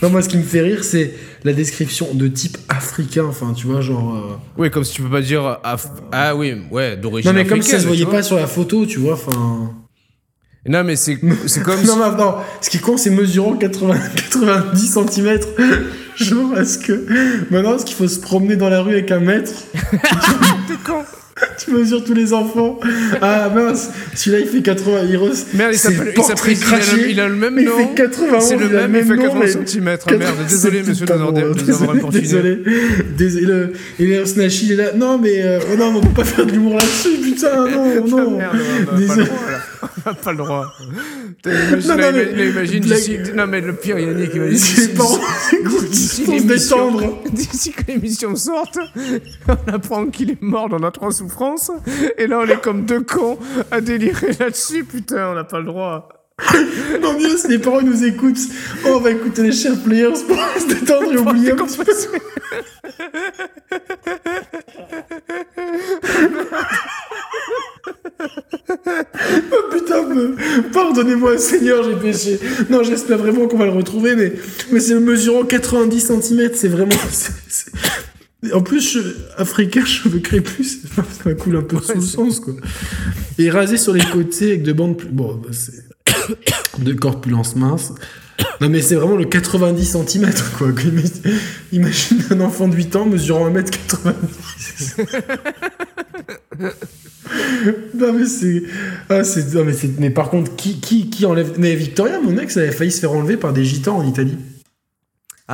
Non, 0.01 0.09
moi, 0.11 0.21
ce 0.21 0.29
qui 0.29 0.37
me 0.37 0.43
fait 0.43 0.61
rire, 0.61 0.83
c'est 0.83 1.13
la 1.43 1.53
description 1.53 2.07
de 2.13 2.27
type 2.27 2.57
africain. 2.69 3.25
Enfin, 3.25 3.53
tu 3.53 3.67
vois, 3.67 3.81
genre. 3.81 4.15
euh, 4.15 4.37
Oui, 4.57 4.69
comme 4.71 4.83
si 4.83 4.93
tu 4.93 5.01
peux 5.01 5.09
pas 5.09 5.21
dire 5.21 5.59
af- 5.63 5.87
ah 6.11 6.35
oui, 6.35 6.55
ouais, 6.71 6.97
d'origine 6.97 7.31
Non, 7.31 7.35
mais 7.35 7.45
comme 7.45 7.61
ça 7.61 7.75
africaine, 7.77 7.81
se 7.81 7.87
voyait 7.87 8.05
pas 8.05 8.23
sur 8.23 8.35
la 8.37 8.47
photo, 8.47 8.85
tu 8.85 8.99
vois. 8.99 9.13
Enfin. 9.13 9.71
Non, 10.67 10.83
mais 10.83 10.95
c'est 10.95 11.17
c'est 11.47 11.63
comme 11.63 11.81
non, 11.85 11.93
si- 11.93 11.99
mais 11.99 12.17
non, 12.17 12.35
ce 12.61 12.69
qui 12.69 12.79
compte, 12.79 12.99
c'est 12.99 13.09
mesurant 13.09 13.55
80, 13.55 13.97
90 14.15 14.93
cm. 14.93 15.39
Genre, 16.17 16.57
est-ce 16.59 16.77
que. 16.77 17.07
Maintenant, 17.51 17.75
est-ce 17.77 17.85
qu'il 17.85 17.95
faut 17.95 18.07
se 18.07 18.19
promener 18.19 18.55
dans 18.57 18.69
la 18.69 18.81
rue 18.81 18.91
avec 18.91 19.09
un 19.11 19.19
mètre? 19.21 19.51
Tu 21.65 21.71
mesures 21.71 22.03
tous 22.03 22.13
les 22.13 22.33
enfants. 22.33 22.79
Ah 23.21 23.49
mince, 23.53 23.89
celui-là 24.15 24.39
il 24.43 24.47
fait 24.47 24.61
80. 24.61 25.01
Il 25.09 25.15
re- 25.17 25.45
Merde, 25.53 25.71
il 25.73 25.77
c'est 25.77 25.91
s'appelle 25.91 26.13
il 26.15 26.19
il 26.19 26.21
a 26.23 26.27
le- 26.27 26.59
craché. 26.59 27.11
il 27.11 27.19
a 27.19 27.27
le 27.27 27.35
même 27.35 27.57
Il 27.59 27.65
nom. 27.65 27.77
fait 27.77 27.93
91. 27.95 28.43
C'est 28.43 28.55
le 28.57 28.65
il 28.65 28.71
même, 28.71 28.95
il 28.95 29.03
fait 29.05 29.15
nom, 29.15 29.23
80 29.23 29.39
mais- 29.39 29.65
cm. 29.67 29.83
Merde, 29.85 29.97
désolé, 30.47 30.81
C'est 30.83 30.89
monsieur, 30.89 31.05
de 31.05 31.11
pas. 31.11 31.21
Désolé, 32.11 32.57
désolé. 33.17 33.45
le- 33.45 33.73
Et 33.99 34.05
le 34.05 34.25
Snatchy, 34.25 34.65
il 34.67 34.71
est 34.73 34.75
là. 34.75 34.93
Non, 34.95 35.17
mais 35.17 35.41
euh, 35.43 35.59
oh 35.71 35.77
non, 35.77 35.93
on 35.95 36.01
peut 36.01 36.09
pas 36.15 36.23
faire 36.23 36.45
de 36.45 36.51
l'humour 36.51 36.73
là-dessus, 36.77 37.17
putain, 37.23 37.67
non, 37.67 38.05
non. 38.07 38.37
Merde, 38.37 38.57
on 38.91 38.95
a 38.97 39.03
pas 39.03 39.11
le 39.15 39.25
droit, 39.25 39.41
là. 39.51 39.59
On 40.05 40.09
a 40.09 40.13
pas 40.13 40.31
le 40.31 40.37
droit. 40.37 40.65
Non, 41.45 41.95
mais- 41.97 42.49
imagine 42.49 42.79
d'ici. 42.79 43.17
Non, 43.35 43.47
mais 43.47 43.61
le 43.61 43.73
pire, 43.73 43.99
Yannick, 43.99 44.33
imagine. 44.33 44.87
Parents 44.95 45.19
écoute, 45.53 45.89
d'ici. 45.89 46.23
D'ici 47.33 47.71
que 47.71 47.91
l'émission 47.91 48.35
sorte, 48.35 48.77
on 49.47 49.71
apprend 49.73 50.05
qu'il 50.07 50.31
est 50.31 50.41
mort 50.41 50.69
dans 50.69 50.79
notre 50.79 51.11
souffrance. 51.11 51.50
Et 52.17 52.27
là, 52.27 52.39
on 52.39 52.47
est 52.47 52.61
comme 52.61 52.85
deux 52.85 53.01
cons 53.01 53.37
à 53.71 53.81
délirer 53.81 54.31
là-dessus. 54.39 54.83
Putain, 54.83 55.29
on 55.31 55.35
n'a 55.35 55.43
pas 55.43 55.59
le 55.59 55.65
droit. 55.65 56.09
Non, 57.01 57.13
mieux, 57.19 57.37
si 57.37 57.47
les 57.49 57.59
parents 57.59 57.81
nous 57.83 58.03
écoutent, 58.03 58.39
oh, 58.85 58.93
on 58.95 58.99
va 58.99 59.11
écouter 59.11 59.43
les 59.43 59.51
chers 59.51 59.77
players 59.83 60.07
pour 60.27 60.37
se 60.59 60.67
détendre 60.67 61.13
et 61.13 61.17
oublier 61.17 61.51
un 61.51 61.55
petit. 61.55 62.07
Oh 69.51 69.69
putain, 69.71 70.03
me- 70.03 70.71
pardonnez-moi 70.71 71.37
Seigneur, 71.37 71.83
j'ai 71.83 71.95
péché. 71.95 72.39
Non, 72.69 72.83
j'espère 72.83 73.17
vraiment 73.17 73.47
qu'on 73.47 73.57
va 73.57 73.65
le 73.65 73.71
retrouver, 73.71 74.15
mais, 74.15 74.33
mais 74.71 74.79
c'est 74.79 74.95
mesurant 74.95 75.43
90 75.43 75.99
cm, 76.21 76.49
c'est 76.53 76.67
vraiment... 76.67 76.91
En 78.53 78.61
plus, 78.61 78.93
je- 78.93 79.15
africain, 79.41 79.85
cheveux 79.85 80.19
crépus, 80.19 80.79
ça 81.23 81.33
coule 81.33 81.57
un 81.57 81.61
peu 81.61 81.79
sous 81.79 81.95
le 81.95 82.01
sens, 82.01 82.39
quoi. 82.39 82.53
Et 83.37 83.49
rasé 83.49 83.77
sur 83.77 83.93
les 83.93 84.03
côtés 84.03 84.49
avec 84.49 84.63
de 84.63 84.73
bandes... 84.73 84.97
plus- 84.97 85.09
Bon, 85.09 85.35
bah, 85.35 85.49
c'est... 85.51 85.83
de 86.83 86.93
corpulence 86.93 87.55
mince. 87.55 87.93
Non, 88.59 88.69
mais 88.69 88.81
c'est 88.81 88.95
vraiment 88.95 89.15
le 89.17 89.25
90 89.25 89.85
cm, 90.07 90.31
quoi. 90.57 90.69
Imagine 91.71 92.23
un 92.31 92.39
enfant 92.41 92.67
de 92.67 92.75
8 92.75 92.95
ans 92.95 93.05
mesurant 93.05 93.47
1m90. 93.51 95.05
non, 97.95 98.13
mais 98.13 98.25
c'est. 98.25 98.63
Ah, 99.09 99.23
c'est... 99.23 99.53
Non, 99.53 99.63
mais, 99.63 99.73
c'est... 99.73 99.99
mais 99.99 100.09
par 100.09 100.29
contre, 100.29 100.55
qui, 100.55 100.79
qui, 100.79 101.09
qui 101.09 101.25
enlève. 101.25 101.53
Mais 101.57 101.75
Victoria, 101.75 102.19
mon 102.19 102.37
ex, 102.39 102.57
avait 102.57 102.71
failli 102.71 102.91
se 102.91 102.99
faire 102.99 103.11
enlever 103.11 103.37
par 103.37 103.53
des 103.53 103.63
gitans 103.63 103.97
en 103.97 104.07
Italie. 104.07 104.37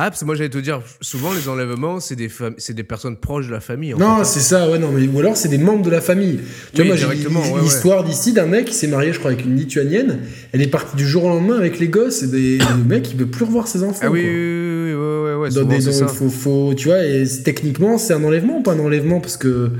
Ah, 0.00 0.10
parce 0.10 0.20
que 0.20 0.26
moi, 0.26 0.36
j'allais 0.36 0.48
te 0.48 0.58
dire, 0.58 0.80
souvent, 1.00 1.32
les 1.32 1.48
enlèvements, 1.48 1.98
c'est 1.98 2.14
des, 2.14 2.28
c'est 2.58 2.72
des 2.72 2.84
personnes 2.84 3.16
proches 3.16 3.48
de 3.48 3.52
la 3.52 3.58
famille. 3.58 3.94
En 3.94 3.98
Non, 3.98 4.22
c'est 4.22 4.38
ça, 4.38 4.70
ouais, 4.70 4.78
non, 4.78 4.92
mais. 4.92 5.08
Ou 5.08 5.18
alors, 5.18 5.36
c'est 5.36 5.48
des 5.48 5.58
membres 5.58 5.82
de 5.84 5.90
la 5.90 6.00
famille. 6.00 6.38
Tu 6.72 6.82
Oui, 6.82 6.86
vois, 6.88 6.96
moi, 6.96 7.14
j'ai 7.16 7.20
l- 7.22 7.28
ouais, 7.54 7.60
l'histoire 7.62 8.04
d'ici 8.04 8.32
d'un 8.32 8.46
mec 8.46 8.66
qui 8.66 8.74
s'est 8.74 8.86
marié, 8.86 9.12
je 9.12 9.18
crois, 9.18 9.32
avec 9.32 9.44
une 9.44 9.56
lituanienne. 9.56 10.20
Elle 10.52 10.62
est 10.62 10.68
partie 10.68 10.94
du 10.94 11.04
jour 11.04 11.24
au 11.24 11.28
lendemain 11.30 11.56
avec 11.58 11.80
les 11.80 11.88
gosses 11.88 12.22
et, 12.22 12.28
des... 12.28 12.58
le 12.58 12.84
mec, 12.86 13.10
il 13.10 13.16
veut 13.18 13.26
plus 13.26 13.44
revoir 13.44 13.66
ses 13.66 13.82
enfants. 13.82 13.98
Ah 14.02 14.10
oui, 14.10 14.20
quoi. 14.22 14.30
oui, 14.30 14.36
oui, 14.36 14.92
oui, 14.92 14.94
ouais, 14.94 15.24
ouais, 15.24 15.34
ouais, 15.34 15.50
Dans 15.50 15.64
des, 15.64 15.80
ça. 15.80 16.06
faut, 16.06 16.28
faut- 16.28 16.74
tu 16.76 16.86
vois, 16.88 17.02
et 17.04 17.24
techniquement, 17.44 17.98
c'est 17.98 18.12
un 18.14 18.22
enlèvement 18.22 18.58
ou 18.58 18.62
pas 18.62 18.74
un 18.74 18.78
enlèvement 18.78 19.20
Parce 19.20 19.36
que, 19.36 19.72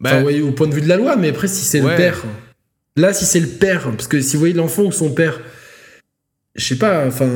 Bah, 0.00 0.22
ouais, 0.22 0.40
au 0.42 0.52
point 0.52 0.68
de 0.68 0.74
vue 0.76 0.80
de 0.80 0.88
la 0.88 0.96
loi, 0.96 1.16
mais 1.16 1.30
après, 1.30 1.48
si 1.48 1.64
c'est 1.64 1.80
Ouais. 1.80 1.90
le 1.90 1.96
père, 1.96 2.22
là, 2.96 3.12
si 3.12 3.24
c'est 3.24 3.40
le 3.40 3.48
père, 3.48 3.90
parce 3.96 4.06
que 4.06 4.20
si 4.20 4.36
vous 4.36 4.40
voyez 4.40 4.54
l'enfant 4.54 4.84
ou 4.84 4.92
son 4.92 5.10
père, 5.10 5.40
je 6.56 6.64
sais 6.64 6.76
pas, 6.78 7.06
enfin, 7.06 7.28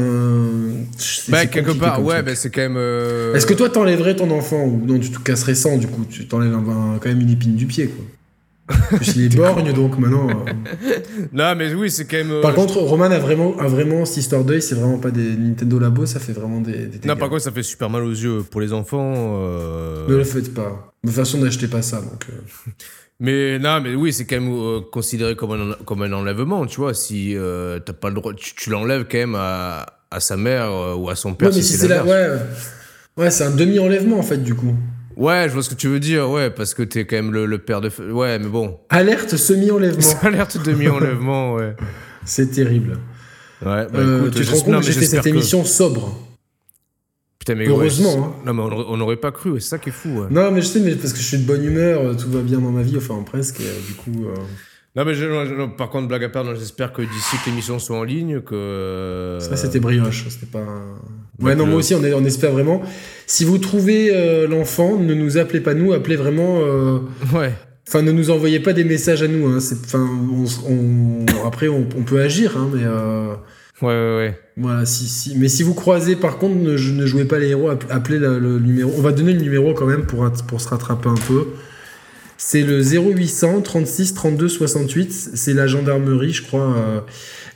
bah, 1.29 1.47
quelque 1.47 1.73
part, 1.73 2.03
ouais, 2.03 2.15
truc. 2.17 2.27
bah, 2.27 2.35
c'est 2.35 2.51
quand 2.51 2.63
même. 2.63 2.77
euh, 2.77 3.35
Est-ce 3.35 3.47
que 3.47 3.55
toi, 3.55 3.69
t'enlèverais 3.71 4.17
ton 4.17 4.31
enfant 4.31 4.65
ou 4.65 4.83
non, 4.87 4.99
tu 4.99 5.11
te 5.11 5.19
casserais 5.21 5.55
sans, 5.55 5.79
du 5.79 5.87
coup, 5.87 6.05
tu 6.09 6.27
t'enlèves 6.27 6.53
un- 6.55 6.99
quand 7.01 7.09
même 7.09 7.21
une 7.21 7.31
épine 7.31 7.55
du 7.57 7.67
pied, 7.67 7.89
quoi. 7.89 8.05
Il 9.15 9.25
est 9.25 9.29
borgne, 9.37 9.73
donc 9.75 9.99
maintenant. 9.99 10.29
euh. 10.31 10.53
Non, 11.33 11.55
mais 11.55 11.73
oui, 11.75 11.91
c'est 11.91 12.07
quand 12.07 12.17
même. 12.17 12.31
euh, 12.33 12.41
Par 12.43 12.55
contre, 12.55 12.79
Roman 12.79 13.05
a 13.11 13.19
vraiment, 13.19 13.57
a 13.59 13.69
vraiment 13.69 14.05
cette 14.05 14.17
histoire 14.19 14.43
d'œil, 14.43 14.63
c'est 14.63 14.75
vraiment 14.75 14.99
pas 14.99 15.11
des 15.11 15.37
Nintendo 15.37 15.79
Labo, 15.79 16.07
ça 16.07 16.19
fait 16.19 16.33
vraiment 16.33 16.61
des. 16.61 16.87
des 16.87 17.07
Non, 17.07 17.15
par 17.17 17.29
contre, 17.29 17.43
ça 17.43 17.53
fait 17.53 17.63
super 17.63 17.91
mal 17.91 18.03
aux 18.05 18.11
yeux 18.11 18.43
pour 18.51 18.61
les 18.63 18.73
enfants. 18.73 19.13
euh, 19.17 20.09
Ne 20.09 20.17
le 20.17 20.25
faites 20.25 20.53
pas. 20.55 20.93
De 21.05 21.09
toute 21.09 21.17
façon, 21.17 21.39
n'achetez 21.39 21.69
pas 21.69 21.83
ça, 21.83 21.99
donc. 21.99 22.27
Mais 23.21 23.59
non, 23.59 23.81
mais 23.81 23.95
oui, 23.95 24.13
c'est 24.13 24.25
quand 24.25 24.41
même 24.41 24.53
euh, 24.53 24.81
considéré 24.93 25.37
comme 25.37 25.53
un, 25.53 25.75
comme 25.85 26.03
un 26.03 26.13
enlèvement, 26.13 26.67
tu 26.67 26.81
vois. 26.81 26.95
Si 26.95 27.37
euh, 27.37 27.79
t'as 27.79 27.93
pas 27.93 28.09
le 28.09 28.15
droit, 28.17 28.33
tu, 28.35 28.55
tu 28.55 28.71
l'enlèves 28.71 29.07
quand 29.11 29.19
même 29.19 29.37
à, 29.37 29.87
à 30.11 30.21
sa 30.21 30.37
mère 30.37 30.71
euh, 30.71 30.95
ou 30.95 31.09
à 31.11 31.15
son 31.15 31.35
père. 31.35 31.51
Ouais, 31.51 31.57
mais 31.57 31.63
si 31.63 31.75
c'est 31.75 31.89
l'inverse. 31.89 32.09
ouais. 33.17 33.23
Ouais, 33.25 33.31
c'est 33.31 33.45
un 33.45 33.53
demi-enlèvement 33.53 34.19
en 34.19 34.23
fait, 34.23 34.39
du 34.39 34.55
coup. 34.57 34.75
Ouais, 35.17 35.45
je 35.49 35.55
vois 35.55 35.63
ce 35.63 35.71
que 35.71 35.77
tu 35.77 35.87
veux 35.87 36.01
dire, 36.01 36.29
ouais, 36.29 36.51
parce 36.51 36.75
que 36.75 36.83
t'es 36.83 37.07
quand 37.07 37.15
même 37.15 37.33
le, 37.33 37.47
le 37.47 37.59
père 37.59 37.81
de. 37.81 37.89
Ouais, 38.11 38.37
mais 38.41 38.49
bon. 38.49 38.79
Alerte 38.89 39.37
semi-enlèvement. 39.37 40.01
Ça 40.03 40.19
a 40.25 40.31
l'air 40.31 40.49
de 40.49 40.59
demi-enlèvement, 40.59 41.55
ouais. 41.55 41.77
c'est 42.25 42.51
terrible. 42.51 42.99
Ouais, 43.65 43.87
bah 43.93 44.01
écoute, 44.03 44.35
tu 44.35 44.45
te 44.45 44.51
rends 44.51 44.61
compte 44.63 44.81
que 44.81 44.87
j'ai 44.87 44.93
fait 44.93 45.07
cette 45.07 45.23
que- 45.23 45.29
émission 45.29 45.65
sobre. 45.65 46.19
Putain, 47.45 47.57
mais 47.57 47.69
Heureusement, 47.69 48.15
ouais, 48.15 48.21
hein. 48.25 48.33
Non, 48.47 48.55
mais 48.55 48.63
on 48.63 48.73
aurait- 48.73 48.85
on 48.89 48.97
n'aurait 48.97 49.17
pas 49.17 49.31
cru, 49.33 49.61
c'est 49.61 49.69
ça 49.69 49.79
qui 49.79 49.91
est 49.91 49.93
fou, 49.93 50.09
ouais. 50.21 50.27
Non, 50.31 50.51
mais 50.51 50.63
je 50.63 50.67
sais, 50.67 50.81
mais 50.81 50.95
parce 50.95 51.13
que 51.13 51.19
je 51.19 51.25
suis 51.25 51.39
de 51.39 51.45
bonne 51.47 51.63
humeur, 51.65 52.01
euh, 52.01 52.15
tout 52.15 52.31
va 52.31 52.41
bien 52.41 52.59
dans 52.59 52.71
ma 52.71 52.83
vie, 52.83 52.97
enfin 52.97 53.23
presque, 53.27 53.61
et, 53.61 53.65
euh, 53.65 53.87
du 53.87 53.93
coup. 53.95 54.27
euh, 54.29 54.35
Non, 54.97 55.05
mais 55.05 55.15
je- 55.15 55.27
non, 55.27 55.45
je- 55.45 55.55
non, 55.55 55.69
par 55.69 55.91
contre, 55.91 56.07
blague 56.09 56.23
à 56.25 56.29
part, 56.29 56.45
j'espère 56.57 56.93
que 56.93 57.03
d'ici 57.03 57.37
que 57.45 57.51
l'émission 57.51 57.79
soit 57.81 57.99
en 57.99 58.05
ligne, 58.05 58.41
que. 58.41 59.39
Ça, 59.41 59.57
c'était 59.57 59.81
brioche, 59.81 60.25
c'était 60.31 60.47
pas. 60.47 60.65
Ouais, 61.41 61.55
non, 61.57 61.65
que- 61.65 61.69
moi 61.71 61.79
aussi, 61.81 61.95
on, 61.97 62.05
est- 62.05 62.15
on 62.15 62.25
espère 62.25 62.53
vraiment. 62.53 62.81
Si 63.27 63.45
vous 63.45 63.59
trouvez 63.59 64.11
euh, 64.15 64.47
l'enfant, 64.47 64.97
ne 64.97 65.13
nous 65.13 65.37
appelez 65.37 65.61
pas 65.61 65.75
nous, 65.75 65.93
appelez 65.93 66.17
vraiment. 66.17 66.61
euh, 66.63 66.99
Ouais. 67.35 67.53
Enfin, 67.89 68.01
ne 68.03 68.13
nous 68.13 68.31
envoyez 68.31 68.61
pas 68.61 68.73
des 68.73 68.85
messages 68.85 69.23
à 69.23 69.29
nous. 69.29 69.47
Hein. 69.49 69.59
Enfin, 69.85 70.09
on, 70.33 70.73
on- 70.73 71.47
après, 71.47 71.69
on, 71.69 71.87
on 71.99 72.03
peut 72.05 72.21
agir, 72.21 72.57
hein, 72.57 72.71
mais. 72.73 72.85
Ouais, 73.83 73.89
ouais, 73.89 74.17
ouais. 74.17 74.41
Voilà, 74.57 74.87
si, 74.87 75.07
si. 75.07 75.37
Mais 75.37 75.49
si 75.49 75.63
vous 75.63 75.75
croisez, 75.75 76.17
par 76.17 76.39
contre, 76.39 76.55
ne, 76.57 76.73
ne 76.77 77.07
jouez 77.07 77.25
pas 77.25 77.39
les 77.39 77.49
héros, 77.49 77.71
app- 77.71 77.85
appelez 77.91 78.19
le, 78.19 78.39
le 78.39 78.59
numéro. 78.61 78.93
On 78.97 79.01
va 79.03 79.13
donner 79.13 79.33
le 79.33 79.41
numéro 79.41 79.75
quand 79.75 79.87
même 79.87 80.07
pour, 80.07 80.31
pour 80.47 80.61
se 80.61 80.69
rattraper 80.69 81.09
un 81.09 81.15
peu. 81.15 81.49
C'est 82.37 82.63
le 82.63 82.83
0800 82.83 83.63
36 83.63 84.15
32 84.15 84.49
68. 84.49 85.13
C'est 85.13 85.55
la 85.55 85.67
gendarmerie, 85.67 86.33
je 86.33 86.43
crois. 86.43 86.75
euh. 86.77 87.01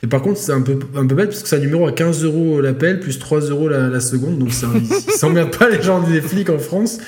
Et 0.01 0.07
par 0.07 0.21
contre, 0.21 0.37
c'est 0.39 0.53
un 0.53 0.61
peu, 0.61 0.79
un 0.95 1.05
peu 1.05 1.15
bête 1.15 1.27
parce 1.29 1.43
que 1.43 1.49
c'est 1.49 1.57
un 1.57 1.59
numéro 1.59 1.85
à 1.85 1.91
15 1.91 2.23
euros 2.23 2.61
l'appel, 2.61 3.01
plus 3.01 3.19
3 3.19 3.41
euros 3.49 3.67
la, 3.67 3.89
la 3.89 3.99
seconde. 3.99 4.39
Donc, 4.39 4.53
ça- 4.53 4.67
ils 4.75 5.11
s'emmerdent 5.11 5.55
pas 5.57 5.69
les 5.69 5.81
gens 5.81 6.01
des 6.01 6.21
flics 6.21 6.49
en 6.49 6.59
France. 6.59 6.99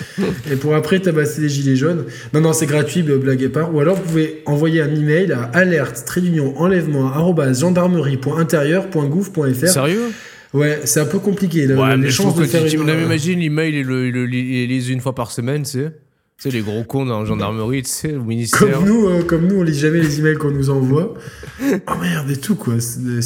Et 0.52 0.58
pour 0.58 0.76
après 0.76 1.00
tabasser 1.00 1.42
les 1.42 1.50
gilets 1.50 1.78
jaunes. 1.78 2.04
Non, 2.34 2.42
non, 2.42 2.52
c'est 2.54 2.66
gratuit, 2.66 3.02
blague 3.04 3.46
à 3.46 3.50
part. 3.50 3.74
Ou 3.74 3.80
alors, 3.80 3.96
vous 3.96 4.02
pouvez 4.04 4.42
envoyer 4.46 4.82
un 4.82 4.94
email 4.94 5.32
à 5.32 5.44
alerte 5.54 6.04
trait 6.06 6.20
d'union 6.22 6.54
enlèvement 6.60 7.12
gendarmerie.intérieur.gouv.fr. 7.54 9.68
Sérieux? 9.68 10.02
Ouais, 10.54 10.82
c'est 10.84 11.00
un 11.00 11.06
peu 11.06 11.20
compliqué. 11.20 11.66
Ouais, 11.68 11.92
les 11.92 11.98
mais 11.98 12.10
chances 12.10 12.36
de 12.36 12.42
que 12.42 12.48
faire 12.48 12.66
tu 12.66 12.76
une- 12.76 12.82
imagine 13.06 13.40
l'email, 13.40 13.74
il 13.74 13.86
le, 13.86 14.08
il 14.08 14.14
lit- 14.26 14.64
il 14.64 14.68
lise 14.70 14.90
une 14.90 15.00
fois 15.00 15.16
par 15.16 15.32
semaine, 15.32 15.64
tu 15.64 15.70
sais. 15.72 15.92
Tu 16.42 16.50
sais, 16.50 16.58
les 16.58 16.64
gros 16.64 16.84
cons 16.84 17.06
dans 17.06 17.20
la 17.20 17.26
gendarmerie, 17.26 17.84
tu 17.84 17.90
sais, 17.92 18.16
au 18.16 18.24
ministère. 18.24 18.72
Comme 18.72 18.86
nous, 18.86 19.08
euh, 19.08 19.22
comme 19.22 19.46
nous, 19.46 19.60
on 19.60 19.62
lit 19.62 19.76
jamais 19.76 20.00
les 20.00 20.20
emails 20.20 20.38
qu'on 20.38 20.50
nous 20.50 20.72
envoie. 20.72 21.14
oh 21.62 21.92
merde, 22.02 22.32
et 22.32 22.38
tout 22.38 22.56
quoi. 22.56 22.74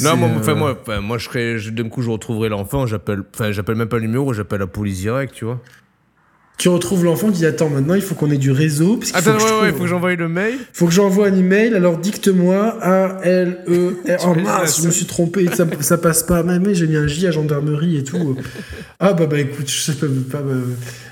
Non, 0.02 0.16
moi, 0.18 0.28
euh, 0.28 0.38
enfin, 0.38 0.54
moi, 0.54 0.78
moi, 1.00 1.16
je 1.16 1.24
serais, 1.24 1.56
d'un 1.70 1.88
coup, 1.88 2.02
je 2.02 2.10
retrouverai 2.10 2.50
l'enfant, 2.50 2.86
j'appelle, 2.86 3.22
enfin, 3.34 3.52
j'appelle 3.52 3.76
même 3.76 3.88
pas 3.88 3.96
le 3.96 4.02
numéro, 4.02 4.34
j'appelle 4.34 4.60
la 4.60 4.66
police 4.66 4.98
directe, 4.98 5.32
tu 5.32 5.46
vois. 5.46 5.62
Tu 6.58 6.70
retrouves 6.70 7.04
l'enfant 7.04 7.26
qui 7.30 7.38
dit 7.38 7.46
attends, 7.46 7.68
maintenant 7.68 7.92
il 7.94 8.00
faut 8.00 8.14
qu'on 8.14 8.30
ait 8.30 8.38
du 8.38 8.50
réseau. 8.50 8.96
Parce 8.96 9.14
Attends, 9.14 9.38
faut, 9.38 9.46
que 9.46 9.52
ouais, 9.52 9.60
ouais, 9.60 9.68
trouve- 9.68 9.76
faut 9.78 9.82
que 9.84 9.88
j'envoie 9.90 10.14
le 10.14 10.28
mail. 10.28 10.54
faut 10.72 10.86
que 10.86 10.92
j'envoie 10.92 11.26
un 11.28 11.34
email. 11.36 11.74
Alors 11.74 11.98
dicte-moi 11.98 12.78
A 12.82 13.18
L 13.24 13.58
E 13.68 13.96
R. 14.08 14.24
Oh 14.28 14.34
mince, 14.34 14.80
je 14.80 14.86
me 14.86 14.90
suis 14.90 15.04
trompé. 15.04 15.46
Ça, 15.54 15.66
ça 15.80 15.98
passe 15.98 16.22
pas. 16.22 16.42
Mais 16.42 16.74
j'ai 16.74 16.86
mis 16.86 16.96
un 16.96 17.06
J 17.06 17.26
à 17.26 17.30
gendarmerie 17.30 17.98
et 17.98 18.04
tout. 18.04 18.36
ah 19.00 19.12
bah 19.12 19.26
bah 19.26 19.38
écoute, 19.38 19.68
je 19.70 19.80
sais 19.80 19.92
pas, 19.94 20.06
pas 20.32 20.42
bah, 20.42 20.54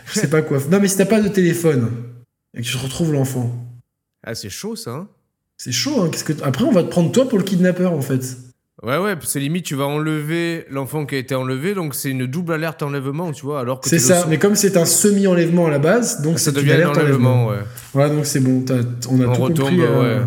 je 0.06 0.18
sais 0.18 0.28
pas 0.30 0.40
quoi. 0.40 0.58
Non 0.70 0.80
mais 0.80 0.88
si 0.88 0.96
t'as 0.96 1.04
pas 1.04 1.20
de 1.20 1.28
téléphone 1.28 1.90
et 2.56 2.62
que 2.62 2.66
tu 2.66 2.76
retrouves 2.78 3.12
l'enfant. 3.12 3.52
Ah, 4.26 4.34
c'est 4.34 4.48
chaud 4.48 4.76
ça. 4.76 4.92
Hein 4.92 5.08
c'est 5.58 5.72
chaud, 5.72 6.00
hein. 6.00 6.08
Qu'est-ce 6.10 6.24
que 6.24 6.32
Après, 6.42 6.64
on 6.64 6.72
va 6.72 6.82
te 6.82 6.88
prendre 6.88 7.12
toi 7.12 7.28
pour 7.28 7.38
le 7.38 7.44
kidnappeur 7.44 7.92
en 7.92 8.00
fait. 8.00 8.22
Ouais, 8.82 8.98
ouais, 8.98 9.14
c'est 9.22 9.38
limite, 9.38 9.64
tu 9.64 9.76
vas 9.76 9.84
enlever 9.84 10.66
l'enfant 10.68 11.06
qui 11.06 11.14
a 11.14 11.18
été 11.18 11.34
enlevé, 11.36 11.74
donc 11.74 11.94
c'est 11.94 12.10
une 12.10 12.26
double 12.26 12.54
alerte 12.54 12.82
enlèvement, 12.82 13.30
tu 13.30 13.46
vois. 13.46 13.60
alors 13.60 13.80
C'est 13.84 14.00
ça, 14.00 14.26
mais 14.28 14.38
comme 14.38 14.56
c'est 14.56 14.76
un 14.76 14.84
semi-enlèvement 14.84 15.66
à 15.66 15.70
la 15.70 15.78
base, 15.78 16.22
donc 16.22 16.40
ça 16.40 16.50
devient 16.50 16.72
un 16.72 16.88
enlèvement, 16.88 17.48
ouais. 17.48 17.58
Ouais, 17.94 18.10
donc 18.10 18.26
c'est 18.26 18.40
bon, 18.40 18.64
on 19.08 19.20
a 19.20 19.36
tout 19.36 19.42
compris. 19.42 19.80
Euh, 19.80 20.20
ouais. 20.20 20.26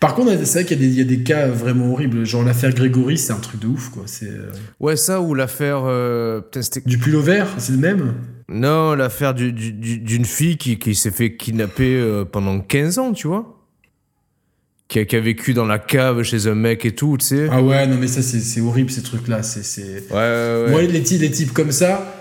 Par 0.00 0.14
contre, 0.14 0.32
c'est 0.44 0.62
vrai 0.62 0.64
qu'il 0.64 0.82
y, 0.94 1.00
a 1.00 1.04
des 1.04 1.22
cas 1.22 1.46
vraiment 1.46 1.92
horribles. 1.92 2.24
Genre 2.24 2.42
l'affaire 2.42 2.72
Grégory, 2.72 3.18
c'est 3.18 3.32
un 3.32 3.38
truc 3.38 3.60
de 3.60 3.66
ouf, 3.68 3.90
quoi. 3.90 4.04
Euh, 4.22 4.50
ouais, 4.80 4.96
ça, 4.96 5.20
ou 5.20 5.34
l'affaire. 5.34 5.82
Euh, 5.84 6.40
du 6.86 6.98
pull 6.98 7.16
vert, 7.16 7.48
c'est 7.58 7.72
le 7.72 7.78
même? 7.78 8.14
Non, 8.48 8.94
l'affaire 8.94 9.34
d'une 9.34 10.24
fille 10.24 10.56
qui, 10.56 10.78
qui 10.78 10.94
s'est 10.94 11.10
fait 11.10 11.36
kidnapper 11.36 12.24
pendant 12.32 12.58
15 12.60 12.98
ans, 12.98 13.12
tu 13.12 13.28
vois 13.28 13.59
qui 14.90 15.16
a, 15.16 15.20
vécu 15.20 15.54
dans 15.54 15.66
la 15.66 15.78
cave 15.78 16.22
chez 16.24 16.48
un 16.48 16.54
mec 16.54 16.84
et 16.84 16.92
tout, 16.92 17.16
tu 17.18 17.26
sais. 17.26 17.48
Ah 17.50 17.62
ouais, 17.62 17.86
non 17.86 17.96
mais 17.96 18.08
ça 18.08 18.22
c'est 18.22 18.60
horrible 18.60 18.90
ces 18.90 19.02
trucs-là. 19.02 19.42
C'est, 19.42 20.10
Ouais, 20.10 20.16
ouais, 20.16 20.70
Moi 20.70 20.82
les, 20.82 21.00
les 21.00 21.30
types 21.30 21.52
comme 21.52 21.70
ça, 21.70 22.12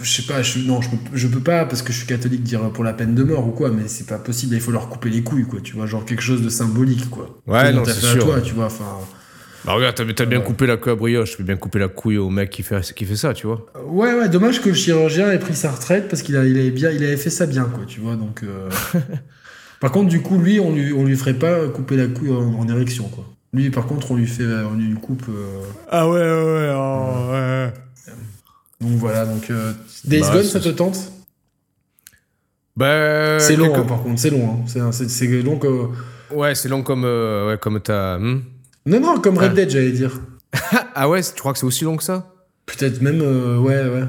je 0.00 0.10
sais 0.10 0.22
pas, 0.22 0.42
je, 0.42 0.60
non, 0.60 0.80
je 0.80 0.90
peux, 0.90 0.96
je 1.12 1.26
peux 1.26 1.40
pas 1.40 1.64
parce 1.64 1.82
que 1.82 1.92
je 1.92 1.98
suis 1.98 2.06
catholique 2.06 2.42
dire 2.42 2.70
pour 2.70 2.84
la 2.84 2.92
peine 2.92 3.14
de 3.14 3.24
mort 3.24 3.46
ou 3.46 3.50
quoi, 3.50 3.70
mais 3.70 3.88
c'est 3.88 4.06
pas 4.06 4.18
possible. 4.18 4.54
Il 4.54 4.60
faut 4.60 4.70
leur 4.70 4.88
couper 4.88 5.10
les 5.10 5.22
couilles, 5.22 5.44
quoi. 5.44 5.60
Tu 5.60 5.74
vois, 5.74 5.86
genre 5.86 6.04
quelque 6.04 6.22
chose 6.22 6.42
de 6.42 6.48
symbolique, 6.48 7.10
quoi. 7.10 7.40
Ouais, 7.46 7.72
non, 7.72 7.84
c'est 7.84 7.94
sûr. 7.94 8.24
toi, 8.24 8.40
tu 8.40 8.54
vois, 8.54 8.66
enfin. 8.66 8.98
Bah 9.64 9.72
regarde, 9.72 9.96
t'as, 10.14 10.26
bien 10.26 10.40
coupé 10.40 10.66
la 10.66 10.76
couille 10.76 10.92
à 10.92 10.94
brioche, 10.94 11.30
tu 11.30 11.36
peux 11.38 11.42
bien 11.42 11.56
couper 11.56 11.78
la 11.78 11.88
couille 11.88 12.18
au 12.18 12.28
mec 12.28 12.50
qui 12.50 12.62
fait, 12.62 12.92
qui 12.94 13.06
fait 13.06 13.16
ça, 13.16 13.32
tu 13.32 13.46
vois. 13.46 13.64
Ouais, 13.86 14.12
ouais, 14.12 14.28
dommage 14.28 14.60
que 14.60 14.68
le 14.68 14.74
chirurgien 14.74 15.32
ait 15.32 15.38
pris 15.38 15.54
sa 15.54 15.70
retraite 15.70 16.06
parce 16.08 16.20
qu'il 16.20 16.36
a, 16.36 16.44
il 16.44 16.58
avait 16.58 16.70
bien, 16.70 16.90
il 16.90 17.02
avait 17.02 17.16
fait 17.16 17.30
ça 17.30 17.46
bien, 17.46 17.64
quoi, 17.64 17.84
tu 17.86 18.00
vois, 18.00 18.14
donc. 18.14 18.42
Euh... 18.42 18.68
Par 19.84 19.92
contre, 19.92 20.08
du 20.08 20.22
coup, 20.22 20.38
lui, 20.38 20.58
on 20.60 20.74
lui, 20.74 20.94
on 20.94 21.04
lui 21.04 21.14
ferait 21.14 21.34
pas 21.34 21.68
couper 21.68 21.98
la 21.98 22.06
couille 22.06 22.32
en, 22.32 22.66
érection, 22.70 23.06
quoi. 23.08 23.26
Lui, 23.52 23.68
par 23.68 23.84
contre, 23.84 24.12
on 24.12 24.14
lui 24.16 24.26
fait, 24.26 24.42
on 24.42 24.76
lui 24.76 24.94
coupe. 24.94 25.26
Euh, 25.28 25.60
ah 25.90 26.08
ouais, 26.08 26.22
ouais, 26.22 26.22
ouais, 26.22 26.72
oh, 26.74 27.30
ouais. 27.30 27.72
Donc 28.80 28.92
voilà, 28.98 29.26
donc 29.26 29.50
euh, 29.50 29.74
Days 30.06 30.22
bah, 30.22 30.30
Gone, 30.32 30.44
ça 30.44 30.60
te 30.60 30.70
tente? 30.70 31.12
Bah. 32.74 33.38
C'est 33.38 33.56
long, 33.56 33.74
hein, 33.74 33.84
par 33.86 34.02
contre, 34.02 34.18
c'est 34.18 34.30
long. 34.30 34.64
Hein. 34.66 34.90
C'est 34.90 35.42
long 35.42 35.58
que. 35.58 35.90
Ouais, 36.32 36.54
c'est 36.54 36.70
long 36.70 36.82
comme, 36.82 37.04
euh, 37.04 37.50
ouais, 37.50 37.58
comme 37.58 37.78
t'as. 37.78 38.18
Hmm? 38.18 38.40
Non, 38.86 39.00
non, 39.00 39.20
comme 39.20 39.36
Red 39.36 39.52
Dead, 39.52 39.68
j'allais 39.68 39.92
dire. 39.92 40.18
ah 40.94 41.10
ouais, 41.10 41.20
tu 41.22 41.38
crois 41.38 41.52
que 41.52 41.58
c'est 41.58 41.66
aussi 41.66 41.84
long 41.84 41.98
que 41.98 42.04
ça? 42.04 42.32
Peut-être 42.64 43.02
même, 43.02 43.20
ouais, 43.20 43.86
ouais. 43.86 44.04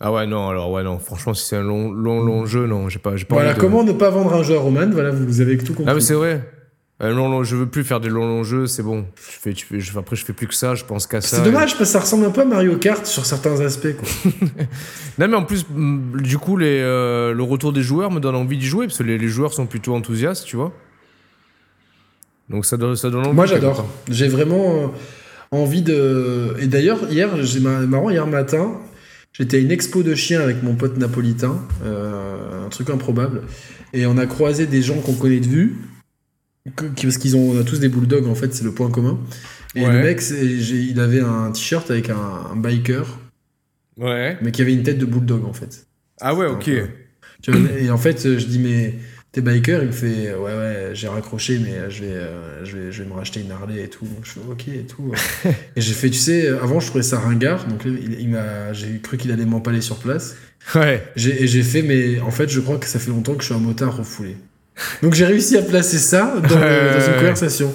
Ah 0.00 0.12
ouais, 0.12 0.26
non, 0.26 0.48
alors 0.48 0.70
ouais, 0.70 0.84
non, 0.84 0.98
franchement, 0.98 1.34
si 1.34 1.44
c'est 1.44 1.56
un 1.56 1.62
long, 1.62 1.90
long, 1.90 2.22
long 2.22 2.46
jeu, 2.46 2.66
non, 2.66 2.88
j'ai 2.88 3.00
pas, 3.00 3.10
pas 3.10 3.16
Voilà, 3.30 3.54
comment 3.54 3.82
ne 3.82 3.92
pas 3.92 4.10
vendre 4.10 4.32
un 4.32 4.44
jeu 4.44 4.54
à 4.54 4.60
Roman 4.60 4.88
Voilà, 4.92 5.10
vous 5.10 5.40
avez 5.40 5.58
tout 5.58 5.74
compris. 5.74 5.90
Ah, 5.90 5.94
mais 5.94 6.00
c'est 6.00 6.14
vrai. 6.14 6.48
Un 7.00 7.10
long, 7.10 7.28
long, 7.28 7.44
je 7.44 7.54
veux 7.54 7.66
plus 7.66 7.84
faire 7.84 8.00
des 8.00 8.08
longs, 8.08 8.26
longs 8.26 8.42
jeux, 8.42 8.66
c'est 8.66 8.82
bon. 8.82 9.06
Je 9.16 9.38
fais, 9.38 9.52
tu 9.52 9.64
fais, 9.66 9.78
je, 9.78 9.96
après, 9.96 10.16
je 10.16 10.24
fais 10.24 10.32
plus 10.32 10.48
que 10.48 10.54
ça, 10.54 10.74
je 10.74 10.84
pense 10.84 11.06
qu'à 11.06 11.20
ça. 11.20 11.36
C'est 11.36 11.44
dommage, 11.44 11.70
parce 11.70 11.78
que 11.78 11.84
ça 11.84 12.00
ressemble 12.00 12.26
un 12.26 12.30
peu 12.30 12.40
à 12.40 12.44
Mario 12.44 12.76
Kart 12.76 13.06
sur 13.06 13.24
certains 13.24 13.60
aspects, 13.60 13.96
quoi. 13.96 14.32
non, 15.18 15.28
mais 15.28 15.36
en 15.36 15.44
plus, 15.44 15.64
du 15.68 16.38
coup, 16.38 16.56
les, 16.56 16.80
euh, 16.80 17.32
le 17.32 17.42
retour 17.44 17.72
des 17.72 17.82
joueurs 17.82 18.10
me 18.10 18.18
donne 18.18 18.34
envie 18.34 18.58
d'y 18.58 18.66
jouer, 18.66 18.86
parce 18.86 18.98
que 18.98 19.04
les, 19.04 19.16
les, 19.16 19.28
joueurs 19.28 19.52
sont 19.52 19.66
plutôt 19.66 19.94
enthousiastes, 19.94 20.44
tu 20.44 20.56
vois. 20.56 20.72
Donc 22.48 22.66
ça 22.66 22.76
donne, 22.76 22.96
ça 22.96 23.10
donne 23.10 23.26
envie. 23.26 23.34
Moi, 23.34 23.46
j'adore. 23.46 23.88
J'ai 24.10 24.26
vraiment 24.26 24.74
euh, 24.74 24.86
envie 25.52 25.82
de. 25.82 26.56
Et 26.58 26.66
d'ailleurs, 26.66 27.08
hier, 27.10 27.30
j'ai 27.42 27.60
marrant, 27.60 28.10
hier 28.10 28.26
matin, 28.26 28.72
J'étais 29.38 29.58
à 29.58 29.60
une 29.60 29.70
expo 29.70 30.02
de 30.02 30.14
chiens 30.14 30.40
avec 30.40 30.62
mon 30.64 30.74
pote 30.74 30.96
napolitain, 30.96 31.64
euh, 31.84 32.66
un 32.66 32.68
truc 32.70 32.90
improbable. 32.90 33.42
Et 33.92 34.04
on 34.06 34.18
a 34.18 34.26
croisé 34.26 34.66
des 34.66 34.82
gens 34.82 35.00
qu'on 35.00 35.14
connaît 35.14 35.38
de 35.38 35.46
vue, 35.46 35.76
parce 36.74 37.18
qu'ils 37.18 37.36
ont, 37.36 37.52
on 37.52 37.60
a 37.60 37.62
tous 37.62 37.78
des 37.78 37.88
bulldogs 37.88 38.26
en 38.26 38.34
fait, 38.34 38.52
c'est 38.52 38.64
le 38.64 38.72
point 38.72 38.90
commun. 38.90 39.18
Et 39.74 39.86
le 39.86 40.02
mec, 40.02 40.20
il 40.30 40.98
avait 40.98 41.20
un 41.20 41.52
t-shirt 41.52 41.88
avec 41.90 42.10
un, 42.10 42.56
biker, 42.56 43.18
ouais. 43.96 44.36
mais 44.42 44.50
qui 44.50 44.60
avait 44.60 44.72
une 44.72 44.82
tête 44.82 44.98
de 44.98 45.06
bulldog 45.06 45.44
en 45.44 45.52
fait. 45.52 45.86
Ah 46.20 46.34
ouais, 46.34 46.46
ok. 46.46 46.68
et 46.68 47.90
en 47.90 47.98
fait, 47.98 48.38
je 48.38 48.44
dis 48.44 48.58
mais 48.58 48.96
t'es 49.38 49.50
biker 49.50 49.82
Il 49.82 49.88
me 49.88 49.92
fait 49.92 50.34
ouais 50.34 50.52
ouais 50.52 50.90
j'ai 50.94 51.08
raccroché 51.08 51.58
mais 51.58 51.90
je 51.90 52.04
vais, 52.04 52.12
euh, 52.12 52.64
je 52.64 52.76
vais 52.76 52.92
je 52.92 53.02
vais 53.02 53.08
me 53.08 53.14
racheter 53.14 53.40
une 53.40 53.50
Harley 53.50 53.82
et 53.82 53.88
tout. 53.88 54.04
Donc 54.04 54.24
je 54.24 54.30
fais 54.30 54.40
ok 54.48 54.68
et 54.68 54.86
tout. 54.86 55.12
et 55.76 55.80
j'ai 55.80 55.94
fait 55.94 56.10
tu 56.10 56.18
sais 56.18 56.48
avant 56.48 56.80
je 56.80 56.86
trouvais 56.86 57.04
ça 57.04 57.18
ringard 57.18 57.66
donc 57.66 57.84
il, 57.84 58.28
m'a 58.28 58.72
j'ai 58.72 58.98
cru 59.00 59.16
qu'il 59.16 59.32
allait 59.32 59.46
m'empaler 59.46 59.80
sur 59.80 59.96
place. 59.96 60.36
Ouais. 60.74 61.02
et 61.16 61.46
j'ai 61.46 61.62
fait 61.62 61.82
mais 61.82 62.20
en 62.20 62.30
fait 62.30 62.48
je 62.48 62.60
crois 62.60 62.78
que 62.78 62.86
ça 62.86 62.98
fait 62.98 63.10
longtemps 63.10 63.34
que 63.34 63.42
je 63.42 63.46
suis 63.46 63.54
un 63.54 63.58
motard 63.58 63.96
refoulé. 63.96 64.36
Donc 65.02 65.14
j'ai 65.14 65.26
réussi 65.26 65.56
à 65.56 65.62
placer 65.62 65.98
ça 65.98 66.34
dans, 66.42 66.48
dans 66.48 67.06
une 67.06 67.16
conversation. 67.18 67.74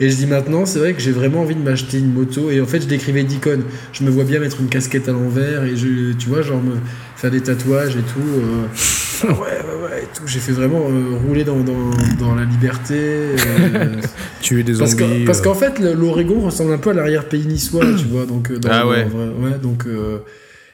Et 0.00 0.10
je 0.10 0.16
dis 0.16 0.26
maintenant, 0.26 0.66
c'est 0.66 0.80
vrai 0.80 0.94
que 0.94 1.00
j'ai 1.00 1.12
vraiment 1.12 1.42
envie 1.42 1.54
de 1.54 1.60
m'acheter 1.60 1.98
une 1.98 2.12
moto. 2.12 2.50
Et 2.50 2.60
en 2.60 2.66
fait, 2.66 2.80
je 2.80 2.86
décrivais 2.86 3.22
d'icônes. 3.22 3.62
Je 3.92 4.02
me 4.02 4.10
vois 4.10 4.24
bien 4.24 4.40
mettre 4.40 4.60
une 4.60 4.68
casquette 4.68 5.08
à 5.08 5.12
l'envers 5.12 5.62
et 5.62 5.76
je, 5.76 6.12
tu 6.14 6.28
vois, 6.28 6.42
genre 6.42 6.60
me 6.60 6.74
faire 7.14 7.30
des 7.30 7.40
tatouages 7.40 7.96
et 7.96 8.02
tout. 8.02 8.20
Euh. 8.20 8.66
Ah 9.24 9.28
ouais, 9.28 9.34
ouais, 9.36 9.81
et 10.02 10.06
tout. 10.14 10.26
J'ai 10.26 10.40
fait 10.40 10.52
vraiment 10.52 10.80
euh, 10.88 11.16
rouler 11.26 11.44
dans, 11.44 11.60
dans, 11.60 11.90
dans, 12.18 12.34
la 12.34 12.44
liberté. 12.44 12.94
Euh. 12.96 14.00
Tuer 14.40 14.62
des 14.62 14.74
zombies. 14.74 15.24
Parce 15.24 15.40
qu'en 15.40 15.54
fait, 15.54 15.78
l'Oregon 15.78 16.40
ressemble 16.40 16.72
un 16.72 16.78
peu 16.78 16.90
à 16.90 16.94
l'arrière-pays 16.94 17.46
niçois, 17.46 17.84
tu 17.98 18.06
vois. 18.06 18.26
Donc, 18.26 18.52
ah 18.68 18.86
ouais. 18.86 19.04
ouais 19.04 19.58
donc, 19.62 19.86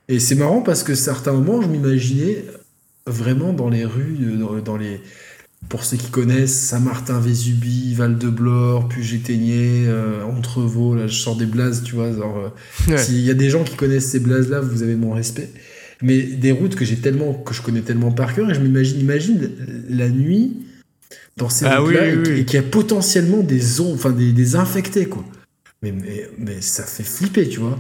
et 0.09 0.21
c'est 0.21 0.35
marrant 0.35 0.63
parce 0.63 0.83
que 0.83 0.95
certains 0.95 1.33
moments, 1.33 1.61
je 1.61 1.69
m'imaginais 1.69 2.45
vraiment 3.07 3.53
dans 3.53 3.69
les 3.69 3.85
rues, 3.85 4.19
dans 4.65 4.77
les 4.77 5.01
pour 5.69 5.85
ceux 5.85 5.97
qui 5.97 6.11
connaissent, 6.11 6.55
Saint-Martin, 6.55 7.19
Vésubie, 7.19 7.93
Val-de-Blore, 7.95 8.89
Puget-Ténier, 8.89 9.87
euh, 9.87 10.23
Entrevaux, 10.25 10.95
là 10.95 11.09
je 11.09 11.17
sors 11.17 11.37
des 11.37 11.47
blazes, 11.47 11.83
tu 11.85 11.97
vois. 11.97 12.07
Euh, 12.07 12.97
s'il 12.97 13.21
y 13.21 13.31
a 13.31 13.35
des 13.35 13.51
gens 13.51 13.65
qui 13.65 13.77
connaissent 13.77 14.11
ces 14.11 14.21
blazes-là, 14.21 14.61
vous 14.61 14.83
avez 14.83 14.95
mon 14.95 15.13
respect. 15.13 15.51
Mais 16.03 16.23
des 16.23 16.53
routes 16.53 16.77
que 16.77 16.85
j'ai 16.85 16.97
tellement, 16.97 17.33
que 17.35 17.55
je 17.55 17.63
connais 17.63 17.81
tellement 17.81 18.13
par 18.13 18.35
cœur, 18.35 18.51
et 18.51 18.55
je 18.55 18.61
m'imagine, 18.61 19.01
imagine 19.01 19.51
la 19.89 20.09
nuit 20.09 20.57
dans 21.37 21.49
ces 21.49 21.67
ah 21.67 21.81
routes-là, 21.81 22.09
et, 22.09 22.45
qu'il 22.45 22.55
y 22.55 22.63
a 22.63 22.63
potentiellement 22.63 23.43
des, 23.43 23.81
enfin, 23.81 24.11
des, 24.11 24.33
des 24.33 24.57
infectés, 24.57 25.07
quoi. 25.07 25.25
Mais, 25.83 25.93
mais, 25.93 26.29
mais 26.39 26.61
ça 26.61 26.85
fait 26.85 27.05
flipper, 27.05 27.49
tu 27.49 27.61
vois. 27.61 27.79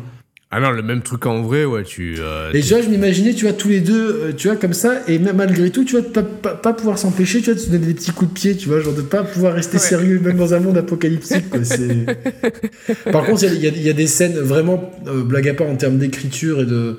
Ah 0.50 0.60
non, 0.60 0.70
le 0.70 0.82
même 0.82 1.02
truc 1.02 1.26
en 1.26 1.42
vrai, 1.42 1.66
ouais, 1.66 1.82
tu... 1.82 2.16
Euh, 2.18 2.50
et 2.54 2.62
vois, 2.62 2.80
je 2.80 2.88
m'imaginais, 2.88 3.34
tu 3.34 3.44
vois, 3.44 3.52
tous 3.52 3.68
les 3.68 3.80
deux, 3.80 4.08
euh, 4.08 4.32
tu 4.34 4.48
vois, 4.48 4.56
comme 4.56 4.72
ça, 4.72 5.02
et 5.06 5.18
même 5.18 5.36
malgré 5.36 5.68
tout, 5.68 5.84
tu 5.84 5.92
vois, 5.92 6.00
de 6.00 6.06
pas, 6.06 6.22
pas, 6.22 6.72
pouvoir 6.72 6.98
s'empêcher, 6.98 7.40
tu 7.40 7.46
vois, 7.46 7.54
de 7.54 7.58
se 7.58 7.68
donner 7.68 7.86
des 7.88 7.94
petits 7.94 8.12
coups 8.12 8.32
de 8.32 8.34
pied, 8.34 8.56
tu 8.56 8.68
vois, 8.68 8.80
genre 8.80 8.94
de 8.94 9.02
pas 9.02 9.24
pouvoir 9.24 9.52
rester 9.52 9.78
sérieux, 9.78 10.18
même 10.20 10.38
dans 10.38 10.54
un 10.54 10.60
monde 10.60 10.78
apocalyptique, 10.78 11.50
quoi, 11.50 11.60
Par 13.12 13.26
contre, 13.26 13.44
il 13.44 13.62
y, 13.62 13.82
y, 13.82 13.90
a 13.90 13.92
des 13.92 14.06
scènes 14.06 14.38
vraiment, 14.38 14.90
euh, 15.06 15.22
blague 15.22 15.48
à 15.50 15.54
part 15.54 15.68
en 15.68 15.76
termes 15.76 15.98
d'écriture 15.98 16.62
et 16.62 16.66
de... 16.66 16.98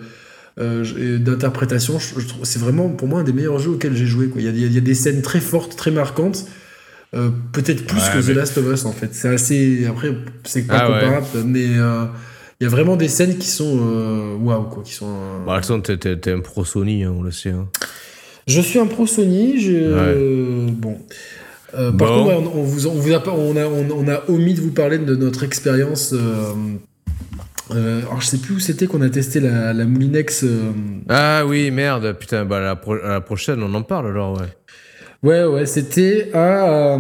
d'interprétation, 0.60 1.98
c'est 2.44 2.60
vraiment 2.60 2.90
pour 2.90 3.08
moi 3.08 3.22
un 3.22 3.24
des 3.24 3.34
meilleurs 3.34 3.60
jeux 3.60 3.72
auxquels 3.72 3.96
j'ai 3.96 4.06
joué. 4.06 4.30
Il 4.36 4.42
y, 4.42 4.74
y, 4.74 4.78
a 4.78 4.82
des 4.82 4.94
scènes 4.94 5.22
très 5.22 5.40
fortes, 5.40 5.76
très 5.76 5.92
marquantes, 5.92 6.46
peut-être 7.12 7.86
plus 7.86 8.02
que 8.14 8.26
The 8.26 8.36
Last 8.36 8.58
of 8.58 8.74
Us 8.74 8.86
en 8.86 8.92
fait. 8.92 9.14
C'est 9.14 9.30
assez. 9.30 9.86
Après, 9.88 10.14
c'est 10.44 10.68
pas 10.68 10.80
ah 10.80 10.88
comparable, 10.88 11.28
mais 11.46 11.78
il 12.62 12.66
y 12.66 12.68
a 12.68 12.70
vraiment 12.70 12.98
des 12.98 13.08
scènes 13.08 13.38
qui 13.38 13.48
sont 13.48 13.80
euh, 13.82 14.36
waouh 14.36 14.64
quoi, 14.64 14.84
qui 14.84 14.94
sont. 14.94 15.08
Euh... 15.08 15.46
Bah, 15.46 15.54
Alexandre, 15.54 15.82
t'es, 15.96 16.32
un 16.32 16.42
pro 16.42 16.66
Sony, 16.66 17.04
hein, 17.04 17.14
on 17.18 17.22
le 17.22 17.32
sait. 17.32 17.52
Hein. 17.52 17.70
Je 18.48 18.60
suis 18.60 18.80
un 18.80 18.86
pro 18.86 19.08
Sony. 19.08 19.62
Je... 19.62 20.70
Bon. 20.70 20.98
Euh, 21.76 21.92
par 21.94 22.10
contre, 22.10 22.32
on, 22.32 22.60
on, 22.60 22.64
vous, 22.64 22.88
on, 22.88 22.96
vous 22.96 23.14
a, 23.14 23.24
on, 23.30 23.56
a, 23.56 23.66
on, 23.66 24.08
a 24.10 24.24
omis 24.28 24.56
de 24.56 24.62
vous 24.62 24.72
parler 24.72 24.98
de 24.98 25.16
notre 25.16 25.44
expérience. 25.44 26.14
Euh, 27.72 27.76
euh, 27.76 28.02
alors 28.02 28.22
je 28.22 28.28
sais 28.28 28.38
plus 28.38 28.54
où 28.56 28.60
c'était 28.60 28.88
qu'on 28.88 29.02
a 29.02 29.10
testé 29.10 29.40
la, 29.40 29.74
la 29.74 29.86
Moulinex. 29.86 30.44
Euh. 30.44 30.72
Ah 31.08 31.46
oui, 31.46 31.72
merde, 31.72 32.16
putain, 32.20 32.46
bah 32.46 32.60
la, 32.60 32.80
la, 33.04 33.22
prochaine 33.22 33.64
on 33.64 33.74
en 33.74 33.84
parle 33.84 34.08
alors, 34.08 34.40
ouais. 34.40 34.48
Ouais, 35.22 35.44
ouais, 35.44 35.66
c'était 35.66 36.30
à 36.34 36.96
euh, 36.96 36.98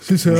C'est 0.00 0.16
ça. 0.16 0.30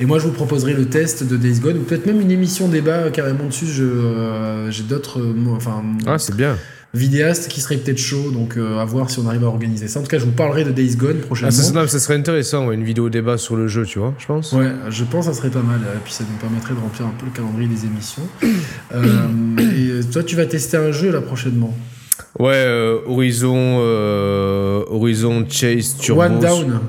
Et 0.00 0.06
moi, 0.06 0.18
je 0.18 0.24
vous 0.24 0.32
proposerai 0.32 0.72
le 0.72 0.86
test 0.86 1.24
de 1.28 1.36
Days 1.36 1.60
Gone, 1.60 1.76
ou 1.76 1.82
peut-être 1.82 2.06
même 2.06 2.20
une 2.22 2.30
émission 2.30 2.68
débat 2.68 2.92
euh, 2.92 3.10
carrément 3.10 3.44
dessus. 3.46 3.66
Euh, 3.80 4.70
J'ai 4.70 4.82
d'autres 4.84 5.20
euh, 5.20 5.34
enfin, 5.54 5.82
Ah, 6.06 6.18
c'est 6.18 6.34
bien. 6.34 6.56
vidéastes 6.94 7.48
qui 7.48 7.60
seraient 7.60 7.76
peut-être 7.76 7.98
chauds, 7.98 8.30
donc 8.30 8.56
euh, 8.56 8.78
à 8.78 8.84
voir 8.86 9.10
si 9.10 9.18
on 9.18 9.28
arrive 9.28 9.44
à 9.44 9.48
organiser 9.48 9.88
ça. 9.88 10.00
En 10.00 10.02
tout 10.02 10.08
cas, 10.08 10.18
je 10.18 10.24
vous 10.24 10.30
parlerai 10.32 10.64
de 10.64 10.70
Days 10.70 10.96
Gone 10.96 11.18
prochainement. 11.18 11.54
Ah, 11.54 11.62
ça, 11.62 11.72
non, 11.72 11.86
ça 11.86 11.98
serait 11.98 12.14
intéressant, 12.14 12.72
une 12.72 12.82
vidéo 12.82 13.10
débat 13.10 13.36
sur 13.36 13.56
le 13.56 13.68
jeu, 13.68 13.84
tu 13.84 13.98
vois, 13.98 14.14
je 14.18 14.24
pense. 14.26 14.52
Ouais, 14.52 14.72
je 14.88 15.04
pense 15.04 15.26
que 15.26 15.32
ça 15.34 15.38
serait 15.38 15.50
pas 15.50 15.60
mal. 15.62 15.80
Et 15.80 15.98
puis 16.02 16.14
ça 16.14 16.24
nous 16.24 16.38
permettrait 16.38 16.72
de 16.72 16.80
remplir 16.80 17.06
un 17.06 17.12
peu 17.18 17.26
le 17.26 17.32
calendrier 17.32 17.68
des 17.68 17.84
émissions. 17.84 18.22
Euh, 18.92 20.00
et 20.00 20.04
toi, 20.10 20.24
tu 20.24 20.34
vas 20.34 20.46
tester 20.46 20.76
un 20.76 20.90
jeu 20.90 21.12
là 21.12 21.20
prochainement. 21.20 21.72
Ouais, 22.40 22.54
euh, 22.56 22.98
Horizon, 23.06 23.78
Horizon 24.90 25.44
Chase 25.48 25.96
Turbo. 25.96 26.22
One 26.22 26.40
Down. 26.40 26.80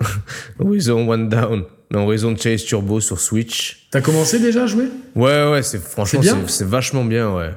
Horizon 0.58 1.06
One 1.06 1.28
Down. 1.28 1.64
Non, 1.92 2.04
Horizon 2.06 2.34
Chase 2.36 2.64
Turbo 2.64 3.00
sur 3.00 3.20
Switch. 3.20 3.86
T'as 3.90 4.00
commencé 4.00 4.38
déjà 4.38 4.64
à 4.64 4.66
jouer? 4.66 4.86
Ouais, 5.14 5.50
ouais, 5.50 5.62
c'est 5.62 5.78
franchement, 5.82 6.22
C'est 6.22 6.26
bien? 6.34 6.42
c'est 6.46 6.52
c'est 6.58 6.64
vachement 6.64 7.04
bien, 7.04 7.34
ouais. 7.34 7.50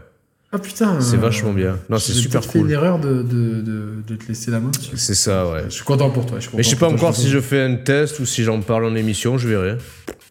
Ah 0.52 0.60
putain. 0.60 1.00
C'est 1.02 1.16
euh, 1.16 1.20
vachement 1.20 1.54
bien. 1.54 1.78
Non, 1.90 1.98
c'est 2.00 2.14
j'ai 2.14 2.20
super 2.22 2.40
peut-être 2.42 2.52
fait 2.52 2.60
cool. 2.60 2.68
une 2.68 2.74
erreur 2.74 3.00
de, 3.00 3.24
de, 3.24 3.62
de, 3.62 3.90
de 4.08 4.16
te 4.16 4.28
laisser 4.28 4.52
la 4.52 4.60
main. 4.60 4.72
C'est 4.96 5.16
ça, 5.16 5.48
ouais. 5.50 5.64
Je 5.66 5.70
suis 5.76 5.84
content 5.84 6.10
pour 6.10 6.26
toi. 6.26 6.40
Je 6.40 6.48
suis 6.48 6.58
Mais 6.58 6.64
je 6.64 6.70
sais 6.70 6.76
pas 6.76 6.88
toi, 6.88 6.96
encore 6.96 7.16
si 7.16 7.30
je 7.30 7.40
fais 7.42 7.62
un 7.62 7.76
test 7.76 8.20
ou 8.20 8.26
si 8.26 8.44
j'en 8.44 8.62
parle 8.62 8.86
en 8.86 8.96
émission, 8.96 9.38
je 9.38 9.48
verrai. 9.48 9.78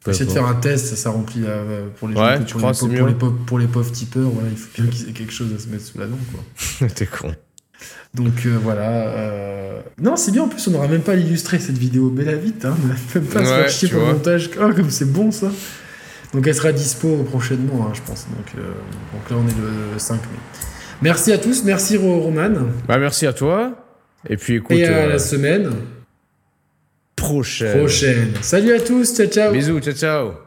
Essayer 0.06 0.26
de 0.26 0.31
faire 0.31 0.47
un 0.47 0.55
test, 0.55 0.86
ça, 0.89 0.97
ça 0.97 1.10
remplit 1.10 1.40
la- 1.40 1.62
pour 1.98 2.09
les 2.09 2.14
Ouais, 2.14 2.36
gens, 2.39 2.44
tu 2.44 2.52
pour, 2.52 2.60
crois, 2.60 2.70
les, 2.70 2.74
c'est 2.74 2.81
pour, 2.81 2.89
mieux 2.94 3.06
les 3.06 3.14
pauvres, 3.14 3.39
pour 3.47 3.59
les 3.59 3.66
pauvres 3.66 3.90
tipeurs, 3.90 4.28
voilà, 4.28 4.48
il 4.51 4.56
faut 4.56 4.68
bien 4.82 4.86
qu'ils 4.90 5.09
aient 5.09 5.12
quelque 5.12 5.32
chose 5.32 5.48
à 5.56 5.59
se 5.59 5.66
mettre 5.68 5.85
sous 5.85 5.98
la 5.98 6.06
dent. 6.06 6.18
Quoi. 6.32 6.89
T'es 6.94 7.06
con. 7.06 7.35
Donc 8.15 8.47
euh, 8.47 8.56
voilà. 8.62 9.09
euh, 9.09 9.81
Non, 10.01 10.16
c'est 10.16 10.31
bien 10.31 10.43
en 10.44 10.48
plus, 10.48 10.66
on 10.69 10.70
n'aura 10.73 10.89
même 10.89 11.01
pas 11.02 11.15
illustré 11.15 11.59
cette 11.59 11.78
vidéo. 11.78 12.12
Mais 12.15 12.24
la 12.24 12.35
vite, 12.36 12.65
hein, 12.65 12.77
on 12.85 12.86
n'a 12.89 12.94
même 13.15 13.24
pas 13.24 13.40
à 13.40 13.44
se 13.44 13.48
faire 13.51 13.69
chier 13.70 13.89
pour 13.89 14.01
le 14.01 14.06
montage. 14.15 14.51
Oh, 14.61 14.70
comme 14.74 14.90
c'est 14.90 15.11
bon 15.12 15.31
ça. 15.32 15.51
Donc 16.32 16.47
elle 16.47 16.55
sera 16.55 16.73
dispo 16.73 17.09
prochainement, 17.31 17.86
hein, 17.89 17.93
je 17.94 18.01
pense. 18.02 18.27
Donc, 18.28 18.47
euh, 18.59 18.69
donc 19.12 19.31
là, 19.31 19.36
on 19.36 19.47
est 19.48 19.61
le 19.93 19.98
5 19.98 20.15
mai. 20.15 20.20
Merci 21.02 21.32
à 21.32 21.39
tous, 21.39 21.65
merci 21.65 21.97
Ro- 21.97 22.20
Roman. 22.20 22.51
Bah, 22.89 22.98
merci 22.98 23.27
à 23.27 23.32
toi. 23.32 23.73
Et 24.28 24.36
puis 24.36 24.55
écoute, 24.55 24.77
Et 24.77 24.85
à 24.86 25.06
la 25.06 25.19
semaine 25.19 25.70
prochaine. 27.16 27.78
prochaine. 27.78 28.32
Salut 28.43 28.73
à 28.74 28.81
tous, 28.81 29.15
ciao 29.15 29.27
ciao. 29.27 29.52
Bisous, 29.52 29.81
ciao, 29.81 29.94
ciao. 29.94 30.43